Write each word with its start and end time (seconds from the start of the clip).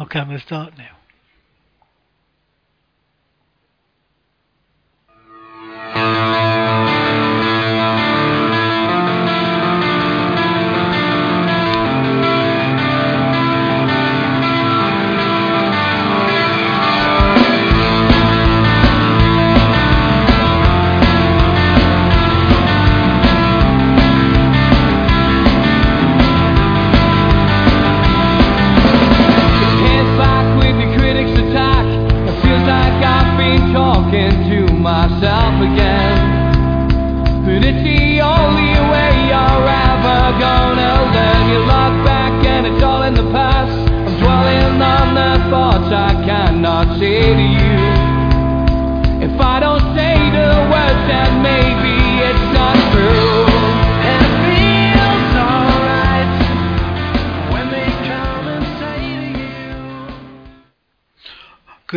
Okay, 0.00 0.18
I'm 0.18 0.26
going 0.26 0.38
to 0.38 0.44
start 0.44 0.72
now. 0.76 1.01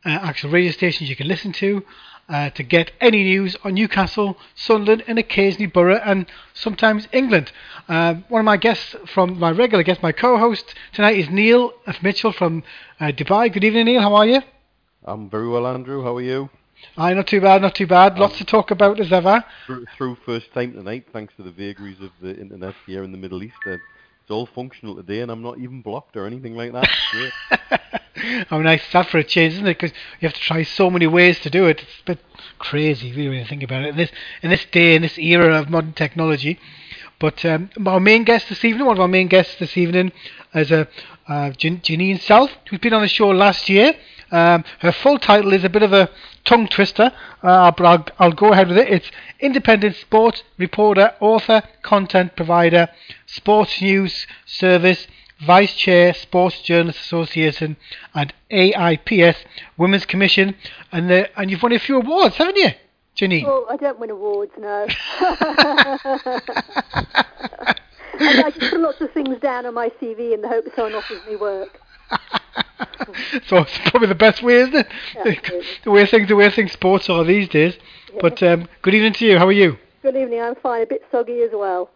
uh, 0.05 0.09
actual 0.09 0.51
radio 0.51 0.71
stations 0.71 1.09
you 1.09 1.15
can 1.15 1.27
listen 1.27 1.51
to 1.53 1.83
uh, 2.29 2.51
to 2.51 2.61
get 2.61 2.91
any 3.01 3.23
news 3.23 3.55
on 3.63 3.73
Newcastle, 3.73 4.37
Sunderland, 4.53 5.03
and 5.07 5.17
occasionally 5.17 5.65
Borough 5.65 5.99
and 6.05 6.27
sometimes 6.53 7.07
England. 7.11 7.51
Uh, 7.89 8.13
one 8.29 8.41
of 8.41 8.45
my 8.45 8.57
guests 8.57 8.95
from 9.07 9.39
my 9.39 9.49
regular 9.49 9.83
guest, 9.83 10.03
my 10.03 10.11
co-host 10.11 10.75
tonight 10.93 11.17
is 11.17 11.27
Neil 11.27 11.73
F. 11.87 12.03
Mitchell 12.03 12.31
from 12.31 12.61
uh, 12.99 13.05
Dubai. 13.05 13.51
Good 13.51 13.63
evening, 13.63 13.85
Neil. 13.85 14.01
How 14.01 14.13
are 14.13 14.27
you? 14.27 14.43
I'm 15.03 15.29
very 15.29 15.47
well, 15.47 15.65
Andrew. 15.65 16.03
How 16.03 16.17
are 16.17 16.21
you? 16.21 16.49
Aye, 16.97 17.13
not 17.13 17.27
too 17.27 17.41
bad, 17.41 17.61
not 17.61 17.75
too 17.75 17.87
bad. 17.87 18.19
Lots 18.19 18.37
to 18.37 18.45
talk 18.45 18.71
about 18.71 18.99
as 18.99 19.11
ever. 19.11 19.43
Through, 19.65 19.85
through 19.97 20.17
first 20.25 20.53
time 20.53 20.73
tonight, 20.73 21.07
thanks 21.11 21.33
to 21.37 21.43
the 21.43 21.51
vagaries 21.51 21.99
of 22.01 22.11
the 22.21 22.35
internet 22.39 22.75
here 22.85 23.03
in 23.03 23.11
the 23.11 23.17
Middle 23.17 23.43
East. 23.43 23.55
Uh, 23.65 23.71
it's 23.71 24.29
all 24.29 24.45
functional 24.45 24.95
today, 24.95 25.21
and 25.21 25.31
I'm 25.31 25.41
not 25.41 25.57
even 25.57 25.81
blocked 25.81 26.15
or 26.17 26.25
anything 26.25 26.55
like 26.55 26.73
that. 26.73 26.87
I 28.15 28.45
mean, 28.51 28.63
nice 28.63 28.83
that 28.93 29.09
for 29.09 29.17
a 29.17 29.23
change, 29.23 29.53
isn't 29.53 29.65
it? 29.67 29.79
Because 29.79 29.91
you 30.19 30.27
have 30.27 30.33
to 30.35 30.41
try 30.41 30.63
so 30.63 30.91
many 30.91 31.07
ways 31.07 31.39
to 31.41 31.49
do 31.49 31.65
it. 31.65 31.81
It's 31.81 32.01
a 32.01 32.05
bit 32.05 32.19
crazy, 32.59 33.11
really, 33.11 33.29
when 33.29 33.39
you 33.39 33.45
think 33.45 33.63
about 33.63 33.83
it. 33.83 33.89
In 33.89 33.97
this 33.97 34.11
in 34.43 34.49
this 34.51 34.65
day, 34.65 34.95
in 34.95 35.01
this 35.01 35.17
era 35.17 35.59
of 35.59 35.69
modern 35.69 35.93
technology. 35.93 36.59
But 37.19 37.43
um, 37.45 37.69
our 37.85 37.99
main 37.99 38.23
guest 38.23 38.49
this 38.49 38.65
evening, 38.65 38.85
one 38.85 38.97
of 38.97 39.01
our 39.01 39.07
main 39.07 39.27
guests 39.27 39.55
this 39.57 39.77
evening, 39.77 40.11
is 40.53 40.71
a 40.71 40.87
uh, 41.27 41.51
Jan- 41.51 41.81
Janine 41.81 42.19
Self, 42.19 42.51
who's 42.69 42.79
been 42.79 42.93
on 42.93 43.01
the 43.01 43.07
show 43.07 43.29
last 43.29 43.69
year. 43.69 43.93
Um, 44.31 44.63
her 44.79 44.91
full 44.91 45.19
title 45.19 45.53
is 45.53 45.63
a 45.63 45.69
bit 45.69 45.83
of 45.83 45.93
a 45.93 46.09
tongue 46.45 46.67
twister, 46.67 47.11
uh, 47.43 47.71
but 47.71 47.85
I'll, 47.85 48.05
I'll 48.19 48.31
go 48.31 48.51
ahead 48.53 48.69
with 48.69 48.77
it. 48.77 48.89
It's 48.89 49.11
independent 49.39 49.95
sports 49.95 50.43
reporter, 50.57 51.13
author, 51.19 51.63
content 51.81 52.35
provider, 52.35 52.89
sports 53.25 53.81
news 53.81 54.25
service, 54.45 55.07
vice 55.45 55.75
chair, 55.75 56.13
Sports 56.13 56.61
Journalists 56.61 57.03
Association, 57.03 57.75
and 58.13 58.33
AIPS 58.51 59.37
Women's 59.77 60.05
Commission. 60.05 60.55
And 60.91 61.09
the, 61.09 61.39
and 61.39 61.51
you've 61.51 61.61
won 61.63 61.73
a 61.73 61.79
few 61.79 61.97
awards, 61.97 62.35
haven't 62.37 62.57
you, 62.57 62.69
Janine? 63.17 63.45
Well, 63.45 63.67
I 63.69 63.75
don't 63.75 63.99
win 63.99 64.09
awards, 64.11 64.53
no. 64.57 64.87
I, 68.21 68.43
I 68.45 68.51
just 68.51 68.71
put 68.71 68.79
lots 68.79 69.01
of 69.01 69.11
things 69.11 69.39
down 69.39 69.65
on 69.65 69.73
my 69.73 69.89
CV 70.01 70.33
in 70.33 70.41
the 70.41 70.47
hope 70.47 70.65
someone 70.75 70.95
offers 70.95 71.25
me 71.27 71.35
work. 71.35 71.79
so 73.47 73.57
it's 73.57 73.77
probably 73.89 74.07
the 74.07 74.15
best 74.15 74.43
way, 74.43 74.61
isn't 74.61 74.75
it? 74.75 74.87
Absolutely. 75.15 75.61
the 75.83 75.91
way 75.91 76.05
things, 76.05 76.27
the 76.27 76.35
way 76.35 76.49
things 76.49 76.71
sports 76.71 77.09
are 77.09 77.23
these 77.23 77.47
days. 77.49 77.77
But 78.19 78.41
um, 78.43 78.67
good 78.81 78.93
evening 78.93 79.13
to 79.13 79.25
you. 79.25 79.37
How 79.37 79.47
are 79.47 79.51
you? 79.51 79.77
Good 80.01 80.15
evening, 80.15 80.41
I'm 80.41 80.55
fine. 80.55 80.83
A 80.83 80.85
bit 80.85 81.03
soggy 81.11 81.41
as 81.41 81.51
well. 81.53 81.89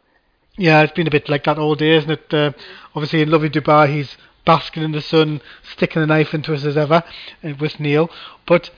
Yeah, 0.57 0.83
it's 0.83 0.93
been 0.93 1.07
a 1.07 1.11
bit 1.11 1.27
like 1.27 1.43
that 1.45 1.57
all 1.57 1.75
day, 1.75 1.97
isn't 1.97 2.11
it? 2.11 2.33
Uh, 2.33 2.51
obviously, 2.95 3.21
in 3.21 3.29
lovely 3.29 3.49
Dubai, 3.49 3.93
he's 3.93 4.15
basking 4.45 4.83
in 4.83 4.91
the 4.91 5.01
sun, 5.01 5.41
sticking 5.63 6.01
the 6.01 6.07
knife 6.07 6.33
into 6.33 6.53
us 6.53 6.63
as 6.63 6.77
ever 6.77 7.03
uh, 7.43 7.53
with 7.59 7.79
Neil. 7.79 8.09
But 8.45 8.69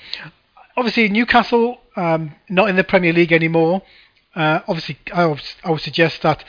obviously, 0.75 1.09
Newcastle 1.09 1.79
um, 1.97 2.35
not 2.49 2.69
in 2.69 2.75
the 2.77 2.83
Premier 2.83 3.11
League 3.11 3.33
anymore. 3.33 3.81
Uh, 4.35 4.61
obviously, 4.67 4.97
I 5.13 5.25
would, 5.25 5.41
I 5.63 5.71
would 5.71 5.81
suggest 5.81 6.21
that 6.21 6.43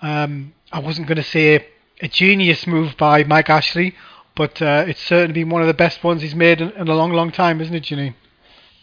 um, 0.00 0.54
I 0.72 0.78
wasn't 0.78 1.08
going 1.08 1.16
to 1.16 1.22
say 1.22 1.66
a 2.00 2.08
genius 2.08 2.66
move 2.66 2.96
by 2.96 3.24
Mike 3.24 3.50
Ashley, 3.50 3.94
but 4.36 4.60
uh, 4.60 4.84
it's 4.86 5.00
certainly 5.00 5.32
been 5.32 5.50
one 5.50 5.62
of 5.62 5.68
the 5.68 5.74
best 5.74 6.02
ones 6.02 6.22
he's 6.22 6.34
made 6.34 6.60
in, 6.60 6.70
in 6.72 6.88
a 6.88 6.94
long, 6.94 7.12
long 7.12 7.30
time, 7.30 7.60
isn't 7.60 7.74
it, 7.74 7.84
Janine? 7.84 8.14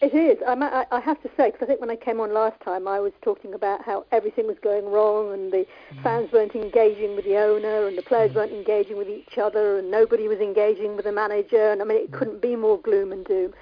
It 0.02 0.16
is. 0.16 0.42
I'm, 0.48 0.64
I, 0.64 0.88
I 0.92 1.00
have 1.00 1.22
to 1.22 1.30
say, 1.38 1.52
because 1.52 1.62
I 1.62 1.66
think 1.68 1.80
when 1.80 1.92
I 1.92 1.96
came 1.96 2.20
on 2.20 2.34
last 2.34 2.60
time, 2.62 2.88
I 2.88 3.00
was 3.00 3.14
talking 3.22 3.54
about 3.54 3.84
how 3.86 4.04
everything 4.12 4.48
was 4.48 4.58
going 4.64 4.86
wrong 4.86 5.32
and 5.32 5.52
the 5.52 5.68
fans 6.02 6.32
weren't 6.32 6.56
engaging 6.56 7.16
with 7.16 7.26
the 7.26 7.38
owner 7.38 7.86
and 7.88 7.96
the 7.96 8.02
players 8.02 8.34
weren't 8.34 8.52
engaging 8.52 8.98
with 8.98 9.08
each 9.08 9.38
other 9.38 9.78
and 9.78 9.92
nobody 9.92 10.28
was 10.28 10.40
engaging 10.40 10.96
with 10.96 11.06
the 11.06 11.12
manager. 11.12 11.72
And 11.72 11.84
I 11.84 11.86
mean, 11.86 12.00
it 12.00 12.12
couldn't 12.12 12.42
be 12.42 12.56
more 12.56 12.80
gloom 12.80 13.12
and 13.12 13.24
doom. 13.26 13.54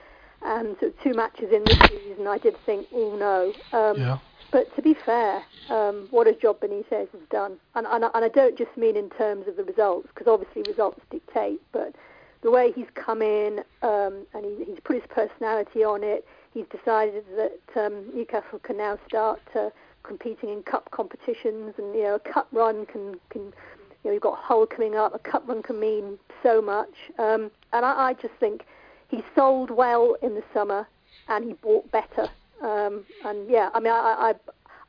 And 0.42 0.78
so 0.80 0.94
two 1.04 1.14
matches 1.14 1.52
in 1.52 1.66
this 1.66 1.78
season, 1.90 2.26
I 2.26 2.38
did 2.38 2.56
think, 2.66 2.88
oh 2.94 3.18
no. 3.18 3.78
Um, 3.78 3.98
Yeah. 4.00 4.20
But 4.52 4.76
to 4.76 4.82
be 4.82 4.96
fair, 5.06 5.44
um, 5.70 6.08
what 6.10 6.28
a 6.28 6.34
job 6.34 6.60
Benitez 6.60 7.12
has 7.12 7.22
done. 7.30 7.58
And, 7.76 7.86
and, 7.88 8.04
and 8.04 8.26
I 8.26 8.30
don't 8.30 8.58
just 8.58 8.76
mean 8.76 8.96
in 8.96 9.10
terms 9.12 9.48
of 9.48 9.58
the 9.58 9.64
results, 9.64 10.08
because 10.08 10.28
obviously 10.28 10.64
results 10.68 11.02
dictate, 11.12 11.62
but 11.72 11.94
the 12.42 12.52
way 12.52 12.72
he's 12.72 12.88
come 12.96 13.22
in 13.22 13.60
um, 13.82 14.26
and 14.34 14.46
he, 14.46 14.66
he's 14.66 14.80
put 14.84 14.96
his 14.96 15.06
personality 15.10 15.84
on 15.84 16.04
it. 16.04 16.26
He's 16.54 16.66
decided 16.68 17.26
that 17.36 17.86
um, 17.86 18.06
Newcastle 18.16 18.60
can 18.60 18.78
now 18.78 18.98
start 19.08 19.42
uh, 19.56 19.70
competing 20.04 20.50
in 20.50 20.64
cup 20.64 20.90
competitions, 20.92 21.76
and 21.78 21.94
you 21.94 22.04
know 22.04 22.16
a 22.16 22.20
cup 22.20 22.48
run 22.52 22.86
can 22.88 23.20
can 23.30 23.44
you 23.44 24.06
know 24.06 24.12
you've 24.14 24.24
got 24.24 24.40
Hull 24.40 24.66
coming 24.66 24.96
up. 24.96 25.14
A 25.14 25.20
cup 25.20 25.48
run 25.48 25.62
can 25.62 25.80
mean 25.80 26.18
so 26.42 26.62
much, 26.62 26.94
um, 27.20 27.52
and 27.72 27.86
I, 27.86 28.10
I 28.10 28.14
just 28.14 28.34
think 28.40 28.66
he 29.10 29.24
sold 29.36 29.70
well 29.70 30.16
in 30.22 30.34
the 30.34 30.44
summer 30.54 30.88
and 31.28 31.46
he 31.46 31.54
bought 31.54 31.92
better. 31.92 32.30
Um, 32.62 33.06
and 33.26 33.50
yeah, 33.50 33.70
I 33.74 33.80
mean 33.80 33.94
I, 33.94 33.96
I 34.32 34.36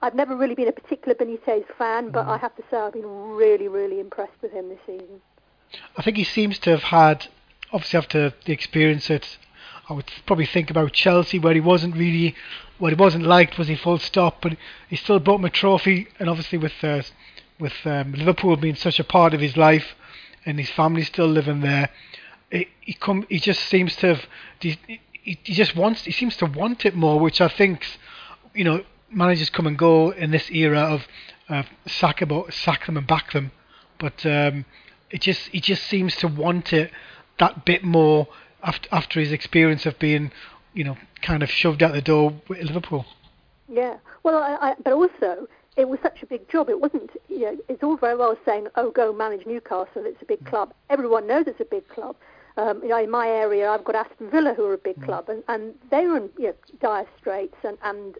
I've, 0.02 0.14
never 0.14 0.34
really 0.37 0.55
been 0.55 0.69
a 0.69 0.72
particular 0.72 1.14
Benitez 1.14 1.64
fan, 1.76 2.11
but 2.11 2.26
I 2.26 2.38
have 2.38 2.56
to 2.56 2.62
say 2.70 2.76
I've 2.78 2.93
been 2.93 3.06
really 3.06 3.69
really 3.69 4.00
impressed 4.00 4.40
with 4.43 4.52
him 4.52 4.69
this 4.69 4.78
season. 4.87 5.20
I 5.96 6.02
think 6.02 6.17
he 6.17 6.25
seems 6.25 6.58
to 6.61 6.70
have 6.70 6.82
had, 6.82 7.26
obviously 7.72 7.99
after 7.99 8.34
the 8.44 8.52
experience 8.52 9.11
at, 9.11 9.37
I 9.88 9.93
would 9.93 10.11
probably 10.26 10.46
think 10.46 10.70
about 10.70 10.93
Chelsea 10.93 11.38
where 11.38 11.55
he 11.55 11.61
wasn't 11.61 11.96
really, 11.96 12.34
what 12.78 12.93
he 12.93 12.96
wasn't 12.96 13.25
liked 13.25 13.58
was 13.58 13.69
he 13.69 13.76
full 13.76 13.99
stop, 13.99 14.40
but 14.40 14.56
he 14.88 14.96
still 14.96 15.19
brought 15.19 15.40
him 15.40 15.44
a 15.44 15.50
trophy, 15.50 16.08
and 16.19 16.28
obviously 16.28 16.58
with 16.58 16.72
uh, 16.82 17.02
with 17.58 17.75
um, 17.84 18.12
Liverpool 18.12 18.56
being 18.56 18.75
such 18.75 18.99
a 18.99 19.05
part 19.05 19.34
of 19.34 19.40
his 19.40 19.56
life, 19.56 19.94
and 20.46 20.58
his 20.58 20.70
family 20.70 21.02
still 21.02 21.26
living 21.26 21.61
there, 21.61 21.90
he, 22.50 22.69
he 22.81 22.94
come 22.94 23.26
he 23.28 23.38
just 23.38 23.61
seems 23.64 23.94
to 23.96 24.14
have, 24.14 24.26
he, 24.61 24.78
he, 25.22 25.38
he 25.43 25.55
just 25.55 25.76
wants, 25.76 26.05
he 26.05 26.12
seems 26.12 26.37
to 26.37 26.46
want 26.46 26.84
it 26.84 26.94
more, 26.94 27.19
which 27.19 27.40
I 27.40 27.49
think 27.49 27.84
you 28.55 28.64
know, 28.64 28.82
managers 29.11 29.50
come 29.50 29.67
and 29.67 29.78
go 29.78 30.11
in 30.11 30.31
this 30.31 30.50
era 30.50 30.81
of 30.81 31.06
uh, 31.49 31.62
sack 31.87 32.22
about 32.22 32.52
sack 32.52 32.87
them 32.87 32.96
and 32.96 33.06
back 33.06 33.32
them, 33.32 33.52
but 33.99 34.25
um, 34.26 34.64
it 35.11 35.20
just 35.20 35.49
he 35.49 35.61
just 35.61 35.84
seems 35.84 36.14
to 36.17 36.28
want 36.28 36.72
it 36.72 36.90
that 37.38 37.64
bit 37.64 37.82
more 37.82 38.28
after 38.62 38.88
after 38.93 39.20
his 39.20 39.32
experience 39.32 39.87
of 39.87 39.99
being, 39.99 40.31
you 40.75 40.84
know, 40.84 40.96
kind 41.22 41.43
of 41.43 41.50
shoved 41.50 41.82
out 41.82 41.93
the 41.93 42.02
door 42.02 42.34
with 42.49 42.62
Liverpool. 42.62 43.06
Yeah. 43.69 43.96
Well, 44.22 44.37
I, 44.37 44.70
I, 44.70 44.75
but 44.82 44.93
also 44.93 45.49
it 45.76 45.88
was 45.88 45.99
such 46.02 46.22
a 46.22 46.26
big 46.26 46.49
job. 46.49 46.69
It 46.69 46.81
wasn't. 46.81 47.11
You 47.28 47.40
know, 47.40 47.58
it's 47.69 47.82
all 47.82 47.96
very 47.96 48.17
well 48.17 48.37
saying, 48.44 48.69
"Oh, 48.76 48.90
go 48.90 49.12
manage 49.12 49.46
Newcastle. 49.46 50.05
It's 50.05 50.22
a 50.22 50.26
big 50.26 50.44
club." 50.46 50.72
Everyone 50.88 51.26
knows 51.26 51.46
it's 51.46 51.61
a 51.61 51.64
big 51.64 51.88
club. 51.88 52.17
Um, 52.60 52.82
you 52.82 52.90
know, 52.90 53.02
in 53.02 53.10
my 53.10 53.26
area, 53.26 53.70
I've 53.70 53.84
got 53.84 53.94
Aston 53.94 54.30
Villa, 54.30 54.52
who 54.54 54.64
are 54.66 54.74
a 54.74 54.78
big 54.78 54.96
mm. 54.96 55.04
club, 55.04 55.28
and, 55.28 55.42
and 55.48 55.74
they 55.90 56.06
were 56.06 56.18
in 56.18 56.30
you 56.38 56.48
know, 56.48 56.54
dire 56.80 57.06
straits. 57.18 57.56
And, 57.64 57.78
and 57.82 58.16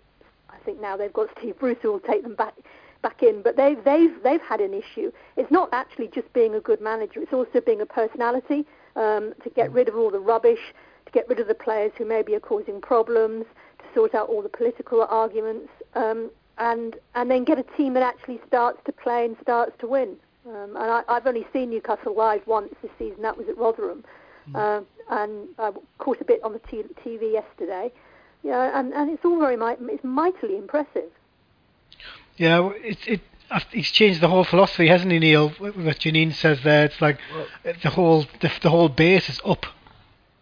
I 0.49 0.57
think 0.65 0.81
now 0.81 0.97
they've 0.97 1.13
got 1.13 1.29
Steve 1.39 1.59
Bruce 1.59 1.79
who 1.83 1.93
will 1.93 2.01
take 2.01 2.23
them 2.23 2.35
back 2.35 2.55
back 3.03 3.23
in. 3.23 3.43
But 3.43 3.57
they've 3.57 3.83
they've 3.85 4.15
they've 4.23 4.41
had 4.41 4.61
an 4.61 4.75
issue. 4.75 5.13
It's 5.37 5.51
not 5.51 5.69
actually 5.73 6.09
just 6.09 6.33
being 6.33 6.55
a 6.55 6.61
good 6.61 6.81
manager. 6.81 7.21
It's 7.21 7.33
also 7.33 7.61
being 7.61 7.81
a 7.81 7.87
personality 7.87 8.65
um, 8.97 9.35
to 9.43 9.51
get 9.55 9.73
rid 9.73 9.89
of 9.89 9.97
all 9.97 10.11
the 10.11 10.21
rubbish, 10.21 10.75
to 11.07 11.13
get 11.13 11.29
rid 11.29 11.41
of 11.41 11.49
the 11.49 11.55
players 11.55 11.93
who 11.99 12.05
maybe 12.05 12.35
are 12.35 12.41
causing 12.41 12.81
problems, 12.81 13.45
to 13.79 13.85
sort 13.95 14.15
out 14.15 14.29
all 14.29 14.43
the 14.43 14.49
political 14.49 15.03
arguments, 15.03 15.69
um, 15.95 16.31
and 16.59 16.97
and 17.15 17.31
then 17.31 17.45
get 17.45 17.59
a 17.59 17.65
team 17.77 17.95
that 17.95 18.03
actually 18.03 18.41
starts 18.47 18.79
to 18.87 18.93
play 18.93 19.25
and 19.25 19.37
starts 19.43 19.73
to 19.81 19.87
win. 19.87 20.17
Um, 20.47 20.77
and 20.77 20.91
I, 20.91 21.03
I've 21.09 21.27
only 21.27 21.47
seen 21.53 21.71
Newcastle 21.71 22.15
live 22.17 22.47
once 22.47 22.75
this 22.83 22.91
season. 22.99 23.23
That 23.23 23.37
was 23.37 23.47
at 23.49 23.59
Rotherham, 23.59 24.05
mm. 24.53 24.57
uh, 24.57 24.83
and 25.11 25.49
I 25.59 25.73
caught 25.99 26.21
a 26.21 26.25
bit 26.25 26.43
on 26.45 26.53
the 26.53 26.59
t- 26.61 26.85
TV 27.05 27.33
yesterday. 27.33 27.93
Yeah, 28.43 28.79
and, 28.79 28.93
and 28.95 29.11
it's 29.11 29.25
all 29.25 29.39
very 29.39 29.57
it's 29.93 30.05
mightily 30.05 30.57
impressive. 30.57 31.11
Yeah, 32.37 32.71
it's 32.77 33.07
it. 33.07 33.21
He's 33.73 33.91
changed 33.91 34.21
the 34.21 34.29
whole 34.29 34.45
philosophy, 34.45 34.87
hasn't 34.87 35.11
he, 35.11 35.19
Neil? 35.19 35.51
What 35.59 35.75
Janine 35.75 36.33
says 36.33 36.61
there, 36.63 36.85
it's 36.85 37.01
like 37.01 37.19
the 37.83 37.91
whole 37.91 38.27
the, 38.41 38.51
the 38.63 38.71
whole 38.71 38.89
base 38.89 39.29
is 39.29 39.41
up. 39.45 39.67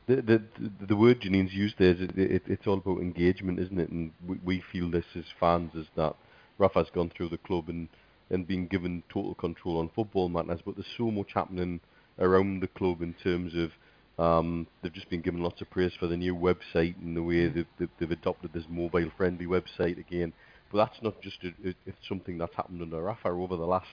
The, 0.07 0.17
the 0.17 0.43
the 0.81 0.97
word 0.97 1.21
Janine's 1.21 1.55
used 1.55 1.79
there 1.79 1.93
is 1.93 2.03
it, 2.03 2.19
it, 2.19 2.43
it's 2.47 2.67
all 2.67 2.75
about 2.75 2.99
engagement, 2.99 3.59
isn't 3.59 3.81
it? 3.81 3.89
And 3.89 4.13
we, 4.27 4.37
we 4.45 4.61
feel 4.61 4.91
this 4.91 5.07
as 5.17 5.25
fans 5.41 5.75
is 5.75 5.87
that 5.97 6.17
Rafa's 6.59 6.91
gone 6.91 7.11
through 7.11 7.31
the 7.31 7.39
club 7.39 7.69
and 7.69 7.89
and 8.31 8.47
being 8.47 8.67
given 8.67 9.03
total 9.09 9.35
control 9.35 9.79
on 9.79 9.89
football 9.89 10.29
matters, 10.29 10.61
but 10.65 10.77
there's 10.77 10.87
so 10.97 11.11
much 11.11 11.33
happening 11.33 11.81
around 12.19 12.61
the 12.61 12.69
club 12.69 13.01
in 13.01 13.15
terms 13.15 13.55
of 13.55 13.73
um, 14.19 14.67
they've 14.83 14.93
just 14.93 15.11
been 15.11 15.21
given 15.21 15.43
lots 15.43 15.61
of 15.61 15.71
praise 15.71 15.93
for 15.99 16.07
the 16.07 16.17
new 16.17 16.35
website 16.35 16.97
and 17.01 17.17
the 17.17 17.23
way 17.23 17.49
they've, 17.49 17.89
they've 17.99 18.11
adopted 18.11 18.53
this 18.53 18.65
mobile-friendly 18.69 19.47
website 19.47 19.99
again. 19.99 20.33
But 20.71 20.79
that's 20.79 21.03
not 21.03 21.21
just 21.23 21.39
a, 21.45 21.75
it's 21.87 22.09
something 22.09 22.37
that's 22.37 22.55
happened 22.55 22.83
under 22.83 23.03
Rafa 23.03 23.29
over 23.29 23.57
the 23.57 23.65
last 23.65 23.87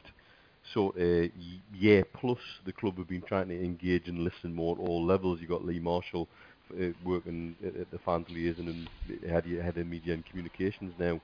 sort 0.73 0.97
of 0.97 1.29
year 1.73 2.05
plus. 2.13 2.39
The 2.65 2.73
club 2.73 2.97
have 2.97 3.07
been 3.07 3.21
trying 3.21 3.49
to 3.49 3.63
engage 3.63 4.07
and 4.07 4.19
listen 4.19 4.53
more 4.53 4.75
at 4.75 4.81
all 4.81 5.05
levels. 5.05 5.39
You've 5.39 5.49
got 5.49 5.63
Lee 5.63 5.79
Marshall 5.79 6.27
uh, 6.73 6.87
working 7.03 7.55
at 7.63 7.91
the 7.91 7.99
fans 7.99 8.25
liaison 8.29 8.67
and 8.67 8.89
head, 9.29 9.45
head 9.45 9.77
of 9.77 9.87
media 9.87 10.15
and 10.15 10.25
communications 10.25 10.93
now. 10.99 11.21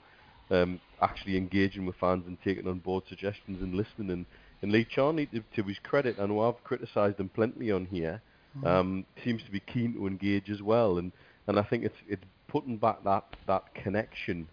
Um, 0.51 0.81
actually 1.01 1.37
engaging 1.37 1.85
with 1.85 1.95
fans 1.95 2.25
and 2.27 2.37
taking 2.43 2.67
on 2.67 2.79
board 2.79 3.05
suggestions 3.07 3.61
and 3.61 3.73
listening. 3.73 4.11
And, 4.11 4.25
and 4.61 4.71
Lee 4.71 4.85
Charnley 4.85 5.25
to, 5.27 5.41
to 5.55 5.63
his 5.63 5.79
credit, 5.81 6.17
I 6.19 6.25
know 6.25 6.41
I've 6.41 6.63
criticised 6.63 7.19
him 7.19 7.29
plenty 7.29 7.71
on 7.71 7.85
here, 7.85 8.21
mm. 8.21 8.30
Um, 8.65 9.05
seems 9.23 9.43
to 9.43 9.51
be 9.51 9.59
keen 9.59 9.93
to 9.93 10.07
engage 10.07 10.49
as 10.49 10.61
well. 10.61 10.97
And, 10.97 11.11
and 11.47 11.59
I 11.59 11.63
think 11.63 11.83
it's 11.83 11.95
it's 12.07 12.23
putting 12.47 12.77
back 12.77 13.03
that, 13.03 13.25
that 13.47 13.73
connection 13.73 14.47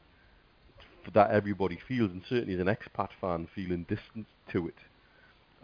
that 1.15 1.31
everybody 1.31 1.79
feels, 1.89 2.11
and 2.11 2.23
certainly 2.29 2.55
as 2.55 2.61
an 2.61 2.67
expat 2.67 3.09
fan 3.21 3.49
feeling 3.55 3.87
distant 3.89 4.27
to 4.53 4.69
it. 4.69 4.75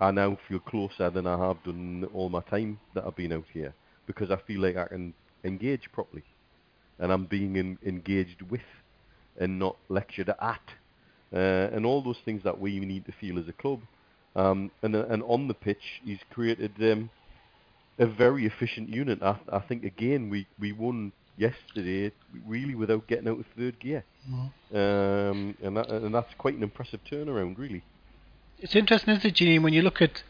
I 0.00 0.10
now 0.10 0.36
feel 0.48 0.58
closer 0.58 1.10
than 1.10 1.26
I 1.26 1.38
have 1.38 1.62
done 1.62 2.08
all 2.12 2.28
my 2.28 2.40
time 2.40 2.80
that 2.94 3.04
I've 3.06 3.14
been 3.14 3.32
out 3.32 3.44
here 3.52 3.72
because 4.06 4.30
I 4.30 4.36
feel 4.46 4.60
like 4.60 4.76
I 4.76 4.86
can 4.86 5.14
engage 5.44 5.90
properly 5.92 6.24
and 6.98 7.12
I'm 7.12 7.26
being 7.26 7.56
in, 7.56 7.78
engaged 7.86 8.42
with 8.50 8.60
and 9.38 9.58
not 9.58 9.76
lectured 9.88 10.28
at. 10.28 10.60
Uh, 11.32 11.68
and 11.72 11.84
all 11.84 12.02
those 12.02 12.18
things 12.24 12.42
that 12.44 12.60
we 12.60 12.78
need 12.80 13.04
to 13.06 13.12
feel 13.20 13.38
as 13.38 13.48
a 13.48 13.52
club. 13.52 13.80
Um, 14.36 14.70
and, 14.82 14.94
uh, 14.94 15.06
and 15.08 15.22
on 15.24 15.48
the 15.48 15.54
pitch, 15.54 16.00
he's 16.04 16.18
created 16.32 16.72
um, 16.80 17.10
a 17.98 18.06
very 18.06 18.46
efficient 18.46 18.88
unit. 18.88 19.22
I, 19.22 19.36
I 19.52 19.60
think 19.60 19.84
again 19.84 20.30
we, 20.30 20.46
we 20.58 20.72
won 20.72 21.12
yesterday 21.36 22.12
really 22.46 22.74
without 22.74 23.06
getting 23.06 23.28
out 23.28 23.38
of 23.38 23.46
third 23.56 23.78
gear, 23.80 24.04
mm-hmm. 24.28 24.76
um, 24.76 25.56
and 25.62 25.76
that, 25.76 25.88
and 25.90 26.14
that's 26.14 26.32
quite 26.38 26.54
an 26.56 26.62
impressive 26.62 27.00
turnaround, 27.10 27.58
really. 27.58 27.82
It's 28.60 28.76
interesting, 28.76 29.14
isn't 29.14 29.28
it, 29.28 29.34
Gene, 29.34 29.62
when 29.62 29.72
you 29.72 29.82
look 29.82 30.00
at 30.00 30.22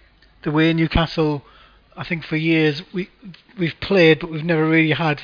the 0.43 0.51
way 0.51 0.73
Newcastle, 0.73 1.43
I 1.97 2.05
think 2.05 2.25
for 2.25 2.37
years 2.37 2.83
we 2.93 3.11
we've 3.59 3.79
played, 3.81 4.21
but 4.21 4.31
we've 4.31 4.45
never 4.45 4.69
really 4.69 4.93
had 4.93 5.23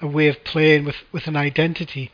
a 0.00 0.06
way 0.06 0.28
of 0.28 0.44
playing 0.44 0.84
with, 0.84 0.96
with 1.12 1.26
an 1.26 1.36
identity. 1.36 2.10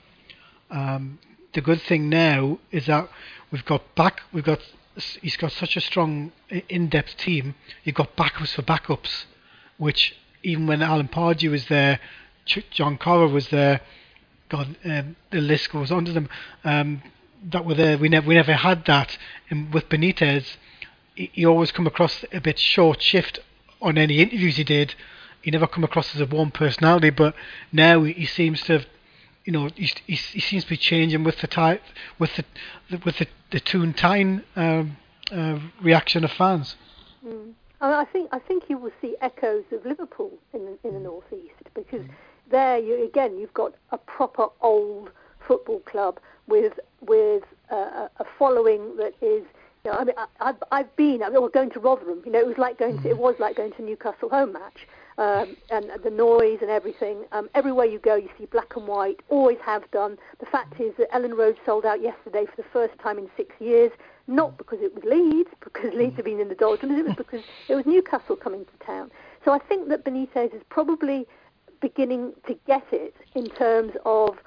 Um, 0.71 1.19
the 1.53 1.61
good 1.61 1.81
thing 1.83 2.09
now 2.09 2.59
is 2.73 2.87
that 2.87 3.09
we've 3.51 3.65
got 3.65 3.95
back, 3.95 4.23
we've 4.33 4.45
got 4.45 4.61
he's 5.23 5.37
got 5.37 5.53
such 5.53 5.77
a 5.77 5.81
strong 5.81 6.33
in-depth 6.69 7.17
team. 7.17 7.55
You've 7.85 7.97
got 7.97 8.17
backups 8.17 8.55
for 8.55 8.63
backups, 8.63 9.25
which 9.79 10.17
even 10.43 10.67
when 10.67 10.83
Alan 10.83 11.09
Pardew 11.09 11.51
was 11.51 11.67
there, 11.69 12.01
Ch- 12.47 12.67
John 12.71 12.99
Carver 12.99 13.29
was 13.29 13.49
there. 13.49 13.81
God, 14.49 14.77
um, 14.85 15.17
the 15.31 15.41
list 15.41 15.71
goes 15.71 15.91
on 15.91 16.05
to 16.05 16.13
them. 16.13 16.29
Um, 16.65 17.03
that 17.51 17.65
were 17.65 17.75
there. 17.75 17.99
We 17.99 18.09
never 18.09 18.27
we 18.27 18.35
never 18.35 18.55
had 18.55 18.85
that. 18.87 19.19
And 19.51 19.73
with 19.73 19.89
Benitez, 19.89 20.57
he, 21.15 21.31
he 21.33 21.47
always 21.47 21.73
come 21.73 21.87
across 21.87 22.25
a 22.33 22.41
bit 22.41 22.59
short 22.59 23.03
shift 23.03 23.39
on 23.83 23.99
any 23.99 24.21
interviews 24.21 24.57
he 24.57 24.65
did. 24.65 24.95
He 25.43 25.51
never 25.51 25.67
come 25.67 25.85
across 25.85 26.15
as 26.15 26.21
a 26.21 26.27
warm 26.27 26.51
personality, 26.51 27.11
but 27.11 27.35
now 27.71 28.03
he, 28.03 28.13
he 28.15 28.27
seems 28.27 28.63
to 28.63 28.75
have 28.75 28.87
you 29.45 29.53
know, 29.53 29.69
he, 29.77 29.93
he, 30.07 30.15
he, 30.15 30.41
seems 30.41 30.65
to 30.65 30.71
be 30.71 30.77
changing 30.79 31.23
with 31.23 31.41
the 31.43 31.47
type, 31.47 31.83
with 32.19 32.31
the, 32.37 32.45
with 33.05 33.19
the 33.19 33.27
the 33.51 33.61
Toon 33.61 33.93
Tyne 33.93 34.43
um, 34.57 34.97
uh, 35.31 35.59
reaction 35.83 36.25
of 36.25 36.33
fans. 36.33 36.77
Mm. 37.25 37.53
I 37.93 38.05
think 38.05 38.29
I 38.33 38.39
think 38.39 38.65
you 38.69 38.79
will 38.79 38.93
see 39.01 39.17
echoes 39.21 39.65
of 39.73 39.85
Liverpool 39.85 40.33
in 40.53 40.65
the, 40.65 40.89
in 40.89 40.95
the 40.95 41.01
northeast 41.01 41.55
because 41.75 42.03
mm 42.03 42.11
there 42.51 42.79
you 42.79 43.05
again 43.05 43.39
you've 43.39 43.55
got 43.55 43.75
a 43.91 43.99
proper 43.99 44.47
old 44.61 45.11
football 45.47 45.81
club 45.81 46.19
with 46.47 46.79
with 47.01 47.45
uh, 47.71 48.09
a 48.19 48.25
following 48.39 48.97
that 48.97 49.15
is. 49.21 49.45
You 49.85 49.93
know, 49.93 49.99
I 49.99 50.05
mean, 50.05 50.15
I, 50.17 50.27
I've, 50.41 50.63
I've 50.73 50.97
been. 50.97 51.23
I 51.23 51.29
mean, 51.29 51.47
going 51.51 51.71
to 51.73 51.79
Rotherham. 51.79 52.23
You 52.25 52.33
know, 52.33 52.39
it 52.39 52.47
was 52.47 52.57
like 52.57 52.79
going 52.79 53.03
to. 53.03 53.09
It 53.11 53.19
was 53.19 53.35
like 53.39 53.57
going 53.57 53.73
to 53.73 53.83
Newcastle 53.83 54.31
home 54.31 54.55
match, 54.55 54.89
um, 55.19 55.59
and 55.71 55.91
the 56.03 56.09
noise 56.09 56.61
and 56.63 56.71
everything. 56.71 57.25
Um, 57.33 57.51
everywhere 57.55 57.85
you 57.85 57.99
go, 57.99 58.15
you 58.15 58.31
see 58.39 58.47
black 58.47 58.77
and 58.77 58.89
white. 58.89 59.21
Always 59.29 59.59
have 59.63 59.91
done. 59.91 60.17
The 60.41 60.47
fact 60.47 60.81
is 60.81 60.95
that 60.97 61.11
Elland 61.13 61.37
Road 61.37 61.59
sold 61.67 61.85
out 61.85 62.01
yesterday 62.01 62.47
for 62.47 62.57
the 62.57 62.69
first 62.73 62.99
time 62.99 63.19
in 63.19 63.29
six 63.37 63.55
years. 63.61 63.93
Not 64.27 64.57
because 64.57 64.79
it 64.81 64.95
was 64.95 65.05
Leeds, 65.05 65.51
because 65.65 65.93
Leeds 65.95 66.17
have 66.17 66.25
been 66.25 66.41
in 66.41 66.49
the 66.49 66.55
doldrums. 66.55 66.99
It 66.99 67.05
was 67.05 67.15
because 67.17 67.43
it 67.69 67.75
was 67.75 67.87
Newcastle 67.87 68.37
coming 68.37 68.65
to 68.65 68.87
town. 68.87 69.11
So 69.45 69.53
I 69.53 69.59
think 69.59 69.89
that 69.89 70.05
Benitez 70.05 70.55
is 70.55 70.63
probably 70.69 71.27
beginning 71.81 72.33
to 72.47 72.59
get 72.67 72.85
it 72.93 73.15
in 73.35 73.47
terms 73.51 73.93
of 74.07 74.39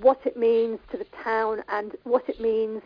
what 0.00 0.20
it 0.24 0.36
means 0.36 0.78
to 0.92 0.96
the 0.96 1.06
town 1.24 1.62
and 1.68 1.96
what 2.04 2.28
it 2.28 2.40
means. 2.40 2.82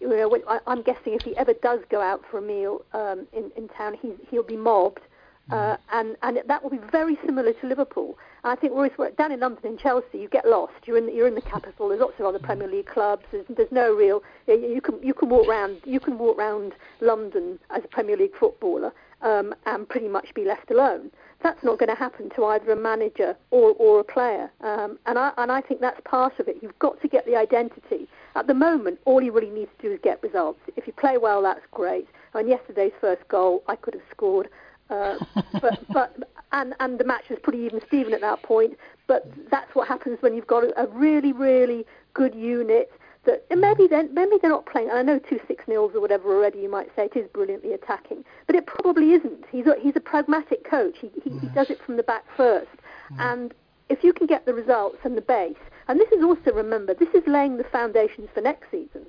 You 0.00 0.08
know, 0.08 0.60
I'm 0.66 0.82
guessing 0.82 1.14
if 1.14 1.22
he 1.22 1.36
ever 1.36 1.54
does 1.54 1.80
go 1.88 2.00
out 2.00 2.22
for 2.30 2.38
a 2.38 2.42
meal 2.42 2.84
um, 2.92 3.26
in 3.32 3.50
in 3.56 3.68
town, 3.68 3.96
he's, 4.00 4.14
he'll 4.28 4.42
be 4.42 4.56
mobbed, 4.56 5.00
uh, 5.50 5.54
mm-hmm. 5.54 5.98
and 5.98 6.16
and 6.22 6.48
that 6.48 6.62
will 6.62 6.70
be 6.70 6.80
very 6.90 7.18
similar 7.24 7.52
to 7.52 7.66
Liverpool. 7.66 8.18
And 8.44 8.52
I 8.52 8.60
think 8.60 8.72
whereas 8.74 9.14
down 9.16 9.32
in 9.32 9.40
London 9.40 9.64
in 9.64 9.78
Chelsea, 9.78 10.18
you 10.18 10.28
get 10.28 10.46
lost. 10.46 10.74
You're 10.86 10.98
in 10.98 11.06
the, 11.06 11.12
you're 11.12 11.28
in 11.28 11.34
the 11.34 11.40
capital. 11.54 11.88
There's 11.88 12.00
lots 12.00 12.18
of 12.18 12.26
other 12.26 12.38
Premier 12.38 12.68
League 12.68 12.86
clubs. 12.86 13.24
There's, 13.30 13.46
there's 13.48 13.72
no 13.72 13.94
real. 13.94 14.22
You 14.46 14.80
can 14.80 15.02
you 15.02 15.14
can 15.14 15.28
walk 15.28 15.48
around 15.48 15.80
you 15.84 16.00
can 16.00 16.18
walk 16.18 16.38
around 16.38 16.74
London 17.00 17.58
as 17.70 17.84
a 17.84 17.88
Premier 17.88 18.16
League 18.16 18.36
footballer 18.38 18.92
um, 19.22 19.54
and 19.66 19.88
pretty 19.88 20.08
much 20.08 20.34
be 20.34 20.44
left 20.44 20.70
alone 20.70 21.10
that's 21.42 21.62
not 21.62 21.78
going 21.78 21.88
to 21.88 21.94
happen 21.94 22.30
to 22.30 22.44
either 22.46 22.72
a 22.72 22.76
manager 22.76 23.36
or, 23.50 23.74
or 23.78 24.00
a 24.00 24.04
player. 24.04 24.50
Um, 24.62 24.98
and, 25.06 25.18
I, 25.18 25.32
and 25.38 25.52
I 25.52 25.60
think 25.60 25.80
that's 25.80 26.00
part 26.04 26.38
of 26.38 26.48
it. 26.48 26.56
You've 26.60 26.78
got 26.78 27.00
to 27.02 27.08
get 27.08 27.26
the 27.26 27.36
identity. 27.36 28.08
At 28.34 28.46
the 28.46 28.54
moment, 28.54 28.98
all 29.04 29.22
you 29.22 29.32
really 29.32 29.50
need 29.50 29.68
to 29.78 29.88
do 29.88 29.94
is 29.94 30.00
get 30.02 30.22
results. 30.22 30.60
If 30.76 30.86
you 30.86 30.92
play 30.92 31.18
well, 31.18 31.42
that's 31.42 31.60
great. 31.70 32.08
And 32.34 32.48
yesterday's 32.48 32.92
first 33.00 33.26
goal, 33.28 33.62
I 33.68 33.76
could 33.76 33.94
have 33.94 34.02
scored. 34.10 34.48
Uh, 34.90 35.16
but, 35.60 35.80
but 35.92 36.16
and, 36.52 36.74
and 36.80 36.98
the 36.98 37.04
match 37.04 37.24
was 37.28 37.38
pretty 37.42 37.58
even 37.58 37.80
Steven 37.86 38.12
at 38.12 38.20
that 38.20 38.42
point. 38.42 38.76
But 39.06 39.30
that's 39.50 39.74
what 39.74 39.88
happens 39.88 40.18
when 40.20 40.34
you've 40.34 40.46
got 40.46 40.64
a, 40.64 40.86
really, 40.88 41.32
really 41.32 41.86
good 42.14 42.34
unit 42.34 42.90
that 43.24 43.44
maybe 43.50 43.88
then 43.88 44.08
maybe 44.14 44.36
they're 44.40 44.50
not 44.50 44.66
playing. 44.66 44.90
I 44.90 45.02
know 45.02 45.18
two 45.18 45.40
six 45.48 45.66
nils 45.66 45.92
or 45.94 46.00
whatever 46.00 46.34
already. 46.34 46.60
You 46.60 46.70
might 46.70 46.88
say 46.94 47.06
it 47.06 47.16
is 47.16 47.28
brilliantly 47.28 47.72
attacking, 47.72 48.24
but 48.46 48.54
it 48.54 48.66
probably 48.66 49.12
isn't. 49.12 49.44
He's 49.50 49.66
a, 49.66 49.74
he's 49.80 49.96
a 49.96 50.00
pragmatic 50.00 50.68
coach. 50.68 50.96
He 51.00 51.10
he, 51.22 51.30
yes. 51.30 51.40
he 51.40 51.48
does 51.48 51.70
it 51.70 51.80
from 51.84 51.96
the 51.96 52.04
back 52.04 52.24
first, 52.36 52.70
mm. 53.12 53.18
and 53.18 53.52
if 53.88 54.04
you 54.04 54.12
can 54.12 54.28
get 54.28 54.46
the 54.46 54.54
results 54.54 54.98
and 55.02 55.16
the 55.16 55.22
base, 55.22 55.56
and 55.88 55.98
this 55.98 56.10
is 56.12 56.22
also 56.22 56.52
remember 56.52 56.94
this 56.94 57.08
is 57.14 57.24
laying 57.26 57.56
the 57.56 57.64
foundations 57.64 58.28
for 58.32 58.40
next 58.40 58.70
season, 58.70 59.06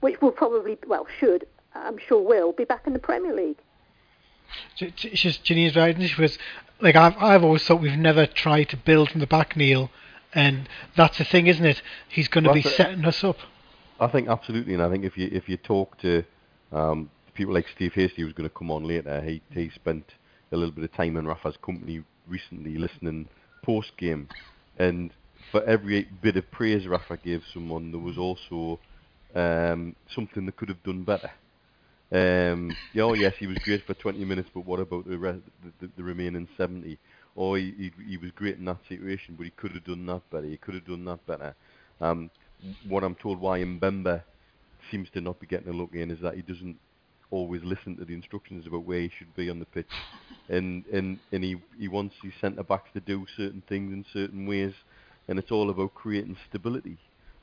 which 0.00 0.20
will 0.20 0.30
probably 0.30 0.78
well 0.86 1.06
should 1.18 1.44
I'm 1.84 1.98
sure 1.98 2.20
will 2.20 2.52
be 2.52 2.64
back 2.64 2.86
in 2.86 2.92
the 2.92 2.98
Premier 2.98 3.34
League. 3.34 3.58
Janine's 4.76 5.76
right. 5.76 6.00
She 6.00 6.20
was 6.20 6.38
like 6.80 6.96
I've 6.96 7.16
I've 7.18 7.44
always 7.44 7.64
thought 7.64 7.80
we've 7.80 7.98
never 7.98 8.26
tried 8.26 8.68
to 8.70 8.76
build 8.76 9.10
from 9.10 9.20
the 9.20 9.26
back, 9.26 9.56
Neil, 9.56 9.90
and 10.32 10.68
that's 10.96 11.18
the 11.18 11.24
thing, 11.24 11.46
isn't 11.46 11.64
it? 11.64 11.82
He's 12.08 12.28
going 12.28 12.44
to 12.44 12.52
be 12.52 12.60
it. 12.60 12.66
setting 12.66 13.04
us 13.04 13.24
up. 13.24 13.38
I 14.00 14.06
think 14.06 14.28
absolutely, 14.28 14.74
and 14.74 14.82
I 14.82 14.90
think 14.90 15.04
if 15.04 15.18
you 15.18 15.28
if 15.32 15.48
you 15.48 15.56
talk 15.56 15.98
to 15.98 16.24
um, 16.72 17.10
people 17.34 17.54
like 17.54 17.66
Steve 17.74 17.94
Hasty, 17.94 18.22
who's 18.22 18.32
going 18.32 18.48
to 18.48 18.54
come 18.54 18.70
on 18.70 18.84
later, 18.84 19.20
he 19.22 19.42
he 19.52 19.70
spent 19.70 20.14
a 20.52 20.56
little 20.56 20.72
bit 20.72 20.84
of 20.84 20.92
time 20.92 21.16
in 21.16 21.26
Rafa's 21.26 21.56
company 21.62 22.02
recently, 22.26 22.78
listening 22.78 23.28
post 23.62 23.96
game, 23.96 24.28
and 24.78 25.12
for 25.50 25.62
every 25.64 26.08
bit 26.22 26.36
of 26.36 26.50
praise 26.50 26.86
Rafa 26.86 27.16
gave 27.16 27.42
someone, 27.52 27.90
there 27.90 28.00
was 28.00 28.18
also 28.18 28.78
um, 29.34 29.96
something 30.14 30.46
that 30.46 30.56
could 30.56 30.68
have 30.68 30.82
done 30.82 31.02
better. 31.02 31.30
Um, 32.10 32.74
oh 32.96 33.12
yes, 33.12 33.34
he 33.38 33.46
was 33.46 33.58
great 33.64 33.84
for 33.86 33.94
20 33.94 34.24
minutes, 34.24 34.48
but 34.54 34.64
what 34.64 34.80
about 34.80 35.06
the 35.06 35.18
re- 35.18 35.42
the, 35.80 35.90
the, 35.96 36.02
remaining 36.02 36.48
70? 36.56 36.98
Or 37.36 37.58
he, 37.58 37.74
he 37.76 37.92
he 38.10 38.16
was 38.16 38.30
great 38.34 38.56
in 38.56 38.64
that 38.64 38.78
situation, 38.88 39.34
but 39.36 39.44
he 39.44 39.50
could 39.50 39.72
have 39.72 39.84
done 39.84 40.06
that 40.06 40.22
better. 40.30 40.46
He 40.46 40.56
could 40.56 40.74
have 40.74 40.86
done 40.86 41.04
that 41.04 41.24
better. 41.26 41.54
Um, 42.00 42.30
what 42.88 43.04
I'm 43.04 43.14
told 43.14 43.40
why 43.40 43.60
Mbemba 43.60 44.22
seems 44.90 45.08
to 45.10 45.20
not 45.20 45.38
be 45.38 45.46
getting 45.46 45.68
a 45.68 45.72
look 45.72 45.94
in 45.94 46.10
is 46.10 46.20
that 46.22 46.34
he 46.34 46.42
doesn't 46.42 46.78
always 47.30 47.62
listen 47.62 47.96
to 47.98 48.04
the 48.04 48.14
instructions 48.14 48.66
about 48.66 48.84
where 48.84 49.00
he 49.00 49.10
should 49.18 49.34
be 49.36 49.50
on 49.50 49.58
the 49.58 49.66
pitch, 49.66 49.90
and 50.48 50.84
and 50.86 51.18
and 51.30 51.44
he 51.44 51.56
he 51.78 51.88
wants 51.88 52.14
his 52.22 52.32
centre 52.40 52.62
backs 52.62 52.88
to 52.94 53.00
do 53.00 53.26
certain 53.36 53.62
things 53.68 53.92
in 53.92 54.04
certain 54.14 54.46
ways, 54.46 54.72
and 55.28 55.38
it's 55.38 55.50
all 55.50 55.68
about 55.68 55.94
creating 55.94 56.36
stability. 56.48 56.96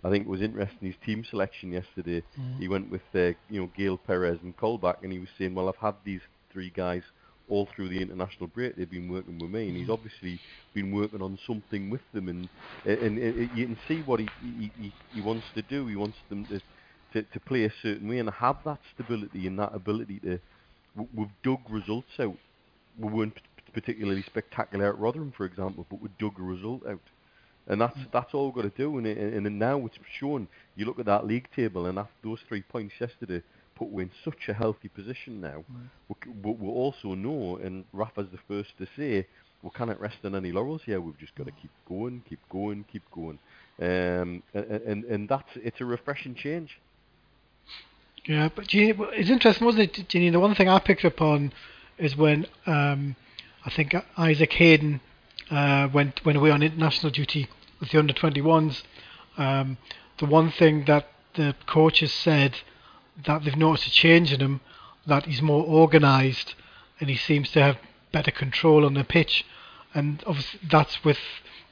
I 0.06 0.12
think 0.12 0.28
it 0.28 0.30
was 0.30 0.42
interesting 0.42 0.88
his 0.88 0.96
team 1.04 1.26
selection 1.30 1.72
yesterday. 1.72 2.22
He 2.60 2.68
went 2.68 2.92
with 2.92 3.02
uh, 3.16 3.34
you 3.50 3.62
know 3.62 3.72
Gayle 3.76 3.98
Perez 3.98 4.38
and 4.44 4.56
Colback, 4.56 4.98
and 5.02 5.12
he 5.12 5.20
was 5.20 5.30
saying, 5.38 5.56
well, 5.56 5.68
I've 5.68 5.76
had 5.78 5.96
these 6.04 6.22
three 6.54 6.70
guys 6.70 7.02
all 7.50 7.68
through 7.76 7.90
the 7.90 8.02
international 8.02 8.48
break. 8.48 8.76
They've 8.76 8.90
been 8.90 9.10
working 9.10 9.40
with 9.40 9.50
me, 9.50 9.68
and 9.68 9.78
he's 9.78 9.90
obviously 9.90 10.40
been 10.74 10.92
working 10.92 11.22
on 11.22 11.40
something 11.48 11.90
with 11.90 12.02
them, 12.14 12.30
and 12.30 12.48
and, 12.86 13.18
and 13.18 13.50
you 13.58 13.66
can 13.66 13.78
see 13.88 14.02
what 14.02 14.20
he, 14.20 14.28
he 14.42 14.72
he 14.80 14.94
he 15.14 15.22
wants 15.22 15.46
to 15.56 15.64
do. 15.64 15.88
He 15.88 15.96
wants 15.96 16.18
them 16.30 16.46
to 16.46 16.62
to, 17.14 17.24
to 17.24 17.40
play 17.40 17.66
a 17.66 17.72
certain 17.82 18.08
way 18.08 18.20
and 18.20 18.30
have 18.30 18.58
that 18.66 18.80
stability 18.94 19.48
and 19.48 19.58
that 19.58 19.74
ability 19.74 20.20
to. 20.20 20.40
We've 21.16 21.28
dug 21.44 21.60
results 21.70 22.20
out. 22.20 22.38
We 23.00 23.12
weren't 23.12 23.38
particularly 23.74 24.24
spectacular 24.24 24.88
at 24.88 24.98
Rotherham, 24.98 25.34
for 25.36 25.46
example, 25.46 25.86
but 25.90 26.02
we 26.02 26.10
dug 26.20 26.40
a 26.40 26.44
result 26.44 26.84
out. 26.88 27.02
And 27.68 27.82
that's 27.82 27.98
that's 28.12 28.34
all 28.34 28.46
we've 28.46 28.56
got 28.56 28.76
to 28.76 28.84
do. 28.84 28.98
And, 28.98 29.08
and, 29.08 29.48
and 29.48 29.60
now 29.60 29.86
it's 29.86 29.98
shown. 30.20 30.48
You 30.76 30.86
look 30.86 31.00
at 31.00 31.06
that 31.06 31.26
league 31.26 31.48
table, 31.56 31.86
and 31.88 31.98
after 31.98 32.14
those 32.24 32.40
three 32.48 32.62
points 32.62 32.96
yesterday 33.00 33.42
put 33.76 33.92
we 33.92 34.04
in 34.04 34.12
such 34.24 34.48
a 34.48 34.54
healthy 34.54 34.88
position 34.88 35.42
now. 35.42 35.64
We, 36.08 36.16
c- 36.24 36.32
but 36.42 36.58
we 36.60 36.70
also 36.70 37.14
know, 37.14 37.58
and 37.58 37.84
Rafa's 37.92 38.28
the 38.32 38.40
first 38.48 38.70
to 38.78 38.88
say, 38.96 39.28
we 39.62 39.70
cannot 39.72 40.00
rest 40.00 40.18
on 40.24 40.36
any 40.36 40.52
laurels 40.52 40.82
here. 40.86 41.02
We've 41.02 41.18
just 41.20 41.36
got 41.36 41.48
to 41.48 41.52
keep 41.52 41.72
going, 41.88 42.24
keep 42.30 42.40
going, 42.50 42.86
keep 42.92 43.04
going. 43.12 43.40
Um, 43.80 44.44
and, 44.54 44.66
and 44.86 45.04
and 45.06 45.30
that's 45.30 45.50
it's 45.56 45.82
a 45.82 45.86
refreshing 45.86 46.36
change. 46.36 46.80
Yeah, 48.26 48.50
but 48.56 48.68
Jeannie, 48.68 48.96
it's 49.14 49.30
interesting, 49.30 49.66
wasn't 49.66 49.98
it, 49.98 50.08
Jeannie? 50.08 50.30
The 50.30 50.40
one 50.40 50.56
thing 50.56 50.70
I 50.70 50.80
picked 50.80 51.06
up 51.06 51.22
on 51.22 51.52
is 51.98 52.16
when 52.16 52.48
um, 52.66 53.16
I 53.66 53.70
think 53.70 53.94
Isaac 54.18 54.54
Hayden 54.54 55.02
uh, 55.52 55.88
went 55.94 56.24
went 56.26 56.38
away 56.38 56.52
on 56.52 56.64
international 56.64 57.12
duty 57.12 57.48
with 57.80 57.92
the 57.92 58.00
under 58.00 58.14
21s. 58.14 58.84
Um, 59.38 59.78
the 60.18 60.26
one 60.26 60.52
thing 60.52 60.86
that 60.86 61.08
the 61.36 61.56
coaches 61.66 62.14
said 62.14 62.56
that 63.26 63.44
they've 63.44 63.56
noticed 63.56 63.88
a 63.88 63.92
change 63.92 64.32
in 64.32 64.40
him, 64.40 64.62
that 65.06 65.26
he's 65.26 65.42
more 65.42 65.66
organised 65.66 66.56
and 67.00 67.10
he 67.10 67.16
seems 67.16 67.52
to 67.52 67.62
have 67.62 67.78
better 68.12 68.32
control 68.32 68.86
on 68.86 68.94
the 68.94 69.04
pitch, 69.04 69.46
and 69.94 70.24
obviously 70.26 70.60
that's 70.70 71.04
with 71.04 71.20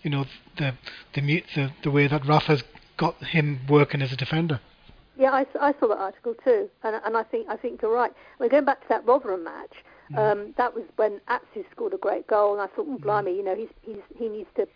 you 0.01 0.10
know 0.10 0.25
the 0.58 0.74
the 1.13 1.44
the, 1.56 1.72
the 1.84 1.92
way 1.92 2.08
that 2.08 2.25
Rafa's 2.25 2.63
got 2.98 3.15
him 3.24 3.62
working 3.68 4.01
as 4.01 4.12
a 4.12 4.18
defender. 4.18 4.60
Yeah, 5.18 5.32
I, 5.32 5.46
I 5.60 5.74
saw 5.80 5.88
that 5.89 6.00
article 6.00 6.34
too, 6.44 6.70
and, 6.84 7.00
and 7.06 7.15
I 7.15 7.24
think 7.24 7.48
I 7.50 7.56
think 7.56 7.82
you're 7.82 7.94
right. 7.94 8.13
Well, 8.39 8.50
going 8.50 8.65
back 8.65 8.82
to 8.82 8.89
that 8.89 9.06
Rotherham 9.06 9.44
match, 9.44 9.74
um, 10.18 10.54
that 10.58 10.74
was 10.74 10.84
when 10.96 11.22
Atsu 11.28 11.64
scored 11.72 11.94
a 11.94 11.98
great 11.98 12.28
goal, 12.28 12.54
and 12.54 12.62
I 12.62 12.68
thought, 12.68 12.88
oh, 12.90 12.98
blimey, 12.98 13.36
you 13.36 13.44
know, 13.44 13.56
he's, 13.56 13.70
he's 13.82 14.04
he 14.18 14.30
needs 14.30 14.50
to 14.56 14.68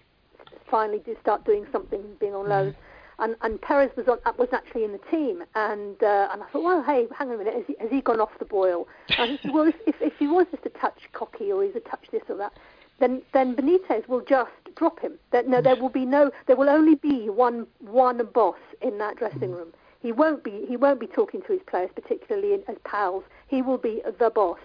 finally 0.69 0.99
do 0.99 1.15
start 1.21 1.45
doing 1.45 1.65
something, 1.71 2.01
being 2.19 2.35
on 2.35 2.49
loan. 2.49 2.75
And 3.19 3.35
and 3.41 3.59
Perez 3.61 3.89
was 3.97 4.07
on 4.07 4.19
was 4.37 4.49
actually 4.51 4.83
in 4.83 4.91
the 4.91 5.01
team, 5.09 5.43
and 5.55 6.01
uh, 6.03 6.29
and 6.31 6.43
I 6.43 6.45
thought, 6.51 6.63
well, 6.63 6.83
hey, 6.83 7.07
hang 7.17 7.29
on 7.29 7.35
a 7.35 7.37
minute, 7.39 7.55
has 7.55 7.63
he, 7.65 7.75
has 7.79 7.89
he 7.89 8.01
gone 8.01 8.19
off 8.19 8.29
the 8.37 8.45
boil? 8.45 8.87
And 9.17 9.39
said, 9.41 9.51
well, 9.53 9.67
if, 9.67 9.75
if 9.87 9.95
if 10.01 10.13
he 10.19 10.27
was 10.27 10.45
just 10.51 10.65
a 10.65 10.69
touch 10.69 11.09
cocky 11.13 11.51
or 11.51 11.63
he's 11.63 11.75
a 11.75 11.79
touch 11.79 12.05
this 12.11 12.21
or 12.29 12.37
that, 12.37 12.53
then 12.99 13.23
then 13.33 13.55
Benitez 13.55 14.07
will 14.07 14.21
just 14.21 14.51
drop 14.75 14.99
him. 14.99 15.13
That 15.31 15.47
no, 15.47 15.61
there 15.61 15.75
will 15.75 15.89
be 15.89 16.05
no, 16.05 16.31
there 16.45 16.55
will 16.55 16.69
only 16.69 16.95
be 16.95 17.29
one 17.29 17.65
one 17.79 18.23
boss 18.33 18.59
in 18.81 18.99
that 18.99 19.17
dressing 19.17 19.51
room. 19.51 19.73
He 19.99 20.11
won't 20.11 20.43
be 20.43 20.65
he 20.67 20.77
won't 20.77 20.99
be 20.99 21.07
talking 21.07 21.41
to 21.41 21.53
his 21.53 21.61
players, 21.65 21.89
particularly 21.95 22.53
in, 22.53 22.63
as 22.67 22.75
pals. 22.83 23.23
He 23.47 23.63
will 23.63 23.79
be 23.79 24.01
the 24.19 24.29
boss. 24.29 24.59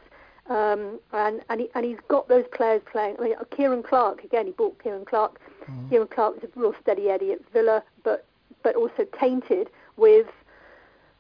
Um, 0.49 0.99
and 1.13 1.41
and, 1.49 1.61
he, 1.61 1.69
and 1.75 1.85
he's 1.85 1.99
got 2.09 2.29
those 2.29 2.45
players 2.53 2.83
playing. 2.91 3.17
I 3.19 3.23
mean, 3.23 3.35
Ciaran 3.57 3.83
Clark 3.83 4.25
again. 4.25 4.47
He 4.47 4.53
bought 4.53 4.79
Ciaran 4.83 5.05
Clark. 5.05 5.41
Ciaran 5.89 6.09
Clark 6.09 6.43
was 6.43 6.45
a 6.45 6.61
real 6.61 6.75
steady 6.81 7.09
Eddie 7.09 7.33
at 7.33 7.39
Villa, 7.53 7.83
but 8.03 8.27
but 8.63 8.75
also 8.75 9.05
tainted 9.19 9.71
with 9.97 10.27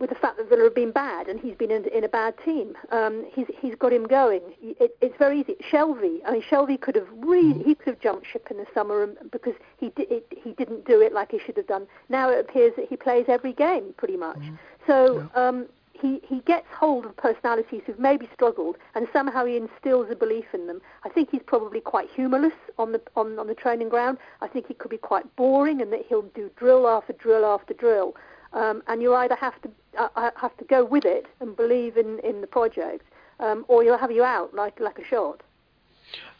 with 0.02 0.10
the 0.10 0.16
fact 0.16 0.36
that 0.36 0.48
Villa 0.48 0.64
have 0.64 0.74
been 0.74 0.90
bad 0.90 1.28
and 1.28 1.38
he's 1.38 1.54
been 1.54 1.70
in, 1.70 1.84
in 1.86 2.02
a 2.02 2.08
bad 2.08 2.34
team. 2.44 2.76
Um, 2.90 3.24
he's 3.32 3.46
he's 3.60 3.76
got 3.76 3.92
him 3.92 4.08
going. 4.08 4.42
It, 4.60 4.96
it's 5.00 5.16
very 5.16 5.40
easy. 5.40 5.54
Shelvey, 5.70 6.18
I 6.26 6.32
mean, 6.32 6.42
Shelvey 6.42 6.80
could 6.80 6.96
have 6.96 7.06
really 7.18 7.62
he 7.62 7.76
could 7.76 7.94
have 7.94 8.00
jumped 8.00 8.26
ship 8.26 8.48
in 8.50 8.56
the 8.56 8.66
summer 8.74 9.04
and, 9.04 9.16
because 9.30 9.54
he 9.78 9.90
di- 9.90 10.08
it, 10.10 10.26
he 10.36 10.52
didn't 10.54 10.84
do 10.84 11.00
it 11.00 11.12
like 11.12 11.30
he 11.30 11.38
should 11.38 11.56
have 11.56 11.68
done. 11.68 11.86
Now 12.08 12.28
it 12.30 12.40
appears 12.40 12.72
that 12.76 12.88
he 12.88 12.96
plays 12.96 13.26
every 13.28 13.52
game 13.52 13.94
pretty 13.96 14.16
much. 14.16 14.42
So. 14.86 15.30
Um, 15.36 15.66
he, 16.02 16.20
he 16.28 16.40
gets 16.40 16.66
hold 16.76 17.06
of 17.06 17.16
personalities 17.16 17.82
who've 17.86 17.98
maybe 17.98 18.28
struggled 18.34 18.76
and 18.94 19.06
somehow 19.12 19.46
he 19.46 19.56
instills 19.56 20.08
a 20.10 20.16
belief 20.16 20.46
in 20.52 20.66
them. 20.66 20.82
I 21.04 21.08
think 21.08 21.30
he's 21.30 21.42
probably 21.46 21.80
quite 21.80 22.10
humorless 22.10 22.52
on 22.76 22.92
the 22.92 23.00
on, 23.16 23.38
on 23.38 23.46
the 23.46 23.54
training 23.54 23.88
ground. 23.88 24.18
I 24.40 24.48
think 24.48 24.66
he 24.66 24.74
could 24.74 24.90
be 24.90 24.98
quite 24.98 25.24
boring 25.36 25.80
and 25.80 25.92
that 25.92 26.04
he'll 26.08 26.22
do 26.22 26.50
drill 26.56 26.88
after 26.88 27.12
drill 27.12 27.46
after 27.46 27.72
drill. 27.72 28.16
Um, 28.52 28.82
and 28.88 29.00
you 29.00 29.14
either 29.14 29.36
have 29.36 29.60
to 29.62 29.70
uh, 29.96 30.08
uh, 30.16 30.30
have 30.36 30.56
to 30.58 30.64
go 30.64 30.84
with 30.84 31.04
it 31.04 31.26
and 31.40 31.56
believe 31.56 31.96
in, 31.96 32.18
in 32.18 32.40
the 32.42 32.46
project, 32.46 33.04
um, 33.40 33.64
or 33.68 33.82
he'll 33.82 33.96
have 33.96 34.10
you 34.10 34.24
out 34.24 34.52
like 34.52 34.78
like 34.80 34.98
a 34.98 35.04
shot. 35.04 35.42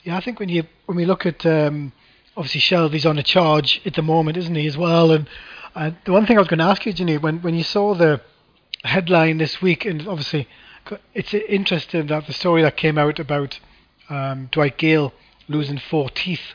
Yeah, 0.02 0.16
I 0.16 0.20
think 0.20 0.40
when 0.40 0.48
you 0.48 0.64
when 0.86 0.96
we 0.96 1.06
look 1.06 1.24
at 1.24 1.46
um, 1.46 1.92
obviously 2.36 2.60
Shelvey's 2.60 3.06
on 3.06 3.18
a 3.18 3.22
charge 3.22 3.80
at 3.86 3.94
the 3.94 4.02
moment, 4.02 4.36
isn't 4.36 4.54
he 4.54 4.66
as 4.66 4.76
well? 4.76 5.12
And 5.12 5.26
uh, 5.74 5.92
the 6.04 6.12
one 6.12 6.26
thing 6.26 6.36
I 6.36 6.40
was 6.40 6.48
going 6.48 6.58
to 6.58 6.64
ask 6.64 6.84
you, 6.84 6.92
Ginny, 6.92 7.16
when 7.16 7.40
when 7.40 7.54
you 7.54 7.62
saw 7.62 7.94
the 7.94 8.20
headline 8.84 9.38
this 9.38 9.62
week, 9.62 9.84
and 9.84 10.06
obviously 10.08 10.48
it's 11.14 11.32
interesting 11.34 12.06
that 12.08 12.26
the 12.26 12.32
story 12.32 12.62
that 12.62 12.76
came 12.76 12.98
out 12.98 13.18
about 13.18 13.60
um, 14.08 14.48
Dwight 14.50 14.76
Gayle 14.78 15.12
losing 15.48 15.78
four 15.78 16.10
teeth 16.10 16.54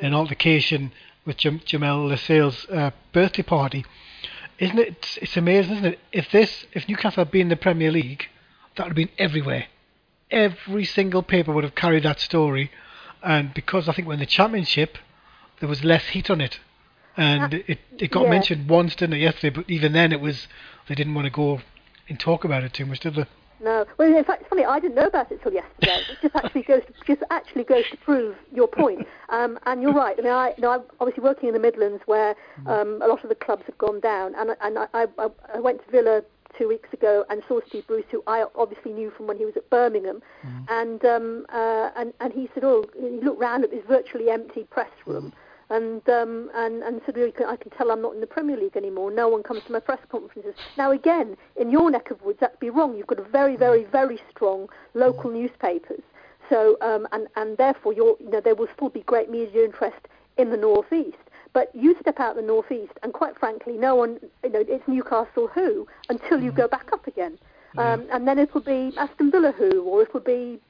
in 0.00 0.14
altercation 0.14 0.92
with 1.24 1.36
Jam- 1.36 1.60
Jamaal 1.60 2.08
Lascelles' 2.08 2.66
uh, 2.70 2.90
birthday 3.12 3.42
party. 3.42 3.84
Isn't 4.58 4.78
it? 4.78 4.88
It's, 4.88 5.16
it's 5.18 5.36
amazing, 5.36 5.72
isn't 5.74 5.84
it? 5.84 5.98
If 6.12 6.30
this, 6.30 6.64
if 6.72 6.88
Newcastle 6.88 7.24
had 7.24 7.30
been 7.30 7.42
in 7.42 7.48
the 7.48 7.56
Premier 7.56 7.90
League, 7.90 8.24
that 8.76 8.84
would 8.84 8.90
have 8.90 8.96
been 8.96 9.10
everywhere. 9.18 9.66
Every 10.30 10.84
single 10.84 11.22
paper 11.22 11.52
would 11.52 11.64
have 11.64 11.74
carried 11.74 12.04
that 12.04 12.20
story, 12.20 12.70
and 13.22 13.52
because 13.52 13.88
I 13.88 13.92
think 13.92 14.08
when 14.08 14.18
the 14.18 14.26
Championship, 14.26 14.96
there 15.60 15.68
was 15.68 15.84
less 15.84 16.04
heat 16.08 16.30
on 16.30 16.40
it, 16.40 16.58
and 17.16 17.54
Uh, 17.54 17.58
it 17.66 17.78
it 17.98 18.10
got 18.10 18.24
yeah. 18.24 18.30
mentioned 18.30 18.68
once, 18.68 18.94
didn't 18.96 19.16
it, 19.16 19.20
yesterday? 19.20 19.50
But 19.54 19.70
even 19.70 19.92
then, 19.92 20.12
it 20.12 20.20
was 20.20 20.48
they 20.88 20.94
didn't 20.94 21.14
want 21.14 21.26
to 21.26 21.30
go 21.30 21.60
and 22.08 22.18
talk 22.18 22.44
about 22.44 22.62
it 22.62 22.72
too 22.72 22.86
much, 22.86 23.00
did 23.00 23.14
they? 23.14 23.26
No, 23.58 23.86
well, 23.96 24.14
in 24.14 24.22
fact, 24.24 24.42
it's 24.42 24.50
funny. 24.50 24.64
I 24.64 24.78
didn't 24.78 24.96
know 24.96 25.06
about 25.06 25.32
it 25.32 25.42
till 25.42 25.52
yesterday. 25.52 26.00
It 26.10 26.18
just 26.20 26.36
actually 26.36 26.62
goes 26.62 26.82
to, 26.86 26.92
just 27.06 27.22
actually 27.30 27.64
goes 27.64 27.84
to 27.90 27.96
prove 27.96 28.36
your 28.52 28.68
point. 28.68 29.06
Um, 29.28 29.58
and 29.66 29.82
you're 29.82 29.92
right. 29.92 30.14
I 30.16 30.22
mean, 30.22 30.32
I, 30.32 30.54
you 30.56 30.62
know, 30.62 30.70
I'm 30.70 30.82
obviously 31.00 31.24
working 31.24 31.48
in 31.48 31.54
the 31.54 31.60
Midlands 31.60 32.00
where 32.06 32.36
um, 32.66 33.02
a 33.02 33.08
lot 33.08 33.24
of 33.24 33.28
the 33.28 33.34
clubs 33.34 33.64
have 33.66 33.76
gone 33.76 33.98
down, 33.98 34.36
and 34.36 34.50
and 34.60 34.78
I, 34.78 34.86
I, 34.94 35.28
I 35.52 35.58
went 35.58 35.84
to 35.84 35.90
Villa 35.90 36.22
two 36.56 36.68
weeks 36.68 36.92
ago 36.92 37.24
and 37.28 37.42
saw 37.48 37.58
Steve 37.66 37.88
Bruce, 37.88 38.04
who 38.12 38.22
I 38.28 38.44
obviously 38.54 38.92
knew 38.92 39.10
from 39.10 39.26
when 39.26 39.36
he 39.36 39.44
was 39.44 39.56
at 39.56 39.68
Birmingham, 39.68 40.22
and 40.68 41.04
um, 41.04 41.44
uh, 41.48 41.90
and 41.96 42.12
and 42.20 42.32
he 42.32 42.48
said, 42.54 42.62
oh, 42.62 42.84
he 42.96 43.20
looked 43.20 43.40
round 43.40 43.64
at 43.64 43.72
this 43.72 43.82
virtually 43.88 44.30
empty 44.30 44.62
press 44.70 44.90
room. 45.06 45.32
And 45.68 46.08
um, 46.08 46.50
and 46.54 46.82
and 46.84 47.00
"Really, 47.12 47.32
I 47.46 47.56
can 47.56 47.70
tell 47.72 47.90
I'm 47.90 48.00
not 48.00 48.14
in 48.14 48.20
the 48.20 48.26
Premier 48.26 48.56
League 48.56 48.76
anymore. 48.76 49.10
No 49.10 49.28
one 49.28 49.42
comes 49.42 49.64
to 49.64 49.72
my 49.72 49.80
press 49.80 49.98
conferences. 50.08 50.54
Now, 50.78 50.92
again, 50.92 51.36
in 51.56 51.70
your 51.70 51.90
neck 51.90 52.10
of 52.12 52.22
woods, 52.22 52.38
that'd 52.40 52.60
be 52.60 52.70
wrong. 52.70 52.96
You've 52.96 53.08
got 53.08 53.18
a 53.18 53.24
very, 53.24 53.56
very, 53.56 53.84
very 53.84 54.20
strong 54.30 54.68
local 54.94 55.30
newspapers. 55.30 56.02
So, 56.48 56.76
um, 56.80 57.08
and 57.10 57.26
and 57.34 57.56
therefore, 57.56 57.92
you're, 57.92 58.16
you 58.20 58.30
know, 58.30 58.40
there 58.40 58.54
will 58.54 58.68
still 58.76 58.90
be 58.90 59.00
great 59.00 59.28
media 59.28 59.64
interest 59.64 60.06
in 60.36 60.50
the 60.50 60.56
northeast. 60.56 61.16
But 61.52 61.74
you 61.74 61.96
step 62.00 62.20
out 62.20 62.36
the 62.36 62.42
northeast, 62.42 62.92
and 63.02 63.12
quite 63.12 63.38
frankly, 63.38 63.78
no 63.78 63.94
one, 63.94 64.20
you 64.44 64.50
know, 64.50 64.64
it's 64.68 64.86
Newcastle 64.86 65.48
who 65.48 65.88
until 66.08 66.40
you 66.40 66.52
go 66.52 66.68
back 66.68 66.92
up 66.92 67.06
again, 67.06 67.38
um, 67.78 68.06
and 68.12 68.28
then 68.28 68.38
it'll 68.38 68.60
be 68.60 68.92
Aston 68.98 69.30
Villa 69.30 69.52
who, 69.52 69.82
or 69.82 70.02
it'll 70.02 70.20
be, 70.20 70.60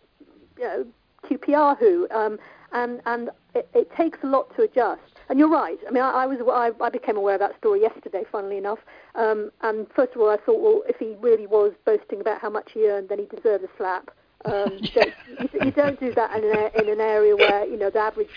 you 0.57 0.65
know, 0.65 0.87
QPR 1.25 1.77
who, 1.79 2.09
um, 2.11 2.39
and 2.73 3.01
and 3.05 3.31
it, 3.57 3.69
it 3.75 3.91
takes 3.97 4.19
a 4.23 4.27
lot 4.27 4.55
to 4.57 4.63
adjust. 4.63 5.01
And 5.29 5.39
you're 5.39 5.51
right. 5.51 5.79
I 5.89 5.91
mean, 5.91 6.03
I, 6.03 6.11
I 6.11 6.27
was 6.27 6.39
I, 6.49 6.85
I 6.85 6.91
became 6.91 7.17
aware 7.17 7.35
of 7.35 7.41
that 7.41 7.59
story 7.59 7.81
yesterday, 7.81 8.25
funnily 8.31 8.59
enough. 8.59 8.79
Um, 9.15 9.51
and 9.63 9.87
first 9.95 10.15
of 10.15 10.21
all, 10.21 10.31
I 10.31 10.37
thought, 10.37 10.61
well, 10.61 10.83
if 10.89 10.97
he 10.97 11.17
really 11.21 11.47
was 11.47 11.73
boasting 11.85 12.21
about 12.21 12.41
how 12.41 12.51
much 12.51 12.73
he 12.73 12.89
earned, 12.89 13.09
then 13.09 13.19
he 13.19 13.25
deserved 13.25 13.65
a 13.65 13.69
slap. 13.77 14.11
Um, 14.45 14.73
you, 14.81 14.89
don't, 14.95 15.15
you, 15.41 15.49
you 15.65 15.71
don't 15.73 15.99
do 15.99 16.15
that 16.15 16.37
in 16.37 16.45
an, 16.45 16.71
in 16.81 16.89
an 16.93 17.01
area 17.01 17.35
where 17.35 17.65
you 17.67 17.77
know 17.77 17.91
the 17.91 17.99
average 17.99 18.29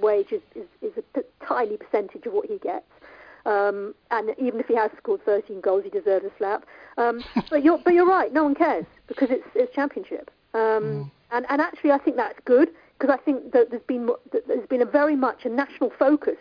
wage 0.00 0.32
is, 0.32 0.42
is, 0.56 0.66
is 0.82 0.92
a 0.96 1.02
p- 1.20 1.28
tiny 1.46 1.76
percentage 1.76 2.26
of 2.26 2.32
what 2.32 2.46
he 2.46 2.58
gets. 2.58 2.86
Um, 3.46 3.94
and 4.10 4.30
even 4.38 4.58
if 4.58 4.66
he 4.66 4.74
has 4.74 4.90
scored 4.96 5.22
13 5.26 5.60
goals, 5.60 5.84
he 5.84 5.90
deserves 5.90 6.24
a 6.24 6.30
slap. 6.38 6.64
Um, 6.96 7.22
but 7.50 7.62
you're 7.62 7.78
but 7.78 7.92
you're 7.92 8.08
right. 8.08 8.32
No 8.32 8.44
one 8.44 8.54
cares 8.54 8.86
because 9.06 9.30
it's 9.30 9.46
it's 9.54 9.72
championship. 9.74 10.30
Um, 10.54 10.60
mm. 10.60 11.10
And 11.30 11.46
and 11.48 11.60
actually, 11.60 11.92
I 11.92 11.98
think 11.98 12.16
that's 12.16 12.38
good 12.44 12.70
because 13.04 13.20
I 13.20 13.22
think 13.22 13.52
that 13.52 13.68
there's 13.70 13.82
been 13.82 14.06
that 14.32 14.48
there's 14.48 14.66
been 14.66 14.80
a 14.80 14.86
very 14.86 15.14
much 15.14 15.44
a 15.44 15.50
national 15.50 15.90
focus 15.90 16.38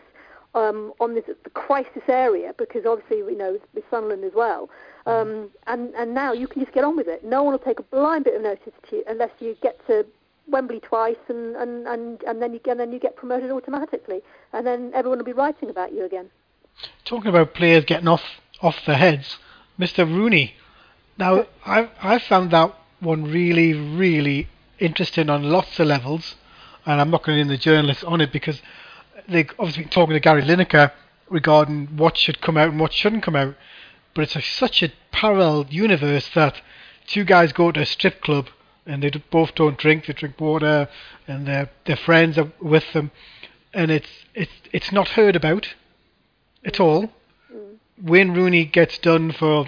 um, 0.55 0.93
on 1.01 1.13
this 1.13 1.25
the 1.25 1.49
crisis 1.49 2.03
area 2.07 2.53
because 2.57 2.85
obviously 2.85 3.21
we 3.21 3.35
know 3.35 3.59
with 3.73 3.83
Sunderland 3.91 4.23
as 4.23 4.31
well. 4.33 4.69
Um, 5.05 5.49
and 5.67 5.93
and 5.95 6.13
now 6.13 6.31
you 6.31 6.47
can 6.47 6.61
just 6.61 6.73
get 6.73 6.85
on 6.85 6.95
with 6.95 7.09
it. 7.09 7.25
No 7.25 7.43
one 7.43 7.51
will 7.51 7.59
take 7.59 7.79
a 7.79 7.83
blind 7.83 8.23
bit 8.23 8.35
of 8.35 8.41
notice 8.41 8.71
to 8.89 8.95
you 8.95 9.03
unless 9.07 9.31
you 9.39 9.57
get 9.61 9.85
to 9.87 10.05
Wembley 10.47 10.79
twice 10.79 11.17
and 11.27 11.53
and 11.57 11.85
and, 11.85 12.23
and 12.23 12.41
then 12.41 12.53
you 12.53 12.61
and 12.69 12.79
then 12.79 12.93
you 12.93 12.99
get 12.99 13.17
promoted 13.17 13.51
automatically, 13.51 14.21
and 14.53 14.65
then 14.65 14.91
everyone 14.93 15.17
will 15.17 15.25
be 15.25 15.33
writing 15.33 15.69
about 15.69 15.91
you 15.91 16.05
again. 16.05 16.29
Talking 17.03 17.27
about 17.27 17.53
players 17.53 17.83
getting 17.83 18.07
off 18.07 18.23
off 18.61 18.77
their 18.85 18.95
heads, 18.95 19.37
Mr. 19.77 20.07
Rooney. 20.07 20.53
Now 21.17 21.45
I 21.65 21.89
I 22.01 22.19
found 22.19 22.51
that 22.51 22.73
one 23.01 23.25
really 23.25 23.73
really 23.73 24.47
interesting 24.79 25.29
on 25.29 25.43
lots 25.43 25.77
of 25.79 25.87
levels 25.87 26.35
and 26.85 27.01
I'm 27.01 27.09
not 27.09 27.23
going 27.23 27.37
to 27.37 27.43
name 27.43 27.49
the 27.49 27.57
journalists 27.57 28.03
on 28.03 28.21
it 28.21 28.31
because 28.31 28.61
they've 29.27 29.49
obviously 29.57 29.83
been 29.83 29.91
talking 29.91 30.13
to 30.13 30.19
Gary 30.19 30.43
Lineker 30.43 30.91
regarding 31.29 31.87
what 31.97 32.17
should 32.17 32.41
come 32.41 32.57
out 32.57 32.69
and 32.69 32.79
what 32.79 32.93
shouldn't 32.93 33.23
come 33.23 33.35
out. 33.35 33.55
But 34.13 34.23
it's 34.23 34.35
a, 34.35 34.41
such 34.41 34.83
a 34.83 34.93
parallel 35.11 35.65
universe 35.69 36.29
that 36.35 36.61
two 37.07 37.23
guys 37.23 37.53
go 37.53 37.71
to 37.71 37.81
a 37.81 37.85
strip 37.85 38.21
club 38.21 38.47
and 38.85 39.01
they 39.01 39.09
both 39.31 39.55
don't 39.55 39.77
drink, 39.77 40.05
they 40.05 40.13
drink 40.13 40.39
water, 40.39 40.89
and 41.27 41.47
their 41.47 41.69
their 41.85 41.95
friends 41.95 42.37
are 42.37 42.51
with 42.61 42.91
them, 42.93 43.11
and 43.73 43.89
it's 43.89 44.09
it's 44.33 44.51
it's 44.71 44.91
not 44.91 45.09
heard 45.09 45.35
about 45.35 45.73
at 46.65 46.79
all. 46.79 47.09
Mm. 47.51 47.77
Wayne 48.01 48.33
Rooney 48.33 48.65
gets 48.65 48.97
done 48.97 49.31
for 49.31 49.67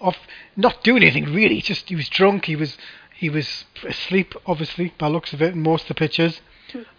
off 0.00 0.18
not 0.56 0.82
doing 0.82 1.02
anything 1.02 1.32
really. 1.32 1.60
Just 1.60 1.88
he 1.88 1.96
was 1.96 2.08
drunk. 2.08 2.46
He 2.46 2.56
was 2.56 2.76
he 3.16 3.30
was 3.30 3.64
asleep, 3.84 4.34
obviously, 4.46 4.92
by 4.98 5.06
looks 5.08 5.32
of 5.32 5.40
it, 5.40 5.54
in 5.54 5.62
most 5.62 5.82
of 5.82 5.88
the 5.88 5.94
pictures, 5.94 6.40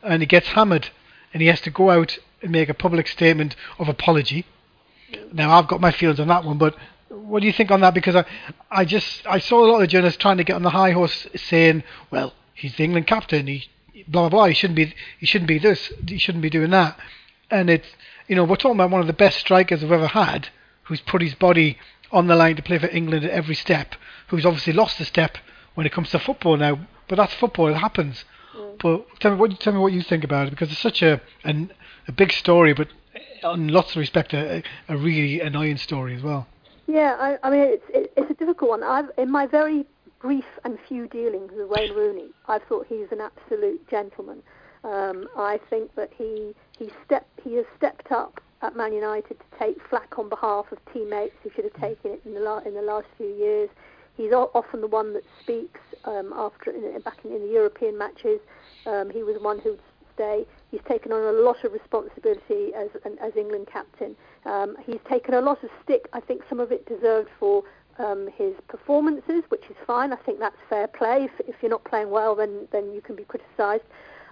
and 0.01 0.21
he 0.21 0.25
gets 0.25 0.47
hammered, 0.49 0.89
and 1.33 1.41
he 1.41 1.47
has 1.49 1.61
to 1.61 1.69
go 1.69 1.91
out 1.91 2.17
and 2.41 2.51
make 2.51 2.69
a 2.69 2.73
public 2.73 3.07
statement 3.07 3.55
of 3.77 3.89
apology. 3.89 4.45
Now, 5.33 5.51
I've 5.51 5.67
got 5.67 5.81
my 5.81 5.91
feelings 5.91 6.19
on 6.19 6.29
that 6.29 6.45
one, 6.45 6.57
but 6.57 6.75
what 7.09 7.41
do 7.41 7.47
you 7.47 7.53
think 7.53 7.71
on 7.71 7.81
that? 7.81 7.93
Because 7.93 8.15
I, 8.15 8.25
I 8.71 8.85
just 8.85 9.25
I 9.27 9.39
saw 9.39 9.65
a 9.65 9.69
lot 9.71 9.81
of 9.81 9.89
journalists 9.89 10.21
trying 10.21 10.37
to 10.37 10.43
get 10.43 10.55
on 10.55 10.63
the 10.63 10.69
high 10.69 10.91
horse, 10.91 11.27
saying, 11.35 11.83
"Well, 12.11 12.33
he's 12.53 12.75
the 12.75 12.83
England 12.83 13.07
captain. 13.07 13.47
He 13.47 13.67
blah 14.07 14.23
blah 14.23 14.29
blah. 14.29 14.45
He 14.45 14.53
shouldn't 14.53 14.77
be. 14.77 14.93
He 15.19 15.25
shouldn't 15.25 15.47
be 15.47 15.59
this. 15.59 15.91
He 16.07 16.17
shouldn't 16.17 16.41
be 16.41 16.49
doing 16.49 16.71
that." 16.71 16.97
And 17.51 17.69
it's 17.69 17.87
you 18.27 18.35
know 18.35 18.43
we're 18.43 18.55
talking 18.55 18.77
about 18.77 18.89
one 18.89 19.01
of 19.01 19.07
the 19.07 19.13
best 19.13 19.39
strikers 19.39 19.81
we've 19.81 19.91
ever 19.91 20.07
had, 20.07 20.49
who's 20.83 21.01
put 21.01 21.21
his 21.21 21.35
body 21.35 21.77
on 22.11 22.27
the 22.27 22.35
line 22.35 22.55
to 22.55 22.63
play 22.63 22.79
for 22.79 22.87
England 22.87 23.25
at 23.25 23.31
every 23.31 23.55
step, 23.55 23.95
who's 24.27 24.45
obviously 24.45 24.73
lost 24.73 24.99
a 24.99 25.05
step 25.05 25.37
when 25.75 25.85
it 25.85 25.91
comes 25.91 26.09
to 26.11 26.19
football 26.19 26.57
now. 26.57 26.79
But 27.07 27.17
that's 27.17 27.33
football; 27.33 27.67
it 27.67 27.75
happens. 27.75 28.25
Mm. 28.55 28.81
But 28.81 29.19
tell 29.19 29.31
me 29.31 29.37
what 29.37 29.59
tell 29.59 29.73
me 29.73 29.79
what 29.79 29.93
you 29.93 30.01
think 30.01 30.23
about 30.23 30.47
it 30.47 30.49
because 30.51 30.71
it's 30.71 30.81
such 30.81 31.01
a 31.01 31.21
an, 31.43 31.71
a 32.07 32.11
big 32.11 32.31
story, 32.31 32.73
but 32.73 32.87
in 33.43 33.67
lots 33.67 33.91
of 33.91 33.97
respect, 33.97 34.33
a, 34.33 34.63
a 34.89 34.97
really 34.97 35.39
annoying 35.41 35.77
story 35.77 36.15
as 36.15 36.23
well. 36.23 36.47
Yeah, 36.87 37.15
I, 37.19 37.37
I 37.47 37.49
mean 37.49 37.61
it's 37.61 37.85
it, 37.89 38.13
it's 38.17 38.31
a 38.31 38.35
difficult 38.35 38.71
one. 38.71 38.83
I've 38.83 39.11
in 39.17 39.29
my 39.29 39.45
very 39.45 39.85
brief 40.25 40.45
and 40.63 40.79
few 40.87 41.07
dealings 41.07 41.51
with 41.55 41.69
Wayne 41.69 41.93
Rooney, 41.93 42.31
I 42.47 42.57
thought 42.57 42.87
he's 42.89 43.11
an 43.11 43.21
absolute 43.21 43.87
gentleman. 43.87 44.41
Um, 44.83 45.27
I 45.37 45.59
think 45.69 45.93
that 45.95 46.09
he 46.17 46.55
he 46.77 46.89
step 47.05 47.27
he 47.43 47.55
has 47.55 47.65
stepped 47.77 48.11
up 48.11 48.41
at 48.63 48.75
Man 48.75 48.91
United 48.91 49.37
to 49.39 49.59
take 49.59 49.77
flack 49.87 50.17
on 50.17 50.27
behalf 50.29 50.71
of 50.71 50.79
teammates 50.91 51.35
who 51.43 51.51
should 51.51 51.65
have 51.65 51.79
taken 51.79 52.11
it 52.11 52.21
in 52.25 52.33
the 52.33 52.39
la- 52.39 52.59
in 52.59 52.73
the 52.73 52.81
last 52.81 53.05
few 53.17 53.27
years. 53.27 53.69
He's 54.17 54.31
often 54.31 54.81
the 54.81 54.87
one 54.87 55.13
that 55.13 55.23
speaks 55.41 55.81
um, 56.05 56.33
after 56.35 56.71
in, 56.71 56.99
back 57.01 57.17
in, 57.25 57.31
in, 57.33 57.41
the 57.41 57.53
European 57.53 57.97
matches. 57.97 58.39
Um, 58.85 59.09
he 59.09 59.23
was 59.23 59.35
the 59.35 59.41
one 59.41 59.59
who 59.59 59.71
would 59.71 59.81
stay. 60.13 60.45
He's 60.71 60.81
taken 60.87 61.11
on 61.11 61.21
a 61.23 61.37
lot 61.37 61.63
of 61.63 61.73
responsibility 61.73 62.73
as 62.73 62.89
as 63.21 63.35
England 63.35 63.67
captain. 63.71 64.15
Um, 64.45 64.77
he's 64.85 65.01
taken 65.09 65.33
a 65.33 65.41
lot 65.41 65.63
of 65.63 65.69
stick. 65.83 66.07
I 66.13 66.21
think 66.21 66.43
some 66.49 66.59
of 66.59 66.71
it 66.71 66.85
deserved 66.85 67.29
for 67.39 67.63
um, 67.97 68.29
his 68.35 68.53
performances, 68.67 69.43
which 69.49 69.65
is 69.69 69.75
fine. 69.85 70.13
I 70.13 70.17
think 70.17 70.39
that's 70.39 70.57
fair 70.69 70.87
play. 70.87 71.25
If, 71.25 71.47
if 71.47 71.55
you're 71.61 71.71
not 71.71 71.83
playing 71.83 72.09
well, 72.09 72.35
then 72.35 72.67
then 72.71 72.93
you 72.93 73.01
can 73.01 73.15
be 73.15 73.23
criticised. 73.23 73.83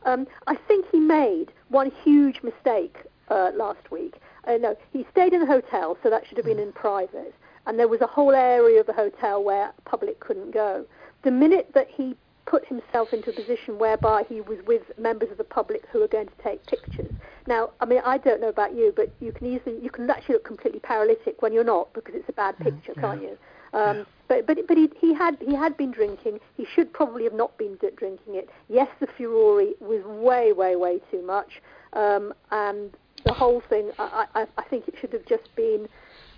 Um, 0.06 0.28
I 0.48 0.56
think 0.56 0.86
he 0.91 1.00
made 1.00 1.52
one 1.69 1.91
huge 2.04 2.41
mistake 2.43 2.98
uh, 3.30 3.52
last 3.56 3.91
week. 3.91 4.15
Uh, 4.46 4.58
no, 4.58 4.78
he 4.91 5.06
stayed 5.12 5.34
in 5.34 5.41
a 5.41 5.46
hotel, 5.46 5.98
so 6.04 6.10
that 6.10 6.28
should 6.28 6.38
have 6.38 6.46
been 6.46 6.60
in 6.60 6.74
private 6.74 7.34
and 7.65 7.80
there 7.80 7.88
was 7.88 8.02
a 8.02 8.08
whole 8.08 8.32
area 8.32 8.80
of 8.80 8.88
the 8.88 8.93
hotel 8.93 9.43
where 9.43 9.71
public 9.86 10.19
couldn't 10.19 10.52
go. 10.52 10.86
The 11.23 11.32
minute 11.32 11.69
that 11.73 11.88
he 11.89 12.15
put 12.45 12.65
himself 12.67 13.13
into 13.13 13.30
a 13.30 13.34
position 13.34 13.80
whereby 13.80 14.23
he 14.28 14.41
was 14.41 14.60
with 14.67 14.82
members 14.97 15.32
of 15.32 15.38
the 15.38 15.43
public 15.43 15.86
who 15.91 15.99
were 15.99 16.08
going 16.08 16.28
to 16.28 16.43
take 16.43 16.65
pictures. 16.67 17.12
Now, 17.47 17.71
I 17.80 17.86
mean, 17.86 18.02
I 18.06 18.17
don't 18.17 18.41
know 18.41 18.49
about 18.49 18.76
you, 18.76 18.93
but 18.95 19.13
you 19.19 19.32
can 19.32 19.47
easily 19.47 19.80
you 19.82 19.89
can 19.89 20.10
actually 20.10 20.36
look 20.36 20.45
completely 20.45 20.80
paralytic 20.80 21.41
when 21.41 21.54
you're 21.54 21.63
not 21.63 21.93
because 21.93 22.15
it's 22.15 22.30
a 22.30 22.34
bad 22.34 22.56
mm, 22.58 22.63
picture, 22.63 22.93
mm, 22.93 23.02
can't 23.02 23.21
you? 23.21 23.38
Um, 23.73 23.97
yeah. 23.97 24.04
But 24.28 24.47
but 24.47 24.58
but 24.67 24.78
he, 24.78 24.89
he 24.99 25.13
had 25.13 25.38
he 25.39 25.56
had 25.56 25.78
been 25.78 25.91
drinking. 25.91 26.39
He 26.56 26.65
should 26.65 26.91
probably 26.93 27.23
have 27.23 27.34
not 27.34 27.58
been 27.58 27.78
drinking 27.78 28.36
it. 28.36 28.49
Yes, 28.69 28.88
the 28.99 29.08
furore 29.17 29.63
was 29.80 30.04
way 30.06 30.54
way 30.54 30.76
way 30.76 30.99
too 31.12 31.21
much, 31.26 31.62
um, 31.93 32.34
and 32.52 32.91
the 33.26 33.34
whole 33.34 33.62
thing. 33.69 33.91
I, 33.97 34.26
I 34.36 34.47
I 34.58 34.63
think 34.63 34.88
it 34.88 34.95
should 34.99 35.13
have 35.13 35.26
just 35.26 35.54
been 35.56 35.88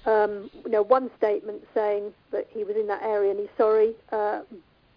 um, 0.06 0.50
you 0.64 0.72
know, 0.72 0.84
one 0.84 1.10
statement 1.18 1.64
saying 1.74 2.14
that 2.32 2.48
he 2.50 2.64
was 2.64 2.76
in 2.76 2.88
that 2.88 3.02
area 3.02 3.32
and 3.32 3.40
he's 3.40 3.50
sorry, 3.58 3.94
uh, 4.12 4.42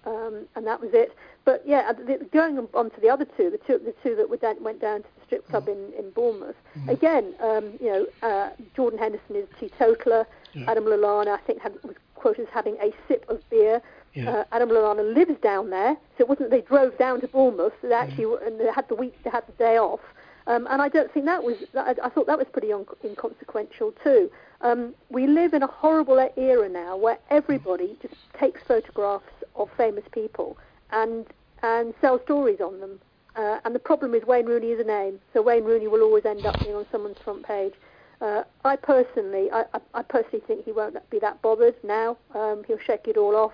um, 0.05 0.47
and 0.55 0.66
that 0.66 0.81
was 0.81 0.90
it. 0.92 1.14
But 1.44 1.62
yeah, 1.66 1.92
the, 1.92 2.27
going 2.33 2.59
on 2.75 2.90
to 2.90 3.01
the 3.01 3.09
other 3.09 3.27
two, 3.37 3.51
the 3.51 3.59
two, 3.66 3.79
the 3.79 3.94
two 4.03 4.14
that 4.16 4.40
down, 4.40 4.62
went 4.62 4.81
down 4.81 4.99
to 4.99 5.09
the 5.18 5.25
strip 5.27 5.49
club 5.49 5.66
mm-hmm. 5.66 5.94
in, 5.99 6.05
in 6.05 6.11
Bournemouth. 6.11 6.57
Mm-hmm. 6.77 6.88
Again, 6.90 7.35
um, 7.40 7.73
you 7.81 7.87
know, 7.87 8.07
uh, 8.23 8.51
Jordan 8.77 8.99
Henderson 8.99 9.37
is 9.37 9.47
a 9.57 9.61
teetotaler. 9.61 10.27
Yeah. 10.53 10.71
Adam 10.71 10.85
Lallana, 10.85 11.29
I 11.29 11.38
think, 11.38 11.62
had, 11.62 11.73
was 11.83 11.97
quoted 12.14 12.42
as 12.42 12.49
having 12.53 12.77
a 12.83 12.92
sip 13.07 13.25
of 13.29 13.49
beer. 13.49 13.81
Yeah. 14.14 14.31
Uh, 14.31 14.44
Adam 14.53 14.68
Lallana 14.68 15.14
lives 15.14 15.40
down 15.42 15.71
there, 15.71 15.97
so 16.16 16.25
it 16.25 16.29
wasn't 16.29 16.51
they 16.51 16.62
drove 16.62 16.99
down 16.99 17.21
to 17.21 17.29
Bournemouth. 17.29 17.75
They 17.83 17.92
actually 17.92 18.25
mm-hmm. 18.25 18.47
and 18.47 18.61
they 18.61 18.73
had 18.73 18.88
the 18.88 18.94
week, 18.94 19.14
they 19.23 19.31
had 19.31 19.47
the 19.47 19.53
day 19.53 19.79
off. 19.79 20.01
Um, 20.49 20.67
and 20.71 20.81
I 20.81 20.89
don't 20.89 21.13
think 21.13 21.27
that 21.27 21.45
was. 21.45 21.57
I, 21.77 21.95
I 22.03 22.09
thought 22.09 22.27
that 22.27 22.39
was 22.39 22.47
pretty 22.51 22.73
un- 22.73 22.87
inconsequential 23.05 23.93
too. 24.03 24.31
Um, 24.63 24.95
we 25.11 25.27
live 25.27 25.53
in 25.53 25.63
a 25.63 25.67
horrible 25.67 26.19
era 26.37 26.69
now 26.71 26.97
where 26.97 27.19
everybody 27.29 27.99
just 28.01 28.15
takes 28.41 28.63
photographs 28.67 29.27
of 29.57 29.69
famous 29.77 30.05
people 30.11 30.57
and 30.91 31.27
and 31.63 31.93
sells 32.01 32.23
stories 32.25 32.61
on 32.61 32.81
them. 32.81 32.99
Uh, 33.37 33.61
and 33.67 33.75
the 33.75 33.79
problem 33.79 34.15
is 34.15 34.25
Wayne 34.25 34.47
Rooney 34.47 34.69
is 34.69 34.81
a 34.81 34.85
name, 34.85 35.21
so 35.35 35.43
Wayne 35.43 35.65
Rooney 35.65 35.87
will 35.87 36.03
always 36.03 36.25
end 36.25 36.45
up 36.47 36.59
being 36.61 36.75
on 36.75 36.87
someone's 36.91 37.19
front 37.19 37.45
page. 37.45 37.75
Uh, 38.21 38.43
I 38.65 38.75
personally, 38.75 39.49
I, 39.53 39.65
I, 39.95 40.03
personally 40.03 40.43
think 40.47 40.65
he 40.65 40.73
won't 40.73 40.97
be 41.09 41.21
that 41.21 41.41
bothered 41.41 41.77
now. 41.85 42.17
Um, 42.35 42.65
he'll 42.67 42.81
shake 42.85 43.07
it 43.07 43.17
all 43.17 43.37
off. 43.37 43.53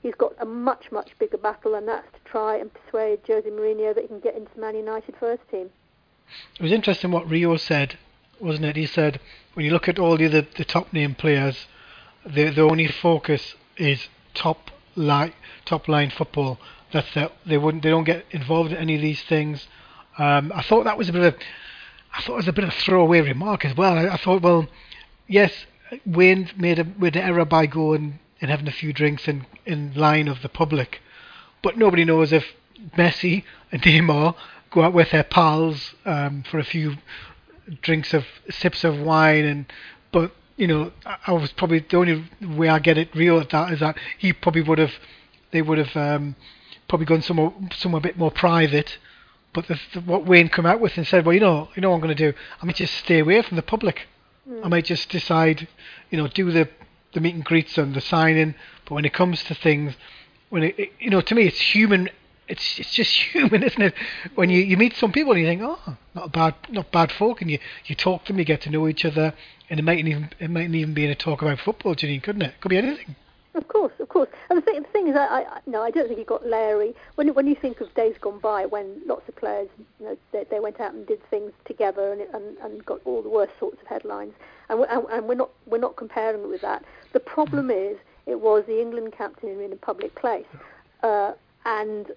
He's 0.00 0.14
got 0.14 0.34
a 0.38 0.44
much, 0.44 0.92
much 0.92 1.10
bigger 1.18 1.38
battle, 1.38 1.74
and 1.74 1.88
that's 1.88 2.06
to 2.12 2.30
try 2.30 2.56
and 2.56 2.70
persuade 2.72 3.20
Jose 3.26 3.48
Mourinho 3.48 3.94
that 3.96 4.02
he 4.02 4.06
can 4.06 4.20
get 4.20 4.36
into 4.36 4.60
Man 4.60 4.76
United 4.76 5.16
first 5.18 5.42
team. 5.50 5.70
It 6.58 6.62
was 6.62 6.72
interesting 6.72 7.10
what 7.10 7.28
Rio 7.28 7.56
said 7.56 7.98
wasn't 8.40 8.66
it? 8.66 8.76
He 8.76 8.86
said 8.86 9.20
when 9.54 9.64
you 9.64 9.72
look 9.72 9.88
at 9.88 9.98
all 9.98 10.16
the 10.16 10.26
other 10.26 10.42
the 10.42 10.64
top 10.64 10.92
name 10.92 11.14
players, 11.14 11.66
the 12.24 12.50
the 12.50 12.62
only 12.62 12.86
focus 12.88 13.54
is 13.76 14.08
top 14.34 14.70
line 14.94 15.32
top 15.64 15.88
line 15.88 16.10
football. 16.10 16.58
That's 16.92 17.12
their, 17.14 17.30
they 17.44 17.58
wouldn't 17.58 17.82
they 17.82 17.90
don't 17.90 18.04
get 18.04 18.24
involved 18.30 18.72
in 18.72 18.78
any 18.78 18.96
of 18.96 19.00
these 19.00 19.22
things. 19.22 19.66
Um, 20.18 20.52
I 20.54 20.62
thought 20.62 20.84
that 20.84 20.98
was 20.98 21.08
a 21.08 21.12
bit 21.12 21.22
of 21.22 21.34
I 22.14 22.22
thought 22.22 22.34
it 22.34 22.36
was 22.36 22.48
a 22.48 22.52
bit 22.52 22.64
of 22.64 22.70
a 22.70 22.80
throwaway 22.80 23.20
remark 23.20 23.64
as 23.64 23.76
well. 23.76 23.98
I, 23.98 24.08
I 24.08 24.16
thought, 24.16 24.42
well, 24.42 24.66
yes, 25.26 25.52
Wayne 26.06 26.50
made 26.56 26.78
a 26.78 26.84
made 26.84 27.16
an 27.16 27.22
error 27.22 27.44
by 27.44 27.66
going 27.66 28.18
and 28.40 28.50
having 28.50 28.68
a 28.68 28.72
few 28.72 28.92
drinks 28.92 29.28
in 29.28 29.46
in 29.64 29.94
line 29.94 30.28
of 30.28 30.42
the 30.42 30.48
public, 30.48 31.00
but 31.62 31.76
nobody 31.76 32.04
knows 32.04 32.32
if 32.32 32.54
Messi 32.96 33.44
and 33.72 33.82
Neymar 33.86 34.34
go 34.70 34.82
out 34.82 34.92
with 34.92 35.10
their 35.10 35.24
pals 35.24 35.94
um, 36.04 36.42
for 36.50 36.58
a 36.58 36.64
few 36.64 36.96
drinks 37.82 38.14
of 38.14 38.24
sips 38.50 38.84
of 38.84 38.98
wine 39.00 39.44
and 39.44 39.66
but 40.12 40.32
you 40.56 40.66
know 40.66 40.92
I, 41.04 41.32
was 41.32 41.52
probably 41.52 41.80
the 41.80 41.96
only 41.96 42.24
way 42.40 42.68
I 42.68 42.78
get 42.78 42.96
it 42.98 43.14
real 43.14 43.40
at 43.40 43.50
that 43.50 43.72
is 43.72 43.80
that 43.80 43.96
he 44.18 44.32
probably 44.32 44.62
would 44.62 44.78
have 44.78 44.92
they 45.50 45.62
would 45.62 45.78
have 45.78 45.96
um, 45.96 46.36
probably 46.88 47.06
gone 47.06 47.22
somewhere 47.22 47.52
somewhere 47.76 47.98
a 47.98 48.02
bit 48.02 48.18
more 48.18 48.30
private 48.30 48.98
But 49.56 49.68
the, 49.68 49.80
the, 49.94 50.00
what 50.00 50.26
Wayne 50.26 50.50
come 50.50 50.66
out 50.66 50.80
with 50.80 50.98
and 50.98 51.06
said, 51.06 51.24
well, 51.24 51.32
you 51.32 51.40
know, 51.40 51.70
you 51.74 51.80
know 51.80 51.88
what 51.88 51.96
I'm 51.96 52.02
going 52.02 52.14
to 52.14 52.32
do? 52.32 52.36
I 52.60 52.66
might 52.66 52.76
just 52.76 52.94
stay 52.94 53.20
away 53.20 53.40
from 53.40 53.56
the 53.56 53.62
public. 53.62 54.06
I 54.62 54.68
might 54.68 54.84
just 54.84 55.08
decide, 55.08 55.66
you 56.10 56.18
know, 56.18 56.28
do 56.28 56.52
the 56.52 56.68
the 57.14 57.20
meet 57.20 57.34
and 57.34 57.44
greets 57.44 57.78
and 57.78 57.94
the 57.94 58.02
signing. 58.02 58.54
But 58.84 58.94
when 58.94 59.06
it 59.06 59.14
comes 59.14 59.42
to 59.44 59.54
things, 59.54 59.94
when 60.50 60.62
it, 60.62 60.78
it 60.78 60.92
you 61.00 61.08
know, 61.08 61.22
to 61.22 61.34
me, 61.34 61.46
it's 61.46 61.58
human. 61.58 62.10
It's 62.48 62.78
it's 62.78 62.92
just 62.92 63.12
human, 63.32 63.62
isn't 63.62 63.82
it? 63.82 63.94
When 64.34 64.50
you, 64.50 64.62
you 64.62 64.76
meet 64.76 64.96
some 64.96 65.12
people 65.12 65.32
and 65.32 65.40
you 65.40 65.46
think, 65.46 65.62
oh, 65.64 65.96
not 66.14 66.32
bad, 66.32 66.54
not 66.68 66.90
bad 66.92 67.12
folk, 67.12 67.40
and 67.42 67.50
you, 67.50 67.58
you 67.86 67.94
talk 67.94 68.24
to 68.24 68.32
them, 68.32 68.38
you 68.38 68.44
get 68.44 68.62
to 68.62 68.70
know 68.70 68.88
each 68.88 69.04
other, 69.04 69.34
and 69.68 69.80
it 69.80 69.82
mightn't 69.82 70.08
even 70.08 70.30
it 70.38 70.50
mightn't 70.50 70.74
even 70.74 70.94
be 70.94 71.04
in 71.04 71.10
a 71.10 71.14
talk 71.14 71.42
about 71.42 71.58
football, 71.58 71.94
Janine, 71.94 72.22
couldn't 72.22 72.42
it? 72.42 72.60
Could 72.60 72.70
be 72.70 72.78
anything. 72.78 73.16
Of 73.56 73.68
course, 73.68 73.94
of 74.00 74.10
course. 74.10 74.28
And 74.50 74.58
the 74.58 74.60
thing, 74.60 74.82
the 74.82 74.88
thing 74.88 75.08
is, 75.08 75.16
I, 75.16 75.26
I 75.26 75.60
no, 75.66 75.82
I 75.82 75.90
don't 75.90 76.06
think 76.08 76.20
it 76.20 76.26
got 76.26 76.46
Larry. 76.46 76.94
When 77.14 77.28
when 77.28 77.46
you 77.46 77.54
think 77.54 77.80
of 77.80 77.92
days 77.94 78.14
gone 78.20 78.38
by, 78.38 78.66
when 78.66 79.00
lots 79.06 79.26
of 79.28 79.36
players, 79.36 79.68
you 79.98 80.06
know, 80.06 80.16
they, 80.30 80.44
they 80.50 80.60
went 80.60 80.78
out 80.78 80.92
and 80.92 81.06
did 81.06 81.26
things 81.30 81.52
together 81.64 82.12
and, 82.12 82.20
and 82.34 82.58
and 82.58 82.84
got 82.84 83.00
all 83.06 83.22
the 83.22 83.30
worst 83.30 83.52
sorts 83.58 83.80
of 83.80 83.88
headlines, 83.88 84.34
and 84.68 84.80
we're, 84.80 84.86
and, 84.86 85.06
and 85.10 85.26
we're 85.26 85.34
not 85.34 85.50
we're 85.64 85.78
not 85.78 85.96
comparing 85.96 86.42
it 86.42 86.48
with 86.48 86.60
that. 86.60 86.84
The 87.14 87.20
problem 87.20 87.70
is, 87.70 87.96
it 88.26 88.38
was 88.38 88.64
the 88.66 88.78
England 88.78 89.14
captain 89.16 89.58
in 89.58 89.72
a 89.72 89.76
public 89.76 90.14
place, 90.14 90.44
uh, 91.02 91.32
and 91.64 92.12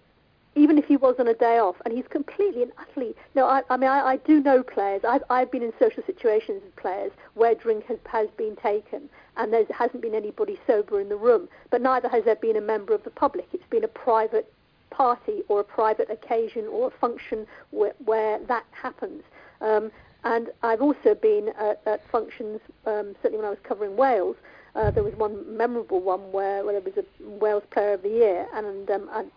even 0.60 0.78
if 0.78 0.86
he 0.86 0.98
was 0.98 1.16
on 1.20 1.28
a 1.28 1.34
day 1.34 1.58
off, 1.58 1.76
and 1.86 1.94
he's 1.94 2.08
completely 2.10 2.64
and 2.64 2.72
utterly. 2.78 3.16
No, 3.36 3.48
I, 3.48 3.64
I 3.70 3.78
mean, 3.78 3.90
I, 3.90 4.02
I 4.02 4.18
do 4.18 4.42
know 4.42 4.62
players. 4.62 5.02
I've, 5.08 5.24
I've 5.30 5.52
been 5.52 5.64
in 5.64 5.74
social 5.80 6.04
situations 6.06 6.62
with 6.64 6.76
players 6.76 7.12
where 7.36 7.56
drink 7.56 7.86
has, 7.86 7.98
has 8.06 8.28
been 8.38 8.56
taken, 8.58 9.10
and 9.38 9.54
there 9.54 9.66
hasn't 9.78 10.02
been 10.02 10.16
anybody 10.16 10.60
sober 10.68 11.00
in 11.00 11.10
the 11.10 11.16
room. 11.16 11.48
But 11.70 11.82
neither 11.82 12.10
has 12.10 12.26
there 12.26 12.36
been 12.36 12.58
a 12.58 12.62
member 12.62 12.94
of 12.94 13.04
the 13.04 13.10
public. 13.10 13.48
It's 13.54 13.64
been 13.70 13.84
a 13.84 13.90
private 13.90 14.52
party 14.90 15.44
or 15.48 15.62
a 15.62 15.64
private 15.64 16.10
occasion 16.10 16.66
or 16.68 16.88
a 16.88 16.92
function 16.92 17.48
where, 17.72 17.94
where 18.04 18.40
that 18.46 18.66
happens. 18.72 19.24
Um, 19.62 19.92
and 20.24 20.50
I've 20.64 20.82
also 20.82 21.16
been 21.16 21.50
at, 21.58 21.82
at 21.86 22.06
functions, 22.10 22.60
um, 22.86 23.16
certainly 23.22 23.38
when 23.38 23.46
I 23.46 23.52
was 23.52 23.60
covering 23.64 23.96
Wales, 23.96 24.36
uh, 24.80 24.92
there 24.92 25.04
was 25.04 25.14
one 25.16 25.58
memorable 25.58 26.00
one 26.00 26.32
where, 26.32 26.64
where 26.64 26.80
there 26.80 26.94
was 26.94 27.04
a 27.04 27.30
Wales 27.30 27.64
Player 27.72 27.94
of 27.94 28.02
the 28.02 28.10
Year, 28.10 28.48
and, 28.54 28.90
um, 28.90 29.10
and, 29.12 29.30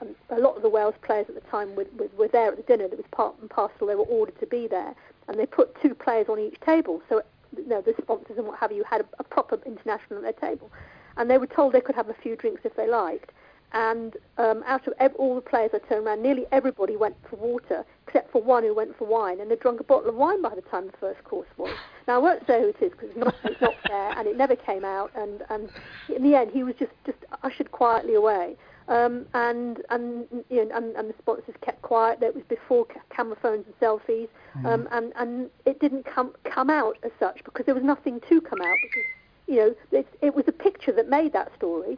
and 0.00 0.14
a 0.28 0.38
lot 0.38 0.54
of 0.56 0.62
the 0.62 0.68
Wales 0.68 0.94
players 1.00 1.26
at 1.30 1.34
the 1.34 1.50
time 1.50 1.74
were, 1.74 1.86
were, 1.96 2.08
were 2.18 2.28
there 2.28 2.48
at 2.48 2.56
the 2.58 2.62
dinner. 2.62 2.88
That 2.88 2.98
was 2.98 3.06
part 3.10 3.34
and 3.40 3.48
parcel. 3.48 3.86
They 3.86 3.94
were 3.94 4.04
ordered 4.04 4.38
to 4.40 4.46
be 4.46 4.66
there, 4.66 4.94
and 5.28 5.38
they 5.38 5.46
put 5.46 5.80
two 5.80 5.94
players 5.94 6.26
on 6.28 6.38
each 6.38 6.60
table. 6.60 7.00
So, 7.08 7.22
you 7.56 7.66
know, 7.66 7.80
the 7.80 7.94
sponsors 8.02 8.36
and 8.36 8.46
what 8.46 8.58
have 8.58 8.70
you 8.70 8.84
had 8.84 9.00
a, 9.00 9.06
a 9.18 9.24
proper 9.24 9.58
international 9.64 10.18
at 10.18 10.38
their 10.38 10.50
table, 10.50 10.70
and 11.16 11.30
they 11.30 11.38
were 11.38 11.46
told 11.46 11.72
they 11.72 11.80
could 11.80 11.94
have 11.96 12.10
a 12.10 12.14
few 12.14 12.36
drinks 12.36 12.60
if 12.64 12.76
they 12.76 12.88
liked. 12.88 13.32
And 13.72 14.16
um, 14.36 14.62
out 14.66 14.86
of 14.86 14.92
ev- 14.98 15.14
all 15.16 15.34
the 15.34 15.40
players 15.40 15.70
I 15.72 15.78
turned 15.88 16.06
around, 16.06 16.22
nearly 16.22 16.44
everybody 16.52 16.96
went 16.96 17.16
for 17.28 17.36
water, 17.36 17.84
except 18.06 18.30
for 18.30 18.42
one 18.42 18.64
who 18.64 18.74
went 18.74 18.96
for 18.98 19.06
wine, 19.06 19.40
and 19.40 19.50
they 19.50 19.56
drunk 19.56 19.80
a 19.80 19.84
bottle 19.84 20.10
of 20.10 20.14
wine 20.14 20.42
by 20.42 20.54
the 20.54 20.60
time 20.62 20.86
the 20.86 20.96
first 20.98 21.24
course 21.24 21.48
was. 21.56 21.74
Now 22.06 22.16
I 22.16 22.18
won't 22.18 22.46
say 22.46 22.60
who 22.60 22.68
it 22.68 22.76
is 22.82 22.92
because 22.92 23.08
it's 23.10 23.18
not, 23.18 23.34
it's 23.44 23.60
not 23.60 23.74
fair, 23.86 24.18
and 24.18 24.28
it 24.28 24.36
never 24.36 24.56
came 24.56 24.84
out. 24.84 25.10
And, 25.14 25.42
and 25.48 25.70
in 26.14 26.22
the 26.22 26.34
end, 26.36 26.50
he 26.52 26.64
was 26.64 26.74
just, 26.78 26.92
just 27.06 27.18
ushered 27.42 27.72
quietly 27.72 28.14
away. 28.14 28.56
Um, 28.88 29.26
and 29.32 29.80
and 29.90 30.26
you 30.50 30.64
know, 30.64 30.76
and, 30.76 30.96
and 30.96 31.08
the 31.08 31.14
sponsors 31.18 31.54
kept 31.62 31.80
quiet. 31.82 32.20
It 32.20 32.34
was 32.34 32.44
before 32.48 32.84
ca- 32.84 33.00
camera 33.10 33.36
phones 33.40 33.64
and 33.64 33.78
selfies, 33.80 34.28
um, 34.66 34.88
and 34.90 35.12
and 35.16 35.50
it 35.64 35.78
didn't 35.80 36.04
come 36.04 36.34
come 36.44 36.68
out 36.68 36.98
as 37.04 37.12
such 37.20 37.44
because 37.44 37.64
there 37.64 37.76
was 37.76 37.84
nothing 37.84 38.20
to 38.28 38.40
come 38.40 38.60
out 38.60 38.76
because 38.82 39.04
you 39.46 39.56
know 39.56 39.74
it, 39.92 40.06
it 40.20 40.34
was 40.34 40.44
a 40.48 40.52
picture 40.52 40.90
that 40.92 41.08
made 41.08 41.32
that 41.32 41.52
story. 41.56 41.96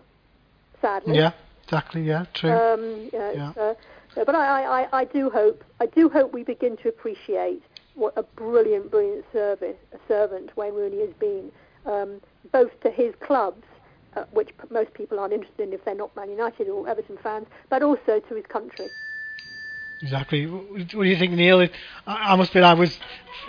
Sadly, 0.82 1.16
Yeah, 1.16 1.32
exactly. 1.64 2.02
Yeah, 2.02 2.26
true. 2.34 2.50
um, 2.52 2.80
you 3.12 3.18
know, 3.18 3.32
Yeah. 3.34 3.52
uh, 3.62 3.74
but 4.24 4.34
I, 4.34 4.62
I, 4.62 4.82
I- 4.82 4.88
I 5.00 5.04
do 5.04 5.30
hope 5.30 5.64
I 5.80 5.86
do 5.86 6.08
hope 6.08 6.32
we 6.32 6.44
begin 6.44 6.76
to 6.78 6.88
appreciate 6.88 7.62
what 7.94 8.12
a 8.16 8.22
brilliant, 8.22 8.90
brilliant 8.90 9.24
service 9.32 9.76
a 9.92 9.98
servant 10.08 10.56
Wayne 10.56 10.74
Rooney 10.74 11.00
has 11.00 11.12
been, 11.20 11.50
um, 11.86 12.20
both 12.52 12.78
to 12.80 12.90
his 12.90 13.14
clubs, 13.20 13.64
uh, 14.16 14.24
which 14.32 14.48
p- 14.58 14.66
most 14.70 14.92
people 14.94 15.18
aren't 15.20 15.32
interested 15.32 15.68
in 15.68 15.72
if 15.72 15.84
they're 15.84 15.94
not 15.94 16.14
Man 16.16 16.28
United 16.30 16.68
or 16.68 16.88
Everton 16.88 17.16
fans, 17.22 17.46
but 17.70 17.82
also 17.82 18.18
to 18.20 18.34
his 18.34 18.46
country. 18.46 18.88
Exactly. 20.02 20.46
What 20.46 20.64
what 20.94 21.04
do 21.04 21.04
you 21.04 21.16
think, 21.16 21.32
Neil? 21.32 21.60
I, 22.06 22.32
I 22.32 22.36
must 22.36 22.50
admit, 22.50 22.64
I 22.64 22.74
was, 22.74 22.98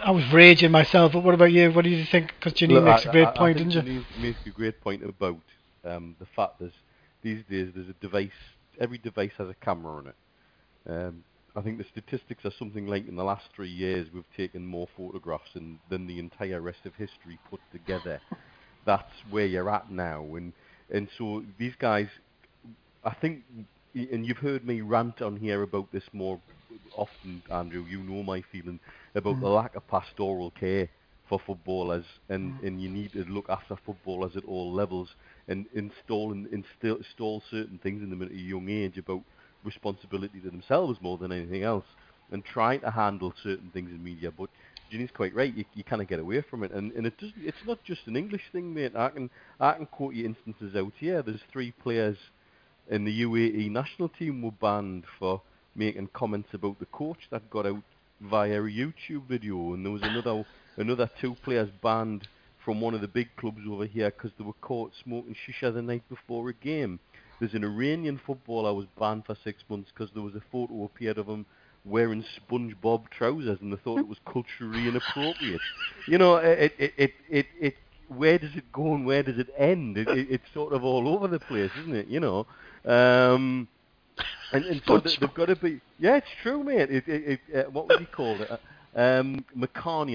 I 0.03 0.11
was 0.11 0.31
raging 0.31 0.71
myself. 0.71 1.11
But 1.13 1.23
what 1.23 1.33
about 1.33 1.51
you? 1.51 1.71
What 1.71 1.83
do 1.83 1.89
you 1.89 2.05
think? 2.05 2.33
Because 2.39 2.53
Janine 2.53 2.73
Look, 2.73 2.83
makes 2.85 3.05
I- 3.05 3.09
a 3.09 3.11
great 3.11 3.27
I- 3.27 3.31
I 3.31 3.35
point, 3.37 3.57
think 3.57 3.69
doesn't 3.69 3.85
she? 3.85 3.89
Denise 3.93 4.05
makes 4.21 4.45
a 4.45 4.49
great 4.51 4.79
point 4.79 5.03
about 5.03 5.37
um, 5.83 6.15
the 6.19 6.25
fact 6.27 6.59
that 6.59 6.71
these 7.25 7.43
days 7.49 7.73
there's 7.75 7.89
a 7.89 7.95
device. 8.01 8.29
Every 8.79 8.99
device 8.99 9.31
has 9.39 9.49
a 9.49 9.55
camera 9.65 9.97
on 9.97 10.07
it. 10.07 10.15
Um, 10.89 11.23
I 11.55 11.61
think 11.61 11.77
the 11.79 11.85
statistics 11.91 12.45
are 12.45 12.51
something 12.59 12.85
like 12.85 13.07
in 13.07 13.15
the 13.15 13.23
last 13.23 13.45
three 13.55 13.69
years 13.69 14.07
we've 14.13 14.23
taken 14.37 14.65
more 14.65 14.87
photographs 14.95 15.49
than, 15.53 15.79
than 15.89 16.05
the 16.05 16.19
entire 16.19 16.61
rest 16.61 16.85
of 16.85 16.93
history 16.95 17.39
put 17.49 17.61
together. 17.71 18.21
That's 18.85 19.11
where 19.31 19.45
you're 19.47 19.69
at 19.69 19.91
now, 19.91 20.23
and 20.35 20.53
and 20.91 21.07
so 21.17 21.43
these 21.57 21.73
guys, 21.79 22.07
I 23.03 23.15
think, 23.15 23.43
and 23.95 24.23
you've 24.25 24.37
heard 24.37 24.63
me 24.63 24.81
rant 24.81 25.23
on 25.23 25.35
here 25.37 25.63
about 25.63 25.91
this 25.91 26.03
more 26.13 26.39
often, 26.95 27.41
Andrew. 27.51 27.85
You 27.89 28.03
know 28.03 28.21
my 28.21 28.43
feeling 28.51 28.79
about 29.15 29.39
the 29.39 29.47
lack 29.47 29.75
of 29.75 29.87
pastoral 29.87 30.51
care 30.51 30.87
for 31.27 31.39
footballers, 31.45 32.05
and, 32.29 32.59
and 32.61 32.81
you 32.81 32.89
need 32.89 33.11
to 33.13 33.23
look 33.25 33.49
after 33.49 33.75
footballers 33.85 34.35
at 34.35 34.45
all 34.45 34.71
levels, 34.71 35.09
and 35.47 35.65
install 35.73 36.31
and 36.31 36.47
instill, 36.47 36.97
install 36.97 37.41
certain 37.49 37.79
things 37.81 38.03
in 38.03 38.09
them 38.09 38.21
at 38.21 38.31
a 38.31 38.35
young 38.35 38.69
age 38.69 38.97
about 38.97 39.21
responsibility 39.63 40.39
to 40.39 40.49
themselves 40.49 40.99
more 41.01 41.17
than 41.17 41.31
anything 41.31 41.63
else, 41.63 41.85
and 42.31 42.43
trying 42.45 42.79
to 42.81 42.91
handle 42.91 43.33
certain 43.43 43.69
things 43.73 43.89
in 43.89 44.03
media. 44.03 44.31
But 44.31 44.49
Ginny's 44.91 45.09
quite 45.15 45.35
right. 45.35 45.53
You, 45.53 45.65
you 45.73 45.83
kind 45.83 46.01
of 46.01 46.07
get 46.07 46.19
away 46.19 46.43
from 46.49 46.63
it, 46.63 46.71
and 46.71 46.91
and 46.91 47.07
it 47.07 47.17
doesn't. 47.17 47.35
It's 47.43 47.57
not 47.65 47.83
just 47.83 48.01
an 48.05 48.15
English 48.15 48.43
thing, 48.51 48.73
mate. 48.73 48.95
I 48.95 49.09
can 49.09 49.29
I 49.59 49.73
can 49.73 49.87
quote 49.87 50.13
you 50.13 50.25
instances 50.25 50.75
out 50.75 50.93
here. 50.99 51.23
There's 51.23 51.41
three 51.51 51.71
players 51.71 52.17
in 52.89 53.03
the 53.03 53.23
UAE 53.23 53.71
national 53.71 54.09
team 54.09 54.43
were 54.43 54.51
banned 54.51 55.05
for 55.17 55.41
making 55.75 56.09
comments 56.13 56.49
about 56.53 56.79
the 56.79 56.85
coach 56.87 57.17
that 57.31 57.49
got 57.49 57.65
out 57.65 57.81
via 58.21 58.61
a 58.61 58.63
YouTube 58.63 59.27
video, 59.27 59.73
and 59.73 59.83
there 59.83 59.91
was 59.91 60.03
another 60.03 60.45
another 60.77 61.09
two 61.19 61.35
players 61.43 61.69
banned 61.81 62.27
from 62.63 62.81
one 62.81 62.93
of 62.93 63.01
the 63.01 63.07
big 63.07 63.29
clubs 63.37 63.61
over 63.69 63.85
here 63.85 64.09
because 64.09 64.31
they 64.37 64.43
were 64.43 64.53
caught 64.53 64.91
smoking 65.03 65.35
shisha 65.35 65.73
the 65.73 65.81
night 65.81 66.03
before 66.09 66.49
a 66.49 66.53
game. 66.53 66.99
There's 67.39 67.53
an 67.53 67.63
Iranian 67.63 68.19
footballer 68.25 68.71
who 68.71 68.77
was 68.77 68.87
banned 68.99 69.25
for 69.25 69.35
six 69.43 69.63
months 69.69 69.91
because 69.93 70.11
there 70.13 70.23
was 70.23 70.35
a 70.35 70.41
photo 70.51 70.85
appeared 70.85 71.17
of 71.17 71.27
him 71.27 71.45
wearing 71.83 72.23
SpongeBob 72.23 73.09
trousers, 73.09 73.59
and 73.61 73.71
they 73.71 73.77
thought 73.77 73.99
it 73.99 74.07
was 74.07 74.17
culturally 74.25 74.87
inappropriate. 74.87 75.61
You 76.07 76.19
know, 76.19 76.35
it 76.35 76.73
it 76.77 76.93
it 76.97 77.13
it, 77.29 77.45
it 77.59 77.75
where 78.09 78.37
does 78.37 78.55
it 78.55 78.71
go 78.71 78.93
and 78.93 79.07
where 79.07 79.23
does 79.23 79.39
it 79.39 79.49
end? 79.57 79.97
It, 79.97 80.07
it, 80.07 80.27
it's 80.29 80.43
sort 80.53 80.71
of 80.73 80.83
all 80.83 81.07
over 81.07 81.27
the 81.27 81.39
place, 81.39 81.71
isn't 81.79 81.95
it? 81.95 82.07
You 82.07 82.19
know. 82.19 82.45
Um, 82.85 83.67
and, 84.51 84.65
and 84.65 84.81
so 84.85 84.99
th- 84.99 85.19
they've 85.19 85.33
got 85.33 85.47
to 85.47 85.55
be. 85.55 85.81
Yeah, 85.97 86.17
it's 86.17 86.27
true, 86.43 86.63
mate. 86.63 86.91
It, 86.91 87.07
it, 87.07 87.39
it, 87.47 87.55
uh, 87.55 87.71
what 87.71 87.87
was 87.87 87.97
he 87.99 88.05
called? 88.05 88.45
Um, 88.95 89.43
or 89.53 89.67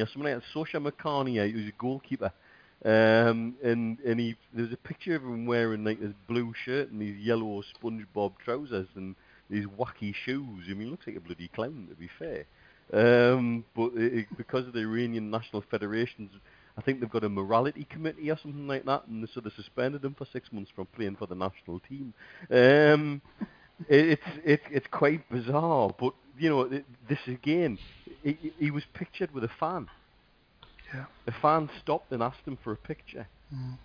something 0.06 0.22
like 0.22 0.36
that. 0.36 0.42
Sosha 0.54 0.80
He 1.26 1.54
was 1.54 1.66
a 1.66 1.72
goalkeeper. 1.78 2.32
Um, 2.82 3.56
and 3.62 3.98
and 4.06 4.18
he 4.18 4.36
there's 4.54 4.72
a 4.72 4.76
picture 4.78 5.14
of 5.14 5.22
him 5.22 5.44
wearing 5.44 5.84
like 5.84 6.00
this 6.00 6.14
blue 6.26 6.54
shirt 6.64 6.90
and 6.90 7.00
these 7.00 7.18
yellow 7.18 7.62
SpongeBob 7.74 8.32
trousers 8.42 8.88
and 8.94 9.14
these 9.50 9.66
wacky 9.66 10.14
shoes. 10.14 10.64
I 10.66 10.72
mean, 10.72 10.86
he 10.86 10.86
looks 10.86 11.06
like 11.06 11.16
a 11.16 11.20
bloody 11.20 11.48
clown 11.48 11.88
to 11.90 11.94
be 11.94 12.08
fair. 12.18 12.46
Um, 12.92 13.64
but 13.76 13.92
it, 13.96 14.26
because 14.36 14.66
of 14.66 14.72
the 14.72 14.80
Iranian 14.80 15.30
National 15.30 15.62
Federation's, 15.70 16.30
I 16.78 16.80
think 16.80 17.00
they've 17.00 17.10
got 17.10 17.24
a 17.24 17.28
morality 17.28 17.86
committee 17.90 18.30
or 18.30 18.38
something 18.42 18.66
like 18.66 18.86
that, 18.86 19.06
and 19.06 19.22
they 19.22 19.28
so 19.34 19.40
they 19.40 19.50
suspended 19.54 20.02
him 20.02 20.14
for 20.14 20.26
six 20.32 20.50
months 20.50 20.70
from 20.74 20.86
playing 20.86 21.16
for 21.16 21.26
the 21.26 21.34
national 21.34 21.80
team. 21.80 22.14
Um, 22.50 23.20
it, 23.88 24.18
it's 24.18 24.38
it, 24.44 24.60
it's 24.70 24.86
quite 24.90 25.28
bizarre, 25.30 25.94
but 25.98 26.14
you 26.40 26.50
know 26.50 26.68
this 27.08 27.18
again, 27.26 27.78
he, 28.22 28.32
he- 28.42 28.52
he 28.58 28.70
was 28.70 28.84
pictured 28.94 29.32
with 29.32 29.44
a 29.44 29.50
fan. 29.60 29.88
Yeah. 30.94 31.04
The 31.26 31.32
fan 31.40 31.70
stopped 31.80 32.10
and 32.12 32.22
asked 32.22 32.44
him 32.46 32.58
for 32.64 32.72
a 32.72 32.76
picture, 32.76 33.28
mm. 33.54 33.78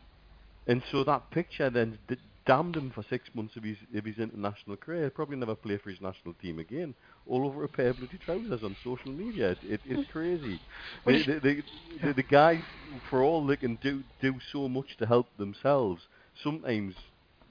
and 0.67 0.81
so 0.91 1.03
that 1.03 1.29
picture 1.29 1.69
then 1.69 1.99
d- 2.07 2.17
damned 2.47 2.75
him 2.75 2.91
for 2.91 3.03
six 3.09 3.29
months 3.35 3.55
of 3.55 3.63
his 3.63 3.77
of 3.95 4.05
his 4.05 4.17
international 4.17 4.75
career. 4.77 5.01
He'll 5.01 5.09
probably 5.11 5.37
never 5.37 5.55
play 5.55 5.77
for 5.77 5.89
his 5.91 6.01
national 6.01 6.33
team 6.35 6.57
again. 6.59 6.95
All 7.27 7.45
over 7.45 7.63
a 7.63 7.67
pair 7.67 7.89
of 7.89 7.97
bloody 7.97 8.17
trousers 8.17 8.63
on 8.63 8.75
social 8.83 9.11
media. 9.11 9.51
It, 9.51 9.59
it, 9.63 9.81
it's 9.85 10.11
crazy. 10.11 10.59
The, 11.05 11.23
the, 11.25 11.39
the, 11.39 11.63
the, 12.07 12.13
the 12.13 12.23
guys, 12.23 12.61
for 13.09 13.21
all 13.23 13.45
they 13.45 13.57
can 13.57 13.75
do 13.83 14.03
do 14.21 14.33
so 14.51 14.67
much 14.67 14.97
to 14.99 15.05
help 15.05 15.27
themselves, 15.37 16.01
sometimes 16.43 16.95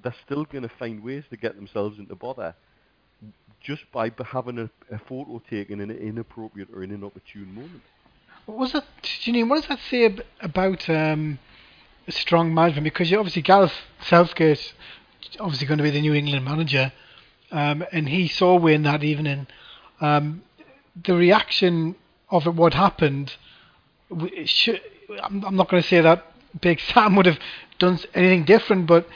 they're 0.03 0.15
still 0.27 0.45
going 0.45 0.63
to 0.65 0.71
find 0.79 1.03
ways 1.03 1.25
to 1.31 1.37
get 1.37 1.55
themselves 1.57 1.99
into 1.99 2.15
bother 2.17 2.55
just 3.61 3.91
by 3.93 4.11
having 4.33 4.59
a, 4.59 4.71
a 4.95 4.99
photo 4.99 5.43
taken 5.51 5.81
in 5.81 5.91
an 5.91 5.97
inappropriate 5.97 6.69
or 6.75 6.83
in 6.83 6.91
an 6.91 7.03
opportune 7.03 7.55
moment. 7.55 7.83
What 8.47 8.59
was 8.59 8.73
that, 8.73 8.85
Janine? 9.03 9.49
What 9.49 9.57
does 9.57 9.69
that 9.69 9.79
say 9.91 10.05
ab- 10.05 10.25
about 10.41 10.89
um, 10.91 11.39
strong 12.09 12.53
management? 12.53 12.85
Because 12.85 13.11
you 13.11 13.19
obviously 13.19 13.41
Gareth 13.41 13.73
Southgate, 14.07 14.75
obviously 15.41 15.67
going 15.67 15.79
to 15.79 15.85
be 15.85 15.91
the 15.91 16.03
New 16.03 16.13
England 16.13 16.45
manager, 16.45 16.93
um, 17.51 17.85
and 17.91 18.09
he 18.09 18.29
saw 18.29 18.59
Wayne 18.59 18.83
that 18.83 19.03
evening, 19.03 19.47
um, 20.01 20.43
the 21.03 21.15
reaction 21.15 21.95
of 22.31 22.47
it, 22.47 22.55
what 22.55 22.75
happened, 22.75 23.33
should, 24.45 24.81
I'm, 25.23 25.43
I'm 25.45 25.57
not 25.57 25.71
going 25.71 25.83
to 25.83 25.89
say 25.89 26.01
that 26.03 26.27
Big 26.61 26.81
Sam 26.93 27.17
would 27.17 27.27
have 27.27 27.39
done 27.79 27.99
anything 28.15 28.45
different, 28.45 28.87
but 28.87 29.09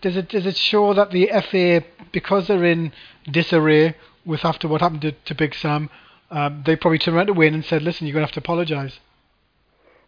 does 0.00 0.16
it 0.16 0.28
does 0.28 0.46
it 0.46 0.56
show 0.56 0.92
that 0.94 1.10
the 1.10 1.30
FA, 1.50 1.84
because 2.12 2.46
they're 2.48 2.64
in 2.64 2.92
disarray 3.30 3.94
with 4.24 4.44
after 4.44 4.68
what 4.68 4.80
happened 4.80 5.02
to, 5.02 5.12
to 5.12 5.34
Big 5.34 5.54
Sam, 5.54 5.88
um, 6.30 6.62
they 6.66 6.76
probably 6.76 6.98
turned 6.98 7.16
around 7.16 7.26
to 7.28 7.32
Wayne 7.32 7.54
and 7.54 7.64
said, 7.64 7.82
"Listen, 7.82 8.06
you're 8.06 8.14
going 8.14 8.22
to 8.22 8.26
have 8.26 8.34
to 8.34 8.40
apologise." 8.40 8.98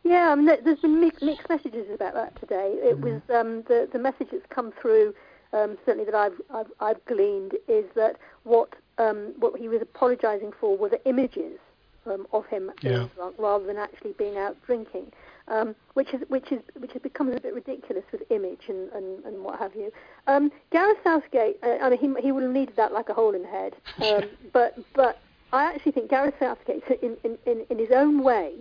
Yeah, 0.04 0.30
I 0.30 0.34
mean, 0.34 0.46
there- 0.46 0.60
there's 0.62 0.80
been 0.80 1.00
mixed, 1.00 1.22
mixed 1.22 1.48
messages 1.48 1.90
about 1.90 2.14
that 2.14 2.34
today. 2.40 2.74
It 2.82 3.00
was 3.00 3.20
um, 3.30 3.62
the 3.62 3.88
the 3.92 3.98
message 3.98 4.28
that's 4.32 4.46
come 4.48 4.72
through, 4.80 5.14
um, 5.52 5.76
certainly 5.84 6.04
that 6.06 6.14
I've, 6.14 6.40
I've 6.52 6.70
I've 6.80 7.04
gleaned, 7.06 7.54
is 7.68 7.84
that 7.94 8.16
what 8.44 8.74
um, 8.98 9.34
what 9.38 9.58
he 9.60 9.68
was 9.68 9.82
apologising 9.82 10.52
for 10.60 10.76
were 10.76 10.88
the 10.88 11.04
images 11.08 11.58
um, 12.06 12.26
of 12.32 12.46
him 12.46 12.70
Yeah. 12.82 13.06
drunk 13.14 13.36
rather 13.38 13.64
than 13.66 13.76
actually 13.76 14.12
being 14.12 14.36
out 14.38 14.56
drinking, 14.66 15.12
um, 15.48 15.74
which 15.94 16.12
is 16.12 16.22
which 16.28 16.52
is 16.52 16.60
which 16.78 16.92
has 16.92 17.02
become 17.02 17.28
a 17.28 17.40
bit 17.40 17.54
ridiculous 17.54 18.04
with 18.12 18.22
image 18.30 18.62
and, 18.68 18.90
and, 18.92 19.24
and 19.24 19.42
what 19.42 19.58
have 19.58 19.74
you. 19.74 19.90
Um, 20.26 20.50
Gareth 20.70 20.98
Southgate, 21.04 21.58
uh, 21.62 21.78
I 21.82 21.90
mean, 21.90 21.98
he 22.16 22.22
he 22.22 22.32
would 22.32 22.42
have 22.42 22.52
needed 22.52 22.76
that 22.76 22.92
like 22.92 23.08
a 23.08 23.14
hole 23.14 23.34
in 23.34 23.42
the 23.42 23.48
head, 23.48 23.74
um, 24.02 24.28
but 24.52 24.78
but 24.94 25.20
I 25.52 25.64
actually 25.64 25.92
think 25.92 26.10
Gareth 26.10 26.34
Southgate, 26.38 26.82
in 27.02 27.16
in, 27.24 27.38
in, 27.46 27.66
in 27.70 27.78
his 27.78 27.90
own 27.90 28.22
way, 28.22 28.56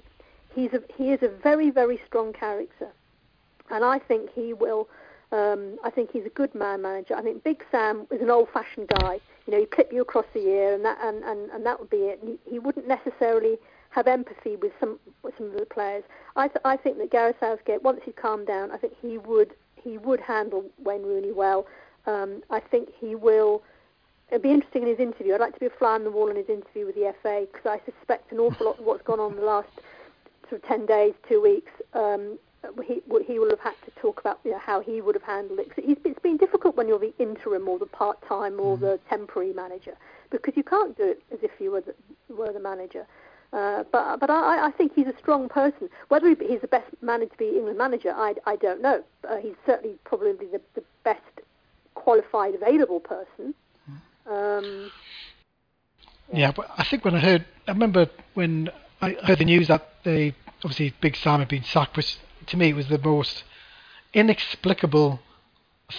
he's 0.55 0.73
a, 0.73 0.81
he 0.95 1.11
is 1.11 1.21
a 1.21 1.29
very 1.29 1.69
very 1.69 1.99
strong 2.07 2.33
character, 2.33 2.89
and 3.69 3.83
I 3.83 3.99
think 3.99 4.31
he 4.33 4.53
will. 4.53 4.87
Um, 5.29 5.77
I 5.83 5.89
think 5.89 6.11
he's 6.13 6.25
a 6.25 6.29
good 6.29 6.55
man 6.55 6.81
manager. 6.81 7.13
I 7.13 7.21
think 7.21 7.43
Big 7.43 7.61
Sam 7.69 8.07
is 8.11 8.21
an 8.21 8.29
old-fashioned 8.29 8.87
guy. 8.87 9.19
You 9.45 9.51
know, 9.51 9.59
he'd 9.59 9.71
clip 9.71 9.91
you 9.91 10.01
across 10.01 10.23
the 10.33 10.39
ear, 10.39 10.73
and 10.73 10.85
that 10.85 10.97
and, 11.03 11.21
and, 11.25 11.51
and 11.51 11.65
that 11.65 11.81
would 11.81 11.89
be 11.89 11.97
it. 11.97 12.19
He, 12.23 12.37
he 12.49 12.59
wouldn't 12.59 12.87
necessarily 12.87 13.57
have 13.97 14.07
empathy 14.07 14.55
with 14.57 14.71
some 14.79 14.99
with 15.23 15.33
some 15.37 15.47
of 15.47 15.57
the 15.57 15.65
players. 15.65 16.03
I 16.35 16.47
th- 16.47 16.61
I 16.63 16.77
think 16.77 16.99
that 16.99 17.09
Gareth 17.09 17.37
Southgate, 17.39 17.81
once 17.81 17.99
he 18.05 18.11
calmed 18.11 18.45
down, 18.45 18.69
I 18.71 18.77
think 18.77 18.93
he 19.01 19.17
would 19.17 19.55
he 19.75 19.97
would 19.97 20.19
handle 20.21 20.63
Wayne 20.77 21.01
Rooney 21.01 21.31
well. 21.31 21.65
Um, 22.05 22.43
I 22.51 22.59
think 22.59 22.89
he 23.01 23.15
will. 23.15 23.63
It'd 24.29 24.43
be 24.43 24.51
interesting 24.51 24.83
in 24.83 24.89
his 24.89 24.99
interview. 24.99 25.33
I'd 25.33 25.39
like 25.41 25.55
to 25.55 25.59
be 25.59 25.65
a 25.65 25.71
fly 25.71 25.95
on 25.95 26.03
the 26.03 26.11
wall 26.11 26.29
in 26.29 26.35
his 26.35 26.47
interview 26.47 26.85
with 26.85 26.93
the 26.95 27.11
FA 27.23 27.47
because 27.51 27.65
I 27.65 27.81
suspect 27.91 28.31
an 28.31 28.39
awful 28.39 28.67
lot 28.67 28.77
of 28.79 28.85
what's 28.85 29.01
gone 29.01 29.19
on 29.19 29.35
the 29.35 29.41
last 29.41 29.69
sort 30.49 30.61
of 30.61 30.67
10 30.67 30.85
days, 30.85 31.13
two 31.27 31.41
weeks, 31.41 31.71
um, 31.93 32.37
he, 32.85 33.01
he 33.25 33.39
will 33.39 33.49
have 33.49 33.59
had 33.61 33.75
to 33.85 33.91
talk 34.01 34.19
about 34.19 34.39
you 34.43 34.51
know, 34.51 34.59
how 34.59 34.79
he 34.81 34.99
would 35.01 35.15
have 35.15 35.23
handled 35.23 35.59
it. 35.59 35.69
'Cause 35.69 35.83
it's, 35.87 36.01
it's 36.03 36.19
been 36.19 36.35
difficult 36.37 36.75
when 36.75 36.87
you're 36.89 36.99
the 36.99 37.13
interim 37.19 37.67
or 37.69 37.79
the 37.79 37.85
part-time 37.85 38.59
or 38.59 38.75
the 38.77 38.99
temporary 39.09 39.53
manager 39.53 39.95
because 40.29 40.55
you 40.57 40.63
can't 40.63 40.95
do 40.97 41.03
it 41.03 41.21
as 41.31 41.39
if 41.41 41.51
you 41.59 41.71
were 41.71 41.81
the, 41.81 41.95
were 42.33 42.51
the 42.51 42.59
manager. 42.59 43.05
Uh, 43.53 43.83
but 43.91 44.19
but 44.19 44.29
I, 44.29 44.67
I 44.67 44.71
think 44.71 44.93
he's 44.93 45.07
a 45.07 45.17
strong 45.17 45.47
person. 45.47 45.89
Whether 46.09 46.29
he's 46.29 46.61
the 46.61 46.67
best 46.67 46.87
man 47.01 47.21
to 47.21 47.37
be 47.37 47.49
England 47.49 47.77
manager, 47.77 48.13
I, 48.15 48.35
I 48.45 48.57
don't 48.57 48.81
know. 48.81 49.03
Uh, 49.27 49.37
he's 49.37 49.55
certainly 49.65 49.97
probably 50.03 50.33
the, 50.33 50.61
the 50.75 50.83
best 51.03 51.21
qualified 51.95 52.55
available 52.55 52.99
person. 52.99 53.53
Um, 54.29 54.91
Yeah, 56.33 56.51
but 56.51 56.69
I 56.77 56.83
think 56.83 57.05
when 57.05 57.15
I 57.15 57.19
heard, 57.19 57.45
I 57.67 57.71
remember 57.71 58.09
when 58.33 58.69
I 59.01 59.11
heard 59.23 59.39
the 59.39 59.45
news 59.45 59.69
that 59.69 59.87
they 60.03 60.35
obviously 60.63 60.93
Big 60.99 61.15
Sam 61.15 61.39
had 61.39 61.47
been 61.47 61.63
sacked, 61.63 61.95
which 61.95 62.17
to 62.47 62.57
me 62.57 62.73
was 62.73 62.87
the 62.89 62.97
most 62.97 63.43
inexplicable 64.13 65.21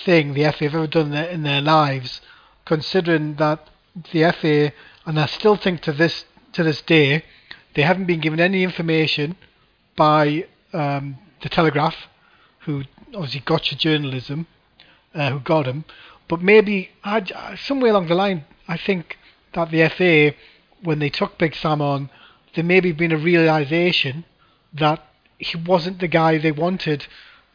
thing 0.05 0.35
the 0.35 0.45
FA 0.53 0.65
have 0.65 0.75
ever 0.75 0.87
done 0.87 1.07
in 1.07 1.13
their, 1.13 1.29
in 1.31 1.43
their 1.45 1.61
lives, 1.63 2.21
considering 2.67 3.37
that 3.37 3.69
the 4.13 4.31
FA, 4.33 4.73
and 5.07 5.19
I 5.19 5.27
still 5.27 5.57
think 5.57 5.81
to 5.83 5.93
this 5.93 6.27
to 6.53 6.63
this 6.63 6.83
day, 6.83 7.25
they 7.79 7.85
haven't 7.85 8.07
been 8.07 8.19
given 8.19 8.41
any 8.41 8.65
information 8.65 9.37
by 9.95 10.45
um, 10.73 11.17
the 11.43 11.49
Telegraph, 11.49 11.95
who 12.63 12.83
obviously 13.15 13.39
got 13.39 13.71
your 13.71 13.79
journalism, 13.79 14.49
uh, 15.15 15.31
who 15.31 15.39
got 15.39 15.65
him. 15.65 15.85
But 16.27 16.43
maybe 16.43 16.91
I, 17.05 17.55
somewhere 17.55 17.93
along 17.93 18.09
the 18.09 18.17
line, 18.17 18.47
I 18.67 18.79
think 18.79 19.17
that 19.53 19.71
the 19.71 19.89
FA, 19.91 20.37
when 20.83 20.99
they 20.99 21.09
took 21.09 21.39
Big 21.39 21.55
Sam 21.55 21.81
on, 21.81 22.11
there 22.57 22.65
maybe 22.65 22.91
been 22.91 23.13
a 23.13 23.17
realization 23.17 24.25
that 24.73 25.01
he 25.39 25.57
wasn't 25.57 26.01
the 26.01 26.09
guy 26.09 26.37
they 26.37 26.51
wanted, 26.51 27.07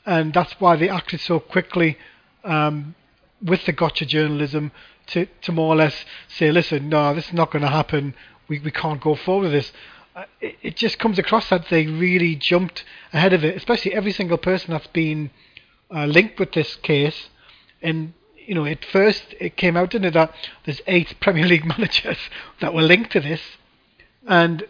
and 0.06 0.34
that's 0.34 0.54
why 0.58 0.78
they 0.78 0.88
acted 0.88 1.20
so 1.20 1.42
quickly 1.42 1.98
um, 2.46 2.96
with 3.42 3.66
the 3.66 3.74
gotcha 3.74 4.06
journalism 4.06 4.72
to, 5.08 5.26
to 5.42 5.52
more 5.52 5.74
or 5.74 5.76
less 5.76 6.06
say, 6.30 6.50
listen, 6.50 6.88
no, 6.88 7.14
this 7.14 7.28
is 7.28 7.34
not 7.34 7.52
going 7.52 7.64
to 7.64 7.68
happen. 7.68 8.16
We, 8.48 8.60
we 8.60 8.72
can't 8.72 9.02
go 9.02 9.16
forward 9.16 9.52
with 9.52 9.52
this. 9.52 9.74
It, 10.42 10.58
it 10.62 10.76
just 10.76 11.00
comes 11.00 11.18
across 11.18 11.50
that 11.50 11.70
they 11.70 11.88
really 11.88 12.36
jumped 12.36 12.84
ahead 13.12 13.34
of 13.34 13.44
it, 13.44 13.56
especially 13.56 13.94
every 13.94 14.12
single 14.12 14.38
person 14.38 14.72
that's 14.72 14.88
been 14.88 15.32
uh, 15.94 16.06
linked 16.06 16.40
with 16.40 16.54
this 16.54 16.76
case. 16.76 17.30
And 17.82 18.14
you 18.46 18.56
know, 18.56 18.66
at 18.66 18.84
first 18.86 19.34
it 19.40 19.56
came 19.58 19.78
out 19.78 19.96
in 19.96 20.04
it 20.04 20.14
that 20.14 20.34
there's 20.66 20.82
eight 20.88 21.16
Premier 21.22 21.46
League 21.46 21.66
managers 21.66 22.18
that 22.62 22.74
were 22.74 22.82
linked 22.82 23.12
to 23.14 23.20
this, 23.20 23.42
and 24.28 24.66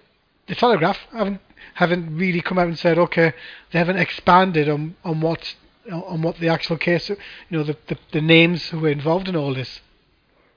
the 0.47 0.55
Telegraph 0.55 0.99
haven't 1.11 1.41
haven't 1.75 2.15
really 2.15 2.41
come 2.41 2.59
out 2.59 2.67
and 2.67 2.77
said, 2.77 2.97
okay, 2.97 3.33
they 3.71 3.79
haven't 3.79 3.97
expanded 3.97 4.69
on 4.69 4.95
on 5.03 5.21
what 5.21 5.55
on 5.91 6.21
what 6.21 6.37
the 6.37 6.47
actual 6.47 6.77
case, 6.77 7.09
you 7.09 7.17
know, 7.49 7.63
the 7.63 7.77
the, 7.87 7.97
the 8.11 8.21
names 8.21 8.69
who 8.69 8.79
were 8.79 8.89
involved 8.89 9.27
in 9.27 9.35
all 9.35 9.53
this. 9.53 9.81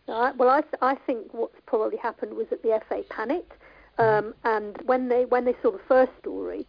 Well, 0.07 0.49
I, 0.49 0.61
th- 0.61 0.75
I 0.81 0.95
think 0.95 1.35
what's 1.35 1.61
probably 1.67 1.99
happened 1.99 2.35
was 2.35 2.47
that 2.51 2.63
the 2.63 2.81
FA 2.89 3.03
panicked, 3.11 3.61
um, 3.99 4.35
and 4.45 4.77
when 4.85 5.09
they 5.09 5.25
when 5.25 5.45
they 5.45 5.55
saw 5.63 5.71
the 5.71 5.81
first 5.89 6.13
story, 6.21 6.67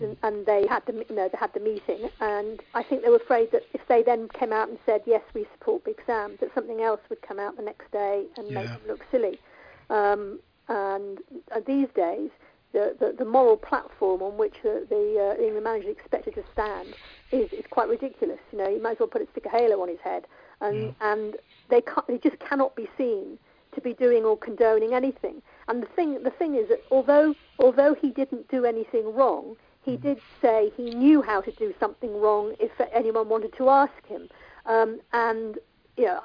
and, 0.00 0.16
and 0.22 0.46
they 0.46 0.66
had 0.66 0.84
the 0.86 0.92
you 1.08 1.14
know 1.14 1.28
they 1.28 1.38
had 1.38 1.52
the 1.52 1.60
meeting, 1.60 2.08
and 2.20 2.60
I 2.74 2.82
think 2.82 3.02
they 3.02 3.10
were 3.10 3.16
afraid 3.16 3.52
that 3.52 3.62
if 3.74 3.86
they 3.88 4.02
then 4.02 4.28
came 4.28 4.52
out 4.52 4.68
and 4.68 4.78
said 4.86 5.02
yes 5.06 5.22
we 5.34 5.46
support 5.52 5.84
Big 5.84 6.00
Sam, 6.06 6.36
that 6.40 6.50
something 6.54 6.80
else 6.80 7.00
would 7.10 7.22
come 7.22 7.38
out 7.38 7.56
the 7.56 7.62
next 7.62 7.90
day 7.92 8.24
and 8.36 8.50
make 8.50 8.66
them 8.66 8.80
look 8.88 9.04
silly. 9.10 9.38
Um, 9.90 10.40
and 10.68 11.18
uh, 11.54 11.60
these 11.66 11.88
days, 11.94 12.30
the, 12.72 12.96
the 12.98 13.14
the 13.18 13.24
moral 13.24 13.56
platform 13.56 14.22
on 14.22 14.38
which 14.38 14.54
the, 14.62 14.86
the 14.88 15.36
uh, 15.38 15.42
England 15.42 15.64
manager 15.64 15.88
is 15.88 15.96
expected 15.96 16.34
to 16.34 16.44
stand 16.52 16.94
is 17.32 17.52
is 17.52 17.64
quite 17.70 17.88
ridiculous. 17.88 18.38
You 18.52 18.58
know, 18.58 18.68
you 18.68 18.80
might 18.82 18.92
as 18.92 19.00
well 19.00 19.08
put 19.08 19.22
a 19.22 19.26
stick 19.32 19.46
of 19.46 19.52
halo 19.52 19.82
on 19.82 19.88
his 19.88 20.00
head, 20.02 20.26
and 20.60 20.94
and 21.00 21.36
they 21.68 21.82
can't, 21.82 22.06
they 22.06 22.18
just 22.18 22.38
cannot 22.38 22.74
be 22.74 22.88
seen 22.96 23.38
to 23.74 23.80
be 23.80 23.92
doing 23.94 24.24
or 24.24 24.36
condoning 24.36 24.94
anything. 24.94 25.42
And 25.70 25.84
the 25.84 25.86
thing 25.86 26.20
the 26.24 26.30
thing 26.30 26.56
is 26.56 26.68
that 26.68 26.82
although 26.90 27.32
although 27.60 27.94
he 27.94 28.10
didn't 28.10 28.48
do 28.48 28.64
anything 28.64 29.14
wrong, 29.14 29.54
he 29.84 29.96
did 29.96 30.18
say 30.42 30.72
he 30.76 30.90
knew 30.90 31.22
how 31.22 31.40
to 31.42 31.52
do 31.52 31.72
something 31.78 32.20
wrong 32.20 32.56
if 32.58 32.72
anyone 32.92 33.28
wanted 33.28 33.52
to 33.58 33.68
ask 33.68 34.04
him. 34.04 34.28
Um, 34.66 35.00
and 35.12 35.58
you 35.96 36.06
know, 36.06 36.20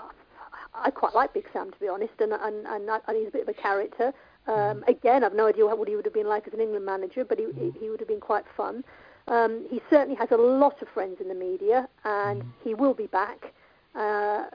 I 0.73 0.89
quite 0.89 1.13
like 1.13 1.35
Big 1.35 1.45
Sam 1.53 1.71
to 1.71 1.79
be 1.79 1.87
honest, 1.87 2.13
and 2.19 2.33
and 2.33 2.65
and, 2.65 2.89
and 2.89 3.17
he's 3.17 3.27
a 3.27 3.31
bit 3.31 3.43
of 3.43 3.49
a 3.49 3.53
character. 3.53 4.13
Um, 4.47 4.83
again, 4.87 5.23
I've 5.23 5.35
no 5.35 5.45
idea 5.45 5.67
what 5.67 5.87
he 5.87 5.95
would 5.95 6.05
have 6.05 6.13
been 6.13 6.27
like 6.27 6.47
as 6.47 6.53
an 6.53 6.61
England 6.61 6.85
manager, 6.85 7.23
but 7.23 7.37
he 7.37 7.45
he, 7.55 7.71
he 7.79 7.89
would 7.91 7.99
have 7.99 8.09
been 8.09 8.19
quite 8.19 8.45
fun. 8.57 8.83
Um, 9.27 9.67
he 9.69 9.79
certainly 9.91 10.15
has 10.15 10.31
a 10.31 10.37
lot 10.37 10.81
of 10.81 10.87
friends 10.89 11.21
in 11.21 11.27
the 11.27 11.35
media, 11.35 11.87
and 12.03 12.43
he 12.63 12.73
will 12.73 12.95
be 12.95 13.05
back. 13.05 13.53
Uh, 13.93 14.45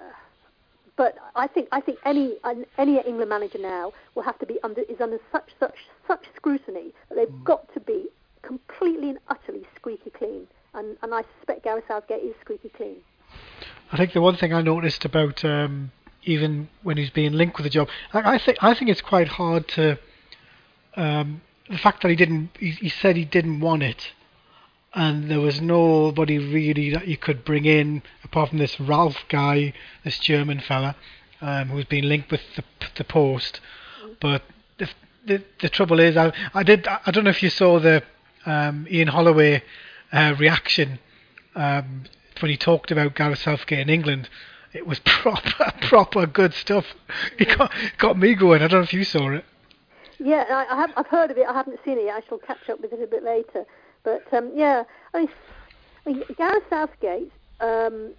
but 1.01 1.17
I 1.35 1.47
think 1.47 1.69
I 1.73 1.81
think 1.81 1.99
any 2.05 2.37
any 2.77 2.99
England 2.99 3.31
manager 3.31 3.59
now 3.59 3.95
will 4.15 4.23
have 4.23 4.39
to 4.39 4.45
be 4.45 4.59
under 4.63 4.83
is 4.83 5.01
under 5.01 5.19
such 5.33 5.49
such 5.59 5.79
such 6.07 6.27
scrutiny 6.37 6.93
that 7.09 7.15
they've 7.15 7.43
got 7.43 7.73
to 7.73 7.81
be 7.81 8.09
completely 8.43 9.09
and 9.09 9.19
utterly 9.29 9.67
squeaky 9.77 10.11
clean. 10.11 10.47
And 10.75 10.99
and 11.03 11.15
I 11.15 11.23
suspect 11.39 11.65
Gareth 11.65 11.85
Southgate 11.89 12.23
is 12.23 12.35
squeaky 12.43 12.69
clean. 12.69 12.97
I 13.91 13.97
think 13.97 14.13
the 14.13 14.21
one 14.21 14.37
thing 14.37 14.53
I 14.53 14.61
noticed 14.61 15.07
about 15.07 15.43
um, 15.43 15.91
even 16.25 16.69
when 16.83 16.99
he's 16.99 17.09
being 17.09 17.33
linked 17.33 17.57
with 17.57 17.65
the 17.65 17.71
job, 17.71 17.89
I, 18.13 18.35
I 18.35 18.39
think 18.39 18.59
I 18.61 18.75
think 18.75 18.91
it's 18.91 19.01
quite 19.01 19.29
hard 19.29 19.69
to 19.69 19.99
um, 20.97 21.41
the 21.71 21.79
fact 21.79 22.03
that 22.03 22.11
he 22.11 22.17
didn't. 22.17 22.51
He, 22.59 22.73
he 22.73 22.91
said 22.91 23.17
he 23.17 23.25
didn't 23.25 23.61
want 23.61 23.83
it, 23.83 24.13
and 24.95 25.31
there 25.31 25.41
was 25.41 25.61
nobody 25.61 26.39
really 26.39 26.91
that 26.91 27.07
you 27.07 27.17
could 27.17 27.45
bring 27.45 27.65
in 27.65 28.03
apart 28.25 28.51
from 28.51 28.59
this 28.59 28.81
Ralph 28.81 29.19
guy, 29.29 29.73
this 30.05 30.19
German 30.19 30.61
fella, 30.61 30.97
um, 31.41 31.69
who's 31.69 31.85
been 31.85 32.09
linked 32.09 32.31
with 32.31 32.43
the 32.57 32.65
the 32.97 33.05
post. 33.05 33.61
But 34.21 34.43
the 34.79 34.89
the, 35.25 35.45
the 35.61 35.69
trouble 35.69 36.01
is, 36.01 36.17
I 36.17 36.33
I 36.55 36.63
did 36.63 36.87
I 36.89 37.11
don't 37.11 37.25
know 37.25 37.31
if 37.31 37.43
you 37.43 37.51
saw 37.51 37.79
the 37.79 38.03
um, 38.47 38.87
Ian 38.91 39.09
Holloway 39.09 39.63
uh, 40.13 40.35
reaction 40.39 40.99
um, 41.55 42.05
when 42.41 42.51
he 42.51 42.57
talked 42.57 42.91
about 42.91 43.15
Gareth 43.15 43.41
Southgate 43.41 43.81
in 43.81 43.91
England. 43.91 44.29
It 44.73 44.87
was 44.87 44.99
proper 45.05 45.73
proper 45.83 46.27
good 46.27 46.55
stuff. 46.55 46.87
It 47.39 47.57
got 47.57 47.73
got 47.99 48.19
me 48.19 48.35
going. 48.35 48.63
I 48.63 48.69
don't 48.69 48.81
know 48.81 48.85
if 48.85 48.93
you 48.93 49.05
saw 49.05 49.31
it. 49.31 49.45
Yeah, 50.23 50.45
I, 50.51 50.75
I 50.75 50.77
have, 50.77 50.93
I've 50.97 51.07
heard 51.07 51.31
of 51.31 51.39
it. 51.39 51.47
I 51.49 51.53
haven't 51.55 51.81
seen 51.83 51.97
it 51.97 52.05
yet. 52.05 52.23
I 52.23 52.29
shall 52.29 52.39
catch 52.39 52.69
up 52.69 52.81
with 52.81 52.93
it 52.93 53.03
a 53.03 53.07
bit 53.07 53.23
later. 53.25 53.65
But 54.03 54.27
um, 54.33 54.51
yeah, 54.55 54.85
I 55.15 55.29
mean, 56.07 56.23
Gareth 56.37 56.65
Southgate. 56.71 57.31
Um, 57.61 58.13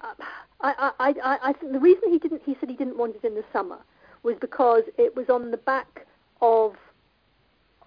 I, 0.00 0.12
I, 0.60 0.92
I, 1.00 1.38
I 1.42 1.52
think 1.54 1.72
the 1.72 1.80
reason 1.80 2.10
he 2.10 2.18
didn't, 2.18 2.42
he 2.44 2.56
said 2.60 2.68
he 2.68 2.76
didn't 2.76 2.96
want 2.96 3.16
it 3.16 3.24
in 3.24 3.34
the 3.34 3.44
summer, 3.52 3.78
was 4.22 4.36
because 4.40 4.84
it 4.96 5.16
was 5.16 5.28
on 5.28 5.50
the 5.50 5.56
back 5.56 6.06
of 6.40 6.76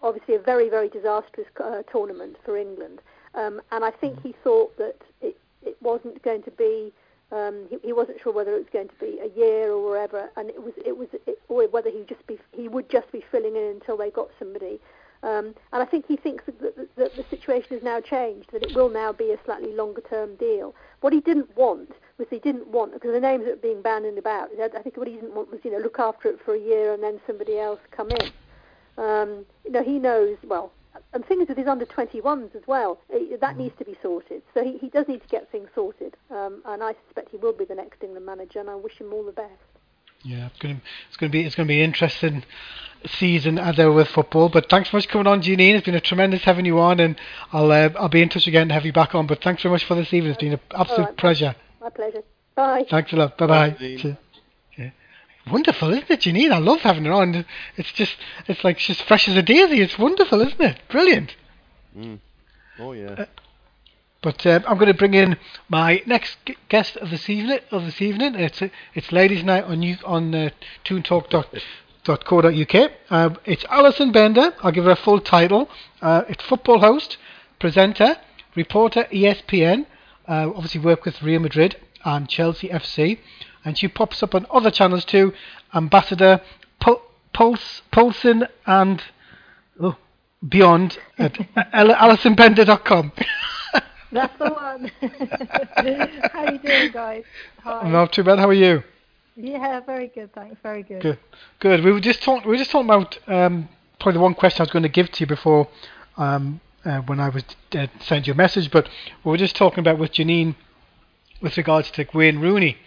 obviously 0.04 0.36
a 0.36 0.40
very, 0.40 0.70
very 0.70 0.90
disastrous 0.90 1.48
uh, 1.64 1.84
tournament 1.92 2.36
for 2.44 2.58
England. 2.58 3.02
Um, 3.36 3.62
and 3.72 3.86
I 3.86 3.92
think 3.92 4.22
he 4.22 4.36
thought 4.44 4.78
that 4.78 4.98
it, 5.22 5.38
it 5.64 5.78
wasn't 5.82 6.22
going 6.22 6.44
to 6.44 6.52
be. 6.52 6.92
Um, 7.32 7.66
he, 7.70 7.78
he 7.82 7.94
wasn't 7.94 8.20
sure 8.22 8.34
whether 8.34 8.54
it 8.56 8.60
was 8.60 8.74
going 8.74 8.90
to 8.90 8.96
be 9.00 9.20
a 9.20 9.40
year 9.40 9.72
or 9.72 9.90
wherever, 9.90 10.30
and 10.36 10.50
it 10.50 10.62
was 10.62 10.74
it 10.86 10.98
was 10.98 11.08
it, 11.26 11.40
or 11.48 11.66
whether 11.68 11.90
he 11.90 12.04
just 12.10 12.26
be 12.28 12.38
he 12.52 12.68
would 12.68 12.90
just 12.90 13.10
be 13.12 13.24
filling 13.32 13.56
in 13.56 13.64
until 13.64 13.96
they 13.96 14.10
got 14.10 14.30
somebody. 14.38 14.80
Um, 15.24 15.54
and 15.72 15.84
I 15.84 15.86
think 15.86 16.08
he 16.08 16.18
thinks 16.18 16.46
that, 16.46 16.60
that, 16.60 16.96
that 16.96 17.16
the 17.16 17.24
situation 17.30 17.70
has 17.72 17.84
now 17.84 18.00
changed, 18.02 18.52
that 18.52 18.64
it 18.64 18.76
will 18.76 18.90
now 18.90 19.14
be 19.14 19.32
a 19.32 19.38
slightly 19.46 19.74
longer 19.74 20.02
term 20.02 20.36
deal. 20.36 20.74
What 21.02 21.14
he 21.14 21.20
didn't 21.22 21.56
want 21.56 21.92
was 22.18 22.28
he 22.30 22.40
didn't 22.40 22.68
want 22.68 22.94
because 22.94 23.12
the 23.12 23.20
names 23.20 23.46
that 23.46 23.52
were 23.52 23.62
being 23.62 23.82
bandied 23.82 24.18
about. 24.18 24.50
I 24.60 24.82
think 24.82 24.98
what 24.98 25.08
he 25.08 25.16
didn't 25.16 25.36
want 25.36 25.52
was 25.52 25.60
you 25.64 25.72
know 25.72 25.78
look 25.78 26.00
after 26.00 26.30
it 26.30 26.40
for 26.44 26.56
a 26.56 26.60
year 26.60 26.94
and 26.94 27.04
then 27.04 27.20
somebody 27.28 27.60
else 27.60 27.80
come 27.92 28.10
in. 28.10 28.32
Um, 28.98 29.46
you 29.64 29.72
know 29.72 29.84
he 29.84 30.00
knows 30.00 30.38
well 30.44 30.72
and 31.14 31.26
things 31.26 31.48
with 31.48 31.58
his 31.58 31.68
under 31.68 31.86
21s 31.86 32.56
as 32.56 32.64
well, 32.68 33.00
that 33.40 33.58
needs 33.58 33.76
to 33.78 33.86
be 33.86 33.98
sorted. 34.02 34.42
So 34.54 34.64
he, 34.64 34.78
he 34.78 34.90
does 34.90 35.08
need 35.08 35.22
to 35.22 35.28
get 35.28 35.52
things 35.52 35.70
sorted, 35.76 36.16
um, 36.30 36.62
and 36.66 36.84
I 36.84 36.96
suspect 37.06 37.30
he 37.32 37.38
will 37.38 37.54
be 37.54 37.66
the 37.66 37.76
next 37.76 38.04
England 38.04 38.26
manager, 38.26 38.60
and 38.60 38.70
I 38.70 38.76
wish 38.76 38.98
him 38.98 39.14
all 39.14 39.24
the 39.24 39.32
best. 39.32 39.52
Yeah, 40.24 40.48
it's 40.48 40.60
going 40.60 40.76
to 40.76 40.82
it's 41.08 41.18
going 41.18 41.32
to 41.32 41.34
be 41.34 41.44
it's 41.44 41.56
going 41.56 41.68
to 41.68 41.72
be 41.72 41.82
interesting 41.82 42.44
season 43.06 43.58
as 43.58 43.80
ever 43.80 43.92
with 43.92 44.08
football. 44.08 44.50
But 44.50 44.70
thanks 44.70 44.92
so 44.92 44.98
much 44.98 45.06
for 45.08 45.14
coming 45.14 45.28
on, 45.28 45.42
Janine. 45.42 45.76
It's 45.76 45.86
been 45.86 45.96
a 45.96 46.02
tremendous 46.02 46.44
having 46.44 46.66
you 46.66 46.80
on, 46.80 47.00
and 47.00 47.16
I'll 47.52 47.72
uh, 47.72 47.90
I'll 47.98 48.10
be 48.10 48.22
in 48.22 48.30
touch 48.30 48.48
again 48.48 48.68
to 48.70 48.74
have 48.74 48.86
you 48.86 48.94
back 48.94 49.16
on. 49.16 49.28
But 49.28 49.42
thanks 49.44 49.64
very 49.64 49.74
much 49.74 49.86
for 49.86 49.96
this 49.96 50.14
evening. 50.14 50.32
It's 50.32 50.42
been 50.42 50.54
an 50.54 50.60
absolute 50.74 51.06
right, 51.06 51.18
pleasure. 51.18 51.56
My 51.82 51.90
pleasure. 51.90 52.24
Bye. 52.56 52.86
Thanks 52.90 53.14
a 53.14 53.16
lot. 53.16 53.38
Bye 53.38 53.48
bye. 53.48 54.18
Wonderful, 55.50 55.92
isn't 55.92 56.10
it, 56.12 56.20
Janine? 56.22 56.52
I 56.52 56.60
love 56.60 56.82
having 56.82 57.06
her 57.06 57.14
on. 57.14 57.46
It's 57.76 57.92
just, 57.92 58.16
it's 58.48 58.64
like 58.64 58.78
she's 58.78 59.02
fresh 59.02 59.28
as 59.28 59.36
a 59.36 59.42
daisy. 59.42 59.82
It's 59.82 59.98
wonderful, 59.98 60.40
isn't 60.42 60.62
it? 60.62 60.80
Brilliant. 60.88 61.36
Mm. 61.98 62.20
Oh 62.80 62.92
yeah. 62.92 63.08
Uh, 63.12 63.26
but 64.22 64.46
um, 64.46 64.64
I'm 64.68 64.78
going 64.78 64.92
to 64.92 64.94
bring 64.98 65.16
in 65.16 65.38
my 65.68 66.04
next 66.06 66.38
g- 66.46 66.56
guest 66.70 66.96
of 66.98 67.10
this 67.10 67.28
evening. 67.28 67.60
Of 67.72 67.86
this 67.86 68.02
evening, 68.04 68.36
it's 68.36 68.62
uh, 68.62 68.70
it's 68.94 69.12
ladies' 69.12 69.44
night 69.44 69.64
on 69.64 69.82
you 69.82 69.98
on 70.06 70.34
uh, 70.36 70.50
toontalk.co.uk. 72.06 72.92
Um, 73.10 73.38
it's 73.46 73.66
Alison 73.70 74.12
Bender. 74.12 74.54
I'll 74.62 74.72
give 74.72 74.86
her 74.86 74.92
a 74.92 74.96
full 74.96 75.20
title. 75.20 75.70
Uh, 76.02 76.24
it's 76.28 76.44
football 76.44 76.80
host, 76.80 77.18
presenter, 77.60 78.18
reporter, 78.56 79.08
ESPN. 79.12 79.86
Uh, 80.28 80.52
obviously, 80.56 80.82
work 80.82 81.06
with 81.06 81.22
Real 81.22 81.40
Madrid 81.40 81.78
and 82.04 82.28
Chelsea 82.28 82.70
FC 82.70 83.20
and 83.64 83.78
she 83.78 83.88
pops 83.88 84.24
up 84.24 84.36
on 84.36 84.46
other 84.52 84.72
channels 84.72 85.06
too. 85.06 85.34
Ambassador 85.74 86.42
Pul- 86.80 87.02
Pulse, 87.34 87.82
Pulson 87.92 88.48
and 88.66 89.02
oh, 89.80 89.96
beyond 90.48 90.98
at 91.18 91.34
AlisonBender.com. 91.74 93.12
That's 94.12 94.38
the 94.38 94.50
one. 94.50 94.92
How 96.34 96.46
are 96.46 96.52
you 96.54 96.60
doing, 96.60 96.92
guys? 96.92 97.24
Hi. 97.64 97.90
Not 97.90 98.12
too 98.12 98.24
bad. 98.24 98.40
How 98.40 98.50
are 98.50 98.54
you? 98.54 98.84
Yeah, 99.42 99.80
very 99.82 100.08
good. 100.08 100.34
Thanks. 100.34 100.58
Very 100.62 100.84
good. 100.84 101.02
Good. 101.02 101.20
Good. 101.60 101.84
We 101.84 101.92
were 101.92 102.00
just 102.00 102.22
talking. 102.24 102.44
We 102.44 102.52
were 102.52 102.58
just 102.58 102.72
talking 102.72 102.90
about 102.90 103.18
um, 103.28 103.70
probably 104.00 104.18
the 104.18 104.24
one 104.24 104.34
question 104.34 104.62
I 104.62 104.64
was 104.64 104.72
going 104.72 104.84
to 104.84 104.90
give 104.90 105.12
to 105.12 105.20
you 105.22 105.28
before 105.28 105.68
um, 106.18 106.62
uh, 106.86 107.00
when 107.02 107.20
I 107.20 107.30
was 107.30 107.44
uh, 107.74 107.88
send 108.02 108.28
you 108.28 108.34
a 108.34 108.36
message, 108.36 108.72
but 108.72 108.88
we 109.24 109.32
were 109.32 109.38
just 109.38 109.56
talking 109.56 109.80
about 109.80 109.98
with 109.98 110.12
Janine 110.14 110.56
with 111.42 111.58
regards 111.58 111.90
to 111.92 112.06
Wayne 112.14 112.40
Rooney 112.40 112.78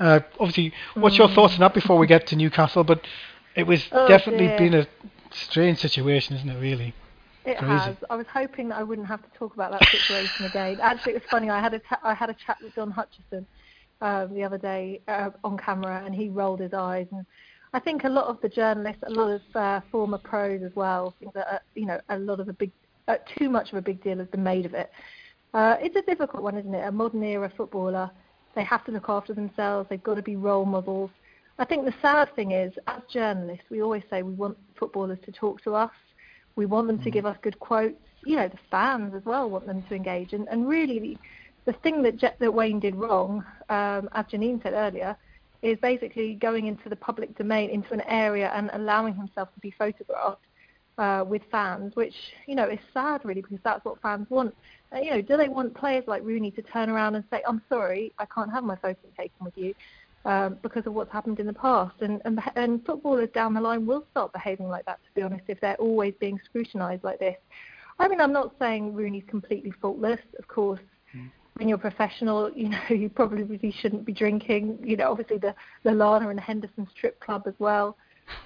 uh, 0.00 0.20
obviously, 0.40 0.72
what's 0.94 1.16
mm. 1.16 1.18
your 1.18 1.28
thoughts 1.28 1.54
on 1.54 1.60
that 1.60 1.74
before 1.74 1.98
we 1.98 2.06
get 2.06 2.26
to 2.28 2.36
Newcastle? 2.36 2.84
But 2.84 3.06
it 3.54 3.66
was 3.66 3.86
oh 3.92 4.08
definitely 4.08 4.46
dear. 4.46 4.58
been 4.58 4.74
a 4.74 4.86
strange 5.30 5.78
situation, 5.78 6.36
isn't 6.36 6.48
it? 6.48 6.60
Really. 6.60 6.94
It 7.44 7.58
Crazy. 7.58 7.72
has. 7.72 7.96
I 8.10 8.16
was 8.16 8.26
hoping 8.32 8.68
that 8.68 8.78
I 8.78 8.82
wouldn't 8.82 9.06
have 9.06 9.22
to 9.22 9.38
talk 9.38 9.54
about 9.54 9.72
that 9.72 9.88
situation 9.88 10.46
again. 10.46 10.78
Actually, 10.80 11.12
it 11.12 11.22
was 11.22 11.30
funny. 11.30 11.50
I 11.50 11.60
had 11.60 11.74
a 11.74 11.78
ta- 11.78 12.00
I 12.02 12.14
had 12.14 12.30
a 12.30 12.34
chat 12.34 12.58
with 12.62 12.74
Don 12.74 12.90
Hutchison 12.90 13.46
um, 14.00 14.34
the 14.34 14.44
other 14.44 14.58
day 14.58 15.00
uh, 15.08 15.30
on 15.44 15.56
camera, 15.56 16.02
and 16.04 16.14
he 16.14 16.28
rolled 16.28 16.60
his 16.60 16.74
eyes. 16.74 17.06
And 17.12 17.24
I 17.72 17.80
think 17.80 18.04
a 18.04 18.08
lot 18.08 18.26
of 18.26 18.40
the 18.40 18.48
journalists, 18.48 19.02
a 19.06 19.10
lot 19.10 19.30
of 19.30 19.42
uh, 19.54 19.80
former 19.90 20.18
pros 20.18 20.62
as 20.62 20.74
well, 20.74 21.14
think 21.20 21.34
that 21.34 21.46
uh, 21.54 21.58
you 21.74 21.86
know 21.86 22.00
a 22.08 22.18
lot 22.18 22.40
of 22.40 22.48
a 22.48 22.52
big, 22.52 22.70
uh, 23.08 23.16
too 23.38 23.48
much 23.48 23.72
of 23.72 23.78
a 23.78 23.82
big 23.82 24.02
deal 24.02 24.18
has 24.18 24.28
been 24.28 24.42
made 24.42 24.66
of 24.66 24.74
it. 24.74 24.90
Uh, 25.54 25.76
it's 25.80 25.96
a 25.96 26.02
difficult 26.02 26.42
one, 26.42 26.56
isn't 26.58 26.74
it? 26.74 26.86
A 26.86 26.92
modern 26.92 27.22
era 27.22 27.50
footballer 27.56 28.10
they 28.58 28.64
have 28.64 28.84
to 28.84 28.92
look 28.92 29.08
after 29.08 29.32
themselves. 29.32 29.88
They've 29.88 30.02
got 30.02 30.16
to 30.16 30.22
be 30.22 30.34
role 30.34 30.64
models. 30.64 31.10
I 31.60 31.64
think 31.64 31.84
the 31.84 31.94
sad 32.02 32.34
thing 32.34 32.50
is, 32.50 32.72
as 32.88 33.02
journalists, 33.12 33.64
we 33.70 33.82
always 33.82 34.02
say 34.10 34.22
we 34.22 34.32
want 34.32 34.58
footballers 34.76 35.18
to 35.26 35.32
talk 35.32 35.62
to 35.62 35.74
us. 35.74 35.92
We 36.56 36.66
want 36.66 36.88
them 36.88 36.98
to 36.98 37.08
mm. 37.08 37.12
give 37.12 37.24
us 37.24 37.36
good 37.40 37.58
quotes. 37.60 38.02
You 38.24 38.34
know, 38.34 38.48
the 38.48 38.58
fans 38.68 39.14
as 39.14 39.24
well 39.24 39.48
want 39.48 39.66
them 39.66 39.84
to 39.88 39.94
engage. 39.94 40.32
And, 40.32 40.48
and 40.48 40.68
really, 40.68 41.18
the, 41.68 41.74
thing 41.82 42.02
that, 42.02 42.16
Je- 42.16 42.34
that 42.38 42.52
Wayne 42.52 42.80
did 42.80 42.94
wrong, 42.94 43.44
um, 43.68 44.08
as 44.12 44.24
Janine 44.26 44.62
said 44.62 44.72
earlier, 44.72 45.14
is 45.60 45.76
basically 45.82 46.34
going 46.34 46.66
into 46.66 46.88
the 46.88 46.96
public 46.96 47.36
domain, 47.36 47.68
into 47.68 47.92
an 47.92 48.00
area, 48.02 48.50
and 48.54 48.70
allowing 48.72 49.14
himself 49.14 49.52
to 49.52 49.60
be 49.60 49.70
photographed 49.72 50.40
uh, 50.96 51.24
with 51.26 51.42
fans, 51.50 51.94
which 51.94 52.14
you 52.46 52.54
know 52.54 52.66
is 52.68 52.78
sad 52.94 53.20
really 53.24 53.42
because 53.42 53.58
that's 53.62 53.84
what 53.84 54.00
fans 54.00 54.26
want. 54.30 54.54
Uh, 54.94 54.98
you 54.98 55.10
know, 55.10 55.20
do 55.20 55.36
they 55.36 55.48
want 55.48 55.74
players 55.74 56.04
like 56.06 56.22
Rooney 56.24 56.50
to 56.52 56.62
turn 56.62 56.88
around 56.88 57.16
and 57.16 57.24
say, 57.30 57.42
"I'm 57.46 57.60
sorry, 57.68 58.12
I 58.18 58.24
can't 58.26 58.50
have 58.50 58.64
my 58.64 58.76
photo 58.76 58.98
taken 59.16 59.44
with 59.44 59.56
you"? 59.56 59.74
Um, 60.24 60.58
because 60.62 60.86
of 60.86 60.94
what's 60.94 61.12
happened 61.12 61.38
in 61.38 61.46
the 61.46 61.52
past, 61.52 61.94
and, 62.00 62.22
and 62.24 62.40
and 62.56 62.84
footballers 62.86 63.28
down 63.34 63.52
the 63.52 63.60
line 63.60 63.86
will 63.86 64.04
start 64.10 64.32
behaving 64.32 64.68
like 64.68 64.86
that. 64.86 64.98
To 65.04 65.10
be 65.14 65.22
honest, 65.22 65.44
if 65.48 65.60
they're 65.60 65.76
always 65.76 66.14
being 66.18 66.40
scrutinised 66.44 67.04
like 67.04 67.18
this, 67.18 67.36
I 67.98 68.08
mean, 68.08 68.20
I'm 68.20 68.32
not 68.32 68.54
saying 68.58 68.94
Rooney's 68.94 69.28
completely 69.28 69.72
faultless. 69.82 70.20
Of 70.38 70.48
course, 70.48 70.80
mm. 71.14 71.30
When 71.58 71.68
you're 71.68 71.78
professional, 71.78 72.50
you 72.54 72.68
know 72.68 72.80
you 72.88 73.08
probably 73.08 73.74
shouldn't 73.80 74.04
be 74.04 74.12
drinking. 74.12 74.78
You 74.82 74.96
know, 74.96 75.10
obviously 75.10 75.38
the 75.38 75.54
the 75.82 75.92
Lana 75.92 76.28
and 76.28 76.40
Henderson 76.40 76.86
strip 76.96 77.20
club 77.20 77.42
as 77.46 77.54
well, 77.58 77.96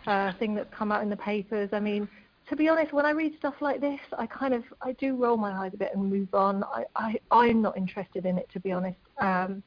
uh, 0.07 0.33
thing 0.39 0.55
that's 0.55 0.73
come 0.75 0.91
out 0.91 1.03
in 1.03 1.11
the 1.11 1.17
papers. 1.17 1.71
I 1.73 1.81
mean, 1.81 2.09
to 2.49 2.57
be 2.57 2.69
honest, 2.69 2.93
when 2.93 3.07
I 3.07 3.11
read 3.11 3.35
stuff 3.39 3.55
like 3.61 3.81
this, 3.81 4.01
I 4.19 4.27
kind 4.27 4.55
of 4.55 4.65
I 4.81 4.93
do 4.93 5.15
roll 5.17 5.37
my 5.37 5.53
eyes 5.53 5.73
a 5.75 5.77
bit 5.77 5.91
and 5.95 6.11
move 6.11 6.35
on. 6.35 6.65
I, 6.65 6.85
I 6.97 7.15
I'm 7.31 7.63
not 7.63 7.77
interested 7.77 8.25
in 8.25 8.39
it 8.39 8.49
to 8.53 8.61
be 8.61 8.73
honest. 8.73 8.99
Um, 9.19 9.63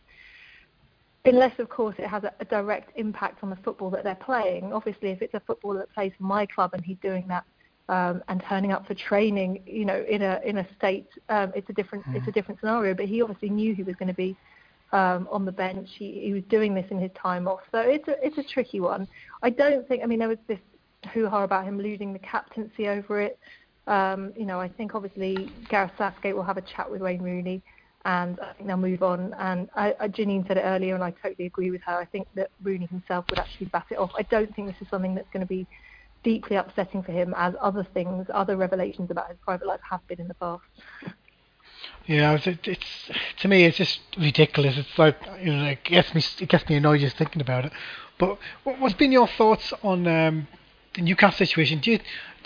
unless 1.26 1.58
of 1.60 1.70
course 1.70 1.96
it 1.98 2.08
has 2.08 2.24
a, 2.24 2.34
a 2.40 2.46
direct 2.46 2.98
impact 2.98 3.44
on 3.44 3.50
the 3.50 3.56
football 3.58 3.90
that 3.92 4.04
they're 4.04 4.16
playing. 4.16 4.74
Obviously, 4.74 5.10
if 5.10 5.22
it's 5.22 5.34
a 5.36 5.42
footballer 5.42 5.80
that 5.80 5.94
plays 5.94 6.12
for 6.18 6.24
my 6.24 6.46
club 6.48 6.72
and 6.74 6.84
he's 6.84 6.98
doing 7.02 7.26
that 7.28 7.46
um, 7.90 8.24
and 8.28 8.44
turning 8.48 8.72
up 8.72 8.88
for 8.88 8.96
training, 8.96 9.62
you 9.66 9.86
know, 9.86 10.04
in 10.10 10.22
a 10.22 10.40
in 10.44 10.58
a 10.58 10.68
state, 10.78 11.08
um, 11.30 11.52
it's 11.56 11.70
a 11.70 11.74
different 11.74 12.06
mm. 12.06 12.16
it's 12.16 12.28
a 12.28 12.32
different 12.32 12.60
scenario. 12.60 12.94
But 12.94 13.06
he 13.06 13.22
obviously 13.22 13.50
knew 13.50 13.76
he 13.76 13.84
was 13.84 13.96
going 13.96 14.08
to 14.08 14.14
be 14.14 14.36
um, 14.92 15.28
on 15.32 15.46
the 15.46 15.52
bench. 15.52 15.90
He, 15.98 16.22
he 16.22 16.34
was 16.34 16.44
doing 16.50 16.74
this 16.74 16.86
in 16.90 17.00
his 17.00 17.12
time 17.22 17.48
off, 17.48 17.62
so 17.72 17.80
it's 17.80 18.08
a 18.08 18.26
it's 18.26 18.38
a 18.38 18.44
tricky 18.44 18.80
one. 18.80 19.08
I 19.44 19.50
don't 19.50 19.88
think. 19.88 20.04
I 20.04 20.08
mean, 20.08 20.20
there 20.20 20.30
was 20.30 20.40
this 20.48 20.60
hoo-ha 21.14 21.44
about 21.44 21.66
him 21.66 21.80
losing 21.80 22.14
the 22.14 22.20
captaincy 22.20 22.88
over 22.88 23.22
it. 23.22 23.38
Um, 23.88 24.34
you 24.36 24.46
know, 24.46 24.60
I 24.60 24.68
think 24.68 24.96
obviously 24.96 25.52
Gareth 25.70 25.92
Southgate 25.98 26.36
will 26.36 26.44
have 26.44 26.58
a 26.58 26.62
chat 26.62 26.90
with 26.90 27.02
Wayne 27.02 27.22
Rooney, 27.22 27.62
and 28.06 28.40
I 28.40 28.54
think 28.54 28.66
they'll 28.66 28.78
move 28.78 29.04
on. 29.04 29.36
And 29.38 29.70
I, 29.76 29.94
I, 30.00 30.08
Janine 30.08 30.48
said 30.48 30.58
it 30.58 30.62
earlier, 30.62 30.96
and 30.96 31.04
I 31.04 31.12
totally 31.12 31.46
agree 31.46 31.70
with 31.70 31.82
her. 31.84 31.94
I 31.94 32.06
think 32.06 32.28
that 32.34 32.50
Rooney 32.64 32.88
himself 32.88 33.26
would 33.30 33.38
actually 33.38 33.68
bat 33.68 33.86
it 33.92 34.00
off. 34.00 34.10
I 34.18 34.24
don't 34.24 34.54
think 34.56 34.70
this 34.70 34.82
is 34.82 34.88
something 34.90 35.14
that's 35.14 35.30
going 35.32 35.42
to 35.42 35.48
be 35.48 35.68
deeply 36.26 36.58
upsetting 36.58 37.04
for 37.04 37.14
him, 37.14 37.34
as 37.38 37.54
other 37.62 37.88
things, 37.94 38.28
other 38.34 38.58
revelations 38.58 39.12
about 39.12 39.30
his 39.30 39.38
private 39.46 39.68
life 39.68 39.80
have 39.90 40.06
been 40.08 40.20
in 40.20 40.28
the 40.28 40.34
past. 40.34 40.64
Yeah, 42.08 42.34
it's, 42.34 42.48
it's 42.48 43.12
to 43.40 43.48
me 43.48 43.64
it's 43.64 43.78
just 43.78 44.00
ridiculous. 44.18 44.78
It's 44.78 44.98
like 44.98 45.16
you 45.42 45.54
know, 45.54 45.66
it 45.66 45.84
gets 45.84 46.14
me 46.14 46.22
it 46.40 46.50
gets 46.50 46.68
me 46.68 46.76
annoyed 46.76 47.00
just 47.00 47.18
thinking 47.18 47.42
about 47.42 47.66
it. 47.66 47.72
But 48.18 48.38
what's 48.64 48.96
been 48.96 49.12
your 49.12 49.28
thoughts 49.28 49.72
on 49.84 50.08
um, 50.08 50.48
the 50.96 51.02
Newcastle 51.02 51.46
situation. 51.46 51.80
Do 51.80 51.92
you, 51.92 52.00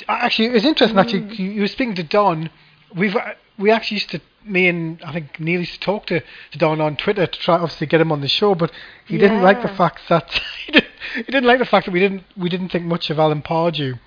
actually, 0.08 0.48
it's 0.50 0.66
interesting. 0.66 0.98
Mm. 0.98 1.02
Actually, 1.02 1.36
you, 1.36 1.52
you 1.52 1.62
were 1.62 1.68
speaking 1.68 1.96
to 1.96 2.04
Don. 2.04 2.50
We've 2.96 3.16
uh, 3.16 3.34
we 3.58 3.72
actually 3.72 3.96
used 3.96 4.10
to 4.12 4.22
me 4.46 4.68
and 4.68 5.02
I 5.04 5.12
think 5.12 5.40
Neil 5.40 5.60
used 5.60 5.74
to 5.74 5.80
talk 5.80 6.08
to, 6.08 6.22
to 6.22 6.58
Don 6.58 6.82
on 6.82 6.96
Twitter 6.96 7.28
to 7.28 7.40
try 7.40 7.56
obviously 7.56 7.88
get 7.88 8.02
him 8.02 8.12
on 8.12 8.22
the 8.22 8.28
show, 8.28 8.56
but 8.56 8.72
he 9.06 9.16
yeah. 9.16 9.22
didn't 9.22 9.42
like 9.42 9.62
the 9.62 9.68
fact 9.68 10.02
that 10.10 10.30
he 10.66 10.72
didn't, 10.72 10.89
he 11.16 11.24
didn't 11.24 11.46
like 11.46 11.60
the 11.60 11.66
fact 11.66 11.86
that 11.86 11.92
we 11.92 12.00
didn't 12.00 12.24
we 12.38 12.50
didn't 12.50 12.70
think 12.70 12.86
much 12.86 13.10
of 13.10 13.20
Alan 13.20 13.42
Pardew, 13.42 14.00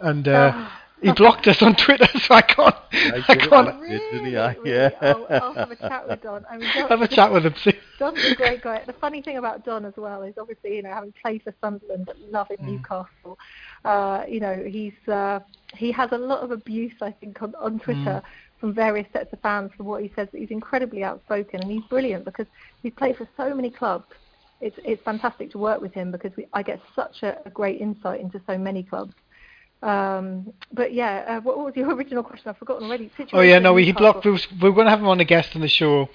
and 0.00 0.26
uh, 0.28 0.52
oh. 0.54 0.72
he 1.02 1.12
blocked 1.12 1.46
us 1.46 1.62
on 1.62 1.74
Twitter, 1.76 2.08
so 2.20 2.34
I 2.34 2.42
can't. 2.42 2.74
I, 2.92 3.22
I 3.28 3.36
can't. 3.36 3.80
Really? 3.80 4.32
Yeah. 4.32 4.90
I'll, 5.00 5.26
I'll, 5.30 5.54
have 5.54 5.70
a 5.70 5.76
chat 5.88 6.08
with 6.08 6.22
Don. 6.22 6.44
I 6.50 6.58
mean, 6.58 6.68
Don 6.74 6.88
have 6.88 7.02
a 7.02 7.08
chat 7.08 7.32
with 7.32 7.46
him. 7.46 7.54
See. 7.62 7.74
Don's 7.98 8.24
a 8.24 8.34
great 8.34 8.62
guy. 8.62 8.82
The 8.86 8.92
funny 8.94 9.22
thing 9.22 9.36
about 9.36 9.64
Don 9.64 9.84
as 9.84 9.94
well 9.96 10.22
is 10.22 10.34
obviously 10.38 10.76
you 10.76 10.82
know 10.82 10.90
having 10.90 11.12
played 11.22 11.42
for 11.42 11.54
Sunderland 11.60 12.04
but 12.06 12.18
loving 12.30 12.58
mm. 12.58 12.66
Newcastle 12.66 13.38
uh, 13.84 14.24
you 14.28 14.40
know, 14.40 14.62
he's 14.66 15.08
uh, 15.08 15.40
he 15.74 15.92
has 15.92 16.10
a 16.12 16.18
lot 16.18 16.40
of 16.40 16.50
abuse, 16.50 16.94
I 17.00 17.10
think, 17.10 17.42
on, 17.42 17.54
on 17.56 17.78
Twitter. 17.78 18.22
Mm. 18.22 18.22
From 18.60 18.74
various 18.74 19.06
sets 19.12 19.32
of 19.32 19.38
fans 19.38 19.70
for 19.76 19.84
what 19.84 20.02
he 20.02 20.10
says, 20.16 20.26
he's 20.32 20.50
incredibly 20.50 21.04
outspoken 21.04 21.60
and 21.62 21.70
he's 21.70 21.84
brilliant 21.84 22.24
because 22.24 22.48
he's 22.82 22.92
played 22.92 23.16
for 23.16 23.28
so 23.36 23.54
many 23.54 23.70
clubs 23.70 24.08
it's 24.60 24.76
it's 24.84 25.02
fantastic 25.02 25.50
to 25.52 25.58
work 25.58 25.80
with 25.80 25.92
him 25.92 26.10
because 26.10 26.32
we, 26.36 26.46
I 26.52 26.62
get 26.62 26.80
such 26.94 27.22
a, 27.22 27.38
a 27.46 27.50
great 27.50 27.80
insight 27.80 28.20
into 28.20 28.40
so 28.46 28.58
many 28.58 28.82
clubs. 28.82 29.14
Um, 29.82 30.52
but 30.72 30.92
yeah, 30.92 31.24
uh, 31.28 31.40
what, 31.40 31.56
what 31.56 31.66
was 31.66 31.76
your 31.76 31.94
original 31.94 32.22
question? 32.22 32.48
I've 32.48 32.58
forgotten 32.58 32.86
already. 32.86 33.10
Oh 33.32 33.40
yeah, 33.40 33.58
no, 33.58 33.72
we 33.72 33.84
he 33.84 33.92
blocked. 33.92 34.24
We, 34.24 34.32
was, 34.32 34.46
we 34.50 34.68
were 34.68 34.74
going 34.74 34.86
to 34.86 34.90
have 34.90 35.00
him 35.00 35.08
on 35.08 35.20
a 35.20 35.24
guest 35.24 35.54
on 35.54 35.60
the 35.60 35.68
show, 35.68 36.08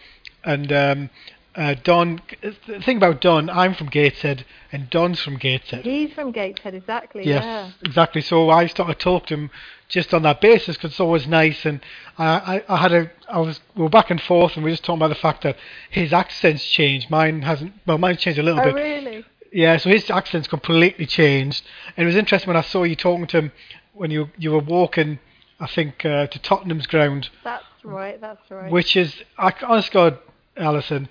and 0.44 0.72
um, 0.72 1.10
uh, 1.56 1.76
Don. 1.84 2.22
The 2.41 2.82
thing 2.82 2.97
about 2.97 3.22
Don, 3.22 3.49
I'm 3.49 3.74
from 3.74 3.88
Gateshead, 3.88 4.45
and 4.72 4.89
Don's 4.89 5.20
from 5.22 5.38
Gateshead. 5.38 5.86
He's 5.86 6.14
from 6.14 6.32
Gateshead, 6.32 6.74
exactly. 6.74 7.26
Yes, 7.26 7.43
Yeah. 7.43 7.72
exactly. 7.86 8.22
So 8.22 8.49
I 8.49 8.68
started 8.68 8.93
to 8.97 8.99
talk 9.04 9.28
to 9.28 9.36
him 9.36 9.51
just 9.88 10.14
on 10.14 10.24
that 10.24 10.41
basis 10.41 10.76
because 10.78 10.91
it's 10.91 10.99
always 10.99 11.28
nice. 11.28 11.66
And 11.66 11.82
I, 12.18 12.62
I, 12.68 12.74
I 12.74 12.78
had 12.78 12.91
a, 12.93 13.12
I 13.30 13.39
was, 13.39 13.60
we 13.76 13.84
were 13.84 13.89
back 13.89 14.10
and 14.10 14.22
forth, 14.22 14.56
and 14.56 14.64
we 14.64 14.72
were 14.72 14.74
just 14.74 14.84
talking 14.86 14.99
about 14.99 15.10
the 15.10 15.16
fact 15.16 15.43
that 15.43 15.58
his 15.89 16.12
accent's 16.14 16.66
changed. 16.66 17.10
Mine 17.10 17.41
hasn't. 17.43 17.74
Well, 17.86 17.97
mine's 17.97 18.20
changed 18.20 18.39
a 18.39 18.43
little 18.43 18.62
bit. 18.64 18.72
Oh 18.74 18.76
bit. 18.76 18.82
really? 19.06 19.26
Yeah, 19.51 19.78
so 19.78 19.89
his 19.91 20.10
accent's 20.10 20.47
completely 20.47 21.06
changed. 21.06 21.64
And 21.95 22.04
it 22.04 22.08
was 22.08 22.16
interesting 22.16 22.47
when 22.47 22.58
I 22.58 22.62
saw 22.62 22.84
you 22.84 22.95
talking 22.95 23.28
to 23.28 23.38
him 23.38 23.51
when 23.93 24.10
you 24.10 24.30
you 24.39 24.51
were 24.51 24.58
walking, 24.60 25.20
I 25.60 25.68
think, 25.68 26.04
uh, 26.04 26.26
to 26.26 26.39
Tottenham's 26.39 26.88
ground, 26.88 27.30
That's 27.43 27.64
right. 27.84 28.20
That's 28.20 28.49
right. 28.49 28.72
which 28.72 28.95
is, 28.95 29.22
I, 29.38 29.54
honest 29.62 29.91
God, 29.91 30.18
Alison, 30.58 31.08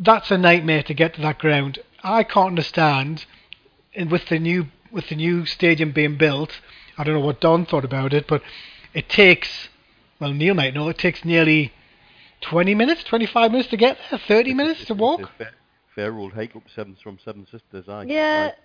that's 0.00 0.30
a 0.30 0.38
nightmare 0.38 0.82
to 0.84 0.94
get 0.94 1.14
to 1.14 1.20
that 1.20 1.38
ground. 1.38 1.78
I 2.02 2.22
can't 2.24 2.48
understand, 2.48 3.26
and 3.94 4.10
with 4.10 4.26
the 4.28 4.38
new 4.38 4.66
with 4.90 5.08
the 5.08 5.14
new 5.14 5.46
stadium 5.46 5.92
being 5.92 6.16
built, 6.16 6.58
I 6.98 7.04
don't 7.04 7.14
know 7.14 7.20
what 7.24 7.40
Don 7.40 7.64
thought 7.64 7.84
about 7.84 8.12
it, 8.12 8.26
but 8.26 8.42
it 8.92 9.08
takes, 9.08 9.68
well, 10.18 10.32
Neil 10.32 10.54
might 10.54 10.74
know, 10.74 10.88
it 10.88 10.98
takes 10.98 11.24
nearly 11.24 11.72
20 12.40 12.74
minutes, 12.74 13.04
25 13.04 13.52
minutes 13.52 13.68
to 13.70 13.76
get 13.76 13.98
there, 14.10 14.18
30 14.18 14.52
minutes 14.54 14.80
to 14.86 14.94
It's- 14.94 14.96
it's 14.96 15.00
walk. 15.00 15.30
fair, 15.38 15.52
fair 15.94 16.12
old 16.18 16.32
hike 16.32 16.56
up 16.56 16.64
seven 16.74 16.96
from 17.00 17.18
Seven 17.24 17.46
Sisters. 17.46 17.88
Aye. 17.88 18.06
yeah. 18.08 18.50
Aye. 18.52 18.60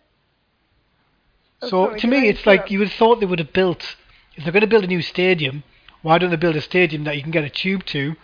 Oh, 1.61 1.67
So 1.67 1.85
sorry, 1.87 1.99
to 1.99 2.07
did 2.07 2.17
I 2.17 2.21
me, 2.21 2.27
it's 2.29 2.45
like 2.47 2.55
interrupt? 2.61 2.71
you 2.71 2.79
would 2.79 2.87
have 2.87 2.97
thought 2.97 3.19
they 3.19 3.25
would 3.27 3.39
have 3.39 3.53
built. 3.53 3.95
If 4.35 4.43
they're 4.43 4.51
going 4.53 4.61
to 4.61 4.67
build 4.67 4.83
a 4.83 4.87
new 4.87 5.01
stadium, 5.03 5.63
why 6.01 6.17
don't 6.17 6.31
they 6.31 6.35
build 6.37 6.55
a 6.55 6.61
stadium 6.61 7.03
that 7.03 7.15
you 7.17 7.21
can 7.21 7.31
get 7.31 7.43
a 7.43 7.49
tube 7.49 7.85
to, 7.87 8.15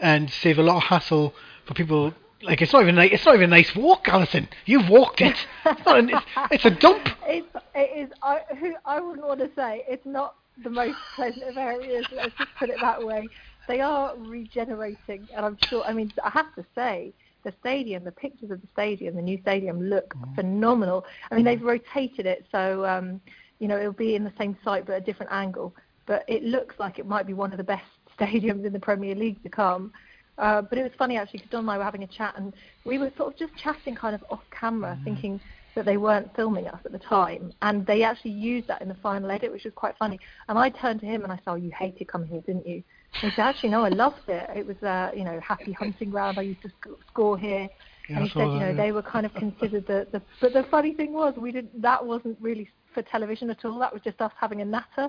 and 0.00 0.30
save 0.30 0.58
a 0.58 0.62
lot 0.62 0.76
of 0.78 0.82
hassle 0.84 1.34
for 1.66 1.74
people? 1.74 2.14
Like 2.42 2.62
it's 2.62 2.72
not 2.72 2.82
even 2.82 2.96
it's 2.98 3.24
not 3.24 3.34
even 3.34 3.52
a 3.52 3.56
nice 3.56 3.74
walk, 3.74 4.08
Alison. 4.08 4.48
You've 4.64 4.88
walked 4.88 5.20
it. 5.20 5.36
It's, 5.66 5.82
an, 5.86 6.10
it's, 6.10 6.26
it's 6.50 6.64
a 6.64 6.70
dump. 6.70 7.08
It's, 7.26 7.46
it 7.76 7.90
is. 7.96 8.10
I, 8.22 8.40
who, 8.58 8.74
I 8.84 8.98
wouldn't 8.98 9.24
want 9.24 9.38
to 9.38 9.50
say 9.54 9.84
it's 9.88 10.04
not 10.04 10.34
the 10.64 10.70
most 10.70 10.98
pleasant 11.14 11.44
of 11.44 11.56
areas. 11.56 12.04
Let's 12.10 12.34
just 12.36 12.50
put 12.58 12.70
it 12.70 12.76
that 12.80 13.04
way. 13.04 13.28
They 13.68 13.80
are 13.80 14.16
regenerating, 14.16 15.28
and 15.32 15.46
I'm 15.46 15.56
sure. 15.68 15.84
I 15.84 15.92
mean, 15.92 16.12
I 16.24 16.30
have 16.30 16.52
to 16.56 16.64
say, 16.74 17.12
the 17.44 17.52
stadium, 17.60 18.04
the 18.04 18.12
pictures 18.12 18.50
of 18.50 18.60
the 18.60 18.66
stadium, 18.72 19.14
the 19.14 19.22
new 19.22 19.40
stadium 19.40 19.80
look 19.80 20.14
phenomenal. 20.34 21.04
I 21.30 21.36
mean, 21.36 21.44
they've 21.44 21.62
rotated 21.62 22.26
it 22.26 22.46
so 22.50 22.84
um, 22.84 23.20
you 23.58 23.68
know 23.68 23.78
it'll 23.78 23.92
be 23.92 24.14
in 24.14 24.24
the 24.24 24.32
same 24.38 24.56
site 24.64 24.86
but 24.86 24.94
a 24.94 25.00
different 25.00 25.32
angle. 25.32 25.74
But 26.06 26.24
it 26.26 26.42
looks 26.42 26.74
like 26.78 26.98
it 26.98 27.06
might 27.06 27.26
be 27.26 27.32
one 27.32 27.52
of 27.52 27.58
the 27.58 27.64
best 27.64 27.84
stadiums 28.18 28.64
in 28.64 28.72
the 28.72 28.80
Premier 28.80 29.14
League 29.14 29.42
to 29.42 29.48
come. 29.48 29.92
Uh, 30.40 30.62
but 30.62 30.78
it 30.78 30.82
was 30.82 30.92
funny 30.96 31.18
actually 31.18 31.38
because 31.38 31.50
Don 31.50 31.60
and 31.60 31.70
I 31.70 31.76
were 31.76 31.84
having 31.84 32.02
a 32.02 32.06
chat 32.06 32.34
and 32.36 32.54
we 32.84 32.96
were 32.96 33.12
sort 33.18 33.34
of 33.34 33.38
just 33.38 33.54
chatting 33.62 33.94
kind 33.94 34.14
of 34.14 34.24
off 34.30 34.40
camera, 34.50 34.98
thinking 35.04 35.38
that 35.74 35.84
they 35.84 35.98
weren't 35.98 36.34
filming 36.34 36.66
us 36.66 36.80
at 36.84 36.92
the 36.92 36.98
time, 36.98 37.52
and 37.62 37.86
they 37.86 38.02
actually 38.02 38.32
used 38.32 38.66
that 38.68 38.82
in 38.82 38.88
the 38.88 38.94
final 38.94 39.30
edit, 39.30 39.52
which 39.52 39.64
was 39.64 39.74
quite 39.74 39.96
funny. 39.98 40.18
And 40.48 40.58
I 40.58 40.70
turned 40.70 41.00
to 41.00 41.06
him 41.06 41.22
and 41.22 41.32
I 41.32 41.36
said, 41.36 41.48
"Oh, 41.48 41.54
you 41.54 41.70
hated 41.78 42.08
coming 42.08 42.28
here, 42.28 42.40
didn't 42.40 42.66
you?" 42.66 42.82
And 43.22 43.30
he 43.30 43.36
said, 43.36 43.42
"Actually, 43.42 43.68
no, 43.68 43.84
I 43.84 43.90
loved 43.90 44.28
it. 44.28 44.48
It 44.56 44.66
was, 44.66 44.82
uh, 44.82 45.10
you 45.14 45.24
know, 45.24 45.38
happy 45.40 45.72
hunting 45.72 46.10
ground. 46.10 46.38
I 46.38 46.42
used 46.42 46.62
to 46.62 46.70
sc- 46.70 47.04
score 47.08 47.38
here." 47.38 47.68
Yeah, 48.08 48.16
and 48.16 48.24
he 48.24 48.30
said, 48.30 48.48
you 48.48 48.58
know, 48.58 48.74
they 48.74 48.90
were 48.90 49.02
kind 49.02 49.24
of 49.24 49.32
considered 49.34 49.86
the, 49.86 50.08
the. 50.10 50.22
But 50.40 50.52
the 50.52 50.64
funny 50.64 50.94
thing 50.94 51.12
was, 51.12 51.34
we 51.36 51.52
didn't. 51.52 51.80
That 51.80 52.04
wasn't 52.04 52.36
really 52.40 52.68
for 52.94 53.02
television 53.02 53.50
at 53.50 53.64
all. 53.64 53.78
That 53.78 53.92
was 53.92 54.02
just 54.02 54.20
us 54.20 54.32
having 54.38 54.60
a 54.60 54.64
natter. 54.64 55.08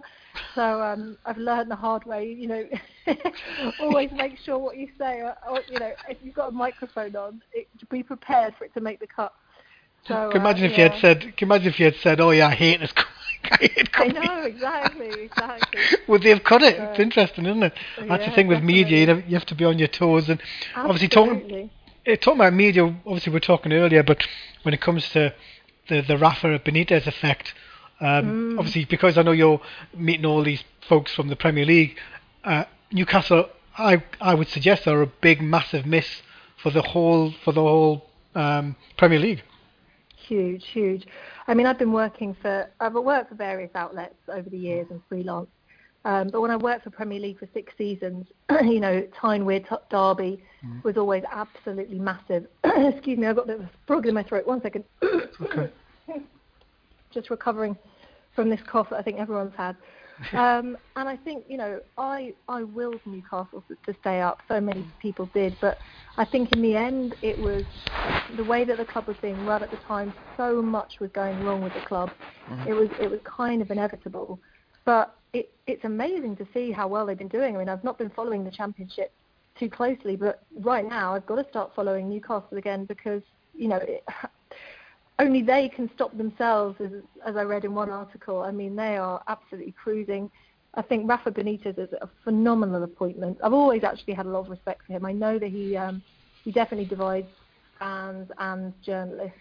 So 0.55 0.81
um, 0.81 1.17
I've 1.25 1.37
learned 1.37 1.71
the 1.71 1.75
hard 1.75 2.05
way. 2.05 2.25
You 2.25 2.47
know, 2.47 2.63
always 3.79 4.11
make 4.11 4.37
sure 4.37 4.57
what 4.57 4.77
you 4.77 4.87
say. 4.97 5.21
Or, 5.21 5.35
or, 5.49 5.63
you 5.69 5.79
know, 5.79 5.91
if 6.09 6.17
you've 6.21 6.35
got 6.35 6.49
a 6.49 6.51
microphone 6.51 7.15
on, 7.15 7.41
it, 7.53 7.67
be 7.89 8.03
prepared 8.03 8.55
for 8.57 8.65
it 8.65 8.73
to 8.73 8.81
make 8.81 8.99
the 8.99 9.07
cut. 9.07 9.33
So 10.07 10.15
Can 10.15 10.33
you 10.33 10.39
imagine 10.39 10.65
uh, 10.65 10.69
if 10.69 10.77
you 10.77 10.83
had 10.83 10.95
said? 10.95 11.19
Can 11.21 11.31
you 11.39 11.47
imagine 11.47 11.67
if 11.67 11.79
you 11.79 11.85
had 11.85 11.95
said, 11.97 12.19
"Oh 12.19 12.31
yeah, 12.31 12.47
I 12.47 12.55
hate 12.55 12.79
this." 12.79 12.93
I 13.43 13.57
hate 13.57 13.89
I 13.93 14.07
know 14.07 14.43
exactly, 14.43 15.21
exactly. 15.21 15.89
Would 16.07 16.23
they 16.23 16.29
have 16.29 16.43
cut 16.43 16.63
it? 16.63 16.75
It's 16.77 16.99
Uh, 16.99 16.99
interesting, 16.99 17.45
isn't 17.45 17.63
it? 17.63 17.73
That's 18.07 18.25
the 18.25 18.31
yeah, 18.31 18.35
thing 18.35 18.47
with 18.47 18.61
media. 18.61 18.99
You, 18.99 19.05
definitely. 19.05 19.21
know, 19.21 19.23
you 19.27 19.35
have 19.35 19.45
to 19.47 19.55
be 19.55 19.65
on 19.65 19.77
your 19.77 19.87
toes, 19.87 20.29
and 20.29 20.41
obviously 20.83 21.07
talking 21.09 21.43
Absolutely. 21.43 21.71
uh, 22.07 22.15
talking 22.15 22.39
about 22.39 22.53
media, 22.53 22.83
obviously 23.05 23.31
we 23.31 23.35
we're 23.35 23.39
talking 23.41 23.73
earlier, 23.73 24.03
but 24.03 24.25
when 24.63 24.73
it 24.73 24.81
comes 24.81 25.09
to 25.09 25.33
the 25.87 26.01
the 26.01 26.17
Rafa 26.17 26.59
Benitez 26.59 27.07
effect, 27.07 27.53
um, 28.01 28.55
Mm. 28.55 28.57
obviously 28.59 28.85
because 28.85 29.17
I 29.17 29.21
know 29.21 29.31
you're 29.31 29.61
meeting 29.95 30.25
all 30.25 30.43
these 30.43 30.63
folks 30.89 31.13
from 31.13 31.27
the 31.29 31.35
Premier 31.35 31.65
League, 31.65 31.97
uh, 32.43 32.65
Newcastle, 32.91 33.47
I 33.77 34.03
I 34.19 34.33
would 34.33 34.49
suggest 34.49 34.87
are 34.87 35.01
a 35.01 35.07
big, 35.07 35.41
massive 35.41 35.85
miss 35.85 36.07
for 36.57 36.71
the 36.71 36.81
whole 36.81 37.31
for 37.43 37.53
the 37.53 37.61
whole 37.61 38.09
um, 38.35 38.75
Premier 38.97 39.19
League. 39.19 39.43
Huge, 40.17 40.67
huge. 40.67 41.07
I 41.47 41.53
mean, 41.53 41.65
I've 41.65 41.77
been 41.79 41.91
working 41.91 42.35
for, 42.41 42.69
I've 42.79 42.93
worked 42.93 43.29
for 43.29 43.35
various 43.35 43.71
outlets 43.75 44.15
over 44.29 44.49
the 44.49 44.57
years 44.57 44.87
and 44.89 45.01
freelance. 45.09 45.49
Um, 46.05 46.29
but 46.29 46.41
when 46.41 46.51
I 46.51 46.55
worked 46.57 46.83
for 46.85 46.89
Premier 46.89 47.19
League 47.19 47.39
for 47.39 47.47
six 47.53 47.73
seasons, 47.77 48.27
you 48.61 48.79
know, 48.79 49.01
Tyne-Wear, 49.19 49.59
T- 49.61 49.75
Derby 49.89 50.41
was 50.83 50.95
always 50.97 51.23
absolutely 51.31 51.99
massive. 51.99 52.47
Excuse 52.63 53.17
me, 53.19 53.27
I've 53.27 53.35
got 53.35 53.49
a 53.49 53.69
frog 53.87 54.05
in 54.07 54.13
my 54.13 54.23
throat. 54.23 54.47
One 54.47 54.61
second. 54.61 54.85
Okay. 55.03 55.69
Just 57.13 57.29
recovering 57.29 57.77
from 58.35 58.49
this 58.49 58.61
cough 58.67 58.89
that 58.89 58.99
I 58.99 59.01
think 59.01 59.19
everyone's 59.19 59.53
had. 59.55 59.75
Um, 60.33 60.77
and 60.97 61.09
I 61.09 61.17
think, 61.17 61.45
you 61.47 61.57
know, 61.57 61.79
I, 61.97 62.35
I 62.47 62.61
willed 62.61 63.01
Newcastle 63.07 63.63
to, 63.67 63.75
to 63.91 63.99
stay 64.01 64.21
up. 64.21 64.39
So 64.47 64.61
many 64.61 64.85
people 65.01 65.27
did. 65.33 65.57
But 65.59 65.79
I 66.15 66.25
think 66.25 66.51
in 66.51 66.61
the 66.61 66.75
end, 66.75 67.15
it 67.23 67.39
was 67.39 67.63
the 68.37 68.43
way 68.43 68.63
that 68.63 68.77
the 68.77 68.85
club 68.85 69.07
was 69.07 69.17
being 69.21 69.43
run 69.47 69.63
at 69.63 69.71
the 69.71 69.77
time. 69.77 70.13
So 70.37 70.61
much 70.61 70.99
was 70.99 71.09
going 71.11 71.43
wrong 71.43 71.63
with 71.63 71.73
the 71.73 71.81
club. 71.81 72.11
It 72.67 72.73
was 72.73 72.89
it 72.99 73.09
was 73.09 73.19
kind 73.23 73.63
of 73.63 73.71
inevitable. 73.71 74.39
But 74.85 75.15
it, 75.33 75.51
it's 75.65 75.83
amazing 75.85 76.35
to 76.37 76.47
see 76.53 76.71
how 76.71 76.87
well 76.87 77.05
they've 77.05 77.17
been 77.17 77.27
doing. 77.27 77.55
I 77.55 77.59
mean, 77.59 77.69
I've 77.69 77.83
not 77.83 77.97
been 77.97 78.11
following 78.11 78.43
the 78.43 78.51
championship 78.51 79.11
too 79.59 79.69
closely, 79.69 80.15
but 80.15 80.43
right 80.59 80.87
now 80.87 81.15
I've 81.15 81.25
got 81.25 81.35
to 81.35 81.49
start 81.49 81.71
following 81.75 82.09
Newcastle 82.09 82.57
again 82.57 82.85
because 82.85 83.21
you 83.53 83.67
know 83.67 83.77
it, 83.77 84.03
only 85.21 85.43
they 85.43 85.69
can 85.69 85.89
stop 85.93 86.17
themselves, 86.17 86.81
as, 86.81 86.91
as 87.25 87.35
I 87.35 87.43
read 87.43 87.63
in 87.63 87.75
one 87.75 87.89
article. 87.89 88.41
I 88.41 88.51
mean, 88.51 88.75
they 88.75 88.97
are 88.97 89.21
absolutely 89.27 89.73
cruising. 89.73 90.31
I 90.73 90.81
think 90.81 91.07
Rafa 91.07 91.31
Benitez 91.31 91.77
is 91.77 91.89
a 92.01 92.09
phenomenal 92.23 92.83
appointment. 92.83 93.37
I've 93.43 93.53
always 93.53 93.83
actually 93.83 94.15
had 94.15 94.25
a 94.25 94.29
lot 94.29 94.41
of 94.41 94.49
respect 94.49 94.81
for 94.87 94.93
him. 94.93 95.05
I 95.05 95.11
know 95.11 95.37
that 95.37 95.49
he 95.49 95.77
um, 95.77 96.01
he 96.43 96.51
definitely 96.51 96.85
divides 96.85 97.27
fans 97.77 98.31
and 98.39 98.73
journalists. 98.81 99.37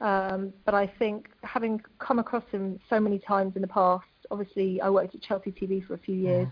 Um, 0.00 0.52
but 0.64 0.74
I 0.74 0.86
think 0.98 1.28
having 1.42 1.80
come 1.98 2.18
across 2.18 2.44
him 2.50 2.80
so 2.90 2.98
many 2.98 3.18
times 3.18 3.54
in 3.54 3.62
the 3.62 3.68
past, 3.68 4.06
obviously 4.30 4.80
I 4.80 4.90
worked 4.90 5.14
at 5.14 5.22
Chelsea 5.22 5.52
TV 5.52 5.86
for 5.86 5.94
a 5.94 5.98
few 5.98 6.16
years, 6.16 6.48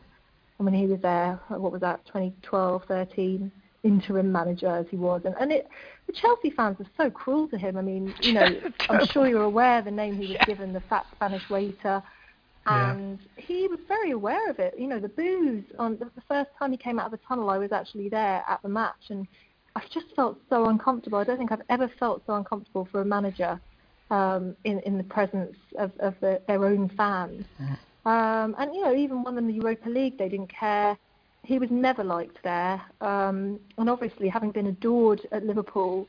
and 0.58 0.64
when 0.64 0.74
he 0.74 0.86
was 0.86 1.00
there, 1.00 1.40
what 1.48 1.72
was 1.72 1.80
that, 1.80 2.04
2012, 2.06 2.84
13, 2.86 3.50
interim 3.82 4.30
manager 4.30 4.68
as 4.68 4.86
he 4.90 4.96
was, 4.96 5.22
and, 5.24 5.34
and 5.40 5.52
it, 5.52 5.68
the 6.06 6.12
Chelsea 6.12 6.50
fans 6.50 6.76
are 6.80 6.86
so 6.96 7.10
cruel 7.10 7.48
to 7.48 7.58
him. 7.58 7.76
I 7.76 7.82
mean, 7.82 8.14
you 8.20 8.32
know, 8.34 8.46
I'm 8.88 9.06
sure 9.06 9.26
you're 9.26 9.42
aware 9.42 9.82
the 9.82 9.90
name 9.90 10.16
he 10.16 10.28
was 10.28 10.38
given, 10.46 10.72
the 10.72 10.80
fat 10.80 11.06
Spanish 11.14 11.48
waiter, 11.50 12.02
Yeah. 12.66 12.92
and 12.92 13.18
he 13.36 13.66
was 13.68 13.80
very 13.88 14.12
aware 14.12 14.48
of 14.48 14.58
it. 14.58 14.74
You 14.78 14.86
know, 14.86 15.00
the 15.00 15.08
boos 15.08 15.64
on 15.78 15.98
the, 15.98 16.06
the 16.14 16.22
first 16.28 16.50
time 16.58 16.70
he 16.70 16.76
came 16.76 16.98
out 16.98 17.06
of 17.06 17.12
the 17.12 17.26
tunnel, 17.26 17.50
I 17.50 17.58
was 17.58 17.72
actually 17.72 18.08
there 18.08 18.44
at 18.48 18.60
the 18.62 18.68
match, 18.68 19.10
and 19.10 19.26
I 19.74 19.82
just 19.92 20.14
felt 20.14 20.38
so 20.48 20.66
uncomfortable. 20.66 21.18
I 21.18 21.24
don't 21.24 21.38
think 21.38 21.50
I've 21.50 21.62
ever 21.68 21.88
felt 21.98 22.22
so 22.26 22.34
uncomfortable 22.34 22.86
for 22.92 23.00
a 23.00 23.04
manager 23.04 23.60
um, 24.10 24.54
in 24.64 24.80
in 24.80 24.98
the 24.98 25.04
presence 25.04 25.56
of, 25.78 25.90
of 25.98 26.14
the, 26.20 26.40
their 26.46 26.64
own 26.66 26.88
fans. 26.96 27.44
Um, 28.04 28.54
and 28.58 28.74
you 28.74 28.82
know, 28.82 28.94
even 28.94 29.22
won 29.22 29.34
them 29.36 29.46
the 29.46 29.54
Europa 29.54 29.88
League, 29.88 30.18
they 30.18 30.28
didn't 30.28 30.52
care. 30.52 30.98
He 31.44 31.58
was 31.58 31.70
never 31.70 32.04
liked 32.04 32.38
there, 32.44 32.80
um, 33.00 33.58
and 33.76 33.90
obviously 33.90 34.28
having 34.28 34.52
been 34.52 34.68
adored 34.68 35.26
at 35.32 35.44
Liverpool, 35.44 36.08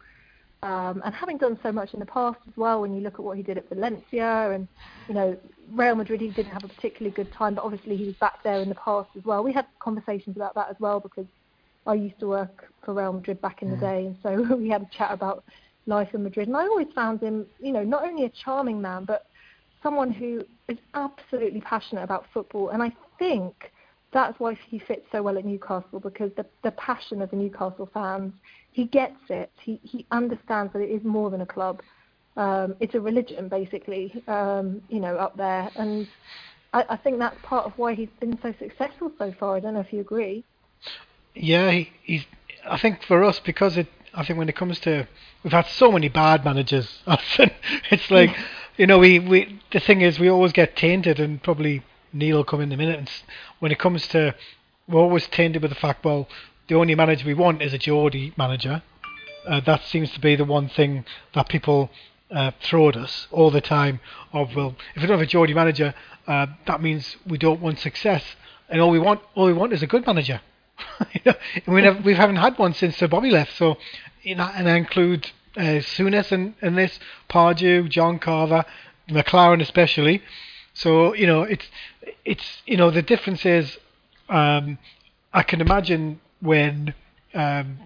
um, 0.62 1.02
and 1.04 1.14
having 1.14 1.38
done 1.38 1.60
so 1.64 1.72
much 1.72 1.94
in 1.94 2.00
the 2.00 2.06
past 2.06 2.40
as 2.48 2.56
well. 2.56 2.82
When 2.82 2.94
you 2.94 3.02
look 3.02 3.16
at 3.16 3.22
what 3.22 3.38
he 3.38 3.44
did 3.44 3.58
at 3.58 3.68
Valencia, 3.70 4.52
and 4.52 4.68
you 5.08 5.16
know, 5.16 5.38
Real 5.72 5.96
Madrid, 5.96 6.22
he 6.22 6.30
didn't 6.30 6.52
have 6.52 6.64
a 6.64 6.68
particularly 6.68 7.16
good 7.16 7.32
time, 7.34 7.56
but 7.56 7.64
obviously 7.64 7.98
he 7.98 8.06
was 8.06 8.16
back 8.16 8.44
there 8.44 8.62
in 8.62 8.70
the 8.70 8.76
past 8.76 9.10
as 9.18 9.26
well. 9.26 9.44
We 9.44 9.52
had 9.54 9.66
conversations 9.80 10.36
about 10.36 10.54
that 10.56 10.70
as 10.70 10.76
well 10.80 11.00
because 11.00 11.26
I 11.86 11.96
used 11.96 12.20
to 12.20 12.28
work 12.28 12.72
for 12.86 12.94
Real 12.94 13.14
Madrid 13.14 13.42
back 13.42 13.62
in 13.62 13.72
the 13.72 13.78
day, 13.78 14.06
and 14.06 14.18
so 14.24 14.56
we 14.56 14.70
had 14.70 14.84
a 14.84 14.98
chat 14.98 15.12
about 15.12 15.44
life 15.86 16.14
in 16.14 16.24
Madrid. 16.24 16.48
And 16.48 16.56
I 16.56 16.62
always 16.62 16.88
found 16.94 17.22
him, 17.22 17.46
you 17.60 17.72
know, 17.72 17.84
not 17.84 18.04
only 18.04 18.26
a 18.26 18.30
charming 18.30 18.82
man, 18.82 19.06
but 19.06 19.26
someone 19.82 20.12
who 20.12 20.44
is 20.70 20.78
absolutely 20.94 21.62
passionate 21.62 22.04
about 22.04 22.26
football. 22.34 22.70
And 22.70 22.82
I 22.82 22.92
think 23.20 23.72
that's 24.14 24.39
why 24.39 24.57
he 24.70 24.80
fits 24.80 25.05
so 25.11 25.22
well 25.24 25.38
at 25.38 25.45
Newcastle 25.45 25.99
because 25.99 26.32
the 26.38 26.45
the 26.64 26.72
passion 26.72 27.22
of 27.22 27.32
the 27.32 27.36
Newcastle 27.36 27.89
fans, 27.93 28.34
he 28.72 28.86
gets 28.86 29.20
it. 29.30 29.51
He 29.59 29.80
he 29.84 30.05
understands 30.11 30.72
that 30.74 30.80
it 30.80 30.89
is 30.89 31.03
more 31.03 31.30
than 31.30 31.41
a 31.41 31.45
club. 31.45 31.82
Um, 32.38 32.76
it's 32.80 32.95
a 32.95 33.01
religion 33.01 33.47
basically, 33.47 34.24
um, 34.28 34.82
you 34.89 34.99
know, 34.99 35.16
up 35.18 35.38
there, 35.38 35.70
and 35.76 36.07
I, 36.74 36.86
I 36.89 36.97
think 36.97 37.20
that's 37.20 37.38
part 37.43 37.66
of 37.66 37.74
why 37.78 37.93
he's 37.93 38.09
been 38.20 38.39
so 38.41 38.53
successful 38.57 39.11
so 39.18 39.34
far. 39.39 39.55
I 39.55 39.59
don't 39.59 39.76
know 39.76 39.82
if 39.82 39.93
you 39.93 40.01
agree. 40.01 40.43
Yeah, 41.36 41.72
he, 41.72 41.91
he's. 42.03 42.26
I 42.66 42.78
think 42.78 43.03
for 43.03 43.24
us 43.24 43.39
because 43.39 43.78
it. 43.78 43.88
I 44.16 44.24
think 44.24 44.38
when 44.38 44.47
it 44.47 44.55
comes 44.55 44.80
to, 44.82 45.07
we've 45.43 45.53
had 45.53 45.66
so 45.66 45.91
many 45.91 46.07
bad 46.07 46.45
managers. 46.45 47.01
it's 47.89 48.11
like, 48.11 48.30
you 48.78 48.86
know, 48.86 48.99
we, 48.99 49.18
we 49.18 49.59
the 49.72 49.80
thing 49.80 50.01
is 50.01 50.20
we 50.20 50.30
always 50.30 50.51
get 50.51 50.76
tainted, 50.76 51.20
and 51.20 51.41
probably 51.41 51.84
Neil 52.14 52.38
will 52.38 52.43
come 52.43 52.61
in 52.61 52.72
a 52.72 52.78
minute. 52.78 52.99
And 52.99 53.09
when 53.59 53.72
it 53.72 53.80
comes 53.80 54.07
to, 54.09 54.36
we're 54.88 55.01
always 55.01 55.28
tainted 55.28 55.61
with 55.61 55.72
the 55.72 55.76
fact, 55.76 56.05
well, 56.05 56.28
the 56.68 56.76
only 56.76 56.95
manager 56.95 57.26
we 57.26 57.34
want 57.34 57.61
is 57.61 57.74
a 57.74 57.78
Geordie 57.78 58.34
manager. 58.38 58.84
Uh, 59.45 59.59
that 59.61 59.84
seems 59.84 60.11
to 60.11 60.20
be 60.20 60.36
the 60.36 60.45
one 60.45 60.70
thing 60.70 61.05
that 61.34 61.49
people 61.49 61.89
uh, 62.32 62.51
throw 62.61 62.89
at 62.89 62.95
us 62.95 63.28
all 63.32 63.51
the 63.51 63.61
time. 63.61 63.99
Of 64.32 64.55
well, 64.55 64.76
if 64.95 65.01
we 65.01 65.07
don't 65.07 65.18
have 65.18 65.28
a 65.28 65.30
Geordie 65.30 65.53
manager, 65.53 65.93
uh, 66.28 66.47
that 66.66 66.82
means 66.82 67.18
we 67.28 67.38
don't 67.38 67.59
want 67.59 67.80
success, 67.80 68.24
and 68.70 68.82
all 68.82 68.89
we 68.89 68.99
want, 68.99 69.22
all 69.36 69.45
we 69.45 69.53
want 69.53 69.74
is 69.74 69.84
a 69.84 69.88
good 69.88 70.05
manager. 70.07 70.41
you 71.14 71.22
know, 71.26 71.34
and 71.66 71.76
we 71.76 71.82
never, 71.82 72.01
we 72.01 72.16
haven't 72.16 72.38
had 72.38 72.57
one 72.57 72.74
since 72.74 72.97
Sir 72.97 73.07
Bobby 73.07 73.30
left. 73.30 73.55
So, 73.57 73.78
you 74.22 74.36
know, 74.36 74.49
and 74.55 74.70
I 74.70 74.78
include 74.78 75.32
uh, 75.57 75.82
Souness 75.82 76.32
in, 76.32 76.55
in 76.61 76.76
this, 76.76 76.99
Pardew, 77.30 77.89
John 77.89 78.20
Carver, 78.20 78.66
McClaren 79.09 79.61
especially. 79.61 80.24
So 80.74 81.14
you 81.14 81.28
know, 81.28 81.43
it's 81.43 81.66
it's 82.26 82.62
you 82.66 82.78
know 82.78 82.91
the 82.91 83.01
difference 83.01 83.45
is, 83.45 83.78
um, 84.30 84.78
I 85.34 85.43
can 85.43 85.62
imagine 85.62 86.20
when 86.41 86.93
um, 87.34 87.78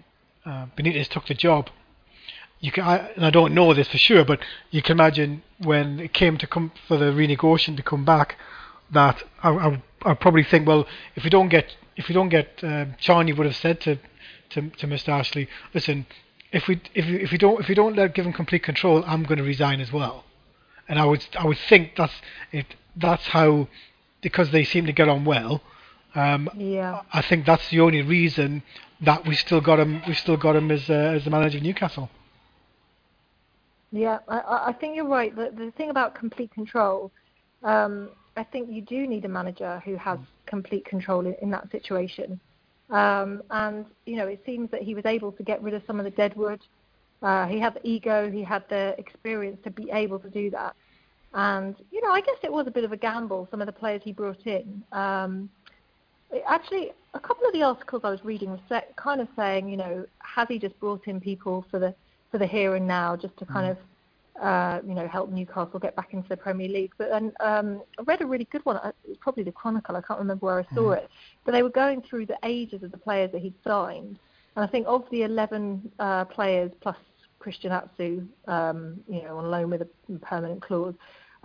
uh, 0.44 0.66
Benitez 0.76 1.08
took 1.08 1.26
the 1.26 1.34
job. 1.34 1.70
You 2.60 2.72
can, 2.72 2.84
I, 2.84 2.96
and 3.14 3.24
I 3.24 3.30
don't 3.30 3.54
know 3.54 3.72
this 3.72 3.88
for 3.88 3.98
sure, 3.98 4.24
but 4.24 4.40
you 4.70 4.82
can 4.82 4.92
imagine 4.92 5.42
when 5.58 6.00
it 6.00 6.12
came 6.12 6.38
to 6.38 6.46
come 6.46 6.72
for 6.88 6.96
the 6.96 7.06
renegotiation 7.06 7.76
to 7.76 7.82
come 7.82 8.04
back, 8.04 8.36
that 8.90 9.22
I, 9.42 9.50
I, 9.50 9.82
I 10.04 10.14
probably 10.14 10.42
think, 10.42 10.66
well, 10.66 10.86
if 11.14 11.24
we 11.24 11.30
don't 11.30 11.48
get 11.48 11.76
if 11.96 12.08
we 12.08 12.14
don't 12.14 12.28
get 12.28 12.60
um, 12.62 12.94
Charnley 12.98 13.32
would 13.32 13.46
have 13.46 13.56
said 13.56 13.80
to 13.82 13.98
to, 14.50 14.70
to 14.70 14.86
Mr. 14.86 15.08
Ashley, 15.08 15.48
listen, 15.74 16.06
if 16.52 16.66
we 16.66 16.80
if 16.94 17.06
we, 17.06 17.22
if 17.22 17.30
we 17.30 17.38
don't 17.38 17.60
if 17.60 17.68
we 17.68 17.74
don't 17.74 17.96
let 17.96 18.14
give 18.14 18.26
him 18.26 18.32
complete 18.32 18.62
control, 18.62 19.04
I'm 19.06 19.24
going 19.24 19.38
to 19.38 19.44
resign 19.44 19.80
as 19.80 19.92
well. 19.92 20.24
And 20.88 20.98
I 20.98 21.04
would 21.04 21.24
I 21.38 21.46
would 21.46 21.58
think 21.68 21.92
that's 21.96 22.14
it. 22.50 22.74
That's 22.96 23.26
how 23.26 23.68
because 24.20 24.50
they 24.50 24.64
seem 24.64 24.86
to 24.86 24.92
get 24.92 25.08
on 25.08 25.24
well. 25.24 25.62
Um, 26.14 26.48
Yeah. 26.56 27.02
I 27.12 27.22
think 27.22 27.46
that's 27.46 27.68
the 27.70 27.80
only 27.80 28.02
reason 28.02 28.62
that 29.00 29.26
we 29.26 29.34
still 29.34 29.60
got 29.60 29.78
him. 29.78 30.02
We 30.06 30.14
still 30.14 30.36
got 30.36 30.56
him 30.56 30.70
as 30.70 30.88
uh, 30.90 31.16
as 31.16 31.24
the 31.24 31.30
manager 31.30 31.58
of 31.58 31.64
Newcastle. 31.64 32.10
Yeah, 33.90 34.18
I- 34.28 34.64
I, 34.68 34.72
think 34.72 34.96
you're 34.96 35.06
right. 35.06 35.34
The, 35.34 35.50
the 35.56 35.70
thing 35.72 35.88
about 35.88 36.14
complete 36.14 36.50
control, 36.52 37.10
um, 37.62 38.10
I 38.36 38.44
think 38.44 38.70
you 38.70 38.82
do 38.82 39.06
need 39.06 39.24
a 39.24 39.28
manager 39.28 39.80
who 39.84 39.96
has 39.96 40.18
complete 40.44 40.84
control 40.84 41.26
in, 41.26 41.34
in 41.40 41.50
that 41.50 41.70
situation. 41.70 42.38
Um, 42.90 43.42
and 43.50 43.86
you 44.04 44.16
know, 44.16 44.26
it 44.26 44.42
seems 44.44 44.70
that 44.72 44.82
he 44.82 44.94
was 44.94 45.06
able 45.06 45.32
to 45.32 45.42
get 45.42 45.62
rid 45.62 45.74
of 45.74 45.82
some 45.86 45.98
of 45.98 46.04
the 46.04 46.10
deadwood. 46.10 46.60
Uh, 47.22 47.46
he 47.46 47.58
had 47.58 47.74
the 47.74 47.86
ego, 47.86 48.30
he 48.30 48.42
had 48.42 48.64
the 48.68 48.94
experience 48.98 49.58
to 49.64 49.70
be 49.70 49.90
able 49.90 50.18
to 50.18 50.30
do 50.30 50.50
that. 50.50 50.74
And 51.34 51.76
you 51.90 52.00
know, 52.02 52.10
I 52.12 52.20
guess 52.20 52.36
it 52.42 52.52
was 52.52 52.66
a 52.66 52.70
bit 52.70 52.84
of 52.84 52.92
a 52.92 52.96
gamble. 52.96 53.48
Some 53.50 53.60
of 53.60 53.66
the 53.66 53.72
players 53.72 54.00
he 54.04 54.12
brought 54.12 54.46
in. 54.46 54.82
Um, 54.92 55.50
actually, 56.46 56.92
a 57.14 57.20
couple 57.20 57.46
of 57.46 57.52
the 57.52 57.62
articles 57.62 58.02
I 58.04 58.10
was 58.10 58.24
reading 58.24 58.50
were 58.50 58.82
kind 58.96 59.20
of 59.20 59.28
saying, 59.36 59.68
you 59.68 59.76
know, 59.76 60.06
has 60.20 60.48
he 60.48 60.58
just 60.58 60.78
brought 60.80 61.06
in 61.06 61.20
people 61.20 61.64
for 61.70 61.78
the 61.78 61.94
for 62.30 62.38
the 62.38 62.46
here 62.46 62.76
and 62.76 62.86
now, 62.86 63.16
just 63.16 63.36
to 63.38 63.46
kind 63.46 63.70
of, 63.70 64.42
uh, 64.42 64.80
you 64.86 64.94
know, 64.94 65.08
help 65.08 65.30
Newcastle 65.30 65.78
get 65.78 65.96
back 65.96 66.12
into 66.12 66.28
the 66.28 66.36
Premier 66.36 66.68
League? 66.68 66.92
But 66.98 67.08
then 67.10 67.32
um, 67.40 67.82
I 67.98 68.02
read 68.02 68.20
a 68.22 68.26
really 68.26 68.44
good 68.44 68.64
one. 68.64 68.76
uh, 68.76 68.92
It 69.04 69.08
was 69.08 69.18
probably 69.18 69.44
the 69.44 69.52
Chronicle. 69.52 69.96
I 69.96 70.02
can't 70.02 70.18
remember 70.18 70.46
where 70.46 70.60
I 70.60 70.74
saw 70.74 70.90
it. 70.92 71.08
But 71.44 71.52
they 71.52 71.62
were 71.62 71.70
going 71.70 72.02
through 72.02 72.26
the 72.26 72.38
ages 72.42 72.82
of 72.82 72.90
the 72.90 72.98
players 72.98 73.32
that 73.32 73.40
he'd 73.40 73.54
signed, 73.64 74.18
and 74.56 74.64
I 74.64 74.66
think 74.66 74.86
of 74.86 75.04
the 75.10 75.22
11 75.22 75.92
uh, 75.98 76.24
players 76.26 76.70
plus 76.80 76.96
Christian 77.38 77.72
Atsu, 77.72 78.26
um, 78.46 79.00
you 79.08 79.22
know, 79.22 79.38
on 79.38 79.50
loan 79.50 79.70
with 79.70 79.82
a 79.82 79.88
permanent 80.20 80.62
clause. 80.62 80.94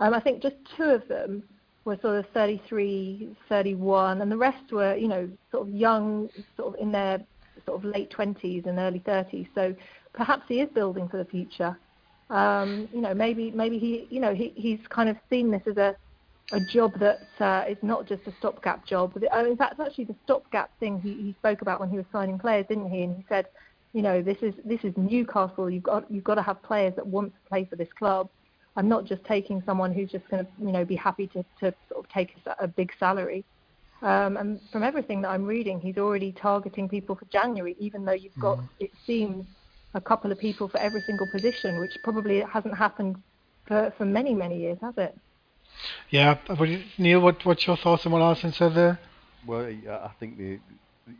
Um, 0.00 0.14
I 0.14 0.20
think 0.20 0.42
just 0.42 0.56
two 0.76 0.84
of 0.84 1.06
them 1.08 1.42
were 1.84 1.98
sort 2.02 2.16
of 2.16 2.26
33, 2.34 3.36
31, 3.48 4.22
and 4.22 4.30
the 4.30 4.36
rest 4.36 4.72
were, 4.72 4.96
you 4.96 5.08
know, 5.08 5.28
sort 5.50 5.68
of 5.68 5.74
young, 5.74 6.28
sort 6.56 6.74
of 6.74 6.80
in 6.80 6.90
their 6.90 7.22
sort 7.66 7.78
of 7.78 7.84
late 7.84 8.10
20s 8.10 8.66
and 8.66 8.78
early 8.78 9.00
30s. 9.00 9.48
So 9.54 9.74
perhaps 10.12 10.42
he 10.48 10.60
is 10.60 10.68
building 10.70 11.08
for 11.08 11.18
the 11.18 11.24
future. 11.24 11.76
Um, 12.30 12.88
you 12.92 13.00
know, 13.00 13.14
maybe 13.14 13.50
maybe 13.50 13.78
he, 13.78 14.06
you 14.10 14.18
know, 14.18 14.34
he, 14.34 14.52
he's 14.56 14.80
kind 14.88 15.08
of 15.08 15.16
seen 15.28 15.50
this 15.50 15.62
as 15.66 15.76
a 15.76 15.94
a 16.52 16.60
job 16.60 16.92
that 17.00 17.26
uh, 17.40 17.64
is 17.68 17.78
not 17.82 18.06
just 18.06 18.22
a 18.26 18.32
stopgap 18.38 18.86
job. 18.86 19.12
But 19.14 19.22
mean, 19.42 19.52
in 19.52 19.56
fact, 19.56 19.72
it's 19.78 19.88
actually, 19.88 20.04
the 20.04 20.16
stopgap 20.24 20.70
thing 20.78 21.00
he, 21.00 21.14
he 21.14 21.34
spoke 21.38 21.62
about 21.62 21.80
when 21.80 21.88
he 21.88 21.96
was 21.96 22.06
signing 22.12 22.38
players, 22.38 22.66
didn't 22.68 22.90
he? 22.90 23.02
And 23.02 23.16
he 23.16 23.24
said, 23.28 23.46
you 23.94 24.02
know, 24.02 24.20
this 24.20 24.38
is 24.42 24.54
this 24.64 24.84
is 24.84 24.92
Newcastle. 24.96 25.70
You've 25.70 25.84
got 25.84 26.10
you've 26.10 26.24
got 26.24 26.34
to 26.34 26.42
have 26.42 26.62
players 26.62 26.94
that 26.96 27.06
want 27.06 27.32
to 27.32 27.48
play 27.48 27.64
for 27.64 27.76
this 27.76 27.88
club. 27.96 28.28
I'm 28.76 28.88
not 28.88 29.04
just 29.04 29.24
taking 29.24 29.62
someone 29.64 29.92
who's 29.92 30.10
just 30.10 30.28
going 30.28 30.44
to, 30.44 30.50
you 30.60 30.72
know, 30.72 30.84
be 30.84 30.96
happy 30.96 31.28
to, 31.28 31.44
to 31.60 31.72
sort 31.88 32.04
of 32.04 32.08
take 32.08 32.34
a, 32.44 32.64
a 32.64 32.68
big 32.68 32.92
salary. 32.98 33.44
Um, 34.02 34.36
and 34.36 34.60
from 34.72 34.82
everything 34.82 35.22
that 35.22 35.28
I'm 35.28 35.46
reading, 35.46 35.80
he's 35.80 35.96
already 35.96 36.32
targeting 36.32 36.88
people 36.88 37.14
for 37.14 37.24
January, 37.26 37.76
even 37.78 38.04
though 38.04 38.12
you've 38.12 38.38
got, 38.40 38.58
it 38.80 38.90
seems, 39.06 39.46
a 39.94 40.00
couple 40.00 40.32
of 40.32 40.40
people 40.40 40.68
for 40.68 40.78
every 40.78 41.00
single 41.02 41.28
position, 41.28 41.78
which 41.78 41.96
probably 42.02 42.40
hasn't 42.40 42.76
happened 42.76 43.14
for, 43.66 43.94
for 43.96 44.04
many, 44.04 44.34
many 44.34 44.58
years, 44.58 44.76
has 44.80 44.94
it? 44.96 45.16
Yeah, 46.10 46.36
but 46.48 46.68
Neil, 46.98 47.20
what 47.20 47.44
what's 47.46 47.66
your 47.66 47.76
thoughts 47.76 48.04
on 48.06 48.12
what 48.12 48.22
Alison 48.22 48.52
said 48.52 48.74
there? 48.74 48.98
Well, 49.46 49.66
I 49.66 49.88
I 49.88 50.10
think 50.18 50.36
the, 50.36 50.58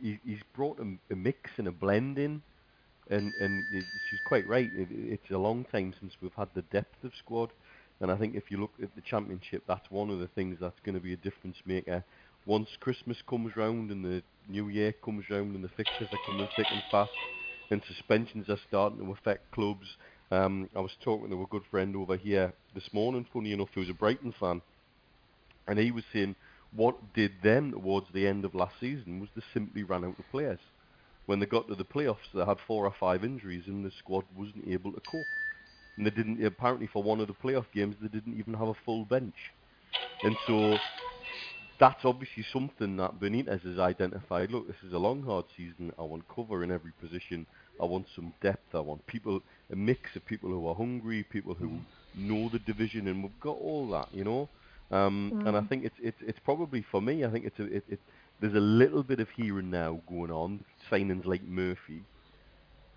he, 0.01 0.19
he's 0.25 0.39
brought 0.53 0.77
a, 0.79 1.13
a 1.13 1.15
mix 1.15 1.51
and 1.57 1.67
a 1.67 1.71
blend 1.71 2.17
in, 2.17 2.41
and 3.09 3.33
and 3.39 3.65
it, 3.71 3.85
she's 4.09 4.19
quite 4.23 4.47
right. 4.47 4.71
It, 4.75 4.87
it's 4.91 5.31
a 5.31 5.37
long 5.37 5.65
time 5.71 5.93
since 5.99 6.13
we've 6.21 6.33
had 6.35 6.49
the 6.55 6.63
depth 6.63 7.03
of 7.03 7.11
squad, 7.17 7.49
and 7.99 8.11
I 8.11 8.17
think 8.17 8.35
if 8.35 8.49
you 8.49 8.59
look 8.59 8.73
at 8.81 8.93
the 8.95 9.01
championship, 9.01 9.63
that's 9.67 9.89
one 9.89 10.09
of 10.09 10.19
the 10.19 10.27
things 10.27 10.57
that's 10.59 10.79
going 10.85 10.95
to 10.95 11.01
be 11.01 11.13
a 11.13 11.17
difference 11.17 11.57
maker. 11.65 12.03
Once 12.45 12.69
Christmas 12.79 13.17
comes 13.27 13.55
round 13.55 13.89
and 13.89 14.05
the 14.05 14.21
New 14.47 14.69
Year 14.69 14.93
comes 15.03 15.25
round 15.29 15.55
and 15.55 15.63
the 15.63 15.69
fixtures 15.69 16.07
are 16.11 16.19
coming 16.25 16.47
thick 16.55 16.67
and 16.69 16.83
fast, 16.91 17.11
and 17.71 17.81
suspensions 17.87 18.49
are 18.49 18.59
starting 18.67 18.99
to 18.99 19.11
affect 19.11 19.51
clubs. 19.51 19.97
Um, 20.31 20.69
I 20.75 20.79
was 20.79 20.91
talking 21.03 21.29
to 21.29 21.41
a 21.41 21.47
good 21.47 21.63
friend 21.71 21.95
over 21.95 22.17
here 22.17 22.53
this 22.73 22.89
morning, 22.93 23.25
funny 23.31 23.51
enough, 23.53 23.69
who's 23.73 23.89
a 23.89 23.93
Brighton 23.93 24.33
fan, 24.39 24.61
and 25.67 25.79
he 25.79 25.91
was 25.91 26.03
saying 26.13 26.35
what 26.75 27.13
did 27.13 27.31
them 27.41 27.71
towards 27.71 28.07
the 28.13 28.27
end 28.27 28.43
of 28.43 28.53
last 28.53 28.75
season 28.79 29.19
was 29.19 29.29
they 29.35 29.41
simply 29.53 29.83
ran 29.83 30.03
out 30.03 30.19
of 30.19 30.25
players. 30.31 30.59
When 31.25 31.39
they 31.39 31.45
got 31.45 31.67
to 31.67 31.75
the 31.75 31.85
playoffs, 31.85 32.29
they 32.33 32.45
had 32.45 32.57
four 32.67 32.85
or 32.85 32.93
five 32.99 33.23
injuries, 33.23 33.63
and 33.67 33.83
the 33.85 33.91
squad 33.99 34.25
wasn't 34.37 34.67
able 34.67 34.91
to 34.91 35.01
cope. 35.01 35.27
And 35.97 36.05
they 36.05 36.11
didn't 36.11 36.43
apparently 36.45 36.87
for 36.87 37.01
one 37.01 37.19
of 37.21 37.27
the 37.27 37.33
playoff 37.33 37.65
games 37.73 37.95
they 38.01 38.09
didn't 38.09 38.37
even 38.37 38.53
have 38.53 38.67
a 38.67 38.73
full 38.85 39.05
bench, 39.05 39.35
and 40.23 40.35
so 40.45 40.77
that's 41.79 42.05
obviously 42.05 42.45
something 42.53 42.97
that 42.97 43.19
Benitez 43.19 43.61
has 43.65 43.79
identified. 43.79 44.51
Look, 44.51 44.67
this 44.67 44.75
is 44.85 44.93
a 44.93 44.97
long, 44.97 45.23
hard 45.23 45.45
season. 45.57 45.91
I 45.97 46.03
want 46.03 46.23
cover 46.33 46.63
in 46.63 46.71
every 46.71 46.91
position. 47.01 47.45
I 47.81 47.85
want 47.85 48.05
some 48.15 48.33
depth. 48.41 48.73
I 48.73 48.79
want 48.79 49.05
people, 49.07 49.41
a 49.71 49.75
mix 49.75 50.15
of 50.15 50.25
people 50.25 50.49
who 50.49 50.67
are 50.67 50.75
hungry, 50.75 51.23
people 51.23 51.53
who 51.53 51.79
know 52.15 52.49
the 52.49 52.59
division, 52.59 53.07
and 53.07 53.23
we've 53.23 53.39
got 53.41 53.57
all 53.57 53.89
that, 53.91 54.07
you 54.13 54.23
know. 54.23 54.47
Um, 54.91 55.43
And 55.45 55.57
I 55.57 55.61
think 55.61 55.83
it's 55.83 55.95
it's 56.01 56.21
it's 56.21 56.39
probably 56.45 56.85
for 56.91 57.01
me. 57.01 57.25
I 57.25 57.29
think 57.31 57.45
it's 57.45 57.59
a, 57.59 57.63
it, 57.63 57.83
it 57.89 57.99
there's 58.41 58.53
a 58.53 58.59
little 58.59 59.03
bit 59.03 59.19
of 59.19 59.29
here 59.35 59.59
and 59.59 59.71
now 59.71 60.01
going 60.09 60.31
on. 60.31 60.63
Signings 60.91 61.25
like 61.25 61.43
Murphy, 61.43 62.03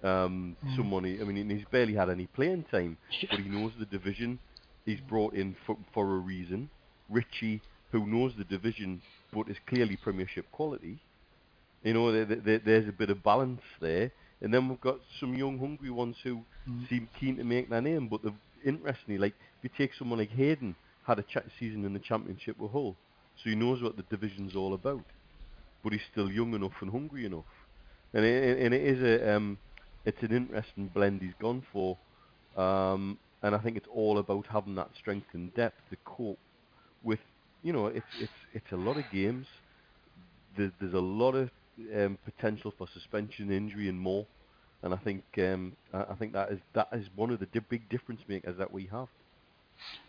um, 0.02 0.56
someone. 0.76 1.04
He, 1.04 1.20
I 1.20 1.24
mean, 1.24 1.48
he's 1.50 1.64
barely 1.70 1.94
had 1.94 2.10
any 2.10 2.26
playing 2.26 2.64
time, 2.70 2.96
but 3.30 3.40
he 3.40 3.48
knows 3.48 3.72
the 3.78 3.86
division. 3.86 4.38
He's 4.84 5.00
brought 5.00 5.34
in 5.34 5.56
for 5.66 5.76
for 5.94 6.16
a 6.16 6.18
reason. 6.18 6.70
Ritchie, 7.08 7.62
who 7.92 8.06
knows 8.06 8.32
the 8.36 8.44
division, 8.44 9.00
but 9.32 9.48
is 9.48 9.56
clearly 9.66 9.96
Premiership 9.96 10.50
quality. 10.52 10.98
You 11.82 11.94
know, 11.94 12.12
there, 12.12 12.24
there, 12.24 12.58
there's 12.58 12.88
a 12.88 12.92
bit 12.92 13.10
of 13.10 13.22
balance 13.22 13.62
there. 13.80 14.10
And 14.40 14.52
then 14.54 14.68
we've 14.68 14.80
got 14.80 14.98
some 15.18 15.34
young, 15.34 15.58
hungry 15.58 15.90
ones 15.90 16.16
who 16.22 16.40
seem 16.88 17.08
keen 17.18 17.36
to 17.38 17.44
make 17.44 17.70
their 17.70 17.80
name. 17.80 18.08
But 18.08 18.20
interestingly, 18.64 19.18
like 19.18 19.34
if 19.58 19.64
you 19.64 19.70
take 19.76 19.94
someone 19.94 20.18
like 20.18 20.30
Hayden, 20.30 20.74
had 21.06 21.18
a 21.18 21.22
cha- 21.22 21.40
season 21.58 21.84
in 21.84 21.92
the 21.92 21.98
Championship 21.98 22.58
with 22.58 22.70
Hull, 22.70 22.94
so 23.42 23.50
he 23.50 23.56
knows 23.56 23.82
what 23.82 23.96
the 23.96 24.02
division's 24.04 24.54
all 24.54 24.74
about. 24.74 25.04
But 25.82 25.92
he's 25.92 26.02
still 26.10 26.30
young 26.30 26.54
enough 26.54 26.72
and 26.80 26.90
hungry 26.90 27.24
enough. 27.24 27.44
And 28.14 28.24
it, 28.24 28.58
and 28.58 28.74
it 28.74 28.82
is 28.82 29.02
a, 29.02 29.36
um, 29.36 29.58
it's 30.04 30.22
an 30.22 30.32
interesting 30.32 30.90
blend 30.92 31.22
he's 31.22 31.34
gone 31.40 31.62
for. 31.72 31.96
Um, 32.56 33.18
and 33.42 33.54
I 33.54 33.58
think 33.58 33.76
it's 33.76 33.88
all 33.94 34.18
about 34.18 34.46
having 34.46 34.74
that 34.76 34.90
strength 34.98 35.28
and 35.34 35.54
depth 35.54 35.80
to 35.90 35.96
cope 36.04 36.38
with. 37.04 37.20
You 37.62 37.72
know, 37.72 37.86
it's 37.86 38.06
it's 38.20 38.32
it's 38.54 38.72
a 38.72 38.76
lot 38.76 38.96
of 38.96 39.04
games 39.12 39.46
there's, 40.56 40.72
there's 40.80 40.94
a 40.94 41.00
lot 41.00 41.34
of 41.34 41.50
um, 41.94 42.18
potential 42.24 42.72
for 42.76 42.86
suspension, 42.92 43.50
injury, 43.50 43.88
and 43.88 43.98
more. 43.98 44.26
And 44.82 44.94
I 44.94 44.96
think 44.96 45.24
um, 45.38 45.72
I 45.92 46.14
think 46.18 46.32
that 46.34 46.52
is 46.52 46.60
that 46.74 46.88
is 46.92 47.08
one 47.16 47.30
of 47.30 47.40
the 47.40 47.46
di- 47.46 47.60
big 47.68 47.88
difference 47.88 48.20
makers 48.28 48.56
that 48.58 48.72
we 48.72 48.86
have. 48.92 49.08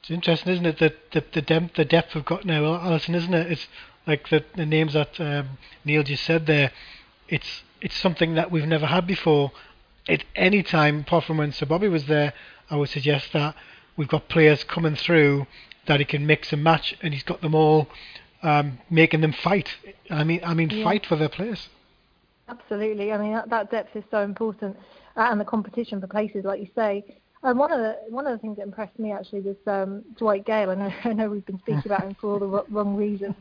It's 0.01 0.11
interesting, 0.11 0.53
isn't 0.53 0.65
it? 0.65 0.79
That 0.79 1.11
the 1.11 1.23
the 1.33 1.41
depth 1.41 1.75
the 1.75 1.85
depth 1.85 2.13
we've 2.13 2.25
got 2.25 2.45
now, 2.45 2.75
Alison, 2.75 3.15
isn't 3.15 3.33
it? 3.33 3.51
It's 3.51 3.67
like 4.09 4.27
the 4.29 4.43
the 4.55 4.65
names 4.65 4.93
that 4.93 5.19
um, 5.21 5.57
Neil 5.85 6.03
just 6.03 6.23
said 6.23 6.47
there. 6.47 6.71
It's 7.29 7.63
it's 7.79 7.95
something 7.95 8.33
that 8.35 8.51
we've 8.51 8.67
never 8.67 8.87
had 8.87 9.05
before. 9.05 9.51
At 10.07 10.23
any 10.35 10.63
time, 10.63 11.01
apart 11.01 11.25
from 11.25 11.37
when 11.37 11.51
Sir 11.51 11.67
Bobby 11.67 11.87
was 11.87 12.07
there, 12.07 12.33
I 12.71 12.75
would 12.75 12.89
suggest 12.89 13.31
that 13.33 13.55
we've 13.95 14.07
got 14.07 14.27
players 14.27 14.63
coming 14.63 14.95
through 14.95 15.45
that 15.85 15.99
he 15.99 16.05
can 16.05 16.25
mix 16.25 16.51
and 16.51 16.63
match, 16.63 16.95
and 17.03 17.13
he's 17.13 17.23
got 17.23 17.41
them 17.41 17.53
all 17.53 17.87
um, 18.41 18.79
making 18.89 19.21
them 19.21 19.33
fight. 19.33 19.69
I 20.09 20.23
mean, 20.23 20.41
I 20.43 20.53
mean, 20.55 20.69
Yeah. 20.71 20.83
fight 20.83 21.05
for 21.05 21.15
their 21.15 21.29
place. 21.29 21.69
Absolutely. 22.47 23.11
I 23.13 23.17
mean, 23.19 23.33
that, 23.33 23.49
that 23.49 23.69
depth 23.69 23.95
is 23.95 24.03
so 24.09 24.21
important, 24.21 24.75
uh, 25.15 25.27
and 25.29 25.39
the 25.39 25.45
competition 25.45 26.01
for 26.01 26.07
places, 26.07 26.43
like 26.45 26.59
you 26.59 26.69
say. 26.73 27.21
And 27.43 27.57
one 27.57 27.71
of 27.71 27.79
the 27.79 27.97
one 28.09 28.25
of 28.27 28.33
the 28.33 28.39
things 28.39 28.57
that 28.57 28.63
impressed 28.63 28.97
me 28.99 29.11
actually 29.11 29.41
was 29.41 29.55
um, 29.67 30.03
Dwight 30.17 30.45
Gayle. 30.45 30.71
I 30.71 30.75
know 30.75 30.91
I 31.05 31.13
know 31.13 31.29
we've 31.29 31.45
been 31.45 31.59
speaking 31.59 31.83
about 31.85 32.03
him 32.03 32.15
for 32.19 32.33
all 32.33 32.39
the 32.39 32.65
wrong 32.69 32.95
reasons, 32.95 33.35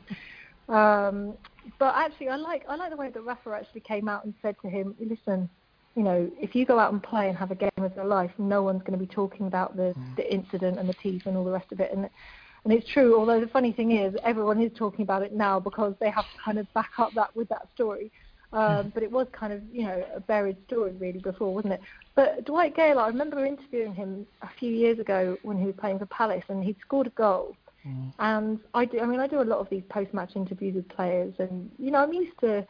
um, 0.69 1.35
but 1.79 1.95
actually 1.97 2.29
I 2.29 2.37
like 2.37 2.65
I 2.69 2.77
like 2.77 2.91
the 2.91 2.97
way 2.97 3.11
that 3.11 3.21
Rafa 3.21 3.51
actually 3.51 3.81
came 3.83 4.09
out 4.09 4.25
and 4.25 4.35
said 4.43 4.57
to 4.63 4.69
him, 4.69 4.95
"Listen, 5.01 5.49
you 5.95 6.03
know, 6.03 6.31
if 6.41 6.55
you 6.55 6.65
go 6.67 6.79
out 6.79 6.93
and 6.93 7.03
play 7.03 7.29
and 7.29 7.37
have 7.37 7.51
a 7.51 7.55
game 7.55 7.71
of 7.79 7.95
your 7.95 8.05
life, 8.05 8.31
no 8.39 8.63
one's 8.63 8.83
going 8.83 8.99
to 8.99 9.05
be 9.05 9.13
talking 9.13 9.47
about 9.47 9.77
the 9.77 9.95
the 10.17 10.33
incident 10.33 10.79
and 10.79 10.89
the 10.89 10.95
teeth 10.95 11.23
and 11.27 11.37
all 11.37 11.45
the 11.45 11.51
rest 11.51 11.73
of 11.73 11.81
it." 11.81 11.93
And 11.93 12.09
and 12.65 12.73
it's 12.73 12.89
true. 12.93 13.19
Although 13.19 13.41
the 13.41 13.49
funny 13.49 13.73
thing 13.73 13.93
is, 13.93 14.15
everyone 14.25 14.61
is 14.61 14.73
talking 14.77 15.03
about 15.03 15.23
it 15.23 15.33
now 15.33 15.61
because 15.61 15.95
they 16.01 16.11
have 16.11 16.25
to 16.25 16.43
kind 16.45 16.59
of 16.59 16.73
back 16.75 16.91
up 16.99 17.13
that 17.15 17.35
with 17.35 17.49
that 17.49 17.69
story. 17.75 18.11
Um, 18.53 18.91
but 18.95 19.03
it 19.03 19.11
was 19.11 19.27
kind 19.33 19.53
of, 19.53 19.63
you 19.71 19.83
know, 19.83 20.03
a 20.15 20.21
buried 20.21 20.57
story 20.67 20.93
really 20.93 21.19
before, 21.19 21.55
wasn't 21.55 21.75
it? 21.75 21.81
But 22.15 22.47
Dwight 22.47 22.75
Gayle, 22.75 22.99
I 22.99 23.07
remember 23.09 23.45
interviewing 23.45 23.95
him 23.95 24.27
a 24.41 24.49
few 24.59 24.73
years 24.73 24.99
ago 24.99 25.37
when 25.43 25.59
he 25.59 25.67
was 25.67 25.75
playing 25.79 25.99
for 25.99 26.07
Palace, 26.07 26.45
and 26.49 26.65
he'd 26.65 26.77
scored 26.81 27.09
a 27.09 27.11
goal. 27.11 27.55
Mm. 27.87 28.13
And 28.19 28.61
I 28.75 28.85
do, 28.85 29.01
I 29.01 29.07
mean, 29.07 29.21
I 29.21 29.27
do 29.27 29.41
a 29.41 29.45
lot 29.45 29.59
of 29.59 29.69
these 29.71 29.83
post-match 29.89 30.33
interviews 30.37 30.75
with 30.75 30.89
players, 30.89 31.35
and 31.39 31.71
you 31.79 31.91
know, 31.91 31.99
I'm 31.99 32.13
used 32.13 32.39
to 32.41 32.67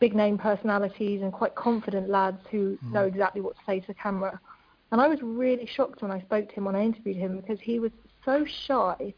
big 0.00 0.14
name 0.14 0.38
personalities 0.38 1.20
and 1.22 1.32
quite 1.32 1.54
confident 1.54 2.08
lads 2.08 2.40
who 2.50 2.78
mm. 2.78 2.92
know 2.92 3.04
exactly 3.04 3.40
what 3.40 3.54
to 3.56 3.60
say 3.66 3.80
to 3.80 3.86
the 3.86 3.94
camera. 3.94 4.40
And 4.92 5.00
I 5.00 5.06
was 5.06 5.20
really 5.22 5.66
shocked 5.66 6.02
when 6.02 6.10
I 6.10 6.20
spoke 6.20 6.48
to 6.48 6.54
him 6.54 6.64
when 6.64 6.74
I 6.74 6.82
interviewed 6.82 7.16
him 7.16 7.36
because 7.36 7.60
he 7.60 7.78
was 7.78 7.92
so 8.24 8.44
shy. 8.66 9.14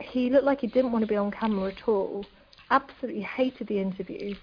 He 0.00 0.30
looked 0.30 0.44
like 0.44 0.60
he 0.60 0.68
didn't 0.68 0.92
want 0.92 1.02
to 1.02 1.08
be 1.08 1.16
on 1.16 1.30
camera 1.30 1.70
at 1.70 1.86
all. 1.86 2.24
Absolutely 2.70 3.22
hated 3.22 3.66
the 3.66 3.78
interview. 3.78 4.34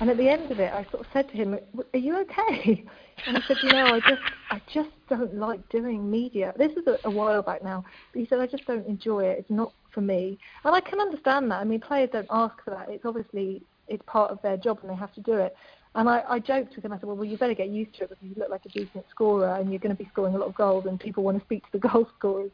And 0.00 0.10
at 0.10 0.16
the 0.16 0.28
end 0.28 0.50
of 0.50 0.58
it, 0.58 0.72
I 0.72 0.84
sort 0.90 1.06
of 1.06 1.12
said 1.12 1.28
to 1.28 1.34
him, 1.34 1.54
"Are 1.54 1.98
you 1.98 2.18
okay?" 2.20 2.84
And 3.26 3.36
he 3.38 3.42
said, 3.46 3.56
"You 3.62 3.70
know, 3.70 3.86
I 3.86 4.00
just, 4.00 4.22
I 4.50 4.60
just 4.72 4.90
don't 5.08 5.36
like 5.36 5.66
doing 5.68 6.10
media. 6.10 6.52
This 6.58 6.72
is 6.72 6.86
a, 6.86 6.98
a 7.04 7.10
while 7.10 7.42
back 7.42 7.62
now, 7.62 7.84
but 8.12 8.20
he 8.20 8.26
said 8.26 8.40
I 8.40 8.46
just 8.46 8.66
don't 8.66 8.86
enjoy 8.86 9.24
it. 9.24 9.38
It's 9.38 9.50
not 9.50 9.72
for 9.92 10.00
me." 10.00 10.38
And 10.64 10.74
I 10.74 10.80
can 10.80 11.00
understand 11.00 11.50
that. 11.50 11.60
I 11.60 11.64
mean, 11.64 11.80
players 11.80 12.10
don't 12.12 12.26
ask 12.30 12.54
for 12.64 12.70
that. 12.70 12.88
It's 12.90 13.04
obviously 13.04 13.62
it's 13.86 14.02
part 14.06 14.30
of 14.30 14.42
their 14.42 14.56
job 14.56 14.80
and 14.82 14.90
they 14.90 14.96
have 14.96 15.14
to 15.14 15.20
do 15.20 15.34
it. 15.34 15.54
And 15.94 16.08
I, 16.08 16.22
I 16.28 16.38
joked 16.40 16.74
with 16.74 16.84
him. 16.84 16.92
I 16.92 16.96
said, 16.96 17.04
"Well, 17.04 17.16
well, 17.16 17.24
you 17.24 17.38
better 17.38 17.54
get 17.54 17.68
used 17.68 17.94
to 17.94 18.04
it 18.04 18.10
because 18.10 18.24
you 18.24 18.34
look 18.36 18.50
like 18.50 18.66
a 18.66 18.70
decent 18.70 19.04
scorer 19.10 19.54
and 19.56 19.70
you're 19.70 19.78
going 19.78 19.96
to 19.96 20.02
be 20.02 20.10
scoring 20.12 20.34
a 20.34 20.38
lot 20.38 20.48
of 20.48 20.54
goals, 20.56 20.86
and 20.86 20.98
people 20.98 21.22
want 21.22 21.38
to 21.38 21.44
speak 21.44 21.62
to 21.70 21.78
the 21.78 21.88
goal 21.88 22.08
scorers." 22.18 22.50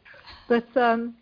But 0.47 0.77
um, 0.77 1.15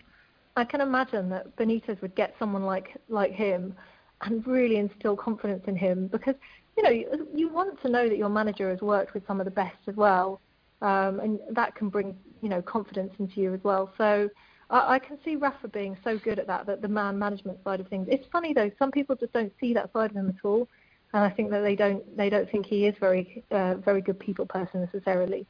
I 0.56 0.64
can 0.64 0.80
imagine 0.80 1.28
that 1.30 1.56
Benitez 1.56 2.02
would 2.02 2.16
get 2.16 2.34
someone 2.38 2.64
like 2.64 2.96
like 3.08 3.30
him 3.30 3.74
and 4.22 4.46
really 4.46 4.76
instill 4.76 5.16
confidence 5.16 5.64
in 5.66 5.76
him 5.76 6.08
because 6.08 6.34
you 6.76 6.82
know 6.82 6.90
you, 6.90 7.28
you 7.34 7.48
want 7.48 7.80
to 7.82 7.88
know 7.88 8.08
that 8.08 8.18
your 8.18 8.28
manager 8.28 8.70
has 8.70 8.80
worked 8.80 9.14
with 9.14 9.26
some 9.26 9.40
of 9.40 9.44
the 9.44 9.50
best 9.50 9.76
as 9.86 9.96
well, 9.96 10.40
um, 10.82 11.20
and 11.20 11.38
that 11.50 11.74
can 11.74 11.88
bring 11.88 12.16
you 12.42 12.48
know 12.48 12.62
confidence 12.62 13.12
into 13.18 13.40
you 13.40 13.54
as 13.54 13.60
well. 13.62 13.92
So 13.96 14.28
I, 14.70 14.94
I 14.94 14.98
can 14.98 15.18
see 15.24 15.36
Rafa 15.36 15.68
being 15.68 15.96
so 16.04 16.18
good 16.18 16.38
at 16.38 16.46
that, 16.46 16.66
that 16.66 16.82
the 16.82 16.88
man 16.88 17.18
management 17.18 17.58
side 17.64 17.80
of 17.80 17.88
things. 17.88 18.08
It's 18.10 18.26
funny 18.32 18.52
though, 18.52 18.70
some 18.78 18.90
people 18.90 19.16
just 19.16 19.32
don't 19.32 19.52
see 19.60 19.74
that 19.74 19.92
side 19.92 20.10
of 20.10 20.16
him 20.16 20.28
at 20.28 20.44
all, 20.44 20.68
and 21.12 21.22
I 21.22 21.30
think 21.30 21.50
that 21.50 21.60
they 21.60 21.76
don't 21.76 22.16
they 22.16 22.30
don't 22.30 22.50
think 22.50 22.66
he 22.66 22.86
is 22.86 22.94
very 23.00 23.44
uh, 23.50 23.74
very 23.76 24.00
good 24.00 24.18
people 24.18 24.46
person 24.46 24.80
necessarily. 24.80 25.46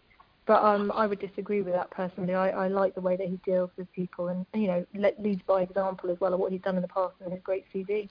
But 0.46 0.64
um, 0.64 0.90
I 0.94 1.06
would 1.06 1.18
disagree 1.18 1.60
with 1.60 1.74
that 1.74 1.90
personally. 1.90 2.32
I, 2.34 2.48
I 2.48 2.68
like 2.68 2.94
the 2.94 3.02
way 3.02 3.16
that 3.16 3.26
he 3.26 3.38
deals 3.44 3.68
with 3.76 3.92
people 3.92 4.28
and 4.28 4.46
you 4.54 4.66
know 4.66 4.86
le- 4.94 5.12
leads 5.22 5.42
by 5.46 5.60
example 5.62 6.10
as 6.10 6.18
well 6.20 6.32
of 6.32 6.40
what 6.40 6.52
he's 6.52 6.62
done 6.62 6.76
in 6.76 6.82
the 6.82 6.88
past 6.88 7.14
and 7.22 7.32
his 7.32 7.42
great 7.42 7.66
CV. 7.74 8.08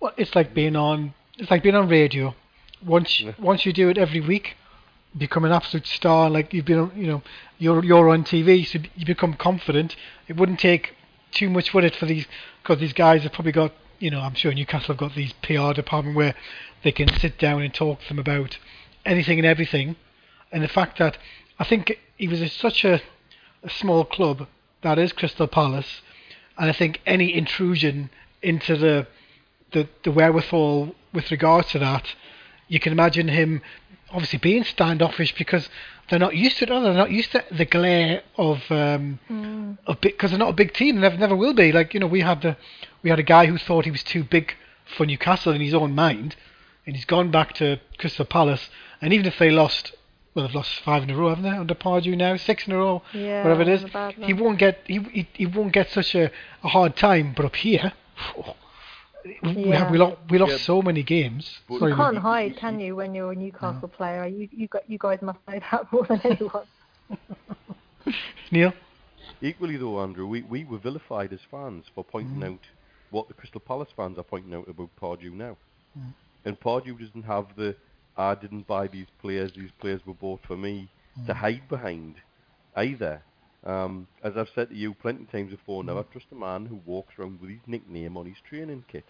Well, 0.00 0.12
it's 0.16 0.34
like 0.34 0.54
being 0.54 0.76
on. 0.76 1.14
It's 1.38 1.50
like 1.50 1.62
being 1.62 1.76
on 1.76 1.88
radio. 1.88 2.34
Once 2.84 3.22
once 3.38 3.66
you 3.66 3.72
do 3.72 3.90
it 3.90 3.98
every 3.98 4.20
week, 4.20 4.56
become 5.16 5.44
an 5.44 5.52
absolute 5.52 5.86
star. 5.86 6.30
Like 6.30 6.54
you've 6.54 6.64
been, 6.64 6.90
you 6.96 7.06
know, 7.06 7.22
you're 7.58 7.84
you're 7.84 8.08
on 8.08 8.24
TV, 8.24 8.66
so 8.66 8.78
you 8.96 9.04
become 9.04 9.34
confident. 9.34 9.96
It 10.26 10.36
wouldn't 10.36 10.58
take 10.58 10.94
too 11.32 11.50
much 11.50 11.74
with 11.74 11.84
it 11.84 11.94
for 11.94 12.06
these, 12.06 12.26
because 12.62 12.80
these 12.80 12.94
guys 12.94 13.22
have 13.22 13.32
probably 13.32 13.52
got, 13.52 13.72
you 13.98 14.10
know, 14.10 14.20
I'm 14.20 14.34
sure 14.34 14.52
Newcastle 14.52 14.94
have 14.94 14.96
got 14.96 15.14
these 15.14 15.32
PR 15.42 15.72
department 15.72 16.16
where 16.16 16.34
they 16.82 16.92
can 16.92 17.08
sit 17.18 17.38
down 17.38 17.62
and 17.62 17.72
talk 17.72 18.00
to 18.00 18.08
them 18.08 18.18
about 18.18 18.58
anything 19.04 19.38
and 19.38 19.46
everything. 19.46 19.96
And 20.50 20.62
the 20.62 20.68
fact 20.68 20.98
that 20.98 21.18
I 21.58 21.64
think 21.64 21.98
he 22.16 22.26
was 22.26 22.40
a, 22.40 22.48
such 22.48 22.84
a, 22.84 23.00
a 23.62 23.70
small 23.70 24.04
club 24.04 24.48
that 24.82 24.98
is 24.98 25.12
Crystal 25.12 25.46
Palace, 25.46 26.00
and 26.58 26.70
I 26.70 26.72
think 26.72 27.00
any 27.06 27.32
intrusion 27.34 28.10
into 28.42 28.76
the 28.76 29.06
the, 29.72 29.88
the 30.04 30.10
wherewithal 30.10 30.94
with 31.12 31.30
regard 31.30 31.66
to 31.68 31.78
that, 31.78 32.06
you 32.68 32.78
can 32.80 32.92
imagine 32.92 33.28
him 33.28 33.62
obviously 34.12 34.38
being 34.38 34.64
standoffish 34.64 35.34
because 35.36 35.68
they're 36.08 36.18
not 36.18 36.34
used 36.34 36.58
to 36.58 36.64
it. 36.64 36.68
they? 36.68 36.80
They're 36.80 36.92
not 36.94 37.10
used 37.12 37.32
to 37.32 37.44
the 37.52 37.64
glare 37.64 38.22
of 38.36 38.62
um, 38.70 39.78
of 39.86 40.00
because 40.00 40.30
they're 40.30 40.38
not 40.38 40.50
a 40.50 40.54
big 40.54 40.72
team. 40.72 40.96
And 40.96 41.04
they 41.04 41.08
never 41.08 41.18
never 41.20 41.36
will 41.36 41.54
be. 41.54 41.70
Like 41.72 41.94
you 41.94 42.00
know, 42.00 42.06
we 42.08 42.20
had 42.20 42.42
the 42.42 42.56
we 43.02 43.10
had 43.10 43.18
a 43.18 43.24
guy 43.24 43.46
who 43.46 43.58
thought 43.58 43.84
he 43.84 43.90
was 43.90 44.02
too 44.02 44.24
big 44.24 44.54
for 44.96 45.06
Newcastle 45.06 45.52
in 45.52 45.60
his 45.60 45.74
own 45.74 45.94
mind, 45.94 46.34
and 46.86 46.96
he's 46.96 47.04
gone 47.04 47.30
back 47.30 47.52
to 47.54 47.78
Crystal 47.98 48.24
Palace. 48.24 48.68
And 49.00 49.12
even 49.12 49.24
if 49.26 49.38
they 49.38 49.50
lost, 49.50 49.94
well, 50.34 50.44
they've 50.46 50.54
lost 50.54 50.80
five 50.80 51.04
in 51.04 51.10
a 51.10 51.16
row, 51.16 51.28
haven't 51.28 51.44
they? 51.44 51.50
Under 51.56 51.74
Pardew 51.74 52.16
now, 52.16 52.36
six 52.36 52.66
in 52.66 52.72
a 52.72 52.76
row, 52.76 53.02
Yeah, 53.14 53.42
whatever 53.44 53.62
it 53.62 53.68
is. 53.68 53.84
on 53.84 53.90
a 53.90 53.92
bad 53.92 54.14
He 54.14 54.32
won't 54.34 54.58
get 54.58 54.80
he, 54.86 54.98
he 54.98 55.28
he 55.32 55.46
won't 55.46 55.72
get 55.72 55.90
such 55.90 56.14
a, 56.16 56.30
a 56.64 56.68
hard 56.68 56.96
time. 56.96 57.32
But 57.36 57.44
up 57.46 57.56
here. 57.56 57.92
We, 58.36 58.42
Yeah. 59.42 59.76
have, 59.76 59.90
we 59.90 59.98
lost 59.98 60.16
we 60.28 60.38
lost 60.38 60.52
Yeah. 60.52 60.58
so 60.58 60.82
many 60.82 61.02
games. 61.02 61.58
But- 61.68 61.80
Sorry, 61.80 61.92
You 61.92 61.96
can't 61.96 62.18
hide, 62.18 62.56
can 62.56 62.80
you, 62.80 62.96
when 62.96 63.14
you're 63.14 63.32
a 63.32 63.34
Newcastle 63.34 63.88
player? 63.88 64.26
You 64.26 64.48
you 64.50 64.68
got 64.68 64.88
you 64.88 64.98
guys 64.98 65.20
must 65.22 65.38
know 65.48 65.58
that 65.70 65.92
more 65.92 66.06
than 66.06 66.20
anyone. 66.24 66.66
Neil. 68.50 68.72
Equally 69.42 69.76
though, 69.76 70.00
Andrew, 70.02 70.26
we, 70.26 70.42
we 70.42 70.64
were 70.64 70.78
vilified 70.78 71.32
as 71.32 71.40
fans 71.50 71.86
for 71.94 72.04
pointing 72.04 72.40
mm. 72.40 72.52
out 72.52 72.60
what 73.10 73.28
the 73.28 73.34
Crystal 73.34 73.60
Palace 73.60 73.88
fans 73.96 74.18
are 74.18 74.22
pointing 74.22 74.54
out 74.54 74.68
about 74.68 74.90
Pardew 75.00 75.32
now. 75.32 75.56
Mm. 75.98 76.12
And 76.44 76.60
Pardew 76.60 76.98
doesn't 76.98 77.24
have 77.24 77.46
the 77.56 77.74
I 78.16 78.34
didn't 78.34 78.66
buy 78.66 78.86
these 78.86 79.06
players, 79.20 79.52
these 79.52 79.70
players 79.80 80.04
were 80.04 80.14
bought 80.14 80.40
for 80.46 80.56
me 80.56 80.88
to 81.26 81.32
mm. 81.32 81.36
hide 81.36 81.68
behind 81.68 82.16
either. 82.76 83.22
Um, 83.64 84.06
as 84.24 84.32
I've 84.36 84.48
said 84.54 84.70
to 84.70 84.74
you 84.74 84.94
plenty 84.94 85.24
of 85.24 85.30
times 85.30 85.50
before, 85.50 85.84
never 85.84 86.02
trust 86.04 86.26
a 86.32 86.34
man 86.34 86.64
who 86.66 86.80
walks 86.86 87.14
around 87.18 87.40
with 87.40 87.50
his 87.50 87.60
nickname 87.66 88.16
on 88.16 88.26
his 88.26 88.36
training 88.48 88.84
kit. 88.90 89.04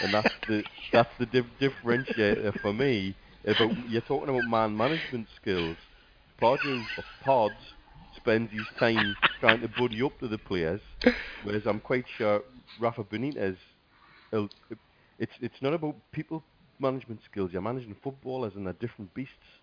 And 0.00 0.12
that's 0.12 0.34
the 0.48 0.64
that's 0.92 1.10
the 1.18 1.26
dif- 1.26 1.58
differentiator 1.60 2.60
for 2.60 2.72
me. 2.72 3.14
About 3.44 3.70
you're 3.88 4.00
talking 4.00 4.28
about 4.28 4.46
man 4.46 4.76
management 4.76 5.28
skills. 5.40 5.76
Pardew 6.40 6.86
Pods 7.20 7.60
spends 8.16 8.50
his 8.50 8.66
time 8.78 9.14
trying 9.40 9.60
to 9.60 9.68
buddy 9.68 10.02
up 10.02 10.18
to 10.18 10.28
the 10.28 10.38
players, 10.38 10.80
whereas 11.44 11.62
I'm 11.66 11.80
quite 11.80 12.04
sure 12.18 12.42
Rafa 12.80 13.04
Benitez, 13.04 13.56
it's 15.18 15.32
it's 15.40 15.62
not 15.62 15.74
about 15.74 15.94
people 16.10 16.42
management 16.80 17.20
skills. 17.30 17.50
You're 17.52 17.62
managing 17.62 17.94
footballers 18.02 18.54
and 18.56 18.66
they're 18.66 18.74
different 18.74 19.14
beasts 19.14 19.62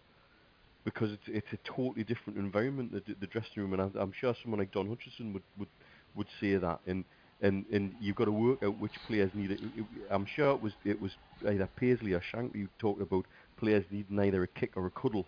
because 0.84 1.12
it's 1.12 1.28
it's 1.28 1.48
a 1.54 1.58
totally 1.64 2.04
different 2.04 2.40
environment, 2.40 2.92
the, 2.92 3.14
the 3.20 3.28
dressing 3.28 3.58
room, 3.64 3.74
and 3.74 3.82
I'm, 3.82 3.92
I'm 3.96 4.12
sure 4.20 4.34
someone 4.42 4.60
like 4.60 4.72
Don 4.72 4.88
Hutchison 4.88 5.34
would, 5.34 5.44
would, 5.58 5.68
would 6.16 6.28
say 6.40 6.56
that. 6.58 6.80
And, 6.88 7.04
and 7.42 7.66
and 7.72 7.94
you've 8.00 8.16
got 8.16 8.26
to 8.26 8.32
work 8.32 8.64
out 8.64 8.80
which 8.80 8.94
players 9.08 9.32
need 9.34 9.52
it. 9.52 9.60
It- 9.62 9.80
it- 9.80 9.86
I'm 10.10 10.26
sure 10.26 10.52
it 10.56 10.62
was 10.62 10.74
it 10.86 11.02
was 11.02 11.12
either 11.48 11.68
Paisley 11.76 12.14
or 12.14 12.22
Shankly 12.34 12.62
who 12.62 12.68
talked 12.80 13.02
about 13.02 13.26
players 13.58 13.86
needing 13.92 14.20
either 14.20 14.42
a 14.44 14.48
kick 14.48 14.72
or 14.76 14.86
a 14.88 14.92
cuddle, 14.92 15.26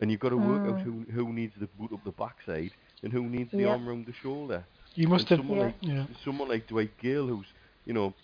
and 0.00 0.10
you've 0.10 0.20
got 0.20 0.30
to 0.30 0.36
work 0.36 0.68
out 0.68 0.80
who 0.80 1.04
who 1.12 1.32
needs 1.32 1.54
the 1.60 1.66
boot 1.78 1.92
up 1.92 2.04
the 2.04 2.12
backside 2.12 2.70
and 3.02 3.12
who 3.12 3.22
needs 3.28 3.50
the 3.52 3.64
arm 3.64 3.88
round 3.88 4.06
the 4.06 4.12
shoulder. 4.22 4.64
You 4.94 5.06
must 5.08 5.30
And 5.30 5.30
have. 5.30 5.38
someone 5.40 5.58
Yeah. 5.58 5.64
like 5.64 5.74
Yeah. 5.80 6.06
someone 6.24 6.48
like 6.48 6.66
Dwight 6.68 6.90
Gayle, 7.00 7.26
who's 7.26 7.46
you 7.84 7.94
know 7.94 8.14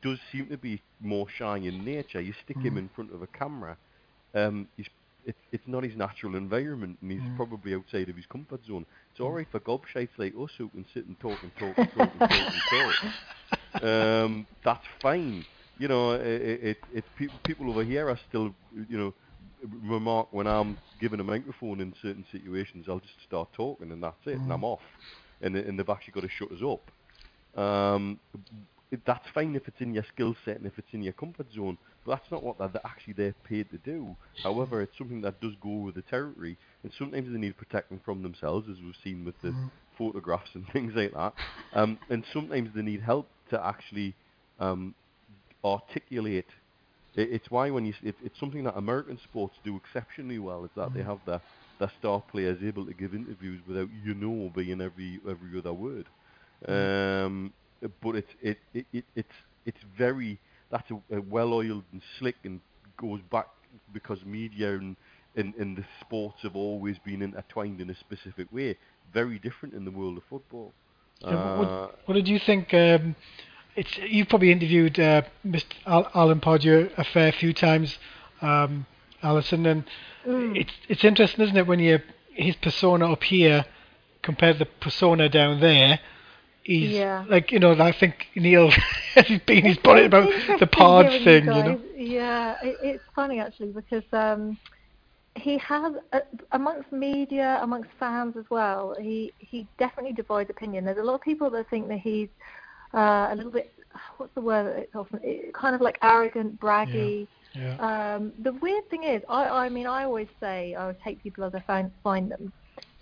does 0.00 0.18
seem 0.32 0.46
to 0.48 0.56
be 0.56 0.80
more 1.00 1.26
shy 1.28 1.58
in 1.58 1.84
nature. 1.84 2.20
You 2.20 2.32
stick 2.44 2.56
him 2.58 2.78
in 2.78 2.88
front 2.88 3.12
of 3.12 3.20
a 3.22 3.26
camera, 3.26 3.76
um, 4.34 4.66
he's 4.76 4.86
it, 5.24 5.36
it's 5.52 5.66
not 5.66 5.84
his 5.84 5.96
natural 5.96 6.36
environment, 6.36 6.98
and 7.02 7.10
he's 7.10 7.20
probably 7.36 7.74
outside 7.74 8.08
of 8.08 8.16
his 8.16 8.26
comfort 8.26 8.64
zone. 8.66 8.84
It's 9.10 9.20
all 9.20 9.32
right 9.32 9.46
for 9.50 9.60
gobshites 9.60 10.10
like 10.18 10.34
us 10.40 10.50
who 10.58 10.68
can 10.68 10.84
sit 10.92 11.06
and 11.06 11.18
talk 11.20 11.42
and 11.42 11.52
talk 11.56 11.76
and 11.78 11.90
talk 11.92 12.10
and 12.12 12.20
talk 12.20 12.30
and 12.30 12.62
talk. 12.70 12.94
Um, 13.82 14.46
that's 14.64 14.84
fine. 15.00 15.44
you 15.78 15.88
know, 15.88 16.12
it, 16.12 16.20
it, 16.22 16.76
it 16.94 17.04
pe- 17.16 17.28
people 17.44 17.68
over 17.70 17.82
here 17.82 18.08
are 18.08 18.18
still, 18.28 18.54
you 18.88 18.98
know, 18.98 19.14
remark 19.82 20.32
when 20.32 20.46
I'm 20.46 20.76
given 21.00 21.20
a 21.20 21.24
microphone 21.24 21.80
in 21.80 21.92
certain 22.00 22.24
situations, 22.30 22.86
I'll 22.88 23.00
just 23.00 23.20
start 23.26 23.48
talking 23.54 23.90
and 23.90 24.02
that's 24.02 24.24
it, 24.26 24.38
and 24.44 24.52
I'm 24.52 24.62
off, 24.64 24.82
and, 25.40 25.56
and 25.56 25.78
they've 25.78 25.88
actually 25.88 26.12
got 26.12 26.22
to 26.22 26.28
shut 26.28 26.52
us 26.52 26.62
up. 26.62 26.90
Um, 27.60 28.20
it, 28.92 29.00
that's 29.06 29.26
fine 29.34 29.56
if 29.56 29.66
it's 29.66 29.80
in 29.80 29.94
your 29.94 30.04
skill 30.12 30.36
set 30.44 30.58
and 30.58 30.66
if 30.66 30.78
it's 30.78 30.92
in 30.92 31.02
your 31.02 31.12
comfort 31.14 31.46
zone, 31.54 31.78
that's 32.06 32.30
not 32.30 32.42
what 32.42 32.58
they're, 32.58 32.70
actually 32.84 33.14
they're 33.14 33.34
paid 33.44 33.70
to 33.70 33.78
do. 33.78 34.16
However, 34.42 34.82
it's 34.82 34.96
something 34.98 35.20
that 35.22 35.40
does 35.40 35.52
go 35.62 35.70
with 35.70 35.94
the 35.94 36.02
territory, 36.02 36.56
and 36.82 36.92
sometimes 36.98 37.32
they 37.32 37.38
need 37.38 37.56
protecting 37.56 38.00
from 38.04 38.22
themselves, 38.22 38.68
as 38.70 38.76
we've 38.82 38.94
seen 39.04 39.24
with 39.24 39.40
the 39.42 39.54
photographs 39.96 40.50
and 40.54 40.66
things 40.72 40.92
like 40.94 41.12
that. 41.14 41.34
Um, 41.72 41.98
and 42.10 42.24
sometimes 42.32 42.70
they 42.74 42.82
need 42.82 43.02
help 43.02 43.28
to 43.50 43.64
actually 43.64 44.14
um, 44.58 44.94
articulate. 45.64 46.48
It, 47.14 47.28
it's 47.32 47.50
why 47.50 47.70
when 47.70 47.84
you 47.86 47.94
it, 48.02 48.16
it's 48.24 48.38
something 48.40 48.64
that 48.64 48.76
American 48.76 49.18
sports 49.24 49.54
do 49.64 49.76
exceptionally 49.76 50.38
well 50.38 50.64
is 50.64 50.70
that 50.76 50.94
they 50.94 51.02
have 51.02 51.18
their 51.26 51.40
their 51.78 51.92
star 51.98 52.22
players 52.30 52.58
able 52.62 52.86
to 52.86 52.94
give 52.94 53.14
interviews 53.14 53.60
without 53.66 53.88
you 54.04 54.14
know 54.14 54.50
being 54.54 54.80
every 54.80 55.20
every 55.28 55.58
other 55.58 55.72
word. 55.72 56.06
Um, 56.66 57.52
but 58.02 58.16
it's 58.16 58.32
it, 58.40 58.58
it, 58.74 58.86
it 58.92 59.04
it's 59.16 59.34
it's 59.66 59.78
very 59.96 60.38
that's 60.72 60.90
a, 60.90 61.16
a 61.16 61.20
well-oiled 61.20 61.84
and 61.92 62.02
slick 62.18 62.36
and 62.44 62.60
goes 62.96 63.20
back 63.30 63.46
because 63.92 64.24
media 64.24 64.74
and, 64.74 64.96
and 65.36 65.54
and 65.56 65.76
the 65.76 65.84
sports 66.00 66.42
have 66.42 66.56
always 66.56 66.98
been 66.98 67.22
intertwined 67.22 67.80
in 67.80 67.90
a 67.90 67.94
specific 67.94 68.48
way. 68.52 68.76
Very 69.14 69.38
different 69.38 69.74
in 69.74 69.84
the 69.84 69.90
world 69.92 70.16
of 70.18 70.24
football. 70.28 70.72
Yeah, 71.20 71.34
Uh, 71.36 71.58
what, 71.58 71.98
what 72.06 72.14
did 72.14 72.28
you 72.28 72.38
think? 72.40 72.74
Um, 72.74 73.14
it's 73.76 73.96
you've 73.98 74.28
probably 74.28 74.50
interviewed 74.52 74.98
uh, 74.98 75.22
Mr. 75.46 75.64
Al- 75.86 76.10
Alan 76.14 76.40
Pardew 76.40 76.90
a 76.98 77.04
fair 77.04 77.32
few 77.32 77.52
times, 77.54 77.98
um, 78.42 78.86
Alison, 79.22 79.64
and 79.66 79.84
it's 80.26 80.72
it's 80.88 81.04
interesting, 81.04 81.44
isn't 81.44 81.56
it, 81.56 81.66
when 81.66 81.78
you 81.80 82.00
his 82.34 82.56
persona 82.56 83.12
up 83.12 83.22
here 83.24 83.64
compared 84.22 84.58
to 84.58 84.64
the 84.64 84.70
persona 84.80 85.28
down 85.28 85.60
there. 85.60 86.00
He's 86.62 86.90
Yeah. 86.90 87.24
like 87.28 87.50
you 87.52 87.58
know, 87.58 87.72
I 87.72 87.92
think 87.92 88.26
Neil 88.36 88.70
he's 89.26 89.40
been 89.40 89.64
he's 89.64 89.78
put 89.78 89.98
it 89.98 90.06
about 90.06 90.28
the 90.58 90.66
pod 90.66 91.06
thing, 91.24 91.44
you 91.46 91.52
you 91.52 91.62
know. 91.62 91.80
Yeah, 91.96 92.56
it, 92.62 92.76
it's 92.82 93.04
funny 93.14 93.40
actually 93.40 93.72
because 93.72 94.04
um, 94.12 94.56
he 95.36 95.58
has 95.58 95.94
uh, 96.12 96.20
amongst 96.52 96.92
media, 96.92 97.58
amongst 97.62 97.90
fans 97.98 98.36
as 98.36 98.44
well. 98.50 98.94
He 99.00 99.32
he 99.38 99.66
definitely 99.78 100.12
divides 100.12 100.50
opinion. 100.50 100.84
There's 100.84 100.98
a 100.98 101.02
lot 101.02 101.14
of 101.14 101.20
people 101.20 101.50
that 101.50 101.68
think 101.70 101.88
that 101.88 101.98
he's 101.98 102.28
uh, 102.94 103.28
a 103.30 103.34
little 103.34 103.52
bit. 103.52 103.72
What's 104.16 104.34
the 104.34 104.40
word? 104.40 104.78
It's 104.78 104.94
often 104.94 105.20
it, 105.22 105.52
kind 105.54 105.74
of 105.74 105.80
like 105.80 105.98
arrogant, 106.02 106.60
braggy. 106.60 107.26
Yeah. 107.54 107.76
Um, 108.16 108.32
the 108.42 108.52
weird 108.54 108.88
thing 108.88 109.04
is, 109.04 109.22
I, 109.28 109.66
I 109.66 109.68
mean, 109.68 109.86
I 109.86 110.04
always 110.04 110.28
say 110.40 110.74
I 110.74 110.86
would 110.86 111.00
take 111.00 111.22
people 111.22 111.44
as 111.44 111.54
I 111.54 111.60
find, 111.60 111.90
find 112.02 112.30
them. 112.30 112.52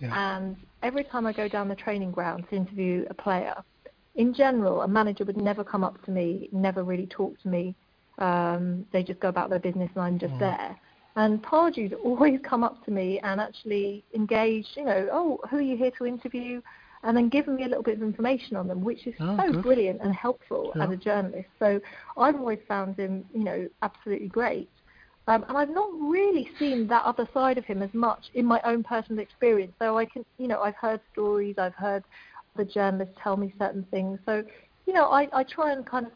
Yeah. 0.01 0.37
And 0.37 0.57
every 0.83 1.05
time 1.05 1.27
I 1.27 1.33
go 1.33 1.49
down 1.49 1.69
the 1.69 1.75
training 1.75 2.11
ground 2.11 2.45
to 2.51 2.57
interview 2.57 3.05
a 3.11 3.15
player, 3.15 3.55
in 4.17 4.35
general, 4.35 4.83
a 4.83 4.89
manager 4.89 5.25
would 5.25 5.37
never 5.37 5.63
come 5.63 5.85
up 5.85 6.03
to 6.05 6.11
me, 6.11 6.49
never 6.53 6.83
really 6.83 7.07
talk 7.07 7.41
to 7.43 7.49
me. 7.49 7.75
Um, 8.19 8.85
they 8.93 9.03
just 9.03 9.21
go 9.21 9.29
about 9.29 9.51
their 9.51 9.61
business 9.61 9.91
and 9.95 10.03
I'm 10.03 10.19
just 10.19 10.35
there. 10.41 10.77
And 11.17 11.43
Pardew's 11.43 11.93
always 12.05 12.39
come 12.43 12.65
up 12.65 12.85
to 12.85 12.91
me 12.91 13.19
and 13.23 13.41
actually 13.41 14.05
engage, 14.15 14.67
you 14.77 14.85
know, 14.85 15.09
oh, 15.13 15.39
who 15.51 15.59
are 15.59 15.63
you 15.63 15.77
here 15.77 15.93
to 15.99 16.07
interview? 16.07 16.61
And 17.03 17.17
then 17.17 17.31
given 17.31 17.57
me 17.57 17.65
a 17.65 17.69
little 17.69 17.83
bit 17.83 17.97
of 17.97 18.03
information 18.03 18.57
on 18.57 18.69
them, 18.69 18.83
which 18.83 19.07
is 19.07 19.15
Oh, 19.21 19.37
so 19.39 19.53
good. 19.53 19.63
brilliant 19.63 20.01
and 20.03 20.15
helpful 20.15 20.73
Yeah. 20.77 20.85
as 20.85 20.91
a 20.91 20.97
journalist. 20.97 21.49
So 21.59 21.81
I've 22.17 22.37
always 22.37 22.59
found 22.69 22.97
him, 22.99 23.25
you 23.33 23.45
know, 23.45 23.69
absolutely 23.83 24.29
great. 24.29 24.69
Um, 25.27 25.45
and 25.49 25.57
I've 25.57 25.71
not 25.71 25.89
really 25.93 26.51
seen 26.59 26.87
that 26.89 27.05
other 27.05 27.29
side 27.33 27.59
of 27.59 27.65
him 27.65 27.83
as 27.83 27.93
much 27.93 28.25
in 28.35 28.45
my 28.45 28.61
own 28.65 28.83
personal 28.83 29.23
experience. 29.23 29.73
So 29.79 29.97
I 29.99 30.05
can, 30.05 30.25
you 30.39 30.49
know, 30.49 30.61
I've 30.61 30.75
heard 30.77 31.01
stories, 31.13 31.57
I've 31.59 31.75
heard 31.75 32.03
the 32.57 32.65
journalists 32.65 33.15
tell 33.23 33.37
me 33.37 33.55
certain 33.59 33.87
things. 33.91 34.19
So, 34.27 34.43
you 34.87 34.93
know, 34.93 35.11
I, 35.11 35.29
I 35.33 35.45
try 35.45 35.73
and 35.73 35.87
kind 35.87 36.07
of 36.07 36.13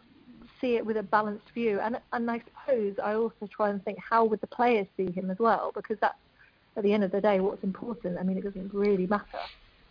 see 0.61 0.77
it 0.77 0.85
with 0.85 0.97
a 0.97 1.03
balanced 1.03 1.51
view. 1.55 1.81
And, 1.81 2.01
and 2.13 2.31
I 2.31 2.43
suppose 2.67 2.95
I 3.03 3.15
also 3.15 3.49
try 3.55 3.71
and 3.71 3.85
think 3.85 3.99
how 3.99 4.25
would 4.25 4.41
the 4.41 4.49
players 4.49 4.87
see 4.97 5.13
him 5.13 5.31
as 5.31 5.39
well, 5.39 5.71
because 5.75 5.99
that's, 6.01 6.19
at 6.77 6.83
the 6.83 6.93
end 6.93 7.05
of 7.05 7.13
the 7.13 7.21
day, 7.21 7.39
what's 7.39 7.63
important. 7.63 8.19
I 8.19 8.25
mean, 8.25 8.37
it 8.37 8.43
doesn't 8.43 8.75
really 8.75 9.07
matter 9.07 9.39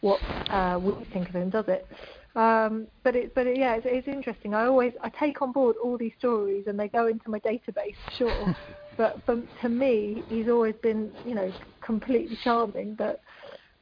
what 0.02 0.20
uh, 0.50 0.78
we 0.82 0.92
think 1.14 1.30
of 1.30 1.36
him, 1.36 1.50
does 1.50 1.66
it? 1.70 1.88
Um, 2.36 2.88
but 3.04 3.16
it, 3.16 3.34
but 3.34 3.48
it, 3.48 3.58
yeah, 3.58 3.76
it's, 3.76 3.86
it's 3.88 4.08
interesting. 4.08 4.54
I 4.54 4.66
always 4.66 4.92
I 5.02 5.10
take 5.10 5.42
on 5.42 5.54
board 5.54 5.78
all 5.82 5.98
these 5.98 6.12
stories 6.20 6.66
and 6.68 6.78
they 6.78 6.90
go 6.90 7.08
into 7.08 7.30
my 7.30 7.40
database, 7.40 7.96
sure. 8.18 8.56
but 8.98 9.22
for, 9.26 9.44
to 9.62 9.70
me, 9.70 10.26
he's 10.30 10.48
always 10.48 10.76
been, 10.82 11.12
you 11.24 11.36
know, 11.36 11.54
completely 11.82 12.38
charming. 12.44 12.96
But 12.96 13.22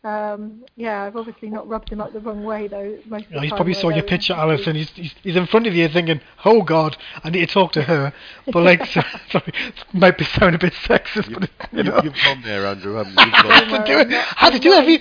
um, 0.04 0.64
yeah, 0.76 1.04
I've 1.04 1.16
obviously 1.16 1.50
not 1.52 1.68
rubbed 1.68 1.90
him 1.92 2.02
up 2.02 2.12
the 2.12 2.20
wrong 2.20 2.44
way 2.44 2.68
though. 2.68 2.98
Most 3.06 3.26
of 3.28 3.34
the 3.34 3.42
he's 3.42 3.52
probably 3.52 3.74
saw 3.76 3.90
your 3.90 4.04
picture, 4.04 4.34
to 4.34 4.40
Alice, 4.40 4.66
and 4.66 4.76
he's, 4.76 4.90
he's 4.92 5.14
he's 5.22 5.36
in 5.36 5.46
front 5.46 5.68
of 5.68 5.76
you 5.76 5.88
thinking, 5.90 6.22
"Oh 6.44 6.64
God, 6.64 6.98
I 7.24 7.30
need 7.30 7.48
to 7.48 7.54
talk 7.54 7.72
to 7.74 7.84
her." 7.84 8.12
But 8.52 8.64
like, 8.64 8.84
so, 8.88 9.02
sorry, 9.30 9.54
might 9.94 10.18
be 10.18 10.26
sounding 10.26 10.56
a 10.56 10.58
bit 10.58 10.74
sexist, 10.74 11.30
you, 11.30 11.38
but 11.40 11.50
you 11.72 11.78
you, 11.78 11.84
know, 11.84 12.02
you've 12.04 12.16
gone 12.26 12.42
there, 12.42 12.66
Andrew, 12.66 12.96
haven't 12.96 13.14
you? 13.14 13.26
You've 13.26 13.70
to 13.70 13.84
do 13.86 14.00
it. 14.00 14.12
How 14.12 14.50
to 14.50 14.56
I'm 14.56 14.62
do 14.62 14.72
it? 14.72 14.76
Have 14.80 14.90
you- 14.90 15.00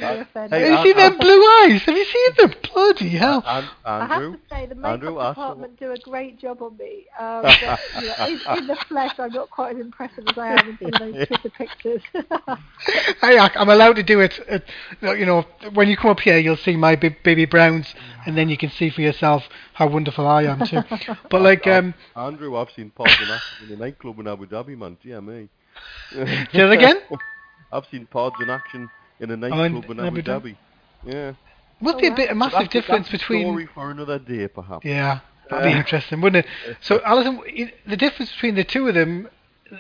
Hey, 0.51 0.61
have 0.71 0.85
you 0.85 0.93
seen 0.93 0.99
I- 1.01 1.09
them 1.09 1.19
blue 1.19 1.43
eyes? 1.63 1.83
Have 1.83 1.97
you 1.97 2.05
seen 2.05 2.31
them? 2.37 2.55
Bloody 2.75 3.09
hell! 3.09 3.43
Andrew, 3.47 3.71
I 3.87 3.99
have 4.01 4.11
Andrew, 4.13 4.33
to 4.33 4.39
say 4.51 4.67
the 4.67 4.75
makeup 4.75 4.93
Andrew, 4.93 5.15
department 5.15 5.81
do 5.81 5.93
a 5.93 5.99
great 5.99 6.39
job 6.39 6.61
on 6.61 6.77
me. 6.77 7.07
Um, 7.19 7.43
but, 7.43 7.81
you 8.03 8.09
know, 8.09 8.27
in, 8.27 8.59
in 8.59 8.67
the 8.67 8.77
flesh, 8.87 9.13
I'm 9.19 9.33
not 9.33 9.49
quite 9.51 9.77
as 9.77 9.81
impressive 9.81 10.25
as 10.29 10.37
I 10.37 10.49
am 10.61 10.79
in 10.81 10.91
those 10.99 11.27
Twitter 11.27 11.51
pictures. 11.51 12.03
Hey, 12.13 13.39
I- 13.39 13.51
I'm 13.55 13.69
allowed 13.71 13.97
to 13.97 14.03
do 14.03 14.21
it. 14.21 14.39
At, 14.49 14.65
you 15.03 15.27
know, 15.27 15.45
when 15.75 15.89
you 15.89 15.97
come 15.97 16.11
up 16.11 16.21
here, 16.21 16.39
you'll 16.39 16.57
see 16.57 16.77
my 16.77 16.97
baby 16.97 17.45
browns, 17.45 17.95
and 18.27 18.37
then 18.37 18.49
you 18.49 18.57
can 18.57 18.71
see 18.71 18.91
for 18.91 19.01
yourself 19.01 19.45
how 19.75 19.89
wonderful 19.89 20.27
I 20.27 20.45
am 20.45 20.67
too. 20.67 20.83
But 21.31 21.43
like, 21.43 21.67
um, 21.67 21.95
Andrew, 22.17 22.57
I've 22.57 22.71
seen 22.71 22.91
parts 22.91 23.17
in 23.21 23.29
action 23.31 23.69
in 23.69 23.75
a 23.75 23.77
nightclub 23.79 24.19
in 24.21 24.27
Abu 24.29 24.47
Dhabi, 24.47 24.77
man. 24.77 24.97
Dear 25.03 25.21
me. 25.21 25.49
say 26.13 26.25
that 26.53 26.71
again. 26.73 26.97
I've 27.73 27.87
seen 27.91 28.07
pods 28.07 28.37
in 28.43 28.51
action 28.51 28.91
in 29.21 29.31
a 29.31 29.35
in- 29.35 29.41
nightclub 29.41 29.85
in 29.91 30.01
in 30.01 30.07
Abu 30.07 30.19
Abu 30.19 30.23
Dhabi? 30.23 30.43
Dhabi. 30.43 30.57
Yeah. 31.05 31.33
Must 31.81 31.97
Oh, 31.97 32.01
be 32.01 32.07
a 32.09 32.11
wow. 32.11 32.17
bit 32.17 32.31
a 32.31 32.35
massive 32.35 32.53
That's- 32.53 32.73
difference 32.73 33.07
that's 33.09 33.15
a 33.15 33.19
between. 33.19 33.43
story 33.47 33.67
for 33.73 33.91
another 33.91 34.19
day, 34.19 34.49
perhaps. 34.49 34.85
Yeah, 34.85 35.21
that'd 35.49 35.65
be 35.71 35.73
Uh, 35.75 35.79
interesting, 35.79 36.21
wouldn't 36.21 36.45
it? 36.45 36.77
So, 36.81 37.01
Alison, 37.05 37.41
the 37.87 37.97
difference 37.97 38.31
between 38.33 38.55
the 38.57 38.65
two 38.65 38.89
of 38.89 38.95
them 38.95 39.29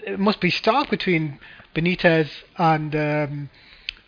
it 0.06 0.20
must 0.20 0.40
be 0.40 0.50
stark 0.50 0.88
between 0.88 1.40
Benitez 1.74 2.28
and 2.56 2.94
um, 2.94 3.50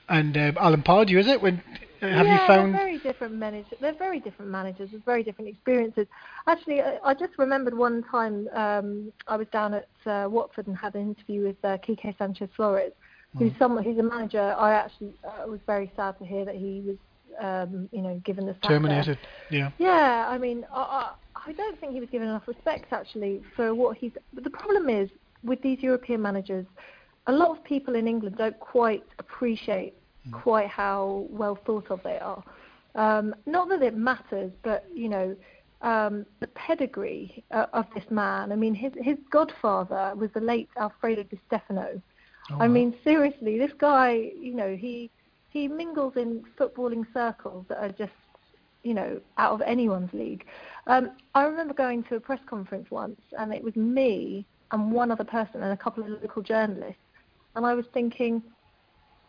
and 0.09 0.37
um, 0.37 0.57
Alan 0.59 0.83
Pardew, 0.83 1.19
is 1.19 1.27
it? 1.27 1.41
When 1.41 1.63
uh, 2.03 2.09
have 2.09 2.27
yeah, 2.27 2.41
you 2.43 2.47
found? 2.47 2.75
they're 2.75 2.81
very 2.81 2.99
different 2.99 3.35
managers. 3.35 3.79
They're 3.81 3.95
very 3.95 4.21
different 4.21 4.51
managers 4.51 4.91
with 4.93 5.05
very 5.05 5.23
different 5.23 5.49
experiences. 5.51 6.07
Actually, 6.47 6.83
I, 6.83 6.99
I 7.05 7.15
just 7.15 7.33
remembered 7.39 7.77
one 7.77 8.03
time 8.11 8.49
um, 8.55 9.13
I 9.29 9.37
was 9.37 9.47
down 9.53 9.75
at 9.75 9.89
uh, 10.07 10.29
Watford 10.29 10.67
and 10.67 10.77
had 10.77 10.95
an 10.95 11.03
interview 11.03 11.47
with 11.47 11.57
uh, 11.65 11.79
Quique 11.79 12.15
Sanchez 12.19 12.49
Flores, 12.57 12.93
who's 13.39 13.53
someone 13.59 13.85
who's 13.85 13.99
a 13.99 14.03
manager. 14.03 14.55
I 14.59 14.75
actually 14.75 15.15
uh, 15.25 15.47
was 15.47 15.61
very 15.67 15.93
sad 15.97 16.19
to 16.19 16.25
hear 16.25 16.45
that 16.45 16.57
he 16.57 16.83
was, 16.85 16.97
um, 17.41 17.89
you 17.93 18.03
know, 18.03 18.21
given 18.25 18.47
the 18.47 18.55
sack. 18.55 18.71
Terminated. 18.71 19.19
Yeah. 19.51 19.71
Yeah, 19.79 20.27
I 20.29 20.39
mean, 20.39 20.67
I, 20.73 21.15
I, 21.37 21.51
I 21.51 21.53
don't 21.53 21.79
think 21.81 21.93
he 21.93 22.01
was 22.01 22.11
given 22.11 22.29
enough 22.29 22.47
respect 22.47 22.93
actually 22.93 23.43
for 23.57 23.75
what 23.75 23.97
he's. 23.97 24.13
But 24.35 24.45
the 24.45 24.51
problem 24.51 24.89
is 24.89 25.09
with 25.45 25.63
these 25.63 25.81
European 25.81 26.21
managers, 26.21 26.67
a 27.27 27.33
lot 27.33 27.51
of 27.51 27.63
people 27.65 27.95
in 27.95 28.09
England 28.09 28.37
don't 28.37 28.59
quite 28.59 29.05
appreciate 29.19 29.95
quite 30.31 30.69
how 30.69 31.27
well 31.31 31.59
thought 31.67 31.91
of 31.91 32.01
they 32.03 32.19
are. 32.19 32.43
Um, 32.95 33.35
not 33.47 33.69
that 33.71 33.83
it 33.83 33.97
matters, 33.97 34.53
but 34.63 34.87
you 34.95 35.09
know, 35.09 35.37
um, 35.81 36.25
the 36.41 36.47
pedigree 36.49 37.43
uh, 37.51 37.67
of 37.73 37.87
this 37.95 38.05
man. 38.11 38.53
I 38.53 38.57
mean, 38.57 38.75
his 38.75 38.93
his 39.01 39.17
godfather 39.31 40.15
was 40.17 40.31
the 40.35 40.41
late 40.41 40.69
Alfredo 40.79 41.25
Di 41.25 41.41
Stefano. 41.47 42.01
Oh, 42.51 42.59
I 42.61 42.69
mean, 42.69 42.95
seriously, 43.03 43.59
this 43.59 43.73
guy, 43.79 44.31
you 44.39 44.55
know, 44.55 44.77
he 44.77 45.11
he 45.51 45.69
mingles 45.69 46.15
in 46.17 46.45
footballing 46.59 47.05
circles 47.13 47.67
that 47.69 47.79
are 47.79 47.93
just, 47.93 48.13
you 48.83 48.95
know, 48.95 49.21
out 49.39 49.53
of 49.53 49.63
anyone's 49.63 50.13
league. 50.13 50.45
Um, 50.87 51.13
I 51.35 51.45
remember 51.45 51.75
going 51.75 52.05
to 52.05 52.17
a 52.17 52.21
press 52.21 52.41
conference 52.47 52.91
once, 52.91 53.21
and 53.39 53.53
it 53.53 53.63
was 53.63 53.75
me 53.77 54.47
and 54.73 54.91
one 54.91 55.11
other 55.11 55.25
person 55.25 55.63
and 55.63 55.73
a 55.73 55.77
couple 55.77 56.03
of 56.03 56.09
local 56.09 56.43
journalists, 56.43 57.01
and 57.55 57.67
I 57.67 57.75
was 57.75 57.87
thinking, 57.93 58.43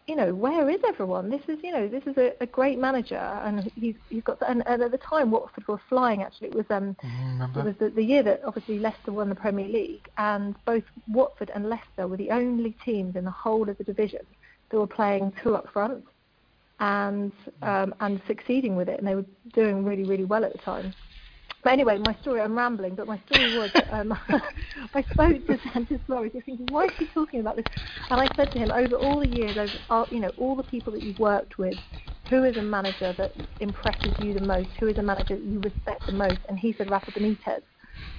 you 0.07 0.15
know, 0.15 0.33
where 0.33 0.69
is 0.69 0.81
everyone? 0.85 1.29
This 1.29 1.41
is, 1.47 1.59
you 1.63 1.71
know, 1.71 1.87
this 1.87 2.03
is 2.05 2.17
a, 2.17 2.33
a 2.41 2.45
great 2.45 2.77
manager, 2.77 3.15
and 3.15 3.71
he's 3.75 3.95
he's 4.09 4.23
got. 4.23 4.37
And, 4.47 4.63
and 4.67 4.81
at 4.81 4.91
the 4.91 4.97
time, 4.97 5.31
Watford 5.31 5.67
were 5.67 5.81
flying. 5.89 6.23
Actually, 6.23 6.49
it 6.49 6.55
was 6.55 6.65
um, 6.69 6.95
Mm, 7.03 7.57
it 7.57 7.63
was 7.63 7.75
the, 7.79 7.89
the 7.89 8.03
year 8.03 8.23
that 8.23 8.41
obviously 8.45 8.79
Leicester 8.79 9.11
won 9.11 9.29
the 9.29 9.35
Premier 9.35 9.67
League, 9.67 10.07
and 10.17 10.55
both 10.65 10.83
Watford 11.07 11.51
and 11.53 11.69
Leicester 11.69 12.07
were 12.07 12.17
the 12.17 12.31
only 12.31 12.75
teams 12.83 13.15
in 13.15 13.23
the 13.23 13.31
whole 13.31 13.69
of 13.69 13.77
the 13.77 13.83
division 13.83 14.21
that 14.69 14.77
were 14.77 14.87
playing 14.87 15.33
two 15.41 15.55
up 15.55 15.71
front 15.71 16.03
and 16.79 17.31
um, 17.61 17.93
and 18.01 18.21
succeeding 18.27 18.75
with 18.75 18.89
it, 18.89 18.99
and 18.99 19.07
they 19.07 19.15
were 19.15 19.25
doing 19.53 19.83
really 19.85 20.03
really 20.03 20.25
well 20.25 20.43
at 20.43 20.51
the 20.51 20.59
time. 20.59 20.93
But 21.63 21.73
anyway, 21.73 21.97
my 21.97 22.13
story, 22.21 22.41
I'm 22.41 22.57
rambling, 22.57 22.95
but 22.95 23.07
my 23.07 23.19
story 23.25 23.49
was 23.49 23.71
um, 23.89 24.11
I 24.93 25.01
spoke 25.11 25.45
to 25.47 25.59
Santos 25.71 25.99
Flores 26.05 26.31
thinking, 26.33 26.67
why 26.69 26.85
is 26.85 26.91
he 26.99 27.07
talking 27.07 27.39
about 27.39 27.55
this? 27.55 27.65
And 28.09 28.19
I 28.19 28.29
said 28.35 28.51
to 28.53 28.59
him, 28.59 28.71
over 28.71 28.95
all 28.95 29.19
the 29.19 29.27
years, 29.27 29.55
over 29.57 29.79
all, 29.89 30.07
you 30.11 30.19
know, 30.19 30.31
all 30.37 30.55
the 30.55 30.63
people 30.63 30.91
that 30.93 31.03
you've 31.03 31.19
worked 31.19 31.57
with, 31.57 31.77
who 32.29 32.43
is 32.43 32.57
a 32.57 32.61
manager 32.61 33.13
that 33.17 33.33
impresses 33.59 34.13
you 34.17 34.33
the 34.33 34.41
most? 34.41 34.69
Who 34.79 34.87
is 34.87 34.97
a 34.97 35.03
manager 35.03 35.35
that 35.35 35.43
you 35.45 35.59
respect 35.59 36.05
the 36.05 36.11
most? 36.11 36.41
And 36.49 36.57
he 36.59 36.73
said 36.77 36.89
Rafa 36.89 37.11
Benitez, 37.11 37.61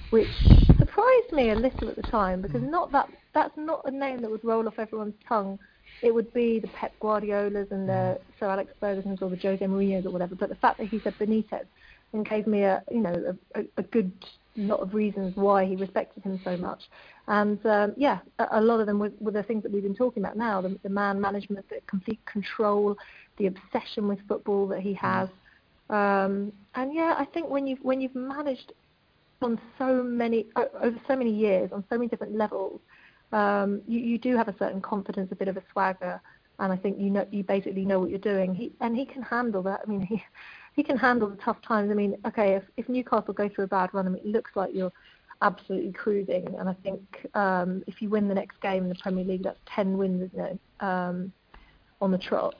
which 0.09 0.33
surprised 0.77 1.31
me 1.31 1.51
a 1.51 1.55
little 1.55 1.89
at 1.89 1.95
the 1.95 2.03
time 2.03 2.41
because 2.41 2.61
not 2.63 2.91
that 2.91 3.07
that's 3.33 3.55
not 3.57 3.81
a 3.85 3.91
name 3.91 4.21
that 4.21 4.31
would 4.31 4.43
roll 4.43 4.67
off 4.67 4.79
everyone's 4.79 5.15
tongue. 5.27 5.59
It 6.01 6.13
would 6.13 6.31
be 6.33 6.59
the 6.59 6.67
Pep 6.67 6.93
Guardiolas 6.99 7.67
and 7.71 7.89
the 7.89 8.19
Sir 8.39 8.47
Alex 8.47 8.71
Ferguson's 8.79 9.21
or 9.21 9.29
the 9.29 9.39
Jose 9.41 9.65
Mourinho's 9.65 10.05
or 10.05 10.11
whatever. 10.11 10.35
But 10.35 10.49
the 10.49 10.55
fact 10.55 10.77
that 10.77 10.87
he 10.87 10.99
said 11.03 11.17
Benitez 11.17 11.65
and 12.13 12.27
gave 12.27 12.47
me 12.47 12.63
a 12.63 12.83
you 12.91 13.01
know 13.01 13.35
a, 13.55 13.59
a, 13.59 13.65
a 13.77 13.83
good 13.83 14.11
lot 14.57 14.79
of 14.79 14.93
reasons 14.93 15.35
why 15.35 15.65
he 15.65 15.75
respected 15.75 16.23
him 16.23 16.39
so 16.43 16.55
much. 16.57 16.83
And 17.27 17.63
um, 17.65 17.93
yeah, 17.97 18.19
a, 18.39 18.47
a 18.53 18.61
lot 18.61 18.79
of 18.79 18.85
them 18.85 18.99
were, 18.99 19.11
were 19.19 19.31
the 19.31 19.43
things 19.43 19.63
that 19.63 19.71
we've 19.71 19.83
been 19.83 19.95
talking 19.95 20.23
about 20.23 20.37
now: 20.37 20.61
the, 20.61 20.77
the 20.83 20.89
man 20.89 21.19
management, 21.19 21.67
the 21.69 21.81
complete 21.87 22.23
control, 22.25 22.97
the 23.37 23.47
obsession 23.47 24.07
with 24.07 24.19
football 24.27 24.67
that 24.67 24.81
he 24.81 24.93
has. 24.93 25.29
Um, 25.89 26.51
and 26.75 26.93
yeah, 26.93 27.15
I 27.17 27.25
think 27.25 27.49
when 27.49 27.67
you've 27.67 27.79
when 27.79 28.01
you've 28.01 28.15
managed 28.15 28.73
on 29.41 29.59
so 29.77 30.01
many 30.01 30.47
over 30.55 30.99
so 31.07 31.15
many 31.15 31.31
years 31.31 31.71
on 31.71 31.83
so 31.89 31.97
many 31.97 32.07
different 32.07 32.35
levels, 32.35 32.79
um, 33.31 33.81
you, 33.87 33.99
you 33.99 34.17
do 34.17 34.35
have 34.35 34.47
a 34.47 34.55
certain 34.57 34.81
confidence, 34.81 35.31
a 35.31 35.35
bit 35.35 35.47
of 35.47 35.57
a 35.57 35.63
swagger, 35.71 36.21
and 36.59 36.71
I 36.71 36.77
think 36.77 36.99
you 36.99 37.09
know 37.09 37.27
you 37.31 37.43
basically 37.43 37.85
know 37.85 37.99
what 37.99 38.09
you're 38.09 38.19
doing. 38.19 38.55
He 38.55 38.71
and 38.81 38.95
he 38.95 39.05
can 39.05 39.21
handle 39.21 39.61
that. 39.63 39.81
I 39.85 39.89
mean, 39.89 40.01
he 40.01 40.23
he 40.75 40.83
can 40.83 40.97
handle 40.97 41.29
the 41.29 41.37
tough 41.37 41.61
times. 41.61 41.89
I 41.89 41.93
mean, 41.93 42.17
okay, 42.25 42.55
if, 42.55 42.63
if 42.77 42.89
Newcastle 42.89 43.33
go 43.33 43.49
through 43.49 43.65
a 43.65 43.67
bad 43.67 43.93
run, 43.93 44.07
I 44.07 44.09
mean, 44.09 44.21
it 44.23 44.29
looks 44.29 44.51
like 44.55 44.71
you're 44.73 44.91
absolutely 45.41 45.93
cruising. 45.93 46.53
And 46.59 46.67
I 46.67 46.75
think 46.83 47.27
um, 47.33 47.83
if 47.87 48.01
you 48.01 48.09
win 48.09 48.27
the 48.27 48.35
next 48.35 48.59
game 48.61 48.83
in 48.83 48.89
the 48.89 48.95
Premier 48.95 49.23
League, 49.23 49.43
that's 49.43 49.59
10 49.73 49.97
wins, 49.97 50.29
isn't 50.31 50.45
it, 50.45 50.59
um, 50.81 51.31
on 52.01 52.11
the 52.11 52.17
trot. 52.17 52.55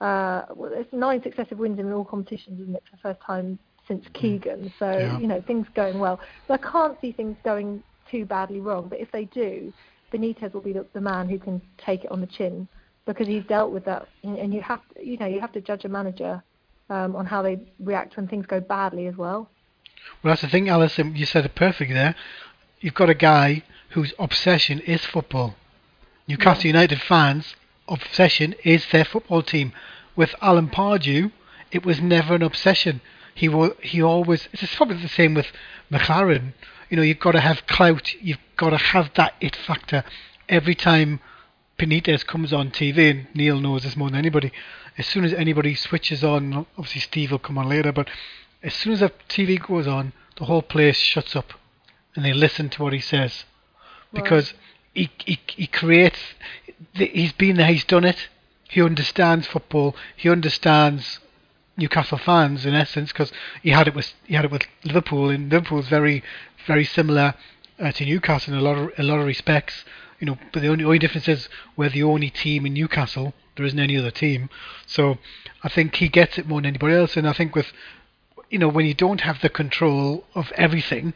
Uh, 0.00 0.42
well, 0.54 0.70
it's 0.72 0.92
nine 0.92 1.22
successive 1.22 1.58
wins 1.58 1.78
in 1.78 1.92
all 1.92 2.04
competitions, 2.04 2.60
isn't 2.60 2.74
it, 2.74 2.82
for 2.90 2.96
the 2.96 3.02
first 3.02 3.20
time 3.20 3.58
since 3.86 4.04
mm. 4.06 4.14
Keegan. 4.14 4.72
So, 4.78 4.90
yeah. 4.90 5.18
you 5.18 5.26
know, 5.26 5.42
things 5.46 5.66
going 5.74 5.98
well. 5.98 6.20
So 6.48 6.54
I 6.54 6.58
can't 6.58 6.98
see 7.00 7.12
things 7.12 7.36
going 7.44 7.82
too 8.10 8.24
badly 8.24 8.60
wrong. 8.60 8.88
But 8.88 9.00
if 9.00 9.12
they 9.12 9.26
do, 9.26 9.72
Benitez 10.12 10.54
will 10.54 10.62
be 10.62 10.72
the, 10.72 10.86
the 10.94 11.00
man 11.00 11.28
who 11.28 11.38
can 11.38 11.60
take 11.84 12.04
it 12.04 12.10
on 12.10 12.20
the 12.20 12.26
chin 12.26 12.68
because 13.06 13.26
he's 13.26 13.44
dealt 13.44 13.70
with 13.70 13.84
that. 13.84 14.08
And 14.22 14.54
you 14.54 14.62
have 14.62 14.80
to, 14.94 15.06
you 15.06 15.18
know, 15.18 15.26
you 15.26 15.40
have 15.40 15.52
to 15.52 15.60
judge 15.60 15.84
a 15.84 15.88
manager 15.88 16.42
um, 16.90 17.16
on 17.16 17.26
how 17.26 17.42
they 17.42 17.58
react 17.78 18.16
when 18.16 18.28
things 18.28 18.46
go 18.46 18.60
badly 18.60 19.06
as 19.06 19.16
well. 19.16 19.50
Well, 20.22 20.32
that's 20.32 20.42
the 20.42 20.48
thing, 20.48 20.68
Alison. 20.68 21.16
You 21.16 21.26
said 21.26 21.44
it 21.44 21.54
perfectly 21.54 21.94
there. 21.94 22.14
You've 22.80 22.94
got 22.94 23.10
a 23.10 23.14
guy 23.14 23.62
whose 23.90 24.12
obsession 24.18 24.80
is 24.80 25.04
football. 25.04 25.54
Newcastle 26.28 26.64
yeah. 26.64 26.68
United 26.68 27.00
fans' 27.00 27.54
obsession 27.88 28.54
is 28.64 28.86
their 28.90 29.04
football 29.04 29.42
team. 29.42 29.72
With 30.16 30.34
Alan 30.40 30.68
Pardew, 30.68 31.32
it 31.70 31.84
was 31.84 32.00
never 32.00 32.34
an 32.34 32.42
obsession. 32.42 33.00
He 33.34 33.48
will, 33.48 33.74
he 33.80 34.00
always. 34.02 34.48
It's 34.52 34.74
probably 34.74 35.02
the 35.02 35.08
same 35.08 35.34
with 35.34 35.46
McClaren. 35.90 36.52
You 36.88 36.96
know, 36.96 37.02
you've 37.02 37.18
got 37.18 37.32
to 37.32 37.40
have 37.40 37.66
clout. 37.66 38.14
You've 38.20 38.38
got 38.56 38.70
to 38.70 38.76
have 38.76 39.10
that 39.14 39.34
it 39.40 39.56
factor. 39.56 40.04
Every 40.48 40.74
time 40.74 41.20
Benitez 41.78 42.24
comes 42.24 42.52
on 42.52 42.70
TV, 42.70 43.10
and 43.10 43.26
Neil 43.34 43.58
knows 43.58 43.82
this 43.82 43.96
more 43.96 44.08
than 44.08 44.18
anybody 44.18 44.52
as 44.96 45.06
soon 45.06 45.24
as 45.24 45.32
anybody 45.32 45.74
switches 45.74 46.22
on, 46.22 46.66
obviously 46.78 47.00
Steve 47.00 47.30
will 47.30 47.38
come 47.38 47.58
on 47.58 47.68
later, 47.68 47.92
but 47.92 48.08
as 48.62 48.74
soon 48.74 48.92
as 48.92 49.00
the 49.00 49.12
TV 49.28 49.60
goes 49.60 49.86
on, 49.86 50.12
the 50.36 50.44
whole 50.44 50.62
place 50.62 50.96
shuts 50.96 51.36
up 51.36 51.52
and 52.14 52.24
they 52.24 52.32
listen 52.32 52.68
to 52.70 52.82
what 52.82 52.92
he 52.92 53.00
says 53.00 53.44
because 54.12 54.52
right. 54.52 54.60
he, 54.94 55.10
he 55.24 55.40
he 55.46 55.66
creates. 55.66 56.18
He's 56.92 57.32
been 57.32 57.56
there. 57.56 57.66
He's 57.66 57.84
done 57.84 58.04
it. 58.04 58.28
He 58.68 58.82
understands 58.82 59.46
football. 59.46 59.94
He 60.16 60.28
understands 60.30 61.20
Newcastle 61.76 62.18
fans 62.18 62.64
in 62.64 62.74
essence 62.74 63.12
because 63.12 63.32
he 63.62 63.70
had 63.70 63.88
it 63.88 63.94
with 63.94 64.12
he 64.24 64.34
had 64.34 64.44
it 64.44 64.50
with 64.50 64.62
Liverpool 64.84 65.30
and 65.30 65.50
Liverpool's 65.50 65.88
very 65.88 66.22
very 66.66 66.84
similar 66.84 67.34
uh, 67.78 67.92
to 67.92 68.04
Newcastle 68.04 68.54
in 68.54 68.60
a 68.60 68.62
lot 68.62 68.78
of 68.78 68.92
a 68.98 69.02
lot 69.02 69.18
of 69.18 69.26
respects. 69.26 69.84
You 70.20 70.26
know, 70.26 70.38
but 70.52 70.62
the 70.62 70.68
only, 70.68 70.84
only 70.84 70.98
difference 70.98 71.28
is 71.28 71.48
we're 71.76 71.88
the 71.88 72.02
only 72.02 72.30
team 72.30 72.66
in 72.66 72.74
Newcastle 72.74 73.34
there 73.56 73.66
isn't 73.66 73.78
any 73.78 73.96
other 73.96 74.10
team. 74.10 74.50
So 74.86 75.18
I 75.62 75.68
think 75.68 75.96
he 75.96 76.08
gets 76.08 76.38
it 76.38 76.46
more 76.46 76.60
than 76.60 76.66
anybody 76.66 76.94
else. 76.94 77.16
And 77.16 77.28
I 77.28 77.32
think 77.32 77.54
with, 77.54 77.72
you 78.50 78.58
know, 78.58 78.68
when 78.68 78.86
you 78.86 78.94
don't 78.94 79.20
have 79.20 79.40
the 79.40 79.48
control 79.48 80.24
of 80.34 80.52
everything, 80.56 81.14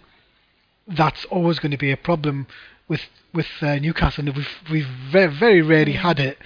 that's 0.86 1.24
always 1.26 1.58
going 1.58 1.72
to 1.72 1.78
be 1.78 1.90
a 1.90 1.96
problem 1.96 2.46
with 2.86 3.02
with 3.34 3.48
uh, 3.60 3.76
Newcastle. 3.76 4.26
And 4.26 4.36
we've 4.36 4.48
we've 4.70 4.86
very 5.10 5.32
very 5.34 5.62
rarely 5.62 5.92
had 5.92 6.18
it, 6.18 6.38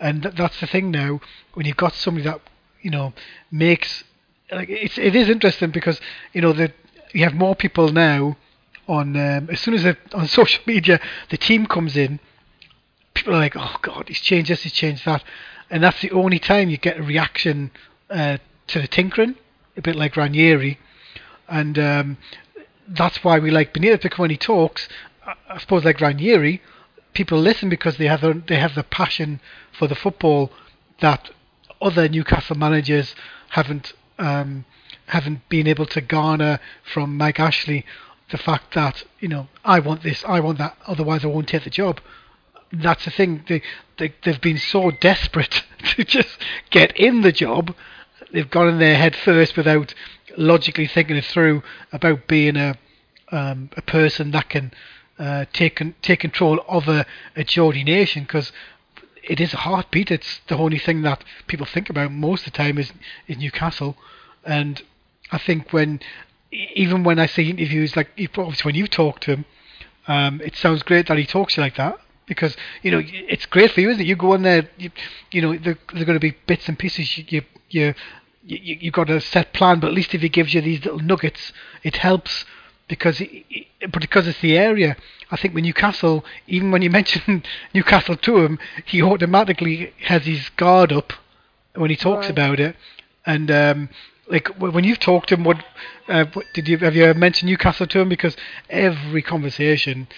and 0.00 0.22
th- 0.22 0.34
that's 0.34 0.58
the 0.60 0.66
thing 0.66 0.90
now. 0.90 1.20
When 1.52 1.66
you've 1.66 1.76
got 1.76 1.94
somebody 1.94 2.24
that 2.24 2.40
you 2.82 2.90
know 2.90 3.12
makes 3.52 4.02
like 4.50 4.68
it's 4.68 4.98
it 4.98 5.14
is 5.14 5.28
interesting 5.28 5.70
because 5.70 6.00
you 6.32 6.40
know 6.40 6.52
that 6.54 6.72
you 7.12 7.22
have 7.22 7.34
more 7.34 7.54
people 7.54 7.92
now 7.92 8.36
on 8.86 9.16
um, 9.16 9.48
as 9.50 9.60
soon 9.60 9.74
as 9.74 9.96
on 10.12 10.26
social 10.26 10.62
media 10.66 11.00
the 11.30 11.36
team 11.36 11.66
comes 11.66 11.96
in 11.96 12.20
people 13.14 13.34
are 13.34 13.38
like, 13.38 13.56
oh 13.56 13.76
God, 13.80 14.08
he's 14.08 14.20
changed 14.20 14.50
this, 14.50 14.64
he's 14.64 14.72
changed 14.72 15.04
that. 15.06 15.22
And 15.70 15.82
that's 15.82 16.00
the 16.02 16.10
only 16.10 16.38
time 16.38 16.68
you 16.68 16.76
get 16.76 16.98
a 16.98 17.02
reaction 17.02 17.70
uh, 18.10 18.38
to 18.66 18.80
the 18.80 18.88
tinkering, 18.88 19.36
a 19.76 19.82
bit 19.82 19.96
like 19.96 20.16
Ranieri. 20.16 20.78
And 21.48 21.78
um, 21.78 22.18
that's 22.86 23.24
why 23.24 23.38
we 23.38 23.50
like 23.50 23.72
Benitez, 23.72 24.02
because 24.02 24.18
when 24.18 24.30
he 24.30 24.36
talks, 24.36 24.88
I 25.48 25.58
suppose 25.58 25.84
like 25.84 26.00
Ranieri, 26.00 26.60
people 27.14 27.38
listen 27.38 27.68
because 27.68 27.96
they 27.96 28.06
have 28.06 28.20
the, 28.20 28.42
they 28.46 28.58
have 28.58 28.74
the 28.74 28.82
passion 28.82 29.40
for 29.78 29.86
the 29.86 29.94
football 29.94 30.50
that 31.00 31.30
other 31.80 32.08
Newcastle 32.08 32.56
managers 32.56 33.14
haven't 33.50 33.94
um, 34.18 34.64
haven't 35.06 35.46
been 35.48 35.66
able 35.66 35.86
to 35.86 36.00
garner 36.00 36.58
from 36.92 37.16
Mike 37.16 37.38
Ashley. 37.38 37.84
The 38.30 38.38
fact 38.38 38.74
that 38.74 39.04
you 39.20 39.28
know 39.28 39.48
I 39.64 39.80
want 39.80 40.02
this, 40.02 40.24
I 40.26 40.40
want 40.40 40.58
that, 40.58 40.76
otherwise 40.86 41.24
I 41.24 41.28
won't 41.28 41.48
take 41.48 41.64
the 41.64 41.70
job 41.70 42.00
that's 42.82 43.04
the 43.04 43.10
thing. 43.10 43.44
They, 43.48 43.62
they 43.98 44.14
they've 44.22 44.40
been 44.40 44.58
so 44.58 44.90
desperate 44.90 45.62
to 45.96 46.04
just 46.04 46.38
get 46.70 46.96
in 46.96 47.22
the 47.22 47.32
job. 47.32 47.74
They've 48.32 48.50
gone 48.50 48.68
in 48.68 48.78
there 48.78 48.96
head 48.96 49.14
first 49.14 49.56
without 49.56 49.94
logically 50.36 50.86
thinking 50.86 51.16
it 51.16 51.24
through 51.24 51.62
about 51.92 52.26
being 52.26 52.56
a 52.56 52.76
um, 53.30 53.70
a 53.76 53.82
person 53.82 54.30
that 54.32 54.48
can 54.48 54.72
uh, 55.18 55.44
take 55.52 55.82
take 56.02 56.20
control 56.20 56.64
of 56.68 56.88
a, 56.88 57.06
a 57.36 57.44
Geordie 57.44 57.84
nation 57.84 58.24
because 58.24 58.52
it 59.22 59.40
is 59.40 59.54
a 59.54 59.58
heartbeat. 59.58 60.10
It's 60.10 60.40
the 60.48 60.56
only 60.56 60.78
thing 60.78 61.02
that 61.02 61.24
people 61.46 61.66
think 61.66 61.88
about 61.90 62.12
most 62.12 62.46
of 62.46 62.52
the 62.52 62.58
time 62.58 62.78
is 62.78 62.92
is 63.28 63.38
Newcastle, 63.38 63.96
and 64.44 64.82
I 65.30 65.38
think 65.38 65.72
when 65.72 66.00
even 66.74 67.04
when 67.04 67.18
I 67.18 67.26
see 67.26 67.50
interviews 67.50 67.96
like 67.96 68.08
obviously 68.36 68.68
when 68.68 68.74
you 68.74 68.86
talk 68.86 69.20
to 69.20 69.32
him, 69.32 69.44
um, 70.06 70.40
it 70.42 70.56
sounds 70.56 70.82
great 70.82 71.08
that 71.08 71.18
he 71.18 71.26
talks 71.26 71.54
to 71.54 71.60
you 71.60 71.64
like 71.64 71.76
that 71.76 71.98
because 72.26 72.56
you 72.82 72.90
know 72.90 73.02
it's 73.04 73.46
great 73.46 73.70
for 73.72 73.80
you, 73.80 73.90
isn't 73.90 74.02
it? 74.02 74.06
You 74.06 74.16
go 74.16 74.34
in 74.34 74.42
there, 74.42 74.68
you, 74.76 74.90
you 75.30 75.42
know, 75.42 75.56
there, 75.56 75.78
there 75.92 76.02
are 76.02 76.04
going 76.04 76.16
to 76.16 76.20
be 76.20 76.36
bits 76.46 76.68
and 76.68 76.78
pieces. 76.78 77.16
You, 77.18 77.24
you, 77.28 77.42
you, 77.70 77.94
you 78.44 78.78
you've 78.80 78.94
got 78.94 79.10
a 79.10 79.20
set 79.20 79.52
plan, 79.52 79.80
but 79.80 79.88
at 79.88 79.94
least 79.94 80.14
if 80.14 80.22
he 80.22 80.28
gives 80.28 80.54
you 80.54 80.60
these 80.60 80.84
little 80.84 81.00
nuggets, 81.00 81.52
it 81.82 81.96
helps 81.96 82.44
because 82.88 83.20
it, 83.20 83.66
but 83.90 84.00
because 84.00 84.26
it's 84.26 84.40
the 84.40 84.56
area. 84.56 84.96
I 85.30 85.36
think 85.36 85.54
with 85.54 85.64
Newcastle, 85.64 86.24
even 86.46 86.70
when 86.70 86.82
you 86.82 86.90
mention 87.00 87.42
Newcastle 87.72 88.16
to 88.16 88.38
him, 88.38 88.58
he 88.84 89.02
automatically 89.02 89.92
has 90.04 90.26
his 90.26 90.48
guard 90.50 90.92
up 90.92 91.12
when 91.74 91.90
he 91.90 91.96
talks 91.96 92.26
right. 92.26 92.30
about 92.30 92.60
it, 92.60 92.76
and. 93.26 93.50
um 93.50 93.88
like 94.28 94.48
when 94.58 94.84
you've 94.84 95.00
talked 95.00 95.28
to 95.28 95.34
him, 95.34 95.44
what, 95.44 95.62
uh, 96.08 96.24
what 96.32 96.46
did 96.54 96.68
you 96.68 96.78
have 96.78 96.94
you 96.94 97.12
mentioned 97.14 97.50
Newcastle 97.50 97.86
to 97.86 98.00
him? 98.00 98.08
Because 98.08 98.36
every 98.70 99.22
conversation 99.22 100.08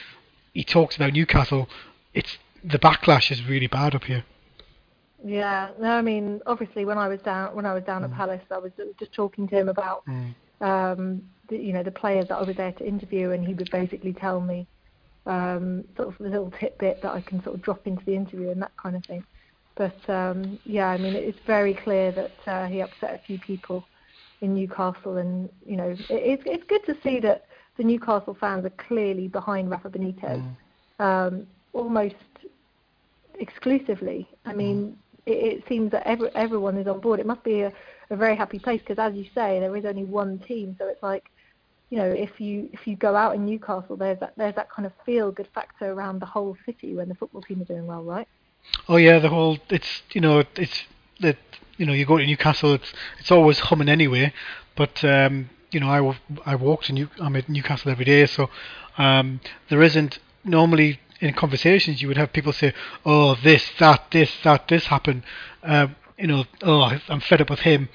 he 0.54 0.64
talks 0.64 0.96
about 0.96 1.12
Newcastle, 1.12 1.68
it's 2.14 2.38
the 2.62 2.78
backlash 2.78 3.30
is 3.30 3.44
really 3.44 3.66
bad 3.66 3.94
up 3.94 4.04
here. 4.04 4.24
Yeah, 5.24 5.70
no, 5.80 5.90
I 5.90 6.02
mean, 6.02 6.40
obviously, 6.46 6.84
when 6.84 6.98
I 6.98 7.08
was 7.08 7.20
down 7.20 7.54
when 7.54 7.66
I 7.66 7.74
was 7.74 7.84
down 7.84 8.02
mm. 8.02 8.04
at 8.04 8.14
Palace, 8.14 8.42
I 8.50 8.58
was 8.58 8.72
just 8.98 9.12
talking 9.12 9.48
to 9.48 9.56
him 9.56 9.68
about, 9.68 10.04
mm. 10.06 10.34
um, 10.60 11.22
the, 11.48 11.56
you 11.56 11.72
know, 11.72 11.82
the 11.82 11.90
players 11.90 12.28
that 12.28 12.36
I 12.36 12.42
was 12.42 12.56
there 12.56 12.72
to 12.72 12.86
interview, 12.86 13.30
and 13.30 13.44
he 13.44 13.54
would 13.54 13.70
basically 13.70 14.12
tell 14.12 14.40
me, 14.40 14.66
um, 15.26 15.84
sort 15.96 16.08
of 16.08 16.20
a 16.20 16.28
little 16.28 16.52
tidbit 16.52 17.02
that 17.02 17.12
I 17.12 17.20
can 17.22 17.42
sort 17.42 17.56
of 17.56 17.62
drop 17.62 17.86
into 17.86 18.04
the 18.04 18.14
interview 18.14 18.50
and 18.50 18.62
that 18.62 18.76
kind 18.76 18.94
of 18.94 19.04
thing. 19.04 19.24
But 19.74 20.08
um, 20.08 20.58
yeah, 20.64 20.88
I 20.88 20.96
mean, 20.96 21.14
it's 21.14 21.38
very 21.46 21.74
clear 21.74 22.12
that 22.12 22.32
uh, 22.46 22.66
he 22.66 22.80
upset 22.80 23.14
a 23.14 23.26
few 23.26 23.38
people 23.38 23.84
in 24.40 24.54
Newcastle, 24.54 25.16
and 25.16 25.48
you 25.64 25.76
know, 25.76 25.94
it's 26.08 26.42
it's 26.46 26.64
good 26.64 26.84
to 26.86 26.96
see 27.02 27.20
that 27.20 27.46
the 27.76 27.84
Newcastle 27.84 28.36
fans 28.38 28.64
are 28.64 28.70
clearly 28.70 29.28
behind 29.28 29.70
Rafa 29.70 29.90
Benitez. 29.90 30.42
Mm. 31.00 31.04
Um, 31.04 31.46
almost 31.72 32.14
exclusively. 33.38 34.28
I 34.46 34.52
mm. 34.52 34.56
mean, 34.56 34.98
it, 35.26 35.32
it 35.32 35.64
seems 35.68 35.90
that 35.92 36.06
every, 36.06 36.34
everyone 36.34 36.78
is 36.78 36.86
on 36.86 37.00
board. 37.00 37.20
It 37.20 37.26
must 37.26 37.44
be 37.44 37.62
a, 37.62 37.72
a 38.10 38.16
very 38.16 38.36
happy 38.36 38.58
place 38.58 38.80
because, 38.80 38.98
as 38.98 39.14
you 39.14 39.26
say, 39.34 39.60
there 39.60 39.76
is 39.76 39.84
only 39.84 40.04
one 40.04 40.38
team. 40.38 40.76
So 40.78 40.88
it's 40.88 41.02
like 41.02 41.30
you 41.90 41.98
know, 41.98 42.10
if 42.10 42.40
you 42.40 42.68
if 42.72 42.86
you 42.86 42.96
go 42.96 43.14
out 43.14 43.34
in 43.34 43.46
Newcastle, 43.46 43.96
there's 43.96 44.18
that 44.20 44.32
there's 44.36 44.54
that 44.56 44.70
kind 44.70 44.86
of 44.86 44.92
feel 45.04 45.30
good 45.30 45.48
factor 45.54 45.92
around 45.92 46.20
the 46.20 46.26
whole 46.26 46.56
city 46.66 46.94
when 46.94 47.08
the 47.08 47.14
football 47.14 47.42
team 47.42 47.62
are 47.62 47.64
doing 47.64 47.86
well, 47.86 48.02
right? 48.02 48.26
Oh 48.88 48.96
yeah, 48.96 49.18
the 49.18 49.28
whole 49.28 49.58
it's 49.68 50.02
you 50.12 50.20
know 50.20 50.42
it's 50.56 50.82
that 51.20 51.38
you 51.76 51.86
know 51.86 51.92
you 51.92 52.06
go 52.06 52.18
to 52.18 52.26
Newcastle, 52.26 52.74
it's 52.74 52.92
it's 53.18 53.30
always 53.30 53.58
humming 53.58 53.88
anyway. 53.88 54.32
But 54.76 55.02
um, 55.04 55.50
you 55.70 55.80
know 55.80 55.88
I 55.90 55.96
w- 55.98 56.18
I 56.44 56.54
walk 56.54 56.84
to 56.84 56.92
New 56.92 57.08
I'm 57.20 57.36
at 57.36 57.48
Newcastle 57.48 57.90
every 57.90 58.04
day, 58.04 58.26
so 58.26 58.48
um, 58.98 59.40
there 59.68 59.82
isn't 59.82 60.18
normally 60.44 61.00
in 61.20 61.32
conversations 61.32 62.02
you 62.02 62.08
would 62.08 62.16
have 62.18 62.32
people 62.32 62.52
say, 62.52 62.72
oh 63.04 63.34
this 63.42 63.64
that 63.78 64.10
this 64.10 64.30
that 64.44 64.68
this 64.68 64.86
happened, 64.86 65.22
uh, 65.62 65.88
you 66.18 66.26
know 66.26 66.44
oh 66.62 66.98
I'm 67.08 67.20
fed 67.20 67.40
up 67.40 67.50
with 67.50 67.60
him. 67.60 67.88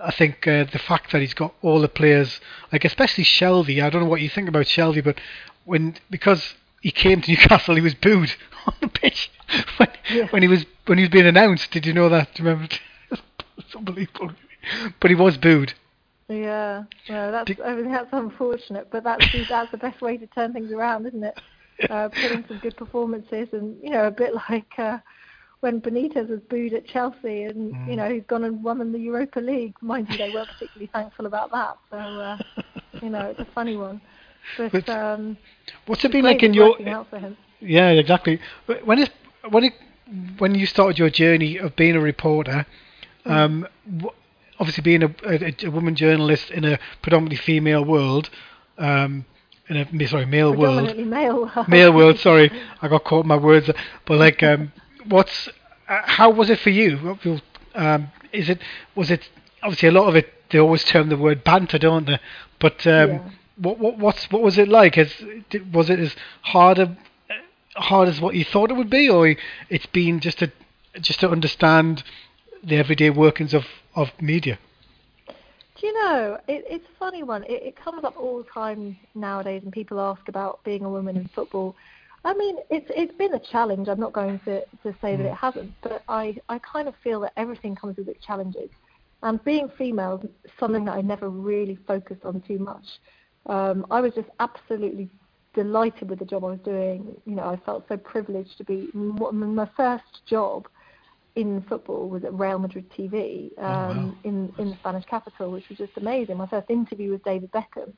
I 0.00 0.12
think 0.12 0.46
uh, 0.46 0.62
the 0.70 0.78
fact 0.78 1.10
that 1.10 1.20
he's 1.20 1.34
got 1.34 1.54
all 1.60 1.80
the 1.80 1.88
players, 1.88 2.40
like 2.72 2.84
especially 2.84 3.24
Shelvey. 3.24 3.82
I 3.82 3.90
don't 3.90 4.02
know 4.04 4.08
what 4.08 4.20
you 4.20 4.28
think 4.28 4.48
about 4.48 4.66
Shelvey, 4.66 5.02
but 5.02 5.18
when 5.64 5.96
because 6.08 6.54
he 6.80 6.92
came 6.92 7.20
to 7.22 7.30
Newcastle, 7.32 7.74
he 7.74 7.80
was 7.80 7.94
booed 7.94 8.32
on 8.66 8.74
the 8.80 8.86
pitch 8.88 9.28
when, 9.76 9.88
Yeah. 10.08 10.26
when 10.28 10.42
he 10.42 10.48
was 10.48 10.64
when 10.86 10.98
he 10.98 11.02
was 11.04 11.10
being 11.10 11.26
announced. 11.26 11.72
Did 11.72 11.84
you 11.84 11.92
know 11.92 12.08
that? 12.10 12.32
Do 12.34 12.42
you 12.44 12.48
remember? 12.48 12.72
It's 13.68 13.76
unbelievable. 13.76 14.32
But 15.00 15.10
he 15.10 15.14
was 15.14 15.36
booed. 15.36 15.74
Yeah, 16.28 16.84
well, 17.08 17.32
that's 17.32 17.52
I 17.64 17.74
mean 17.74 17.90
that's 17.92 18.08
unfortunate, 18.12 18.90
but 18.90 19.04
that's 19.04 19.30
the, 19.32 19.44
that's 19.44 19.70
the 19.70 19.78
best 19.78 20.00
way 20.02 20.16
to 20.18 20.26
turn 20.26 20.52
things 20.52 20.72
around, 20.72 21.06
isn't 21.06 21.24
it? 21.24 21.36
Uh, 21.88 22.06
put 22.06 22.30
in 22.30 22.44
some 22.46 22.58
good 22.58 22.76
performances, 22.76 23.48
and 23.52 23.74
you 23.82 23.88
know, 23.88 24.08
a 24.08 24.10
bit 24.10 24.34
like 24.50 24.78
uh, 24.78 24.98
when 25.60 25.80
Benitez 25.80 26.28
was 26.28 26.40
booed 26.50 26.74
at 26.74 26.86
Chelsea, 26.86 27.44
and 27.44 27.72
Mm. 27.72 27.90
you 27.90 27.96
know 27.96 28.10
he's 28.12 28.24
gone 28.24 28.44
and 28.44 28.62
won 28.62 28.82
in 28.82 28.92
the 28.92 28.98
Europa 28.98 29.40
League. 29.40 29.74
Mind 29.80 30.06
you, 30.10 30.18
they 30.18 30.28
weren't 30.28 30.48
particularly 30.48 30.90
thankful 30.92 31.24
about 31.24 31.50
that. 31.52 31.78
So 31.90 31.96
uh, 31.96 32.36
you 33.02 33.08
know, 33.08 33.22
it's 33.30 33.40
a 33.40 33.52
funny 33.54 33.74
one. 33.74 34.02
But, 34.58 34.72
But 34.72 34.88
um, 34.90 35.38
What's 35.86 36.04
it 36.04 36.12
been 36.12 36.26
like 36.26 36.42
in 36.42 36.52
your? 36.52 36.78
out 36.88 37.08
for 37.08 37.18
him. 37.18 37.38
Yeah, 37.60 37.88
exactly. 37.88 38.38
Wh- 38.66 38.86
When 38.86 38.98
it 38.98 39.10
when 39.48 39.64
it 39.64 39.72
when 40.36 40.54
you 40.54 40.66
started 40.66 40.98
your 40.98 41.08
journey 41.08 41.56
of 41.56 41.74
being 41.74 41.96
a 41.96 42.00
reporter. 42.00 42.66
Um, 43.28 43.66
obviously 44.58 44.82
being 44.82 45.02
a, 45.02 45.14
a, 45.26 45.54
a 45.66 45.70
woman 45.70 45.94
journalist 45.94 46.50
in 46.50 46.64
a 46.64 46.78
predominantly 47.02 47.36
female 47.36 47.84
world, 47.84 48.30
um, 48.78 49.24
in 49.68 49.76
a 49.76 50.06
sorry 50.08 50.26
male 50.26 50.50
world, 50.54 50.84
Predominantly 50.86 51.04
male. 51.04 51.50
male 51.68 51.92
world. 51.92 52.18
Sorry, 52.18 52.50
I 52.80 52.88
got 52.88 53.04
caught 53.04 53.24
in 53.24 53.28
my 53.28 53.36
words. 53.36 53.70
But 54.06 54.18
like, 54.18 54.42
um, 54.42 54.72
what's 55.06 55.48
uh, 55.88 56.02
how 56.04 56.30
was 56.30 56.50
it 56.50 56.58
for 56.60 56.70
you? 56.70 57.18
Um, 57.74 58.08
is 58.32 58.48
it 58.48 58.60
was 58.94 59.10
it 59.10 59.28
obviously 59.62 59.88
a 59.88 59.92
lot 59.92 60.08
of 60.08 60.16
it? 60.16 60.32
They 60.50 60.58
always 60.58 60.84
term 60.84 61.10
the 61.10 61.16
word 61.18 61.44
banter, 61.44 61.78
don't 61.78 62.06
they? 62.06 62.18
But 62.58 62.86
um, 62.86 63.10
Yeah. 63.10 63.30
what 63.56 63.78
what 63.78 63.98
what's 63.98 64.30
what 64.30 64.42
was 64.42 64.56
it 64.58 64.68
like? 64.68 64.96
As 64.96 65.12
was 65.72 65.90
it 65.90 65.98
as 65.98 66.16
hard 66.42 66.78
a, 66.78 66.96
hard 67.76 68.08
as 68.08 68.20
what 68.20 68.34
you 68.34 68.44
thought 68.44 68.70
it 68.70 68.74
would 68.74 68.90
be, 68.90 69.08
or 69.10 69.36
it's 69.68 69.86
been 69.86 70.20
just 70.20 70.38
to 70.38 70.50
just 71.00 71.20
to 71.20 71.28
understand 71.30 72.02
the 72.62 72.76
everyday 72.76 73.10
workings 73.10 73.54
of 73.54 73.64
of 73.94 74.08
media? 74.20 74.58
Do 75.80 75.86
you 75.86 75.92
know, 75.92 76.38
it, 76.48 76.64
it's 76.68 76.84
a 76.84 76.98
funny 76.98 77.22
one. 77.22 77.44
It, 77.44 77.62
it 77.62 77.76
comes 77.76 78.02
up 78.04 78.16
all 78.16 78.38
the 78.38 78.50
time 78.50 78.96
nowadays, 79.14 79.62
and 79.62 79.72
people 79.72 80.00
ask 80.00 80.28
about 80.28 80.62
being 80.64 80.84
a 80.84 80.90
woman 80.90 81.16
in 81.16 81.28
football. 81.28 81.76
I 82.24 82.34
mean, 82.34 82.56
it's 82.68 82.90
it's 82.94 83.14
been 83.16 83.34
a 83.34 83.38
challenge. 83.38 83.88
I'm 83.88 84.00
not 84.00 84.12
going 84.12 84.40
to, 84.40 84.64
to 84.82 84.94
say 85.00 85.14
that 85.16 85.24
it 85.24 85.34
hasn't, 85.34 85.72
but 85.82 86.02
I, 86.08 86.36
I 86.48 86.58
kind 86.58 86.88
of 86.88 86.94
feel 87.04 87.20
that 87.20 87.32
everything 87.36 87.76
comes 87.76 87.96
with 87.96 88.08
its 88.08 88.24
challenges. 88.24 88.70
And 89.22 89.42
being 89.44 89.68
female 89.78 90.20
is 90.22 90.50
something 90.58 90.84
that 90.86 90.96
I 90.96 91.00
never 91.00 91.28
really 91.28 91.76
focused 91.86 92.24
on 92.24 92.40
too 92.42 92.58
much. 92.58 92.84
Um, 93.46 93.86
I 93.90 94.00
was 94.00 94.14
just 94.14 94.28
absolutely 94.40 95.08
delighted 95.54 96.10
with 96.10 96.18
the 96.18 96.24
job 96.24 96.44
I 96.44 96.50
was 96.50 96.60
doing. 96.64 97.16
You 97.24 97.36
know, 97.36 97.44
I 97.44 97.56
felt 97.64 97.84
so 97.88 97.96
privileged 97.96 98.58
to 98.58 98.64
be. 98.64 98.88
My 98.94 99.68
first 99.76 100.26
job 100.26 100.68
in 101.36 101.62
football 101.68 102.08
was 102.08 102.24
at 102.24 102.32
Real 102.34 102.58
Madrid 102.58 102.90
TV 102.90 103.56
um, 103.58 103.64
wow. 103.64 104.14
in 104.24 104.52
in 104.58 104.70
the 104.70 104.76
Spanish 104.76 105.04
capital, 105.04 105.50
which 105.50 105.68
was 105.68 105.78
just 105.78 105.92
amazing. 105.96 106.36
My 106.36 106.46
first 106.46 106.70
interview 106.70 107.10
with 107.10 107.24
David 107.24 107.50
Beckham. 107.52 107.92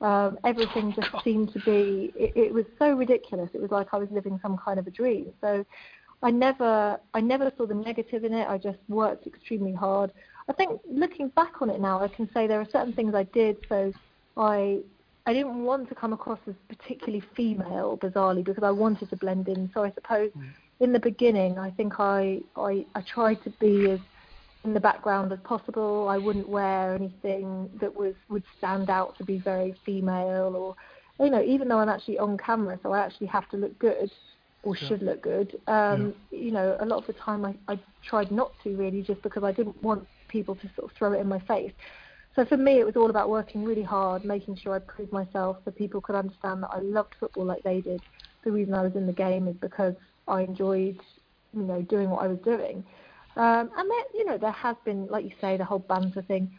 Um, 0.00 0.38
everything 0.44 0.94
just 0.94 1.08
seemed 1.24 1.52
to 1.52 1.58
be. 1.60 2.12
It, 2.14 2.32
it 2.36 2.54
was 2.54 2.64
so 2.78 2.92
ridiculous. 2.92 3.50
It 3.52 3.60
was 3.60 3.70
like 3.70 3.88
I 3.92 3.98
was 3.98 4.08
living 4.10 4.38
some 4.42 4.56
kind 4.56 4.78
of 4.78 4.86
a 4.86 4.90
dream. 4.90 5.32
So 5.40 5.64
I 6.22 6.30
never 6.30 6.98
I 7.14 7.20
never 7.20 7.52
saw 7.56 7.66
the 7.66 7.74
negative 7.74 8.24
in 8.24 8.32
it. 8.32 8.48
I 8.48 8.58
just 8.58 8.78
worked 8.88 9.26
extremely 9.26 9.72
hard. 9.72 10.12
I 10.48 10.52
think 10.52 10.80
looking 10.88 11.28
back 11.28 11.60
on 11.60 11.68
it 11.70 11.80
now, 11.80 12.02
I 12.02 12.08
can 12.08 12.28
say 12.32 12.46
there 12.46 12.60
are 12.60 12.68
certain 12.70 12.92
things 12.92 13.14
I 13.14 13.24
did. 13.24 13.58
So 13.68 13.92
I 14.36 14.78
I 15.26 15.32
didn't 15.32 15.62
want 15.62 15.88
to 15.90 15.94
come 15.94 16.12
across 16.12 16.38
as 16.46 16.54
particularly 16.68 17.22
female, 17.36 17.98
bizarrely, 17.98 18.44
because 18.44 18.64
I 18.64 18.70
wanted 18.70 19.10
to 19.10 19.16
blend 19.16 19.48
in. 19.48 19.70
So 19.74 19.84
I 19.84 19.90
suppose 19.92 20.30
in 20.80 20.92
the 20.92 21.00
beginning, 21.00 21.58
I 21.58 21.70
think 21.70 21.98
I, 21.98 22.40
I 22.56 22.86
I 22.94 23.00
tried 23.02 23.42
to 23.44 23.50
be 23.50 23.90
as 23.90 24.00
in 24.64 24.74
the 24.74 24.80
background 24.80 25.32
as 25.32 25.38
possible. 25.40 26.08
I 26.08 26.18
wouldn't 26.18 26.48
wear 26.48 26.94
anything 26.94 27.70
that 27.80 27.94
was 27.94 28.14
would 28.28 28.44
stand 28.58 28.90
out 28.90 29.16
to 29.18 29.24
be 29.24 29.38
very 29.38 29.74
female, 29.84 30.54
or 30.56 30.76
you 31.24 31.30
know, 31.30 31.42
even 31.42 31.68
though 31.68 31.78
I'm 31.78 31.88
actually 31.88 32.18
on 32.18 32.38
camera, 32.38 32.78
so 32.82 32.92
I 32.92 33.00
actually 33.00 33.26
have 33.28 33.48
to 33.50 33.56
look 33.56 33.78
good 33.78 34.10
or 34.62 34.76
should 34.76 35.02
look 35.02 35.22
good. 35.22 35.60
Um, 35.68 36.14
You 36.30 36.50
know, 36.50 36.76
a 36.80 36.84
lot 36.84 36.98
of 36.98 37.06
the 37.06 37.12
time 37.12 37.44
I, 37.44 37.54
I 37.72 37.78
tried 38.02 38.30
not 38.30 38.52
to 38.64 38.76
really, 38.76 39.02
just 39.02 39.22
because 39.22 39.44
I 39.44 39.52
didn't 39.52 39.80
want 39.82 40.06
people 40.28 40.54
to 40.56 40.68
sort 40.76 40.90
of 40.90 40.96
throw 40.96 41.12
it 41.12 41.20
in 41.20 41.28
my 41.28 41.38
face. 41.40 41.72
So 42.34 42.44
for 42.44 42.56
me, 42.56 42.78
it 42.78 42.86
was 42.86 42.96
all 42.96 43.10
about 43.10 43.28
working 43.30 43.64
really 43.64 43.82
hard, 43.82 44.24
making 44.24 44.56
sure 44.56 44.74
I 44.74 44.80
proved 44.80 45.12
myself 45.12 45.58
so 45.64 45.70
people 45.70 46.00
could 46.00 46.14
understand 46.14 46.62
that 46.62 46.70
I 46.72 46.80
loved 46.80 47.14
football 47.18 47.44
like 47.44 47.62
they 47.62 47.80
did. 47.80 48.00
The 48.44 48.52
reason 48.52 48.74
I 48.74 48.82
was 48.82 48.94
in 48.94 49.06
the 49.06 49.12
game 49.12 49.48
is 49.48 49.56
because 49.56 49.94
I 50.28 50.42
enjoyed, 50.42 51.00
you 51.54 51.62
know, 51.62 51.82
doing 51.82 52.10
what 52.10 52.22
I 52.22 52.28
was 52.28 52.38
doing. 52.38 52.84
Um, 53.36 53.70
and 53.76 53.90
then, 53.90 54.04
you 54.14 54.24
know, 54.24 54.36
there 54.38 54.50
has 54.50 54.76
been, 54.84 55.06
like 55.06 55.24
you 55.24 55.32
say, 55.40 55.56
the 55.56 55.64
whole 55.64 55.78
banter 55.78 56.22
thing. 56.22 56.50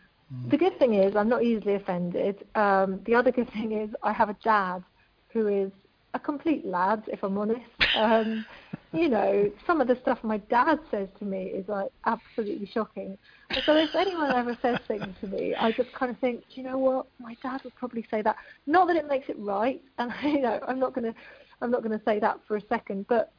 The 0.50 0.58
good 0.58 0.78
thing 0.78 0.94
is 0.94 1.16
I'm 1.16 1.28
not 1.28 1.44
easily 1.44 1.74
offended. 1.74 2.46
Um, 2.54 3.02
the 3.06 3.16
other 3.16 3.32
good 3.32 3.52
thing 3.52 3.72
is 3.72 3.90
I 4.04 4.14
have 4.14 4.30
a 4.30 4.38
dad 4.44 4.84
who 5.30 5.48
is 5.48 5.72
a 6.14 6.20
complete 6.20 6.66
lad, 6.66 7.04
if 7.08 7.24
I'm 7.24 7.38
honest. 7.38 7.66
Um, 7.96 8.46
you 8.94 9.10
know, 9.10 9.52
some 9.68 9.82
of 9.82 9.88
the 9.88 9.98
stuff 10.02 10.20
my 10.24 10.38
dad 10.38 10.80
says 10.92 11.08
to 11.20 11.26
me 11.26 11.46
is 11.46 11.68
like 11.68 11.90
absolutely 12.06 12.68
shocking. 12.68 13.18
And 13.50 13.64
so 13.66 13.76
if 13.76 13.94
anyone 13.96 14.32
ever 14.32 14.58
says 14.62 14.80
things 14.88 15.08
to 15.22 15.28
me, 15.28 15.56
I 15.56 15.72
just 15.72 15.92
kind 15.94 16.12
of 16.12 16.18
think, 16.20 16.42
do 16.42 16.62
you 16.62 16.64
know 16.64 16.78
what? 16.78 17.08
My 17.20 17.36
dad 17.42 17.62
would 17.64 17.76
probably 17.76 18.06
say 18.10 18.22
that. 18.22 18.36
Not 18.68 18.88
that 18.88 18.96
it 18.96 19.08
makes 19.08 19.30
it 19.30 19.38
right, 19.40 19.82
and 19.98 20.12
you 20.24 20.42
know, 20.42 20.60
I'm 20.68 20.80
not 20.80 20.94
gonna, 20.94 21.14
I'm 21.62 21.72
not 21.72 21.84
gonna 21.84 22.02
say 22.06 22.20
that 22.20 22.40
for 22.48 22.58
a 22.58 22.62
second, 22.68 23.08
but 23.08 23.32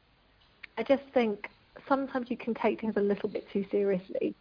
I 0.81 0.83
just 0.83 1.03
think 1.13 1.47
sometimes 1.87 2.31
you 2.31 2.37
can 2.37 2.55
take 2.55 2.81
things 2.81 2.95
a 2.97 3.01
little 3.01 3.29
bit 3.29 3.45
too 3.53 3.63
seriously, 3.69 4.33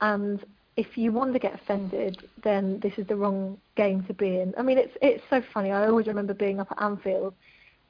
and 0.00 0.42
if 0.78 0.96
you 0.96 1.12
want 1.12 1.34
to 1.34 1.38
get 1.38 1.54
offended, 1.54 2.26
then 2.42 2.80
this 2.80 2.94
is 2.96 3.06
the 3.06 3.16
wrong 3.16 3.58
game 3.76 4.02
to 4.04 4.14
be 4.14 4.38
in. 4.38 4.54
I 4.56 4.62
mean, 4.62 4.78
it's 4.78 4.96
it's 5.02 5.22
so 5.28 5.42
funny. 5.52 5.72
I 5.72 5.86
always 5.86 6.06
remember 6.06 6.32
being 6.32 6.58
up 6.58 6.68
at 6.70 6.82
Anfield 6.82 7.34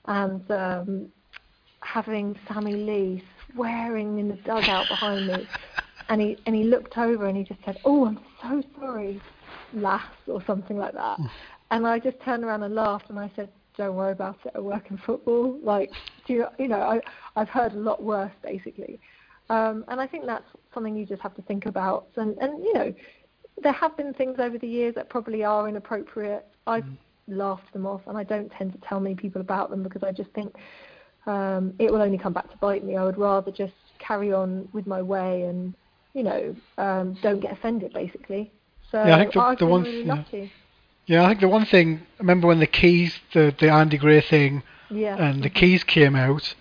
and 0.06 0.50
um, 0.50 1.08
having 1.84 2.36
Sammy 2.48 2.78
Lee 2.78 3.22
swearing 3.52 4.18
in 4.18 4.26
the 4.26 4.38
dugout 4.42 4.88
behind 4.88 5.28
me, 5.28 5.46
and 6.08 6.20
he 6.20 6.36
and 6.46 6.56
he 6.56 6.64
looked 6.64 6.98
over 6.98 7.26
and 7.28 7.36
he 7.36 7.44
just 7.44 7.64
said, 7.64 7.78
"Oh, 7.84 8.06
I'm 8.06 8.18
so 8.42 8.60
sorry, 8.80 9.20
lass," 9.72 10.02
or 10.26 10.42
something 10.48 10.76
like 10.76 10.94
that. 10.94 11.20
And 11.70 11.86
I 11.86 12.00
just 12.00 12.18
turned 12.24 12.42
around 12.42 12.64
and 12.64 12.74
laughed 12.74 13.08
and 13.08 13.20
I 13.20 13.30
said, 13.36 13.50
"Don't 13.76 13.94
worry 13.96 14.12
about 14.12 14.38
it. 14.44 14.52
I 14.54 14.60
work 14.60 14.90
in 14.90 14.98
football. 14.98 15.58
Like, 15.62 15.90
do 16.26 16.32
you, 16.32 16.46
you 16.58 16.68
know, 16.68 16.80
I 16.80 17.00
I've 17.36 17.48
heard 17.48 17.72
a 17.72 17.78
lot 17.78 18.02
worse, 18.02 18.32
basically." 18.42 19.00
Um, 19.50 19.84
and 19.88 20.00
I 20.00 20.06
think 20.06 20.24
that's 20.26 20.46
something 20.72 20.96
you 20.96 21.04
just 21.04 21.20
have 21.22 21.34
to 21.34 21.42
think 21.42 21.66
about. 21.66 22.08
And, 22.16 22.36
and 22.38 22.64
you 22.64 22.72
know, 22.74 22.94
there 23.62 23.72
have 23.72 23.94
been 23.96 24.14
things 24.14 24.36
over 24.38 24.56
the 24.58 24.66
years 24.66 24.94
that 24.94 25.10
probably 25.10 25.44
are 25.44 25.68
inappropriate. 25.68 26.46
I've 26.66 26.84
laughed 27.28 27.72
them 27.72 27.86
off, 27.86 28.00
and 28.06 28.16
I 28.16 28.24
don't 28.24 28.50
tend 28.52 28.72
to 28.72 28.78
tell 28.88 29.00
many 29.00 29.14
people 29.14 29.40
about 29.40 29.70
them 29.70 29.82
because 29.82 30.02
I 30.02 30.12
just 30.12 30.30
think 30.30 30.54
um, 31.26 31.72
it 31.78 31.92
will 31.92 32.02
only 32.02 32.18
come 32.18 32.32
back 32.32 32.50
to 32.50 32.56
bite 32.58 32.84
me. 32.84 32.96
I 32.96 33.04
would 33.04 33.18
rather 33.18 33.50
just 33.50 33.72
carry 33.98 34.32
on 34.32 34.68
with 34.72 34.86
my 34.86 35.00
way 35.00 35.42
and, 35.42 35.74
you 36.12 36.22
know, 36.22 36.54
um, 36.78 37.16
don't 37.22 37.40
get 37.40 37.52
offended, 37.52 37.92
basically. 37.94 38.52
So 38.90 38.98
Yeah, 38.98 39.16
I 39.16 39.18
think 39.20 39.32
the- 39.34 39.40
I've 39.40 39.58
the 39.58 39.64
been 39.64 39.70
one- 39.72 39.82
really 39.82 40.04
yeah. 40.04 40.22
Yeah, 41.06 41.24
I 41.24 41.28
think 41.28 41.40
the 41.40 41.48
one 41.48 41.66
thing. 41.66 42.00
I 42.18 42.20
remember 42.20 42.46
when 42.48 42.60
the 42.60 42.66
keys, 42.66 43.18
the 43.32 43.54
the 43.58 43.70
Andy 43.70 43.98
Gray 43.98 44.20
thing, 44.20 44.62
Yeah. 44.90 45.16
and 45.16 45.42
the 45.42 45.50
keys 45.50 45.84
came 45.84 46.16
out. 46.16 46.54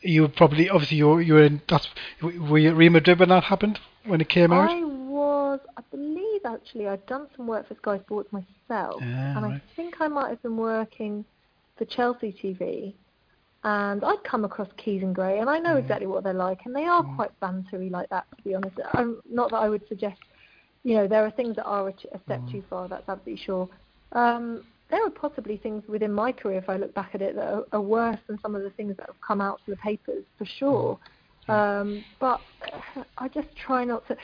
You 0.00 0.22
were 0.22 0.28
probably 0.28 0.68
obviously 0.68 0.98
you 0.98 1.08
were, 1.08 1.22
you 1.22 1.34
were 1.34 1.44
in 1.44 1.62
that's 1.68 1.88
were 2.22 2.58
you 2.58 2.70
at 2.70 2.76
Real 2.76 2.92
Madrid 2.92 3.18
when 3.18 3.30
that 3.30 3.44
happened 3.44 3.80
when 4.06 4.20
it 4.20 4.28
came 4.28 4.52
out. 4.52 4.70
I 4.70 4.84
was, 4.84 5.60
I 5.76 5.82
believe 5.90 6.42
actually, 6.44 6.88
I'd 6.88 7.04
done 7.06 7.26
some 7.36 7.46
work 7.46 7.66
for 7.68 7.74
Sky 7.74 7.98
Sports 8.00 8.30
myself, 8.32 9.00
Ah, 9.02 9.36
and 9.36 9.46
I 9.46 9.60
think 9.76 10.00
I 10.00 10.08
might 10.08 10.28
have 10.28 10.42
been 10.42 10.56
working 10.58 11.24
for 11.76 11.84
Chelsea 11.86 12.32
TV, 12.32 12.94
and 13.64 14.04
I'd 14.04 14.22
come 14.24 14.44
across 14.44 14.68
Keys 14.76 15.02
and 15.02 15.14
Gray, 15.14 15.38
and 15.40 15.48
I 15.48 15.58
know 15.58 15.76
exactly 15.76 16.06
what 16.06 16.22
they're 16.22 16.34
like, 16.34 16.60
and 16.66 16.76
they 16.76 16.84
are 16.84 17.02
quite 17.16 17.30
bantery 17.40 17.90
like 17.90 18.10
that, 18.10 18.26
to 18.36 18.42
be 18.44 18.54
honest. 18.54 18.76
I'm, 18.92 19.20
not 19.28 19.50
that 19.50 19.56
I 19.56 19.68
would 19.70 19.88
suggest, 19.88 20.20
you 20.84 20.94
know, 20.94 21.08
there 21.08 21.24
are 21.24 21.30
things 21.30 21.56
that 21.56 21.64
are 21.64 21.88
a, 21.88 21.94
step 22.24 22.42
too 22.50 22.62
far, 22.68 22.88
that's 22.88 23.08
absolutely 23.08 23.42
sure. 23.42 23.68
Um, 24.12 24.64
there 24.90 25.04
are 25.04 25.10
possibly 25.10 25.56
things 25.56 25.82
within 25.88 26.12
my 26.12 26.30
career, 26.30 26.58
if 26.58 26.68
I 26.68 26.76
look 26.76 26.94
back 26.94 27.10
at 27.14 27.22
it, 27.22 27.34
that 27.34 27.52
are, 27.52 27.64
are 27.72 27.80
worse 27.80 28.18
than 28.28 28.38
some 28.40 28.54
of 28.54 28.62
the 28.62 28.70
things 28.70 28.96
that 28.98 29.06
have 29.06 29.20
come 29.26 29.40
out 29.40 29.60
in 29.66 29.72
the 29.72 29.78
papers, 29.78 30.24
for 30.38 30.44
sure. 30.44 30.98
Um, 31.48 32.04
but 32.20 32.40
I 33.18 33.28
just 33.28 33.48
try 33.56 33.84
not 33.84 34.06
to. 34.08 34.16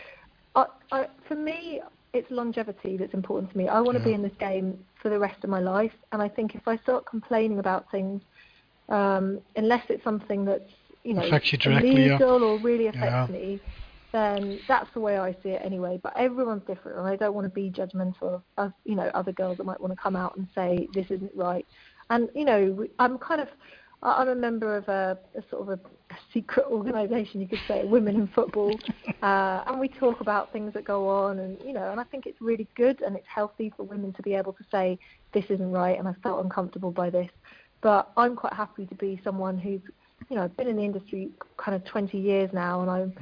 I, 0.55 0.67
I, 0.93 1.07
for 1.27 1.35
me, 1.35 1.81
it's 2.13 2.31
longevity 2.31 2.97
that's 2.97 3.15
important 3.15 3.53
to 3.53 3.59
me. 3.59 3.69
I 3.69 3.81
want 3.81 3.97
to 3.97 4.05
be 4.05 4.13
in 4.13 4.23
this 4.23 4.33
game 4.39 4.79
for 5.01 5.09
the 5.09 5.19
rest 5.19 5.43
of 5.45 5.51
my 5.51 5.61
life, 5.61 5.93
and 6.13 6.21
I 6.21 6.29
think 6.29 6.55
if 6.55 6.67
I 6.67 6.77
start 6.79 7.07
complaining 7.07 7.59
about 7.59 7.91
things, 7.91 8.21
um, 8.89 9.41
unless 9.57 9.85
it's 9.89 10.05
something 10.05 10.45
that's 10.45 10.71
you 11.05 11.15
know 11.15 11.23
Affects 11.23 11.53
you 11.53 11.59
directly, 11.59 12.07
yeah. 12.07 12.19
or 12.23 12.59
really 12.59 12.89
affects 12.89 13.05
Yeah. 13.05 13.27
me, 13.31 13.61
then 14.13 14.61
that's 14.69 14.93
the 14.95 15.01
way 15.01 15.19
I 15.19 15.33
see 15.43 15.51
it 15.51 15.63
anyway. 15.65 16.01
But 16.03 16.17
everyone's 16.17 16.67
different, 16.67 16.99
and 16.99 17.07
I 17.07 17.17
don't 17.17 17.35
want 17.35 17.47
to 17.47 17.51
be 17.51 17.71
judgmental 17.71 18.23
of, 18.23 18.43
of 18.57 18.73
you 18.85 18.95
know 18.95 19.11
other 19.15 19.33
girls 19.33 19.59
that 19.59 19.65
might 19.65 19.81
want 19.81 19.93
to 19.93 20.01
come 20.01 20.17
out 20.17 20.37
and 20.37 20.47
say 20.55 20.89
this 20.95 21.11
isn't 21.11 21.33
right. 21.35 21.67
And 22.11 22.29
you 22.35 22.45
know, 22.45 22.87
I'm 22.99 23.19
kind 23.19 23.41
of 23.41 23.49
I'm 24.03 24.29
a 24.29 24.35
member 24.35 24.77
of 24.77 24.89
a, 24.89 25.19
a 25.37 25.43
sort 25.51 25.63
of 25.63 25.69
a, 25.69 26.15
a 26.15 26.19
secret 26.33 26.67
organisation, 26.71 27.41
you 27.41 27.49
could 27.49 27.61
say, 27.69 27.85
Women 27.85 28.17
in 28.17 28.27
Football, 28.29 28.79
uh, 29.23 29.65
and 29.67 29.79
we 29.79 29.89
talk 29.89 30.21
about 30.21 30.53
things 30.53 30.73
that 30.75 30.85
go 30.85 31.09
on, 31.09 31.39
and 31.39 31.59
you 31.65 31.73
know, 31.73 31.91
and 31.91 32.01
I 32.01 32.05
think 32.05 32.27
it's 32.27 32.41
really 32.41 32.67
good 32.77 33.03
and 33.03 33.17
it's 33.17 33.27
healthy 33.33 33.73
for 33.77 33.83
women 33.83 34.13
to 34.15 34.23
be 34.23 34.35
able 34.35 34.53
to 34.55 34.65
say 34.71 34.99
this 35.35 35.45
isn't 35.51 35.71
right, 35.71 35.99
and 35.99 36.09
I 36.09 36.15
felt 36.23 36.43
uncomfortable 36.45 36.91
by 36.91 37.11
this. 37.11 37.31
But 37.83 38.11
I'm 38.17 38.37
quite 38.37 38.53
happy 38.53 38.87
to 38.87 38.95
be 38.95 39.21
someone 39.25 39.59
who's, 39.59 39.81
you 40.29 40.37
know, 40.37 40.45
I've 40.45 40.57
been 40.57 40.69
in 40.69 40.77
the 40.77 40.85
industry 40.85 41.31
kind 41.57 41.75
of 41.75 41.85
20 41.85 42.19
years 42.19 42.51
now, 42.53 42.83
and 42.83 42.91
I'm 42.91 43.15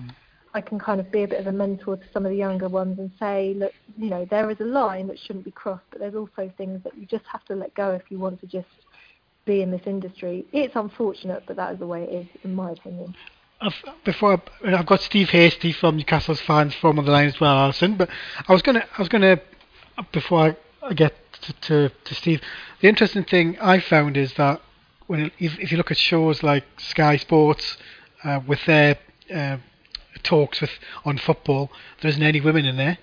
I 0.58 0.60
can 0.60 0.80
kind 0.80 0.98
of 0.98 1.12
be 1.12 1.22
a 1.22 1.28
bit 1.28 1.38
of 1.38 1.46
a 1.46 1.52
mentor 1.52 1.96
to 1.96 2.02
some 2.12 2.26
of 2.26 2.32
the 2.32 2.36
younger 2.36 2.68
ones 2.68 2.98
and 2.98 3.12
say, 3.16 3.54
look, 3.56 3.72
you 3.96 4.10
know, 4.10 4.24
there 4.24 4.50
is 4.50 4.58
a 4.58 4.64
line 4.64 5.06
that 5.06 5.16
shouldn't 5.16 5.44
be 5.44 5.52
crossed, 5.52 5.84
but 5.90 6.00
there's 6.00 6.16
also 6.16 6.50
things 6.58 6.82
that 6.82 6.98
you 6.98 7.06
just 7.06 7.24
have 7.26 7.44
to 7.44 7.54
let 7.54 7.72
go 7.74 7.92
if 7.92 8.10
you 8.10 8.18
want 8.18 8.40
to 8.40 8.46
just 8.48 8.66
be 9.44 9.62
in 9.62 9.70
this 9.70 9.82
industry. 9.86 10.44
It's 10.52 10.74
unfortunate, 10.74 11.44
but 11.46 11.54
that 11.54 11.74
is 11.74 11.78
the 11.78 11.86
way 11.86 12.02
it 12.02 12.12
is, 12.12 12.26
in 12.42 12.56
my 12.56 12.72
opinion. 12.72 13.14
I've, 13.60 13.76
before 14.02 14.42
I, 14.64 14.74
I've 14.74 14.86
got 14.86 15.00
Steve 15.00 15.30
Hasty 15.30 15.70
from 15.70 15.96
Newcastle's 15.96 16.40
fans 16.40 16.74
forum 16.74 16.98
on 16.98 17.04
the 17.04 17.12
line 17.12 17.28
as 17.28 17.38
well, 17.38 17.56
Alison. 17.56 17.96
But 17.96 18.10
I 18.48 18.52
was 18.52 18.62
gonna, 18.62 18.84
I 18.96 19.00
was 19.00 19.08
gonna, 19.08 19.40
before 20.10 20.56
I, 20.82 20.92
get 20.92 21.14
to, 21.42 21.52
to, 21.52 21.88
to 22.02 22.14
Steve, 22.16 22.40
the 22.80 22.88
interesting 22.88 23.22
thing 23.22 23.56
I 23.60 23.78
found 23.78 24.16
is 24.16 24.34
that 24.34 24.60
when 25.06 25.30
if, 25.38 25.56
if 25.60 25.70
you 25.70 25.78
look 25.78 25.92
at 25.92 25.98
shows 25.98 26.42
like 26.42 26.64
Sky 26.78 27.16
Sports 27.16 27.78
uh, 28.24 28.40
with 28.44 28.64
their 28.66 28.98
uh, 29.32 29.58
talks 30.22 30.60
with 30.60 30.70
on 31.04 31.18
football, 31.18 31.70
there 32.00 32.08
isn't 32.10 32.22
any 32.22 32.40
women 32.40 32.64
in 32.64 32.76
there. 32.76 32.98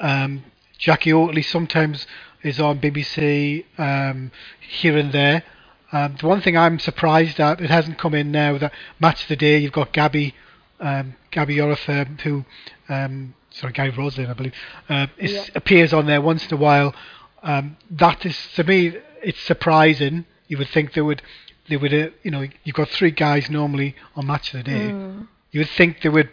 Um, 0.00 0.44
Jacqui 0.78 1.12
Oatley 1.12 1.44
sometimes 1.44 2.06
is 2.42 2.60
on 2.60 2.80
BBC 2.80 3.64
um, 3.78 4.30
here 4.60 4.96
and 4.96 5.12
there. 5.12 5.42
Um, 5.90 6.16
the 6.20 6.26
one 6.26 6.40
thing 6.40 6.56
I'm 6.56 6.78
surprised 6.78 7.40
at, 7.40 7.60
it 7.60 7.70
hasn't 7.70 7.98
come 7.98 8.14
in 8.14 8.30
now, 8.30 8.58
that 8.58 8.72
match 9.00 9.22
of 9.22 9.28
the 9.28 9.36
day, 9.36 9.58
you've 9.58 9.72
got 9.72 9.92
Gabby, 9.92 10.34
um, 10.80 11.14
Gabby 11.30 11.56
Orif, 11.56 12.20
who, 12.20 12.44
um, 12.88 13.34
sorry, 13.50 13.72
Gary 13.72 13.90
Roslin, 13.90 14.26
I 14.30 14.34
believe, 14.34 14.54
uh, 14.88 15.06
is, 15.16 15.32
Yeah. 15.32 15.44
appears 15.54 15.92
on 15.92 16.06
there 16.06 16.20
once 16.20 16.46
in 16.46 16.54
a 16.54 16.60
while. 16.60 16.94
Um, 17.42 17.76
that 17.90 18.24
is, 18.26 18.36
to 18.56 18.64
me, 18.64 18.96
it's 19.22 19.40
surprising. 19.40 20.26
You 20.48 20.58
would 20.58 20.68
think 20.68 20.92
they 20.92 21.00
would, 21.00 21.22
they 21.68 21.76
would, 21.76 21.94
uh, 21.94 22.10
you 22.22 22.30
know, 22.30 22.46
you've 22.64 22.76
got 22.76 22.88
three 22.90 23.10
guys 23.10 23.48
normally 23.50 23.96
on 24.14 24.26
match 24.26 24.52
of 24.54 24.62
the 24.64 24.70
day. 24.70 24.90
You 25.50 25.60
would 25.60 25.70
think 25.70 26.02
they 26.02 26.08
would 26.08 26.30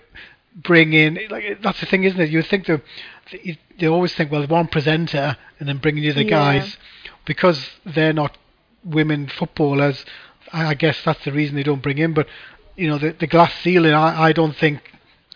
bring 0.55 0.93
in, 0.93 1.19
like 1.29 1.61
that's 1.61 1.79
the 1.79 1.85
thing, 1.85 2.03
isn't 2.03 2.19
it? 2.19 2.29
You 2.29 2.39
would 2.39 2.47
think 2.47 2.65
they, 2.65 3.57
they, 3.79 3.87
always 3.87 4.13
think, 4.13 4.31
well, 4.31 4.45
one 4.47 4.67
presenter 4.67 5.37
and 5.59 5.67
then 5.67 5.77
bringing 5.77 6.03
in 6.03 6.09
the 6.15 6.21
other 6.21 6.29
Yeah. 6.29 6.29
guys 6.59 6.77
because 7.25 7.69
they're 7.85 8.13
not 8.13 8.37
women 8.83 9.27
footballers. 9.27 10.05
I, 10.53 10.67
I 10.67 10.73
guess 10.75 11.01
that's 11.03 11.23
the 11.25 11.31
reason 11.31 11.55
they 11.55 11.63
don't 11.63 11.81
bring 11.81 11.97
in. 11.97 12.13
But 12.13 12.27
you 12.75 12.87
know, 12.87 12.97
the 12.97 13.11
the 13.11 13.27
glass 13.27 13.53
ceiling, 13.61 13.93
I, 13.93 14.25
I 14.25 14.31
don't 14.33 14.55
think 14.55 14.81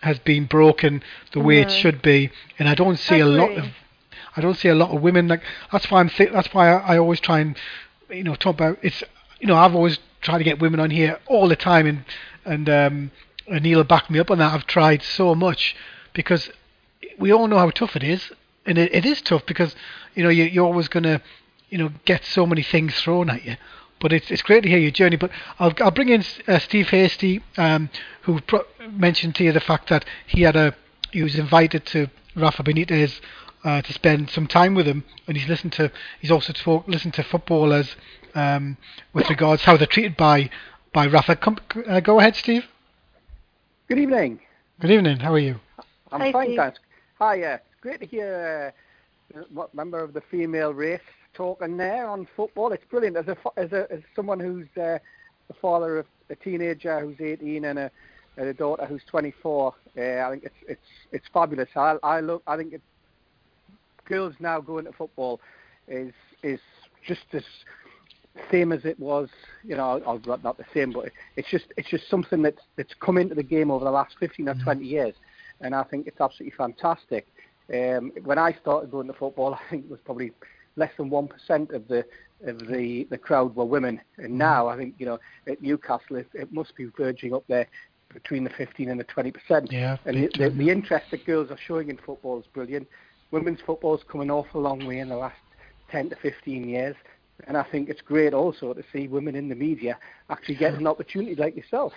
has 0.02 0.18
been 0.20 0.46
broken 0.46 1.02
the 1.32 1.40
way 1.40 1.60
it 1.60 1.70
should 1.70 2.00
be, 2.00 2.30
and 2.58 2.68
I 2.68 2.74
don't 2.74 2.98
see 2.98 3.20
a 3.20 3.26
lot 3.26 3.50
of 3.52 3.66
I 4.36 4.40
don't 4.40 4.56
see 4.56 4.68
a 4.68 4.74
lot 4.74 4.90
of 4.94 5.02
women 5.02 5.28
like 5.28 5.42
that's 5.72 5.90
why 5.90 6.00
I'm 6.00 6.08
th- 6.08 6.32
that's 6.32 6.52
why 6.54 6.70
I, 6.72 6.94
I 6.94 6.98
always 6.98 7.20
try 7.20 7.40
and 7.40 7.56
you 8.08 8.22
know 8.24 8.34
talk 8.34 8.54
about 8.54 8.78
it's 8.82 9.02
you 9.40 9.46
know 9.46 9.56
I've 9.56 9.74
always 9.74 9.98
tried 10.22 10.38
to 10.38 10.44
get 10.44 10.60
women 10.60 10.80
on 10.80 10.90
here 10.90 11.18
all 11.26 11.48
the 11.48 11.56
time 11.56 11.86
and 11.86 12.04
and 12.44 12.68
um 12.70 13.10
Neil 13.58 13.82
backed 13.84 14.10
me 14.10 14.18
up 14.18 14.30
on 14.30 14.38
that 14.38 14.52
I've 14.52 14.66
tried 14.66 15.02
so 15.02 15.34
much 15.34 15.74
because 16.12 16.50
we 17.18 17.32
all 17.32 17.48
know 17.48 17.58
how 17.58 17.70
tough 17.70 17.96
it 17.96 18.02
is 18.04 18.30
and 18.66 18.78
it, 18.78 18.94
it 18.94 19.04
is 19.04 19.20
tough 19.22 19.44
because 19.46 19.74
you 20.14 20.22
know 20.22 20.28
you, 20.30 20.44
you're 20.44 20.66
always 20.66 20.88
gonna 20.88 21.20
you 21.68 21.78
know 21.78 21.90
get 22.04 22.24
so 22.24 22.46
many 22.46 22.62
things 22.62 22.94
thrown 23.00 23.30
at 23.30 23.44
you 23.44 23.56
but 24.00 24.12
it's 24.12 24.30
it's 24.30 24.42
great 24.42 24.62
to 24.62 24.68
hear 24.68 24.78
your 24.78 24.90
journey. 24.90 25.16
But 25.16 25.30
I'll 25.58 25.72
I'll 25.80 25.90
bring 25.90 26.08
in 26.08 26.24
uh, 26.48 26.58
Steve 26.58 26.88
Hasty, 26.88 27.42
um, 27.56 27.90
who 28.22 28.40
pro- 28.40 28.64
mentioned 28.90 29.36
to 29.36 29.44
you 29.44 29.52
the 29.52 29.60
fact 29.60 29.88
that 29.90 30.04
he 30.26 30.42
had 30.42 30.56
a 30.56 30.74
he 31.12 31.22
was 31.22 31.38
invited 31.38 31.86
to 31.86 32.08
Rafa 32.34 32.62
Benitez 32.62 33.20
uh, 33.62 33.82
to 33.82 33.92
spend 33.92 34.30
some 34.30 34.46
time 34.46 34.74
with 34.74 34.86
him, 34.86 35.04
and 35.28 35.36
he's 35.36 35.48
listened 35.48 35.72
to 35.74 35.92
he's 36.20 36.30
also 36.30 36.52
talk, 36.52 36.88
listened 36.88 37.14
to 37.14 37.22
footballers 37.22 37.94
um, 38.34 38.76
with 39.12 39.28
regards 39.28 39.64
how 39.64 39.76
they're 39.76 39.86
treated 39.86 40.16
by 40.16 40.50
by 40.92 41.06
Rafa. 41.06 41.36
Come, 41.36 41.58
uh, 41.86 42.00
go 42.00 42.18
ahead, 42.18 42.34
Steve. 42.34 42.66
Good 43.90 43.98
evening. 43.98 44.38
Good 44.78 44.92
evening. 44.92 45.18
How 45.18 45.32
are 45.32 45.40
you? 45.40 45.56
I'm 46.12 46.20
Hi, 46.20 46.30
fine, 46.30 46.46
Steve. 46.46 46.58
thanks. 46.58 46.78
Hi, 47.18 47.42
uh, 47.42 47.58
great 47.80 47.98
to 47.98 48.06
hear 48.06 48.72
uh, 49.34 49.40
what 49.52 49.74
member 49.74 49.98
of 49.98 50.12
the 50.12 50.20
female 50.30 50.72
race 50.72 51.00
talking 51.34 51.76
there 51.76 52.06
on 52.06 52.28
football. 52.36 52.70
It's 52.70 52.84
brilliant. 52.84 53.16
As 53.16 53.26
a 53.26 53.36
as 53.56 53.72
a 53.72 53.88
as 53.90 53.98
someone 54.14 54.38
who's 54.38 54.68
uh, 54.76 55.00
the 55.48 55.54
father 55.60 55.98
of 55.98 56.06
a 56.28 56.36
teenager 56.36 57.00
who's 57.00 57.20
18 57.20 57.64
and 57.64 57.80
a, 57.80 57.90
and 58.36 58.46
a 58.46 58.54
daughter 58.54 58.86
who's 58.86 59.02
24, 59.10 59.74
uh, 59.98 60.00
I 60.00 60.30
think 60.30 60.44
it's 60.44 60.54
it's 60.68 60.80
it's 61.10 61.26
fabulous. 61.34 61.68
I 61.74 61.96
I 62.04 62.20
look 62.20 62.44
I 62.46 62.56
think 62.56 62.74
it, 62.74 62.82
girls 64.04 64.34
now 64.38 64.60
going 64.60 64.84
to 64.84 64.92
football 64.92 65.40
is 65.88 66.12
is 66.44 66.60
just 67.04 67.26
as 67.32 67.42
same 68.50 68.72
as 68.72 68.84
it 68.84 68.98
was, 68.98 69.28
you 69.64 69.76
know, 69.76 70.00
or 70.06 70.20
not 70.26 70.42
not 70.42 70.58
the 70.58 70.64
same, 70.72 70.92
but 70.92 71.10
it's 71.36 71.48
just 71.50 71.66
it's 71.76 71.88
just 71.88 72.08
something 72.08 72.42
that's 72.42 72.62
that's 72.76 72.94
come 73.00 73.18
into 73.18 73.34
the 73.34 73.42
game 73.42 73.70
over 73.70 73.84
the 73.84 73.90
last 73.90 74.14
15 74.20 74.48
or 74.48 74.54
20 74.54 74.84
years, 74.84 75.14
and 75.60 75.74
I 75.74 75.82
think 75.84 76.06
it's 76.06 76.20
absolutely 76.20 76.56
fantastic. 76.56 77.26
Um, 77.72 78.12
when 78.24 78.38
I 78.38 78.52
started 78.60 78.90
going 78.90 79.06
to 79.06 79.12
football, 79.12 79.54
I 79.66 79.70
think 79.70 79.84
it 79.84 79.90
was 79.90 80.00
probably 80.04 80.32
less 80.76 80.92
than 80.96 81.10
one 81.10 81.28
percent 81.28 81.72
of 81.72 81.88
the 81.88 82.04
of 82.46 82.58
the 82.68 83.06
the 83.10 83.18
crowd 83.18 83.54
were 83.54 83.64
women, 83.64 84.00
and 84.18 84.36
now 84.36 84.68
I 84.68 84.76
think 84.76 84.94
you 84.98 85.06
know 85.06 85.18
at 85.46 85.62
Newcastle 85.62 86.16
it, 86.16 86.28
it 86.34 86.52
must 86.52 86.74
be 86.76 86.86
verging 86.96 87.34
up 87.34 87.44
there 87.48 87.66
between 88.12 88.42
the 88.44 88.50
15 88.50 88.88
and 88.90 88.98
the 88.98 89.04
20 89.04 89.30
percent. 89.30 89.72
Yeah, 89.72 89.96
And 90.04 90.30
the, 90.36 90.50
the 90.50 90.70
interest 90.70 91.06
that 91.12 91.24
girls 91.24 91.50
are 91.50 91.58
showing 91.66 91.90
in 91.90 91.98
football 91.98 92.40
is 92.40 92.46
brilliant. 92.52 92.88
Women's 93.30 93.60
football's 93.64 94.00
come 94.10 94.20
an 94.20 94.30
awful 94.30 94.60
long 94.60 94.84
way 94.84 94.98
in 94.98 95.08
the 95.08 95.16
last 95.16 95.36
10 95.90 96.10
to 96.10 96.16
15 96.16 96.68
years. 96.68 96.96
And 97.46 97.56
I 97.56 97.62
think 97.62 97.88
it's 97.88 98.00
great 98.00 98.34
also 98.34 98.72
to 98.74 98.82
see 98.92 99.08
women 99.08 99.34
in 99.34 99.48
the 99.48 99.54
media 99.54 99.98
actually 100.28 100.56
getting 100.56 100.80
an 100.80 100.86
opportunity 100.86 101.34
like 101.34 101.56
yourself. 101.56 101.92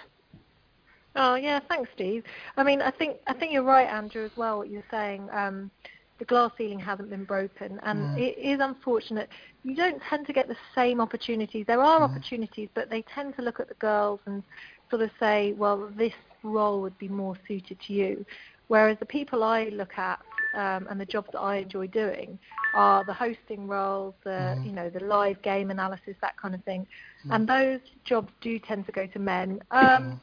Oh 1.15 1.35
yeah, 1.35 1.59
thanks, 1.69 1.89
Steve. 1.93 2.23
I 2.57 2.63
mean, 2.63 2.81
I 2.81 2.91
think 2.91 3.17
I 3.27 3.33
think 3.33 3.53
you're 3.53 3.63
right, 3.63 3.87
Andrew, 3.87 4.25
as 4.25 4.31
well. 4.35 4.57
What 4.57 4.69
you're 4.69 4.83
saying, 4.89 5.29
um, 5.31 5.69
the 6.17 6.25
glass 6.25 6.51
ceiling 6.57 6.79
hasn't 6.79 7.09
been 7.09 7.23
broken, 7.23 7.79
and 7.83 8.17
it 8.17 8.37
is 8.37 8.59
unfortunate. 8.59 9.29
You 9.63 9.75
don't 9.75 10.01
tend 10.09 10.25
to 10.27 10.33
get 10.33 10.47
the 10.47 10.55
same 10.73 10.99
opportunities. 10.99 11.65
There 11.67 11.81
are 11.81 12.01
opportunities, 12.01 12.69
but 12.73 12.89
they 12.89 13.03
tend 13.13 13.35
to 13.35 13.41
look 13.41 13.59
at 13.59 13.67
the 13.67 13.75
girls 13.75 14.21
and 14.25 14.43
sort 14.89 15.01
of 15.01 15.11
say, 15.19 15.53
well, 15.53 15.89
this 15.97 16.13
role 16.43 16.81
would 16.81 16.97
be 16.97 17.07
more 17.07 17.35
suited 17.47 17.79
to 17.87 17.93
you. 17.93 18.25
Whereas 18.67 18.97
the 18.99 19.05
people 19.05 19.43
I 19.43 19.65
look 19.65 19.97
at 19.97 20.19
um, 20.53 20.87
and 20.89 20.99
the 20.99 21.05
jobs 21.05 21.29
that 21.33 21.39
I 21.39 21.57
enjoy 21.57 21.87
doing 21.87 22.39
are 22.73 23.03
the 23.05 23.13
hosting 23.13 23.67
roles, 23.67 24.13
the 24.23 24.55
you 24.63 24.71
know 24.71 24.89
the 24.89 25.03
live 25.03 25.41
game 25.41 25.69
analysis, 25.71 26.15
that 26.21 26.37
kind 26.41 26.55
of 26.55 26.63
thing, 26.63 26.85
and 27.31 27.47
those 27.47 27.79
jobs 28.05 28.31
do 28.41 28.59
tend 28.59 28.85
to 28.85 28.91
go 28.91 29.05
to 29.07 29.19
men. 29.19 29.59
Um, 29.71 30.13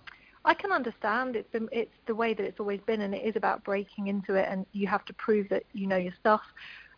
I 0.45 0.55
can 0.55 0.73
understand 0.73 1.37
it's 1.37 1.51
been 1.51 1.69
it's 1.73 1.93
the 2.07 2.15
way 2.15 2.35
that 2.35 2.45
it's 2.45 2.61
always 2.61 2.81
been, 2.87 3.03
and 3.03 3.15
it 3.15 3.25
is 3.25 3.37
about 3.37 3.65
breaking 3.65 4.09
into 4.09 4.35
it, 4.35 4.47
and 4.49 4.65
you 4.73 4.87
have 4.87 5.05
to 5.07 5.15
prove 5.15 5.49
that 5.51 5.65
you 5.73 5.87
know 5.87 5.97
your 5.97 6.15
stuff. 6.19 6.43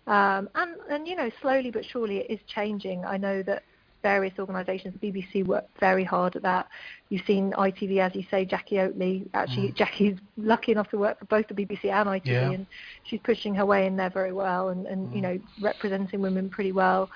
Um, 0.06 0.48
and 0.54 0.76
and 0.90 1.06
you 1.06 1.16
know 1.16 1.30
slowly 1.40 1.70
but 1.70 1.84
surely 1.84 2.18
it 2.18 2.30
is 2.30 2.40
changing. 2.46 3.04
I 3.04 3.16
know 3.16 3.42
that 3.42 3.62
various 4.02 4.34
organisations, 4.38 4.94
BBC 5.02 5.46
work 5.46 5.64
very 5.78 6.04
hard 6.04 6.36
at 6.36 6.42
that. 6.42 6.68
You've 7.08 7.24
seen 7.26 7.52
ITV, 7.52 7.98
as 7.98 8.14
you 8.14 8.24
say, 8.30 8.44
Jacqui 8.44 8.78
Oatley. 8.78 9.28
Actually, 9.34 9.72
Jacqui's 9.72 10.18
lucky 10.36 10.72
enough 10.72 10.88
to 10.90 10.98
work 10.98 11.18
for 11.18 11.24
both 11.26 11.46
the 11.48 11.54
BBC 11.54 11.90
and 11.90 12.08
ITV, 12.08 12.26
Yeah. 12.26 12.50
and 12.50 12.66
she's 13.04 13.20
pushing 13.22 13.54
her 13.54 13.64
way 13.66 13.86
in 13.86 13.96
there 13.96 14.10
very 14.10 14.32
well, 14.32 14.70
and 14.70 14.86
and 14.86 15.14
you 15.14 15.20
know 15.22 15.38
representing 15.60 16.20
women 16.20 16.48
pretty 16.50 16.72
well. 16.72 17.08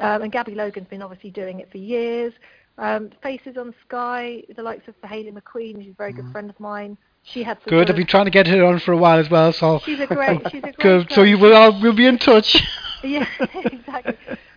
Um, 0.00 0.22
and 0.22 0.32
Gabby 0.32 0.54
Logan's 0.54 0.88
been 0.88 1.02
obviously 1.02 1.30
doing 1.30 1.60
it 1.60 1.70
for 1.70 1.76
years. 1.78 2.32
Um, 2.78 3.10
Faces 3.22 3.58
on 3.58 3.74
Sky, 3.86 4.42
the 4.56 4.62
likes 4.62 4.88
of 4.88 4.94
Hayley 5.06 5.30
McQueen, 5.32 5.82
she's 5.82 5.92
a 5.92 5.96
very 5.96 6.12
good 6.14 6.30
friend 6.32 6.48
of 6.48 6.58
mine. 6.58 6.96
She 7.22 7.42
had 7.42 7.58
some 7.58 7.68
Good. 7.68 7.90
I've 7.90 7.96
been 7.96 8.06
trying 8.06 8.24
to 8.24 8.30
get 8.30 8.46
her 8.46 8.64
on 8.64 8.78
for 8.78 8.92
a 8.92 8.96
while 8.96 9.18
as 9.18 9.28
well. 9.28 9.52
So 9.52 9.78
She's 9.84 10.00
a 10.00 10.06
great, 10.06 10.40
she's 10.50 10.60
a 10.64 10.72
great. 10.72 10.78
good. 10.78 11.12
So 11.12 11.22
you 11.22 11.36
will. 11.38 11.54
I'll, 11.54 11.78
we'll 11.82 11.92
be 11.94 12.06
in 12.06 12.18
touch. 12.18 12.56
Yeah, 13.02 13.26
exactly. 13.54 14.14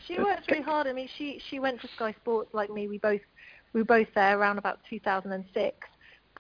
She 0.08 0.18
works 0.18 0.44
really 0.50 0.64
hard. 0.64 0.88
I 0.88 0.94
mean, 0.94 1.10
she 1.18 1.42
she 1.50 1.60
went 1.60 1.82
to 1.82 1.88
Sky 1.96 2.14
Sports 2.22 2.54
like 2.54 2.70
me. 2.70 2.88
We 2.88 2.98
both 2.98 3.22
we 3.74 3.82
were 3.82 3.86
both 3.86 4.08
there 4.16 4.38
around 4.38 4.58
about 4.58 4.80
2006, 4.90 5.88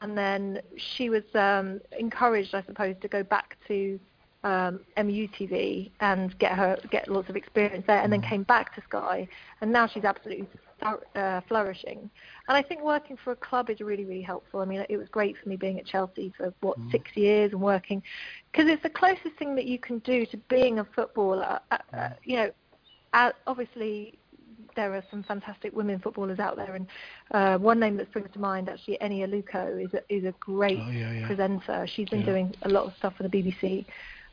and 0.01 0.17
then 0.17 0.61
she 0.77 1.09
was 1.09 1.23
um, 1.35 1.79
encouraged, 1.97 2.53
I 2.53 2.63
suppose, 2.63 2.95
to 3.01 3.07
go 3.07 3.23
back 3.23 3.57
to 3.67 3.99
um, 4.43 4.81
MUTV 4.97 5.91
and 6.01 6.37
get 6.39 6.51
her 6.53 6.77
get 6.91 7.07
lots 7.07 7.29
of 7.29 7.35
experience 7.35 7.85
there, 7.87 8.01
and 8.01 8.11
then 8.11 8.21
came 8.21 8.43
back 8.43 8.75
to 8.75 8.81
Sky, 8.81 9.27
and 9.61 9.71
now 9.71 9.87
she's 9.87 10.03
absolutely 10.03 10.47
uh, 11.15 11.39
flourishing. 11.47 12.09
And 12.47 12.57
I 12.57 12.61
think 12.61 12.81
working 12.83 13.17
for 13.23 13.31
a 13.31 13.35
club 13.37 13.69
is 13.69 13.79
really 13.79 14.05
really 14.05 14.21
helpful. 14.21 14.59
I 14.59 14.65
mean, 14.65 14.85
it 14.89 14.97
was 14.97 15.07
great 15.09 15.37
for 15.41 15.49
me 15.49 15.55
being 15.55 15.79
at 15.79 15.85
Chelsea 15.85 16.33
for 16.37 16.53
what 16.59 16.77
Mm. 16.79 16.91
six 16.91 17.15
years 17.15 17.51
and 17.53 17.61
working, 17.61 18.01
because 18.51 18.67
it's 18.69 18.83
the 18.83 18.89
closest 18.89 19.35
thing 19.37 19.55
that 19.55 19.65
you 19.65 19.79
can 19.79 19.99
do 19.99 20.25
to 20.25 20.37
being 20.49 20.79
a 20.79 20.83
footballer. 20.83 21.59
Uh, 21.71 21.77
uh, 21.93 22.09
you 22.23 22.35
know, 22.35 22.51
obviously 23.13 24.17
there 24.75 24.93
are 24.95 25.03
some 25.11 25.23
fantastic 25.23 25.73
women 25.75 25.99
footballers 25.99 26.39
out 26.39 26.55
there, 26.55 26.75
and 26.75 26.87
uh, 27.31 27.57
one 27.57 27.79
name 27.79 27.97
that 27.97 28.07
springs 28.09 28.29
to 28.33 28.39
mind 28.39 28.69
actually, 28.69 28.97
Eni 29.01 29.19
Aluko, 29.27 29.83
is 29.83 29.93
a, 29.93 30.01
is 30.13 30.23
a 30.25 30.33
great 30.39 30.79
Oh, 30.79 30.89
yeah, 30.89 31.11
yeah. 31.19 31.25
presenter. 31.25 31.85
She's 31.87 32.09
been 32.09 32.21
Yeah. 32.21 32.25
doing 32.25 32.55
a 32.63 32.69
lot 32.69 32.85
of 32.85 32.93
stuff 32.97 33.15
for 33.17 33.23
the 33.23 33.29
BBC 33.29 33.85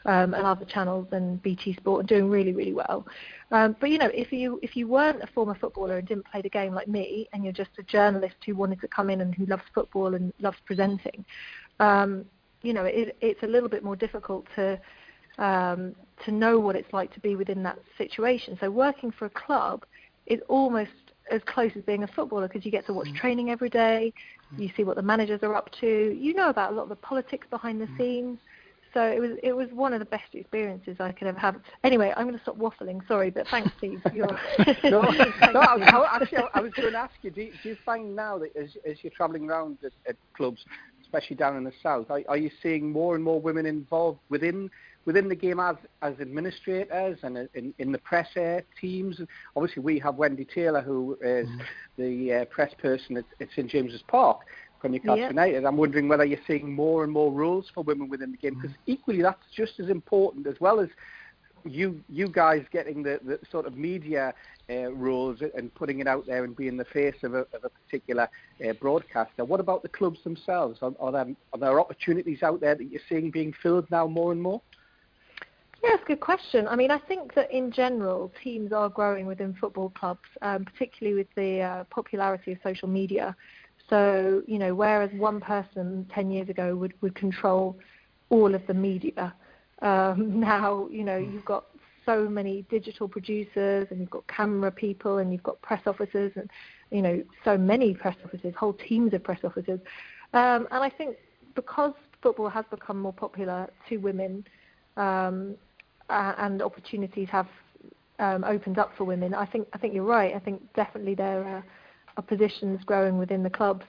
um, 0.06 0.32
and 0.34 0.46
other 0.46 0.64
channels 0.64 1.06
and 1.12 1.42
BT 1.42 1.74
Sport, 1.74 2.00
and 2.00 2.08
doing 2.08 2.30
really, 2.30 2.52
really 2.52 2.72
well. 2.72 3.06
Um, 3.50 3.76
but 3.80 3.90
you 3.90 3.98
know, 3.98 4.10
if 4.14 4.32
you 4.32 4.58
if 4.62 4.76
you 4.76 4.88
weren't 4.88 5.22
a 5.22 5.26
former 5.26 5.54
footballer 5.54 5.98
and 5.98 6.08
didn't 6.08 6.24
play 6.26 6.40
the 6.40 6.48
game 6.48 6.72
like 6.74 6.88
me, 6.88 7.28
and 7.32 7.44
you're 7.44 7.52
just 7.52 7.70
a 7.78 7.82
journalist 7.82 8.36
who 8.46 8.54
wanted 8.54 8.80
to 8.80 8.88
come 8.88 9.10
in 9.10 9.20
and 9.20 9.34
who 9.34 9.44
loves 9.46 9.64
football 9.74 10.14
and 10.14 10.32
loves 10.40 10.56
presenting, 10.64 11.24
um, 11.80 12.24
you 12.62 12.72
know, 12.72 12.84
it, 12.84 13.16
it's 13.20 13.42
a 13.42 13.46
little 13.46 13.68
bit 13.68 13.82
more 13.84 13.96
difficult 13.96 14.46
to 14.56 14.78
um, 15.38 15.94
to 16.24 16.32
know 16.32 16.58
what 16.58 16.76
it's 16.76 16.92
like 16.92 17.12
to 17.14 17.20
be 17.20 17.36
within 17.36 17.62
that 17.62 17.78
situation. 17.98 18.56
So 18.60 18.70
working 18.70 19.10
for 19.10 19.26
a 19.26 19.30
club 19.30 19.84
is 20.26 20.40
almost 20.48 20.90
as 21.30 21.40
close 21.46 21.70
as 21.76 21.82
being 21.82 22.02
a 22.02 22.08
footballer 22.08 22.48
because 22.48 22.64
you 22.64 22.70
get 22.70 22.86
to 22.86 22.92
watch 22.92 23.08
hmm. 23.08 23.14
training 23.14 23.50
every 23.50 23.70
day, 23.70 24.12
you 24.56 24.68
hmm. 24.68 24.76
see 24.76 24.84
what 24.84 24.96
the 24.96 25.02
managers 25.02 25.40
are 25.42 25.54
up 25.54 25.70
to, 25.80 26.16
you 26.18 26.34
know 26.34 26.48
about 26.48 26.72
a 26.72 26.74
lot 26.74 26.84
of 26.84 26.88
the 26.88 26.96
politics 26.96 27.46
behind 27.50 27.80
the 27.80 27.86
hmm. 27.86 27.98
scenes. 27.98 28.38
So 28.92 29.02
it 29.02 29.20
was 29.20 29.30
it 29.42 29.52
was 29.52 29.68
one 29.70 29.92
of 29.92 30.00
the 30.00 30.04
best 30.04 30.34
experiences 30.34 30.96
I 30.98 31.12
could 31.12 31.28
ever 31.28 31.38
have. 31.38 31.56
Anyway, 31.84 32.12
I'm 32.16 32.26
going 32.26 32.36
to 32.36 32.42
stop 32.42 32.58
waffling. 32.58 33.06
Sorry, 33.06 33.30
but 33.30 33.46
thanks, 33.48 33.70
Steve. 33.78 34.02
No, 34.14 34.26
no 34.84 35.00
I. 35.00 35.76
I, 35.78 36.16
actually, 36.20 36.38
I, 36.38 36.48
I 36.54 36.60
was 36.60 36.72
going 36.72 36.90
to 36.90 36.98
ask 36.98 37.14
you, 37.22 37.30
do, 37.30 37.42
you- 37.42 37.52
do 37.62 37.68
you 37.68 37.76
find 37.84 38.16
now 38.16 38.38
that 38.38 38.56
as, 38.56 38.70
as 38.84 38.96
you're 39.02 39.12
travelling 39.12 39.48
around 39.48 39.78
at, 39.84 39.92
at 40.08 40.16
clubs, 40.36 40.64
especially 41.02 41.36
down 41.36 41.56
in 41.56 41.62
the 41.62 41.72
south, 41.80 42.10
are, 42.10 42.22
are 42.28 42.36
you 42.36 42.50
seeing 42.64 42.90
more 42.90 43.14
and 43.14 43.22
more 43.22 43.40
women 43.40 43.64
involved 43.64 44.18
within 44.28 44.68
within 45.10 45.28
the 45.28 45.34
game 45.34 45.58
as 45.58 45.74
as 46.02 46.14
administrators 46.20 47.18
and 47.24 47.48
in, 47.54 47.74
in 47.78 47.90
the 47.90 47.98
press 47.98 48.28
air 48.36 48.62
teams? 48.80 49.20
Obviously, 49.56 49.82
we 49.82 49.98
have 49.98 50.14
Wendy 50.14 50.44
Taylor, 50.44 50.80
who 50.80 51.18
is 51.20 51.48
the 51.98 52.32
uh, 52.32 52.44
press 52.44 52.72
person 52.80 53.16
at, 53.16 53.24
at 53.40 53.48
St 53.56 53.68
James's 53.68 54.02
Park. 54.06 54.38
Newcastle 54.84 55.18
Yeah. 55.18 55.28
United. 55.28 55.64
I'm 55.66 55.76
wondering 55.76 56.08
whether 56.08 56.24
you're 56.24 56.46
seeing 56.46 56.72
more 56.72 57.02
and 57.04 57.12
more 57.12 57.30
rules 57.32 57.66
for 57.74 57.82
women 57.82 58.08
within 58.08 58.30
the 58.30 58.38
game 58.38 58.54
because 58.54 58.74
equally 58.86 59.20
that's 59.20 59.44
just 59.54 59.78
as 59.78 59.90
important 59.90 60.46
as 60.46 60.54
well 60.58 60.80
as 60.80 60.88
you 61.64 62.00
you 62.08 62.26
guys 62.28 62.64
getting 62.72 63.02
the, 63.02 63.20
the 63.24 63.38
sort 63.50 63.66
of 63.66 63.76
media 63.76 64.32
uh, 64.70 64.90
roles 64.92 65.42
and 65.56 65.74
putting 65.74 66.00
it 66.00 66.06
out 66.06 66.24
there 66.26 66.44
and 66.44 66.56
being 66.56 66.76
the 66.78 66.86
face 66.86 67.16
of 67.22 67.34
a, 67.34 67.40
of 67.52 67.64
a 67.64 67.68
particular 67.68 68.26
uh, 68.66 68.72
broadcaster. 68.74 69.44
What 69.44 69.60
about 69.60 69.82
the 69.82 69.88
clubs 69.88 70.20
themselves? 70.24 70.78
Are, 70.80 70.92
are, 70.98 71.12
there, 71.12 71.26
are 71.52 71.58
there 71.58 71.80
opportunities 71.80 72.42
out 72.42 72.60
there 72.60 72.74
that 72.74 72.90
you're 72.90 73.02
seeing 73.08 73.30
being 73.30 73.52
filled 73.62 73.90
now 73.90 74.06
more 74.06 74.32
and 74.32 74.40
more? 74.40 74.62
Yeah, 75.82 75.90
that's 75.90 76.02
a 76.02 76.06
good 76.06 76.20
question. 76.20 76.68
I 76.68 76.76
mean, 76.76 76.90
I 76.90 76.98
think 76.98 77.34
that 77.34 77.50
in 77.50 77.72
general, 77.72 78.30
teams 78.42 78.72
are 78.72 78.88
growing 78.88 79.26
within 79.26 79.54
football 79.54 79.90
clubs, 79.90 80.28
um, 80.42 80.64
particularly 80.64 81.16
with 81.16 81.34
the 81.36 81.62
uh, 81.62 81.84
popularity 81.84 82.52
of 82.52 82.58
social 82.62 82.88
media. 82.88 83.34
So, 83.88 84.42
you 84.46 84.58
know, 84.58 84.74
whereas 84.74 85.10
one 85.12 85.40
person 85.40 86.06
10 86.14 86.30
years 86.30 86.48
ago 86.48 86.76
would, 86.76 86.92
would 87.00 87.14
control 87.14 87.78
all 88.28 88.54
of 88.54 88.66
the 88.66 88.74
media, 88.74 89.34
um, 89.82 90.38
now, 90.40 90.86
you 90.90 91.04
know, 91.04 91.16
you've 91.16 91.44
got 91.44 91.64
so 92.06 92.28
many 92.28 92.62
digital 92.70 93.08
producers 93.08 93.86
and 93.90 94.00
you've 94.00 94.10
got 94.10 94.26
camera 94.26 94.70
people 94.70 95.18
and 95.18 95.32
you've 95.32 95.42
got 95.42 95.60
press 95.62 95.82
officers 95.86 96.32
and, 96.36 96.50
you 96.90 97.02
know, 97.02 97.22
so 97.44 97.56
many 97.56 97.94
press 97.94 98.16
officers, 98.24 98.54
whole 98.54 98.72
teams 98.72 99.12
of 99.12 99.22
press 99.22 99.40
officers. 99.44 99.80
Um, 100.32 100.66
and 100.70 100.82
I 100.84 100.90
think 100.90 101.16
because 101.54 101.92
football 102.22 102.48
has 102.48 102.64
become 102.70 103.00
more 103.00 103.12
popular 103.12 103.68
to 103.88 103.96
women, 103.98 104.44
um, 104.96 105.56
uh, 106.10 106.34
and 106.38 106.62
opportunities 106.62 107.28
have 107.30 107.48
um, 108.18 108.44
opened 108.44 108.78
up 108.78 108.92
for 108.96 109.04
women. 109.04 109.34
I 109.34 109.46
think 109.46 109.66
I 109.72 109.78
think 109.78 109.94
you're 109.94 110.04
right. 110.04 110.34
I 110.34 110.38
think 110.38 110.60
definitely 110.74 111.14
there 111.14 111.42
are, 111.42 111.64
are 112.16 112.22
positions 112.22 112.80
growing 112.84 113.18
within 113.18 113.42
the 113.42 113.50
clubs, 113.50 113.86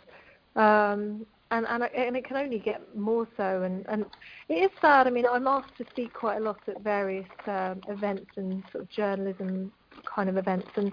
um, 0.55 1.25
and 1.51 1.65
and 1.67 1.83
and 1.83 2.15
it 2.15 2.25
can 2.25 2.37
only 2.37 2.59
get 2.59 2.95
more 2.95 3.27
so. 3.35 3.63
And 3.63 3.85
and 3.87 4.05
it 4.47 4.53
is 4.53 4.71
sad. 4.79 5.07
I 5.07 5.09
mean, 5.09 5.25
I'm 5.29 5.47
asked 5.47 5.77
to 5.77 5.85
speak 5.91 6.13
quite 6.13 6.37
a 6.37 6.39
lot 6.39 6.59
at 6.67 6.81
various 6.81 7.27
um, 7.47 7.81
events 7.89 8.31
and 8.37 8.63
sort 8.71 8.83
of 8.83 8.89
journalism 8.89 9.71
kind 10.05 10.29
of 10.29 10.37
events, 10.37 10.69
and 10.75 10.91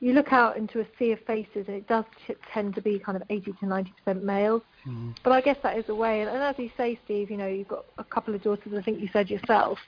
you 0.00 0.12
look 0.12 0.32
out 0.32 0.56
into 0.56 0.80
a 0.80 0.86
sea 0.98 1.10
of 1.10 1.20
faces, 1.20 1.66
and 1.66 1.76
it 1.76 1.88
does 1.88 2.04
t- 2.26 2.34
tend 2.52 2.74
to 2.76 2.80
be 2.80 3.00
kind 3.00 3.16
of 3.16 3.22
80 3.30 3.52
to 3.52 3.66
90 3.66 3.92
percent 3.92 4.24
males. 4.24 4.62
Mm-hmm. 4.86 5.10
But 5.24 5.32
I 5.32 5.40
guess 5.40 5.56
that 5.64 5.76
is 5.76 5.86
the 5.86 5.94
way. 5.94 6.20
And, 6.20 6.30
and 6.30 6.40
as 6.40 6.56
you 6.56 6.70
say, 6.76 6.98
Steve, 7.04 7.30
you 7.30 7.36
know, 7.36 7.48
you've 7.48 7.68
got 7.68 7.84
a 7.98 8.04
couple 8.04 8.34
of 8.34 8.42
daughters. 8.42 8.72
I 8.76 8.82
think 8.82 9.00
you 9.00 9.08
said 9.12 9.28
yourself. 9.28 9.78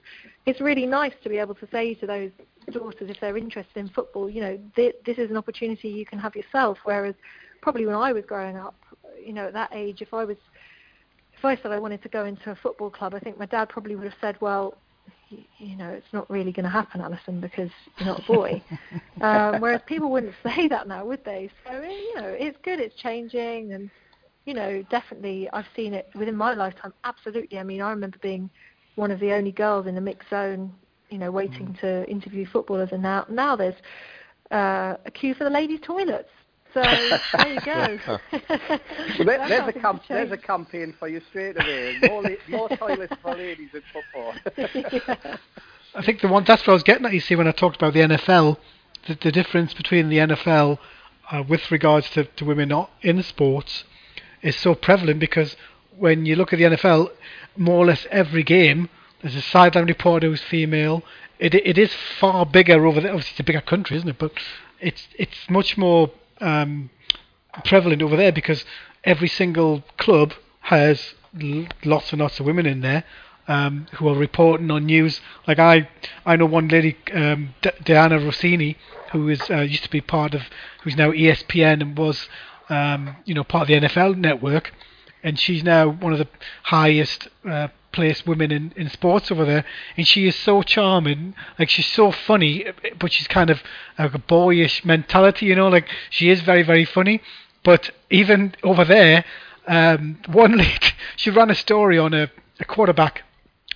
It's 0.47 0.61
really 0.61 0.85
nice 0.85 1.13
to 1.23 1.29
be 1.29 1.39
able 1.39 1.55
to 1.57 1.69
say 1.71 1.95
to 1.95 2.07
those 2.07 2.31
daughters, 2.73 3.09
if 3.09 3.21
they're 3.21 3.37
interested 3.37 3.77
in 3.79 3.89
football, 3.89 4.29
you 4.29 4.41
know, 4.41 4.59
thi- 4.75 4.95
this 5.07 5.19
is 5.19 5.31
an 5.31 5.37
opportunity 5.37 5.89
you 5.89 6.07
can 6.07 6.19
have 6.19 6.35
yourself. 6.35 6.79
Whereas 6.83 7.15
probably 7.63 7.87
when 7.87 7.95
I 7.97 8.13
was 8.13 8.25
growing 8.25 8.57
up, 8.57 8.75
you 9.25 9.33
know, 9.33 9.47
at 9.47 9.53
that 9.53 9.71
age, 9.73 10.03
if 10.03 10.13
I 10.13 10.25
was, 10.25 10.39
if 11.39 11.45
I 11.45 11.55
said 11.57 11.71
I 11.71 11.79
wanted 11.79 12.03
to 12.03 12.09
go 12.09 12.25
into 12.25 12.51
a 12.51 12.57
football 12.57 12.91
club, 12.91 13.15
I 13.15 13.21
think 13.21 13.39
my 13.39 13.47
dad 13.47 13.69
probably 13.69 13.95
would 13.95 14.05
have 14.05 14.21
said, 14.21 14.37
well. 14.41 14.77
You 15.59 15.77
know, 15.77 15.89
it's 15.91 16.13
not 16.13 16.29
really 16.29 16.51
going 16.51 16.65
to 16.65 16.71
happen, 16.71 17.01
Alison, 17.01 17.41
because 17.41 17.71
you're 17.99 18.09
not 18.09 18.23
a 18.25 18.27
boy. 18.27 18.63
um, 19.21 19.61
whereas 19.61 19.81
people 19.87 20.11
wouldn't 20.11 20.35
say 20.43 20.67
that 20.69 20.89
now, 20.89 21.05
would 21.05 21.25
they? 21.25 21.51
So 21.65 21.73
eh, 21.73 21.89
you 21.89 22.15
know, 22.17 22.29
it's 22.29 22.59
good. 22.63 22.81
It's 22.81 22.97
changing, 22.97 23.73
and 23.73 23.91
you 24.45 24.55
know, 24.55 24.83
definitely 24.91 25.49
I've 25.53 25.67
seen 25.77 25.95
it 25.95 26.09
within 26.15 26.37
my 26.37 26.55
lifetime. 26.55 26.93
Absolutely. 27.05 27.59
I 27.59 27.63
mean, 27.63 27.81
I 27.81 27.91
remember 27.91 28.19
being 28.21 28.51
one 28.97 29.11
of 29.11 29.21
the 29.21 29.33
only 29.33 29.53
girls 29.53 29.87
in 29.87 29.95
the 29.95 30.01
mixed 30.01 30.29
zone, 30.31 30.73
you 31.11 31.19
know, 31.19 31.31
waiting 31.31 31.77
to 31.81 32.09
interview 32.11 32.47
footballers, 32.47 32.91
and 32.93 33.03
now 33.03 33.25
now 33.29 33.55
there's 33.55 33.77
uh, 34.51 34.97
a 35.07 35.11
queue 35.13 35.35
for 35.35 35.45
the 35.45 35.51
ladies' 35.51 35.81
toilets. 35.83 36.31
So 36.75 36.83
there 37.35 37.53
you 37.53 37.61
go. 37.61 38.19
Well, 39.19 39.27
there, 39.27 39.49
there's 39.49 39.69
a 39.69 39.73
things 39.73 39.83
camp, 39.83 40.03
there's 40.09 40.33
a 40.33 40.37
campaign 40.37 40.95
for 40.99 41.09
you 41.09 41.21
straight 41.29 41.61
away. 41.61 41.99
More, 42.03 42.23
la- 42.23 42.31
more 42.49 42.69
toilets 42.69 43.15
for 43.23 43.35
ladies 43.35 43.71
in 43.75 43.83
football. 43.93 44.35
yeah. 44.57 45.37
I 45.95 46.03
think 46.03 46.21
the 46.21 46.29
one 46.29 46.45
that's 46.45 46.63
what 46.63 46.71
I 46.71 46.75
was 46.75 46.83
getting 46.83 47.05
at. 47.07 47.13
You 47.13 47.21
see, 47.21 47.35
when 47.35 47.49
I 47.49 47.53
talked 47.53 47.77
about 47.77 47.93
the 47.93 48.01
NFL, 48.01 48.57
the, 49.07 49.15
the 49.17 49.33
difference 49.33 49.75
between 49.75 50.09
the 50.09 50.19
NFL 50.19 50.79
uh, 51.31 51.43
with 51.47 51.71
regards 51.71 52.09
to, 52.11 52.25
to 52.25 52.45
women 52.45 52.69
not 52.69 52.91
in 53.03 53.23
sports 53.23 53.85
is 54.43 54.57
so 54.57 54.75
prevalent 54.75 55.21
because 55.21 55.57
when 55.99 56.25
you 56.25 56.37
look 56.37 56.53
at 56.53 56.59
the 56.59 56.65
NFL, 56.65 57.11
more 57.57 57.79
or 57.79 57.87
less 57.87 58.07
every 58.11 58.43
game 58.43 58.89
there's 59.23 59.37
a 59.37 59.43
sideline 59.43 59.87
reporter 59.87 60.29
who's 60.29 60.43
female. 60.43 61.03
It 61.39 61.55
it 61.55 61.79
is 61.79 61.93
far 62.19 62.47
bigger 62.47 62.87
over 62.87 63.01
there. 63.01 63.13
Obviously, 63.13 63.33
it's 63.33 63.41
a 63.41 63.45
bigger 63.45 63.61
country, 63.61 63.97
isn't 63.99 64.09
it? 64.09 64.19
But 64.19 64.33
it's 64.81 65.09
it's 65.19 65.51
much 65.51 65.77
more 65.77 66.11
um, 66.41 66.91
prevalent 67.65 68.03
over 68.03 68.17
there 68.17 68.33
because 68.33 68.65
every 69.05 69.29
single 69.29 69.83
club 69.97 70.33
has 70.61 71.15
lots 71.85 72.13
and 72.13 72.21
lots 72.21 72.41
of 72.41 72.47
women 72.47 72.67
in 72.67 72.81
there 72.81 73.05
um, 73.49 73.87
who 73.95 74.09
are 74.09 74.15
reporting 74.15 74.71
on 74.71 74.87
news. 74.87 75.21
Like 75.47 75.59
I, 75.59 75.89
I 76.25 76.37
know 76.37 76.47
one 76.47 76.69
lady, 76.69 76.97
um, 77.13 77.55
D- 77.63 77.71
Dianna 77.83 78.21
Russini, 78.21 78.77
who 79.13 79.29
is 79.29 79.41
uh, 79.51 79.63
used 79.63 79.83
to 79.85 79.91
be 79.91 80.01
part 80.01 80.35
of, 80.35 80.43
who's 80.83 80.97
now 80.97 81.11
ESPN 81.11 81.83
and 81.83 81.99
was, 81.99 82.29
um, 82.69 83.17
you 83.25 83.35
know, 83.35 83.43
part 83.43 83.63
of 83.63 83.69
the 83.69 83.89
NFL 83.89 84.17
network, 84.17 84.73
and 85.23 85.39
she's 85.39 85.65
now 85.65 85.89
one 85.89 86.13
of 86.13 86.21
the 86.21 86.29
highest 86.65 87.29
uh, 87.49 87.69
placed 87.93 88.27
women 88.27 88.51
in, 88.51 88.73
in 88.77 88.89
sports 88.89 89.31
over 89.31 89.45
there. 89.45 89.65
And 89.97 90.07
she 90.07 90.27
is 90.27 90.37
so 90.37 90.63
charming, 90.63 91.35
like 91.59 91.71
she's 91.71 91.87
so 91.87 92.13
funny, 92.13 92.67
but 92.99 93.13
she's 93.13 93.29
kind 93.29 93.51
of 93.51 93.63
like 93.99 94.15
a 94.15 94.19
boyish 94.19 94.85
mentality, 94.85 95.47
you 95.47 95.55
know, 95.55 95.69
like 95.69 95.89
she 96.11 96.31
is 96.31 96.41
very 96.43 96.63
very 96.63 96.85
funny. 96.85 97.21
But 97.63 97.91
even 98.11 98.55
over 98.63 98.85
there, 98.85 99.25
um, 99.67 100.19
one 100.27 100.57
lady, 100.57 100.93
she 101.17 101.31
ran 101.31 101.51
a 101.51 101.55
story 101.55 101.99
on 101.99 102.15
a, 102.15 102.31
a 102.59 102.65
quarterback, 102.65 103.23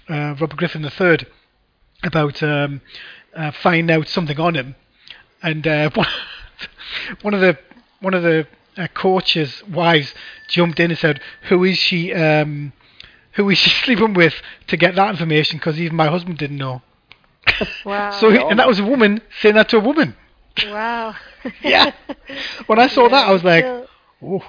uh, 0.08 0.34
Robert 0.40 0.56
Griffin 0.56 0.84
III, 0.84 1.26
about 2.02 2.42
um, 2.42 2.80
uh, 3.34 3.50
finding 3.50 3.94
out 3.94 4.08
something 4.08 4.38
on 4.38 4.54
him, 4.54 4.74
and 5.42 5.66
uh, 5.66 5.90
one, 5.94 6.08
one 7.22 7.34
of 7.34 7.40
the 7.40 7.58
one 8.00 8.14
of 8.14 8.22
the 8.22 8.46
uh, 8.76 8.86
coaches' 8.94 9.62
wives 9.68 10.14
jumped 10.48 10.80
in 10.80 10.90
and 10.90 10.98
said, 10.98 11.20
"Who 11.48 11.64
is 11.64 11.78
she? 11.78 12.12
Um, 12.12 12.72
who 13.34 13.48
is 13.50 13.58
she 13.58 13.70
sleeping 13.84 14.14
with?" 14.14 14.34
To 14.68 14.76
get 14.76 14.94
that 14.96 15.10
information, 15.10 15.58
because 15.58 15.78
even 15.80 15.96
my 15.96 16.08
husband 16.08 16.38
didn't 16.38 16.58
know. 16.58 16.82
Wow. 17.84 18.10
So, 18.12 18.30
and 18.30 18.58
that 18.58 18.66
was 18.66 18.78
a 18.80 18.84
woman 18.84 19.20
saying 19.40 19.54
that 19.56 19.68
to 19.70 19.76
a 19.76 19.80
woman. 19.80 20.16
Wow. 20.66 21.14
Yeah. 21.62 21.92
When 22.66 22.78
I 22.78 22.86
saw 22.88 23.08
that, 23.08 23.28
I 23.28 23.32
was 23.32 23.44
like, 23.44 23.64
still- 23.64 23.86
oh, 24.22 24.42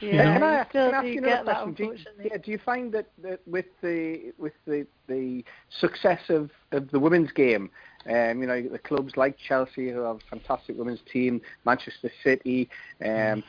yeah, 0.00 0.32
Can 0.34 0.42
I, 0.42 0.64
can 0.64 0.94
I 0.94 0.96
ask 0.98 1.06
you 1.06 1.18
another 1.18 1.42
question? 1.44 1.74
Do 1.74 1.84
you, 1.84 1.96
yeah, 2.30 2.36
do 2.38 2.50
you 2.50 2.58
find 2.58 2.92
that, 2.92 3.06
that 3.22 3.40
with 3.46 3.66
the 3.82 4.32
with 4.38 4.54
the 4.66 4.86
the 5.08 5.44
success 5.68 6.20
of, 6.28 6.50
of 6.72 6.90
the 6.90 6.98
women's 6.98 7.32
game, 7.32 7.70
um, 8.08 8.40
you 8.40 8.46
know, 8.46 8.62
the 8.62 8.78
clubs 8.78 9.16
like 9.16 9.36
Chelsea 9.36 9.90
who 9.90 10.00
have 10.00 10.16
a 10.16 10.30
fantastic 10.30 10.76
women's 10.78 11.00
team, 11.10 11.40
Manchester 11.66 12.10
City, 12.22 12.68
um, 13.04 13.42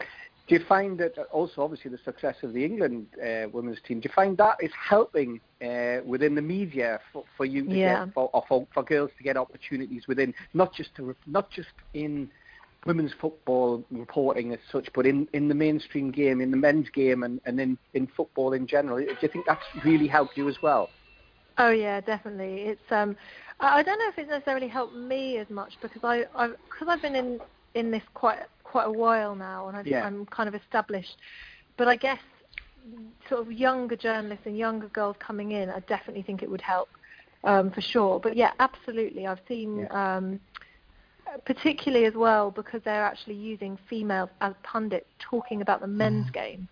do 0.47 0.55
you 0.55 0.65
find 0.67 0.97
that 0.99 1.17
also 1.31 1.61
obviously 1.61 1.91
the 1.91 1.99
success 2.03 2.35
of 2.43 2.53
the 2.53 2.65
England 2.65 3.07
uh, 3.23 3.47
women's 3.53 3.79
team? 3.87 3.99
Do 3.99 4.09
you 4.09 4.13
find 4.13 4.35
that 4.37 4.57
is 4.61 4.71
helping 4.89 5.39
uh, 5.63 5.97
within 6.05 6.35
the 6.35 6.41
media 6.41 6.99
for, 7.13 7.23
for 7.37 7.45
you 7.45 7.63
to 7.65 7.75
Yeah. 7.75 7.99
get 8.05 8.13
for, 8.13 8.29
or 8.33 8.43
for 8.47 8.67
for 8.73 8.83
girls 8.83 9.11
to 9.17 9.23
get 9.23 9.37
opportunities 9.37 10.03
within 10.07 10.33
not 10.53 10.73
just 10.73 10.93
to 10.95 11.15
not 11.25 11.49
just 11.51 11.69
in 11.93 12.29
women's 12.85 13.13
football 13.21 13.83
reporting 13.91 14.53
as 14.53 14.59
such, 14.71 14.89
but 14.95 15.05
in, 15.05 15.27
in 15.33 15.47
the 15.47 15.53
mainstream 15.53 16.09
game, 16.11 16.41
in 16.41 16.49
the 16.49 16.57
men's 16.57 16.89
game, 16.89 17.21
and, 17.23 17.39
and 17.45 17.59
in, 17.59 17.77
in 17.93 18.07
football 18.17 18.53
in 18.53 18.65
general. 18.65 18.97
Do 18.97 19.05
you 19.21 19.27
think 19.27 19.45
that's 19.45 19.61
really 19.85 20.07
helped 20.07 20.35
you 20.35 20.49
as 20.49 20.55
well? 20.63 20.89
Oh 21.57 21.69
yeah, 21.69 22.01
definitely. 22.01 22.61
It's 22.61 22.91
um, 22.91 23.15
I 23.59 23.83
don't 23.83 23.99
know 23.99 24.07
if 24.09 24.17
it's 24.17 24.29
necessarily 24.29 24.67
helped 24.67 24.95
me 24.95 25.37
as 25.37 25.49
much 25.49 25.73
because 25.81 26.01
I 26.03 26.23
I 26.35 26.47
because 26.47 26.87
I've 26.89 27.01
been 27.01 27.15
in 27.15 27.39
in 27.75 27.91
this 27.91 28.03
quite 28.13 28.39
quite 28.71 28.87
a 28.87 28.91
while 28.91 29.35
now 29.35 29.67
and 29.67 29.77
I, 29.77 29.83
Yeah. 29.85 30.05
I'm 30.05 30.25
kind 30.27 30.47
of 30.47 30.55
established. 30.55 31.17
But 31.77 31.87
I 31.87 31.95
guess 31.95 32.19
sort 33.29 33.41
of 33.41 33.51
younger 33.51 33.95
journalists 33.95 34.45
and 34.45 34.57
younger 34.57 34.87
girls 34.89 35.15
coming 35.19 35.51
in, 35.51 35.69
I 35.69 35.79
definitely 35.81 36.23
think 36.23 36.41
it 36.41 36.49
would 36.49 36.61
help 36.61 36.89
um, 37.43 37.71
for 37.71 37.81
sure. 37.81 38.19
But 38.19 38.35
yeah, 38.35 38.51
absolutely. 38.59 39.27
I've 39.27 39.41
seen. 39.47 39.87
Um, 39.91 40.39
particularly 41.45 42.05
as 42.05 42.13
well 42.13 42.51
because 42.51 42.81
they're 42.83 43.05
actually 43.05 43.35
using 43.35 43.77
females 43.89 44.29
as 44.41 44.53
pundits 44.63 45.07
talking 45.19 45.61
about 45.61 45.79
the 45.79 45.87
men's 45.87 46.29
game 46.31 46.67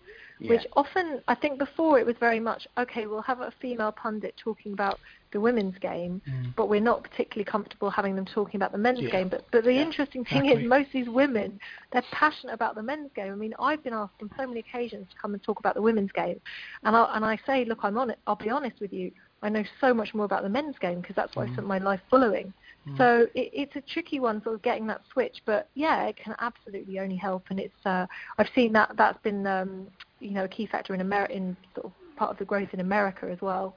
which 0.48 0.66
often 0.74 1.20
I 1.28 1.34
think 1.34 1.58
before 1.58 1.98
it 1.98 2.06
was 2.06 2.16
very 2.18 2.40
much 2.40 2.66
okay 2.78 3.06
we'll 3.06 3.22
have 3.22 3.40
a 3.40 3.52
female 3.60 3.92
pundit 3.92 4.34
talking 4.36 4.72
about 4.72 4.98
the 5.32 5.40
women's 5.40 5.76
game 5.78 6.20
but 6.56 6.68
we're 6.68 6.80
not 6.80 7.02
particularly 7.02 7.44
comfortable 7.44 7.90
having 7.90 8.16
them 8.16 8.24
talking 8.24 8.56
about 8.58 8.72
the 8.72 8.78
men's 8.78 9.00
Yeah. 9.00 9.10
game. 9.10 9.28
But 9.28 9.44
but 9.50 9.64
the 9.64 9.70
interesting 9.70 10.24
thing 10.24 10.46
exactly. 10.46 10.64
is 10.64 10.68
most 10.68 10.86
of 10.86 10.92
these 10.92 11.08
women 11.08 11.60
they're 11.92 12.04
passionate 12.12 12.54
about 12.54 12.74
the 12.74 12.82
men's 12.82 13.10
game. 13.14 13.32
I 13.32 13.36
mean 13.36 13.54
I've 13.58 13.82
been 13.84 13.94
asked 13.94 14.14
on 14.22 14.30
so 14.38 14.46
many 14.46 14.60
occasions 14.60 15.08
to 15.10 15.16
come 15.20 15.34
and 15.34 15.42
talk 15.42 15.58
about 15.58 15.74
the 15.74 15.82
women's 15.82 16.12
game. 16.12 16.40
And 16.84 16.96
I 16.96 17.10
and 17.14 17.24
I 17.24 17.38
say 17.46 17.64
look 17.64 17.80
I'm 17.82 17.98
on 17.98 18.10
it 18.10 18.18
I'll 18.26 18.36
be 18.36 18.50
honest 18.50 18.80
with 18.80 18.92
you 18.92 19.10
I 19.42 19.48
know 19.48 19.64
so 19.80 19.94
much 19.94 20.12
more 20.14 20.26
about 20.26 20.42
the 20.42 20.48
men's 20.48 20.78
game 20.78 21.00
because 21.00 21.16
that's 21.16 21.34
what 21.34 21.48
I 21.48 21.52
spent 21.52 21.66
my 21.66 21.78
life 21.78 22.00
following. 22.10 22.52
So 22.96 23.26
it, 23.34 23.50
it's 23.52 23.76
a 23.76 23.80
tricky 23.80 24.20
one, 24.20 24.42
sort 24.42 24.54
of 24.54 24.62
getting 24.62 24.86
that 24.88 25.02
switch. 25.12 25.38
But 25.46 25.68
yeah, 25.74 26.06
it 26.06 26.16
can 26.16 26.34
absolutely 26.40 26.98
only 26.98 27.16
help, 27.16 27.44
and 27.50 27.60
it's 27.60 27.86
uh, 27.86 28.06
I've 28.36 28.48
seen 28.54 28.72
that 28.72 28.92
that's 28.96 29.18
been 29.22 29.46
um, 29.46 29.86
you 30.20 30.30
know 30.30 30.44
a 30.44 30.48
key 30.48 30.66
factor 30.66 30.94
in 30.94 31.00
America, 31.00 31.34
in 31.34 31.56
sort 31.74 31.86
of 31.86 31.92
part 32.16 32.30
of 32.30 32.38
the 32.38 32.44
growth 32.44 32.68
in 32.72 32.80
America 32.80 33.28
as 33.30 33.40
well. 33.40 33.76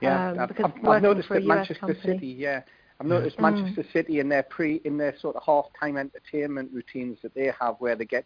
Yeah, 0.00 0.30
um, 0.30 0.38
I've, 0.38 0.48
because 0.48 0.70
I've, 0.76 0.88
I've 0.88 1.02
noticed 1.02 1.28
that 1.28 1.44
Manchester 1.44 1.74
company. 1.74 2.14
City. 2.14 2.26
Yeah, 2.28 2.62
I've 3.00 3.06
noticed 3.06 3.36
Mm. 3.38 3.42
Manchester 3.42 3.84
City 3.92 4.20
in 4.20 4.28
their 4.28 4.42
pre 4.42 4.76
in 4.84 4.96
their 4.96 5.16
sort 5.18 5.36
of 5.36 5.42
half-time 5.44 5.96
entertainment 5.96 6.70
routines 6.72 7.18
that 7.22 7.34
they 7.34 7.52
have, 7.60 7.76
where 7.78 7.96
they 7.96 8.04
get, 8.04 8.24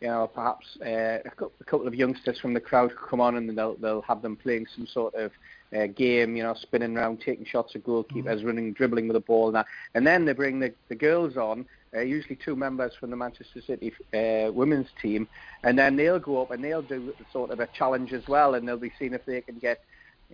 you 0.00 0.08
know, 0.08 0.26
perhaps 0.26 0.66
uh, 0.82 1.18
a, 1.24 1.30
couple 1.66 1.86
of 1.86 1.94
youngsters 1.94 2.38
from 2.40 2.54
the 2.54 2.60
crowd 2.60 2.92
come 3.08 3.20
on 3.20 3.36
and 3.36 3.56
they'll 3.56 3.76
they'll 3.76 4.02
have 4.02 4.22
them 4.22 4.36
playing 4.36 4.66
some 4.74 4.86
sort 4.86 5.14
of 5.14 5.32
uh, 5.74 5.86
game, 5.86 6.36
you 6.36 6.42
know, 6.42 6.54
spinning 6.54 6.96
around, 6.96 7.20
taking 7.20 7.44
shots 7.44 7.74
at 7.74 7.82
goalkeepers, 7.82 8.44
running, 8.44 8.72
dribbling 8.72 9.08
with 9.08 9.14
the 9.14 9.20
ball, 9.20 9.48
and 9.48 9.56
that. 9.56 9.66
And 9.94 10.06
then 10.06 10.24
they 10.24 10.32
bring 10.32 10.60
the, 10.60 10.72
the 10.88 10.94
girls 10.94 11.36
on, 11.36 11.66
uh, 11.94 12.00
usually 12.00 12.36
two 12.36 12.56
members 12.56 12.92
from 12.98 13.10
the 13.10 13.16
Manchester 13.16 13.60
City 13.66 13.92
uh, 14.14 14.52
women's 14.52 14.88
team, 15.00 15.28
and 15.62 15.78
then 15.78 15.96
they'll 15.96 16.18
go 16.18 16.42
up 16.42 16.50
and 16.50 16.62
they'll 16.64 16.82
do 16.82 17.14
sort 17.32 17.50
of 17.50 17.60
a 17.60 17.68
challenge 17.68 18.12
as 18.12 18.26
well, 18.28 18.54
and 18.54 18.66
they'll 18.66 18.76
be 18.76 18.92
seeing 18.98 19.14
if 19.14 19.24
they 19.24 19.40
can 19.40 19.58
get 19.58 19.80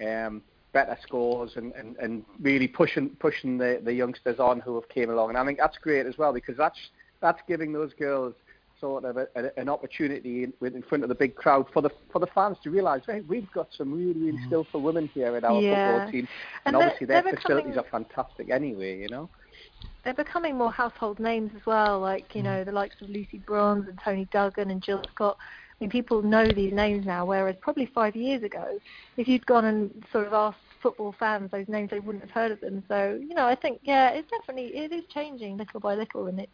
um, 0.06 0.42
better 0.72 0.96
scores 1.02 1.52
and, 1.56 1.72
and, 1.72 1.96
and 1.96 2.24
really 2.40 2.68
pushing 2.68 3.10
pushing 3.18 3.58
the, 3.58 3.80
the 3.84 3.92
youngsters 3.92 4.38
on 4.38 4.60
who 4.60 4.74
have 4.76 4.88
came 4.88 5.10
along. 5.10 5.30
And 5.30 5.38
I 5.38 5.44
think 5.44 5.58
that's 5.58 5.78
great 5.78 6.06
as 6.06 6.16
well 6.16 6.32
because 6.32 6.56
that's 6.56 6.78
that's 7.20 7.40
giving 7.48 7.72
those 7.72 7.92
girls 7.98 8.34
sort 8.80 9.04
of 9.04 9.18
a, 9.18 9.26
a, 9.36 9.50
an 9.60 9.68
opportunity 9.68 10.44
in, 10.44 10.54
in 10.64 10.80
front 10.82 11.02
of 11.02 11.10
the 11.10 11.14
big 11.14 11.34
crowd 11.34 11.66
for 11.72 11.82
the 11.82 11.90
for 12.10 12.18
the 12.18 12.26
fans 12.28 12.56
to 12.62 12.70
realise, 12.70 13.02
hey, 13.06 13.20
we've 13.28 13.50
got 13.52 13.68
some 13.76 13.92
really 13.92 14.18
really 14.18 14.38
skillful 14.46 14.80
women 14.80 15.08
here 15.12 15.36
at 15.36 15.44
our 15.44 15.60
Yeah. 15.60 15.74
football 15.96 16.12
team, 16.12 16.28
And 16.64 16.74
and, 16.74 16.76
obviously 16.76 17.06
their 17.06 17.22
facilities 17.22 17.74
becoming- 17.74 17.78
are 17.78 17.90
fantastic 17.90 18.50
anyway. 18.50 18.98
You 19.00 19.08
know. 19.08 19.28
They're 20.04 20.14
becoming 20.14 20.56
more 20.56 20.72
household 20.72 21.20
names 21.20 21.52
as 21.54 21.64
well, 21.66 22.00
like 22.00 22.34
you 22.34 22.42
know 22.42 22.62
mm. 22.62 22.64
the 22.64 22.72
likes 22.72 23.00
of 23.02 23.08
Lucy 23.08 23.38
Bronze 23.38 23.86
and 23.88 23.98
Toni 24.02 24.26
Duggan 24.32 24.70
and 24.70 24.82
Jill 24.82 25.02
Scott. 25.14 25.36
I 25.80 25.84
mean, 25.84 25.90
people 25.90 26.20
know 26.20 26.46
these 26.46 26.74
names 26.74 27.06
now, 27.06 27.24
whereas 27.24 27.56
probably 27.60 27.86
five 27.86 28.14
years 28.14 28.42
ago, 28.42 28.78
if 29.16 29.26
you'd 29.26 29.46
gone 29.46 29.64
and 29.64 30.04
sort 30.12 30.26
of 30.26 30.34
asked 30.34 30.58
football 30.82 31.14
fans 31.18 31.50
those 31.50 31.68
names, 31.68 31.90
they 31.90 32.00
wouldn't 32.00 32.22
have 32.22 32.30
heard 32.30 32.52
of 32.52 32.60
them. 32.60 32.82
So, 32.86 33.18
you 33.20 33.34
know, 33.34 33.46
I 33.46 33.54
think, 33.54 33.80
yeah, 33.82 34.10
it's 34.10 34.30
definitely, 34.30 34.76
it 34.76 34.92
is 34.92 35.04
changing 35.06 35.56
little 35.56 35.80
by 35.80 35.94
little, 35.94 36.26
and 36.26 36.38
it, 36.38 36.50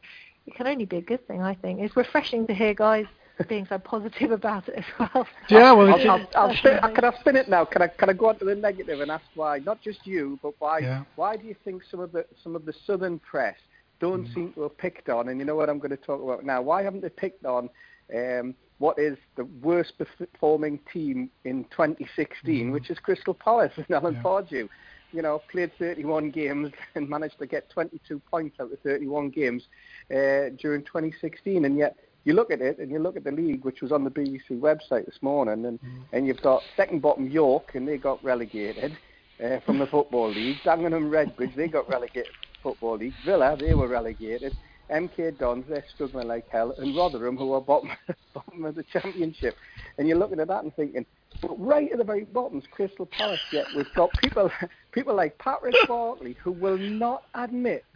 it 0.46 0.54
can 0.54 0.68
only 0.68 0.84
be 0.84 0.98
a 0.98 1.02
good 1.02 1.26
thing, 1.26 1.42
I 1.42 1.54
think. 1.54 1.80
It's 1.80 1.96
refreshing 1.96 2.46
to 2.46 2.54
hear 2.54 2.72
guys 2.72 3.06
being 3.44 3.66
so 3.68 3.78
positive 3.78 4.30
about 4.30 4.68
it 4.68 4.76
as 4.76 4.84
well. 4.98 5.26
Yeah, 5.48 5.72
well, 5.72 5.94
I'll, 5.94 6.10
I'll, 6.10 6.28
I'll 6.34 6.56
spin, 6.56 6.78
can 6.94 7.04
I 7.04 7.12
spin 7.20 7.36
it 7.36 7.48
now? 7.48 7.64
Can 7.64 7.82
I 7.82 7.88
can 7.88 8.08
I 8.08 8.12
go 8.14 8.28
on 8.28 8.38
to 8.38 8.44
the 8.44 8.54
negative 8.54 9.00
and 9.00 9.10
ask 9.10 9.24
why? 9.34 9.58
Not 9.58 9.82
just 9.82 10.06
you, 10.06 10.38
but 10.42 10.54
why? 10.58 10.78
Yeah. 10.78 11.04
Why 11.16 11.36
do 11.36 11.46
you 11.46 11.54
think 11.64 11.82
some 11.90 12.00
of 12.00 12.12
the 12.12 12.24
some 12.42 12.56
of 12.56 12.64
the 12.64 12.72
southern 12.86 13.18
press 13.18 13.56
don't 14.00 14.26
seem 14.34 14.52
to 14.54 14.62
have 14.62 14.78
picked 14.78 15.08
on? 15.08 15.28
And 15.28 15.38
you 15.38 15.44
know 15.44 15.56
what 15.56 15.68
I'm 15.68 15.78
going 15.78 15.90
to 15.90 15.96
talk 15.96 16.22
about 16.22 16.44
now. 16.44 16.62
Why 16.62 16.82
haven't 16.82 17.02
they 17.02 17.10
picked 17.10 17.44
on 17.44 17.68
um, 18.14 18.54
what 18.78 18.98
is 18.98 19.16
the 19.36 19.44
worst 19.62 19.94
performing 19.98 20.78
team 20.92 21.30
in 21.44 21.64
2016, 21.64 22.70
which 22.70 22.90
is 22.90 22.98
Crystal 22.98 23.34
Palace 23.34 23.72
and 23.76 23.90
Alan 23.90 24.14
Yeah. 24.14 24.22
Pardew? 24.22 24.68
You 25.12 25.22
know, 25.22 25.40
played 25.50 25.70
31 25.78 26.30
games 26.30 26.72
and 26.94 27.08
managed 27.08 27.38
to 27.38 27.46
get 27.46 27.70
22 27.70 28.20
points 28.30 28.56
out 28.60 28.72
of 28.72 28.78
31 28.80 29.30
games 29.30 29.62
uh, 30.10 30.50
during 30.58 30.82
2016, 30.84 31.64
and 31.64 31.78
yet 31.78 31.96
you 32.26 32.34
look 32.34 32.50
at 32.50 32.60
it 32.60 32.78
and 32.78 32.90
you 32.90 32.98
look 32.98 33.16
at 33.16 33.22
the 33.22 33.30
league, 33.30 33.64
which 33.64 33.80
was 33.80 33.92
on 33.92 34.02
the 34.02 34.10
BBC 34.10 34.50
website 34.50 35.06
this 35.06 35.22
morning, 35.22 35.64
and, 35.64 35.78
and 36.12 36.26
you've 36.26 36.42
got 36.42 36.60
second 36.76 37.00
bottom 37.00 37.30
York, 37.30 37.74
and 37.74 37.86
they 37.86 37.96
got 37.96 38.22
relegated 38.22 38.98
uh, 39.42 39.60
from 39.64 39.78
the 39.78 39.86
Football 39.86 40.30
League. 40.30 40.56
Dagenham 40.64 41.08
Redbridge, 41.08 41.54
they 41.54 41.68
got 41.68 41.88
relegated 41.88 42.26
from 42.26 42.50
the 42.52 42.62
Football 42.74 42.96
League. 42.96 43.14
Villa, 43.24 43.56
they 43.58 43.74
were 43.74 43.86
relegated. 43.86 44.56
MK 44.90 45.38
Dons, 45.38 45.64
they're 45.68 45.84
struggling 45.94 46.26
like 46.26 46.48
hell, 46.50 46.74
and 46.78 46.96
Rotherham, 46.96 47.36
who 47.36 47.52
are 47.52 47.60
bottom, 47.60 47.90
bottom 48.34 48.64
of 48.64 48.74
the 48.74 48.84
Championship. 48.92 49.54
And 49.98 50.06
you're 50.06 50.18
looking 50.18 50.40
at 50.40 50.48
that 50.48 50.62
and 50.62 50.74
thinking, 50.74 51.06
but 51.40 51.58
right 51.58 51.90
at 51.90 51.98
the 51.98 52.04
very 52.04 52.24
bottom 52.24 52.58
is 52.58 52.64
Crystal 52.70 53.06
Palace. 53.06 53.40
Yet 53.50 53.66
we've 53.74 53.92
got 53.94 54.10
people, 54.18 54.50
people 54.92 55.14
like 55.14 55.38
Patrick 55.38 55.74
Barclay, 55.88 56.34
who 56.34 56.52
will 56.52 56.78
not 56.78 57.24
admit. 57.34 57.84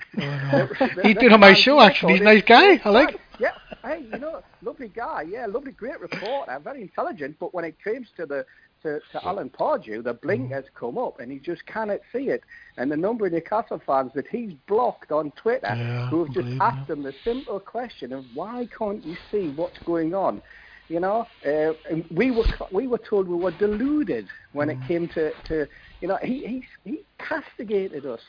Oh, 0.53 0.69
that- 0.81 1.05
He's 1.05 1.15
that 1.15 1.21
been 1.21 1.33
on 1.33 1.41
my 1.41 1.55
show, 1.55 1.81
actually. 1.81 2.15
He's 2.15 2.21
a 2.23 2.25
nice 2.25 2.43
guy. 2.43 2.81
I 2.85 2.89
like 2.91 3.11
him. 3.11 3.21
yeah, 3.39 3.53
hey, 3.85 4.05
you 4.13 4.19
know, 4.19 4.43
lovely 4.63 4.89
guy. 4.89 5.23
Yeah, 5.23 5.47
lovely, 5.47 5.73
great 5.73 6.01
reporter, 6.01 6.51
uh, 6.51 6.59
very 6.59 6.83
intelligent. 6.83 7.37
But 7.39 7.55
when 7.55 7.65
it 7.65 7.77
comes 7.83 8.09
to 8.17 8.27
the 8.27 8.45
to, 8.83 9.01
to 9.13 9.27
Alan 9.27 9.51
Pardew, 9.51 10.03
the 10.03 10.15
blink 10.15 10.45
mm-hmm. 10.45 10.55
has 10.55 10.65
come 10.75 10.99
up, 10.99 11.21
and 11.21 11.31
he 11.31 11.39
just 11.39 11.65
cannot 11.67 12.01
see 12.13 12.29
it. 12.29 12.43
And 12.77 12.91
the 12.91 12.97
number 12.97 13.27
of 13.27 13.33
Newcastle 13.33 13.81
fans 13.85 14.13
that 14.15 14.27
he's 14.29 14.53
blocked 14.67 15.13
on 15.13 15.31
Twitter, 15.33 15.75
Yeah, 15.75 16.09
who 16.09 16.25
have 16.25 16.35
just 16.35 16.49
asked 16.61 16.91
him 16.91 17.03
the 17.03 17.15
simple 17.25 17.61
question 17.61 18.13
of 18.13 18.25
why 18.35 18.69
can't 18.77 19.05
you 19.05 19.17
see 19.31 19.51
what's 19.51 19.79
going 19.81 20.15
on? 20.15 20.43
You 20.91 20.99
know, 20.99 21.25
uh, 21.47 21.73
we 22.11 22.33
were 22.33 22.45
we 22.73 22.89
were 22.89 22.99
told 22.99 23.29
we 23.29 23.37
were 23.37 23.53
deluded 23.53 24.27
when 24.53 24.69
Mm. 24.69 24.73
it 24.73 24.89
came 24.89 25.09
to, 25.17 25.33
to 25.45 25.69
you 26.01 26.09
know 26.09 26.19
he 26.21 26.37
he 26.51 26.65
he 26.85 27.05
castigated 27.19 28.05
us. 28.07 28.21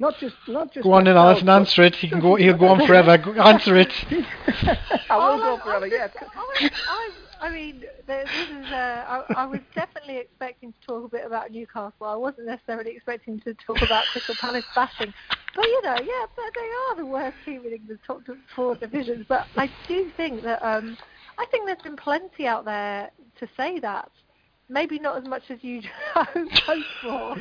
Not 0.00 0.18
just 0.18 0.34
not 0.48 0.72
just 0.74 0.82
Go 0.82 0.92
on 0.94 1.04
then, 1.04 1.16
ourselves, 1.16 1.42
Alison, 1.42 1.46
but- 1.46 1.52
answer 1.60 1.82
it. 1.84 1.94
He 1.94 2.08
can 2.08 2.20
go. 2.20 2.34
He'll 2.34 2.56
go 2.58 2.68
on 2.74 2.84
forever. 2.86 3.16
Go, 3.18 3.32
answer 3.34 3.76
it. 3.76 3.92
I 5.10 5.16
will 5.16 5.38
Oh, 5.38 5.38
go 5.38 5.54
I- 5.54 5.60
forever. 5.64 5.84
I, 5.86 5.88
Yeah. 5.88 6.08
I, 6.20 6.70
I, 6.88 7.10
I 7.46 7.50
mean, 7.50 7.84
this 8.08 8.28
is. 8.30 8.66
Uh, 8.72 9.04
I, 9.14 9.42
I 9.42 9.46
was 9.46 9.60
definitely 9.76 10.16
expecting 10.18 10.72
to 10.72 10.78
talk 10.86 11.04
a 11.04 11.08
bit 11.08 11.24
about 11.24 11.52
Newcastle. 11.52 12.06
I 12.06 12.16
wasn't 12.16 12.46
necessarily 12.48 12.90
expecting 12.96 13.38
to 13.40 13.54
talk 13.54 13.80
about 13.82 14.06
Crystal 14.06 14.34
Palace 14.40 14.64
bashing, 14.74 15.12
but 15.54 15.64
you 15.66 15.82
know, 15.84 15.98
yeah, 16.00 16.26
but 16.34 16.50
they 16.56 16.68
are 16.90 16.96
the 16.96 17.06
worst 17.06 17.36
team 17.44 17.64
in 17.64 17.72
England's 17.74 18.02
top 18.04 18.22
four 18.56 18.74
divisions. 18.74 19.24
But 19.28 19.46
I 19.56 19.70
do 19.86 20.10
think 20.16 20.42
that 20.42 20.60
um, 20.64 20.96
I 21.38 21.46
think 21.50 21.66
there's 21.66 21.82
been 21.82 21.96
plenty 21.96 22.46
out 22.46 22.64
there 22.64 23.10
to 23.38 23.48
say 23.56 23.78
that. 23.80 24.10
Maybe 24.70 24.98
not 24.98 25.16
as 25.16 25.24
much 25.24 25.44
as 25.48 25.58
you 25.62 25.80
hoped 26.14 26.84
for. 27.00 27.36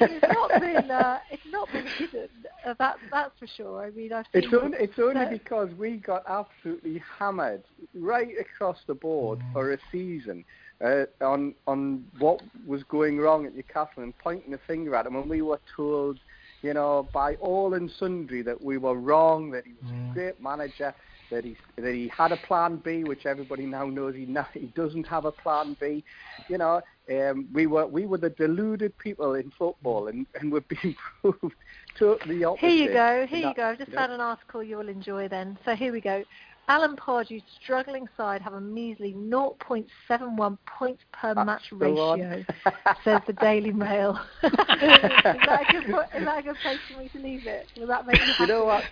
It's 0.00 0.26
not 0.32 0.58
been. 0.58 0.90
Uh, 0.90 1.18
it's 1.30 1.44
not 1.50 1.70
been 1.70 1.84
hidden. 1.98 2.28
Uh, 2.64 2.72
that 2.78 2.96
that's 3.10 3.38
for 3.38 3.46
sure. 3.46 3.84
I 3.84 3.90
mean, 3.90 4.10
I've. 4.10 4.24
It's 4.32 4.54
only, 4.54 4.78
it's 4.80 4.98
only 4.98 5.26
because 5.26 5.68
we 5.78 5.98
got 5.98 6.22
absolutely 6.26 7.02
hammered 7.18 7.62
right 7.94 8.30
across 8.40 8.78
the 8.86 8.94
board 8.94 9.40
for 9.52 9.72
a 9.72 9.78
season 9.90 10.46
uh, 10.82 11.04
on 11.20 11.54
on 11.66 12.04
what 12.18 12.40
was 12.66 12.82
going 12.84 13.18
wrong 13.18 13.44
at 13.44 13.54
Newcastle 13.54 14.02
and 14.02 14.16
pointing 14.18 14.52
the 14.52 14.60
finger 14.66 14.94
at 14.94 15.04
them, 15.04 15.16
and 15.16 15.28
we 15.28 15.42
were 15.42 15.60
told, 15.76 16.18
you 16.62 16.72
know, 16.72 17.06
by 17.12 17.34
all 17.34 17.74
and 17.74 17.90
sundry 17.98 18.40
that 18.42 18.62
we 18.62 18.78
were 18.78 18.94
wrong, 18.96 19.50
that 19.50 19.64
he 19.66 19.72
was 19.74 19.90
Mm. 19.92 20.10
a 20.10 20.12
great 20.14 20.40
manager, 20.40 20.94
that 21.32 21.44
he 21.44 21.56
that 21.76 21.94
he 21.94 22.08
had 22.08 22.30
a 22.30 22.36
plan 22.36 22.76
B, 22.76 23.04
which 23.04 23.26
everybody 23.26 23.64
now 23.64 23.86
knows 23.86 24.14
he 24.14 24.26
now, 24.26 24.46
he 24.52 24.66
doesn't 24.76 25.06
have 25.08 25.24
a 25.24 25.32
plan 25.32 25.76
B. 25.80 26.04
You 26.48 26.58
know, 26.58 26.82
um, 27.10 27.48
we 27.52 27.66
were 27.66 27.86
we 27.86 28.06
were 28.06 28.18
the 28.18 28.30
deluded 28.30 28.96
people 28.98 29.34
in 29.34 29.50
football, 29.58 30.08
and 30.08 30.26
and 30.38 30.52
we're 30.52 30.60
being 30.60 30.94
proved 31.20 31.54
totally 31.98 32.44
opposite. 32.44 32.66
Here 32.66 32.86
you 32.86 32.92
go. 32.92 33.26
Here 33.28 33.48
you 33.48 33.54
go. 33.54 33.64
I've 33.64 33.78
just 33.78 33.88
you 33.88 33.94
know, 33.96 34.00
found 34.02 34.12
an 34.12 34.20
article 34.20 34.62
you'll 34.62 34.88
enjoy 34.88 35.28
then. 35.28 35.58
So 35.64 35.74
here 35.74 35.92
we 35.92 36.00
go. 36.00 36.22
Alan 36.68 36.96
Pardew's 36.96 37.42
struggling 37.60 38.08
side 38.16 38.40
have 38.40 38.52
a 38.54 38.60
measly 38.60 39.14
0.71 39.14 40.58
points 40.66 41.02
per 41.12 41.34
That's 41.34 41.46
match 41.46 41.70
the 41.70 41.76
one. 41.90 42.20
ratio, 42.20 42.44
says 43.04 43.20
the 43.26 43.32
Daily 43.34 43.72
Mail. 43.72 44.18
is, 44.42 44.50
that 44.52 45.66
a 45.68 45.72
good, 45.72 45.84
is 45.88 46.24
that 46.24 46.38
a 46.38 46.42
good 46.42 46.56
place 46.62 46.78
for 46.90 46.98
me 46.98 47.08
to 47.08 47.18
leave 47.18 47.46
it? 47.46 47.66
Will 47.78 47.88
that 47.88 48.06
make 48.06 48.18
you 48.20 48.26
happy? 48.26 48.42
You 48.44 48.46
know 48.46 48.64
what? 48.64 48.84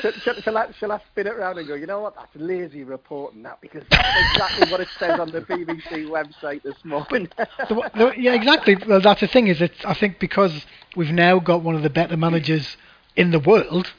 shall, 0.00 0.12
shall, 0.12 0.34
shall, 0.42 0.58
I, 0.58 0.72
shall 0.72 0.92
I 0.92 1.00
spin 1.12 1.28
it 1.28 1.32
around 1.34 1.58
and 1.58 1.68
go, 1.68 1.74
you 1.74 1.86
know 1.86 2.00
what, 2.00 2.16
that's 2.16 2.34
lazy 2.34 2.82
reporting 2.82 3.42
that 3.44 3.60
because 3.60 3.84
that's 3.90 4.34
exactly 4.34 4.70
what 4.70 4.80
it 4.80 4.88
says 4.98 5.18
on 5.20 5.30
the 5.30 5.40
BBC 5.42 6.06
website 6.08 6.62
this 6.62 6.76
morning. 6.84 7.28
The 7.68 7.74
wa- 7.74 8.12
yeah, 8.16 8.34
exactly. 8.34 8.76
Well, 8.86 9.00
that's 9.00 9.20
the 9.20 9.28
thing 9.28 9.46
is, 9.46 9.62
it's 9.62 9.84
I 9.84 9.94
think 9.94 10.18
because 10.18 10.66
we've 10.96 11.12
now 11.12 11.38
got 11.38 11.62
one 11.62 11.76
of 11.76 11.82
the 11.82 11.90
better 11.90 12.16
managers 12.16 12.76
in 13.16 13.30
the 13.30 13.38
world. 13.38 13.92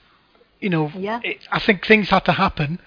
You 0.59 0.69
know, 0.69 0.91
Yeah. 0.95 1.19
it, 1.23 1.39
I 1.51 1.59
think 1.59 1.85
things 1.85 2.09
had 2.09 2.25
to 2.25 2.33
happen. 2.33 2.79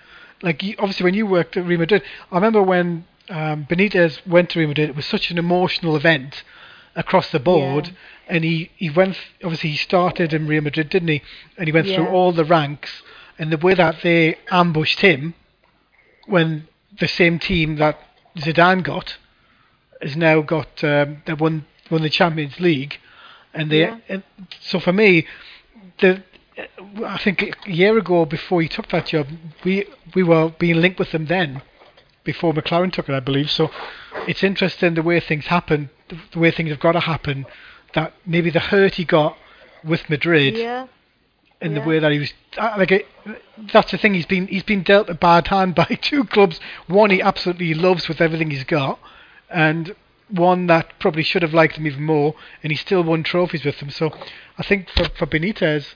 Like 0.43 0.62
you, 0.62 0.74
obviously, 0.78 1.05
when 1.05 1.15
you 1.15 1.27
worked 1.27 1.56
at 1.56 1.65
Real 1.66 1.81
Madrid, 1.81 2.02
I 2.31 2.36
remember 2.36 2.62
when 2.62 3.05
um, 3.28 3.66
Benitez 3.69 4.24
went 4.27 4.51
to 4.51 4.59
Real 4.60 4.69
Madrid. 4.69 4.90
It 4.90 4.97
was 4.97 5.06
such 5.06 5.31
an 5.31 5.39
emotional 5.39 5.97
event 5.97 6.44
across 6.94 7.31
the 7.31 7.40
board, 7.40 7.89
Yeah. 7.89 7.93
and 8.36 8.44
he 8.44 8.70
he 8.77 8.90
went. 8.90 9.16
Obviously, 9.43 9.70
he 9.70 9.77
started 9.77 10.32
in 10.32 10.47
Real 10.47 10.62
Madrid, 10.62 10.89
didn't 10.90 11.09
he? 11.09 11.23
And 11.56 11.66
he 11.66 11.73
went 11.73 11.86
through 11.89 12.09
all 12.09 12.32
the 12.32 12.44
ranks, 12.44 13.02
and 13.39 13.51
the 13.52 13.56
way 13.59 13.74
that 13.74 14.02
they 14.02 14.36
ambushed 14.51 15.01
him, 15.01 15.35
when 16.27 16.69
the 16.98 17.09
same 17.09 17.39
team 17.39 17.77
that 17.77 17.98
Zidane 18.36 18.82
got 18.82 19.16
has 20.01 20.16
now 20.16 20.40
got 20.40 20.82
um, 20.85 21.23
they 21.27 21.35
won 21.35 21.66
won 21.90 22.02
the 22.02 22.10
Champions 22.10 22.60
League, 22.60 22.98
and 23.52 23.70
they 23.70 23.81
Yeah. 23.81 23.98
and 24.09 24.23
so 24.60 24.78
for 24.78 24.93
me, 24.93 25.27
the 25.98 26.23
I 27.05 27.19
think 27.19 27.43
a 27.43 27.71
year 27.71 27.97
ago 27.99 28.25
before 28.25 28.63
he 28.63 28.69
took 28.69 28.89
that 28.89 29.07
job, 29.07 29.29
we 29.65 29.87
we 30.15 30.23
were 30.23 30.51
being 30.59 30.77
linked 30.81 30.99
with 30.99 31.13
them 31.13 31.27
then, 31.27 31.63
before 32.25 32.53
McClaren 32.53 32.93
took 32.93 33.09
it, 33.09 33.15
I 33.15 33.21
believe. 33.21 33.51
So 33.51 33.71
it's 34.27 34.43
interesting 34.43 34.95
the 34.95 35.03
way 35.03 35.21
things 35.21 35.47
happen, 35.47 35.91
the, 36.09 36.39
way 36.39 36.51
things 36.51 36.71
have 36.71 36.81
got 36.81 36.93
to 36.93 37.01
happen. 37.01 37.47
That 37.95 38.15
maybe 38.27 38.51
the 38.51 38.61
hurt 38.61 38.95
he 38.95 39.05
got 39.05 39.37
with 39.85 40.11
Madrid 40.11 40.57
yeah. 40.57 40.87
in 41.61 41.75
the 41.75 41.81
way 41.81 41.99
that 42.01 42.13
he 42.13 42.19
was 42.19 42.33
like 42.59 42.91
it, 42.91 43.07
that's 43.73 43.93
the 43.93 43.99
thing 43.99 44.15
he's 44.15 44.27
been 44.27 44.47
he's 44.49 44.65
been 44.65 44.83
dealt 44.83 45.09
a 45.09 45.15
bad 45.15 45.47
hand 45.47 45.75
by 45.83 45.87
two 46.03 46.25
clubs 46.25 46.59
one 46.87 47.11
he 47.11 47.23
absolutely 47.23 47.73
loves 47.75 48.09
with 48.09 48.21
everything 48.21 48.51
he's 48.51 48.65
got 48.65 48.99
and 49.49 49.95
one 50.29 50.67
that 50.67 50.99
probably 50.99 51.23
should 51.23 51.43
have 51.43 51.55
liked 51.55 51.77
him 51.77 51.87
even 51.87 52.03
more 52.03 52.35
and 52.63 52.73
he 52.73 52.77
still 52.77 53.03
won 53.03 53.23
trophies 53.23 53.65
with 53.65 53.79
them 53.79 53.89
so 53.89 54.13
I 54.59 54.65
think 54.65 54.91
for, 54.91 55.05
for 55.17 55.27
Benitez 55.27 55.95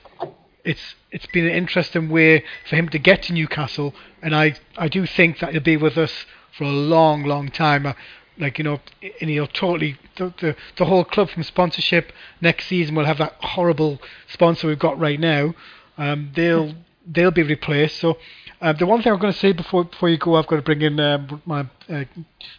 it's 0.63 0.95
it's 1.11 1.25
been 1.27 1.45
an 1.45 1.51
interesting 1.51 2.09
way 2.09 2.43
for 2.69 2.75
him 2.75 2.89
to 2.89 2.99
get 2.99 3.23
to 3.23 3.33
Newcastle 3.33 3.93
and 4.21 4.35
I, 4.35 4.55
I 4.77 4.87
do 4.87 5.05
think 5.05 5.39
that 5.39 5.51
he'll 5.51 5.61
be 5.61 5.77
with 5.77 5.97
us 5.97 6.25
for 6.57 6.63
a 6.63 6.69
long 6.69 7.23
long 7.23 7.49
time. 7.49 7.85
Uh, 7.85 7.93
like 8.37 8.57
you 8.57 8.63
know 8.63 8.79
and 9.21 9.29
he'll 9.29 9.47
totally 9.47 9.97
the, 10.17 10.33
the, 10.39 10.55
the 10.77 10.85
whole 10.85 11.03
club 11.03 11.29
from 11.29 11.43
sponsorship 11.43 12.11
next 12.41 12.65
season 12.67 12.95
will 12.95 13.05
have 13.05 13.19
that 13.19 13.35
horrible 13.39 13.99
sponsor 14.27 14.67
we've 14.67 14.79
got 14.79 14.97
right 14.99 15.19
now. 15.19 15.53
Um, 15.97 16.31
they'll 16.35 16.73
they'll 17.05 17.31
be 17.31 17.43
replaced. 17.43 17.99
So 17.99 18.17
uh, 18.61 18.73
the 18.73 18.85
one 18.85 19.01
thing 19.01 19.11
I'm 19.11 19.19
going 19.19 19.33
to 19.33 19.39
say 19.39 19.51
before 19.51 19.85
before 19.85 20.09
you 20.09 20.17
go 20.17 20.35
I've 20.35 20.47
got 20.47 20.55
to 20.55 20.61
bring 20.61 20.81
in 20.81 20.99
um, 20.99 21.41
my 21.45 21.67
uh, 21.89 22.05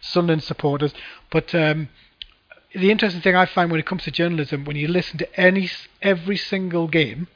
Sunderland 0.01 0.43
supporters 0.43 0.93
but 1.29 1.53
um, 1.55 1.89
the 2.73 2.91
interesting 2.91 3.21
thing 3.21 3.35
I 3.35 3.45
find 3.45 3.71
when 3.71 3.79
it 3.79 3.85
comes 3.85 4.03
to 4.03 4.11
journalism 4.11 4.65
when 4.65 4.75
you 4.75 4.87
listen 4.87 5.17
to 5.17 5.39
any 5.39 5.69
every 6.01 6.37
single 6.37 6.87
game 6.87 7.27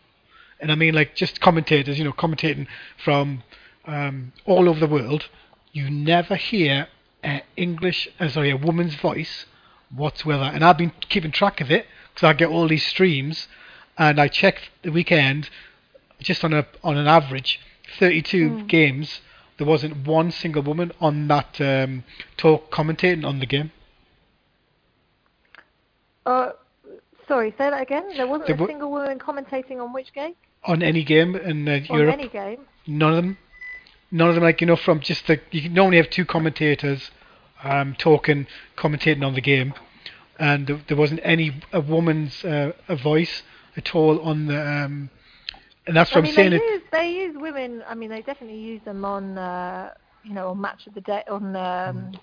and 0.59 0.71
I 0.71 0.75
mean 0.75 0.93
like 0.93 1.15
just 1.15 1.39
commentators, 1.39 1.97
you 1.97 2.03
know, 2.03 2.13
commentating 2.13 2.67
from 3.03 3.43
um, 3.85 4.33
all 4.45 4.69
over 4.69 4.79
the 4.79 4.87
world, 4.87 5.29
you 5.71 5.89
never 5.89 6.35
hear 6.35 6.87
an 7.23 7.41
English, 7.55 8.07
uh, 8.19 8.29
sorry, 8.29 8.51
a 8.51 8.57
woman's 8.57 8.95
voice 8.95 9.45
whatsoever. 9.93 10.43
And 10.43 10.63
I've 10.63 10.77
been 10.77 10.91
keeping 11.09 11.31
track 11.31 11.61
of 11.61 11.71
it 11.71 11.85
because 12.13 12.27
I 12.27 12.33
get 12.33 12.49
all 12.49 12.67
these 12.67 12.85
streams, 12.85 13.47
and 13.97 14.19
I 14.19 14.27
checked 14.27 14.69
the 14.83 14.91
weekend, 14.91 15.49
just 16.19 16.43
on 16.43 16.53
a 16.53 16.65
on 16.83 16.97
an 16.97 17.07
average, 17.07 17.59
32 17.97 18.63
games, 18.65 19.21
there 19.59 19.67
wasn't 19.67 20.07
one 20.07 20.31
single 20.31 20.63
woman 20.63 20.91
on 21.01 21.27
that 21.27 21.59
um, 21.59 22.03
talk 22.37 22.71
commentating 22.71 23.25
on 23.25 23.39
the 23.39 23.45
game. 23.45 23.71
Uh, 26.25 26.51
sorry, 27.29 27.51
say 27.51 27.69
that 27.69 27.81
again. 27.81 28.09
There 28.17 28.27
wasn't 28.27 28.47
There 28.47 28.61
a 28.61 28.67
single 28.67 28.91
woman 28.91 29.19
commentating 29.19 29.81
on 29.81 29.93
which 29.93 30.13
game? 30.13 30.35
On 30.65 30.83
any 30.83 31.05
game 31.05 31.35
in 31.37 31.65
uh, 31.69 31.79
On 31.89 31.97
Europe, 31.97 32.13
any 32.13 32.27
game. 32.27 32.65
None 32.85 33.09
of 33.11 33.15
them. 33.15 33.37
None 34.11 34.27
of 34.27 34.35
them, 34.35 34.43
like 34.43 34.59
you 34.59 34.67
know, 34.67 34.75
from 34.75 34.99
just 34.99 35.27
the 35.27 35.39
you 35.51 35.61
can 35.61 35.73
normally 35.73 35.97
have 35.97 36.09
two 36.09 36.25
commentators 36.25 37.11
um, 37.63 37.95
talking, 37.97 38.47
commentating 38.75 39.23
on 39.23 39.35
the 39.35 39.41
game, 39.41 39.73
and 40.37 40.67
there, 40.67 40.81
there 40.87 40.97
wasn't 40.97 41.21
any 41.23 41.61
a 41.71 41.79
woman's 41.79 42.43
uh, 42.43 42.73
a 42.89 42.95
voice 42.97 43.43
at 43.77 43.95
all 43.95 44.19
on 44.21 44.47
the. 44.47 44.59
Um, 44.59 45.09
and 45.87 45.95
that's 45.95 46.11
what 46.13 46.25
I 46.25 46.27
I'm 46.27 46.33
saying. 46.33 46.51
they 46.51 46.57
use 46.57 46.81
they 46.91 47.11
use 47.11 47.35
women. 47.37 47.83
I 47.87 47.95
mean, 47.95 48.09
they 48.09 48.21
definitely 48.21 48.59
use 48.59 48.81
them 48.83 49.05
on 49.05 49.37
uh, 49.37 49.93
you 50.23 50.33
know 50.33 50.49
on 50.49 50.59
match 50.59 50.87
of 50.87 50.95
the 50.95 51.01
day 51.01 51.23
on 51.29 51.55
um, 51.55 51.97
On 51.97 52.19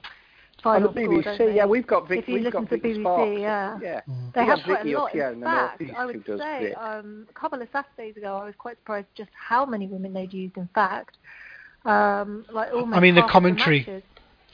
final 0.66 0.93
the 0.93 1.02
score, 1.05 1.22
don't 1.22 1.38
BBC, 1.38 1.55
yeah, 1.56 1.66
we've 1.66 1.86
got 1.86 2.09
Vic, 2.09 2.18
If 2.20 2.28
you 2.28 2.34
we've 2.34 2.44
listen 2.44 2.62
got 2.64 2.70
to 2.70 2.76
Vicky 2.76 2.94
BBC, 2.94 3.01
Sparks. 3.02 3.40
yeah. 3.40 3.78
yeah. 3.82 4.01
They 4.34 4.40
We 4.43 4.47
have 4.47 4.59
have 4.59 4.66
quite 4.66 4.78
Vicky 4.82 4.93
a 4.93 4.98
lot. 4.98 5.14
In 5.14 5.20
in 5.20 5.40
the 5.40 5.47
fact, 5.47 5.80
northeast 5.80 5.98
I 5.98 6.06
would 6.06 6.24
say 6.40 6.72
um, 6.74 7.26
a 7.30 7.32
couple 7.32 7.62
of 7.62 7.68
Saturdays 7.72 8.16
ago, 8.16 8.36
I 8.36 8.44
was 8.44 8.55
quite 8.59 8.76
surprised 8.78 9.06
just 9.16 9.30
how 9.34 9.64
many 9.66 9.86
women 9.86 10.12
they'd 10.12 10.32
used. 10.32 10.56
In 10.56 10.68
fact, 10.74 11.16
um, 11.84 12.44
like 12.52 12.72
almost 12.72 12.97
I 12.97 13.01
mean, 13.01 13.14
the 13.14 13.22
commentary. 13.22 13.80
matches. 13.80 14.02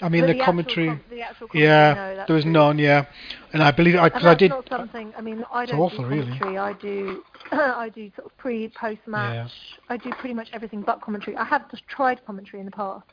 I 0.01 0.09
mean, 0.09 0.23
But 0.23 0.27
the 0.29 0.33
actual 0.33 0.45
commentary. 0.47 0.87
com- 0.89 1.01
the 1.11 1.23
actual 1.23 1.47
commentary, 1.49 1.65
yeah, 1.65 1.95
no, 2.17 2.25
there 2.27 2.35
was 2.35 2.45
true. 2.45 2.53
none. 2.53 2.79
Yeah, 2.79 3.05
and 3.53 3.63
I 3.63 3.71
believe 3.71 3.95
I 3.95 4.05
And 4.05 4.13
because 4.13 4.25
I 4.27 4.31
that's 4.31 4.39
did. 4.41 4.51
not 4.51 4.69
something. 4.69 5.13
I 5.17 5.21
mean, 5.21 5.45
I 5.53 5.65
don't 5.65 5.79
awful, 5.79 5.99
do 6.05 6.07
really. 6.11 6.23
commentary. 6.39 6.59
I 6.59 6.73
do, 6.73 7.23
I 7.53 7.89
do 7.89 8.11
sort 8.17 8.27
of 8.27 8.37
pre, 8.37 8.69
post 8.71 9.01
match. 9.07 9.53
I 9.89 9.97
do 9.99 10.11
pretty 10.19 10.35
much 10.35 10.49
everything 10.53 10.83
but 10.83 11.01
commentary. 11.03 11.37
I 11.37 11.45
have 11.45 11.71
just 11.71 11.87
tried 11.87 12.25
commentary 12.27 12.59
in 12.61 12.65
the 12.67 12.73
past, 12.73 13.07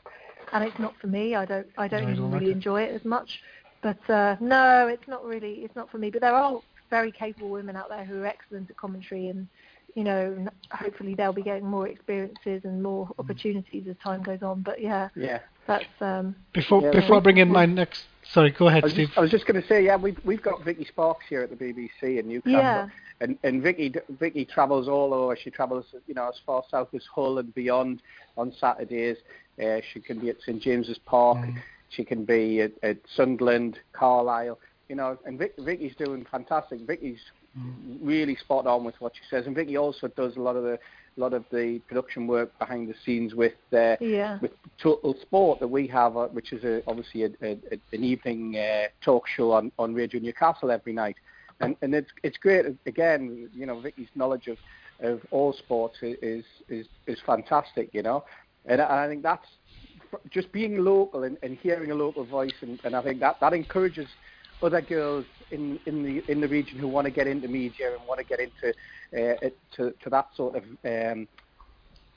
and 0.52 0.64
it's 0.64 0.78
not 0.78 0.94
for 1.00 1.06
me. 1.06 1.34
I 1.34 1.44
don't, 1.44 1.66
I 1.78 1.88
don't 1.88 2.02
No, 2.02 2.10
even 2.10 2.16
don't 2.22 2.30
like 2.32 2.40
really 2.40 2.52
it? 2.52 2.56
enjoy 2.56 2.82
it 2.82 2.94
as 2.94 3.04
much. 3.04 3.40
But 3.82 4.10
uh, 4.10 4.36
no, 4.40 4.88
it's 4.88 5.08
not 5.08 5.24
really, 5.24 5.52
it's 5.64 5.74
not 5.76 5.90
for 5.90 5.98
me. 5.98 6.10
But 6.10 6.20
there 6.20 6.34
are 6.34 6.60
very 6.90 7.10
capable 7.12 7.48
women 7.50 7.76
out 7.76 7.88
there 7.88 8.04
who 8.04 8.22
are 8.22 8.26
excellent 8.26 8.68
at 8.70 8.76
commentary, 8.76 9.28
and 9.28 9.46
you 9.94 10.04
know, 10.04 10.46
hopefully 10.70 11.14
they'll 11.14 11.32
be 11.32 11.42
getting 11.42 11.64
more 11.66 11.88
experiences 11.88 12.62
and 12.64 12.82
more 12.82 13.06
Mm. 13.06 13.14
opportunities 13.18 13.86
as 13.88 13.96
time 14.02 14.22
goes 14.22 14.42
on. 14.42 14.60
But 14.62 14.80
yeah, 14.80 15.08
Yeah. 15.16 15.40
that's 15.66 15.84
um, 16.00 16.34
Before 16.52 16.82
Yeah, 16.82 16.90
before 16.92 17.16
I 17.16 17.20
bring 17.20 17.38
in 17.38 17.48
my 17.50 17.66
next. 17.66 18.06
Sorry, 18.22 18.50
go 18.50 18.68
ahead, 18.68 18.82
was, 18.84 18.92
Steve. 18.92 19.08
just, 19.08 19.18
I 19.18 19.22
was 19.22 19.30
just 19.30 19.46
going 19.46 19.60
to 19.60 19.66
say, 19.66 19.84
yeah, 19.84 19.96
we've 19.96 20.18
we've 20.24 20.42
got 20.42 20.62
Vicki 20.62 20.84
Sparks 20.84 21.24
here 21.28 21.40
at 21.42 21.50
the 21.50 21.56
BBC 21.56 22.18
in 22.20 22.28
Newcastle, 22.28 22.60
yeah. 22.60 22.86
and 23.20 23.36
and 23.42 23.62
Vicky 23.62 23.92
Vicky 24.10 24.44
travels 24.44 24.88
all 24.88 25.12
over. 25.14 25.34
She 25.36 25.50
travels, 25.50 25.86
you 26.06 26.14
know, 26.14 26.28
as 26.28 26.38
far 26.46 26.62
south 26.70 26.88
as 26.94 27.02
Hull 27.12 27.38
and 27.38 27.52
beyond 27.54 28.02
on 28.36 28.52
Saturdays. 28.60 29.16
Uh, 29.60 29.80
she 29.92 30.00
can 30.00 30.18
be 30.18 30.30
at 30.30 30.36
St 30.40 30.62
James's 30.62 30.98
Park. 31.06 31.38
Mm. 31.38 31.56
She 31.90 32.04
can 32.04 32.24
be 32.24 32.60
at, 32.60 32.72
at 32.82 32.98
Sunderland, 33.16 33.78
Carlisle. 33.92 34.58
You 34.88 34.96
know, 34.96 35.18
and 35.26 35.38
Vic, 35.38 35.54
Vicky's 35.58 35.94
doing 35.96 36.26
fantastic. 36.30 36.80
Vicky's 36.80 37.20
really 38.00 38.36
spot 38.36 38.66
on 38.66 38.84
with 38.84 38.94
what 39.00 39.12
she 39.14 39.22
says, 39.28 39.46
and 39.46 39.54
Vicky 39.54 39.76
also 39.76 40.08
does 40.08 40.36
a 40.36 40.40
lot 40.40 40.56
of 40.56 40.62
the 40.62 40.78
lot 41.16 41.32
of 41.34 41.44
the 41.50 41.80
production 41.88 42.26
work 42.26 42.56
behind 42.58 42.88
the 42.88 42.94
scenes 43.04 43.34
with 43.34 43.54
uh, 43.72 43.96
Yeah. 44.00 44.38
with 44.40 44.52
Total 44.80 45.14
Sport 45.20 45.58
that 45.60 45.68
we 45.68 45.86
have, 45.88 46.16
uh, 46.16 46.28
which 46.28 46.52
is 46.52 46.62
a, 46.64 46.82
obviously 46.86 47.24
a, 47.24 47.30
a, 47.42 47.58
an 47.92 48.04
evening 48.04 48.56
uh, 48.56 48.84
talk 49.04 49.26
show 49.26 49.50
on, 49.52 49.72
on 49.78 49.92
Radio 49.94 50.20
Newcastle 50.20 50.70
every 50.70 50.92
night, 50.92 51.16
and 51.60 51.76
and 51.82 51.94
it's 51.94 52.10
it's 52.22 52.38
great. 52.38 52.66
Again, 52.86 53.50
you 53.52 53.66
know, 53.66 53.80
Vicky's 53.80 54.08
knowledge 54.14 54.46
of, 54.46 54.58
of 55.00 55.20
all 55.30 55.52
sports 55.52 55.96
is 56.02 56.44
is 56.68 56.86
is 57.06 57.18
fantastic. 57.26 57.90
You 57.92 58.02
know, 58.02 58.24
and 58.66 58.80
I 58.80 59.08
think 59.08 59.22
that's 59.22 59.46
just 60.30 60.50
being 60.52 60.84
local 60.84 61.24
and, 61.24 61.38
and 61.42 61.56
hearing 61.62 61.90
a 61.90 61.94
local 61.94 62.24
voice, 62.24 62.54
and, 62.60 62.80
and 62.84 62.94
I 62.94 63.02
think 63.02 63.20
that 63.20 63.40
that 63.40 63.52
encourages 63.52 64.08
other 64.62 64.80
girls 64.80 65.24
in 65.50 65.78
in 65.86 66.02
the 66.02 66.22
in 66.30 66.40
the 66.40 66.48
region 66.48 66.78
who 66.78 66.88
want 66.88 67.06
to 67.06 67.10
get 67.10 67.26
into 67.26 67.48
media 67.48 67.92
and 67.92 68.06
want 68.06 68.18
to 68.18 68.24
get 68.24 68.40
into 68.40 68.74
uh, 69.16 69.48
to 69.76 69.92
to 70.02 70.10
that 70.10 70.26
sort 70.36 70.56
of 70.56 70.64
um, 70.84 71.28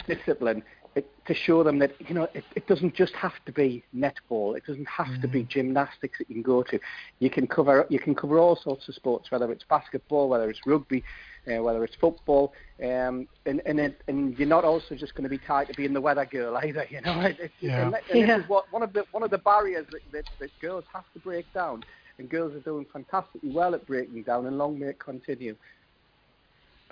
discipline. 0.08 0.64
It, 0.96 1.10
to 1.26 1.34
show 1.34 1.64
them 1.64 1.80
that 1.80 1.92
you 2.08 2.14
know 2.14 2.28
it, 2.34 2.44
it 2.56 2.68
doesn't 2.68 2.94
just 2.96 3.14
have 3.14 3.34
to 3.46 3.52
be 3.52 3.84
netball. 3.96 4.56
It 4.56 4.66
doesn't 4.66 4.88
have 4.88 5.22
to 5.22 5.28
be 5.28 5.44
gymnastics 5.44 6.20
that 6.20 6.30
you 6.30 6.36
can 6.36 6.44
go 6.44 6.64
to. 6.64 6.80
You 7.20 7.30
can 7.30 7.48
cover 7.48 7.86
you 7.90 8.00
can 8.00 8.14
cover 8.16 8.38
all 8.38 8.56
sorts 8.62 8.88
of 8.88 8.96
sports, 8.96 9.32
whether 9.32 9.52
it's 9.52 9.64
basketball, 9.70 10.30
whether 10.30 10.50
it's 10.50 10.60
rugby, 10.66 11.04
uh, 11.48 11.62
whether 11.64 11.84
it's 11.84 11.96
football, 11.96 12.54
um, 12.84 13.28
and 13.46 13.62
and 13.66 13.80
it, 13.80 14.02
and 14.08 14.38
you're 14.38 14.48
not 14.48 14.64
also 14.64 14.96
just 14.96 15.16
going 15.16 15.24
to 15.24 15.30
be 15.30 15.40
tied 15.40 15.68
to 15.68 15.74
being 15.74 15.94
the 15.94 16.02
weather 16.02 16.26
girl 16.26 16.58
either. 16.64 16.86
You 16.90 17.02
know, 17.02 17.20
it, 17.22 17.40
it, 17.40 17.52
Yeah. 17.60 17.86
and, 17.88 17.96
and 17.96 18.04
Yeah. 18.20 18.38
this 18.38 18.44
is 18.44 18.50
what 18.50 18.72
one 18.72 18.84
of 18.84 18.94
the 18.94 19.06
one 19.12 19.24
of 19.24 19.32
the 19.32 19.40
barriers 19.40 19.88
that, 19.92 20.02
that, 20.12 20.26
that 20.40 20.60
girls 20.60 20.84
have 20.94 21.06
to 21.14 21.20
break 21.20 21.52
down, 21.54 21.84
and 22.20 22.30
girls 22.30 22.54
are 22.54 22.60
doing 22.60 22.86
fantastically 22.94 23.50
well 23.50 23.74
at 23.74 23.86
breaking 23.88 24.24
down, 24.24 24.46
and 24.46 24.58
long 24.58 24.78
may 24.78 24.88
it 24.88 25.00
continue. 25.00 25.56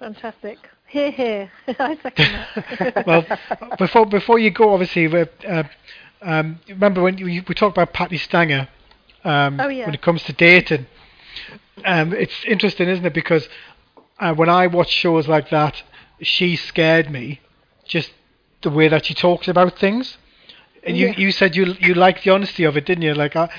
Fantastic. 0.01 0.57
Here, 0.87 1.11
here. 1.11 1.51
I 1.79 1.95
second 2.01 2.33
that. 2.55 3.03
well, 3.07 3.23
before 3.77 4.07
before 4.07 4.39
you 4.39 4.49
go, 4.49 4.73
obviously, 4.73 5.05
uh, 5.05 5.63
um, 6.23 6.59
remember 6.67 7.03
when 7.03 7.19
you, 7.19 7.43
we 7.47 7.53
talked 7.53 7.77
about 7.77 7.93
Patti 7.93 8.17
Stanger? 8.17 8.67
Um, 9.23 9.59
Oh, 9.61 9.67
yeah. 9.67 9.85
When 9.85 9.93
it 9.93 10.01
comes 10.01 10.23
to 10.23 10.33
dating, 10.33 10.87
um, 11.85 12.13
it's 12.13 12.43
interesting, 12.45 12.89
isn't 12.89 13.05
it? 13.05 13.13
Because 13.13 13.47
uh, 14.19 14.33
when 14.33 14.49
I 14.49 14.65
watch 14.65 14.89
shows 14.89 15.27
like 15.27 15.51
that, 15.51 15.83
she 16.21 16.55
scared 16.55 17.11
me, 17.11 17.39
just 17.85 18.11
the 18.63 18.71
way 18.71 18.87
that 18.87 19.05
she 19.05 19.13
talks 19.13 19.47
about 19.47 19.77
things. 19.77 20.17
And 20.83 20.97
you, 20.97 21.09
Yeah. 21.09 21.13
you 21.15 21.31
said 21.31 21.55
you 21.55 21.75
you 21.79 21.93
liked 21.93 22.23
the 22.23 22.31
honesty 22.31 22.63
of 22.63 22.75
it, 22.75 22.85
didn't 22.87 23.03
you? 23.03 23.13
Like 23.13 23.35
I 23.35 23.49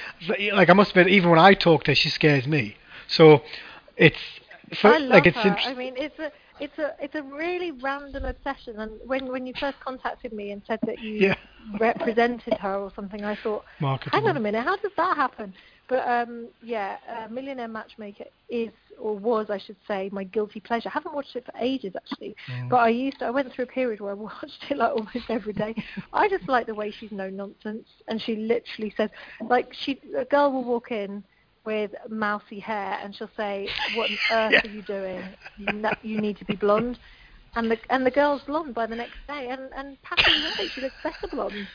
like 0.52 0.68
I 0.68 0.72
must 0.72 0.90
admit, 0.90 1.06
even 1.06 1.30
when 1.30 1.38
I 1.38 1.54
talk 1.54 1.84
to 1.84 1.92
her, 1.92 1.94
she 1.94 2.10
scares 2.10 2.48
me. 2.48 2.76
So 3.06 3.42
it's 3.96 4.18
for, 4.80 4.88
I 4.88 4.98
love 4.98 5.10
like 5.10 5.26
it's 5.26 5.36
her. 5.36 5.48
interest- 5.48 5.68
I 5.68 5.74
mean, 5.74 5.94
it's 5.96 6.18
a 6.18 6.30
it's 6.58 6.78
a 6.78 6.94
it's 7.00 7.14
a 7.14 7.22
really 7.22 7.70
random 7.72 8.24
obsession. 8.24 8.78
And 8.78 8.92
when 9.04 9.26
when 9.30 9.46
you 9.46 9.54
first 9.58 9.78
contacted 9.80 10.32
me 10.32 10.50
and 10.52 10.62
said 10.66 10.80
that 10.86 10.98
you 11.00 11.14
Yeah. 11.28 11.34
represented 11.78 12.54
her 12.54 12.76
or 12.78 12.90
something, 12.94 13.24
I 13.24 13.34
thought, 13.36 13.64
marketing. 13.80 14.12
hang 14.20 14.28
on 14.28 14.36
a 14.36 14.40
minute, 14.40 14.64
how 14.64 14.76
does 14.76 14.92
that 14.96 15.16
happen? 15.16 15.52
But 15.88 16.06
um, 16.08 16.48
yeah, 16.62 16.96
uh, 17.08 17.28
Millionaire 17.28 17.68
Matchmaker 17.68 18.24
is 18.48 18.70
or 18.98 19.16
was, 19.18 19.50
I 19.50 19.58
should 19.58 19.76
say, 19.86 20.08
my 20.12 20.22
guilty 20.24 20.60
pleasure. 20.60 20.88
I 20.88 20.92
haven't 20.92 21.14
watched 21.14 21.34
it 21.36 21.44
for 21.44 21.52
ages 21.58 21.94
actually, 21.96 22.34
Mm. 22.48 22.68
but 22.68 22.76
I 22.76 22.88
used 22.88 23.18
to. 23.18 23.26
I 23.26 23.30
went 23.30 23.52
through 23.52 23.64
a 23.64 23.68
period 23.68 24.00
where 24.00 24.12
I 24.12 24.14
watched 24.28 24.64
it 24.70 24.76
like 24.78 24.92
almost 24.92 25.28
every 25.30 25.52
day. 25.52 25.74
I 26.12 26.28
just 26.28 26.48
like 26.48 26.66
the 26.66 26.74
way 26.74 26.90
she's 26.90 27.12
no 27.12 27.28
nonsense, 27.30 27.88
and 28.08 28.20
she 28.20 28.36
literally 28.36 28.92
says, 28.96 29.10
like 29.48 29.72
she 29.72 30.00
a 30.16 30.24
girl 30.24 30.52
will 30.52 30.64
walk 30.64 30.90
in 30.92 31.24
with 31.64 31.92
mousy 32.08 32.58
hair 32.58 32.98
and 33.02 33.14
she'll 33.14 33.30
say, 33.36 33.68
"What 33.94 34.10
on 34.10 34.18
earth 34.30 34.52
Yeah. 34.52 34.70
are 34.70 34.74
you 34.74 34.82
doing? 34.82 35.24
You, 35.56 35.90
you 36.02 36.20
need 36.20 36.36
to 36.38 36.44
be 36.44 36.56
blonde." 36.56 36.98
And 37.54 37.70
the 37.70 37.78
and 37.90 38.06
the 38.06 38.10
girl's 38.10 38.42
blonde 38.42 38.74
by 38.74 38.86
the 38.86 38.96
next 38.96 39.18
day, 39.28 39.48
and 39.50 39.70
and 39.76 40.00
Patty's 40.02 40.44
right, 40.58 40.70
she 40.74 40.80
looks 40.80 40.96
better 41.02 41.28
blonde. 41.30 41.66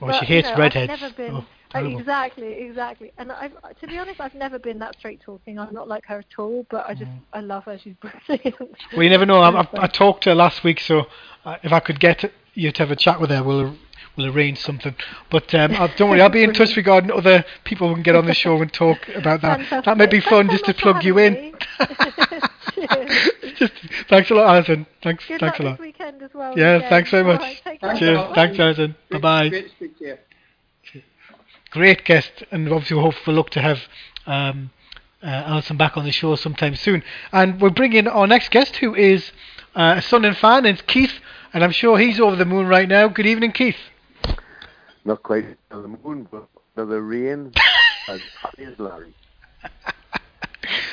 Well, 0.00 0.10
But, 0.12 0.20
she 0.20 0.26
hates 0.26 0.48
you 0.48 0.54
know, 0.54 0.60
redheads. 0.60 0.92
I've 0.92 1.00
never 1.00 1.14
been 1.14 1.46
Oh, 1.74 1.80
uh, 1.80 1.98
exactly, 1.98 2.52
exactly. 2.52 3.12
And 3.18 3.32
I've, 3.32 3.52
to 3.80 3.86
be 3.88 3.98
honest, 3.98 4.20
I've 4.20 4.34
never 4.34 4.58
been 4.58 4.78
that 4.78 4.96
straight 4.98 5.20
talking. 5.20 5.58
I'm 5.58 5.74
not 5.74 5.88
like 5.88 6.04
her 6.06 6.18
at 6.18 6.38
all. 6.38 6.66
But 6.70 6.86
I 6.88 6.94
just, 6.94 7.10
I 7.32 7.40
love 7.40 7.64
her. 7.64 7.78
She's 7.78 7.94
brilliant. 8.26 8.56
Well, 8.92 9.02
you 9.02 9.10
never 9.10 9.26
know. 9.26 9.40
I, 9.40 9.62
I, 9.62 9.68
I 9.74 9.86
talked 9.86 10.24
to 10.24 10.30
her 10.30 10.34
last 10.34 10.62
week, 10.62 10.80
so 10.80 11.06
uh, 11.44 11.56
if 11.62 11.72
I 11.72 11.80
could 11.80 11.98
get 11.98 12.30
you 12.54 12.70
to 12.70 12.82
have 12.82 12.90
a 12.92 12.96
chat 12.96 13.20
with 13.20 13.30
her, 13.30 13.42
we'll 13.42 13.76
we'll 14.16 14.34
arrange 14.34 14.58
something. 14.58 14.94
But 15.30 15.54
um, 15.54 15.72
I'll, 15.72 15.88
don't 15.96 16.10
worry, 16.10 16.20
I'll 16.22 16.28
be 16.28 16.42
in 16.44 16.52
touch 16.52 16.76
regarding 16.76 17.10
other 17.10 17.44
people 17.64 17.88
who 17.88 17.94
can 17.94 18.02
get 18.02 18.14
on 18.16 18.26
the 18.26 18.34
show 18.34 18.60
and 18.60 18.72
talk 18.72 19.08
about 19.14 19.40
that. 19.42 19.58
Fantastic. 19.60 19.84
That 19.84 19.98
might 19.98 20.10
be 20.10 20.20
fun 20.20 20.48
Thanks 20.48 20.62
just 20.62 20.66
so 20.66 20.72
to 20.72 20.78
plug 20.78 21.04
you 21.04 21.16
having 21.16 21.44
in. 21.46 21.54
just 23.56 23.72
thanks 24.08 24.30
a 24.30 24.34
lot, 24.34 24.54
Alison. 24.54 24.86
Thanks, 25.02 25.24
Good 25.26 25.40
thanks 25.40 25.58
luck 25.58 25.60
a 25.60 25.62
lot. 25.62 25.78
this 25.78 25.80
weekend 25.86 26.22
as 26.22 26.30
well. 26.34 26.58
Yeah, 26.58 26.76
again. 26.76 26.90
thanks 26.90 27.10
very 27.10 27.22
All 27.24 27.32
much. 27.32 27.40
right, 27.40 27.78
Thanks 27.80 27.98
Cheers. 27.98 28.16
lot. 28.18 28.34
Thanks, 28.34 28.58
Alison. 28.58 28.96
Bye 29.10 29.18
bye. 29.18 29.48
Great 29.48 29.64
to 29.68 29.70
speak 29.76 29.98
to 29.98 30.04
you. 30.04 31.02
great 31.70 32.04
guest, 32.04 32.44
and 32.50 32.68
obviously 32.72 32.96
we 32.96 33.02
hope 33.02 33.14
we'll 33.26 33.36
look 33.36 33.50
to 33.50 33.60
have 33.60 33.80
um, 34.26 34.70
uh, 35.22 35.26
Alison 35.26 35.76
back 35.76 35.96
on 35.96 36.04
the 36.04 36.12
show 36.12 36.36
sometime 36.36 36.76
soon. 36.76 37.02
And 37.32 37.60
we'll 37.60 37.70
bring 37.72 37.92
in 37.94 38.06
our 38.08 38.26
next 38.26 38.50
guest, 38.50 38.76
who 38.76 38.94
is 38.94 39.32
uh, 39.74 39.94
a 39.98 40.02
son 40.02 40.24
and 40.24 40.36
fan, 40.36 40.58
and 40.66 40.78
it's 40.78 40.82
Keith, 40.82 41.14
and 41.52 41.64
I'm 41.64 41.72
sure 41.72 41.98
he's 41.98 42.20
over 42.20 42.36
the 42.36 42.44
moon 42.44 42.66
right 42.66 42.88
now. 42.88 43.08
Good 43.08 43.26
evening, 43.26 43.52
Keith. 43.52 43.76
Not 45.04 45.22
quite 45.22 45.44
on 45.70 45.82
the 45.82 45.88
moon, 45.88 46.26
but 46.30 46.48
the, 46.76 46.84
the 46.86 47.00
rain 47.00 47.52
as 48.08 48.20
happy 48.40 48.64
as 48.64 48.78
Larry. 48.78 49.14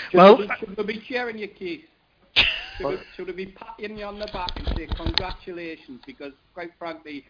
Should 0.09 0.17
Well- 0.17 0.37
we, 0.37 0.49
should 0.59 0.77
we 0.77 0.83
be 0.83 1.03
cheering 1.07 1.37
you, 1.37 1.47
Keith? 1.47 1.85
Should 2.77 2.87
we, 2.87 2.97
should 3.15 3.27
we 3.27 3.33
be 3.33 3.45
patting 3.47 3.97
you 3.97 4.05
on 4.05 4.19
the 4.19 4.27
back 4.27 4.51
and 4.57 4.67
say 4.75 4.87
congratulations? 4.95 6.01
Because 6.05 6.33
quite 6.53 6.71
frankly, 6.77 7.23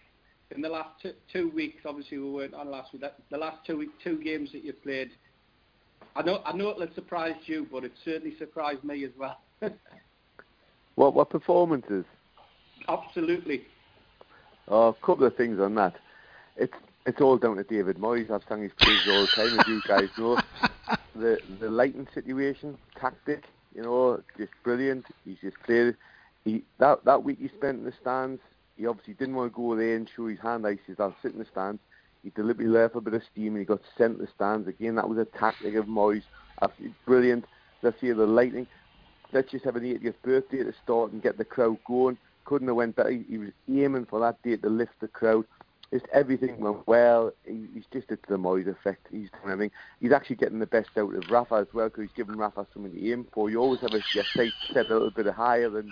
in 0.55 0.61
the 0.61 0.69
last 0.69 0.89
two, 1.01 1.13
two 1.31 1.51
weeks, 1.51 1.83
obviously 1.85 2.17
we 2.17 2.31
weren't 2.31 2.53
on 2.53 2.69
last 2.71 2.93
week. 2.93 3.01
That, 3.01 3.17
the 3.29 3.37
last 3.37 3.65
two 3.65 3.77
week, 3.77 3.89
two 4.03 4.21
games 4.23 4.51
that 4.53 4.63
you 4.63 4.73
played, 4.73 5.11
I 6.15 6.21
know 6.23 6.41
I 6.45 6.53
know 6.53 6.69
it'll 6.69 6.81
have 6.81 6.93
surprised 6.93 7.39
you, 7.47 7.67
but 7.71 7.83
it 7.83 7.91
certainly 8.03 8.35
surprised 8.37 8.83
me 8.83 9.03
as 9.05 9.11
well. 9.17 9.39
What 10.95 11.13
what 11.13 11.29
performances? 11.29 12.03
Absolutely. 12.87 13.63
Oh, 14.67 14.89
a 14.89 14.93
couple 15.05 15.25
of 15.25 15.35
things 15.37 15.59
on 15.59 15.73
that. 15.75 15.95
It's 16.57 16.73
it's 17.05 17.21
all 17.21 17.37
down 17.37 17.57
to 17.57 17.63
David 17.63 17.97
Moyes. 17.97 18.29
I've 18.29 18.43
sung 18.47 18.61
his 18.61 18.71
praises 18.77 19.07
all 19.07 19.21
the 19.21 19.27
time, 19.27 19.59
as 19.59 19.67
you 19.67 19.81
guys 19.87 20.09
know. 20.17 20.39
The 21.13 21.39
the 21.59 21.69
lighting 21.69 22.07
situation, 22.13 22.77
tactic, 22.99 23.43
you 23.75 23.81
know, 23.83 24.21
just 24.37 24.51
brilliant. 24.63 25.05
He's 25.25 25.37
just 25.41 25.57
played. 25.63 25.95
He 26.45 26.63
that 26.79 27.03
that 27.03 27.23
week 27.23 27.39
he 27.39 27.49
spent 27.49 27.79
in 27.79 27.83
the 27.83 27.93
stands. 28.01 28.41
He 28.77 28.87
obviously 28.87 29.15
didn't 29.15 29.35
want 29.35 29.51
to 29.51 29.55
go 29.55 29.75
there 29.75 29.97
and 29.97 30.09
show 30.15 30.27
his 30.27 30.39
hand. 30.39 30.65
He 30.65 30.79
says, 30.87 30.99
"I'll 30.99 31.15
sit 31.21 31.33
in 31.33 31.39
the 31.39 31.45
stands." 31.45 31.81
He 32.23 32.29
deliberately 32.29 32.71
left 32.71 32.95
a 32.95 33.01
bit 33.01 33.13
of 33.13 33.23
steam 33.31 33.53
and 33.53 33.59
he 33.59 33.65
got 33.65 33.81
sent 33.97 34.17
to 34.19 34.25
the 34.25 34.31
stands 34.33 34.67
again. 34.67 34.95
That 34.95 35.09
was 35.09 35.17
a 35.17 35.25
tactic 35.25 35.75
of 35.75 35.85
Moyes. 35.85 36.23
Absolutely 36.61 36.95
brilliant. 37.05 37.45
Let's 37.81 37.99
hear 37.99 38.13
the 38.13 38.27
lighting. 38.27 38.67
Let's 39.33 39.51
just 39.51 39.65
have 39.65 39.75
an 39.75 39.83
80th 39.83 40.15
birthday 40.21 40.63
to 40.63 40.73
start 40.83 41.11
and 41.11 41.21
get 41.21 41.37
the 41.37 41.45
crowd 41.45 41.77
going. 41.85 42.17
Couldn't 42.45 42.67
have 42.67 42.75
went 42.75 42.95
better. 42.95 43.11
He, 43.11 43.23
he 43.27 43.37
was 43.37 43.51
aiming 43.69 44.05
for 44.05 44.19
that 44.19 44.41
day 44.43 44.57
to 44.57 44.69
lift 44.69 44.99
the 44.99 45.07
crowd. 45.07 45.45
Just 45.93 46.05
everything 46.13 46.59
went 46.59 46.88
well. 46.88 47.34
He, 47.45 47.68
he's 47.73 47.84
just 47.91 48.09
it's 48.11 48.23
the 48.30 48.38
Moyes 48.38 48.68
effect. 48.68 49.07
He's 49.11 49.30
doing 49.31 49.51
everything. 49.51 49.72
He's 49.99 50.13
actually 50.13 50.38
getting 50.38 50.59
the 50.59 50.65
best 50.65 50.89
out 50.97 51.13
of 51.13 51.30
Rafa 51.30 51.55
as 51.55 51.68
well 51.73 51.89
because 51.89 52.03
he's 52.03 52.15
giving 52.15 52.38
Rafa 52.38 52.65
something 52.73 52.93
to 52.93 53.11
aim 53.11 53.27
for. 53.34 53.49
You 53.49 53.59
always 53.59 53.81
have 53.81 53.93
a, 53.93 53.99
your 54.13 54.23
sights 54.34 54.55
set 54.73 54.89
a 54.89 54.93
little 54.93 55.11
bit 55.11 55.27
higher 55.27 55.69
than 55.69 55.91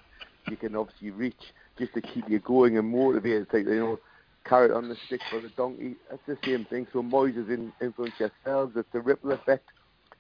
you 0.49 0.55
can 0.55 0.75
obviously 0.75 1.11
reach 1.11 1.53
just 1.77 1.93
to 1.95 2.01
keep 2.01 2.29
you 2.29 2.39
going 2.39 2.77
and 2.77 2.89
motivated. 2.89 3.43
It's 3.43 3.53
like, 3.53 3.65
you 3.65 3.75
know, 3.75 3.99
carrot 4.45 4.71
on 4.71 4.87
the 4.87 4.95
stick 5.05 5.21
for 5.29 5.41
the 5.41 5.49
donkey. 5.49 5.95
That's 6.09 6.21
the 6.25 6.37
same 6.45 6.65
thing. 6.65 6.87
So 6.93 7.01
Moyes 7.01 7.35
has 7.35 7.49
in, 7.49 7.73
influenced 7.81 8.19
yourselves. 8.19 8.77
It's 8.77 8.87
a 8.93 9.01
ripple 9.01 9.33
effect. 9.33 9.67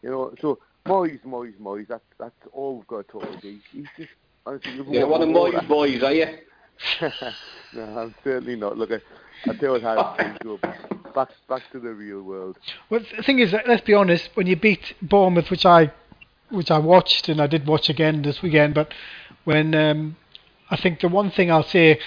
You 0.01 0.09
know, 0.09 0.33
so 0.41 0.59
Moyes, 0.85 1.21
Moyes, 1.25 1.57
Moyes. 1.57 1.87
That's 1.87 2.03
that's 2.17 2.35
all 2.51 2.77
we've 2.77 2.87
got 2.87 3.07
to 3.07 3.11
talk 3.11 3.23
about. 3.23 3.41
He's, 3.41 3.87
just 3.97 4.11
honestly. 4.45 4.73
You're 4.89 5.07
one 5.07 5.21
of 5.21 5.29
Moyes 5.29 5.67
boys, 5.67 6.03
are 6.03 6.13
you? 6.13 6.37
no, 7.73 7.83
I'm 7.83 8.15
certainly 8.23 8.55
not. 8.55 8.77
Look, 8.77 8.91
I, 8.91 9.01
I 9.49 9.53
tell 9.55 9.77
you 9.77 9.83
how 9.83 10.15
things 10.17 10.37
go. 10.43 10.59
Back 11.15 11.29
back 11.47 11.63
to 11.71 11.79
the 11.79 11.93
real 11.93 12.21
world. 12.21 12.57
Well, 12.89 13.01
the 13.15 13.23
thing 13.23 13.39
is, 13.39 13.53
let's 13.67 13.81
be 13.81 13.93
honest. 13.93 14.29
When 14.35 14.47
you 14.47 14.55
beat 14.55 14.93
Bournemouth, 15.01 15.49
which 15.49 15.65
I, 15.65 15.91
which 16.49 16.69
I 16.69 16.77
watched 16.77 17.29
and 17.29 17.41
I 17.41 17.47
did 17.47 17.65
watch 17.65 17.89
again 17.89 18.21
this 18.21 18.41
weekend, 18.41 18.75
but 18.75 18.93
when 19.43 19.73
um, 19.73 20.17
I 20.69 20.75
think 20.75 20.99
the 20.99 21.07
one 21.07 21.31
thing 21.31 21.51
I'll 21.51 21.63
say, 21.63 21.99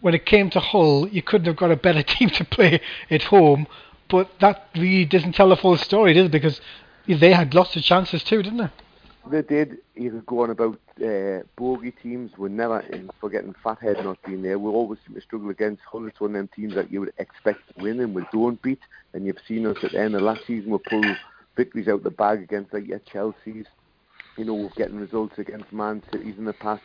when 0.00 0.14
it 0.14 0.26
came 0.26 0.50
to 0.50 0.60
Hull, 0.60 1.08
you 1.08 1.22
couldn't 1.22 1.46
have 1.46 1.56
got 1.56 1.70
a 1.70 1.76
better 1.76 2.02
team 2.14 2.30
to 2.30 2.44
play 2.44 2.80
at 3.10 3.24
home. 3.24 3.66
But 4.08 4.30
that 4.40 4.68
really 4.74 5.04
doesn't 5.04 5.32
tell 5.32 5.50
the 5.50 5.56
full 5.56 5.76
story, 5.76 6.14
does 6.14 6.26
it? 6.26 6.32
Because 6.32 6.60
they 7.06 7.32
had 7.32 7.54
lots 7.54 7.76
of 7.76 7.82
chances 7.82 8.24
too, 8.24 8.42
didn't 8.42 8.58
they? 8.58 8.70
They 9.30 9.42
did. 9.42 9.78
Could 9.94 10.26
go 10.26 10.42
on 10.42 10.50
about 10.50 10.78
uh, 11.04 11.40
bogey 11.56 11.90
teams. 11.90 12.32
We're 12.38 12.48
never 12.48 12.80
in 12.80 13.10
forgetting 13.20 13.54
Fathead 13.62 14.02
not 14.02 14.22
being 14.24 14.42
there. 14.42 14.58
We 14.58 14.70
always 14.70 14.98
seem 15.06 15.14
to 15.14 15.20
struggle 15.20 15.50
against 15.50 15.82
Hull. 15.90 16.06
It's 16.06 16.20
one 16.20 16.30
of 16.30 16.36
them 16.36 16.48
teams 16.54 16.74
that 16.74 16.90
you 16.90 17.00
would 17.00 17.12
expect 17.18 17.60
to 17.68 17.82
win 17.82 18.00
and 18.00 18.14
we 18.14 18.24
don't 18.32 18.60
beat. 18.62 18.80
And 19.12 19.26
you've 19.26 19.38
seen 19.46 19.66
us 19.66 19.76
at 19.82 19.92
the 19.92 20.00
end 20.00 20.14
of 20.14 20.22
last 20.22 20.46
season. 20.46 20.70
We 20.70 20.78
pull 20.78 21.04
victories 21.56 21.88
out 21.88 22.04
the 22.04 22.10
bag 22.10 22.42
against 22.42 22.72
like 22.72 22.86
your 22.86 23.00
Chelsea's. 23.00 23.66
You 24.36 24.44
know, 24.44 24.54
we're 24.54 24.68
getting 24.76 24.98
results 24.98 25.38
against 25.38 25.72
Man 25.72 26.02
Cities 26.12 26.36
in 26.38 26.44
the 26.44 26.52
past. 26.52 26.82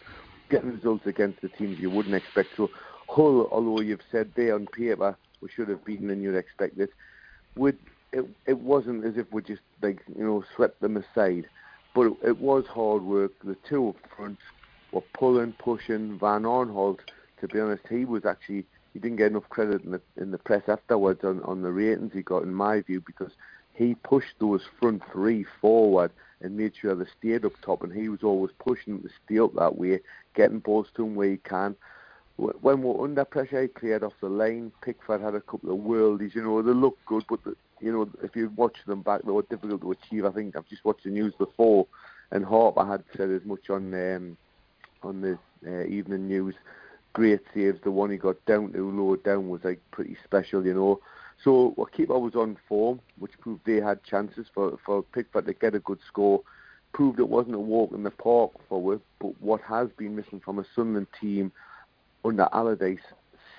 Getting 0.50 0.72
results 0.72 1.06
against 1.06 1.42
the 1.42 1.50
teams 1.50 1.80
you 1.80 1.90
wouldn't 1.90 2.16
expect. 2.16 2.50
So 2.58 2.70
Hull, 3.08 3.48
although 3.52 3.82
you've 3.82 4.02
said 4.12 4.32
they 4.36 4.52
on 4.52 4.68
paper 4.68 5.16
we 5.42 5.50
should 5.50 5.70
have 5.70 5.84
beaten 5.86 6.10
and 6.10 6.24
you'd 6.24 6.36
expect 6.36 6.78
this, 6.78 6.90
would 7.56 7.78
it 8.12 8.26
it 8.46 8.58
wasn't 8.58 9.04
as 9.06 9.18
if 9.18 9.32
we 9.32 9.42
just 9.42 9.62
like 9.82 10.02
you 10.18 10.24
know 10.24 10.44
swept 10.56 10.80
them 10.82 10.98
aside, 10.98 11.48
but 11.94 12.08
it, 12.08 12.14
it 12.24 12.38
was 12.40 12.66
hard 12.68 13.04
work. 13.04 13.32
The 13.44 13.58
two 13.68 13.90
up 13.90 13.96
front 14.16 14.40
were 14.92 15.02
pulling, 15.14 15.54
pushing. 15.54 16.18
Van 16.20 16.44
Aanholt, 16.44 17.00
to 17.42 17.48
be 17.48 17.60
honest, 17.60 17.84
he 17.90 18.06
was 18.06 18.26
actually 18.26 18.66
he 18.94 19.00
didn't 19.00 19.18
get 19.18 19.32
enough 19.32 19.50
credit 19.50 19.84
in 19.84 19.92
the 19.92 20.02
in 20.18 20.32
the 20.32 20.38
press 20.38 20.64
afterwards 20.68 21.24
on 21.24 21.42
on 21.44 21.62
the 21.62 21.72
ratings 21.72 22.14
he 22.14 22.22
got 22.22 22.44
in 22.44 22.54
my 22.54 22.82
view 22.82 23.02
because 23.06 23.32
he 23.74 23.96
pushed 23.96 24.36
those 24.40 24.62
front 24.80 25.02
three 25.12 25.46
forward 25.60 26.12
and 26.42 26.58
made 26.58 26.74
sure 26.76 26.94
they 26.94 27.06
stayed 27.18 27.46
up 27.46 27.54
top, 27.62 27.84
and 27.84 27.94
he 27.94 28.10
was 28.10 28.22
always 28.24 28.52
pushing 28.60 29.02
to 29.02 29.10
stay 29.26 29.40
up 29.40 29.54
that 29.56 29.78
way, 29.78 30.00
getting 30.36 30.60
balls 30.60 30.88
to 30.96 31.06
him 31.06 31.16
where 31.16 31.32
he 31.32 31.38
can. 31.38 31.76
when 32.38 32.82
we're 32.82 33.04
under 33.04 33.24
pressure, 33.26 33.62
he 33.62 33.68
cleared 33.68 34.04
off 34.04 34.14
the 34.20 34.30
line. 34.30 34.72
Pickford 34.82 35.22
had 35.22 35.36
a 35.36 35.42
couple 35.42 35.72
of 35.72 35.80
worldies. 35.80 36.36
You 36.36 36.44
know, 36.44 36.62
they 36.62 36.72
looked 36.72 37.06
good, 37.06 37.24
but 37.30 37.44
the, 37.44 37.56
you 37.80 37.92
know, 37.92 38.10
if 38.24 38.36
you 38.36 38.52
watch 38.56 38.78
them 38.86 39.02
back, 39.02 39.22
they 39.24 39.32
were 39.32 39.44
difficult 39.44 39.82
to 39.82 39.92
achieve. 39.92 40.26
I 40.26 40.32
think 40.32 40.56
I've 40.56 40.68
just 40.68 40.86
watched 40.86 41.04
the 41.04 41.10
news 41.10 41.34
before, 41.38 41.88
and 42.32 42.46
Harper 42.46 42.86
had 42.86 43.04
said 43.16 43.30
as 43.32 43.44
much 43.46 43.70
on 43.70 43.94
um, 43.94 44.38
on 45.02 45.22
the 45.22 45.38
uh, 45.68 45.86
evening 45.86 46.28
news. 46.28 46.56
Great 47.14 47.42
saves. 47.54 47.80
The 47.84 47.92
one 47.92 48.10
he 48.10 48.18
got 48.18 48.44
down 48.46 48.74
to 48.74 48.90
low 48.90 49.16
down 49.18 49.50
was 49.50 49.64
like 49.64 49.80
pretty 49.92 50.18
special, 50.24 50.66
you 50.66 50.74
know. 50.74 51.00
So 51.44 51.76
our 51.78 51.86
keeper 51.86 52.18
was 52.18 52.36
on 52.36 52.58
form, 52.68 53.02
which 53.20 53.40
proved 53.40 53.66
they 53.66 53.82
had 53.82 54.04
chances 54.04 54.48
for 54.54 54.78
for 54.86 55.04
Pickford 55.04 55.46
to 55.46 55.54
get 55.54 55.76
a 55.76 55.80
good 55.80 56.00
score. 56.08 56.42
Proved 56.94 57.20
it 57.20 57.28
wasn't 57.28 57.56
a 57.56 57.60
walk 57.60 57.92
in 57.94 58.04
the 58.04 58.12
park 58.12 58.52
for 58.70 59.00
but 59.20 59.42
what 59.42 59.62
has 59.62 59.90
been 59.98 60.16
missing 60.16 60.40
from 60.40 60.60
a 60.60 60.66
Sunderland 60.76 61.08
team 61.20 61.52
under 62.24 62.48
Allardyce 62.54 63.00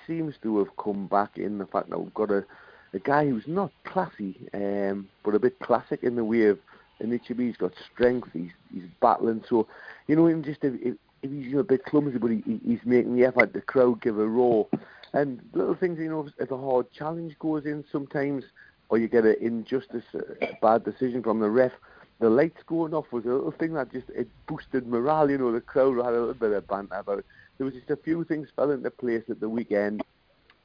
seems 0.07 0.35
to 0.41 0.59
have 0.59 0.75
come 0.77 1.07
back 1.07 1.37
in 1.37 1.57
the 1.57 1.65
fact 1.65 1.89
that 1.89 1.99
we've 1.99 2.13
got 2.13 2.31
a, 2.31 2.45
a 2.95 2.99
guy 2.99 3.27
who's 3.27 3.47
not 3.47 3.71
classy, 3.83 4.35
um, 4.53 5.07
but 5.23 5.35
a 5.35 5.39
bit 5.39 5.59
classic 5.59 6.01
in 6.03 6.15
the 6.15 6.23
way 6.23 6.43
of 6.45 6.57
Anichebe. 7.03 7.39
He's 7.45 7.57
got 7.57 7.73
strength. 7.93 8.29
He's 8.33 8.51
he's 8.73 8.87
battling. 9.01 9.43
So, 9.49 9.67
you 10.07 10.15
know, 10.15 10.29
even 10.29 10.43
just 10.43 10.63
if, 10.63 10.73
if, 10.81 10.95
he's 11.21 11.31
you 11.47 11.53
know, 11.55 11.59
a 11.59 11.63
bit 11.63 11.83
clumsy, 11.85 12.17
but 12.17 12.31
he, 12.31 12.41
he- 12.45 12.61
he's 12.65 12.79
making 12.85 13.15
the 13.15 13.25
effort. 13.25 13.53
The 13.53 13.61
crowd 13.61 14.01
give 14.01 14.17
a 14.17 14.25
roar, 14.25 14.67
and 15.13 15.41
little 15.53 15.75
things. 15.75 15.99
You 15.99 16.09
know, 16.09 16.27
if 16.39 16.49
a 16.51 16.57
hard 16.57 16.91
challenge 16.93 17.37
goes 17.39 17.65
in 17.65 17.83
sometimes, 17.91 18.45
or 18.89 18.97
you 18.97 19.07
get 19.09 19.25
an 19.25 19.35
injustice, 19.41 20.05
a 20.13 20.57
bad 20.61 20.85
decision 20.85 21.21
from 21.21 21.39
the 21.39 21.49
ref. 21.49 21.73
The 22.21 22.29
lights 22.29 22.63
going 22.65 22.93
off 22.93 23.11
was 23.11 23.25
a 23.25 23.29
little 23.29 23.51
thing 23.51 23.73
that 23.73 23.91
just 23.91 24.09
it 24.11 24.29
boosted 24.47 24.87
morale. 24.87 25.29
You 25.29 25.37
know, 25.37 25.51
the 25.51 25.59
crowd 25.59 25.97
had 25.97 26.13
a 26.13 26.19
little 26.19 26.33
bit 26.33 26.53
of 26.53 26.65
banter 26.65 26.95
about. 26.95 27.25
There 27.57 27.65
was 27.65 27.73
just 27.73 27.89
a 27.89 27.97
few 27.97 28.23
things 28.23 28.47
fell 28.55 28.71
into 28.71 28.89
place 28.89 29.23
at 29.29 29.41
the 29.41 29.49
weekend 29.49 30.01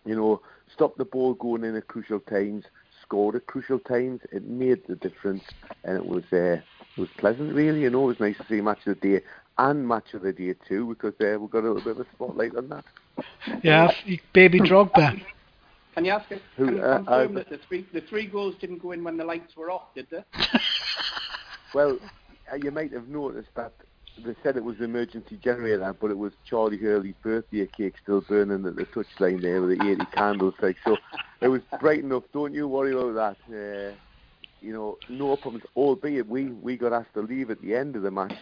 you 0.05 0.17
know, 0.17 0.41
stopped 0.73 0.99
the 0.99 1.05
ball 1.05 1.35
going 1.35 1.65
in 1.65 1.77
at 1.77 1.89
crucial 1.89 2.21
times, 2.21 2.65
scored 3.03 3.37
at 3.37 3.47
crucial 3.47 3.79
times. 3.79 4.21
It 4.33 4.45
made 4.45 4.87
the 4.87 4.97
difference, 4.97 5.45
and 5.85 5.97
it 5.97 6.07
was 6.07 6.25
uh, 6.33 6.61
it 6.97 6.99
was 6.99 7.09
pleasant, 7.19 7.55
really. 7.55 7.83
You 7.83 7.91
know, 7.91 8.05
it 8.05 8.19
was 8.19 8.21
nice 8.21 8.37
to 8.39 8.47
see 8.49 8.61
match 8.61 8.87
of 8.87 9.01
the 9.01 9.19
day 9.19 9.25
and 9.59 9.87
match 9.87 10.15
of 10.15 10.23
the 10.23 10.33
day 10.33 10.55
too, 10.67 10.87
because 10.87 11.15
uh, 11.21 11.39
we 11.39 11.49
got 11.49 11.65
a 11.65 11.71
little 11.71 11.83
bit 11.83 11.99
of 11.99 12.01
a 12.01 12.07
spotlight 12.15 12.57
on 12.57 12.69
that. 12.71 12.85
Yeah, 13.63 13.91
baby 14.33 14.61
Drogba. 14.61 15.21
Can 15.95 16.05
you 16.05 16.13
ask 16.13 16.31
us? 16.33 16.39
Who, 16.57 16.67
Can 16.67 16.77
you 16.77 16.83
uh, 16.83 16.97
confirm 16.99 17.37
uh, 17.37 17.39
that 17.41 17.51
the 17.51 17.59
three 17.69 17.87
the 17.93 18.01
three 18.03 18.27
goals 18.27 18.55
didn't 18.61 18.79
go 18.79 18.93
in 18.93 19.05
when 19.05 19.17
the 19.17 19.25
lights 19.25 19.57
were 19.57 19.71
off, 19.71 19.95
did 19.95 20.07
they? 20.11 20.25
Well, 21.75 21.99
uh, 22.51 22.57
you 22.57 22.71
might 22.71 22.93
have 22.93 23.09
noticed 23.09 23.51
that 23.55 23.73
they 24.25 24.35
said 24.43 24.57
it 24.57 24.65
was 24.65 24.79
the 24.79 24.85
emergency 24.85 25.39
generator, 25.43 25.95
but 25.99 26.11
it 26.11 26.19
was 26.19 26.33
Charlie 26.45 26.79
Hurley's 26.79 27.15
birthday 27.23 27.67
cake 27.67 27.95
still 28.03 28.21
burning 28.21 28.67
at 28.67 28.77
the 28.77 28.85
touchline 28.87 29.43
there 29.43 29.61
with 29.61 29.79
the 29.79 29.91
80 29.91 30.05
candles. 30.07 30.55
Like 30.61 30.77
so, 30.85 30.97
it 31.41 31.49
was 31.49 31.63
bright 31.81 32.01
enough. 32.01 32.25
Don't 32.33 32.55
you 32.55 32.69
worry 32.69 32.93
about 32.93 33.39
that. 33.49 33.93
Uh, 33.93 33.95
you 34.61 34.73
know, 34.73 34.99
no 35.09 35.37
problems. 35.37 35.65
Albeit 35.77 36.27
we 36.27 36.47
we 36.47 36.77
got 36.77 36.93
asked 36.93 37.15
to 37.15 37.21
leave 37.21 37.51
at 37.51 37.61
the 37.63 37.75
end 37.75 37.97
of 37.97 38.03
the 38.03 38.11
match 38.11 38.37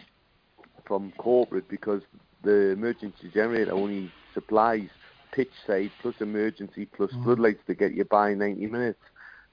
from 0.85 1.11
corporate 1.17 1.69
because 1.69 2.01
the 2.43 2.71
emergency 2.71 3.29
generator 3.33 3.73
only 3.73 4.11
supplies 4.33 4.89
pitch 5.31 5.51
side 5.65 5.91
plus 6.01 6.15
emergency 6.19 6.85
plus 6.85 7.11
floodlights 7.23 7.61
to 7.67 7.75
get 7.75 7.93
you 7.93 8.05
by 8.05 8.33
90 8.33 8.67
minutes. 8.67 8.99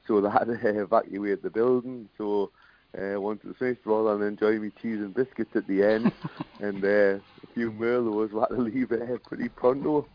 So 0.06 0.20
they 0.20 0.30
had 0.30 0.44
to 0.46 0.82
evacuate 0.82 1.42
the 1.42 1.50
building. 1.50 2.08
So 2.16 2.50
uh, 2.94 3.20
wanted 3.20 3.48
to 3.48 3.54
finish 3.54 3.78
rather 3.84 4.16
than 4.18 4.28
enjoy 4.28 4.58
me 4.58 4.70
cheese 4.80 4.98
and 4.98 5.14
biscuits 5.14 5.54
at 5.54 5.66
the 5.66 5.82
end, 5.82 6.12
and 6.60 6.84
uh, 6.84 6.88
a 6.88 7.20
few 7.54 7.70
Merlots. 7.72 8.32
We 8.32 8.40
had 8.40 8.48
to 8.48 8.56
leave 8.56 8.92
uh, 8.92 9.18
pretty 9.26 9.48
pronto. 9.48 10.06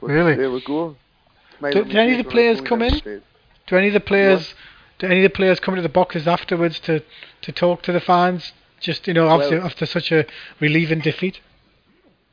But 0.00 0.08
Really? 0.08 0.34
There 0.36 0.50
we 0.50 0.60
go. 0.64 0.96
Do- 1.60 1.84
do 1.84 1.98
any 1.98 2.18
of 2.18 2.24
the 2.24 2.30
players 2.30 2.60
come 2.60 2.82
in? 2.82 3.00
Do 3.66 3.76
any 3.76 3.88
of 3.88 3.94
the 3.94 4.00
players, 4.00 4.54
do 4.98 5.06
any 5.06 5.24
of 5.24 5.32
the 5.32 5.36
players 5.36 5.60
come 5.60 5.74
to 5.74 5.82
the 5.82 5.88
boxes 5.88 6.26
afterwards 6.26 6.78
to, 6.80 7.02
to 7.42 7.52
talk 7.52 7.82
to 7.82 7.92
the 7.92 8.00
fans? 8.00 8.52
Just 8.80 9.08
you 9.08 9.14
know, 9.14 9.28
after 9.28 9.56
Well- 9.58 9.66
after 9.66 9.86
such 9.86 10.12
a 10.12 10.24
relieving 10.60 11.00
defeat. 11.00 11.40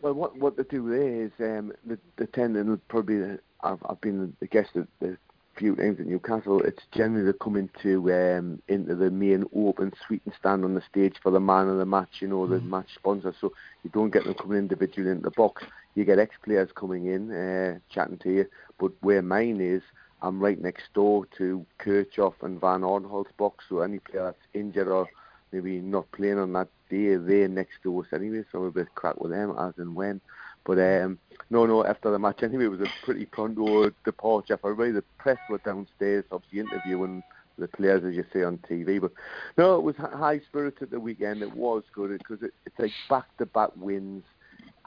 Well, 0.01 0.13
what 0.13 0.38
what 0.38 0.55
they 0.55 0.63
do 0.63 0.88
there 0.88 1.23
is 1.23 1.31
um, 1.39 1.73
the 1.84 1.97
the 2.17 2.27
tendon 2.27 2.69
will 2.69 2.81
probably 2.88 3.23
uh, 3.23 3.38
I've 3.63 3.80
I've 3.89 4.01
been 4.01 4.35
the 4.39 4.45
guest 4.45 4.76
at 4.76 4.85
the 4.99 5.17
few 5.57 5.76
times 5.76 5.99
at 5.99 6.07
Newcastle. 6.07 6.61
It's 6.61 6.84
generally 6.91 7.26
they 7.32 7.38
come 7.38 7.56
into 7.56 8.11
um, 8.11 8.61
into 8.68 8.95
the 8.95 9.10
main 9.10 9.45
open 9.56 9.94
suite 10.06 10.22
and 10.26 10.34
stand 10.40 10.64
on 10.64 10.76
the 10.76 10.84
stage 10.90 11.15
for 11.22 11.32
the 11.32 11.40
man 11.40 11.69
of 11.69 11.77
the 11.77 11.86
match. 11.86 12.19
You 12.19 12.27
know 12.27 12.48
the 12.48 12.60
match 12.60 12.90
sponsor. 12.95 13.34
So 13.40 13.53
you 13.84 13.90
don't 13.91 14.11
get 14.11 14.23
them 14.23 14.34
coming 14.36 14.57
individually 14.57 15.11
into 15.11 15.23
the 15.23 15.32
box. 15.32 15.64
You 15.95 16.06
get 16.06 16.19
ex 16.19 16.36
players 16.44 16.69
coming 16.76 17.07
in 17.07 17.32
uh, 17.32 17.80
chatting 17.90 18.18
to 18.19 18.32
you. 18.32 18.45
But 18.80 18.91
where 19.02 19.22
mine 19.22 19.61
is, 19.61 19.82
I'm 20.22 20.40
right 20.40 20.60
next 20.61 20.94
door 20.94 21.26
to 21.38 21.65
Kirchhoff 21.80 22.36
and 22.41 22.60
Van 22.60 22.82
Aanholt's 22.82 23.32
box. 23.38 23.65
So 23.69 23.80
any 23.80 23.99
player 23.99 24.23
that's 24.26 24.48
injured 24.53 24.88
or 24.88 25.07
maybe 25.52 25.80
not 25.80 26.11
playing 26.11 26.40
on 26.40 26.53
that 26.53 26.68
day, 26.90 27.15
they're 27.15 27.48
next 27.48 27.76
to 27.84 27.99
us 27.99 28.07
anyway, 28.14 28.44
so 28.52 28.60
I'm 28.60 28.65
a 28.65 28.72
bit 28.72 28.94
crack 28.95 29.19
with 29.22 29.32
them 29.32 29.56
as 29.57 29.73
and 29.77 29.95
when. 29.95 30.19
But 30.66 30.80
um, 30.80 31.20
no, 31.50 31.66
no, 31.66 31.86
after 31.86 32.12
the 32.12 32.20
match 32.20 32.42
anyway, 32.44 32.66
it 32.66 32.70
was 32.70 32.82
a 32.82 32.92
pretty 33.04 33.26
pronto 33.26 33.92
departure 34.04 34.58
for 34.58 34.72
everybody. 34.72 34.92
The 34.94 35.04
press 35.20 35.38
were 35.50 35.60
downstairs, 35.60 36.26
obviously 36.32 36.60
interviewing 36.60 37.24
the 37.58 37.68
players, 37.68 38.04
as 38.04 38.16
you 38.16 38.26
say 38.34 38.44
on 38.44 38.58
TV. 38.70 39.00
But 39.00 39.12
no, 39.58 39.76
it 39.76 39.84
was 39.84 39.96
high 39.96 40.40
spirited 40.40 40.84
at 40.84 40.92
the 40.92 41.00
weekend. 41.00 41.42
It 41.42 41.56
was 41.56 41.84
good 41.94 42.18
because 42.18 42.42
it, 42.42 42.54
it's 42.66 42.78
like 42.80 42.92
back-to-back 43.10 43.72
wins, 43.78 44.24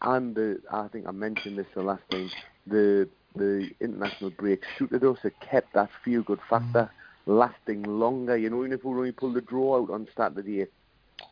and 0.03 0.35
the, 0.35 0.61
I 0.73 0.89
think 0.89 1.07
I 1.07 1.13
mentioned 1.13 1.59
this 1.59 1.67
the 1.75 1.83
last 1.83 2.03
time. 2.11 2.31
The 2.67 3.09
the 3.37 3.71
international 3.81 4.31
break 4.31 4.63
suited 4.77 5.05
us. 5.05 5.19
It 5.23 5.35
kept 5.41 5.75
that 5.75 5.91
feel-good 6.05 6.41
factor 6.51 6.91
lasting 7.27 7.85
longer. 7.85 8.37
You 8.37 8.51
know, 8.51 8.61
even 8.61 8.73
if 8.73 8.85
we 8.85 8.91
only 8.91 9.13
pulled 9.13 9.35
the 9.35 9.41
draw 9.41 9.83
out 9.83 9.91
on 9.91 10.09
Saturday, 10.17 10.63
it, 10.63 10.73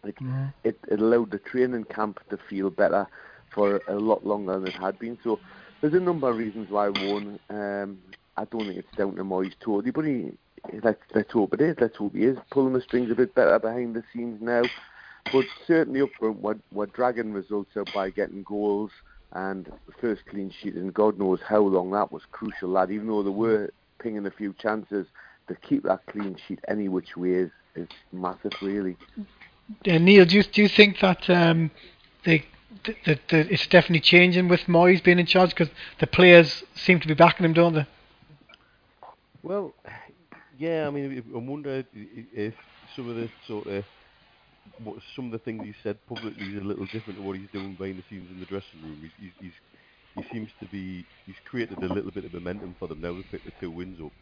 it, 0.05 0.15
it 0.63 1.01
allowed 1.01 1.33
the 1.33 1.39
training 1.39 1.85
camp 1.85 2.21
to 2.31 2.39
feel 2.49 2.71
better 2.71 3.09
for 3.57 3.81
a 3.89 3.95
lot 3.95 4.25
longer 4.25 4.61
than 4.61 4.69
it 4.69 4.75
had 4.75 4.99
been. 5.01 5.19
So 5.25 5.41
there's 5.81 5.95
a 5.95 6.01
number 6.01 6.29
of 6.29 6.37
reasons 6.37 6.71
why 6.71 6.91
won. 6.91 7.41
Um, 7.51 7.99
I 8.37 8.45
don't 8.45 8.67
think 8.67 8.77
it's 8.77 8.97
down 8.97 9.17
to 9.17 9.25
Moyes 9.25 9.55
totally, 9.59 9.91
but 9.91 10.05
he, 10.05 10.33
let's, 10.85 11.01
let's 11.15 11.33
hope 11.33 11.55
it 11.55 11.61
is. 11.63 11.77
Let's 11.81 11.97
hope 11.97 12.15
he 12.15 12.25
is 12.25 12.39
pulling 12.51 12.75
the 12.75 12.83
strings 12.83 13.11
a 13.11 13.15
bit 13.15 13.35
better 13.35 13.59
behind 13.59 13.97
the 13.97 14.05
scenes 14.13 14.41
now. 14.43 14.63
But 15.33 15.47
certainly 15.67 16.03
up 16.03 16.11
front, 16.21 16.41
we're, 16.41 16.59
we're 16.71 16.87
dragging 16.87 17.33
results 17.33 17.77
out 17.77 17.89
by 17.95 18.11
getting 18.11 18.43
goals 18.43 18.91
and 19.33 19.73
first 20.01 20.25
clean 20.27 20.51
sheet, 20.51 20.75
and 20.75 20.95
God 20.95 21.19
knows 21.19 21.41
how 21.41 21.61
long 21.61 21.91
that 21.93 22.13
was 22.13 22.23
crucial, 22.31 22.69
lad. 22.69 22.91
Even 22.91 23.09
though 23.09 23.23
there 23.23 23.33
were 23.33 23.71
pinging 23.99 24.27
a 24.27 24.31
few 24.31 24.53
chances, 24.53 25.07
to 25.49 25.55
keep 25.57 25.83
that 25.85 26.05
clean 26.07 26.37
sheet 26.47 26.61
any 26.69 26.89
which 26.89 27.17
way 27.17 27.31
is, 27.31 27.51
is 27.75 27.89
massive, 28.13 28.53
really. 28.61 28.97
Uh, 29.89 29.99
Neil, 29.99 30.25
do 30.25 30.37
you 30.37 30.43
do 30.43 30.63
you 30.63 30.69
think 30.69 31.01
that 31.01 31.29
um, 31.29 31.71
the, 32.25 32.43
the, 32.85 32.97
the, 33.05 33.19
the 33.29 33.53
it's 33.53 33.67
definitely 33.67 34.01
changing 34.01 34.49
with 34.49 34.63
Moyes 34.63 35.03
being 35.03 35.19
in 35.19 35.27
charge 35.27 35.51
because 35.51 35.69
the 36.01 36.07
players 36.07 36.65
seem 36.75 37.01
to 37.01 37.09
be 37.09 37.15
backing 37.15 37.45
him, 37.45 37.53
don't 37.53 37.75
they? 37.75 37.87
Well, 39.43 39.75
yeah, 40.59 40.87
I 40.87 40.91
mean, 40.91 41.23
I 41.35 41.39
wonder 41.39 41.85
if 41.95 42.55
some 42.95 43.09
of 43.09 43.17
the 43.17 43.29
sort 43.47 43.67
of 43.67 43.85
what 44.83 44.97
some 45.15 45.27
of 45.27 45.33
the 45.33 45.39
things 45.39 45.63
he 45.65 45.75
said 45.83 45.97
publicly 46.09 46.47
is 46.47 46.63
a 46.63 46.65
little 46.65 46.87
different 46.87 47.19
to 47.19 47.23
what 47.23 47.37
he's 47.37 47.49
doing 47.53 47.75
behind 47.75 47.99
the 47.99 48.05
scenes 48.11 48.31
in 48.31 48.41
the 48.41 48.47
dressing 48.47 48.83
room. 48.83 48.99
He's, 49.01 49.11
he's, 49.19 49.33
he's 49.41 49.53
he 50.17 50.25
seems 50.33 50.51
to 50.61 50.67
be 50.67 51.05
he's 51.27 51.37
created 51.45 51.79
a 51.83 51.93
little 51.93 52.11
bit 52.11 52.25
of 52.25 52.33
momentum 52.33 52.75
for 52.79 52.89
them 52.89 53.01
now. 53.01 53.13
They've 53.15 53.31
picked 53.31 53.45
the 53.45 53.53
two 53.61 53.71
wins 53.71 54.01
up, 54.01 54.13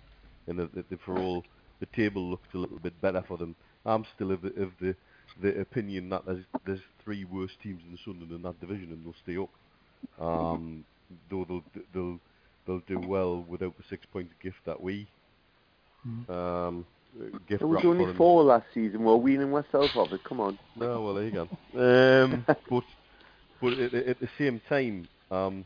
and 0.46 0.58
that, 0.58 0.74
that 0.74 1.00
for 1.00 1.18
all 1.18 1.44
the 1.80 1.86
table 1.86 2.30
looks 2.30 2.48
a 2.54 2.58
little 2.58 2.78
bit 2.78 3.00
better 3.00 3.22
for 3.26 3.38
them. 3.38 3.54
I'm 3.86 4.04
still 4.14 4.32
of 4.32 4.42
the, 4.42 4.48
of 4.60 4.72
the 4.80 4.96
the 5.42 5.60
opinion 5.60 6.08
that 6.10 6.24
there's 6.26 6.44
there's 6.66 6.80
three 7.02 7.24
worst 7.24 7.54
teams 7.62 7.82
in 7.84 7.92
the 7.92 7.98
Sunderland 8.04 8.32
in 8.32 8.42
that 8.42 8.60
division, 8.60 8.92
and 8.92 9.04
they'll 9.04 9.14
stay 9.22 9.36
up. 9.36 9.50
Um, 10.20 10.84
though 11.30 11.44
they'll 11.44 11.64
they'll 11.92 12.18
they'll 12.66 12.82
do 12.86 13.06
well 13.06 13.44
without 13.48 13.76
the 13.76 13.84
six 13.88 14.06
point 14.06 14.28
gift 14.42 14.58
that 14.66 14.80
we 14.80 15.08
um, 16.28 16.86
gift 17.48 17.60
There 17.60 17.68
was 17.68 17.84
only 17.84 18.14
four 18.16 18.42
last 18.42 18.66
season. 18.74 19.04
We're 19.04 19.16
weaning 19.16 19.52
ourselves 19.54 19.92
off 19.96 20.12
it. 20.12 20.22
Come 20.24 20.40
on. 20.40 20.58
No, 20.76 21.02
well 21.02 21.14
there 21.14 21.24
you 21.24 21.30
go. 21.32 21.48
Um, 21.74 22.46
but 22.70 22.84
but 23.60 23.72
at, 23.80 23.94
at 23.94 24.20
the 24.20 24.28
same 24.38 24.60
time, 24.68 25.08
um, 25.28 25.64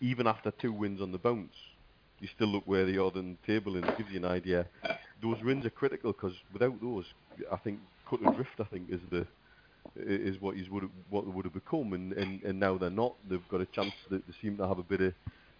even 0.00 0.26
after 0.26 0.50
two 0.52 0.72
wins 0.72 1.02
on 1.02 1.12
the 1.12 1.18
bounce, 1.18 1.52
you 2.18 2.28
still 2.34 2.48
look 2.48 2.62
where 2.64 2.86
they 2.86 2.96
are 2.96 3.02
on 3.14 3.36
the 3.42 3.46
table, 3.52 3.76
and 3.76 3.84
it 3.84 3.98
gives 3.98 4.10
you 4.10 4.16
an 4.16 4.24
idea. 4.24 4.66
Those 5.22 5.42
wins 5.42 5.64
are 5.66 5.70
critical 5.70 6.12
because 6.12 6.34
without 6.52 6.80
those, 6.80 7.06
I 7.50 7.56
think 7.56 7.80
cut 8.08 8.20
and 8.20 8.32
drift. 8.32 8.60
I 8.60 8.64
think 8.64 8.90
is 8.90 9.00
the 9.10 9.26
is 9.96 10.40
what 10.40 10.56
is 10.56 10.70
would 10.70 10.84
what 11.08 11.26
would 11.26 11.44
have 11.44 11.54
become, 11.54 11.92
and, 11.92 12.12
and, 12.14 12.42
and 12.44 12.58
now 12.60 12.78
they're 12.78 12.90
not. 12.90 13.16
They've 13.28 13.46
got 13.48 13.60
a 13.60 13.66
chance. 13.66 13.94
They, 14.10 14.18
they 14.18 14.34
seem 14.40 14.56
to 14.58 14.68
have 14.68 14.78
a 14.78 14.82
bit 14.82 15.00
of 15.00 15.14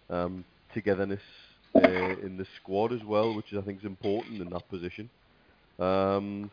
um, 0.09 0.45
togetherness 0.73 1.21
uh, 1.77 1.81
in 2.25 2.37
the 2.37 2.45
squad 2.57 2.93
as 2.93 3.03
well, 3.05 3.33
which 3.33 3.53
I 3.53 3.61
think 3.61 3.79
is 3.79 3.85
important 3.85 4.41
in 4.41 4.49
that 4.51 4.69
position. 4.69 5.09
Um, 5.79 6.51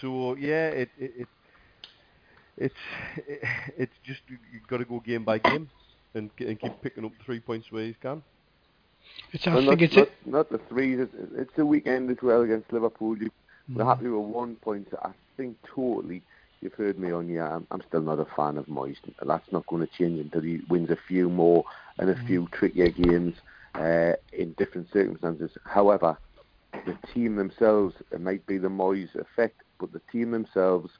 so 0.00 0.36
yeah, 0.36 0.68
it, 0.68 0.90
it, 0.98 1.12
it 1.22 1.28
it's 2.56 2.74
it, 3.16 3.40
it's 3.76 3.96
just 4.04 4.20
you- 4.28 4.38
you've 4.52 4.66
got 4.66 4.78
to 4.78 4.84
go 4.84 5.00
game 5.00 5.24
by 5.24 5.38
game. 5.38 5.70
and, 6.14 6.30
and 6.40 6.58
keep 6.58 6.80
picking 6.82 7.04
up 7.04 7.12
three 7.24 7.38
points 7.40 7.70
where 7.70 7.84
he 7.84 7.94
can. 7.94 8.22
It's, 9.32 9.46
I 9.46 9.60
not, 9.60 9.80
it's 9.82 9.94
not, 9.96 10.08
not 10.26 10.50
the 10.50 10.60
threes. 10.68 11.00
It's, 11.00 11.14
it's 11.36 11.54
the 11.56 11.66
weekend 11.66 12.10
as 12.10 12.16
well 12.22 12.42
against 12.42 12.72
Liverpool. 12.72 13.16
You, 13.18 13.28
We're 13.74 13.84
Mm. 13.84 13.88
happy 13.88 14.08
with 14.08 14.26
one 14.34 14.56
point. 14.56 14.88
I 15.02 15.10
think 15.36 15.56
totally. 15.74 16.22
You've 16.60 16.74
heard 16.74 16.98
me 16.98 17.12
on. 17.12 17.28
Yeah, 17.28 17.54
I'm, 17.54 17.66
I'm 17.70 17.82
still 17.86 18.00
not 18.00 18.18
a 18.18 18.26
fan 18.34 18.56
of 18.58 18.66
Moyes. 18.66 18.96
That's 19.24 19.52
not 19.52 19.66
going 19.66 19.86
to 19.86 19.92
change 19.92 20.18
until 20.20 20.40
he 20.40 20.60
wins 20.68 20.90
a 20.90 20.96
few 21.06 21.28
more 21.28 21.64
and 21.98 22.10
a 22.10 22.14
Mm. 22.14 22.26
few 22.26 22.48
trickier 22.52 22.88
games 22.88 23.34
uh, 23.74 24.12
in 24.32 24.54
different 24.56 24.88
circumstances. 24.92 25.50
However, 25.66 26.18
the 26.86 26.96
team 27.12 27.36
themselves, 27.36 27.94
it 28.10 28.20
might 28.20 28.44
be 28.46 28.58
the 28.58 28.68
Moyes 28.68 29.14
effect, 29.14 29.62
but 29.78 29.92
the 29.92 30.02
team 30.10 30.30
themselves 30.30 30.90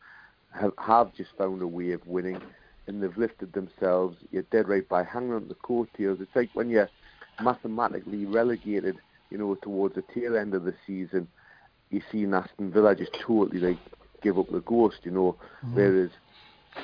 have, 0.53 0.73
have 0.79 1.15
just 1.15 1.31
found 1.39 1.63
a 1.63 1.67
way 1.67 1.93
of 1.93 2.07
winning, 2.07 2.41
and 2.87 3.03
they've 3.03 3.17
lifted 3.19 3.53
themselves. 3.53 4.17
You're 4.31 4.45
dead 4.53 4.69
right 4.69 4.89
by 4.89 5.03
hanging 5.05 5.33
on 5.33 5.43
to 5.43 5.49
the 5.49 5.55
coattails. 5.57 6.21
It's 6.21 6.37
like 6.37 6.51
when 6.55 6.71
you're 6.71 6.91
mathematically 7.43 8.27
relegated, 8.27 8.97
you 9.31 9.39
know, 9.39 9.55
towards 9.57 9.95
the 9.95 10.03
tail 10.15 10.37
end 10.37 10.55
of 10.55 10.65
the 10.65 10.75
season, 10.87 11.29
you 11.91 12.03
see 12.11 12.27
Aston 12.27 12.71
Villa 12.71 12.95
just 12.95 13.13
totally 13.15 13.61
like 13.61 13.79
give 14.23 14.39
up 14.39 14.51
the 14.51 14.61
ghost, 14.61 14.99
you 15.05 15.11
know. 15.11 15.37
Mm-hmm. 15.65 15.77
Whereas 15.77 16.11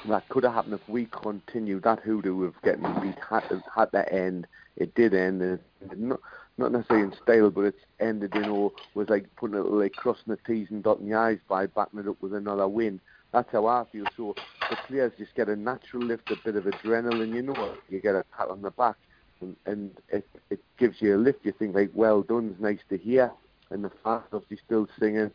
that 0.08 0.28
could 0.28 0.44
have 0.44 0.54
happened 0.54 0.74
if 0.74 0.88
we 0.88 1.06
continued 1.06 1.84
that 1.84 2.00
hoodoo 2.00 2.44
of 2.44 2.54
getting 2.62 2.82
beat 3.00 3.18
had 3.28 3.44
had 3.74 3.92
to 3.92 4.12
end. 4.12 4.46
It 4.76 4.94
did 4.94 5.14
end, 5.14 5.40
and 5.40 5.60
not 5.96 6.20
not 6.56 6.72
necessarily 6.72 7.06
in 7.06 7.14
style, 7.22 7.50
but 7.50 7.62
it's 7.62 7.84
ended, 8.00 8.32
you 8.34 8.42
oh, 8.44 8.46
know, 8.46 8.72
was 8.94 9.08
like 9.08 9.26
putting 9.36 9.56
it 9.56 9.66
like 9.66 9.92
crossing 9.92 10.24
the 10.28 10.38
T's 10.46 10.68
and 10.70 10.82
dotting 10.82 11.08
the 11.08 11.16
I's 11.16 11.38
by 11.48 11.66
backing 11.66 12.00
it 12.00 12.08
up 12.08 12.20
with 12.20 12.34
another 12.34 12.68
win. 12.68 13.00
That's 13.32 13.50
how 13.50 13.66
I 13.66 13.84
feel. 13.90 14.04
So 14.16 14.34
the 14.70 14.76
players 14.86 15.12
just 15.18 15.34
get 15.34 15.48
a 15.48 15.56
natural 15.56 16.04
lift, 16.04 16.30
a 16.30 16.36
bit 16.44 16.54
of 16.54 16.64
adrenaline, 16.64 17.34
you 17.34 17.42
know. 17.42 17.74
You 17.88 18.00
get 18.00 18.14
a 18.14 18.24
pat 18.36 18.48
on 18.48 18.62
the 18.62 18.70
back, 18.70 18.96
and, 19.40 19.56
and 19.66 19.90
it 20.08 20.26
it 20.50 20.60
gives 20.78 21.00
you 21.00 21.16
a 21.16 21.18
lift. 21.18 21.44
You 21.44 21.52
think 21.52 21.74
like, 21.74 21.90
well 21.94 22.22
done, 22.22 22.50
it's 22.52 22.60
nice 22.60 22.80
to 22.88 22.96
hear. 22.96 23.32
And 23.70 23.82
the 23.82 23.90
fans 24.02 24.24
obviously 24.32 24.58
still 24.64 24.88
singing, 25.00 25.30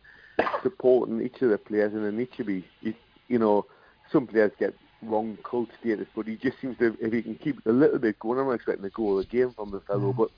supporting 0.62 1.20
each 1.20 1.42
of 1.42 1.50
the 1.50 1.58
players, 1.58 1.92
and 1.92 2.04
then 2.04 2.20
each 2.20 2.38
of 2.38 2.46
be, 2.46 2.64
you, 2.80 2.94
you 3.28 3.38
know, 3.38 3.66
some 4.10 4.26
players 4.26 4.52
get 4.58 4.74
wrong 5.02 5.36
cult 5.42 5.68
status, 5.80 6.06
but 6.14 6.26
he 6.26 6.36
just 6.36 6.60
seems 6.60 6.78
to, 6.78 6.96
if 7.00 7.12
he 7.12 7.22
can 7.22 7.34
keep 7.34 7.58
it 7.58 7.68
a 7.68 7.72
little 7.72 7.98
bit 7.98 8.18
going, 8.18 8.38
I'm 8.38 8.46
not 8.46 8.52
expecting 8.52 8.84
a 8.84 8.90
goal 8.90 9.18
again 9.18 9.52
from 9.54 9.70
the 9.70 9.80
fellow, 9.80 10.12
mm. 10.12 10.16
but 10.16 10.30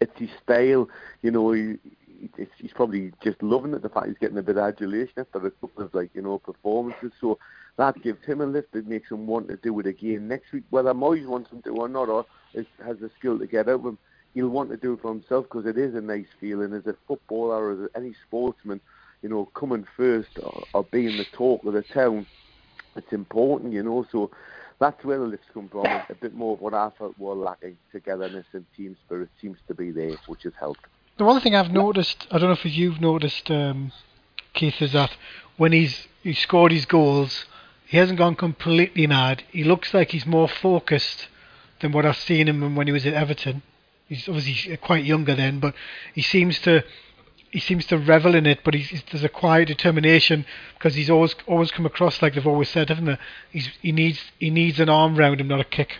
it's 0.00 0.18
his 0.18 0.30
style, 0.42 0.88
you 1.22 1.30
know, 1.30 1.52
he, 1.52 1.76
he, 2.20 2.46
he's 2.58 2.72
probably 2.72 3.12
just 3.22 3.42
loving 3.42 3.74
it, 3.74 3.82
the 3.82 3.88
fact 3.88 4.06
he's 4.06 4.18
getting 4.18 4.38
a 4.38 4.42
bit 4.42 4.56
of 4.56 4.64
adulation 4.64 5.14
after 5.18 5.46
a 5.46 5.50
couple 5.50 5.84
of, 5.84 5.94
like, 5.94 6.10
you 6.14 6.22
know, 6.22 6.38
performances, 6.38 7.12
so 7.20 7.38
that 7.76 8.00
gives 8.02 8.24
him 8.24 8.40
a 8.40 8.46
lift, 8.46 8.74
it 8.74 8.86
makes 8.86 9.10
him 9.10 9.26
want 9.26 9.48
to 9.48 9.56
do 9.56 9.78
it 9.80 9.86
again 9.86 10.28
next 10.28 10.52
week, 10.52 10.64
whether 10.70 10.94
Moyes 10.94 11.26
wants 11.26 11.50
him 11.50 11.60
to 11.62 11.70
or 11.70 11.88
not, 11.88 12.08
or 12.08 12.24
is, 12.54 12.66
has 12.84 12.98
the 12.98 13.10
skill 13.18 13.38
to 13.38 13.46
get 13.46 13.68
out 13.68 13.80
of 13.80 13.86
him, 13.86 13.98
he'll 14.34 14.48
want 14.48 14.70
to 14.70 14.76
do 14.76 14.94
it 14.94 15.00
for 15.02 15.12
himself, 15.12 15.44
because 15.44 15.66
it 15.66 15.78
is 15.78 15.94
a 15.94 16.00
nice 16.00 16.26
feeling, 16.40 16.72
as 16.72 16.86
a 16.86 16.96
footballer, 17.06 17.56
or 17.56 17.72
as 17.72 17.90
any 17.94 18.14
sportsman, 18.26 18.80
you 19.22 19.28
know, 19.28 19.46
coming 19.54 19.86
first, 19.96 20.38
or, 20.42 20.64
or 20.72 20.84
being 20.84 21.16
the 21.16 21.26
talk 21.32 21.64
of 21.64 21.72
the 21.74 21.82
town, 21.82 22.26
it's 22.96 23.12
important, 23.12 23.72
you 23.72 23.82
know. 23.82 24.06
So 24.10 24.30
that's 24.78 25.04
where 25.04 25.18
the 25.18 25.26
lifts 25.26 25.46
come 25.54 25.68
from. 25.68 25.86
A 25.86 26.14
bit 26.20 26.34
more 26.34 26.54
of 26.54 26.60
what 26.60 26.74
I 26.74 26.90
felt 26.98 27.18
were 27.18 27.34
lacking 27.34 27.76
togetherness 27.92 28.46
and 28.52 28.66
team 28.76 28.96
spirit 29.04 29.28
seems 29.40 29.58
to 29.68 29.74
be 29.74 29.90
there, 29.90 30.16
which 30.26 30.42
has 30.42 30.52
helped. 30.58 30.86
the 31.16 31.24
one 31.24 31.40
thing 31.40 31.54
I've 31.54 31.72
noticed, 31.72 32.26
I 32.30 32.38
don't 32.38 32.48
know 32.48 32.54
if 32.54 32.64
you've 32.64 33.00
noticed, 33.00 33.50
um, 33.50 33.92
Keith, 34.54 34.82
is 34.82 34.92
that 34.92 35.12
when 35.56 35.72
he's 35.72 36.08
he 36.22 36.34
scored 36.34 36.72
his 36.72 36.86
goals, 36.86 37.46
he 37.86 37.96
hasn't 37.96 38.18
gone 38.18 38.34
completely 38.36 39.06
mad. 39.06 39.42
He 39.50 39.64
looks 39.64 39.92
like 39.92 40.10
he's 40.10 40.26
more 40.26 40.48
focused 40.48 41.28
than 41.82 41.92
what 41.92 42.06
I've 42.06 42.16
seen 42.16 42.48
him 42.48 42.74
when 42.74 42.86
he 42.86 42.92
was 42.92 43.04
at 43.04 43.12
Everton. 43.14 43.62
He's 44.08 44.28
obviously 44.28 44.76
quite 44.78 45.04
younger 45.04 45.34
then, 45.34 45.60
but 45.60 45.74
he 46.14 46.22
seems 46.22 46.58
to 46.60 46.82
he 47.50 47.60
seems 47.60 47.84
to 47.86 47.98
revel 47.98 48.34
in 48.34 48.46
it. 48.46 48.60
But 48.64 48.72
he's, 48.74 48.88
he's- 48.88 49.02
there's 49.10 49.24
a 49.24 49.28
quiet 49.28 49.68
determination 49.68 50.46
because 50.74 50.94
he's 50.94 51.10
always 51.10 51.34
always 51.46 51.70
come 51.70 51.84
across 51.86 52.22
like 52.22 52.34
they've 52.34 52.46
always 52.46 52.70
said, 52.70 52.88
haven't 52.88 53.04
they? 53.04 53.18
He's, 53.50 53.68
he 53.82 53.92
needs 53.92 54.20
he 54.38 54.50
needs 54.50 54.80
an 54.80 54.88
arm 54.88 55.16
round 55.16 55.40
him, 55.40 55.48
not 55.48 55.60
a 55.60 55.64
kick. 55.64 55.98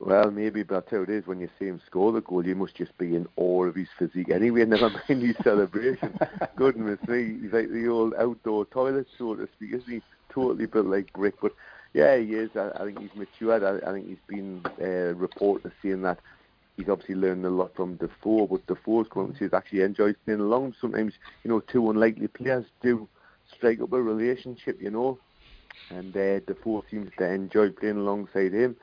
Well, 0.00 0.30
maybe, 0.30 0.62
but 0.64 0.74
that's 0.74 0.90
how 0.90 1.02
it 1.02 1.08
is 1.08 1.26
when 1.26 1.40
you 1.40 1.48
see 1.58 1.66
him 1.66 1.80
score 1.86 2.12
the 2.12 2.20
goal. 2.20 2.44
You 2.46 2.54
must 2.54 2.74
just 2.74 2.96
be 2.98 3.14
in 3.16 3.26
awe 3.36 3.64
of 3.64 3.74
his 3.74 3.88
physique 3.98 4.28
anyway, 4.30 4.64
never 4.66 4.90
mind 4.90 5.22
his 5.22 5.36
celebration. 5.42 6.18
Goodness 6.56 6.98
me, 7.08 7.38
he's 7.40 7.52
like 7.52 7.70
the 7.70 7.88
old 7.88 8.12
outdoor 8.18 8.66
toilet, 8.66 9.06
so 9.16 9.34
to 9.34 9.48
speak, 9.56 9.72
isn't 9.72 9.90
he? 9.90 10.02
Totally 10.30 10.66
built 10.66 10.86
like 10.86 11.12
brick. 11.14 11.36
But 11.40 11.52
yeah, 11.94 12.16
he 12.16 12.34
is. 12.34 12.50
I, 12.56 12.70
I 12.74 12.84
think 12.84 12.98
he's 12.98 13.14
matured. 13.14 13.62
I, 13.62 13.88
I 13.88 13.92
think 13.92 14.08
he's 14.08 14.18
been 14.26 14.60
uh, 14.80 15.14
reported 15.14 15.72
saying 15.80 16.02
that 16.02 16.18
he's 16.76 16.88
obviously 16.88 17.14
learned 17.14 17.46
a 17.46 17.50
lot 17.50 17.74
from 17.74 17.96
Defoe, 17.96 18.48
but 18.48 18.66
Defoe's 18.66 19.06
come 19.10 19.22
up 19.22 19.28
and 19.30 19.38
says 19.38 19.54
actually 19.54 19.82
enjoys 19.82 20.16
playing 20.24 20.40
along. 20.40 20.74
Sometimes, 20.80 21.14
you 21.44 21.50
know, 21.50 21.60
two 21.60 21.88
unlikely 21.88 22.28
players 22.28 22.66
do 22.82 23.08
strike 23.56 23.80
up 23.80 23.92
a 23.92 24.02
relationship, 24.02 24.80
you 24.82 24.90
know, 24.90 25.18
and 25.90 26.14
uh, 26.16 26.40
Defoe 26.40 26.84
seems 26.90 27.10
to 27.18 27.30
enjoy 27.30 27.70
playing 27.70 27.98
alongside 27.98 28.52
him. 28.52 28.76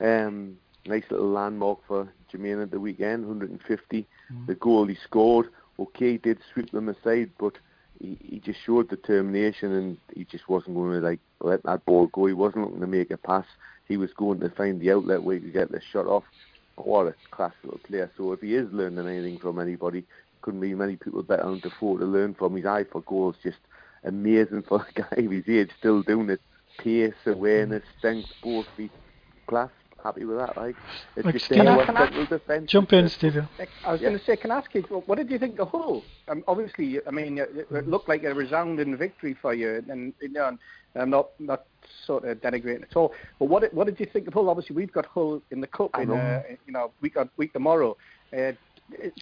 Um, 0.00 0.56
nice 0.86 1.04
little 1.10 1.30
landmark 1.30 1.80
for 1.86 2.08
Jermaine 2.32 2.62
at 2.62 2.70
the 2.70 2.80
weekend, 2.80 3.26
150. 3.26 4.06
The 4.46 4.54
goal 4.54 4.86
he 4.86 4.96
scored, 4.96 5.48
okay, 5.78 6.12
he 6.12 6.18
did 6.18 6.38
sweep 6.52 6.70
them 6.70 6.88
aside, 6.88 7.30
but 7.38 7.54
he, 7.98 8.18
he 8.22 8.40
just 8.40 8.58
showed 8.64 8.88
determination 8.88 9.72
and 9.72 9.96
he 10.14 10.24
just 10.24 10.48
wasn't 10.48 10.76
going 10.76 11.00
to 11.00 11.06
like 11.06 11.20
let 11.40 11.62
that 11.64 11.84
ball 11.84 12.06
go. 12.08 12.26
He 12.26 12.32
wasn't 12.32 12.64
looking 12.64 12.80
to 12.80 12.86
make 12.86 13.10
a 13.10 13.16
pass. 13.16 13.46
He 13.86 13.96
was 13.96 14.12
going 14.14 14.40
to 14.40 14.50
find 14.50 14.80
the 14.80 14.92
outlet 14.92 15.22
where 15.22 15.36
he 15.36 15.42
could 15.42 15.52
get 15.52 15.72
the 15.72 15.80
shot 15.92 16.06
off. 16.06 16.24
What 16.76 17.06
a 17.06 17.14
class 17.30 17.52
little 17.62 17.78
player. 17.78 18.10
So 18.16 18.32
if 18.32 18.40
he 18.40 18.54
is 18.54 18.72
learning 18.72 19.06
anything 19.06 19.38
from 19.38 19.58
anybody, 19.58 20.04
couldn't 20.42 20.60
be 20.60 20.74
many 20.74 20.96
people 20.96 21.22
better 21.22 21.44
on 21.44 21.60
Defoe 21.60 21.98
to 21.98 22.04
learn 22.04 22.34
from. 22.34 22.56
His 22.56 22.66
eye 22.66 22.84
for 22.84 23.02
goals 23.02 23.36
just 23.42 23.58
amazing 24.04 24.62
for 24.68 24.84
a 24.88 24.92
guy 25.00 25.22
of 25.24 25.30
his 25.30 25.48
age, 25.48 25.70
still 25.78 26.02
doing 26.02 26.30
it. 26.30 26.40
Pace, 26.78 27.14
awareness, 27.26 27.84
strength, 27.98 28.28
both 28.42 28.66
feet, 28.76 28.90
class. 29.46 29.70
Happy 30.04 30.26
with 30.26 30.36
that, 30.36 30.54
like. 30.58 30.76
It's 31.16 31.24
Like 31.24 31.34
just 31.34 31.46
Stephen- 31.46 31.66
our 31.66 31.86
Can 31.86 31.96
I- 31.96 32.04
central 32.04 32.26
defence. 32.26 32.70
Jump 32.70 32.92
in, 32.92 33.08
Stephen. 33.08 33.48
I 33.86 33.92
was 33.92 34.02
Yeah. 34.02 34.08
going 34.08 34.18
to 34.18 34.24
say, 34.26 34.36
can 34.36 34.50
I 34.50 34.58
ask 34.58 34.74
you, 34.74 34.82
what 34.82 35.16
did 35.16 35.30
you 35.30 35.38
think 35.38 35.58
of 35.58 35.68
Hull? 35.70 36.04
Um, 36.28 36.44
obviously, 36.46 37.00
I 37.06 37.10
mean, 37.10 37.38
it, 37.38 37.66
it 37.70 37.88
looked 37.88 38.06
like 38.06 38.22
a 38.24 38.34
resounding 38.34 38.94
victory 38.98 39.32
for 39.32 39.54
you, 39.54 39.82
and 39.88 40.12
you 40.20 40.28
know, 40.28 40.48
and 40.48 40.58
I'm 40.94 41.08
not 41.08 41.28
not 41.38 41.64
sort 42.06 42.24
of 42.26 42.38
denigrating 42.42 42.82
at 42.82 42.94
all. 42.96 43.14
But 43.38 43.46
what 43.46 43.72
what 43.72 43.86
did 43.86 43.98
you 43.98 44.04
think 44.04 44.28
of 44.28 44.34
Hull? 44.34 44.50
Obviously, 44.50 44.76
we've 44.76 44.92
got 44.92 45.06
Hull 45.06 45.40
in 45.50 45.62
the 45.62 45.66
cup 45.66 45.98
in 45.98 46.10
uh, 46.10 46.42
you 46.66 46.72
know 46.74 46.90
week 47.00 47.16
on 47.16 47.30
week 47.38 47.54
tomorrow. 47.54 47.96
Uh, 48.30 48.52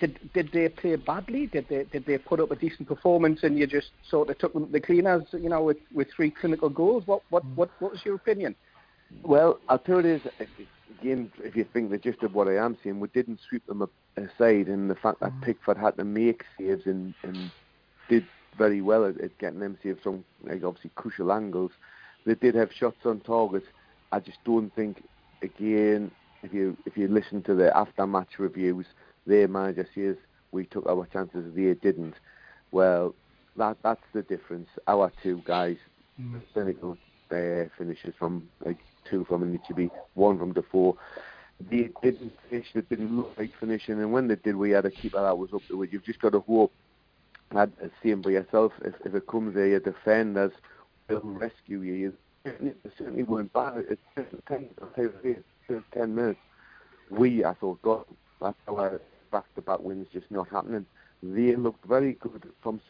did 0.00 0.18
did 0.34 0.50
they 0.52 0.68
play 0.68 0.96
badly? 0.96 1.46
Did 1.46 1.68
they 1.68 1.84
did 1.84 2.06
they 2.06 2.18
put 2.18 2.40
up 2.40 2.50
a 2.50 2.56
decent 2.56 2.88
performance 2.88 3.44
and 3.44 3.56
you 3.56 3.68
just 3.68 3.90
sort 4.10 4.30
of 4.30 4.38
took 4.38 4.52
them 4.52 4.66
to 4.66 4.72
the 4.72 4.80
cleaners? 4.80 5.22
You 5.32 5.48
know, 5.48 5.62
with 5.62 5.78
with 5.94 6.08
three 6.10 6.32
clinical 6.32 6.68
goals. 6.68 7.06
What 7.06 7.22
what 7.30 7.44
what 7.54 7.70
what 7.78 7.92
was 7.92 8.04
your 8.04 8.16
opinion? 8.16 8.56
Well, 9.22 9.60
I'll 9.68 9.78
tell 9.78 9.96
you 9.96 10.18
this, 10.18 10.26
uh, 10.40 10.44
again, 11.00 11.30
if 11.42 11.56
you 11.56 11.64
think 11.72 11.90
the 11.90 11.98
gist 11.98 12.22
of 12.22 12.34
what 12.34 12.48
I 12.48 12.56
am 12.56 12.76
saying, 12.82 13.00
we 13.00 13.08
didn't 13.08 13.40
sweep 13.48 13.66
them 13.66 13.88
aside, 14.16 14.68
and 14.68 14.90
the 14.90 14.94
fact 14.94 15.20
that 15.20 15.32
mm. 15.32 15.42
Pickford 15.42 15.76
had 15.76 15.96
to 15.96 16.04
make 16.04 16.44
saves 16.58 16.86
and, 16.86 17.14
and 17.22 17.50
did 18.08 18.26
very 18.58 18.80
well 18.80 19.06
at, 19.06 19.20
at 19.20 19.36
getting 19.38 19.60
them 19.60 19.78
saves 19.82 20.02
from, 20.02 20.24
like, 20.42 20.62
obviously, 20.64 20.90
crucial 20.94 21.32
angles. 21.32 21.72
They 22.24 22.34
did 22.34 22.54
have 22.54 22.72
shots 22.72 23.04
on 23.04 23.20
target. 23.20 23.64
I 24.12 24.20
just 24.20 24.38
don't 24.44 24.74
think, 24.74 25.02
again, 25.42 26.10
if 26.42 26.52
you 26.52 26.76
if 26.86 26.96
you 26.96 27.08
listen 27.08 27.42
to 27.44 27.54
the 27.54 27.76
after-match 27.76 28.38
reviews, 28.38 28.86
their 29.26 29.48
manager 29.48 29.88
says 29.94 30.16
we 30.50 30.66
took 30.66 30.86
our 30.86 31.06
chances, 31.06 31.54
they 31.54 31.74
didn't. 31.74 32.14
Well, 32.72 33.14
that 33.56 33.76
that's 33.82 34.02
the 34.12 34.22
difference. 34.22 34.68
Our 34.86 35.12
two 35.22 35.42
guys, 35.44 35.76
mm. 36.20 36.40
clinical 36.52 36.98
uh, 37.30 37.64
finishes 37.78 38.14
from 38.18 38.48
like 38.64 38.78
two 39.08 39.24
from 39.24 39.42
Anichebe, 39.42 39.90
one 40.14 40.38
from 40.38 40.52
Defoe. 40.52 40.96
They 41.70 41.90
didn't 42.02 42.32
finish, 42.48 42.66
they 42.74 42.80
didn't 42.80 43.16
look 43.16 43.32
like 43.36 43.52
finishing, 43.60 44.00
and 44.00 44.12
when 44.12 44.28
they 44.28 44.36
did, 44.36 44.56
we 44.56 44.70
had 44.70 44.84
a 44.84 44.90
keeper 44.90 45.22
that 45.22 45.38
was 45.38 45.52
up 45.52 45.62
it. 45.68 45.92
You've 45.92 46.04
just 46.04 46.20
got 46.20 46.32
to 46.32 46.40
hope 46.40 46.72
that, 47.52 47.70
same 48.02 48.22
by 48.22 48.30
yourself, 48.30 48.72
if, 48.84 48.94
if 49.04 49.14
it 49.14 49.26
comes 49.26 49.54
there, 49.54 49.68
your 49.68 49.80
defenders 49.80 50.52
will 51.08 51.20
rescue 51.20 51.80
you. 51.82 52.12
It 52.44 52.76
certainly, 52.98 53.22
weren't 53.22 53.52
bad. 53.52 53.84
It's 53.88 54.02
10, 54.48 54.68
I'll 54.80 54.88
tell 54.88 55.04
you 55.04 55.12
this, 55.22 55.38
first 55.68 55.84
10 55.94 56.14
minutes. 56.14 56.40
We, 57.10 57.44
I 57.44 57.54
thought, 57.54 57.80
God, 57.82 58.04
that's 58.40 58.56
our 58.68 59.00
back-to-back 59.30 59.80
wins 59.80 60.08
just 60.12 60.30
not 60.30 60.48
happening. 60.48 60.86
They 61.22 61.54
looked 61.54 61.84
very 61.84 62.14
good 62.14 62.50
from 62.62 62.80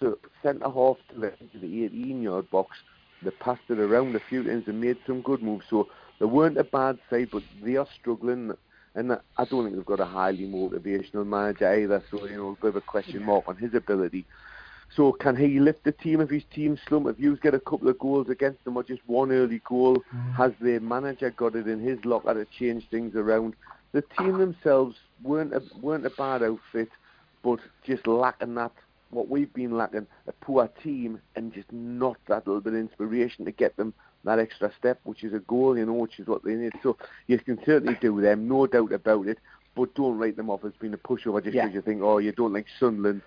centre 0.42 0.70
half 0.70 0.96
to 1.12 1.20
the, 1.20 1.30
to 1.30 1.58
the 1.58 1.88
18-yard 1.88 2.50
box. 2.50 2.78
They 3.22 3.30
passed 3.30 3.62
it 3.68 3.78
around 3.78 4.16
a 4.16 4.20
few 4.20 4.42
times 4.42 4.64
and 4.66 4.80
made 4.80 4.96
some 5.06 5.20
good 5.20 5.42
moves. 5.42 5.66
So 5.68 5.88
they 6.18 6.26
weren't 6.26 6.58
a 6.58 6.64
bad 6.64 6.98
side, 7.10 7.28
but 7.32 7.42
they 7.62 7.76
are 7.76 7.86
struggling. 8.00 8.52
And 8.94 9.12
I 9.12 9.44
don't 9.44 9.64
think 9.64 9.76
they've 9.76 9.84
got 9.84 10.00
a 10.00 10.04
highly 10.04 10.46
motivational 10.46 11.26
manager 11.26 11.72
either. 11.72 12.02
So 12.10 12.26
you 12.26 12.36
know, 12.36 12.50
a 12.50 12.56
bit 12.56 12.68
of 12.68 12.76
a 12.76 12.80
question 12.80 13.24
mark 13.24 13.44
on 13.48 13.56
his 13.56 13.74
ability. 13.74 14.26
So 14.94 15.12
can 15.12 15.36
he 15.36 15.58
lift 15.58 15.84
the 15.84 15.92
team 15.92 16.20
if 16.20 16.28
his 16.28 16.42
team 16.54 16.78
slump? 16.86 17.06
If 17.06 17.18
you 17.18 17.34
get 17.36 17.54
a 17.54 17.60
couple 17.60 17.88
of 17.88 17.98
goals 17.98 18.28
against 18.28 18.62
them 18.64 18.76
or 18.76 18.82
just 18.82 19.00
one 19.06 19.32
early 19.32 19.62
goal, 19.66 19.96
mm. 20.14 20.34
has 20.34 20.52
their 20.60 20.80
manager 20.80 21.30
got 21.30 21.56
it 21.56 21.66
in 21.66 21.80
his 21.80 22.04
locker 22.04 22.34
to 22.34 22.44
change 22.58 22.86
things 22.90 23.16
around? 23.16 23.54
The 23.92 24.02
team 24.18 24.38
themselves 24.38 24.96
weren't 25.22 25.54
a, 25.54 25.62
weren't 25.80 26.04
a 26.04 26.10
bad 26.10 26.42
outfit, 26.42 26.90
but 27.42 27.60
just 27.84 28.06
lacking 28.06 28.54
that 28.56 28.72
what 29.12 29.28
we've 29.28 29.52
been 29.52 29.76
lacking 29.76 30.06
a 30.26 30.32
poor 30.32 30.68
team 30.82 31.20
and 31.36 31.52
just 31.52 31.70
not 31.70 32.16
that 32.26 32.46
little 32.46 32.60
bit 32.60 32.72
of 32.72 32.78
inspiration 32.80 33.44
to 33.44 33.52
get 33.52 33.76
them 33.76 33.94
that 34.24 34.38
extra 34.38 34.72
step, 34.78 35.00
which 35.04 35.24
is 35.24 35.32
a 35.32 35.40
goal, 35.40 35.76
you 35.76 35.86
know, 35.86 35.94
which 35.94 36.18
is 36.18 36.26
what 36.26 36.44
they 36.44 36.54
need. 36.54 36.72
So 36.82 36.96
you 37.26 37.38
can 37.38 37.58
certainly 37.64 37.96
do 38.00 38.20
them, 38.20 38.48
no 38.48 38.66
doubt 38.66 38.92
about 38.92 39.26
it. 39.26 39.38
But 39.74 39.94
don't 39.94 40.18
write 40.18 40.36
them 40.36 40.50
off 40.50 40.64
as 40.64 40.72
being 40.78 40.94
a 40.94 40.98
pushover 40.98 41.42
just 41.42 41.54
Yeah. 41.54 41.62
because 41.62 41.74
you 41.74 41.82
think, 41.82 42.02
oh, 42.02 42.18
you 42.18 42.32
don't 42.32 42.52
like 42.52 42.66
Sunderland. 42.78 43.22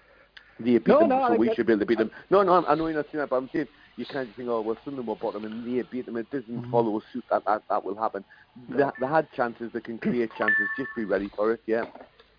They 0.59 0.77
beat 0.77 0.87
No, 0.87 0.99
them, 0.99 1.09
no, 1.09 1.27
so 1.27 1.33
I 1.33 1.37
we 1.37 1.53
should 1.53 1.65
be 1.65 1.73
able 1.73 1.81
to 1.81 1.85
beat 1.85 1.97
them. 1.97 2.11
No, 2.29 2.43
no, 2.43 2.65
I 2.65 2.75
know 2.75 2.87
you're 2.87 2.95
not 2.95 3.07
saying 3.11 3.19
that, 3.19 3.29
but 3.29 3.37
I'm 3.37 3.49
saying 3.51 3.67
you 3.97 4.05
can't 4.05 4.33
think, 4.35 4.47
oh, 4.47 4.61
well, 4.61 4.77
Sunderland 4.85 5.07
were 5.07 5.15
bottom 5.15 5.43
and 5.43 5.65
they 5.65 5.81
beat 5.83 6.05
them. 6.05 6.17
It 6.17 6.29
doesn't 6.31 6.47
mm-hmm. 6.49 6.71
follow 6.71 7.01
suit 7.11 7.25
that 7.29 7.43
that, 7.45 7.63
that 7.69 7.83
will 7.83 7.95
happen. 7.95 8.23
They, 8.69 8.83
they 8.99 9.07
had 9.07 9.27
chances, 9.33 9.71
they 9.73 9.81
can 9.81 9.97
create 9.97 10.31
chances. 10.37 10.67
Just 10.77 10.89
be 10.95 11.03
ready 11.03 11.29
for 11.35 11.51
it, 11.51 11.61
yeah. 11.65 11.85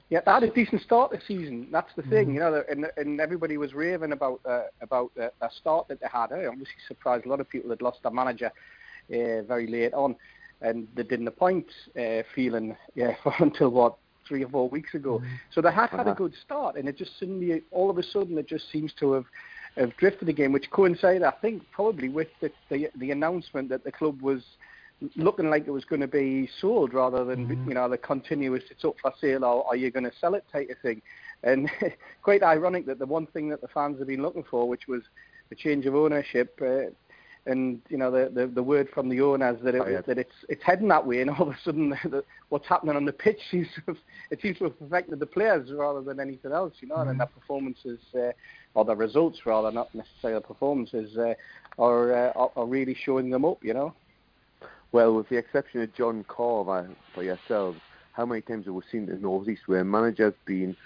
Yeah, 0.08 0.20
they 0.24 0.30
had 0.30 0.42
a 0.44 0.50
decent 0.50 0.82
start 0.82 1.10
this 1.10 1.22
season. 1.26 1.66
That's 1.72 1.92
the 1.96 2.02
thing, 2.02 2.32
you 2.34 2.40
know, 2.40 2.62
and 2.70 2.86
and 2.96 3.20
everybody 3.20 3.56
was 3.56 3.74
raving 3.74 4.12
about 4.12 4.40
uh, 4.48 4.62
about 4.80 5.10
uh, 5.20 5.28
a 5.40 5.48
start 5.60 5.88
that 5.88 6.00
they 6.00 6.06
had. 6.12 6.32
I 6.32 6.46
obviously 6.46 6.80
surprised 6.86 7.26
a 7.26 7.28
lot 7.28 7.40
of 7.40 7.48
people 7.48 7.70
that 7.70 7.82
lost 7.82 7.98
their 8.04 8.12
manager 8.12 8.46
uh, 9.12 9.42
very 9.42 9.66
late 9.66 9.94
on, 9.94 10.14
and 10.60 10.86
they 10.94 11.02
didn't 11.02 11.26
appoint 11.26 11.66
uh, 11.98 12.22
Phelan 12.34 12.76
yeah, 12.94 13.14
for 13.24 13.34
until 13.40 13.70
what 13.70 13.96
three 14.28 14.44
or 14.44 14.48
four 14.48 14.68
weeks 14.68 14.94
ago. 14.94 15.20
So 15.52 15.60
they 15.60 15.72
had 15.72 15.90
had 15.90 16.06
a 16.06 16.10
Uh-huh. 16.10 16.14
good 16.14 16.34
start, 16.44 16.76
and 16.76 16.88
it 16.88 16.96
just 16.96 17.18
suddenly, 17.18 17.62
all 17.72 17.90
of 17.90 17.98
a 17.98 18.02
sudden, 18.02 18.38
it 18.38 18.48
just 18.48 18.70
seems 18.70 18.92
to 19.00 19.12
have 19.12 19.24
have 19.76 19.96
drifted 19.96 20.28
again, 20.28 20.52
which 20.52 20.70
coincided, 20.70 21.22
I 21.24 21.32
think, 21.42 21.62
probably 21.72 22.08
with 22.08 22.28
the 22.40 22.50
the, 22.70 22.88
the 22.96 23.10
announcement 23.10 23.68
that 23.70 23.82
the 23.82 23.90
club 23.92 24.22
was 24.22 24.42
looking 25.16 25.50
like 25.50 25.66
it 25.66 25.70
was 25.70 25.84
going 25.84 26.00
to 26.00 26.08
be 26.08 26.48
sold 26.60 26.94
rather 26.94 27.24
than 27.24 27.64
you 27.68 27.74
know 27.74 27.88
the 27.88 27.98
continuous 27.98 28.62
it's 28.70 28.84
up 28.84 28.94
for 29.00 29.12
sale 29.20 29.44
or 29.44 29.66
are 29.66 29.76
you 29.76 29.90
going 29.90 30.04
to 30.04 30.12
sell 30.20 30.34
it 30.34 30.44
type 30.52 30.70
of 30.70 30.78
thing. 30.80 31.02
And 31.42 31.70
quite 32.22 32.42
ironic 32.42 32.86
that 32.86 32.98
the 32.98 33.06
one 33.06 33.26
thing 33.26 33.48
that 33.50 33.60
the 33.60 33.68
fans 33.68 33.98
have 33.98 34.08
been 34.08 34.22
looking 34.22 34.44
for, 34.50 34.66
which 34.68 34.88
was 34.88 35.02
the 35.50 35.54
change 35.54 35.84
of 35.86 35.94
ownership, 35.94 36.58
uh, 36.62 36.90
and 37.48 37.80
you 37.88 37.96
know 37.96 38.10
the, 38.10 38.30
the 38.34 38.46
the 38.46 38.62
word 38.62 38.88
from 38.92 39.08
the 39.08 39.20
owners 39.20 39.58
that 39.62 39.74
it, 39.74 39.82
Oh, 39.84 39.88
yeah. 39.88 40.00
that 40.06 40.18
it's 40.18 40.34
it's 40.48 40.62
heading 40.64 40.88
that 40.88 41.06
way, 41.06 41.20
and 41.20 41.30
all 41.30 41.42
of 41.42 41.48
a 41.48 41.58
sudden 41.62 41.90
the, 42.04 42.24
what's 42.48 42.66
happening 42.66 42.96
on 42.96 43.04
the 43.04 43.12
pitch 43.12 43.38
seems 43.50 43.68
to 43.74 43.82
have, 43.88 43.96
it 44.30 44.40
seems 44.40 44.58
to 44.58 44.64
have 44.64 44.74
affected 44.80 45.20
the 45.20 45.26
players 45.26 45.70
rather 45.72 46.00
than 46.00 46.18
anything 46.20 46.52
else, 46.52 46.72
you 46.80 46.88
know, 46.88 46.96
and 46.96 47.20
their 47.20 47.26
performances 47.26 48.00
uh, 48.16 48.32
or 48.74 48.84
the 48.84 48.96
results 48.96 49.40
rather, 49.44 49.70
not 49.70 49.94
necessarily 49.94 50.40
the 50.40 50.46
performances, 50.46 51.16
uh, 51.18 51.34
are, 51.78 52.14
uh, 52.14 52.32
are 52.32 52.50
are 52.56 52.66
really 52.66 52.96
showing 53.04 53.30
them 53.30 53.44
up, 53.44 53.62
you 53.62 53.74
know. 53.74 53.94
Well, 54.92 55.14
with 55.14 55.28
the 55.28 55.36
exception 55.36 55.82
of 55.82 55.94
John 55.94 56.24
Carver 56.28 56.88
uh, 56.90 56.94
for 57.14 57.22
yourselves, 57.22 57.80
how 58.12 58.24
many 58.24 58.40
times 58.40 58.66
have 58.66 58.74
we 58.74 58.82
seen 58.90 59.04
in 59.04 59.06
the 59.06 59.16
North 59.16 59.48
East 59.48 59.62
where 59.66 59.80
a 59.80 59.84
manager's 59.84 60.34
been 60.46 60.76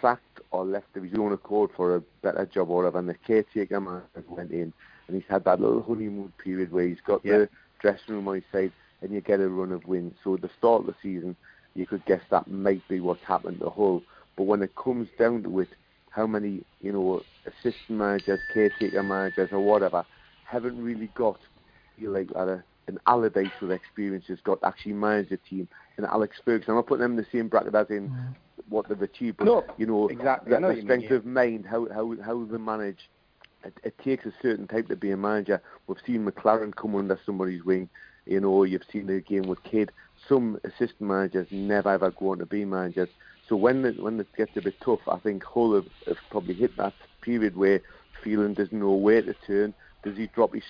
sacked 0.00 0.40
or 0.50 0.64
left 0.64 0.96
of 0.96 1.02
his 1.02 1.14
own 1.18 1.32
accord 1.32 1.70
for 1.76 1.96
a 1.96 2.00
better 2.22 2.46
job 2.46 2.70
or 2.70 2.76
whatever, 2.76 2.98
and 2.98 3.08
the 3.08 3.14
caretaker 3.14 3.80
man 3.80 4.02
went 4.28 4.50
in 4.50 4.72
and 5.08 5.16
he's 5.16 5.28
had 5.28 5.44
that 5.44 5.60
little 5.60 5.82
honeymoon 5.82 6.32
period 6.42 6.72
where 6.72 6.86
he's 6.86 7.00
got 7.00 7.24
Yeah. 7.24 7.38
the 7.38 7.48
dressing 7.80 8.14
room 8.14 8.28
on 8.28 8.36
his 8.36 8.44
side 8.52 8.72
and 9.02 9.12
you 9.12 9.20
get 9.20 9.40
a 9.40 9.48
run 9.48 9.72
of 9.72 9.86
wins. 9.86 10.14
So 10.22 10.34
at 10.34 10.42
the 10.42 10.50
start 10.58 10.82
of 10.82 10.86
the 10.86 10.94
season, 11.02 11.36
you 11.74 11.86
could 11.86 12.04
guess 12.06 12.22
that 12.30 12.48
might 12.48 12.86
be 12.88 13.00
what's 13.00 13.22
happened 13.24 13.60
to 13.60 13.70
Hull. 13.70 14.02
But 14.36 14.44
when 14.44 14.62
it 14.62 14.74
comes 14.76 15.08
down 15.18 15.42
to 15.44 15.60
it, 15.60 15.68
how 16.10 16.26
many, 16.26 16.62
you 16.80 16.92
know, 16.92 17.22
assistant 17.46 17.98
managers, 17.98 18.40
caretaker 18.52 19.02
managers 19.02 19.50
or 19.52 19.60
whatever 19.60 20.04
haven't 20.44 20.82
really 20.82 21.08
got 21.14 21.38
feel 21.98 22.12
like 22.12 22.28
that 22.28 22.62
an 22.88 22.98
Allardyce 23.06 23.50
with 23.60 23.72
experience 23.72 24.26
has 24.28 24.40
got 24.40 24.60
to 24.60 24.66
actually 24.66 24.92
manage 24.92 25.30
a 25.32 25.36
team 25.36 25.68
and 25.96 26.06
Alex 26.06 26.36
Ferguson. 26.44 26.70
I'm 26.70 26.76
not 26.76 26.86
putting 26.86 27.02
them 27.02 27.12
in 27.12 27.16
the 27.16 27.26
same 27.32 27.48
bracket 27.48 27.74
as 27.74 27.90
in 27.90 28.10
mm. 28.10 28.34
what 28.68 28.88
they've 28.88 29.00
achieved, 29.00 29.38
but 29.38 29.46
No, 29.46 29.64
you 29.76 29.86
know, 29.86 30.08
exactly. 30.08 30.52
I 30.52 30.56
the, 30.56 30.60
know 30.60 30.68
the 30.68 30.76
you 30.76 30.82
strength 30.82 31.02
mean, 31.02 31.10
yeah. 31.10 31.16
of 31.16 31.26
mind, 31.26 31.66
how 31.66 31.88
how 31.92 32.14
how 32.22 32.44
they 32.44 32.58
manage. 32.58 33.10
It, 33.64 33.74
it 33.82 33.98
takes 33.98 34.26
a 34.26 34.32
certain 34.40 34.68
type 34.68 34.88
to 34.88 34.96
be 34.96 35.10
a 35.10 35.16
manager. 35.16 35.60
We've 35.86 35.98
seen 36.06 36.24
McClaren 36.24 36.74
come 36.74 36.94
under 36.94 37.18
somebody's 37.26 37.64
wing. 37.64 37.88
You 38.26 38.40
know, 38.40 38.64
you've 38.64 38.84
seen 38.92 39.06
the 39.06 39.20
game 39.20 39.44
with 39.44 39.62
Kidd. 39.64 39.90
Some 40.28 40.58
assistant 40.64 41.00
managers 41.00 41.48
never 41.50 41.90
ever 41.90 42.10
go 42.10 42.30
on 42.30 42.38
to 42.38 42.46
be 42.46 42.64
managers. 42.64 43.08
So 43.48 43.56
when 43.56 43.84
it, 43.84 44.02
when 44.02 44.18
it 44.18 44.26
gets 44.36 44.56
a 44.56 44.60
bit 44.60 44.74
tough, 44.80 45.00
I 45.06 45.18
think 45.18 45.44
Hull 45.44 45.74
have, 45.74 45.86
have 46.06 46.16
probably 46.30 46.54
hit 46.54 46.76
that 46.76 46.94
period 47.20 47.56
where 47.56 47.80
Phelan 48.22 48.54
doesn't 48.54 48.78
know 48.78 48.92
where 48.92 49.22
to 49.22 49.34
turn. 49.46 49.72
Does 50.06 50.16
he 50.16 50.28
drop 50.28 50.54
his 50.54 50.62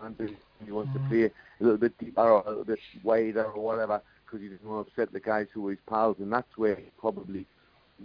and 0.00 0.16
does 0.16 0.30
he 0.64 0.72
wants 0.72 0.94
to 0.94 1.08
play 1.10 1.24
a 1.24 1.30
little 1.60 1.76
bit 1.76 1.98
deeper 1.98 2.22
or 2.22 2.42
a 2.46 2.48
little 2.48 2.64
bit 2.64 2.78
wider 3.04 3.44
or 3.44 3.62
whatever 3.62 4.00
because 4.24 4.40
he 4.40 4.48
doesn't 4.48 4.66
want 4.66 4.86
to 4.86 4.90
upset 4.90 5.12
the 5.12 5.20
guys 5.20 5.46
who 5.52 5.68
are 5.68 5.72
his 5.72 5.78
pals, 5.86 6.16
and 6.20 6.32
that's 6.32 6.56
where 6.56 6.74
he's 6.74 6.90
probably 6.98 7.46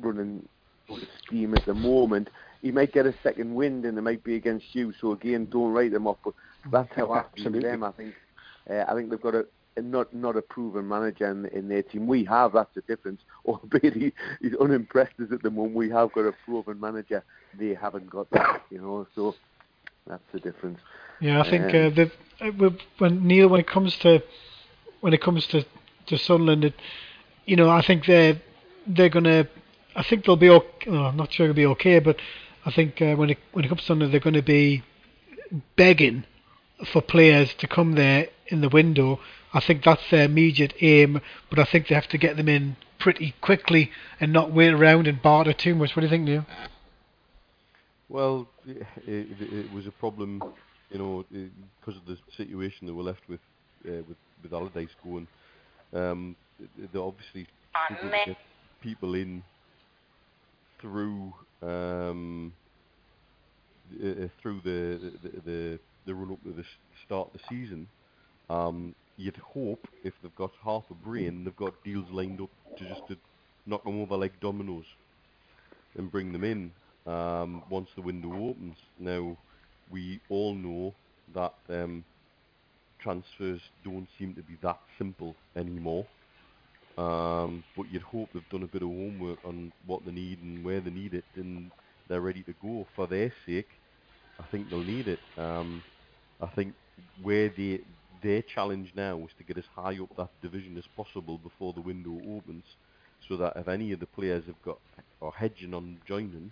running 0.02 0.46
of 0.90 1.00
steam 1.26 1.56
at 1.56 1.66
the 1.66 1.74
moment. 1.74 2.30
He 2.62 2.72
might 2.72 2.92
get 2.92 3.06
a 3.06 3.14
second 3.24 3.56
wind, 3.56 3.86
and 3.86 3.98
it 3.98 4.02
might 4.02 4.26
be 4.26 4.36
against 4.36 4.66
you. 4.74 4.94
So 5.00 5.14
again, 5.14 5.48
don't 5.50 5.72
write 5.72 5.94
them 5.94 6.06
off. 6.06 6.18
But 6.26 6.34
that's 6.70 6.94
how 6.96 7.14
I 7.14 7.24
see 7.38 7.48
them. 7.48 7.84
I 7.84 7.92
think. 7.92 8.14
Uh, 8.70 8.84
I 8.86 8.94
think 8.94 9.10
they've 9.10 9.22
got 9.22 9.36
a, 9.36 9.46
not 9.82 10.14
not 10.14 10.36
a 10.36 10.42
proven 10.42 10.86
manager 10.88 11.30
in, 11.30 11.46
in 11.48 11.70
their 11.70 11.84
team. 11.84 12.08
We 12.08 12.26
have. 12.26 12.52
That's 12.52 12.74
the 12.76 12.82
difference. 12.82 13.22
Albeit 13.46 13.94
he, 13.94 14.14
he's 14.42 14.56
unimpressed 14.56 15.20
us 15.22 15.32
at 15.32 15.44
the 15.44 15.50
moment. 15.50 15.76
We 15.76 15.90
have 15.92 16.12
got 16.12 16.26
a 16.26 16.34
proven 16.44 16.78
manager. 16.78 17.24
They 17.58 17.74
haven't 17.74 18.10
got 18.10 18.30
that. 18.32 18.64
You 18.70 18.82
know. 18.82 19.08
So 19.16 19.36
that's 20.08 20.24
the 20.32 20.40
difference. 20.40 20.80
Yeah, 21.20 21.42
I 21.42 21.50
think 21.50 21.74
Um, 21.74 21.86
uh, 21.86 21.90
the 21.90 22.12
uh, 22.42 22.70
when 22.98 23.26
Neil, 23.28 23.48
when 23.48 23.60
it 23.60 23.68
comes 23.68 23.98
to 24.00 24.22
when 25.02 25.14
it 25.14 25.22
comes 25.22 25.48
to 25.48 25.66
to 26.08 26.18
Sunderland, 26.18 26.66
it, 26.66 26.74
you 27.46 27.56
know, 27.56 27.70
I 27.70 27.82
think 27.82 28.06
they're 28.06 28.42
they're 28.88 29.10
gonna. 29.10 29.48
I 29.96 30.04
think 30.04 30.26
they'll 30.26 30.36
be. 30.36 30.50
Okay, 30.50 30.90
well, 30.90 31.06
I'm 31.06 31.18
not 31.18 31.32
sure 31.32 31.46
it'll 31.46 31.56
be 31.56 31.66
okay, 31.68 32.00
but 32.00 32.18
I 32.66 32.72
think 32.72 33.02
uh, 33.02 33.16
when 33.16 33.30
it 33.30 33.38
when 33.52 33.64
it 33.66 33.68
comes 33.68 33.82
to 33.82 33.88
Sunderland, 33.88 34.14
they're 34.14 34.20
going 34.20 34.34
to 34.34 34.42
be 34.42 34.84
begging 35.76 36.26
for 36.92 37.02
players 37.02 37.54
to 37.56 37.68
come 37.68 37.94
there 37.94 38.28
in 38.48 38.62
the 38.62 38.70
window. 38.70 39.20
I 39.54 39.60
think 39.60 39.84
that's 39.84 40.10
their 40.10 40.26
immediate 40.26 40.74
aim, 40.82 41.22
but 41.50 41.60
I 41.60 41.66
think 41.66 41.88
they 41.88 41.96
have 41.96 42.08
to 42.10 42.18
get 42.18 42.38
them 42.38 42.50
in 42.50 42.76
pretty 43.00 43.36
quickly 43.42 43.92
and 44.20 44.34
not 44.34 44.52
wait 44.52 44.74
around 44.74 45.08
and 45.08 45.22
barter 45.22 45.54
too 45.54 45.76
much. 45.76 45.96
What 45.96 46.02
do 46.02 46.08
you 46.08 46.10
think, 46.10 46.24
Neil? 46.24 46.46
Well, 48.10 48.52
it, 48.66 48.86
it, 49.08 49.54
it 49.54 49.72
was 49.72 49.88
a 49.88 49.92
problem, 49.92 50.46
you 50.92 51.00
know, 51.00 51.24
because 51.32 51.98
of 51.98 52.06
the 52.06 52.18
situation 52.38 52.88
that 52.88 52.94
we're 52.94 53.04
left 53.04 53.28
with, 53.30 53.42
uh, 53.88 54.04
with 54.08 54.18
with 54.42 54.54
Allardyce 54.54 54.96
going. 55.02 55.28
Um, 55.94 56.36
they 56.78 57.00
obviously 57.00 57.48
to 57.90 58.12
get 58.26 58.38
people 58.82 59.16
in 59.16 59.44
through 60.82 61.34
um, 61.62 62.54
uh, 64.04 64.28
through 64.42 64.62
the 64.62 65.12
the, 65.22 65.42
the 65.42 65.80
the 66.06 66.16
run 66.16 66.32
up 66.32 66.44
to 66.44 66.54
the 66.54 66.66
start 67.06 67.30
of 67.30 67.34
the 67.34 67.40
season. 67.50 67.88
Um, 68.50 68.96
you'd 69.18 69.38
hope 69.38 69.88
if 70.04 70.14
they've 70.22 70.36
got 70.36 70.52
half 70.64 70.84
a 70.92 70.96
brain, 70.96 71.44
they've 71.44 71.56
got 71.56 71.84
deals 71.84 72.10
lined 72.12 72.42
up 72.42 72.52
to 72.78 72.86
just 72.86 73.08
to 73.08 73.18
knock 73.66 73.84
them 73.86 74.02
over 74.02 74.18
like 74.18 74.40
dominoes 74.40 74.86
and 75.96 76.12
bring 76.12 76.32
them 76.34 76.44
in 76.44 76.72
um, 77.06 77.64
once 77.70 77.90
the 77.96 78.02
window 78.02 78.50
opens. 78.50 78.78
Now, 79.00 79.38
we 79.90 80.22
all 80.30 80.56
know 80.56 80.96
that 81.34 81.54
um, 81.70 82.06
transfers 83.00 83.62
don't 83.84 84.08
seem 84.18 84.36
to 84.36 84.44
be 84.44 84.58
that 84.62 84.80
simple 84.98 85.38
anymore. 85.56 86.08
Um, 86.98 87.64
but 87.76 87.90
you'd 87.92 88.04
hope 88.04 88.30
they've 88.34 88.50
done 88.50 88.64
a 88.64 88.68
bit 88.68 88.84
of 88.84 88.90
homework 88.90 89.40
on 89.44 89.72
what 89.86 90.06
they 90.06 90.12
need 90.12 90.42
and 90.44 90.64
where 90.64 90.80
they 90.82 90.92
need 90.92 91.14
it, 91.16 91.26
and 91.36 91.72
they're 92.08 92.22
ready 92.22 92.44
to 92.44 92.54
go. 92.62 92.88
For 92.96 93.08
their 93.08 93.34
sake, 93.46 93.72
I 94.40 94.44
think 94.52 94.70
they'll 94.70 94.84
need 94.84 95.08
it. 95.08 95.22
Um, 95.38 95.84
I 96.42 96.48
think 96.48 96.76
where 97.22 97.50
they 97.50 97.82
their 98.22 98.42
challenge 98.44 98.94
now 98.96 99.18
is 99.20 99.34
to 99.38 99.44
get 99.44 99.58
as 99.58 99.66
high 99.76 99.98
up 100.02 100.16
that 100.18 100.30
division 100.42 100.78
as 100.78 100.88
possible 100.96 101.38
before 101.38 101.74
the 101.74 101.82
window 101.82 102.22
opens, 102.38 102.66
so 103.28 103.38
that 103.38 103.54
if 103.56 103.68
any 103.68 103.92
of 103.92 104.00
the 104.00 104.06
players 104.08 104.46
have 104.46 104.62
got 104.62 104.80
are 105.22 105.32
hedging 105.32 105.74
on 105.74 106.00
joining, 106.08 106.52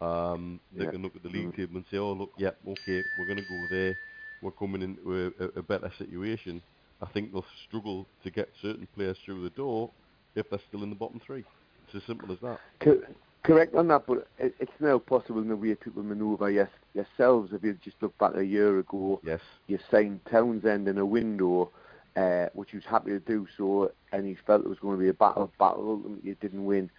um, 0.00 0.60
they 0.76 0.84
Yeah. 0.84 0.90
can 0.90 1.02
look 1.02 1.16
at 1.16 1.22
the 1.22 1.28
league 1.28 1.54
table 1.54 1.76
and 1.76 1.84
say, 1.90 1.98
"Oh, 1.98 2.12
look, 2.12 2.32
yeah, 2.38 2.50
okay, 2.66 3.04
we're 3.18 3.26
going 3.26 3.36
to 3.36 3.42
go 3.42 3.66
there. 3.70 3.96
We're 4.40 4.50
coming 4.52 4.82
into 4.82 5.32
a, 5.38 5.58
a, 5.58 5.62
better 5.62 5.90
situation." 5.98 6.62
I 7.02 7.06
think 7.06 7.32
they'll 7.32 7.44
struggle 7.66 8.06
to 8.22 8.30
get 8.30 8.48
certain 8.60 8.86
players 8.94 9.16
through 9.24 9.42
the 9.42 9.50
door 9.50 9.90
if 10.34 10.48
they're 10.50 10.60
still 10.68 10.82
in 10.82 10.90
the 10.90 10.96
bottom 10.96 11.20
three. 11.26 11.44
It's 11.86 11.94
as 11.96 12.02
simple 12.06 12.32
as 12.32 12.38
that. 12.40 12.58
Co- 12.80 13.02
correct 13.42 13.74
on 13.74 13.88
that, 13.88 14.06
but 14.06 14.28
it, 14.38 14.54
it's 14.60 14.80
now 14.80 14.98
possible 14.98 15.40
in 15.40 15.48
the 15.48 15.56
way 15.56 15.74
people 15.74 16.02
manoeuvre. 16.02 16.52
Yes, 16.52 16.68
yourselves, 16.94 17.52
if 17.52 17.62
you 17.62 17.74
just 17.82 17.96
look 18.02 18.16
back 18.18 18.36
a 18.36 18.44
year 18.44 18.78
ago, 18.78 19.20
Yes. 19.24 19.40
you 19.66 19.78
signed 19.90 20.20
Townsend 20.30 20.88
in 20.88 20.98
a 20.98 21.06
window, 21.06 21.70
uh, 22.16 22.46
which 22.52 22.70
he 22.70 22.76
was 22.76 22.86
happy 22.86 23.10
to 23.10 23.20
do 23.20 23.46
so, 23.56 23.92
and 24.12 24.26
he 24.26 24.36
felt 24.46 24.64
it 24.64 24.68
was 24.68 24.78
going 24.78 24.98
to 24.98 25.02
be 25.02 25.08
a 25.08 25.14
battle. 25.14 25.50
Battle 25.58 25.90
ultimately, 25.90 26.28
you 26.30 26.36
didn't 26.36 26.64
win. 26.64 26.90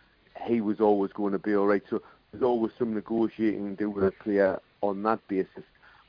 He 0.48 0.62
was 0.62 0.80
always 0.80 1.12
going 1.14 1.34
to 1.34 1.40
be 1.40 1.56
all 1.56 1.68
right. 1.68 1.84
So 1.90 2.02
there's 2.32 2.44
always 2.44 2.72
some 2.80 2.94
negotiating 2.94 3.72
to 3.72 3.76
do 3.76 3.90
with 3.90 4.06
a 4.06 4.12
player 4.12 4.60
on 4.82 5.04
that 5.04 5.20
basis. 5.28 5.64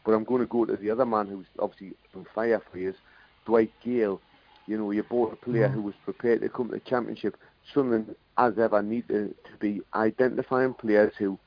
But 0.04 0.12
I'm 0.12 0.24
going 0.24 0.40
to 0.40 0.46
go 0.46 0.64
to 0.64 0.76
the 0.76 0.90
other 0.90 1.06
man 1.06 1.26
who's 1.26 1.46
obviously 1.58 1.96
on 2.14 2.26
fire 2.34 2.60
for 2.70 2.78
years, 2.78 2.96
Dwight 3.44 3.72
Gayle. 3.84 4.20
You 4.68 4.78
know, 4.78 4.90
you 4.92 5.02
bought 5.02 5.32
a 5.32 5.36
player 5.36 5.68
Mm. 5.68 5.72
who 5.74 5.82
was 5.82 5.94
prepared 6.04 6.40
to 6.42 6.48
come 6.48 6.68
to 6.68 6.74
the 6.74 6.80
championship. 6.80 7.36
Sunderland, 7.74 8.14
as 8.38 8.58
ever, 8.58 8.82
need 8.82 9.08
to, 9.08 9.28
to 9.28 9.56
be 9.58 9.80
identifying 9.94 10.74
players 10.74 11.12
who 11.18 11.38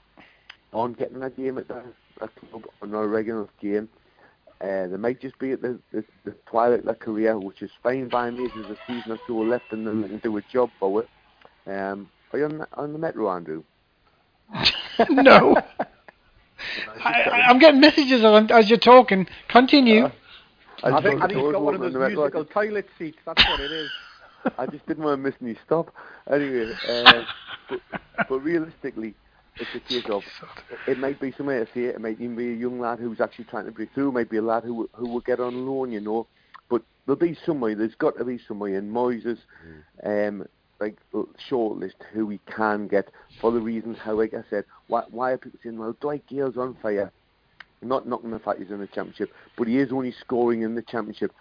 aren't 0.74 0.98
getting 0.98 1.24
a 1.24 1.30
game 1.30 1.58
at 1.58 1.68
the 1.70 1.84
a 2.22 2.28
club 2.30 2.64
on 2.82 2.94
a 2.94 3.08
regular 3.08 3.48
game. 3.62 3.90
Uh, 4.62 4.88
they 4.88 4.98
might 4.98 5.20
just 5.20 5.38
be 5.40 5.52
at 5.52 5.62
the, 5.62 5.78
the, 5.92 6.04
the 6.24 6.32
twilight 6.50 6.80
of 6.80 6.86
their 6.86 6.96
career, 6.96 7.38
which 7.38 7.62
is 7.62 7.72
fine 7.84 8.08
by 8.08 8.30
me. 8.32 8.48
There's 8.54 8.70
a 8.70 8.78
season 8.88 9.12
or 9.12 9.20
so 9.28 9.38
left 9.38 9.72
and 9.72 9.86
then 9.86 10.02
they 10.02 10.08
can 10.08 10.20
do 10.20 10.38
a 10.38 10.42
job 10.42 10.70
for 10.80 11.02
it. 11.04 11.10
Um, 11.70 12.10
are 12.32 12.40
you 12.40 12.46
on 12.46 12.58
the, 12.60 12.68
on 12.74 12.94
the 12.94 13.00
Metro, 13.00 13.30
Andrew? 13.30 13.64
No. 15.10 15.58
I, 17.04 17.22
I, 17.22 17.42
I'm 17.48 17.60
getting 17.60 17.82
messages 17.82 18.24
as, 18.24 18.52
as 18.52 18.70
you're 18.70 18.80
talking. 18.80 19.28
Continue. 19.50 20.10
I 20.84 20.92
just 20.92 21.04
think, 21.04 21.22
I 21.22 21.28
think 21.28 21.40
the 21.40 21.40
he's 21.40 21.52
got 21.52 21.62
one 21.62 21.76
of 21.76 21.82
those 21.82 21.96
on 21.96 22.02
the 22.02 22.10
musical 22.10 22.46
toilet 22.46 22.88
seats. 22.98 23.18
That's 23.26 23.44
what 23.46 23.60
it 23.60 23.72
is. 23.72 23.90
I 24.58 24.66
just 24.68 24.86
didn't 24.86 25.04
want 25.04 25.18
to 25.20 25.24
miss 25.24 25.36
any 25.42 25.58
stop. 25.66 25.94
Anyway, 26.32 26.74
uh, 26.88 27.24
but, 27.70 27.80
but 28.30 28.40
realistically, 28.40 29.16
it's 29.58 29.70
a 29.74 29.80
case 29.80 30.06
of 30.10 30.24
it 30.88 31.00
might 31.00 31.20
be 31.20 31.32
somewhere 31.32 31.66
to 31.66 31.72
say 31.74 31.86
it. 31.86 31.96
It 31.96 32.02
might 32.02 32.20
even 32.20 32.36
be 32.36 32.50
a 32.52 32.56
young 32.56 32.80
lad 32.80 33.00
who's 33.00 33.22
actually 33.22 33.46
trying 33.46 33.66
to 33.66 33.72
break 33.72 33.94
through. 33.94 34.10
It 34.10 34.14
might 34.14 34.30
be 34.30 34.38
a 34.38 34.42
lad 34.42 34.64
who 34.64 34.90
who 34.94 35.10
will 35.10 35.22
get 35.22 35.40
on 35.40 35.66
loan, 35.66 35.92
you 35.92 36.02
know. 36.02 36.28
But 36.70 36.84
there'll 37.06 37.20
be 37.20 37.38
somewhere. 37.46 37.76
There's 37.76 37.96
got 37.96 38.18
to 38.18 38.26
be 38.26 38.40
somewhere 38.48 38.78
in 38.78 38.92
Moyes's, 38.92 39.40
um, 40.04 40.46
like 40.80 40.98
uh, 41.14 41.24
shortlist 41.50 41.94
who 42.14 42.26
we 42.26 42.40
can 42.54 42.88
get 42.88 43.10
for 43.40 43.52
the 43.52 43.60
reasons 43.60 43.98
how, 44.04 44.14
like 44.14 44.34
I 44.34 44.44
said, 44.50 44.66
why 44.88 45.04
why 45.10 45.32
are 45.32 45.38
people 45.38 45.60
saying, 45.64 45.78
well, 45.78 45.96
Dwight 46.02 46.26
Gayle's 46.28 46.58
on 46.58 46.76
fire? 46.82 47.12
Not 47.82 48.08
knocking 48.08 48.32
the 48.32 48.40
fact 48.40 48.60
he's 48.60 48.72
in 48.72 48.80
the 48.80 48.88
championship, 48.88 49.32
but 49.58 49.68
he 49.68 49.78
is 49.78 49.92
only 49.92 50.14
scoring 50.20 50.64
in 50.64 50.76
the 50.76 50.82
championship. 50.82 51.32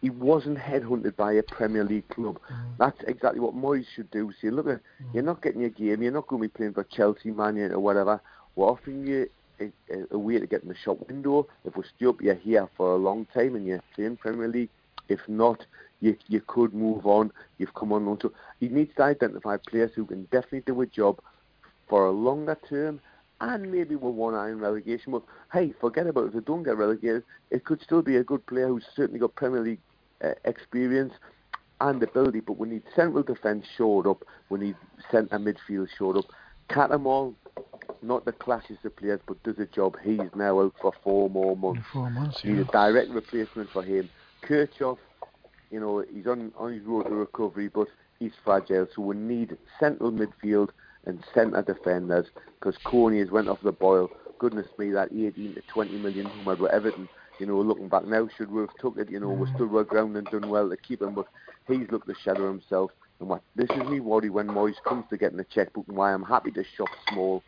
He 0.00 0.10
wasn't 0.10 0.58
headhunted 0.58 1.16
by 1.16 1.32
a 1.32 1.42
Premier 1.42 1.84
League 1.84 2.08
club. 2.08 2.38
Mm-hmm. 2.50 2.70
That's 2.78 2.98
exactly 3.06 3.40
what 3.40 3.54
Moyes 3.54 3.86
should 3.94 4.10
do. 4.10 4.30
Say, 4.40 4.50
look, 4.50 4.68
at, 4.68 4.80
you're 5.14 5.22
not 5.22 5.42
getting 5.42 5.62
your 5.62 5.70
game. 5.70 6.02
You're 6.02 6.12
not 6.12 6.28
going 6.28 6.42
to 6.42 6.48
be 6.48 6.52
playing 6.52 6.74
for 6.74 6.84
Chelsea, 6.84 7.30
Man 7.30 7.56
United, 7.56 7.74
or 7.74 7.80
whatever. 7.80 8.20
We're 8.54 8.66
offering 8.66 9.06
you 9.06 9.28
a, 9.60 9.64
a, 9.90 10.06
a 10.12 10.18
way 10.18 10.38
to 10.38 10.46
get 10.46 10.62
in 10.62 10.68
the 10.68 10.76
shop 10.76 10.98
window. 11.08 11.46
If 11.64 11.76
we're 11.76 11.84
still 11.96 12.16
you're 12.20 12.34
here 12.34 12.68
for 12.76 12.92
a 12.92 12.96
long 12.96 13.26
time 13.34 13.54
and 13.56 13.66
you're 13.66 13.82
playing 13.94 14.16
Premier 14.18 14.48
League. 14.48 14.70
If 15.08 15.20
not, 15.26 15.64
you 16.02 16.16
you 16.28 16.42
could 16.46 16.74
move 16.74 17.06
on. 17.06 17.32
You've 17.56 17.74
come 17.74 17.92
on 17.92 18.04
loan. 18.04 18.18
So 18.20 18.32
he 18.60 18.68
needs 18.68 18.94
to 18.96 19.04
identify 19.04 19.56
players 19.56 19.92
who 19.94 20.04
can 20.04 20.24
definitely 20.24 20.62
do 20.66 20.82
a 20.82 20.86
job 20.86 21.20
for 21.88 22.06
a 22.06 22.10
longer 22.10 22.58
term 22.68 23.00
and 23.40 23.70
maybe 23.72 23.96
with 23.96 24.14
one 24.14 24.34
eye 24.34 24.50
on 24.50 24.58
relegation. 24.58 25.12
But 25.12 25.22
hey, 25.52 25.72
forget 25.80 26.06
about 26.06 26.24
it. 26.24 26.26
If 26.28 26.32
they 26.34 26.40
don't 26.40 26.64
get 26.64 26.76
relegated, 26.76 27.22
it 27.50 27.64
could 27.64 27.80
still 27.80 28.02
be 28.02 28.16
a 28.16 28.24
good 28.24 28.44
player 28.46 28.68
who's 28.68 28.84
certainly 28.94 29.20
got 29.20 29.34
Premier 29.36 29.60
League 29.60 29.80
uh, 30.22 30.34
experience 30.44 31.14
and 31.80 32.02
ability. 32.02 32.40
But 32.40 32.58
we 32.58 32.68
need 32.68 32.82
central 32.94 33.22
defence 33.22 33.64
showed 33.76 34.06
up. 34.06 34.24
We 34.50 34.58
need 34.58 34.76
centre 35.10 35.38
midfield 35.38 35.88
showed 35.96 36.16
up. 36.16 36.24
Cattermole, 36.68 37.34
not 38.02 38.24
the 38.24 38.32
classiest 38.32 38.84
of 38.84 38.96
players, 38.96 39.20
but 39.26 39.42
does 39.44 39.58
a 39.58 39.66
job. 39.66 39.96
He's 40.02 40.20
now 40.34 40.60
out 40.60 40.74
for 40.80 40.92
four 41.04 41.30
more 41.30 41.56
months. 41.56 41.86
Four 41.92 42.10
months. 42.10 42.40
Yeah. 42.42 42.60
a 42.60 42.64
direct 42.64 43.10
replacement 43.10 43.70
for 43.70 43.82
him. 43.82 44.08
Kirchhoff, 44.42 44.98
you 45.72 45.80
know, 45.80 46.04
he's 46.12 46.26
on, 46.26 46.52
on 46.56 46.72
his 46.74 46.84
road 46.84 47.08
to 47.08 47.14
recovery, 47.14 47.68
but 47.68 47.88
he's 48.18 48.32
fragile. 48.44 48.86
So 48.94 49.02
we 49.02 49.16
need 49.16 49.56
central 49.80 50.12
midfield 50.12 50.68
and 51.06 51.24
centre 51.34 51.62
defenders 51.62 52.26
because 52.60 52.78
Kone 52.86 53.18
has 53.20 53.30
went 53.30 53.48
off 53.48 53.60
the 53.62 53.72
boil. 53.72 54.10
Goodness 54.38 54.66
me, 54.78 54.90
that 54.92 55.12
18 55.12 55.54
to 55.54 55.62
20 55.62 55.96
million 55.98 56.30
rumored 56.36 56.60
with 56.60 56.72
Everton. 56.72 57.08
You 57.40 57.46
know, 57.46 57.60
looking 57.60 57.88
back 57.88 58.04
now, 58.04 58.28
should 58.36 58.50
we 58.52 58.60
have 58.60 58.76
took 58.80 58.98
it? 58.98 59.10
You 59.10 59.18
know, 59.18 59.30
we 59.30 59.46
stood 59.54 59.74
our 59.74 59.84
ground 59.84 60.16
and 60.16 60.28
done 60.30 60.48
well 60.48 60.68
to 60.68 60.76
keep 60.76 61.00
him, 61.02 61.14
but 61.14 61.26
he's 61.66 61.90
looked 61.90 62.06
the 62.06 62.14
shadow 62.22 62.48
himself. 62.48 62.90
And 63.18 63.28
what 63.28 63.42
this 63.56 63.70
is 63.70 63.88
me 63.88 64.00
worry 64.00 64.30
when 64.30 64.48
Moyes 64.48 64.80
comes 64.86 65.04
to 65.10 65.16
getting 65.16 65.40
a 65.40 65.44
checkbook, 65.44 65.88
and 65.88 65.96
why 65.96 66.12
I'm 66.12 66.22
happy 66.24 66.50
to 66.52 66.64
shop 66.76 66.88
small. 67.08 67.42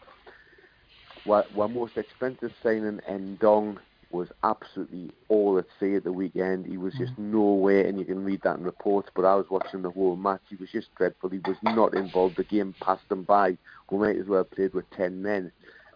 Our, 1.28 1.44
our 1.58 1.68
most 1.68 1.96
expensive 1.96 2.52
signing, 2.62 3.00
Ndong, 3.08 3.78
was 4.14 4.28
absolutely 4.44 5.10
all 5.28 5.58
at 5.58 5.66
sea 5.78 5.96
at 5.96 6.04
the 6.04 6.12
weekend. 6.12 6.66
He 6.66 6.76
was 6.78 6.94
just 6.94 7.12
nowhere, 7.18 7.84
and 7.86 7.98
you 7.98 8.04
can 8.04 8.24
read 8.24 8.40
that 8.42 8.56
in 8.58 8.64
reports. 8.64 9.10
But 9.14 9.24
I 9.24 9.34
was 9.34 9.46
watching 9.50 9.82
the 9.82 9.90
whole 9.90 10.16
match. 10.16 10.40
He 10.48 10.56
was 10.56 10.70
just 10.70 10.94
dreadful. 10.94 11.30
He 11.30 11.40
was 11.40 11.56
not 11.62 11.94
involved. 11.94 12.36
The 12.36 12.44
game 12.44 12.74
passed 12.80 13.10
him 13.10 13.24
by. 13.24 13.56
We 13.90 13.98
might 13.98 14.16
as 14.16 14.26
well 14.26 14.38
have 14.44 14.50
played 14.52 14.72
with 14.72 14.88
ten 14.90 15.20
men. 15.22 15.52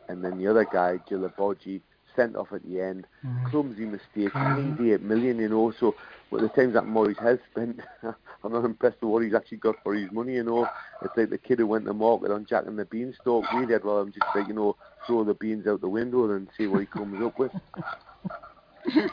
And 0.09 0.25
then 0.25 0.39
the 0.39 0.47
other 0.49 0.65
guy, 0.71 0.99
Djilobodji, 1.09 1.81
sent 2.17 2.35
off 2.35 2.53
at 2.53 2.65
the 2.65 2.81
end. 2.81 3.07
Clumsy 3.51 3.85
mistake. 3.85 4.33
Mhm. 4.33 4.75
88 4.75 5.03
million, 5.03 5.39
you 5.39 5.49
know. 5.49 5.71
So, 5.79 5.95
with 6.31 6.43
the 6.43 6.49
times 6.49 6.75
that 6.75 6.87
Morris 6.87 7.17
has 7.19 7.39
spent, 7.51 7.81
I'm 8.43 8.53
not 8.53 8.65
impressed 8.65 9.01
with 9.01 9.11
what 9.11 9.23
he's 9.23 9.35
actually 9.35 9.59
got 9.59 9.77
for 9.85 9.95
his 9.95 10.11
money, 10.11 10.35
you 10.35 10.43
know. 10.43 10.67
It's 11.03 11.17
like 11.17 11.31
the 11.31 11.39
kid 11.39 11.59
who 11.61 11.67
went 11.67 11.85
to 11.85 11.95
market 11.95 12.31
on 12.33 12.45
Jack 12.47 12.67
and 12.67 12.79
the 12.79 12.85
Beanstalk. 12.87 13.45
Really, 13.53 13.75
I'd 13.75 13.85
rather 13.85 14.01
him 14.03 14.13
just, 14.13 14.27
like, 14.35 14.49
you 14.49 14.55
know, 14.55 14.77
throw 15.07 15.23
the 15.25 15.35
beans 15.35 15.67
out 15.67 15.81
the 15.81 15.89
window 15.89 16.29
and 16.31 16.49
see 16.57 16.67
what 16.67 16.81
he 16.81 16.87
comes 16.87 17.23
up 17.23 17.39
with. 17.39 17.53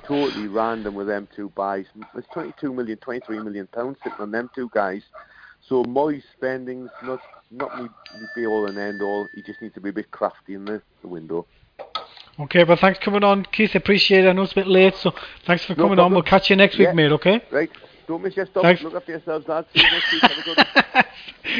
totally 0.05 0.47
random 0.47 0.95
with 0.95 1.07
them 1.07 1.27
two 1.35 1.49
buys. 1.55 1.85
There's 2.13 2.25
22 2.33 2.73
million, 2.73 2.97
23 2.97 3.39
million 3.39 3.67
pounds 3.67 3.97
sitting 4.03 4.19
on 4.19 4.31
them 4.31 4.49
two 4.55 4.69
guys. 4.73 5.03
So 5.67 5.83
Moyes 5.83 6.23
spending's 6.37 6.91
not 7.03 7.19
not 7.51 7.81
me 7.81 7.89
be 8.35 8.45
all 8.45 8.67
and 8.67 8.77
end 8.77 9.01
all. 9.01 9.27
He 9.33 9.41
just 9.41 9.61
needs 9.61 9.73
to 9.75 9.81
be 9.81 9.89
a 9.89 9.93
bit 9.93 10.11
crafty 10.11 10.53
in 10.55 10.65
the, 10.65 10.81
the 11.01 11.07
window. 11.07 11.45
Okay, 12.39 12.63
well, 12.63 12.77
thanks 12.77 12.99
for 12.99 13.05
coming 13.05 13.23
on, 13.23 13.45
Keith. 13.51 13.75
Appreciate 13.75 14.25
it. 14.25 14.29
I 14.29 14.33
know 14.33 14.43
it's 14.43 14.51
a 14.51 14.55
bit 14.55 14.67
late, 14.67 14.95
so 14.95 15.13
thanks 15.45 15.63
for 15.63 15.73
No 15.75 15.83
coming 15.85 15.99
on. 15.99 16.11
We'll 16.11 16.21
catch 16.21 16.49
you 16.49 16.55
next 16.55 16.77
week, 16.77 16.93
mate, 16.93 17.11
okay? 17.13 17.41
Right, 17.49 17.69
don't 18.07 18.21
miss 18.21 18.35
your 18.35 18.45
stop. 18.45 18.63
Thanks. 18.63 18.81
Look 18.81 18.93
after 18.93 19.13
yourselves, 19.13 19.47
lads. 19.47 19.67
See 19.73 19.81
you 19.81 19.91
next 19.91 20.11
week. 20.11 20.21
Have 20.21 20.37
a 20.37 21.03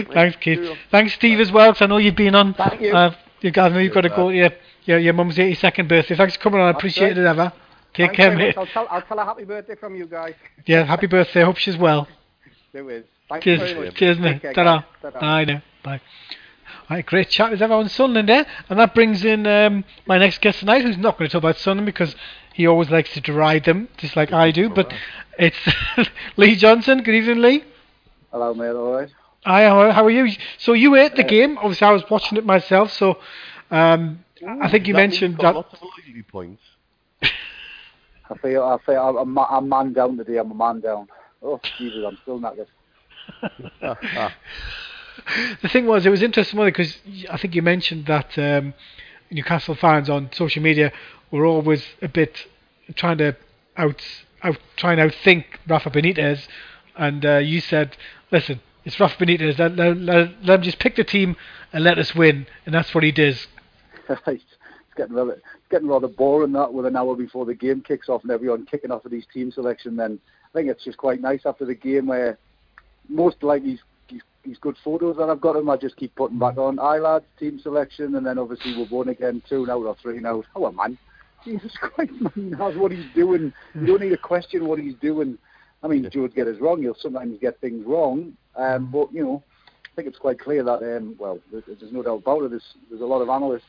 good. 0.03 0.07
Thanks, 0.13 0.35
Keith. 0.37 0.57
Cheerio. 0.57 0.75
Thanks, 0.91 1.13
Steve, 1.13 1.39
as 1.39 1.51
well, 1.51 1.71
'cause 1.71 1.81
I 1.81 1.85
know 1.85 1.97
you've 1.97 2.15
been 2.15 2.35
on. 2.35 2.53
Thank 2.53 2.81
you. 2.81 2.93
Uh, 2.93 3.13
you 3.41 3.51
guys 3.51 3.71
know 3.71 3.79
you've 3.79 3.93
got 3.93 4.01
to 4.01 4.09
go 4.09 4.29
to 4.29 4.35
your, 4.35 4.49
your, 4.83 4.99
your 4.99 5.13
mum's 5.13 5.37
82nd 5.37 5.87
birthday. 5.87 6.15
Thanks 6.15 6.35
for 6.35 6.41
coming 6.41 6.59
on. 6.59 6.67
I 6.67 6.71
appreciate 6.77 7.09
right. 7.09 7.17
it, 7.17 7.25
ever. 7.25 7.53
Take 7.95 8.13
care, 8.13 8.35
mate. 8.35 8.57
I'll 8.57 8.65
tell, 8.67 8.87
I'll 8.89 9.01
tell 9.01 9.19
a 9.19 9.25
happy 9.25 9.43
birthday 9.45 9.75
from 9.75 9.95
you 9.95 10.05
guys. 10.05 10.33
Yeah, 10.65 10.83
happy 10.83 11.05
birthday. 11.07 11.43
Hope 11.43 11.57
she's 11.57 11.77
well. 11.77 12.07
There 12.73 12.89
is. 12.89 13.03
Thanks 13.29 13.45
very 13.45 13.57
Cheers, 13.59 13.85
much. 13.85 13.95
cheers, 13.95 14.19
mate. 14.19 14.41
care, 14.41 14.53
Ta-da. 14.53 14.81
Ta-da. 15.01 15.19
Bye 15.19 15.45
now. 15.45 15.61
Bye. 15.83 16.01
Right, 16.89 17.05
great 17.05 17.29
chat 17.29 17.51
with 17.51 17.61
everyone 17.61 17.89
Sunderland 17.89 18.29
there, 18.29 18.45
and 18.69 18.79
that 18.79 18.93
brings 18.95 19.23
in 19.25 19.45
um, 19.47 19.83
my 20.05 20.17
next 20.17 20.41
guest 20.41 20.59
tonight, 20.59 20.83
who's 20.83 20.97
not 20.97 21.17
going 21.17 21.27
to 21.29 21.31
talk 21.33 21.39
about 21.41 21.57
Sunderland 21.57 21.85
because 21.87 22.15
he 22.53 22.67
always 22.67 22.89
likes 22.89 23.11
to 23.13 23.21
deride 23.21 23.65
them, 23.65 23.87
just 23.97 24.15
like 24.15 24.31
I 24.33 24.51
do. 24.51 24.69
But 24.69 24.91
it's 25.39 25.57
Lee 26.37 26.55
Johnson. 26.55 27.01
Good 27.03 27.15
evening, 27.15 27.41
Lee. 27.41 27.63
Hello, 28.31 28.53
mate. 28.53 28.69
All 28.69 28.93
right. 28.93 29.09
Hi, 29.45 29.63
how, 29.65 29.91
how 29.91 30.05
are 30.05 30.09
you? 30.11 30.31
So 30.57 30.73
you 30.73 30.95
ate 30.95 31.15
the 31.15 31.23
Uh, 31.25 31.27
game. 31.27 31.57
Obviously, 31.59 31.87
I 31.87 31.91
was 31.91 32.03
watching 32.09 32.37
it 32.37 32.45
myself. 32.45 32.91
So 32.91 33.19
um, 33.71 34.23
I 34.61 34.69
think 34.69 34.87
you 34.87 34.93
That 34.93 34.99
mentioned 35.01 35.37
that. 35.39 35.55
Lots 35.55 35.73
of 35.73 35.81
loyalty 35.81 36.23
points. 36.23 36.61
I 38.29 38.37
feel, 38.37 38.63
I 38.63 38.77
feel, 38.85 39.17
I'm, 39.19 39.37
I'm, 39.37 39.69
man 39.69 39.93
down 39.93 40.17
today. 40.17 40.37
I'm 40.37 40.51
a 40.51 40.55
man 40.55 40.79
down. 40.81 41.07
Oh, 41.43 41.59
Jesus, 41.77 42.03
I'm 42.05 42.17
still 42.23 42.39
knackered. 42.39 42.67
the 45.61 45.69
thing 45.69 45.85
was, 45.85 46.05
it 46.05 46.09
was 46.09 46.23
interesting 46.23 46.63
because 46.65 46.97
I 47.29 47.37
think 47.37 47.53
you 47.55 47.61
mentioned 47.61 48.07
that 48.07 48.37
um, 48.37 48.73
Newcastle 49.29 49.75
fans 49.75 50.09
on 50.09 50.31
social 50.33 50.63
media 50.63 50.91
were 51.31 51.45
always 51.45 51.85
a 52.01 52.07
bit 52.07 52.47
trying 52.95 53.17
to 53.19 53.35
out, 53.77 54.01
out 54.41 54.57
trying 54.75 54.97
to 54.97 55.07
outthink 55.07 55.45
Rafa 55.67 55.89
Benitez, 55.89 56.47
and 56.95 57.25
uh, 57.25 57.37
you 57.37 57.59
said, 57.59 57.97
"Listen, 58.31 58.61
it's 58.83 58.99
Rafa 58.99 59.23
Benitez. 59.23 59.57
Let, 59.59 59.75
let, 59.75 59.97
let, 59.97 60.43
let 60.43 60.59
him 60.59 60.61
just 60.63 60.79
pick 60.79 60.95
the 60.95 61.03
team 61.03 61.35
and 61.73 61.83
let 61.83 61.97
us 61.99 62.15
win," 62.15 62.47
and 62.65 62.73
that's 62.73 62.93
what 62.93 63.03
he 63.03 63.11
does. 63.11 63.47
getting 64.95 65.15
rather, 65.15 65.33
it's 65.33 65.43
getting 65.69 65.87
rather 65.87 66.07
boring 66.07 66.51
that 66.53 66.73
with 66.73 66.85
an 66.85 66.95
hour 66.95 67.15
before 67.15 67.45
the 67.45 67.53
game 67.53 67.81
kicks 67.81 68.09
off 68.09 68.23
and 68.23 68.31
everyone 68.31 68.65
kicking 68.65 68.91
off 68.91 69.03
with 69.03 69.13
his 69.13 69.25
team 69.33 69.51
selection. 69.51 69.95
Then 69.95 70.19
I 70.53 70.57
think 70.57 70.69
it's 70.69 70.83
just 70.83 70.97
quite 70.97 71.21
nice 71.21 71.41
after 71.45 71.65
the 71.65 71.75
game 71.75 72.07
where 72.07 72.37
most 73.09 73.43
like 73.43 73.63
his 73.63 73.79
his, 74.07 74.21
his 74.43 74.57
good 74.59 74.75
photos 74.83 75.17
that 75.17 75.29
I've 75.29 75.41
got 75.41 75.55
him, 75.55 75.69
I 75.69 75.77
just 75.77 75.95
keep 75.97 76.13
putting 76.15 76.37
back 76.39 76.57
on. 76.57 76.77
Aye 76.79 76.99
lads, 76.99 77.25
team 77.39 77.59
selection, 77.59 78.15
and 78.15 78.25
then 78.25 78.37
obviously 78.37 78.75
we've 78.77 78.91
won 78.91 79.09
again, 79.09 79.41
two 79.49 79.65
now 79.65 79.79
or 79.79 79.95
three 80.01 80.19
now. 80.19 80.43
Oh 80.55 80.71
man, 80.71 80.97
Jesus 81.45 81.71
Christ, 81.79 82.11
man, 82.19 82.31
he 82.35 82.41
knows 82.41 82.77
what 82.77 82.91
he's 82.91 83.05
doing. 83.15 83.51
You 83.73 83.85
don't 83.85 84.01
need 84.01 84.09
to 84.09 84.17
question 84.17 84.67
what 84.67 84.79
he's 84.79 84.95
doing. 85.01 85.37
I 85.83 85.87
mean, 85.87 86.07
George 86.11 86.33
get 86.33 86.47
us 86.47 86.59
wrong. 86.59 86.81
He'll 86.81 86.95
sometimes 86.95 87.37
get 87.39 87.59
things 87.61 87.85
wrong, 87.85 88.35
um, 88.55 88.89
but 88.91 89.11
you 89.13 89.23
know, 89.23 89.43
I 89.67 89.89
think 89.95 90.07
it's 90.07 90.17
quite 90.17 90.39
clear 90.39 90.63
that 90.63 90.81
um, 90.97 91.15
well, 91.19 91.39
there- 91.51 91.61
there's 91.67 91.91
no 91.91 92.01
doubt 92.03 92.21
about 92.23 92.43
it. 92.43 92.51
There's 92.51 92.73
there's 92.89 93.01
a 93.01 93.05
lot 93.05 93.21
of 93.21 93.29
analysts 93.29 93.63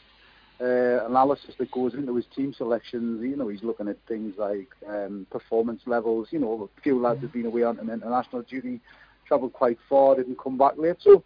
uh, 0.61 1.07
analysis 1.07 1.55
that 1.59 1.71
goes 1.71 1.95
into 1.95 2.15
his 2.17 2.25
team 2.35 2.55
selections. 2.55 3.23
You 3.23 3.37
know, 3.37 3.49
he's 3.49 3.63
looking 3.63 3.89
at 3.89 3.97
things 4.09 4.35
like 4.39 4.69
um, 4.89 5.27
performance 5.31 5.83
levels. 5.87 6.29
You 6.31 6.41
know, 6.41 6.71
a 6.77 6.81
few 6.81 7.01
lads 7.01 7.21
have 7.23 7.33
been 7.33 7.47
away 7.47 7.63
on 7.63 7.79
an 7.79 7.91
international 7.91 8.43
duty, 8.43 8.81
travelled 9.27 9.53
quite 9.53 9.79
far, 9.89 10.17
didn't 10.17 10.39
come 10.39 10.57
back 10.57 10.75
late. 10.77 10.97
So 11.01 11.23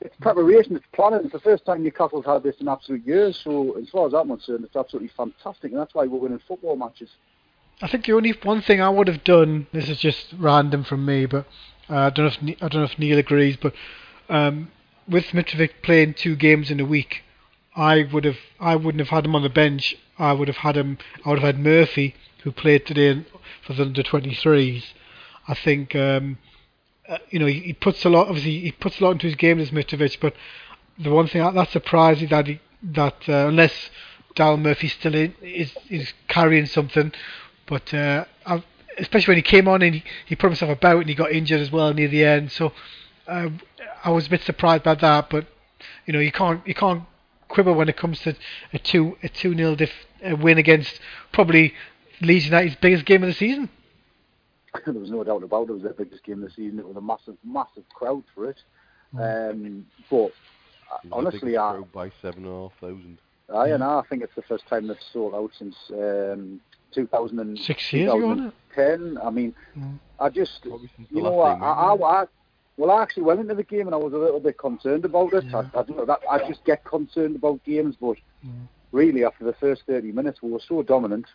it's 0.00 0.16
preparation, 0.16 0.76
it's 0.76 0.86
planning. 0.92 1.20
It's 1.24 1.32
the 1.32 1.40
first 1.40 1.64
time 1.66 1.82
Newcastle's 1.82 2.24
had 2.24 2.42
this 2.42 2.56
in 2.60 2.68
absolute 2.68 3.06
years. 3.06 3.38
So 3.44 3.78
as 3.78 3.88
far 3.90 4.06
as 4.06 4.14
I'm 4.14 4.28
concerned, 4.28 4.64
it's 4.64 4.76
absolutely 4.76 5.10
fantastic, 5.16 5.72
and 5.72 5.80
that's 5.80 5.94
why 5.94 6.06
we're 6.06 6.18
winning 6.18 6.40
football 6.48 6.76
matches. 6.76 7.10
I 7.82 7.88
think 7.88 8.04
the 8.04 8.12
only 8.12 8.34
one 8.42 8.60
thing 8.62 8.80
I 8.80 8.90
would 8.90 9.08
have 9.08 9.24
done. 9.24 9.66
This 9.72 9.88
is 9.88 9.98
just 9.98 10.34
random 10.38 10.84
from 10.84 11.04
me, 11.04 11.26
but 11.26 11.46
uh, 11.88 11.96
I 11.96 12.10
don't 12.10 12.26
know 12.26 12.52
if 12.52 12.62
I 12.62 12.68
don't 12.68 12.82
know 12.82 12.90
if 12.90 12.98
Neil 12.98 13.18
agrees. 13.18 13.56
But 13.56 13.74
um, 14.28 14.70
with 15.08 15.26
Mitrovic 15.26 15.82
playing 15.82 16.14
two 16.14 16.36
games 16.36 16.70
in 16.70 16.78
a 16.80 16.84
week, 16.84 17.22
I 17.76 18.04
would 18.12 18.24
have 18.24 18.38
I 18.58 18.76
wouldn't 18.76 19.00
have 19.00 19.08
had 19.08 19.24
him 19.24 19.34
on 19.34 19.42
the 19.42 19.48
bench. 19.48 19.96
I 20.18 20.32
would 20.32 20.48
have 20.48 20.58
had 20.58 20.76
him. 20.76 20.98
I 21.24 21.30
would 21.30 21.38
have 21.38 21.54
had 21.54 21.64
Murphy, 21.64 22.14
who 22.42 22.52
played 22.52 22.84
today 22.84 23.24
for 23.62 23.74
the 23.74 23.82
under 23.82 24.02
23s. 24.02 24.84
I 25.48 25.54
think 25.54 25.94
um, 25.94 26.38
uh, 27.08 27.18
you 27.30 27.38
know 27.38 27.46
he, 27.46 27.60
he 27.60 27.72
puts 27.72 28.04
a 28.04 28.08
lot. 28.08 28.28
Obviously, 28.28 28.60
he 28.60 28.72
puts 28.72 29.00
a 29.00 29.04
lot 29.04 29.12
into 29.12 29.26
his 29.26 29.36
game 29.36 29.60
as 29.60 29.70
Mitrovic, 29.70 30.18
but 30.20 30.34
the 30.98 31.10
one 31.10 31.26
thing 31.26 31.42
that, 31.42 31.70
surprised 31.70 32.20
me 32.20 32.26
that 32.26 32.46
he, 32.46 32.60
that 32.82 33.28
uh, 33.28 33.48
unless 33.48 33.90
Dal 34.34 34.56
Murphy 34.56 34.88
still 34.88 35.14
in, 35.14 35.34
is 35.40 35.72
is 35.88 36.12
carrying 36.28 36.66
something, 36.66 37.12
but 37.66 37.94
uh, 37.94 38.24
I, 38.44 38.62
especially 38.98 39.32
when 39.32 39.38
he 39.38 39.42
came 39.42 39.68
on 39.68 39.82
and 39.82 39.94
he, 39.96 40.04
he 40.26 40.36
put 40.36 40.48
himself 40.48 40.70
about 40.70 41.00
and 41.00 41.08
he 41.08 41.14
got 41.14 41.32
injured 41.32 41.60
as 41.60 41.70
well 41.70 41.94
near 41.94 42.08
the 42.08 42.24
end. 42.24 42.52
So 42.52 42.72
uh, 43.26 43.48
I 44.04 44.10
was 44.10 44.26
a 44.26 44.30
bit 44.30 44.42
surprised 44.42 44.82
by 44.82 44.96
that, 44.96 45.30
but 45.30 45.46
you 46.06 46.12
know 46.12 46.20
you 46.20 46.32
can't 46.32 46.66
you 46.66 46.74
can't 46.74 47.04
quibble 47.50 47.74
when 47.74 47.88
it 47.88 47.96
comes 47.96 48.20
to 48.20 48.34
a 48.72 48.78
two 48.78 49.16
a 49.22 49.28
two 49.28 49.54
nil 49.54 49.76
dif, 49.76 49.90
a 50.22 50.34
win 50.34 50.56
against 50.58 51.00
probably 51.32 51.74
Leeds 52.22 52.46
United's 52.46 52.76
biggest 52.80 53.04
game 53.04 53.22
of 53.22 53.28
the 53.28 53.34
season. 53.34 53.68
there 54.86 54.94
was 54.94 55.10
no 55.10 55.24
doubt 55.24 55.42
about 55.42 55.64
it. 55.64 55.70
It 55.70 55.74
was 55.74 55.82
their 55.82 55.92
biggest 55.92 56.24
game 56.24 56.42
of 56.42 56.48
the 56.48 56.54
season. 56.54 56.78
It 56.78 56.86
was 56.86 56.96
a 56.96 57.00
massive, 57.00 57.36
massive 57.44 57.88
crowd 57.92 58.22
for 58.34 58.48
it. 58.48 58.58
Um, 59.18 59.86
but 60.08 60.26
It 60.26 60.32
was 61.04 61.12
honestly, 61.12 61.40
biggest 61.52 61.60
I, 61.60 61.72
crowd 61.72 61.92
by 61.92 62.10
seven 62.22 62.44
and 62.44 62.54
a 62.54 62.60
half 62.60 62.72
thousand. 62.80 63.18
I, 63.52 63.68
and 63.68 63.82
I 63.82 64.02
think 64.08 64.22
it's 64.22 64.34
the 64.36 64.42
first 64.42 64.66
time 64.68 64.86
they've 64.86 64.96
sold 65.12 65.34
out 65.34 65.50
since 65.58 65.74
um, 65.90 66.60
2000 66.94 67.40
and, 67.40 67.58
Six 67.58 67.92
years 67.92 68.12
ago, 68.12 68.28
wasn't 68.28 68.54
2010. 68.76 69.18
I 69.26 69.30
mean, 69.30 69.54
Mm. 69.76 69.98
I 70.20 70.28
just, 70.28 70.62
Probably 70.62 70.90
since 70.96 71.08
the 71.08 71.16
you 71.16 71.22
know, 71.22 71.34
last 71.34 71.56
I, 71.62 71.94
game, 71.94 72.02
I, 72.02 72.06
I, 72.06 72.22
I, 72.22 72.26
well, 72.80 72.90
I 72.90 73.02
actually 73.02 73.24
went 73.24 73.40
into 73.40 73.54
the 73.54 73.62
game 73.62 73.86
and 73.86 73.94
I 73.94 73.98
was 73.98 74.14
a 74.14 74.16
little 74.18 74.40
bit 74.40 74.56
concerned 74.58 75.04
about 75.04 75.34
it. 75.34 75.44
I, 75.52 75.58
I 75.78 75.82
don't 75.82 75.98
know 75.98 76.06
that 76.06 76.20
I 76.30 76.38
just 76.48 76.64
get 76.64 76.82
concerned 76.84 77.36
about 77.36 77.62
games, 77.64 77.94
but 78.00 78.16
Mm. 78.42 78.66
really 78.92 79.22
after 79.22 79.44
the 79.44 79.52
first 79.52 79.82
30 79.86 80.12
minutes, 80.12 80.40
we 80.40 80.50
were 80.50 80.62
so 80.66 80.82
dominant. 80.82 81.26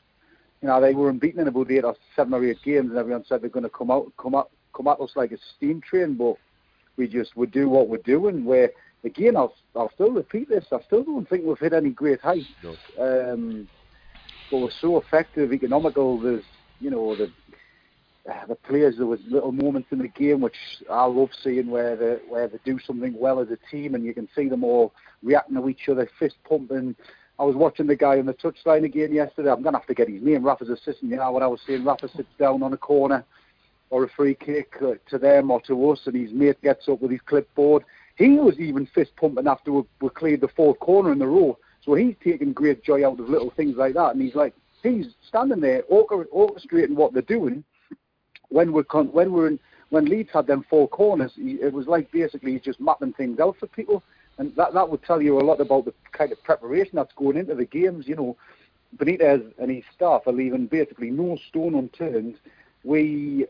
You 0.63 0.69
know, 0.69 0.81
they 0.81 0.95
were 0.95 1.09
unbeaten 1.11 1.39
in 1.39 1.47
about 1.47 1.69
eight 1.69 1.83
or 1.85 1.95
seven 2.15 2.33
or 2.33 2.43
eight 2.43 2.63
games, 2.63 2.89
and 2.89 2.97
everyone 2.97 3.23
said 3.25 3.43
they're 3.43 3.49
going 3.51 3.61
to 3.61 3.69
come 3.69 3.91
out, 3.91 4.11
come 4.19 4.33
out, 4.33 4.49
come 4.75 4.87
at 4.87 4.99
us 4.99 5.11
like 5.15 5.31
a 5.31 5.37
steam 5.55 5.81
train. 5.81 6.15
But 6.15 6.37
we 6.97 7.07
just 7.07 7.35
would 7.35 7.51
do 7.51 7.69
what 7.69 7.89
we're 7.89 7.97
doing. 7.97 8.43
Where 8.43 8.71
again, 9.03 9.37
I'll, 9.37 9.53
I'll 9.75 9.91
still 9.93 10.09
repeat 10.11 10.49
this. 10.49 10.65
I 10.71 10.79
still 10.87 11.03
don't 11.03 11.29
think 11.29 11.45
we've 11.45 11.59
hit 11.59 11.73
any 11.73 11.91
great 11.91 12.21
heights. 12.21 12.49
No. 12.63 12.75
Um, 12.99 13.67
but 14.49 14.57
we're 14.57 14.71
so 14.81 14.97
effective, 14.97 15.53
economical. 15.53 16.19
There's, 16.19 16.45
you 16.79 16.89
know, 16.89 17.15
the 17.15 17.31
the 18.47 18.55
players. 18.55 18.97
There 18.97 19.05
was 19.05 19.19
little 19.29 19.51
moments 19.51 19.89
in 19.91 19.99
the 19.99 20.07
game 20.07 20.41
which 20.41 20.57
I 20.89 21.05
love 21.05 21.29
seeing 21.43 21.69
where 21.69 21.95
they 21.95 22.17
where 22.27 22.47
they 22.47 22.59
do 22.63 22.79
something 22.79 23.17
well 23.17 23.39
as 23.39 23.49
a 23.51 23.57
team, 23.71 23.95
and 23.95 24.03
you 24.03 24.13
can 24.13 24.27
see 24.35 24.49
them 24.49 24.63
all 24.63 24.93
reacting 25.23 25.55
to 25.55 25.69
each 25.69 25.87
other, 25.89 26.09
fist 26.19 26.35
pumping. 26.47 26.95
I 27.37 27.43
was 27.43 27.55
watching 27.55 27.87
the 27.87 27.95
guy 27.95 28.17
on 28.17 28.25
the 28.25 28.33
touchline 28.33 28.85
again 28.85 29.13
yesterday. 29.13 29.51
I'm 29.51 29.61
gonna 29.61 29.77
have 29.77 29.87
to 29.87 29.93
get 29.93 30.09
his 30.09 30.21
name. 30.21 30.43
Rafa's 30.43 30.69
assistant. 30.69 31.11
You 31.11 31.17
know 31.17 31.31
what 31.31 31.43
I 31.43 31.47
was 31.47 31.61
saying? 31.67 31.83
Rafa 31.83 32.09
sits 32.09 32.29
down 32.39 32.63
on 32.63 32.73
a 32.73 32.77
corner 32.77 33.25
or 33.89 34.05
a 34.05 34.09
free 34.09 34.35
kick 34.35 34.75
uh, 34.81 34.93
to 35.09 35.17
them 35.17 35.51
or 35.51 35.61
to 35.61 35.91
us, 35.91 36.01
and 36.05 36.15
his 36.15 36.31
mate 36.31 36.61
gets 36.61 36.87
up 36.89 37.01
with 37.01 37.11
his 37.11 37.21
clipboard. 37.21 37.83
He 38.17 38.37
was 38.37 38.57
even 38.59 38.87
fist 38.87 39.11
pumping 39.17 39.47
after 39.47 39.71
we, 39.71 39.83
we 40.01 40.09
cleared 40.09 40.41
the 40.41 40.47
fourth 40.47 40.79
corner 40.79 41.11
in 41.11 41.19
the 41.19 41.27
row. 41.27 41.57
So 41.83 41.93
he's 41.93 42.15
taking 42.23 42.53
great 42.53 42.83
joy 42.83 43.05
out 43.05 43.19
of 43.19 43.29
little 43.29 43.51
things 43.51 43.75
like 43.75 43.93
that, 43.93 44.13
and 44.13 44.21
he's 44.21 44.33
like 44.33 44.55
he's 44.81 45.07
standing 45.27 45.59
there 45.59 45.83
orchestrating 45.91 46.95
what 46.95 47.13
they're 47.13 47.21
doing. 47.21 47.63
When 48.49 48.71
we're 48.71 48.83
con- 48.83 49.11
when 49.11 49.31
we're 49.31 49.47
in, 49.47 49.59
when 49.89 50.05
Leeds 50.05 50.29
had 50.33 50.47
them 50.47 50.65
four 50.69 50.87
corners, 50.87 51.33
it 51.37 51.73
was 51.73 51.87
like 51.87 52.11
basically 52.11 52.59
just 52.59 52.79
mapping 52.79 53.13
things 53.13 53.39
out 53.39 53.57
for 53.57 53.67
people, 53.67 54.03
and 54.37 54.55
that 54.55 54.73
that 54.73 54.89
would 54.89 55.03
tell 55.03 55.21
you 55.21 55.39
a 55.39 55.43
lot 55.43 55.61
about 55.61 55.85
the 55.85 55.93
kind 56.11 56.31
of 56.31 56.43
preparation 56.43 56.93
that's 56.95 57.13
going 57.13 57.37
into 57.37 57.55
the 57.55 57.65
games. 57.65 58.07
You 58.07 58.15
know, 58.15 58.37
Benitez 58.97 59.51
and 59.59 59.71
his 59.71 59.83
staff 59.95 60.23
are 60.25 60.33
leaving 60.33 60.67
basically 60.67 61.11
no 61.11 61.37
stone 61.49 61.75
unturned. 61.75 62.35
We 62.83 63.47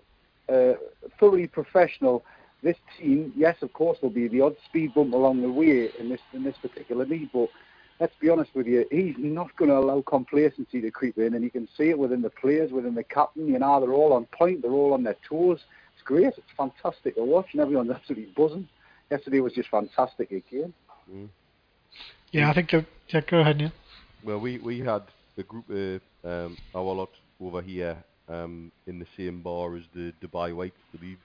uh, 0.50 0.74
thoroughly 1.20 1.48
professional. 1.48 2.24
This 2.64 2.78
team, 2.98 3.32
yes, 3.36 3.58
of 3.62 3.74
course, 3.74 4.00
there'll 4.02 4.14
be 4.14 4.28
the 4.28 4.42
odd 4.42 4.56
speed 4.66 4.94
bump 4.96 5.14
along 5.14 5.42
the 5.42 5.52
way 5.52 5.90
in 6.00 6.10
this 6.10 6.22
in 6.34 6.44
this 6.44 6.58
particular 6.58 7.06
league, 7.06 7.30
but 7.32 7.50
let's 8.00 8.14
be 8.20 8.30
honest 8.30 8.54
with 8.54 8.68
you, 8.68 8.86
he's 8.92 9.16
not 9.18 9.56
going 9.58 9.70
to 9.70 9.78
allow 9.78 10.02
complacency 10.02 10.82
to 10.82 10.92
creep 10.92 11.18
in, 11.18 11.34
and 11.34 11.44
you 11.44 11.50
can 11.50 11.68
see 11.78 11.90
it 11.90 11.98
within 11.98 12.22
the 12.22 12.30
players, 12.30 12.72
within 12.72 12.96
the 12.96 13.04
captain. 13.04 13.48
You 13.48 13.60
know, 13.60 13.80
they're 13.80 13.94
all 13.94 14.14
on 14.14 14.26
point, 14.26 14.62
they're 14.62 14.72
all 14.72 14.94
on 14.94 15.04
their 15.04 15.16
toes. 15.28 15.60
It's 15.94 16.04
great, 16.04 16.26
it's 16.26 16.40
fantastic 16.58 17.16
to 17.16 17.24
watch, 17.24 17.48
and 17.54 17.62
everyone's 17.62 17.92
absolutely 17.96 18.32
buzzing. 18.36 18.68
Yesterday 19.12 19.40
was 19.40 19.54
just 19.54 19.70
fantastic 19.70 20.32
again. 20.32 20.74
Mm. 21.12 21.30
Yeah, 22.32 22.50
I 22.50 22.54
think 22.54 22.72
the 22.72 22.86
yeah, 23.10 23.22
go 23.22 23.40
ahead, 23.40 23.58
Neil. 23.58 23.72
Well, 24.24 24.40
we 24.40 24.58
we 24.58 24.80
had 24.80 25.04
a 25.38 25.44
group 25.44 25.70
of 25.70 26.02
um, 26.24 26.58
our 26.74 26.82
lot 26.82 27.12
over 27.40 27.62
here 27.62 27.96
um, 28.28 28.72
in 28.88 29.00
the 29.00 29.06
same 29.16 29.42
bar 29.42 29.76
as 29.76 29.84
the 29.94 30.12
Dubai 30.22 30.54
Whites, 30.56 30.76
the 30.92 31.00
Leeds 31.00 31.22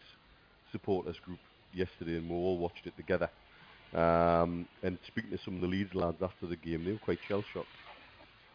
supporters 0.71 1.17
group 1.25 1.39
yesterday, 1.73 2.19
and 2.19 2.29
we 2.29 2.37
all 2.37 2.59
watched 2.59 2.87
it 2.87 2.97
together. 2.97 3.31
Um, 3.95 4.69
and 4.83 4.99
speaking 5.07 5.31
to 5.33 5.39
some 5.45 5.57
of 5.57 5.61
the 5.62 5.67
Leeds 5.67 5.95
lads 5.95 6.23
after 6.23 6.47
the 6.47 6.57
game, 6.57 6.85
they 6.85 6.93
were 6.93 6.99
quite 6.99 7.19
shell 7.27 7.45
shocked. 7.53 7.69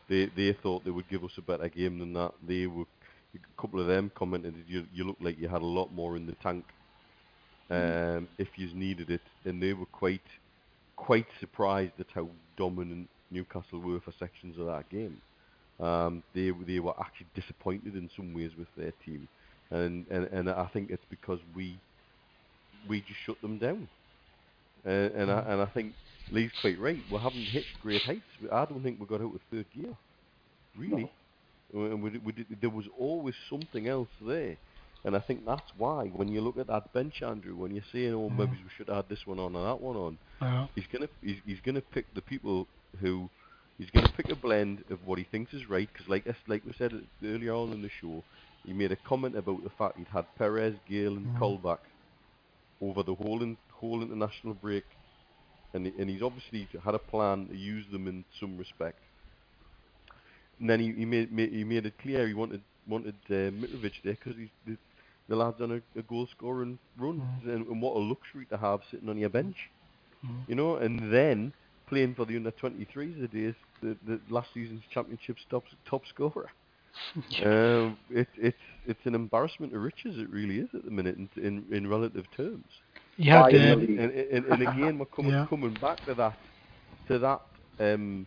They 0.08 0.28
they 0.28 0.54
thought 0.54 0.86
they 0.86 0.92
would 0.92 1.10
give 1.10 1.24
us 1.24 1.38
a 1.38 1.42
better 1.42 1.68
game 1.70 2.00
than 2.00 2.14
that. 2.14 2.34
They 2.48 2.68
were 2.68 2.86
a 3.36 3.62
couple 3.62 3.80
of 3.82 3.88
them 3.88 4.12
commented, 4.16 4.56
"You 4.68 4.88
you 4.94 5.04
look 5.04 5.18
like 5.20 5.40
you 5.40 5.50
had 5.50 5.62
a 5.62 5.66
lot 5.66 5.92
more 5.92 6.16
in 6.16 6.26
the 6.26 6.36
tank 6.36 6.66
um, 7.70 8.28
if 8.38 8.58
you 8.58 8.74
needed 8.74 9.10
it," 9.10 9.22
and 9.46 9.62
they 9.62 9.74
were 9.74 9.88
quite 9.88 10.22
quite 10.96 11.28
surprised 11.40 12.00
at 12.00 12.08
how 12.14 12.30
dominant 12.58 13.10
Newcastle 13.32 13.80
were 13.82 14.00
for 14.00 14.14
sections 14.18 14.58
of 14.58 14.68
that 14.68 14.90
game. 14.90 15.22
Um, 15.80 16.24
they 16.34 16.52
they 16.66 16.80
were 16.80 16.98
actually 17.00 17.28
disappointed 17.36 17.96
in 17.96 18.10
some 18.16 18.34
ways 18.34 18.52
with 18.58 18.70
their 18.78 18.94
team, 19.06 19.28
and 19.72 20.06
and, 20.10 20.26
and 20.28 20.50
I 20.50 20.68
think 20.72 20.92
it's 20.92 21.06
because 21.10 21.40
we 21.54 21.82
we 22.88 23.02
just 23.02 23.20
shut 23.26 23.42
them 23.42 23.58
down. 23.58 23.90
Uh, 24.86 24.90
and 24.90 25.32
I 25.32 25.40
and 25.52 25.62
I 25.62 25.66
think 25.68 25.94
Lee's 26.32 26.52
quite 26.62 26.80
right. 26.80 27.00
We 27.12 27.18
haven't 27.18 27.48
hit 27.48 27.66
great 27.82 28.02
heights. 28.04 28.22
I 28.52 28.66
don't 28.66 28.84
think 28.84 29.00
we 29.00 29.06
got 29.06 29.22
out 29.22 29.34
of 29.34 29.42
third 29.52 29.66
gear, 29.74 29.96
really. 30.78 31.12
And 31.74 32.04
we, 32.04 32.18
we 32.20 32.32
did, 32.32 32.46
there 32.62 32.70
was 32.70 32.86
always 32.98 33.34
something 33.50 33.88
else 33.88 34.10
there. 34.22 34.56
And 35.04 35.16
I 35.16 35.20
think 35.20 35.46
that's 35.46 35.72
why 35.78 36.06
when 36.08 36.28
you 36.30 36.42
look 36.42 36.58
at 36.58 36.68
that 36.68 36.94
bench, 36.94 37.22
Andrew, 37.22 37.56
when 37.56 37.74
you're 37.76 37.84
saying, 37.92 38.14
"Oh, 38.14 38.30
maybe 38.30 38.52
we 38.64 38.70
should 38.78 38.90
add 38.90 39.06
this 39.10 39.26
one 39.26 39.40
on 39.40 39.56
and 39.56 39.66
that 39.66 39.82
one 39.82 39.96
on," 39.96 40.18
Yeah. 40.42 40.68
he's 40.76 40.86
gonna 40.92 41.10
he's, 41.22 41.38
he's 41.46 41.62
gonna 41.66 41.82
pick 41.82 42.14
the 42.14 42.22
people 42.22 42.68
who 43.00 43.30
he's 43.78 43.90
gonna 43.92 44.12
pick 44.18 44.30
a 44.32 44.36
blend 44.36 44.84
of 44.90 45.00
what 45.06 45.18
he 45.20 45.26
thinks 45.26 45.54
is 45.54 45.68
right. 45.70 45.88
Because 45.92 46.08
like 46.08 46.26
like 46.48 46.64
we 46.66 46.74
said 46.78 46.92
earlier 47.24 47.54
on 47.54 47.72
in 47.74 47.82
the 47.82 47.90
show, 48.02 48.24
he 48.66 48.74
made 48.74 48.92
a 48.92 48.96
comment 48.96 49.36
about 49.38 49.64
the 49.64 49.70
fact 49.78 49.98
he'd 49.98 50.08
had 50.08 50.26
Perez, 50.38 50.76
Gayle, 50.88 51.16
and 51.18 51.28
Mhm. 51.28 51.40
Colback 51.40 51.80
over 52.82 53.04
the 53.04 53.16
whole 53.16 53.42
in, 53.44 53.58
whole 53.76 54.02
international 54.02 54.54
break, 54.56 54.86
and 55.74 55.86
he- 55.88 55.96
and 56.00 56.10
he's 56.10 56.22
obviously 56.24 56.68
had 56.84 56.96
a 56.96 57.00
plan 57.00 57.48
to 57.50 57.56
use 57.58 57.86
them 57.92 58.08
in 58.08 58.26
some 58.40 58.58
respect. 58.58 59.02
And 60.60 60.70
then 60.70 60.80
he, 60.80 60.92
he 60.94 61.06
made, 61.06 61.32
made 61.32 61.52
he 61.52 61.64
made 61.64 61.86
it 61.86 61.98
clear 62.00 62.28
he 62.28 62.34
wanted 62.34 62.62
wanted 62.88 63.16
uh, 63.30 63.52
Mitrovic 63.52 63.94
there 64.04 64.14
because 64.14 64.36
he's 64.38 64.50
the, 64.66 64.78
the 65.28 65.36
lad's 65.36 65.62
on 65.62 65.72
a, 65.72 66.00
a 66.00 66.04
goal 66.04 66.28
scoring 66.32 66.80
run, 66.98 67.26
and, 67.44 67.68
and 67.68 67.82
what 67.82 67.96
a 67.96 68.00
luxury 68.00 68.46
to 68.48 68.58
have 68.58 68.82
sitting 68.92 69.10
on 69.10 69.18
your 69.18 69.30
bench, 69.30 69.58
Mhm. 70.24 70.48
you 70.48 70.56
know. 70.56 70.78
And 70.78 71.14
then 71.14 71.54
playing 71.88 72.16
for 72.16 72.26
the 72.26 72.36
under 72.38 72.52
23s 72.52 73.20
the 73.20 73.28
days 73.28 73.56
the, 73.82 73.98
the 74.06 74.22
last 74.30 74.50
season's 74.54 74.84
championship 74.92 75.38
top 75.50 75.66
top 75.90 76.04
scorer. 76.08 76.50
Um, 77.44 77.98
it, 78.10 78.28
it's 78.38 78.58
it's 78.86 79.06
an 79.06 79.16
embarrassment 79.16 79.74
of 79.76 79.82
riches. 79.82 80.18
It 80.18 80.30
really 80.30 80.60
is 80.60 80.70
at 80.74 80.84
the 80.86 80.92
minute 80.92 81.18
in 81.18 81.30
in, 81.38 81.66
in 81.72 81.88
relative 81.88 82.26
terms. 82.36 82.70
You 83.18 83.32
had 83.32 83.42
Why 83.42 83.48
uh. 83.50 83.52
And, 83.78 84.00
and, 84.00 84.46
and 84.46 84.62
again, 84.68 85.00
we're 85.00 85.06
coming 85.06 85.32
Yeah. 85.32 85.46
coming 85.50 85.74
back 85.76 86.04
to 86.06 86.14
that 86.16 86.38
to 87.08 87.20
that 87.20 87.42
um, 87.80 88.26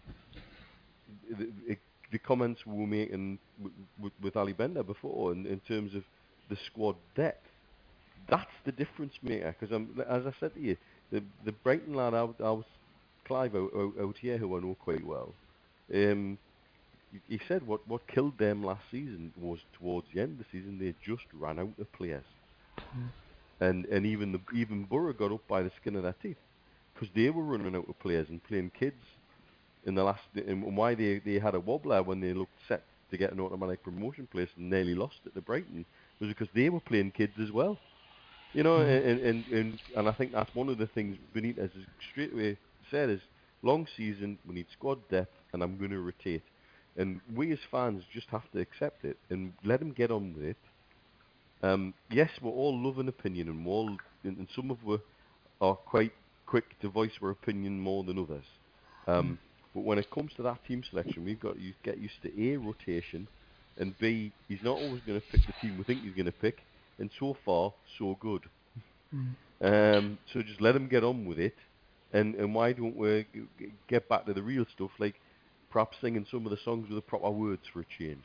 the, 1.31 1.49
the- 1.69 1.77
the 2.11 2.19
comments 2.19 2.65
we 2.65 2.73
were 2.75 2.87
making 2.87 3.39
with, 3.63 3.73
with, 4.01 4.13
with 4.23 4.35
Ali 4.37 4.55
Bender 4.55 4.83
before, 4.83 5.31
in, 5.33 5.45
in 5.45 5.61
terms 5.69 5.95
of 5.95 6.03
the 6.49 6.57
squad 6.65 6.97
depth. 7.15 7.47
That's 8.31 8.51
the 8.65 8.73
difference 8.73 9.13
maker. 9.23 9.55
Because 9.61 9.79
as 10.09 10.27
I 10.27 10.33
said 10.41 10.55
to 10.55 10.61
you, 10.61 10.77
the 11.13 11.23
the 11.45 11.53
Brighton 11.53 11.93
lad, 11.95 12.15
I, 12.15 12.23
was- 12.23 12.37
I 12.41 12.51
was 12.51 12.65
Clive 13.27 13.55
out, 13.55 13.71
out, 13.77 13.93
out 14.01 14.17
here, 14.19 14.39
who 14.39 14.57
I 14.57 14.61
know 14.61 14.75
quite 14.83 15.05
well. 15.05 15.35
Um, 15.95 16.39
he- 17.13 17.37
he 17.37 17.41
said 17.47 17.67
what 17.67 17.87
what 17.87 18.07
killed 18.07 18.39
them 18.39 18.65
last 18.65 18.85
season 18.91 19.31
was 19.39 19.59
towards 19.79 20.07
the 20.15 20.23
end 20.23 20.33
of 20.33 20.39
the 20.39 20.45
season 20.51 20.79
they 20.79 20.95
just 21.05 21.25
ran 21.39 21.59
out 21.59 21.73
of 21.79 21.93
players, 21.93 22.25
and 23.61 23.87
and 23.87 24.07
even 24.07 24.33
the 24.33 24.41
even 24.55 24.85
Borough 24.85 25.13
got 25.13 25.33
up 25.33 25.47
by 25.49 25.63
the 25.63 25.71
skin 25.81 25.97
of 25.97 26.03
their 26.05 26.15
teeth. 26.23 26.39
because 26.95 27.11
they 27.15 27.31
were 27.31 27.45
running 27.45 27.77
out 27.77 27.89
of 27.89 27.99
players 28.01 28.29
and 28.31 28.43
playing 28.45 28.71
kids 28.79 29.05
in 29.85 29.95
the 29.95 30.05
last, 30.05 30.23
and 30.35 30.77
why 30.77 30.95
they, 30.95 31.19
they 31.21 31.39
had 31.39 31.55
a 31.55 31.61
wobbler 31.61 32.03
when 32.03 32.21
they 32.21 32.33
looked 32.35 32.59
set 32.69 32.85
to 33.11 33.17
get 33.19 33.33
an 33.33 33.41
automatic 33.41 33.83
promotion 33.83 34.27
place 34.27 34.51
and 34.57 34.71
nearly 34.71 34.95
lost 34.95 35.21
it 35.27 35.35
to 35.35 35.41
Brighton 35.43 35.87
was 36.21 36.29
because 36.29 36.49
they 36.55 36.69
were 36.71 36.81
playing 36.81 37.13
kids 37.13 37.35
as 37.43 37.51
well. 37.53 37.81
You 38.55 38.63
know, 38.63 38.79
Mhm. 38.79 39.05
and, 39.07 39.21
and, 39.21 39.47
and, 39.49 39.79
and 39.97 40.09
I 40.09 40.13
think 40.13 40.33
that's 40.33 40.55
one 40.55 40.69
of 40.69 40.79
the 40.79 40.87
things 40.87 41.17
Benitez 41.35 41.73
has 41.75 41.85
straight 42.11 42.33
away 42.33 42.59
said 42.91 43.11
is 43.11 43.21
long 43.63 43.87
season, 43.97 44.39
we 44.47 44.55
need 44.55 44.67
squad 44.73 45.09
depth, 45.09 45.35
and 45.53 45.63
I'm 45.63 45.77
going 45.79 45.91
to 45.91 46.01
rotate. 46.01 46.45
And 46.97 47.21
we 47.35 47.53
as 47.53 47.59
fans 47.71 48.05
just 48.13 48.29
have 48.31 48.51
to 48.53 48.61
accept 48.61 49.05
it 49.05 49.19
and 49.31 49.55
let 49.65 49.81
him 49.83 49.93
get 49.93 50.11
on 50.11 50.35
with 50.35 50.45
it. 50.45 50.59
Um, 51.63 51.95
yes, 52.11 52.31
we're 52.41 52.51
all 52.51 52.79
love 52.81 52.99
an 52.99 53.09
opinion, 53.09 53.49
and 53.49 53.67
all, 53.67 53.89
and, 54.25 54.39
and 54.39 54.49
some 54.55 54.71
of 54.71 54.79
us 54.89 55.01
are 55.61 55.75
quite 55.75 56.13
quick 56.47 56.79
to 56.81 56.89
voice 56.89 57.13
our 57.23 57.31
opinion 57.31 57.81
more 57.81 58.05
than 58.05 58.19
others. 58.19 58.45
Um, 59.07 59.39
but 59.75 59.85
when 59.85 59.99
it 59.99 60.11
comes 60.11 60.33
to 60.37 60.43
that 60.43 60.65
team 60.67 60.83
selection, 60.89 61.25
we've 61.25 61.41
got 61.41 61.55
to 61.55 61.73
get 61.83 61.99
used 61.99 62.23
to 62.23 62.51
A, 62.51 62.57
rotation, 62.57 63.27
and 63.79 63.99
B, 63.99 64.33
he's 64.49 64.63
not 64.63 64.77
always 64.77 65.01
going 65.07 65.21
to 65.21 65.27
pick 65.27 65.41
the 65.47 65.53
team 65.61 65.79
we 65.79 65.85
think 65.85 66.03
he's 66.03 66.15
going 66.15 66.27
to 66.27 66.33
pick, 66.33 66.59
and 66.99 67.11
so 67.19 67.37
far, 67.45 67.73
so 67.99 68.17
good. 68.21 68.45
Mm. 69.15 69.35
Um, 69.61 70.19
so 70.33 70.43
just 70.43 70.61
let 70.61 70.77
him 70.77 70.89
get 70.89 71.05
on 71.05 71.27
with 71.27 71.39
it, 71.39 71.57
and, 72.13 72.35
and 72.37 72.55
why 72.55 72.73
don't 72.73 72.97
we 72.97 73.27
get 73.89 74.09
back 74.09 74.27
to 74.27 74.33
the 74.33 74.43
real 74.43 74.65
stuff, 74.75 74.91
like 74.99 75.15
perhaps 75.71 75.97
singing 76.01 76.27
some 76.31 76.47
of 76.47 76.51
the 76.51 76.59
songs 76.65 76.89
with 76.89 76.97
the 76.97 77.03
proper 77.03 77.31
words 77.31 77.63
for 77.73 77.81
a 77.81 77.87
change. 77.99 78.25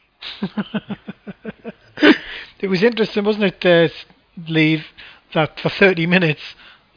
it 2.63 2.69
was 2.69 2.81
interesting, 2.81 3.25
wasn't 3.25 3.43
it, 3.43 3.65
uh, 3.65 3.93
Lee, 4.47 4.81
that 5.33 5.59
for 5.59 5.67
30 5.67 6.07
minutes, 6.07 6.41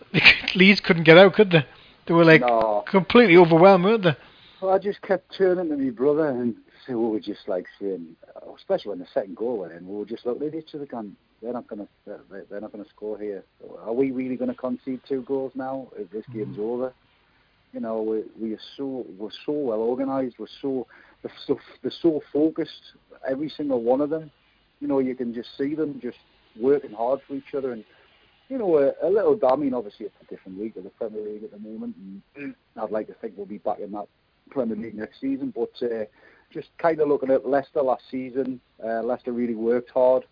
Leeds 0.54 0.78
couldn't 0.78 1.02
get 1.02 1.18
out, 1.18 1.34
could 1.34 1.50
they? 1.50 1.66
They 2.06 2.14
were 2.14 2.24
like 2.24 2.40
No. 2.42 2.84
completely 2.86 3.36
overwhelmed, 3.36 3.84
weren't 3.84 4.04
they? 4.04 4.16
Well, 4.62 4.72
I 4.72 4.78
just 4.78 5.02
kept 5.02 5.36
turning 5.36 5.68
to 5.70 5.76
my 5.76 5.90
brother 5.90 6.28
and 6.28 6.54
say, 6.86 6.94
we 6.94 7.10
were 7.10 7.18
just 7.18 7.48
like 7.48 7.66
saying, 7.80 8.14
uh, 8.36 8.52
especially 8.56 8.90
when 8.90 9.00
the 9.00 9.08
second 9.12 9.36
goal 9.36 9.58
went 9.58 9.72
in, 9.72 9.88
we 9.88 9.96
were 9.96 10.04
just 10.04 10.24
looking 10.24 10.46
at 10.46 10.54
each 10.54 10.72
other 10.72 10.86
going, 10.86 11.16
they're 11.42 11.52
not 11.52 11.66
going 11.66 11.80
to, 11.80 12.20
they're, 12.48 12.60
not 12.60 12.70
going 12.70 12.84
to 12.84 12.90
score 12.90 13.18
here. 13.18 13.42
Are 13.84 13.92
we 13.92 14.12
really 14.12 14.36
going 14.36 14.50
to 14.50 14.56
concede 14.56 15.00
two 15.08 15.22
goals 15.22 15.50
now? 15.56 15.88
If 15.96 16.10
this 16.10 16.24
game's 16.32 16.58
over, 16.60 16.92
you 17.72 17.80
know, 17.80 18.02
we 18.02 18.22
we 18.40 18.54
are 18.54 18.60
so 18.76 19.04
we're 19.18 19.30
so 19.44 19.52
well 19.52 19.80
organised. 19.80 20.38
We're 20.38 20.46
so 20.62 20.86
they're 21.22 21.32
so 21.44 21.58
they're 21.82 21.90
so 21.90 22.22
focused. 22.32 22.80
Every 23.28 23.50
single 23.50 23.82
one 23.82 24.00
of 24.00 24.08
them, 24.08 24.30
you 24.80 24.88
know, 24.88 24.98
you 24.98 25.14
can 25.14 25.32
just 25.34 25.56
see 25.56 25.74
them 25.74 26.00
just 26.00 26.18
working 26.58 26.92
hard 26.92 27.20
for 27.26 27.34
each 27.34 27.54
other 27.54 27.72
and. 27.72 27.84
You 28.48 28.58
know, 28.58 28.76
a, 28.78 28.92
a 29.02 29.10
little. 29.10 29.36
I 29.44 29.56
mean, 29.56 29.74
obviously, 29.74 30.06
it's 30.06 30.14
a 30.22 30.26
different 30.32 30.60
league, 30.60 30.74
the 30.74 30.88
Premier 30.90 31.20
League 31.20 31.42
at 31.42 31.50
the 31.50 31.58
moment, 31.58 31.96
and 32.36 32.54
I'd 32.80 32.92
like 32.92 33.08
to 33.08 33.14
think 33.14 33.32
we'll 33.36 33.44
be 33.44 33.58
back 33.58 33.80
in 33.80 33.90
that 33.90 34.06
Premier 34.50 34.76
League 34.76 34.94
next 34.94 35.20
season. 35.20 35.52
But 35.52 35.72
uh, 35.82 36.04
just 36.52 36.68
kind 36.78 37.00
of 37.00 37.08
looking 37.08 37.30
at 37.30 37.48
Leicester 37.48 37.82
last 37.82 38.04
season, 38.08 38.60
uh, 38.84 39.02
Leicester 39.02 39.32
really 39.32 39.56
worked 39.56 39.90
hard, 39.90 40.26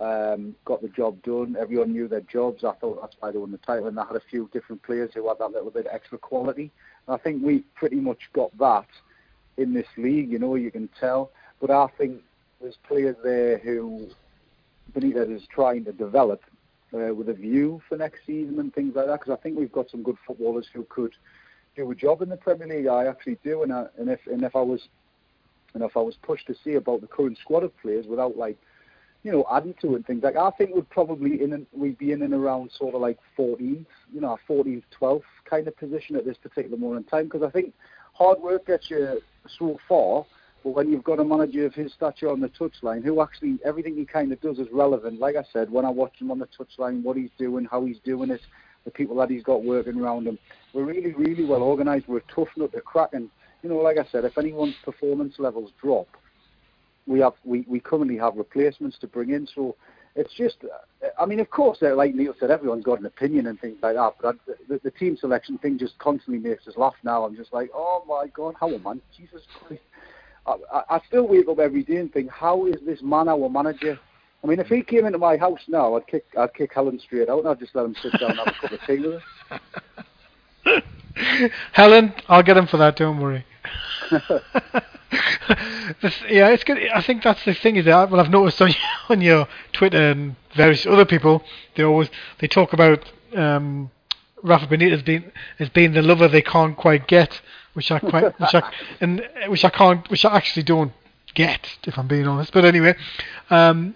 um, 0.00 0.54
got 0.64 0.80
the 0.80 0.88
job 0.90 1.20
done. 1.22 1.56
Everyone 1.58 1.92
knew 1.92 2.06
their 2.06 2.20
jobs. 2.20 2.62
I 2.62 2.72
thought 2.74 3.00
that's 3.00 3.16
why 3.18 3.32
they 3.32 3.38
won 3.38 3.50
the 3.50 3.58
title, 3.58 3.88
and 3.88 3.96
they 3.96 4.02
had 4.02 4.14
a 4.16 4.22
few 4.30 4.48
different 4.52 4.82
players 4.82 5.10
who 5.14 5.26
had 5.26 5.38
that 5.38 5.50
little 5.50 5.70
bit 5.70 5.86
of 5.86 5.92
extra 5.92 6.18
quality. 6.18 6.70
And 7.08 7.16
I 7.16 7.18
think 7.18 7.44
we 7.44 7.64
pretty 7.74 7.96
much 7.96 8.30
got 8.32 8.56
that 8.58 8.86
in 9.56 9.74
this 9.74 9.88
league. 9.96 10.30
You 10.30 10.38
know, 10.38 10.54
you 10.54 10.70
can 10.70 10.88
tell. 11.00 11.32
But 11.60 11.70
I 11.72 11.88
think 11.98 12.22
there's 12.60 12.76
players 12.86 13.16
there 13.24 13.58
who 13.58 14.08
Benitez 14.92 15.34
is 15.34 15.42
trying 15.52 15.84
to 15.84 15.92
develop 15.92 16.42
uh, 16.92 17.14
with 17.14 17.28
a 17.28 17.34
view 17.34 17.80
for 17.88 17.96
next 17.96 18.20
season 18.26 18.58
and 18.58 18.74
things 18.74 18.94
like 18.94 19.06
that. 19.06 19.20
Because 19.20 19.36
I 19.38 19.42
think 19.42 19.58
we've 19.58 19.72
got 19.72 19.90
some 19.90 20.02
good 20.02 20.16
footballers 20.26 20.66
who 20.72 20.84
could 20.88 21.14
do 21.76 21.90
a 21.90 21.94
job 21.94 22.22
in 22.22 22.28
the 22.28 22.36
Premier 22.36 22.66
League. 22.66 22.86
I 22.86 23.06
actually 23.06 23.38
do, 23.44 23.62
and, 23.62 23.72
I, 23.72 23.86
and 23.98 24.10
if 24.10 24.20
and 24.26 24.42
if 24.42 24.54
I 24.56 24.60
was 24.60 24.88
and 25.74 25.82
if 25.82 25.96
I 25.96 26.00
was 26.00 26.16
pushed 26.22 26.46
to 26.48 26.54
see 26.64 26.74
about 26.74 27.00
the 27.00 27.06
current 27.06 27.38
squad 27.38 27.62
of 27.62 27.76
players 27.80 28.06
without 28.06 28.36
like 28.36 28.58
you 29.22 29.30
know 29.30 29.46
adding 29.52 29.74
to 29.82 29.94
and 29.94 30.04
things 30.04 30.22
like 30.24 30.36
I 30.36 30.50
think 30.50 30.74
we'd 30.74 30.90
probably 30.90 31.42
in 31.42 31.66
we'd 31.72 31.98
be 31.98 32.12
in 32.12 32.22
and 32.22 32.34
around 32.34 32.70
sort 32.76 32.94
of 32.94 33.00
like 33.00 33.18
14th, 33.38 33.86
you 34.12 34.20
know, 34.20 34.36
14th, 34.48 34.82
12th 35.00 35.22
kind 35.48 35.68
of 35.68 35.76
position 35.76 36.16
at 36.16 36.24
this 36.24 36.36
particular 36.36 36.76
moment 36.76 37.06
in 37.06 37.10
time. 37.10 37.24
Because 37.24 37.42
I 37.42 37.50
think 37.50 37.72
hard 38.14 38.40
work 38.40 38.66
gets 38.66 38.90
you 38.90 39.20
so 39.58 39.78
far. 39.88 40.24
But 40.62 40.70
when 40.70 40.90
you've 40.90 41.04
got 41.04 41.20
a 41.20 41.24
manager 41.24 41.64
of 41.64 41.74
his 41.74 41.92
stature 41.92 42.28
on 42.28 42.40
the 42.40 42.48
touchline, 42.48 43.02
who 43.02 43.22
actually 43.22 43.58
everything 43.64 43.96
he 43.96 44.04
kind 44.04 44.30
of 44.32 44.40
does 44.40 44.58
is 44.58 44.68
relevant. 44.70 45.18
Like 45.18 45.36
I 45.36 45.44
said, 45.52 45.70
when 45.70 45.84
I 45.84 45.90
watch 45.90 46.12
him 46.18 46.30
on 46.30 46.38
the 46.38 46.48
touchline, 46.48 47.02
what 47.02 47.16
he's 47.16 47.30
doing, 47.38 47.66
how 47.70 47.84
he's 47.86 47.98
doing 48.04 48.30
it, 48.30 48.42
the 48.84 48.90
people 48.90 49.16
that 49.16 49.30
he's 49.30 49.42
got 49.42 49.64
working 49.64 49.98
around 50.00 50.26
him, 50.26 50.38
we're 50.72 50.84
really, 50.84 51.12
really 51.12 51.44
well 51.44 51.62
organised. 51.62 52.08
We're 52.08 52.22
tough 52.34 52.48
nut 52.56 52.72
to 52.72 52.80
crack, 52.80 53.10
and 53.12 53.30
you 53.62 53.70
know, 53.70 53.76
like 53.76 53.98
I 53.98 54.04
said, 54.10 54.24
if 54.24 54.38
anyone's 54.38 54.76
performance 54.84 55.34
levels 55.38 55.70
drop, 55.80 56.08
we 57.06 57.20
have 57.20 57.34
we, 57.44 57.64
we 57.66 57.80
currently 57.80 58.18
have 58.18 58.36
replacements 58.36 58.98
to 58.98 59.06
bring 59.06 59.30
in. 59.30 59.46
So 59.54 59.76
it's 60.16 60.34
just, 60.34 60.56
I 61.18 61.26
mean, 61.26 61.40
of 61.40 61.50
course, 61.50 61.78
like 61.80 62.14
Neil 62.14 62.34
said, 62.38 62.50
everyone's 62.50 62.84
got 62.84 63.00
an 63.00 63.06
opinion 63.06 63.46
and 63.46 63.60
things 63.60 63.78
like 63.82 63.94
that. 63.94 64.14
But 64.20 64.34
I, 64.34 64.52
the, 64.68 64.80
the 64.82 64.90
team 64.90 65.16
selection 65.16 65.58
thing 65.58 65.78
just 65.78 65.98
constantly 65.98 66.38
makes 66.48 66.66
us 66.66 66.76
laugh. 66.76 66.94
Now 67.02 67.24
I'm 67.24 67.36
just 67.36 67.52
like, 67.52 67.70
oh 67.74 68.04
my 68.06 68.26
god, 68.34 68.54
how 68.58 68.70
a 68.72 68.78
man, 68.78 69.00
Jesus 69.16 69.42
Christ. 69.58 69.82
I, 70.46 70.82
I, 70.90 71.00
still 71.06 71.28
wake 71.28 71.48
up 71.48 71.58
every 71.58 71.82
day 71.82 71.96
and 71.96 72.12
think, 72.12 72.30
how 72.30 72.66
is 72.66 72.76
this 72.84 73.02
man 73.02 73.28
our 73.28 73.48
manager? 73.48 73.98
I 74.42 74.46
mean, 74.46 74.58
if 74.58 74.68
he 74.68 74.82
came 74.82 75.04
into 75.04 75.18
my 75.18 75.36
house 75.36 75.60
now, 75.68 75.96
I'd 75.96 76.06
kick, 76.06 76.24
I'd 76.36 76.54
kick 76.54 76.72
Helen 76.74 76.98
straight 76.98 77.28
out, 77.28 77.40
and 77.40 77.48
I'd 77.48 77.58
just 77.58 77.74
let 77.74 77.84
him 77.84 77.94
sit 78.02 78.18
down 78.18 78.30
and 78.30 78.38
have 78.38 78.48
a 78.48 78.52
cup 78.52 78.72
of 78.72 78.80
tea 78.86 78.98
with 78.98 79.22
us. 80.66 80.82
Helen, 81.72 82.14
I'll 82.28 82.42
get 82.42 82.56
him 82.56 82.66
for 82.66 82.78
that. 82.78 82.96
Don't 82.96 83.20
worry. 83.20 83.44
This- 84.10 84.22
yeah, 86.30 86.48
it's 86.48 86.64
good. 86.64 86.78
I 86.94 87.02
think 87.02 87.22
that's 87.22 87.44
the 87.44 87.54
thing 87.54 87.76
is 87.76 87.84
that 87.84 88.10
well, 88.10 88.20
I've 88.20 88.30
noticed 88.30 88.60
on 88.62 88.68
your, 88.68 88.78
on 89.08 89.20
your 89.20 89.48
Twitter 89.72 90.10
and 90.10 90.36
various 90.54 90.86
other 90.86 91.04
people, 91.04 91.42
they 91.76 91.82
always 91.82 92.08
they 92.38 92.46
talk 92.46 92.72
about 92.72 93.10
um, 93.34 93.90
Rafa 94.42 94.66
Benitez 94.66 95.04
being 95.04 95.30
as 95.58 95.68
being 95.68 95.92
the 95.92 96.02
lover 96.02 96.28
they 96.28 96.42
can't 96.42 96.76
quite 96.76 97.06
get, 97.06 97.40
which 97.74 97.90
I 97.90 97.98
quite 97.98 98.38
which 98.40 98.54
I 98.54 98.72
and 99.00 99.26
which 99.48 99.64
I 99.64 99.70
can't 99.70 100.08
which 100.10 100.24
I 100.24 100.36
actually 100.36 100.64
don't 100.64 100.92
get 101.34 101.78
if 101.86 101.98
I'm 101.98 102.08
being 102.08 102.26
honest. 102.26 102.52
But 102.52 102.64
anyway, 102.64 102.96
um, 103.50 103.94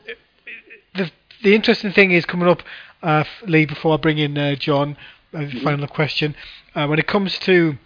the 0.95 1.11
the 1.43 1.55
interesting 1.55 1.93
thing 1.93 2.13
is 2.13 2.25
coming 2.25 2.49
up, 2.49 2.63
uh, 3.03 3.25
Lee. 3.47 3.67
Before 3.67 3.95
I 3.95 3.97
bring 3.97 4.19
in 4.19 4.37
uh, 4.39 4.55
John, 4.57 4.97
uh, 5.33 5.41
the 5.41 5.61
final 5.61 5.87
question. 5.89 6.35
Uh, 6.75 6.87
when 6.87 6.99
it 6.99 7.07
comes 7.07 7.39
to, 7.41 7.79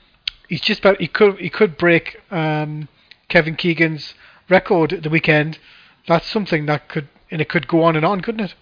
he's 0.49 0.61
just 0.61 0.81
about 0.81 1.01
he 1.01 1.09
could 1.09 1.39
he 1.39 1.51
could 1.51 1.77
break 1.77 2.21
um, 2.31 2.89
Kevin 3.29 3.57
Keegan's 3.57 4.15
record 4.49 4.93
at 4.93 5.03
the 5.03 5.11
weekend. 5.11 5.59
That's 6.07 6.27
something 6.27 6.67
that 6.67 6.89
could 6.89 7.09
and 7.31 7.41
it 7.41 7.49
could 7.49 7.69
go 7.69 7.83
on 7.83 7.97
and 7.97 8.05
on, 8.05 8.21
couldn't 8.21 8.41
it? 8.41 8.55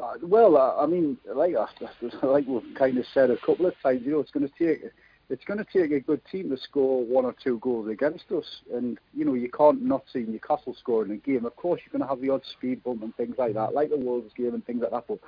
Uh, 0.00 0.12
well, 0.22 0.56
uh, 0.56 0.76
I 0.76 0.86
mean, 0.86 1.16
like 1.34 1.54
us, 1.54 1.70
like 2.22 2.46
we've 2.46 2.74
kind 2.74 2.98
of 2.98 3.06
said 3.14 3.30
a 3.30 3.36
couple 3.38 3.66
of 3.66 3.74
times, 3.82 4.02
you 4.04 4.12
know, 4.12 4.20
it's 4.20 4.30
going 4.30 4.46
to 4.46 4.52
take 4.58 4.82
it's 5.28 5.44
going 5.44 5.58
to 5.58 5.64
take 5.64 5.90
a 5.90 6.00
good 6.00 6.20
team 6.30 6.50
to 6.50 6.56
score 6.56 7.04
one 7.04 7.24
or 7.24 7.34
two 7.42 7.58
goals 7.58 7.88
against 7.88 8.30
us, 8.30 8.44
and 8.72 8.98
you 9.14 9.24
know 9.24 9.34
you 9.34 9.50
can't 9.50 9.82
not 9.82 10.04
see 10.12 10.20
Newcastle 10.20 10.76
scoring 10.78 11.10
a 11.10 11.16
game. 11.16 11.44
Of 11.44 11.56
course, 11.56 11.80
you're 11.84 11.98
going 11.98 12.06
to 12.06 12.14
have 12.14 12.20
the 12.20 12.30
odd 12.30 12.42
speed 12.52 12.84
bump 12.84 13.02
and 13.02 13.14
things 13.16 13.36
like 13.38 13.54
that, 13.54 13.74
like 13.74 13.90
the 13.90 13.96
Wolves 13.96 14.32
game 14.36 14.54
and 14.54 14.64
things 14.64 14.82
like 14.82 14.92
that. 14.92 15.04
But 15.08 15.18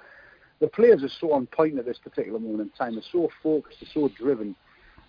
the 0.60 0.68
players 0.68 1.02
are 1.02 1.10
so 1.20 1.32
on 1.32 1.46
point 1.46 1.78
at 1.78 1.84
this 1.84 1.98
particular 1.98 2.38
moment 2.38 2.60
in 2.60 2.70
time. 2.70 2.94
They're 2.94 3.04
so 3.10 3.28
focused, 3.42 3.78
they're 3.80 3.90
so 3.92 4.08
driven. 4.16 4.54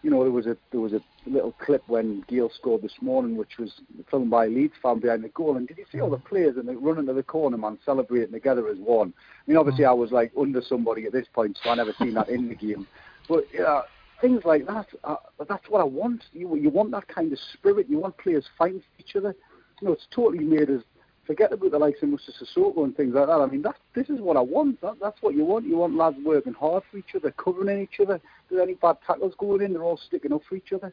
You 0.02 0.10
know, 0.10 0.24
there 0.24 0.32
was 0.32 0.48
a 0.48 0.58
there 0.72 0.80
was 0.80 0.94
a 0.94 1.02
little 1.28 1.52
clip 1.52 1.84
when 1.88 2.24
Gayle 2.28 2.50
scored 2.56 2.82
this 2.82 2.96
morning, 3.02 3.36
which 3.36 3.58
was 3.60 3.82
filmed 4.10 4.32
by 4.32 4.46
a 4.46 4.50
Leeds 4.50 4.74
fan 4.82 5.00
behind 5.00 5.24
the 5.24 5.30
goal. 5.30 5.58
And 5.58 5.68
did 5.68 5.78
you 5.78 5.86
see 5.92 6.00
all 6.00 6.10
the 6.10 6.18
players 6.18 6.56
and 6.58 6.68
they 6.68 6.76
running 6.76 7.06
to 7.08 7.14
the 7.14 7.22
corner, 7.22 7.58
man, 7.58 7.78
celebrating 7.86 8.32
together 8.32 8.70
as 8.70 8.78
one? 8.78 9.14
I 9.20 9.52
mean, 9.52 9.58
obviously, 9.58 9.84
mm. 9.84 9.90
I 9.90 9.94
was 9.94 10.12
like 10.12 10.32
under 10.40 10.62
somebody 10.62 11.06
at 11.06 11.12
this 11.12 11.28
point, 11.32 11.60
so 11.62 11.70
I 11.70 11.76
never 11.76 11.94
seen 12.00 12.14
that 12.16 12.30
in 12.30 12.48
the 12.48 12.56
game. 12.56 12.88
But 13.28 13.44
yeah, 13.54 13.82
things 14.22 14.44
like 14.46 14.68
that, 14.68 14.88
uh, 15.04 15.16
that's 15.48 15.70
what 15.70 15.82
I 15.82 15.86
want. 15.86 16.24
You 16.34 16.56
you 16.56 16.70
want 16.70 16.92
that 16.92 17.08
kind 17.08 17.32
of 17.32 17.40
spirit. 17.54 17.88
You 17.90 18.00
want 18.00 18.18
players 18.18 18.46
fighting 18.58 18.82
for 18.82 19.02
each 19.02 19.16
other. 19.16 19.36
You 19.82 19.88
know, 19.88 19.94
it's 19.94 20.08
totally 20.12 20.44
made 20.44 20.70
us 20.70 20.84
forget 21.30 21.54
about 21.54 21.70
the 21.70 21.78
likes 21.78 22.02
of 22.02 22.10
Moussa 22.10 22.32
Sissoko 22.32 22.84
and 22.84 22.98
things 22.98 23.14
like 23.14 23.28
that. 23.28 23.34
I 23.40 23.46
mean, 23.46 23.62
that 23.62 23.76
this 23.94 24.10
is 24.10 24.20
what 24.20 24.36
I 24.36 24.42
want. 24.42 24.82
That, 24.82 24.96
that's 25.00 25.22
what 25.22 25.36
you 25.36 25.46
want. 25.46 25.66
You 25.66 25.78
want 25.78 25.96
lads 25.96 26.18
working 26.26 26.54
hard 26.54 26.84
for 26.90 26.98
each 26.98 27.16
other, 27.16 27.32
covering 27.32 27.82
each 27.82 28.00
other. 28.00 28.20
There's 28.50 28.62
any 28.62 28.74
bad 28.74 28.98
tackles 29.06 29.36
going 29.38 29.62
in, 29.62 29.74
they're 29.74 29.84
all 29.84 30.00
sticking 30.08 30.34
up 30.34 30.42
for 30.50 30.56
each 30.56 30.74
other. 30.74 30.92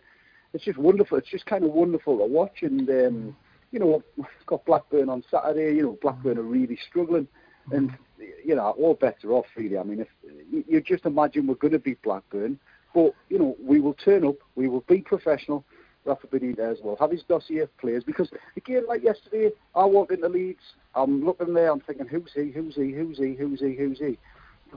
It's 0.53 0.65
just 0.65 0.79
wonderful. 0.79 1.17
It's 1.17 1.31
just 1.31 1.47
kind 1.47 1.65
of 1.65 1.71
wonderful 1.71 2.19
to 2.19 2.25
watch. 2.27 2.63
And 2.63 2.89
um, 2.89 3.37
you 3.73 3.79
know, 3.79 4.03
we've 4.17 4.27
got 4.47 4.67
Blackburn 4.67 5.09
on 5.09 5.25
Saturday. 5.31 5.75
You 5.75 5.83
know, 5.83 5.99
Blackburn 6.03 6.37
are 6.39 6.43
really 6.43 6.79
struggling, 6.87 7.27
and 7.73 7.97
you 8.45 8.55
know, 8.55 8.75
all 8.79 8.95
bets 8.95 9.25
are 9.25 9.33
off 9.33 9.47
really. 9.57 9.79
I 9.79 9.85
mean, 9.85 10.01
if 10.01 10.09
you, 10.51 10.65
you 10.69 10.81
just 10.83 11.07
imagine 11.07 11.47
we're 11.47 11.55
going 11.55 11.73
to 11.73 11.79
beat 11.79 12.03
Blackburn, 12.03 12.59
but 12.97 13.13
you 13.29 13.39
know, 13.39 13.55
we 13.63 13.79
will 13.79 13.93
turn 13.93 14.25
up. 14.25 14.37
We 14.55 14.69
will 14.69 14.83
be 14.89 15.03
professional. 15.03 15.65
Rafa 16.07 16.29
Benitez 16.29 16.83
will 16.83 16.97
have 16.97 17.11
his 17.11 17.23
dossier 17.29 17.59
of 17.59 17.77
players 17.77 18.05
because 18.05 18.31
again, 18.57 18.85
like 18.89 19.03
yesterday, 19.03 19.51
I 19.75 19.85
walked 19.85 20.13
into 20.13 20.29
Leeds. 20.29 20.63
I'm 20.95 21.23
looking 21.23 21.53
there. 21.53 21.71
I'm 21.71 21.81
thinking, 21.81 22.07
who's 22.07 22.31
he? 22.35 22.51
Who's 22.51 22.75
he? 22.75 22.93
Who's 22.93 23.19
he? 23.19 23.35
Who's 23.35 23.61
he? 23.61 23.75
Who's 23.75 23.99
he? 23.99 24.19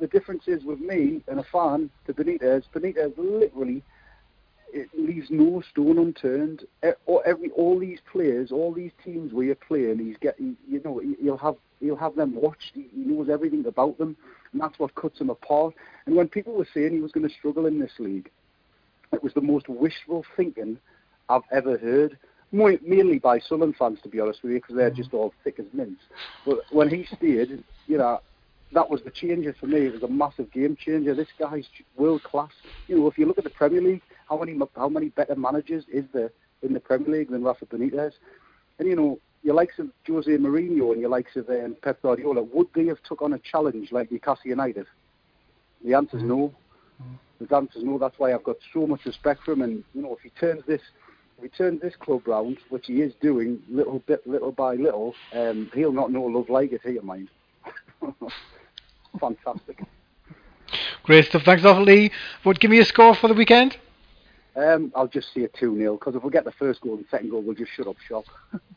The 0.01 0.07
difference 0.07 0.43
is 0.47 0.65
with 0.65 0.81
me 0.81 1.21
and 1.29 1.39
a 1.39 1.45
fan 1.45 1.89
to 2.07 2.13
Benitez. 2.13 2.63
Benitez 2.75 3.13
literally 3.17 3.83
it 4.73 4.89
leaves 4.97 5.27
no 5.29 5.61
stone 5.71 5.97
unturned. 5.97 6.65
All, 7.05 7.21
every 7.25 7.49
all 7.51 7.79
these 7.79 7.99
players, 8.11 8.51
all 8.51 8.73
these 8.73 8.91
teams 9.03 9.33
where 9.33 9.45
you're 9.45 9.55
playing, 9.55 9.99
he's 9.99 10.17
getting. 10.19 10.57
You 10.67 10.81
know, 10.83 11.01
he'll 11.21 11.37
have 11.37 11.55
he'll 11.79 11.95
have 11.95 12.15
them 12.15 12.35
watched. 12.35 12.71
He, 12.73 12.87
knows 12.93 13.29
everything 13.29 13.65
about 13.65 13.97
them, 13.97 14.15
and 14.51 14.61
that's 14.61 14.79
what 14.79 14.95
cuts 14.95 15.19
him 15.19 15.29
apart. 15.29 15.73
And 16.05 16.15
when 16.15 16.27
people 16.27 16.53
were 16.53 16.67
saying 16.73 16.91
he 16.93 16.99
was 16.99 17.11
going 17.11 17.27
to 17.27 17.33
struggle 17.33 17.65
in 17.65 17.79
this 17.79 17.91
league, 17.99 18.29
it 19.11 19.23
was 19.23 19.33
the 19.33 19.41
most 19.41 19.67
wishful 19.67 20.25
thinking 20.35 20.77
I've 21.27 21.41
ever 21.51 21.77
heard. 21.77 22.17
Mainly 22.51 23.19
by 23.19 23.39
Southern 23.39 23.73
fans, 23.73 23.99
to 24.01 24.09
be 24.09 24.19
honest 24.19 24.41
with 24.41 24.53
you, 24.53 24.57
because 24.57 24.75
they're 24.75 24.89
mm. 24.89 24.95
just 24.95 25.13
all 25.13 25.33
thick 25.43 25.59
as 25.59 25.67
mints. 25.71 26.01
But 26.47 26.59
when 26.71 26.89
he 26.89 27.05
stayed, 27.15 27.63
you 27.85 27.97
know, 27.99 28.21
that 28.71 28.89
was 28.89 29.01
the 29.01 29.09
changer 29.09 29.55
for 29.59 29.65
me. 29.65 29.87
It 29.87 29.93
was 29.93 30.03
a 30.03 30.07
massive 30.07 30.51
game 30.51 30.75
changer. 30.75 31.15
This 31.15 31.27
guy's 31.39 31.65
world 31.97 32.23
class. 32.23 32.51
You 32.87 32.97
know, 32.97 33.07
if 33.07 33.17
you 33.17 33.25
look 33.25 33.37
at 33.37 33.43
the 33.43 33.49
Premier 33.49 33.81
League, 33.81 34.01
how 34.27 34.37
many 34.37 34.57
how 34.75 34.89
many 34.89 35.09
better 35.09 35.35
managers 35.35 35.85
is 35.91 36.05
there 36.13 36.31
in 36.61 36.73
the 36.73 36.79
Premier 36.79 37.09
League 37.09 37.31
than 37.31 37.43
Rafa 37.43 37.65
Benitez? 37.65 38.13
And 38.77 38.87
you 38.87 38.95
know, 38.95 39.19
your 39.43 39.55
likes 39.55 39.79
of 39.79 39.89
Jose 40.07 40.31
Mourinho 40.31 40.91
and 40.91 41.01
your 41.01 41.09
likes 41.09 41.35
of 41.35 41.49
um, 41.49 41.75
Pep 41.81 42.01
Guardiola, 42.01 42.43
would 42.43 42.67
they 42.75 42.85
have 42.87 43.01
took 43.03 43.21
on 43.21 43.33
a 43.33 43.39
challenge 43.39 43.91
like 43.91 44.11
Newcastle 44.11 44.45
United? 44.45 44.85
The 45.83 45.93
answer's 45.93 46.23
no. 46.23 46.53
The 47.39 47.55
answer's 47.55 47.83
no. 47.83 47.97
That's 47.97 48.19
why 48.19 48.33
I've 48.33 48.43
got 48.43 48.57
so 48.73 48.85
much 48.85 49.05
respect 49.05 49.43
for 49.43 49.53
him. 49.53 49.61
And 49.61 49.83
you 49.93 50.01
know, 50.01 50.13
if 50.13 50.19
he 50.21 50.29
turns 50.29 50.63
this, 50.67 50.81
if 51.37 51.43
he 51.43 51.49
turns 51.49 51.81
this 51.81 51.95
club 51.95 52.27
round, 52.27 52.57
which 52.69 52.85
he 52.87 53.01
is 53.01 53.13
doing 53.21 53.61
little 53.69 53.99
bit, 53.99 54.27
little 54.27 54.51
by 54.51 54.75
little, 54.75 55.15
um, 55.33 55.71
he'll 55.73 55.93
not 55.93 56.11
know 56.11 56.23
love 56.23 56.49
like 56.49 56.73
it. 56.73 56.81
Here, 56.83 57.01
mind. 57.01 57.29
Fantastic. 59.19 59.81
Great 61.03 61.25
stuff. 61.25 61.43
Thanks 61.43 61.65
awful, 61.65 61.83
Lee. 61.83 62.11
Would 62.43 62.59
give 62.59 62.69
me 62.71 62.79
a 62.79 62.85
score 62.85 63.15
for 63.15 63.27
the 63.27 63.33
weekend? 63.33 63.77
Um, 64.55 64.91
I'll 64.95 65.07
just 65.07 65.33
see 65.33 65.43
a 65.43 65.47
2 65.47 65.77
0 65.77 65.93
because 65.93 66.15
if 66.15 66.23
we 66.23 66.31
get 66.31 66.43
the 66.43 66.51
first 66.51 66.81
goal 66.81 66.95
and 66.95 67.05
second 67.09 67.29
goal, 67.29 67.41
we'll 67.41 67.55
just 67.55 67.71
shut 67.71 67.87
up 67.87 67.97
shop. 68.07 68.25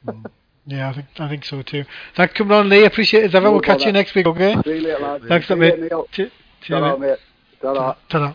Yeah, 0.65 0.91
I 0.91 0.93
think 0.95 1.07
I 1.19 1.29
think 1.29 1.45
so 1.45 1.63
too. 1.63 1.85
Thanks 2.15 2.35
for 2.35 2.39
coming 2.39 2.57
on, 2.57 2.69
Lee. 2.69 2.85
Appreciate 2.85 3.25
it 3.25 3.27
as 3.27 3.35
ever. 3.35 3.47
No 3.47 3.53
we'll 3.53 3.61
catch 3.63 3.85
you 3.85 3.91
next 3.91 4.15
week, 4.15 4.27
okay? 4.27 4.55
See 4.63 4.75
you 4.77 4.81
later, 4.81 4.99
lads. 5.01 5.25
Thanks, 5.27 5.49
See 5.49 5.55
mate. 5.57 5.81
later, 5.81 5.89
Neil. 5.89 6.07
Cheers, 6.13 6.31
Ta-ra, 6.69 6.97
mate. 6.97 7.19
Ta-ra. 7.61 8.35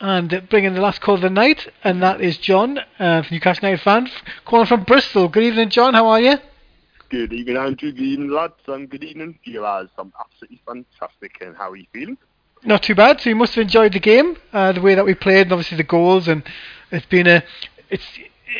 And 0.00 0.32
uh, 0.32 0.40
bringing 0.48 0.72
the 0.72 0.80
last 0.80 1.02
call 1.02 1.16
of 1.16 1.20
the 1.20 1.28
night, 1.28 1.68
and 1.84 2.02
that 2.02 2.22
is 2.22 2.38
John, 2.38 2.78
uh, 2.98 3.22
Newcastle 3.30 3.68
United 3.68 3.82
fan, 3.82 4.08
calling 4.46 4.64
from 4.64 4.84
Bristol. 4.84 5.28
Good 5.28 5.42
evening, 5.42 5.68
John. 5.68 5.92
How 5.92 6.06
are 6.06 6.20
you? 6.22 6.38
Good 7.10 7.32
evening, 7.32 7.56
Andrew. 7.56 7.90
Good 7.90 8.04
evening, 8.04 8.30
lads. 8.30 8.54
And 8.68 8.88
good 8.88 9.02
evening, 9.02 9.36
you 9.42 9.62
guys. 9.62 9.88
I'm 9.98 10.12
absolutely 10.20 10.62
fantastic. 10.64 11.38
And 11.40 11.56
how 11.56 11.72
are 11.72 11.76
you 11.76 11.86
feeling? 11.92 12.16
Not 12.62 12.84
too 12.84 12.94
bad. 12.94 13.20
So 13.20 13.30
you 13.30 13.34
must 13.34 13.56
have 13.56 13.62
enjoyed 13.62 13.94
the 13.94 13.98
game, 13.98 14.36
uh, 14.52 14.70
the 14.70 14.80
way 14.80 14.94
that 14.94 15.04
we 15.04 15.16
played, 15.16 15.48
and 15.48 15.52
obviously 15.52 15.76
the 15.76 15.82
goals. 15.82 16.28
And 16.28 16.44
it's 16.92 17.06
been 17.06 17.26
a, 17.26 17.42
it's, 17.88 18.04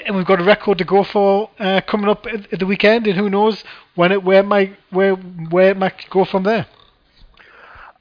and 0.05 0.17
we've 0.17 0.27
got 0.27 0.41
a 0.41 0.45
record 0.45 0.79
to 0.79 0.85
go 0.85 1.05
for 1.05 1.49
uh, 1.61 1.81
coming 1.83 2.09
up 2.09 2.27
at, 2.27 2.53
at 2.53 2.59
the 2.59 2.67
weekend. 2.67 3.07
And 3.07 3.17
who 3.17 3.31
knows 3.31 3.63
when 3.95 4.11
it, 4.11 4.25
where 4.25 4.43
my, 4.43 4.77
where, 4.91 5.15
where 5.15 5.71
it 5.71 5.77
might 5.77 6.11
go 6.11 6.25
from 6.25 6.43
there. 6.43 6.67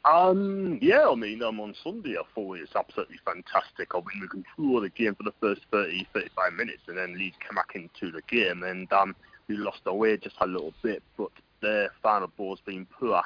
Um, 0.05 0.79
yeah, 0.81 1.09
I 1.11 1.13
mean, 1.13 1.43
um, 1.43 1.59
on 1.59 1.75
Sunday 1.83 2.15
I 2.17 2.23
thought 2.33 2.57
it 2.57 2.61
was 2.61 2.75
absolutely 2.75 3.19
fantastic. 3.23 3.93
I 3.93 3.97
mean, 3.97 4.21
we 4.21 4.27
controlled 4.27 4.83
the 4.83 4.89
game 4.89 5.13
for 5.13 5.23
the 5.25 5.33
first 5.39 5.61
30, 5.71 6.07
35 6.11 6.53
minutes, 6.53 6.81
and 6.87 6.97
then 6.97 7.19
Leeds 7.19 7.37
came 7.39 7.53
back 7.53 7.75
into 7.75 8.11
the 8.11 8.23
game, 8.23 8.63
and 8.63 8.91
um, 8.91 9.15
we 9.49 9.57
lost 9.57 9.81
our 9.87 9.93
way 9.93 10.15
just 10.15 10.35
a 10.39 10.47
little 10.47 10.73
bit, 10.81 11.03
but 11.17 11.31
the 11.61 11.89
final 12.01 12.29
ball's 12.37 12.61
been 12.65 12.85
poor. 12.85 13.21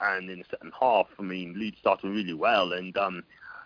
And 0.00 0.30
in 0.30 0.38
the 0.38 0.44
second 0.50 0.72
half, 0.78 1.06
I 1.18 1.22
mean, 1.22 1.58
Leeds 1.58 1.78
started 1.80 2.08
really 2.08 2.32
well, 2.32 2.72
and 2.72 2.96
um, 2.96 3.22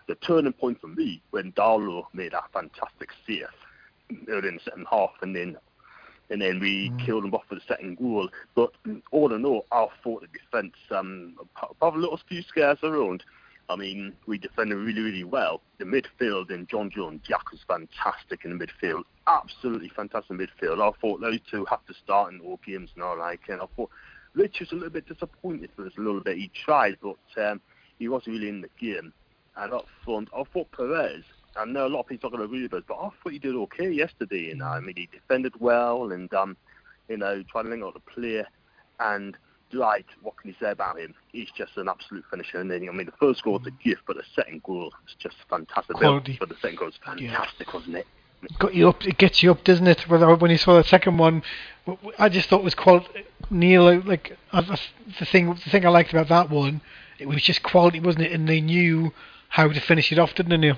the 0.07 0.15
turning 0.15 0.53
point 0.53 0.81
for 0.81 0.87
me 0.87 1.21
when 1.31 1.51
Darlow 1.53 2.05
made 2.13 2.33
a 2.33 2.43
fantastic 2.51 3.09
save 3.25 3.45
early 4.27 4.49
in 4.49 4.55
the 4.55 4.61
second 4.63 4.87
half, 4.89 5.11
and 5.21 5.35
then 5.35 5.57
and 6.31 6.41
then 6.41 6.59
we 6.59 6.91
killed 7.03 7.23
them 7.23 7.33
off 7.33 7.43
for 7.49 7.55
the 7.55 7.61
second 7.67 7.97
goal. 7.97 8.29
But 8.53 8.71
all 9.11 9.33
in 9.33 9.45
all, 9.45 9.65
I 9.71 9.87
thought 10.03 10.21
the 10.21 10.27
defence, 10.27 10.75
um, 10.91 11.35
apart 11.61 11.95
a 11.95 11.97
little 11.97 12.19
few 12.27 12.43
scares 12.43 12.77
around, 12.83 13.23
I 13.69 13.75
mean, 13.75 14.13
we 14.25 14.39
defended 14.39 14.77
really, 14.79 15.01
really 15.01 15.23
well. 15.23 15.61
The 15.77 15.85
midfield 15.85 16.49
and 16.49 16.67
Jonjo 16.67 17.07
and 17.07 17.23
Jack 17.23 17.51
was 17.51 17.61
fantastic 17.67 18.43
in 18.43 18.57
the 18.57 18.65
midfield. 18.65 19.03
Absolutely 19.27 19.89
fantastic 19.89 20.35
midfield. 20.37 20.81
I 20.81 20.91
thought 20.99 21.21
those 21.21 21.39
two 21.49 21.65
have 21.65 21.85
to 21.85 21.93
start 21.93 22.33
in 22.33 22.41
all 22.41 22.59
games 22.65 22.89
now, 22.97 23.17
like, 23.17 23.41
and 23.47 23.61
I 23.61 23.65
thought 23.75 23.91
Rich 24.33 24.59
was 24.61 24.71
a 24.71 24.75
little 24.75 24.89
bit 24.89 25.07
disappointed 25.07 25.69
for 25.75 25.85
us 25.85 25.93
a 25.97 26.01
little 26.01 26.21
bit. 26.21 26.37
He 26.37 26.49
tried, 26.65 26.97
but 27.01 27.17
um, 27.37 27.61
he 27.99 28.07
wasn't 28.07 28.35
really 28.37 28.49
in 28.49 28.61
the 28.61 28.69
game. 28.79 29.13
And 29.55 29.73
up 29.73 29.85
front, 30.03 30.29
I 30.35 30.43
thought 30.51 30.71
Perez, 30.71 31.23
I 31.55 31.65
know 31.65 31.85
a 31.85 31.89
lot 31.89 32.01
of 32.01 32.07
people 32.07 32.33
agree 32.41 32.63
with 32.63 32.73
us, 32.73 32.83
but 32.87 32.95
I 32.95 33.09
thought 33.09 33.33
he 33.33 33.39
did 33.39 33.55
okay 33.55 33.91
yesterday. 33.91 34.51
And 34.51 34.63
I 34.63 34.79
mean, 34.79 34.95
he 34.95 35.09
defended 35.11 35.53
well 35.59 36.11
and, 36.11 36.33
um, 36.33 36.57
you 37.07 37.17
know, 37.17 37.43
tried 37.43 37.63
to 37.63 37.69
link 37.69 37.83
out 37.83 37.93
the 37.93 37.99
player. 37.99 38.47
And, 38.99 39.37
like, 39.73 40.05
what 40.21 40.37
can 40.37 40.49
you 40.49 40.55
say 40.59 40.71
about 40.71 40.99
him? 40.99 41.13
He's 41.31 41.49
just 41.51 41.77
an 41.77 41.87
absolute 41.87 42.23
finisher. 42.29 42.59
And 42.59 42.69
then, 42.69 42.87
I 42.87 42.91
mean, 42.91 43.05
the 43.05 43.11
first 43.19 43.43
goal 43.43 43.59
was 43.59 43.67
a 43.67 43.83
gift, 43.83 44.03
but 44.07 44.17
the 44.17 44.23
second 44.35 44.63
goal 44.63 44.85
was 44.85 45.15
just 45.19 45.35
fantastic. 45.49 45.97
Quality. 45.97 46.37
But 46.39 46.49
the 46.49 46.55
second 46.61 46.77
goal 46.77 46.87
was 46.87 46.99
fantastic, 47.03 47.73
wasn't 47.73 47.97
it? 47.97 48.07
got 48.57 48.73
you 48.73 48.89
up. 48.89 49.05
It 49.05 49.17
gets 49.17 49.43
you 49.43 49.51
up, 49.51 49.63
doesn't 49.63 49.87
it? 49.87 50.07
Whether 50.07 50.33
when 50.35 50.51
you 50.51 50.57
saw 50.57 50.77
the 50.77 50.83
second 50.83 51.17
one, 51.17 51.43
I 52.17 52.29
just 52.29 52.49
thought 52.49 52.59
it 52.59 52.63
was 52.63 52.75
quality. 52.75 53.25
Neil, 53.49 53.99
like 54.01 54.37
uh, 54.51 54.61
the 54.61 54.79
the 55.19 55.25
thing, 55.25 55.49
the 55.49 55.69
thing 55.69 55.85
I 55.85 55.89
liked 55.89 56.11
about 56.11 56.29
that 56.29 56.49
one, 56.49 56.81
it 57.17 57.27
was 57.27 57.41
just 57.41 57.63
quality, 57.63 57.99
wasn't 57.99 58.25
it? 58.25 58.31
And 58.31 58.47
they 58.47 58.61
knew 58.61 59.11
how 59.49 59.67
to 59.67 59.79
finish 59.79 60.11
it 60.11 60.19
off, 60.19 60.35
didn't 60.35 60.51
they, 60.51 60.57
Neil? 60.57 60.77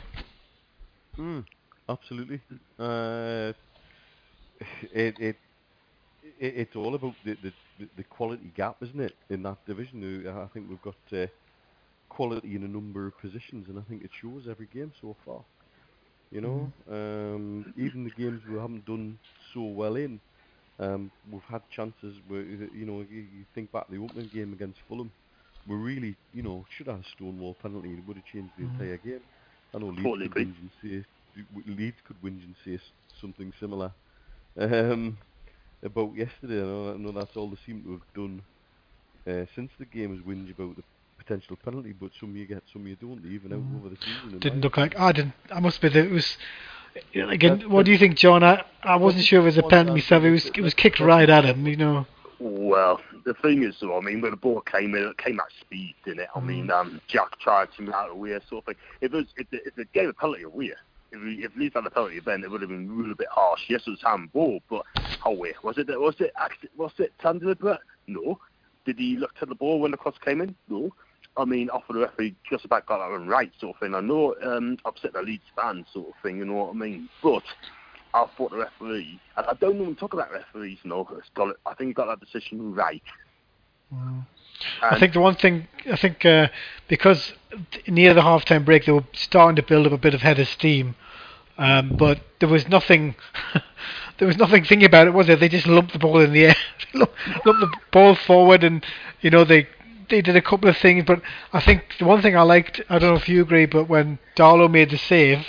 Mm, 1.18 1.46
absolutely. 1.90 2.42
Uh, 2.80 3.54
it, 4.94 5.20
it, 5.20 5.36
it 6.42 6.56
it's 6.58 6.76
all 6.76 6.96
about 6.96 7.16
the, 7.26 7.36
the 7.44 7.54
the- 7.98 8.04
quality 8.06 8.52
gap, 8.56 8.78
isn't 8.84 9.02
it, 9.02 9.18
in 9.30 9.44
that 9.44 9.66
division? 9.66 10.26
Uh, 10.28 10.42
I 10.44 10.48
think 10.54 10.70
we've 10.70 10.82
got 10.82 10.98
uh, 11.14 11.28
quality 12.10 12.56
in 12.56 12.64
a 12.64 12.68
number 12.68 13.08
of 13.08 13.18
positions, 13.18 13.70
and 13.70 13.80
I 13.80 13.84
think 13.84 14.04
it 14.04 14.12
shows 14.22 14.48
every 14.50 14.68
game 14.68 14.94
so 15.02 15.16
far. 15.26 15.46
You 16.32 16.42
know, 16.42 16.74
um, 16.90 17.68
even 17.76 18.04
the 18.04 18.12
games 18.12 18.46
we 18.46 18.60
haven't 18.60 18.86
done 18.86 19.20
so 19.54 19.64
well 19.64 19.96
in, 19.96 20.22
um, 20.80 21.12
we've 21.30 21.44
had 21.50 21.62
chances 21.70 22.18
where 22.28 22.42
you 22.44 22.86
know 22.86 23.02
you, 23.02 23.22
you 23.22 23.46
think 23.54 23.72
back 23.72 23.88
to 23.88 23.94
the 23.94 24.00
opening 24.04 24.30
game 24.30 24.54
against 24.54 24.80
Fulham, 24.88 25.12
we 25.66 25.76
really 25.76 26.18
you 26.34 26.44
know 26.44 26.66
should 26.70 26.88
have 26.88 27.00
a 27.02 27.04
Stonewall 27.16 27.56
penalty. 27.56 27.94
It 27.94 28.06
would 28.06 28.18
have 28.18 28.26
changed 28.26 28.56
the 28.58 28.64
Mhm. 28.64 28.90
entire 28.90 28.98
game. 28.98 29.22
I 29.74 29.80
know 29.80 29.88
Leeds 29.90 30.16
Totally 30.16 30.30
could 30.30 30.36
whinge 30.36 30.60
and 30.60 30.72
say 30.82 31.06
Leeds 31.68 32.02
could 32.06 32.22
whinge 32.22 32.44
and 32.46 32.56
say 32.66 32.80
something 33.20 33.54
similar 33.60 33.94
um, 34.58 35.18
about 35.84 36.16
yesterday. 36.16 36.62
I 36.62 36.66
know, 36.66 36.94
I 36.94 36.98
know 36.98 37.12
that's 37.12 37.36
all 37.36 37.49
they 37.49 37.58
seem 37.66 37.84
to 37.84 37.91
have 37.91 38.14
done 38.16 38.41
uh, 39.28 39.45
since 39.56 39.72
the 39.80 39.86
game 39.86 40.14
is 40.16 40.22
whinge 40.22 40.52
about 40.52 40.76
the 40.76 40.84
potential 41.18 41.58
penalty, 41.64 41.94
but 41.94 42.12
some 42.20 42.36
you 42.36 42.45
get, 42.45 42.64
some 42.74 42.88
you 42.88 42.95
don't, 42.95 43.24
even 43.26 43.53
out 43.53 43.80
over 43.80 43.90
the 43.90 43.98
season. 43.98 44.40
Didn't 44.40 44.62
look 44.62 44.78
like 44.78 44.98
I 44.99 45.12
didn't. 45.12 45.34
I 45.52 45.60
must 45.60 45.82
be. 45.82 45.90
The, 45.90 46.06
it 46.06 46.12
was. 46.12 46.38
Again, 47.14 47.53
That's- 47.53 47.70
what 47.70 47.86
do 47.86 47.91
you 47.91 47.98
think, 47.98 48.18
John? 48.18 48.44
I, 48.44 48.66
I 48.84 48.98
wasn't 48.98 49.24
sure 49.24 49.40
if 49.40 49.44
it 49.44 49.45
was 49.45 49.58
a 49.58 49.64
penalty 49.64 50.02
that 50.02 50.06
myself. 50.06 50.24
It 50.24 50.32
was- 50.32 50.44
was 50.45 50.52
it 50.56 50.62
was 50.62 50.74
kicked 50.74 50.99
right 50.99 51.30
at 51.30 51.45
him. 51.45 51.66
You 51.66 51.78
know. 51.78 52.06
Well, 52.40 52.99
the 53.24 53.36
thing 53.36 53.64
is, 53.64 53.76
though, 53.80 53.95
I 53.98 54.02
mean, 54.02 54.20
when 54.20 54.32
the 54.32 54.38
ball 54.38 54.62
came 54.62 54.95
in, 54.95 55.03
it 55.03 55.18
came 55.20 55.40
at 55.40 55.45
speed, 55.60 55.94
didn't 56.03 56.22
it? 56.22 56.30
I 56.36 56.40
mean, 56.40 56.72
um, 56.72 56.99
Jack 57.08 57.40
tried 57.40 57.70
to 57.78 57.84
move 57.84 57.94
out 57.94 58.10
of 58.10 58.16
the 58.16 58.22
way, 58.22 58.32
sort 58.49 58.64
of 58.64 58.66
thing. 58.66 58.76
If 58.99 59.14
it 59.14 59.16
was, 59.16 59.28
if 59.38 59.49
the, 59.52 59.58
if 59.64 59.76
they 59.76 59.84
gave 59.94 60.10
a 60.10 60.14
penalty 60.14 60.41
away, 60.41 60.66
if 60.66 60.78
we, 61.12 61.44
if 61.44 61.56
Leeds 61.56 61.76
had 61.76 61.86
a 61.86 61.90
penalty, 61.90 62.20
then 62.20 62.44
it 62.44 62.52
would 62.52 62.62
have 62.62 62.70
been 62.70 63.12
a 63.12 63.16
bit 63.16 63.28
harsh. 63.30 63.62
Yes, 63.68 63.84
it 63.86 63.92
was 63.92 64.02
handball, 64.04 64.62
but 64.70 64.86
how 64.96 65.32
way 65.32 65.54
was 65.64 65.78
it? 65.78 65.88
Was 65.88 66.16
it 66.20 66.34
was 66.78 66.92
it 66.98 67.14
deliberate? 67.22 67.80
No. 68.08 68.40
Did 68.86 68.98
he 68.98 69.16
look 69.18 69.36
to 69.36 69.46
the 69.46 69.56
ball 69.56 69.80
when 69.80 69.92
the 69.92 69.98
cross 69.98 70.16
came 70.24 70.42
in? 70.42 70.56
No. 70.70 70.92
I 71.38 71.46
mean, 71.46 71.70
after 71.74 71.94
the 71.94 72.00
referee 72.00 72.36
just 72.50 72.66
about 72.66 72.86
got 72.86 72.98
that 73.00 73.12
one 73.12 73.28
right, 73.28 73.52
sort 73.60 73.76
of 73.76 73.80
thing. 73.80 73.96
I 73.96 74.02
know 74.02 74.36
um, 74.44 74.78
upset 74.86 75.14
the 75.14 75.22
Leeds 75.22 75.44
fans, 75.56 75.86
sort 75.94 76.10
of 76.10 76.14
thing. 76.22 76.38
You 76.38 76.46
know 76.46 76.54
what 76.54 76.72
I 76.72 76.74
mean? 76.74 77.08
But 77.24 77.44
I 78.14 78.26
thought 78.36 78.52
the 78.52 78.58
referee, 78.58 79.20
and 79.38 79.46
I 79.46 79.54
don't 79.54 79.80
even 79.82 79.96
talk 79.96 80.14
about 80.14 80.32
referees, 80.32 80.80
you 80.84 80.90
know, 80.90 81.08
got 81.36 81.56
I 81.66 81.74
think 81.76 81.90
he 81.90 81.94
got 81.94 82.08
that 82.08 82.20
decision 82.20 82.74
right. 82.74 83.02
I 84.82 85.00
think 85.00 85.14
the 85.14 85.20
one 85.20 85.36
thing 85.36 85.68
I 85.92 85.96
think 85.96 86.26
uh, 86.26 86.48
because 86.88 87.34
near 87.88 88.14
the 88.14 88.22
half-time 88.22 88.64
break 88.64 88.86
they 88.86 88.92
were 88.92 89.04
starting 89.14 89.56
to 89.56 89.64
build 89.64 89.88
up 89.88 89.94
a 89.94 89.98
bit 89.98 90.14
of 90.14 90.22
head 90.22 90.40
of 90.40 90.48
steam, 90.48 90.96
um, 91.58 91.96
but 91.98 92.22
there 92.40 92.50
was 92.50 92.68
nothing. 92.68 93.16
there 94.18 94.28
was 94.28 94.38
nothing 94.38 94.64
thinking 94.64 94.86
about 94.86 95.08
it, 95.08 95.14
was 95.14 95.28
there? 95.28 95.36
They 95.36 95.50
just 95.50 95.68
lumped 95.68 95.94
the 95.94 96.00
ball 96.00 96.20
in 96.20 96.34
the 96.34 96.46
air, 96.46 96.56
lumped 96.94 97.16
lumped 97.46 97.62
the 97.62 97.72
ball 97.92 98.16
forward, 98.16 98.64
and 98.64 98.86
you 99.22 99.30
know 99.30 99.44
they 99.44 99.68
they 100.10 100.22
did 100.22 100.36
a 100.36 100.42
couple 100.42 100.70
of 100.70 100.78
things. 100.78 101.04
But 101.06 101.22
I 101.52 101.60
think 101.60 101.96
the 102.00 102.06
one 102.06 102.22
thing 102.22 102.38
I 102.38 102.44
liked, 102.44 102.82
I 102.90 103.00
don't 103.00 103.12
know 103.12 103.20
if 103.20 103.30
you 103.30 103.42
agree, 103.42 103.66
but 103.66 103.90
when 103.90 104.20
Darlow 104.36 104.70
made 104.70 104.92
the 104.92 104.98
save, 104.98 105.48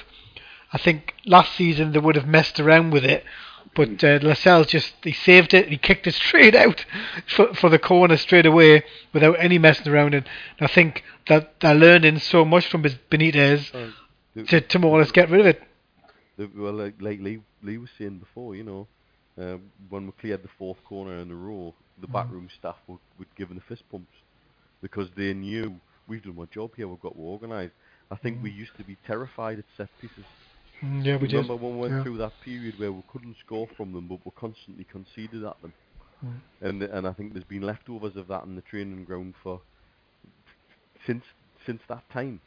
I 0.72 0.78
think 0.78 1.14
last 1.26 1.54
season 1.54 1.92
they 1.92 1.98
would 1.98 2.16
have 2.16 2.26
messed 2.26 2.58
around 2.58 2.92
with 2.92 3.04
it, 3.04 3.24
but 3.74 4.02
uh, 4.04 4.18
Lascelles 4.22 4.66
just 4.68 4.94
he 5.02 5.12
saved 5.12 5.54
it. 5.54 5.68
He 5.68 5.78
kicked 5.78 6.06
it 6.06 6.14
straight 6.26 6.54
out 6.54 6.84
for 7.26 7.54
for 7.54 7.68
the 7.70 7.78
corner 7.78 8.16
straight 8.16 8.46
away 8.46 8.82
without 9.12 9.36
any 9.38 9.58
messing 9.58 9.88
around. 9.92 10.14
And 10.14 10.24
I 10.60 10.66
think 10.66 11.02
that 11.28 11.54
they're 11.60 11.74
learning 11.74 12.18
so 12.18 12.44
much 12.44 12.66
from 12.66 12.82
Benitez 12.82 13.74
Uh, 13.74 13.90
the- 14.34 14.44
to 14.44 14.60
to 14.60 14.78
more 14.78 14.96
or 14.98 15.00
less 15.00 15.12
get 15.12 15.30
rid 15.30 15.40
of 15.40 15.46
it. 15.46 15.62
the, 16.36 16.50
well, 16.54 16.72
like, 16.72 16.94
like 17.00 17.20
Lee, 17.20 17.40
Lee 17.62 17.78
was 17.78 17.90
saying 17.98 18.18
before, 18.18 18.54
you 18.56 18.64
know, 18.64 18.86
uh, 19.40 19.58
when 19.90 20.06
we 20.06 20.12
cleared 20.12 20.42
the 20.42 20.48
fourth 20.58 20.82
corner 20.84 21.16
in 21.18 21.30
a 21.30 21.34
row, 21.34 21.74
the 22.00 22.06
Mm. 22.08 22.12
backroom 22.12 22.48
staff 22.58 22.76
would, 22.88 22.98
would 23.18 23.28
give 23.36 23.48
them 23.48 23.58
the 23.58 23.64
fist 23.64 23.84
pumps 23.90 24.16
because 24.80 25.08
they 25.16 25.32
knew 25.34 25.78
we've 26.08 26.22
done 26.22 26.36
our 26.38 26.46
job 26.46 26.70
here, 26.76 26.88
we've 26.88 27.00
got 27.00 27.14
organised. 27.16 27.74
I 28.10 28.16
think 28.16 28.42
we 28.42 28.50
used 28.50 28.76
to 28.78 28.82
be 28.84 28.96
terrified 29.06 29.58
at 29.58 29.64
set 29.76 29.88
pieces. 30.00 30.24
Mm, 30.82 31.04
yeah, 31.04 31.16
we 31.16 31.28
did. 31.28 31.36
Remember 31.36 31.56
when 31.56 31.74
we 31.74 31.80
went 31.82 31.94
Yeah. 31.94 32.02
through 32.02 32.18
that 32.18 32.40
period 32.40 32.78
where 32.78 32.92
we 32.92 33.02
couldn't 33.08 33.36
score 33.38 33.68
from 33.76 33.92
them, 33.92 34.08
but 34.08 34.24
we 34.24 34.30
constantly 34.32 34.84
conceded 34.84 35.44
at 35.44 35.60
them, 35.62 35.72
Mm. 36.24 36.40
and 36.60 36.82
and 36.82 37.06
I 37.06 37.12
think 37.12 37.32
there's 37.32 37.44
been 37.44 37.62
leftovers 37.62 38.16
of 38.16 38.26
that 38.28 38.44
in 38.44 38.56
the 38.56 38.62
training 38.62 39.04
ground 39.04 39.34
for 39.42 39.60
since 41.06 41.24
since 41.66 41.82
that 41.88 42.08
time, 42.10 42.40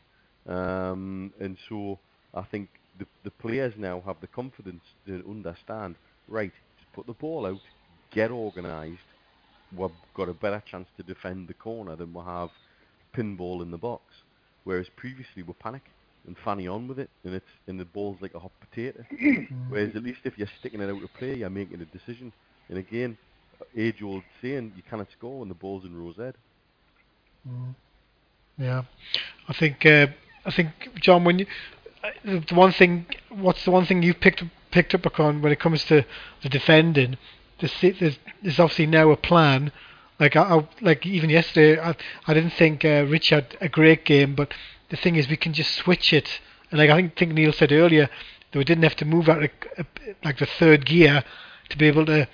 um, 0.47 1.33
and 1.39 1.57
so 1.69 1.99
I 2.33 2.43
think 2.43 2.69
the 2.97 3.07
the 3.23 3.31
players 3.31 3.73
now 3.77 4.01
have 4.01 4.19
the 4.21 4.27
confidence 4.27 4.83
to 5.05 5.23
understand. 5.29 5.95
Right, 6.27 6.53
just 6.79 6.91
put 6.93 7.05
the 7.05 7.13
ball 7.13 7.45
out, 7.45 7.61
get 8.11 8.31
organised. 8.31 8.99
We've 9.71 9.91
got 10.13 10.29
a 10.29 10.33
better 10.33 10.61
chance 10.65 10.89
to 10.97 11.03
defend 11.03 11.47
the 11.47 11.53
corner 11.53 11.95
than 11.95 12.13
we 12.13 12.21
have 12.23 12.49
pinball 13.15 13.61
in 13.61 13.71
the 13.71 13.77
box. 13.77 14.03
Whereas 14.63 14.89
previously 14.97 15.43
we 15.43 15.53
panic 15.53 15.83
and 16.27 16.35
fanny 16.43 16.67
on 16.67 16.87
with 16.87 16.99
it, 16.99 17.09
and 17.23 17.33
it's 17.35 17.45
and 17.67 17.79
the 17.79 17.85
ball's 17.85 18.17
like 18.21 18.33
a 18.33 18.39
hot 18.39 18.51
potato. 18.59 19.03
Whereas 19.69 19.95
at 19.95 20.03
least 20.03 20.21
if 20.23 20.37
you're 20.37 20.49
sticking 20.59 20.81
it 20.81 20.89
out 20.89 21.01
to 21.01 21.07
play, 21.07 21.35
you're 21.35 21.49
making 21.49 21.81
a 21.81 21.85
decision. 21.85 22.31
And 22.69 22.77
again, 22.77 23.17
age-old 23.77 24.23
saying, 24.41 24.73
you 24.75 24.83
cannot 24.89 25.07
score 25.11 25.39
when 25.39 25.49
the 25.49 25.55
ball's 25.55 25.85
in 25.85 25.95
Row 25.95 26.11
Z. 26.13 26.37
Mm. 27.47 27.75
Yeah, 28.57 28.83
I 29.47 29.53
think 29.53 29.85
uh, 29.85 30.07
I 30.45 30.51
think 30.51 30.69
John, 30.95 31.23
when 31.23 31.39
you 31.39 31.45
uh, 32.03 32.09
the 32.23 32.55
one 32.55 32.71
thing, 32.71 33.05
what's 33.29 33.65
the 33.65 33.71
one 33.71 33.85
thing 33.85 34.01
you 34.01 34.13
picked 34.13 34.43
picked 34.71 34.95
up 34.95 35.19
on 35.19 35.41
when 35.41 35.51
it 35.51 35.59
comes 35.59 35.83
to 35.85 36.05
the 36.41 36.49
defending? 36.49 37.17
There's, 37.59 37.73
there's, 37.81 38.19
there's 38.41 38.59
obviously 38.59 38.85
now 38.85 39.11
a 39.11 39.17
plan. 39.17 39.71
Like 40.19 40.35
I, 40.35 40.41
I 40.41 40.67
like 40.81 41.05
even 41.05 41.29
yesterday, 41.29 41.79
I 41.79 41.95
I 42.27 42.33
didn't 42.33 42.53
think 42.53 42.85
uh, 42.85 43.05
Rich 43.07 43.29
had 43.29 43.57
a 43.59 43.67
great 43.67 44.05
game, 44.05 44.35
but 44.35 44.53
the 44.95 45.01
thing 45.01 45.15
is 45.15 45.27
we 45.27 45.37
can 45.37 45.53
just 45.53 45.73
switch 45.73 46.13
it. 46.13 46.39
And 46.71 46.79
like 46.79 46.89
I 46.89 46.95
think 46.95 47.17
think 47.17 47.33
Neil 47.33 47.53
said 47.53 47.71
earlier, 47.71 48.09
that 48.51 48.57
we 48.57 48.63
didn't 48.63 48.83
have 48.83 48.95
to 48.97 49.05
move 49.05 49.29
out 49.29 49.43
of, 49.43 49.49
like 50.23 50.39
the 50.39 50.45
third 50.45 50.85
gear 50.85 51.23
to 51.69 51.77
be 51.77 51.87
able 51.87 52.05
to 52.05 52.27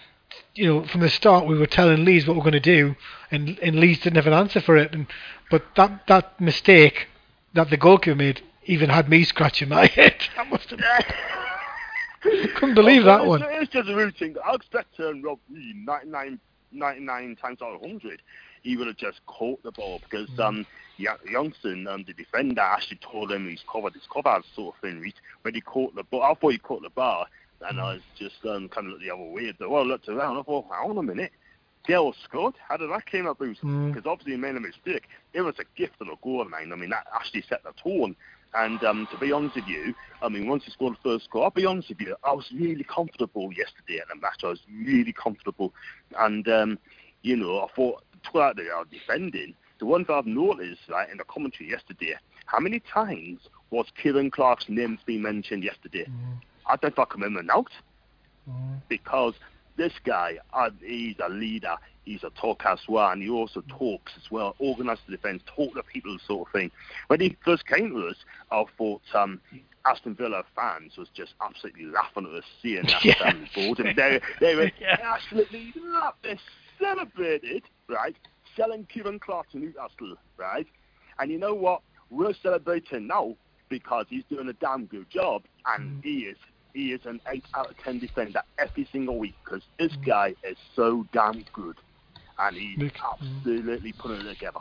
you 0.54 0.66
know, 0.66 0.86
from 0.86 1.02
the 1.02 1.10
start 1.10 1.48
we 1.48 1.58
were 1.58 1.66
telling 1.66 2.04
Leeds 2.04 2.28
what 2.28 2.36
we're 2.36 2.44
going 2.44 2.54
to 2.54 2.60
do, 2.60 2.96
and 3.32 3.58
and 3.60 3.80
Leeds 3.80 4.02
didn't 4.02 4.18
have 4.18 4.28
an 4.28 4.34
answer 4.34 4.62
for 4.62 4.78
it. 4.78 4.94
And 4.94 5.08
but 5.50 5.64
that 5.76 6.08
that 6.08 6.40
mistake 6.40 7.08
that 7.54 7.70
the 7.70 7.78
goalkeeper 7.78 8.16
made 8.16 8.42
even 8.66 8.90
had 8.90 9.10
me 9.10 9.24
scratching 9.24 9.70
my 9.70 9.86
head. 9.96 10.16
That 10.36 10.50
must 10.50 10.70
have. 10.70 10.80
Couldn't 12.56 12.76
believe 12.76 13.06
that 13.06 13.26
one. 13.26 13.42
It's, 13.44 13.72
just 13.72 13.90
a 13.90 13.96
routine. 13.96 14.36
I 14.46 14.54
expect 14.54 15.00
um, 15.00 15.24
Rob 15.24 15.40
Reed 15.52 15.76
99, 15.76 16.40
99 16.72 17.36
times 17.38 17.62
out 17.64 17.74
of 17.74 17.82
100, 17.82 18.22
he 18.62 18.78
would 18.78 18.88
have 18.88 18.98
just 18.98 19.26
caught 19.26 19.62
the 19.64 19.72
ball 19.72 20.00
because 20.00 20.30
Mm. 20.30 20.40
um, 20.48 20.66
Young- 20.98 21.18
Youngson, 21.28 21.88
um, 21.92 22.04
the 22.06 22.14
defender, 22.14 22.62
actually 22.62 23.00
told 23.00 23.32
him 23.32 23.50
he's 23.50 23.64
covered 23.72 23.94
his 23.94 24.08
covered, 24.14 24.44
sort 24.56 24.76
of 24.76 24.82
thing. 24.82 25.00
Reed, 25.00 25.16
When 25.42 25.54
he 25.56 25.62
caught 25.62 25.96
the 25.96 26.04
ball, 26.04 26.24
I 26.24 26.34
thought 26.36 26.52
he 26.52 26.58
caught 26.60 26.84
the 26.84 26.90
bar, 26.92 27.26
and 27.68 27.80
I 27.80 27.94
was 27.94 28.04
just 28.16 28.46
um, 28.46 28.70
kind 28.70 28.88
of 28.88 28.94
looked 28.94 29.04
the 29.04 29.12
other 29.12 29.24
way. 29.24 29.52
But 29.58 29.70
well, 29.70 29.82
I 29.84 29.86
looked 29.86 30.10
around, 30.10 30.38
I 30.38 30.44
thought, 30.44 30.66
hang 30.72 30.90
on 30.90 30.98
a 30.98 31.04
minute. 31.04 31.32
Dale 31.88 32.14
Scott, 32.24 32.56
how 32.70 32.78
did 32.78 32.92
that 32.92 33.08
came 33.08 33.26
up? 33.26 33.40
Because 33.40 33.58
Mm. 33.64 34.06
obviously 34.06 34.34
he 34.34 34.38
made 34.38 34.56
a 34.56 34.60
mistake. 34.60 35.08
It 35.34 35.42
was 35.42 35.56
a 35.58 35.64
gift 35.76 35.96
of 36.00 36.10
a 36.10 36.16
goal, 36.24 36.46
man. 36.46 36.72
I 36.72 36.76
mean, 36.76 36.92
that 36.92 37.08
actually 37.14 37.42
set 37.50 37.64
the 37.64 37.74
tone. 37.82 38.16
And 38.54 38.84
um, 38.84 39.08
to 39.12 39.18
be 39.18 39.32
honest 39.32 39.56
with 39.56 39.66
you, 39.66 39.96
I 40.22 40.30
mean, 40.30 40.48
once 40.48 40.66
he 40.66 40.72
scored 40.72 40.94
the 40.94 41.10
first 41.10 41.30
goal, 41.32 41.44
I'll 41.44 41.50
be 41.50 41.66
honest 41.66 41.90
with 41.90 42.02
you, 42.02 42.16
I 42.24 42.34
was 42.34 42.52
really 42.54 42.84
comfortable 42.84 43.52
yesterday 43.54 44.00
at 44.00 44.08
the 44.10 44.16
match. 44.22 44.44
I 44.44 44.48
was 44.50 44.60
really 44.70 45.14
comfortable. 45.14 45.74
And, 46.20 46.48
um, 46.50 46.80
you 47.24 47.36
know, 47.36 47.60
I 47.62 47.68
thought, 47.76 48.04
throughout 48.30 48.56
the 48.56 48.64
uh, 48.70 48.84
defending, 48.92 49.54
the 49.80 49.86
one 49.86 50.06
thing 50.06 50.16
I've 50.16 50.26
noticed, 50.26 50.82
right, 50.90 51.10
in 51.10 51.18
the 51.18 51.24
commentary 51.26 51.70
yesterday, 51.70 52.16
how 52.46 52.60
many 52.60 52.80
times 52.94 53.40
was 53.72 53.86
Ciaran 54.02 54.30
Clark's 54.32 54.66
name 54.68 55.00
being 55.06 55.22
mentioned 55.22 55.64
yesterday? 55.64 56.06
I 56.68 56.76
don't 56.78 56.96
think 56.96 57.00
I 57.00 57.12
can 57.12 57.22
remember 57.22 57.44
now 57.44 57.66
because 58.90 59.34
this 59.78 59.94
guy, 60.06 60.38
uh, 60.54 60.70
he's 60.84 61.16
a 61.24 61.30
leader, 61.30 61.76
he's 62.04 62.24
a 62.24 62.30
talker 62.32 62.68
as 62.70 62.80
well, 62.88 63.10
and 63.10 63.22
he 63.22 63.30
also 63.30 63.64
talks 63.68 64.12
as 64.18 64.30
well, 64.30 64.56
organises 64.60 65.04
the 65.08 65.16
defence, 65.16 65.42
talk 65.46 65.74
to 65.76 65.84
people, 65.84 66.18
sort 66.28 66.48
of 66.48 66.52
thing. 66.52 66.72
When 67.08 67.20
he 67.22 67.38
first 67.44 67.66
came 67.68 67.90
to 67.92 68.08
us, 68.08 68.18
I 68.52 68.64
thought 68.78 69.02
um, 69.14 69.40
Aston 69.86 70.16
Villa 70.16 70.44
fans 70.56 70.98
was 70.98 71.08
just 71.16 71.34
absolutely 71.42 71.86
laughing 71.86 72.28
at 72.28 72.38
us 72.38 72.44
seeing 72.62 72.84
that 72.88 73.06
Yeah. 73.06 73.14
um. 73.24 73.48
And 73.56 73.96
they, 73.98 74.20
they 74.40 74.56
were 74.56 74.72
Yeah. 74.80 74.98
absolutely 75.02 75.74
laughed. 75.94 76.26
They 76.82 76.88
celebrated, 76.88 77.64
right, 77.88 78.16
selling 78.56 78.88
Ciaran 78.92 79.20
Clark 79.20 79.52
to 79.52 79.60
Newcastle, 79.60 80.16
right? 80.38 80.68
And 81.20 81.32
you 81.32 81.38
know 81.38 81.54
what? 81.54 81.82
We're 82.10 82.34
celebrating 82.34 83.08
now 83.08 83.36
because 83.70 84.06
he's 84.10 84.24
doing 84.30 84.50
a 84.50 84.54
damn 84.54 84.86
good 84.86 85.10
job, 85.10 85.44
and 85.66 86.02
mm. 86.02 86.04
he 86.04 86.20
is 86.22 86.38
he 86.74 86.94
is 86.94 87.06
an 87.06 87.20
8 87.28 87.44
out 87.54 87.70
of 87.70 87.78
10 87.80 88.00
defender 88.00 88.42
every 88.58 88.88
single 88.92 89.18
week 89.18 89.36
because 89.44 89.62
mm. 89.62 89.78
this 89.80 89.96
guy 90.06 90.36
is 90.44 90.58
so 90.76 91.06
damn 91.14 91.44
good. 91.54 91.78
And 92.40 92.56
he's 92.56 92.78
Look, 92.78 92.94
mm. 92.94 93.38
absolutely 93.38 93.94
putting 93.94 94.26
it 94.26 94.34
together. 94.34 94.60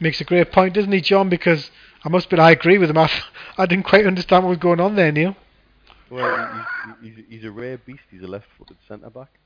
Makes 0.00 0.20
a 0.20 0.24
great 0.24 0.52
point, 0.52 0.74
doesn't 0.74 0.92
he, 0.92 1.00
John? 1.00 1.28
Because 1.28 1.70
I 2.04 2.08
must 2.10 2.26
admit 2.26 2.40
I 2.40 2.50
agree 2.52 2.78
with 2.78 2.90
him. 2.90 2.98
I, 2.98 3.10
I 3.56 3.66
didn't 3.66 3.84
quite 3.84 4.06
understand 4.06 4.44
what 4.44 4.50
was 4.50 4.58
going 4.58 4.80
on 4.80 4.94
there, 4.94 5.10
Neil. 5.10 5.34
Well, 6.10 6.66
he's, 7.02 7.16
he's, 7.16 7.24
he's 7.28 7.44
a 7.44 7.50
rare 7.50 7.78
beast. 7.78 8.02
He's 8.10 8.22
a 8.22 8.26
left-footed 8.26 8.76
centre 8.86 9.10
back, 9.10 9.37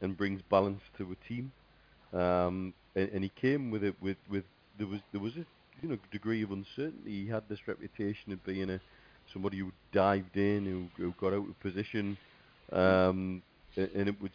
and 0.00 0.16
brings 0.16 0.40
balance 0.50 0.80
to 0.98 1.12
a 1.12 1.28
team. 1.28 1.52
Um, 2.12 2.74
and, 2.94 3.08
and 3.10 3.24
he 3.24 3.30
came 3.40 3.70
with 3.70 3.84
it 3.84 3.94
with 4.00 4.16
with 4.30 4.44
there 4.78 4.86
was 4.86 5.00
there 5.12 5.20
was 5.20 5.34
a 5.36 5.44
you 5.82 5.88
know 5.88 5.98
degree 6.10 6.42
of 6.42 6.50
uncertainty. 6.50 7.24
He 7.24 7.28
had 7.28 7.44
this 7.48 7.58
reputation 7.66 8.32
of 8.32 8.44
being 8.44 8.70
a 8.70 8.80
somebody 9.32 9.58
who 9.58 9.72
dived 9.92 10.36
in, 10.36 10.64
who, 10.66 11.02
who 11.02 11.12
got 11.18 11.32
out 11.32 11.48
of 11.48 11.58
position, 11.60 12.16
um, 12.72 13.42
a- 13.76 13.90
and 13.96 14.08
it 14.08 14.20
would 14.20 14.32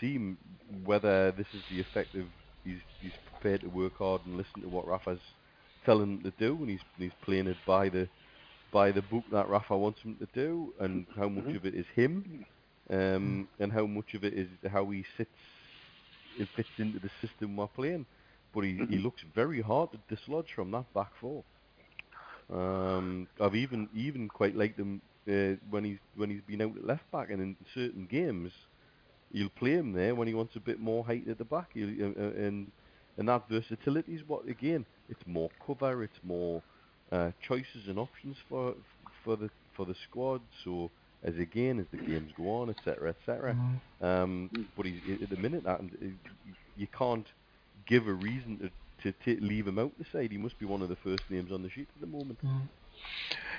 seem 0.00 0.38
whether 0.84 1.32
this 1.32 1.46
is 1.52 1.62
the 1.68 1.80
effect 1.80 2.14
of 2.14 2.26
he's 2.64 2.78
he's 3.00 3.12
prepared 3.24 3.60
to 3.62 3.68
work 3.68 3.98
hard 3.98 4.24
and 4.26 4.36
listen 4.36 4.62
to 4.62 4.68
what 4.68 4.86
Rafa's 4.86 5.20
telling 5.84 6.18
him 6.18 6.22
to 6.22 6.30
do, 6.38 6.56
and 6.60 6.70
he's 6.70 6.80
he's 6.98 7.12
playing 7.22 7.48
it 7.48 7.56
by 7.66 7.88
the 7.88 8.08
by 8.72 8.92
the 8.92 9.02
book 9.02 9.24
that 9.32 9.48
Rafa 9.48 9.76
wants 9.76 10.00
him 10.02 10.16
to 10.16 10.28
do, 10.32 10.72
and 10.78 11.06
how 11.16 11.28
much 11.28 11.52
of 11.56 11.64
it 11.66 11.74
is 11.74 11.86
him, 11.96 12.44
um, 12.90 13.48
and 13.58 13.72
how 13.72 13.86
much 13.86 14.14
of 14.14 14.24
it 14.24 14.34
is 14.34 14.48
how 14.70 14.84
he 14.90 15.04
sits, 15.16 15.30
it 16.38 16.48
fits 16.56 16.68
into 16.78 16.98
the 16.98 17.10
system 17.20 17.56
we're 17.56 17.66
playing. 17.68 18.06
But 18.52 18.62
he, 18.62 18.80
he 18.88 18.98
looks 18.98 19.22
very 19.34 19.60
hard 19.60 19.90
to 19.92 19.98
dislodge 20.14 20.52
from 20.54 20.70
that 20.72 20.92
back 20.92 21.12
four. 21.20 21.44
Um, 22.52 23.28
I've 23.40 23.54
even 23.54 23.88
even 23.94 24.28
quite 24.28 24.56
liked 24.56 24.78
him 24.78 25.00
uh, 25.28 25.54
when 25.70 25.84
he's 25.84 25.98
when 26.16 26.30
he's 26.30 26.40
been 26.48 26.62
out 26.62 26.76
at 26.76 26.84
left 26.84 27.08
back, 27.12 27.30
and 27.30 27.40
in 27.40 27.56
certain 27.74 28.06
games, 28.10 28.50
you'll 29.30 29.50
play 29.50 29.72
him 29.72 29.92
there 29.92 30.16
when 30.16 30.26
he 30.26 30.34
wants 30.34 30.56
a 30.56 30.60
bit 30.60 30.80
more 30.80 31.04
height 31.04 31.28
at 31.28 31.38
the 31.38 31.44
back. 31.44 31.68
Uh, 31.76 31.82
uh, 31.82 32.44
and 32.44 32.72
and 33.18 33.28
that 33.28 33.48
versatility 33.48 34.14
is 34.14 34.22
what 34.26 34.48
again, 34.48 34.84
it's 35.08 35.22
more 35.26 35.50
cover, 35.64 36.02
it's 36.02 36.18
more 36.24 36.60
uh, 37.12 37.30
choices 37.46 37.86
and 37.86 37.98
options 37.98 38.36
for 38.48 38.74
for 39.24 39.36
the 39.36 39.48
for 39.76 39.86
the 39.86 39.94
squad. 40.08 40.40
So 40.64 40.90
as 41.22 41.36
again 41.36 41.78
as 41.78 41.86
the 41.90 41.98
games 41.98 42.32
go 42.36 42.50
on, 42.60 42.70
etc., 42.70 43.10
etc. 43.10 43.56
Um, 44.00 44.50
but 44.76 44.86
he's, 44.86 45.22
at 45.22 45.30
the 45.30 45.36
minute, 45.36 45.64
that 45.64 45.80
you 46.76 46.86
can't 46.86 47.26
give 47.86 48.06
a 48.06 48.12
reason 48.12 48.58
to 48.58 48.70
to 49.02 49.12
ta 49.12 49.40
leave 49.40 49.66
him 49.66 49.78
out 49.78 49.92
the 49.98 50.04
side. 50.12 50.30
He 50.30 50.38
must 50.38 50.58
be 50.58 50.66
one 50.66 50.82
of 50.82 50.88
the 50.88 50.96
first 50.96 51.22
names 51.30 51.52
on 51.52 51.62
the 51.62 51.70
sheet 51.70 51.88
at 51.94 52.00
the 52.00 52.06
moment. 52.06 52.38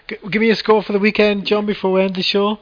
G- 0.07 0.17
give 0.29 0.41
me 0.41 0.51
a 0.51 0.55
score 0.55 0.83
for 0.83 0.93
the 0.93 0.99
weekend, 0.99 1.45
John, 1.45 1.65
before 1.65 1.93
we 1.93 2.01
end 2.01 2.15
the 2.15 2.21
show. 2.21 2.59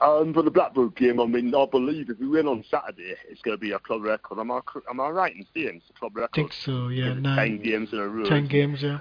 Um, 0.00 0.34
for 0.34 0.42
the 0.42 0.50
Blackpool 0.50 0.88
game, 0.88 1.20
I 1.20 1.26
mean, 1.26 1.54
I 1.54 1.64
believe 1.66 2.10
if 2.10 2.18
we 2.18 2.26
win 2.26 2.48
on 2.48 2.64
Saturday, 2.68 3.14
it's 3.28 3.40
going 3.42 3.56
to 3.56 3.60
be 3.60 3.70
a 3.70 3.78
club 3.78 4.02
record. 4.02 4.38
Am 4.40 4.50
I, 4.50 4.60
am 4.90 5.00
I 5.00 5.08
right 5.10 5.34
in 5.34 5.46
saying 5.54 5.76
it's 5.76 5.90
a 5.90 5.92
club 5.92 6.16
record? 6.16 6.30
I 6.32 6.36
think 6.36 6.52
so, 6.52 6.88
yeah. 6.88 7.12
Is 7.12 7.16
it 7.18 7.20
Nine, 7.20 7.36
Ten 7.36 7.62
games 7.62 7.92
in 7.92 7.98
a 7.98 8.08
row. 8.08 8.24
ten 8.24 8.48
games, 8.48 8.82
yeah. 8.82 8.98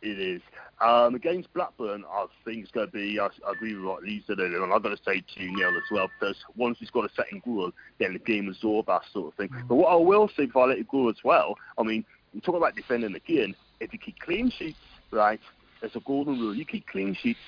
It 0.00 0.18
is. 0.18 0.42
Um, 0.80 1.14
against 1.14 1.52
Blackburn, 1.54 2.04
I 2.10 2.26
think 2.44 2.62
it's 2.62 2.72
going 2.72 2.86
to 2.86 2.92
be, 2.92 3.20
I, 3.20 3.26
I 3.26 3.52
agree 3.52 3.74
with 3.74 3.84
what 3.84 4.02
Lee 4.02 4.24
said 4.26 4.40
earlier, 4.40 4.62
and 4.62 4.72
I've 4.72 4.82
got 4.82 4.90
to 4.90 5.02
say 5.04 5.22
2 5.36 5.56
0 5.56 5.70
as 5.70 5.82
well, 5.90 6.10
because 6.18 6.36
once 6.56 6.78
he's 6.80 6.90
got 6.90 7.04
a 7.04 7.14
second 7.14 7.42
goal, 7.44 7.70
then 7.98 8.12
the 8.14 8.18
game 8.18 8.48
is 8.48 8.58
over, 8.64 8.98
sort 9.12 9.28
of 9.28 9.34
thing. 9.34 9.50
But 9.68 9.76
what 9.76 9.92
I 9.92 9.96
will 9.96 10.28
say 10.36 10.46
before 10.46 10.64
I 10.64 10.68
let 10.70 10.78
it 10.78 10.88
go 10.88 11.08
as 11.08 11.16
well, 11.22 11.56
I 11.78 11.84
mean, 11.84 12.04
you 12.32 12.40
talk 12.40 12.56
about 12.56 12.74
defending 12.74 13.14
again, 13.14 13.54
if 13.80 13.92
you 13.92 13.98
keep 13.98 14.18
clean 14.18 14.50
sheets, 14.50 14.78
right, 15.12 15.40
there's 15.80 15.94
a 15.96 16.00
golden 16.00 16.40
rule. 16.40 16.54
You 16.54 16.64
keep 16.64 16.86
clean 16.86 17.14
sheets 17.14 17.38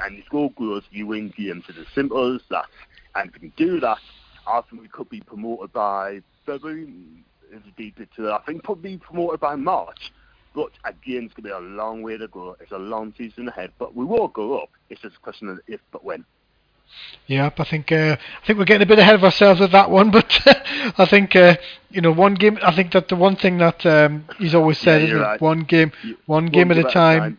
and 0.00 0.16
you 0.16 0.22
score 0.24 0.50
goals, 0.52 0.84
you 0.90 1.06
win 1.06 1.32
games. 1.36 1.64
It's 1.68 1.78
as 1.78 1.86
simple 1.94 2.34
as 2.34 2.40
that. 2.50 2.66
And 3.14 3.28
if 3.28 3.34
we 3.34 3.50
can 3.50 3.52
do 3.56 3.80
that, 3.80 3.98
I 4.46 4.60
think 4.68 4.82
we 4.82 4.88
could 4.88 5.08
be 5.08 5.20
promoted 5.20 5.72
by 5.72 6.20
February. 6.44 6.88
Is 7.52 7.62
deep 7.76 8.00
into 8.00 8.32
I 8.32 8.42
think 8.44 8.64
probably 8.64 8.98
promoted 8.98 9.38
by 9.38 9.54
March. 9.54 10.10
But 10.56 10.72
again, 10.84 11.24
it's 11.24 11.34
going 11.34 11.42
to 11.42 11.42
be 11.42 11.50
a 11.50 11.58
long 11.60 12.02
way 12.02 12.16
to 12.16 12.26
go. 12.28 12.56
It's 12.60 12.72
a 12.72 12.78
long 12.78 13.12
season 13.16 13.46
ahead, 13.48 13.72
but 13.78 13.94
we 13.94 14.06
will 14.06 14.28
go 14.28 14.58
up. 14.58 14.70
It's 14.88 15.02
just 15.02 15.16
a 15.16 15.20
question 15.20 15.48
of 15.50 15.60
if, 15.68 15.80
but 15.92 16.02
when. 16.02 16.24
Yep, 17.26 17.60
I 17.60 17.64
think 17.64 17.92
uh, 17.92 18.16
I 18.42 18.46
think 18.46 18.58
we're 18.58 18.64
getting 18.64 18.86
a 18.86 18.88
bit 18.88 18.98
ahead 18.98 19.16
of 19.16 19.22
ourselves 19.24 19.60
with 19.60 19.72
that 19.72 19.90
one, 19.90 20.10
but 20.18 20.40
I 20.98 21.04
think 21.04 21.36
uh, 21.36 21.56
you 21.90 22.00
know 22.00 22.10
one 22.12 22.34
game. 22.34 22.58
I 22.62 22.74
think 22.74 22.92
that 22.92 23.08
the 23.08 23.16
one 23.16 23.36
thing 23.36 23.58
that 23.58 23.84
um, 23.84 24.24
he's 24.38 24.54
always 24.54 24.78
said 24.78 25.02
Yeah, 25.02 25.14
is 25.16 25.20
right. 25.20 25.40
one 25.40 25.60
game, 25.60 25.92
You- 26.02 26.16
one 26.26 26.46
game 26.46 26.70
at 26.70 26.78
a 26.78 26.84
time. 26.84 27.38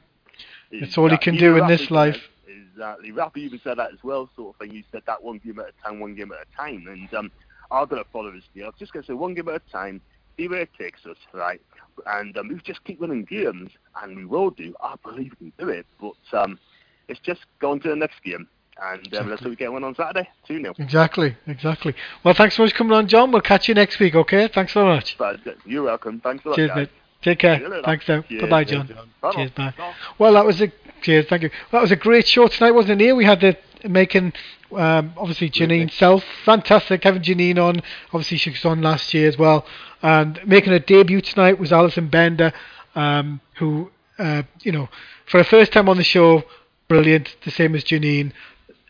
It's 0.70 0.98
all 0.98 1.10
he 1.10 1.18
can 1.18 1.36
do 1.38 1.58
in 1.58 1.68
this 1.68 1.90
life. 1.90 2.22
Exactly. 2.48 3.12
Rafa 3.12 3.40
even 3.40 3.60
said 3.64 3.78
that 3.80 3.92
as 3.94 4.04
well, 4.04 4.30
sort 4.36 4.54
of 4.54 4.60
thing. 4.60 4.70
He 4.76 4.86
said 4.92 5.02
that 5.08 5.24
one 5.24 5.40
game 5.40 5.58
at 5.60 5.68
a 5.70 5.84
time, 5.84 6.00
one 6.00 6.14
game 6.14 6.32
at 6.32 6.40
a 6.46 6.56
time. 6.56 6.86
And 6.88 7.12
um, 7.16 7.32
I'm 7.72 7.88
going 7.88 8.04
to 8.04 8.10
follow 8.12 8.32
this 8.32 8.44
deal. 8.54 8.68
I'm 8.68 8.74
just 8.78 8.94
going 8.94 9.04
to 9.04 9.08
say 9.08 9.14
one 9.16 9.34
game 9.34 9.48
at 9.50 9.56
a 9.56 9.72
time, 9.72 10.02
see 10.38 10.48
where 10.48 10.62
it 10.62 10.70
takes 10.80 11.06
us, 11.06 11.18
right? 11.34 11.62
And 12.06 12.38
um, 12.38 12.50
we 12.50 12.56
just 12.64 12.84
keep 12.84 13.00
winning 13.00 13.26
games, 13.26 13.72
and 14.02 14.16
we 14.16 14.26
will 14.26 14.52
do. 14.52 14.76
I 14.82 14.96
believe 15.04 15.34
we 15.40 15.52
can 15.52 15.66
do 15.66 15.70
it, 15.70 15.86
but 16.00 16.40
um, 16.40 16.60
it's 17.08 17.20
just 17.22 17.42
going 17.60 17.80
to 17.82 17.90
the 17.90 17.96
next 17.96 18.24
game. 18.24 18.48
And 18.80 19.12
um, 19.16 19.30
let's 19.30 19.42
see 19.42 19.50
we 19.50 19.56
get 19.56 19.72
one 19.72 19.84
on 19.84 19.96
Saturday, 19.96 20.30
2 20.48 20.62
0. 20.62 20.76
Exactly, 20.78 21.36
exactly. 21.48 21.96
Well, 22.24 22.36
thanks 22.36 22.56
so 22.56 22.64
much 22.64 22.74
for 22.74 22.78
coming 22.78 22.94
on, 22.94 23.08
John. 23.08 23.32
We'll 23.32 23.42
catch 23.42 23.68
you 23.68 23.74
next 23.74 24.00
week. 24.00 24.14
Okay, 24.14 24.48
thanks 24.48 24.74
so 24.74 24.86
much. 24.86 25.18
But 25.18 25.48
uh, 25.48 25.54
you're 25.66 25.84
welcome. 25.84 26.20
Thanks 26.22 26.46
a 26.46 26.50
lot, 26.50 26.56
Cheers, 26.58 26.70
guys. 26.70 26.78
mate. 26.78 26.90
Take 27.24 27.40
care. 27.40 27.58
See 27.58 27.64
you 27.64 27.70
later. 27.70 27.84
Thanks, 27.84 28.08
now. 28.08 28.24
Bye, 28.42 28.48
bye, 28.48 28.64
John. 28.64 28.88
John. 28.88 29.34
Cheers, 29.34 29.52
bye. 29.52 29.74
Well, 30.20 30.34
that 30.34 30.46
was 30.46 30.62
a 30.62 30.72
cheers. 31.02 31.26
Thank 31.28 31.42
you. 31.42 31.50
That 31.72 31.82
was 31.82 31.92
a 31.92 31.96
great 31.96 32.28
show 32.28 32.48
tonight, 32.48 32.72
wasn't 32.72 33.02
it? 33.02 33.06
Neil? 33.06 33.16
We 33.16 33.26
had 33.26 33.42
the 33.42 33.58
making 33.84 34.34
um, 34.76 35.14
obviously 35.18 35.50
Janine 35.50 35.92
Self, 35.92 36.24
fantastic 36.44 37.04
having 37.04 37.22
Janine 37.22 37.58
on. 37.58 37.82
Obviously, 38.08 38.38
she 38.38 38.50
was 38.50 38.66
on 38.66 38.82
last 38.82 39.14
year 39.14 39.28
as 39.28 39.38
well, 39.38 39.66
and 40.02 40.40
making 40.46 40.74
a 40.74 40.80
debut 40.80 41.22
tonight 41.22 41.60
was 41.60 41.72
Alison 41.72 42.08
Bender, 42.08 42.54
um, 42.96 43.42
who 43.58 43.92
uh, 44.20 44.44
you 44.62 44.72
know 44.72 44.90
for 45.26 45.40
a 45.40 45.44
first 45.44 45.72
time 45.72 45.90
on 45.90 45.98
the 45.98 46.04
show, 46.04 46.44
brilliant. 46.88 47.36
The 47.44 47.52
same 47.52 47.76
as 47.76 47.84
Janine. 47.84 48.32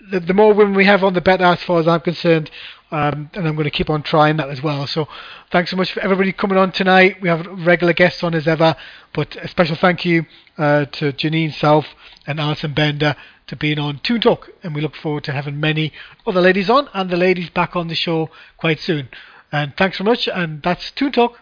The, 0.10 0.22
the 0.22 0.34
more 0.34 0.54
women 0.54 0.74
we 0.74 0.86
have 0.86 1.04
on, 1.04 1.14
the 1.14 1.22
better, 1.22 1.44
as 1.44 1.62
far 1.64 1.80
as 1.80 1.88
I'm 1.88 2.02
concerned. 2.02 2.50
Um, 2.90 3.30
and 3.34 3.46
I'm 3.46 3.56
going 3.56 3.66
to 3.66 3.70
keep 3.70 3.90
on 3.90 4.02
trying 4.02 4.38
that 4.38 4.50
as 4.50 4.64
well. 4.64 4.88
So, 4.88 5.10
thanks 5.52 5.72
so 5.72 5.76
much 5.76 5.92
for 5.92 6.00
everybody 6.00 6.32
coming 6.32 6.58
on 6.58 6.72
tonight. 6.72 7.18
We 7.22 7.28
have 7.28 7.46
regular 7.66 7.92
guests 7.92 8.24
on 8.24 8.34
as 8.34 8.48
ever, 8.48 8.78
but 9.14 9.36
a 9.36 9.50
special 9.50 9.76
thank 9.76 10.06
you 10.06 10.26
uh, 10.58 10.86
to 10.86 11.12
Janine 11.12 11.54
Self 11.54 11.86
and 12.26 12.40
Alison 12.40 12.74
Bender 12.74 13.18
to 13.48 13.56
being 13.56 13.80
on 13.80 14.00
Toon 14.00 14.22
Talk, 14.22 14.50
and 14.64 14.76
we 14.76 14.82
look 14.82 14.96
forward 14.96 15.24
to 15.26 15.32
having 15.32 15.60
many 15.60 15.94
other 16.26 16.42
ladies 16.42 16.70
on 16.70 16.90
and 16.94 17.10
the 17.10 17.18
ladies 17.18 17.50
back 17.50 17.76
on 17.76 17.88
the 17.88 17.96
show 17.96 18.30
quite 18.58 18.80
soon. 18.80 19.10
And 19.52 19.76
thanks 19.76 19.98
so 19.98 20.04
much, 20.04 20.28
and 20.28 20.62
that's 20.62 20.92
Toon 20.92 21.12
Talk. 21.12 21.40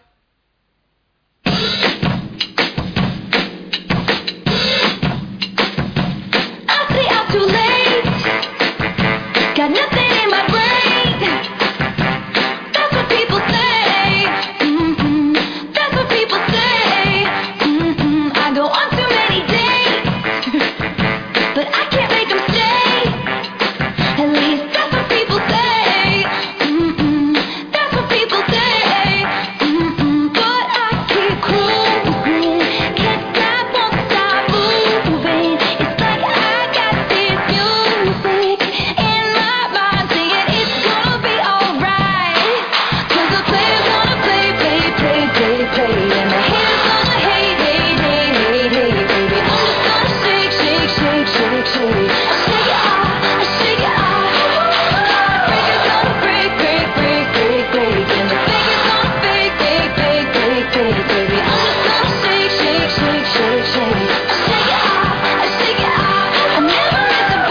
Got 9.56 9.70
nothing 9.70 9.95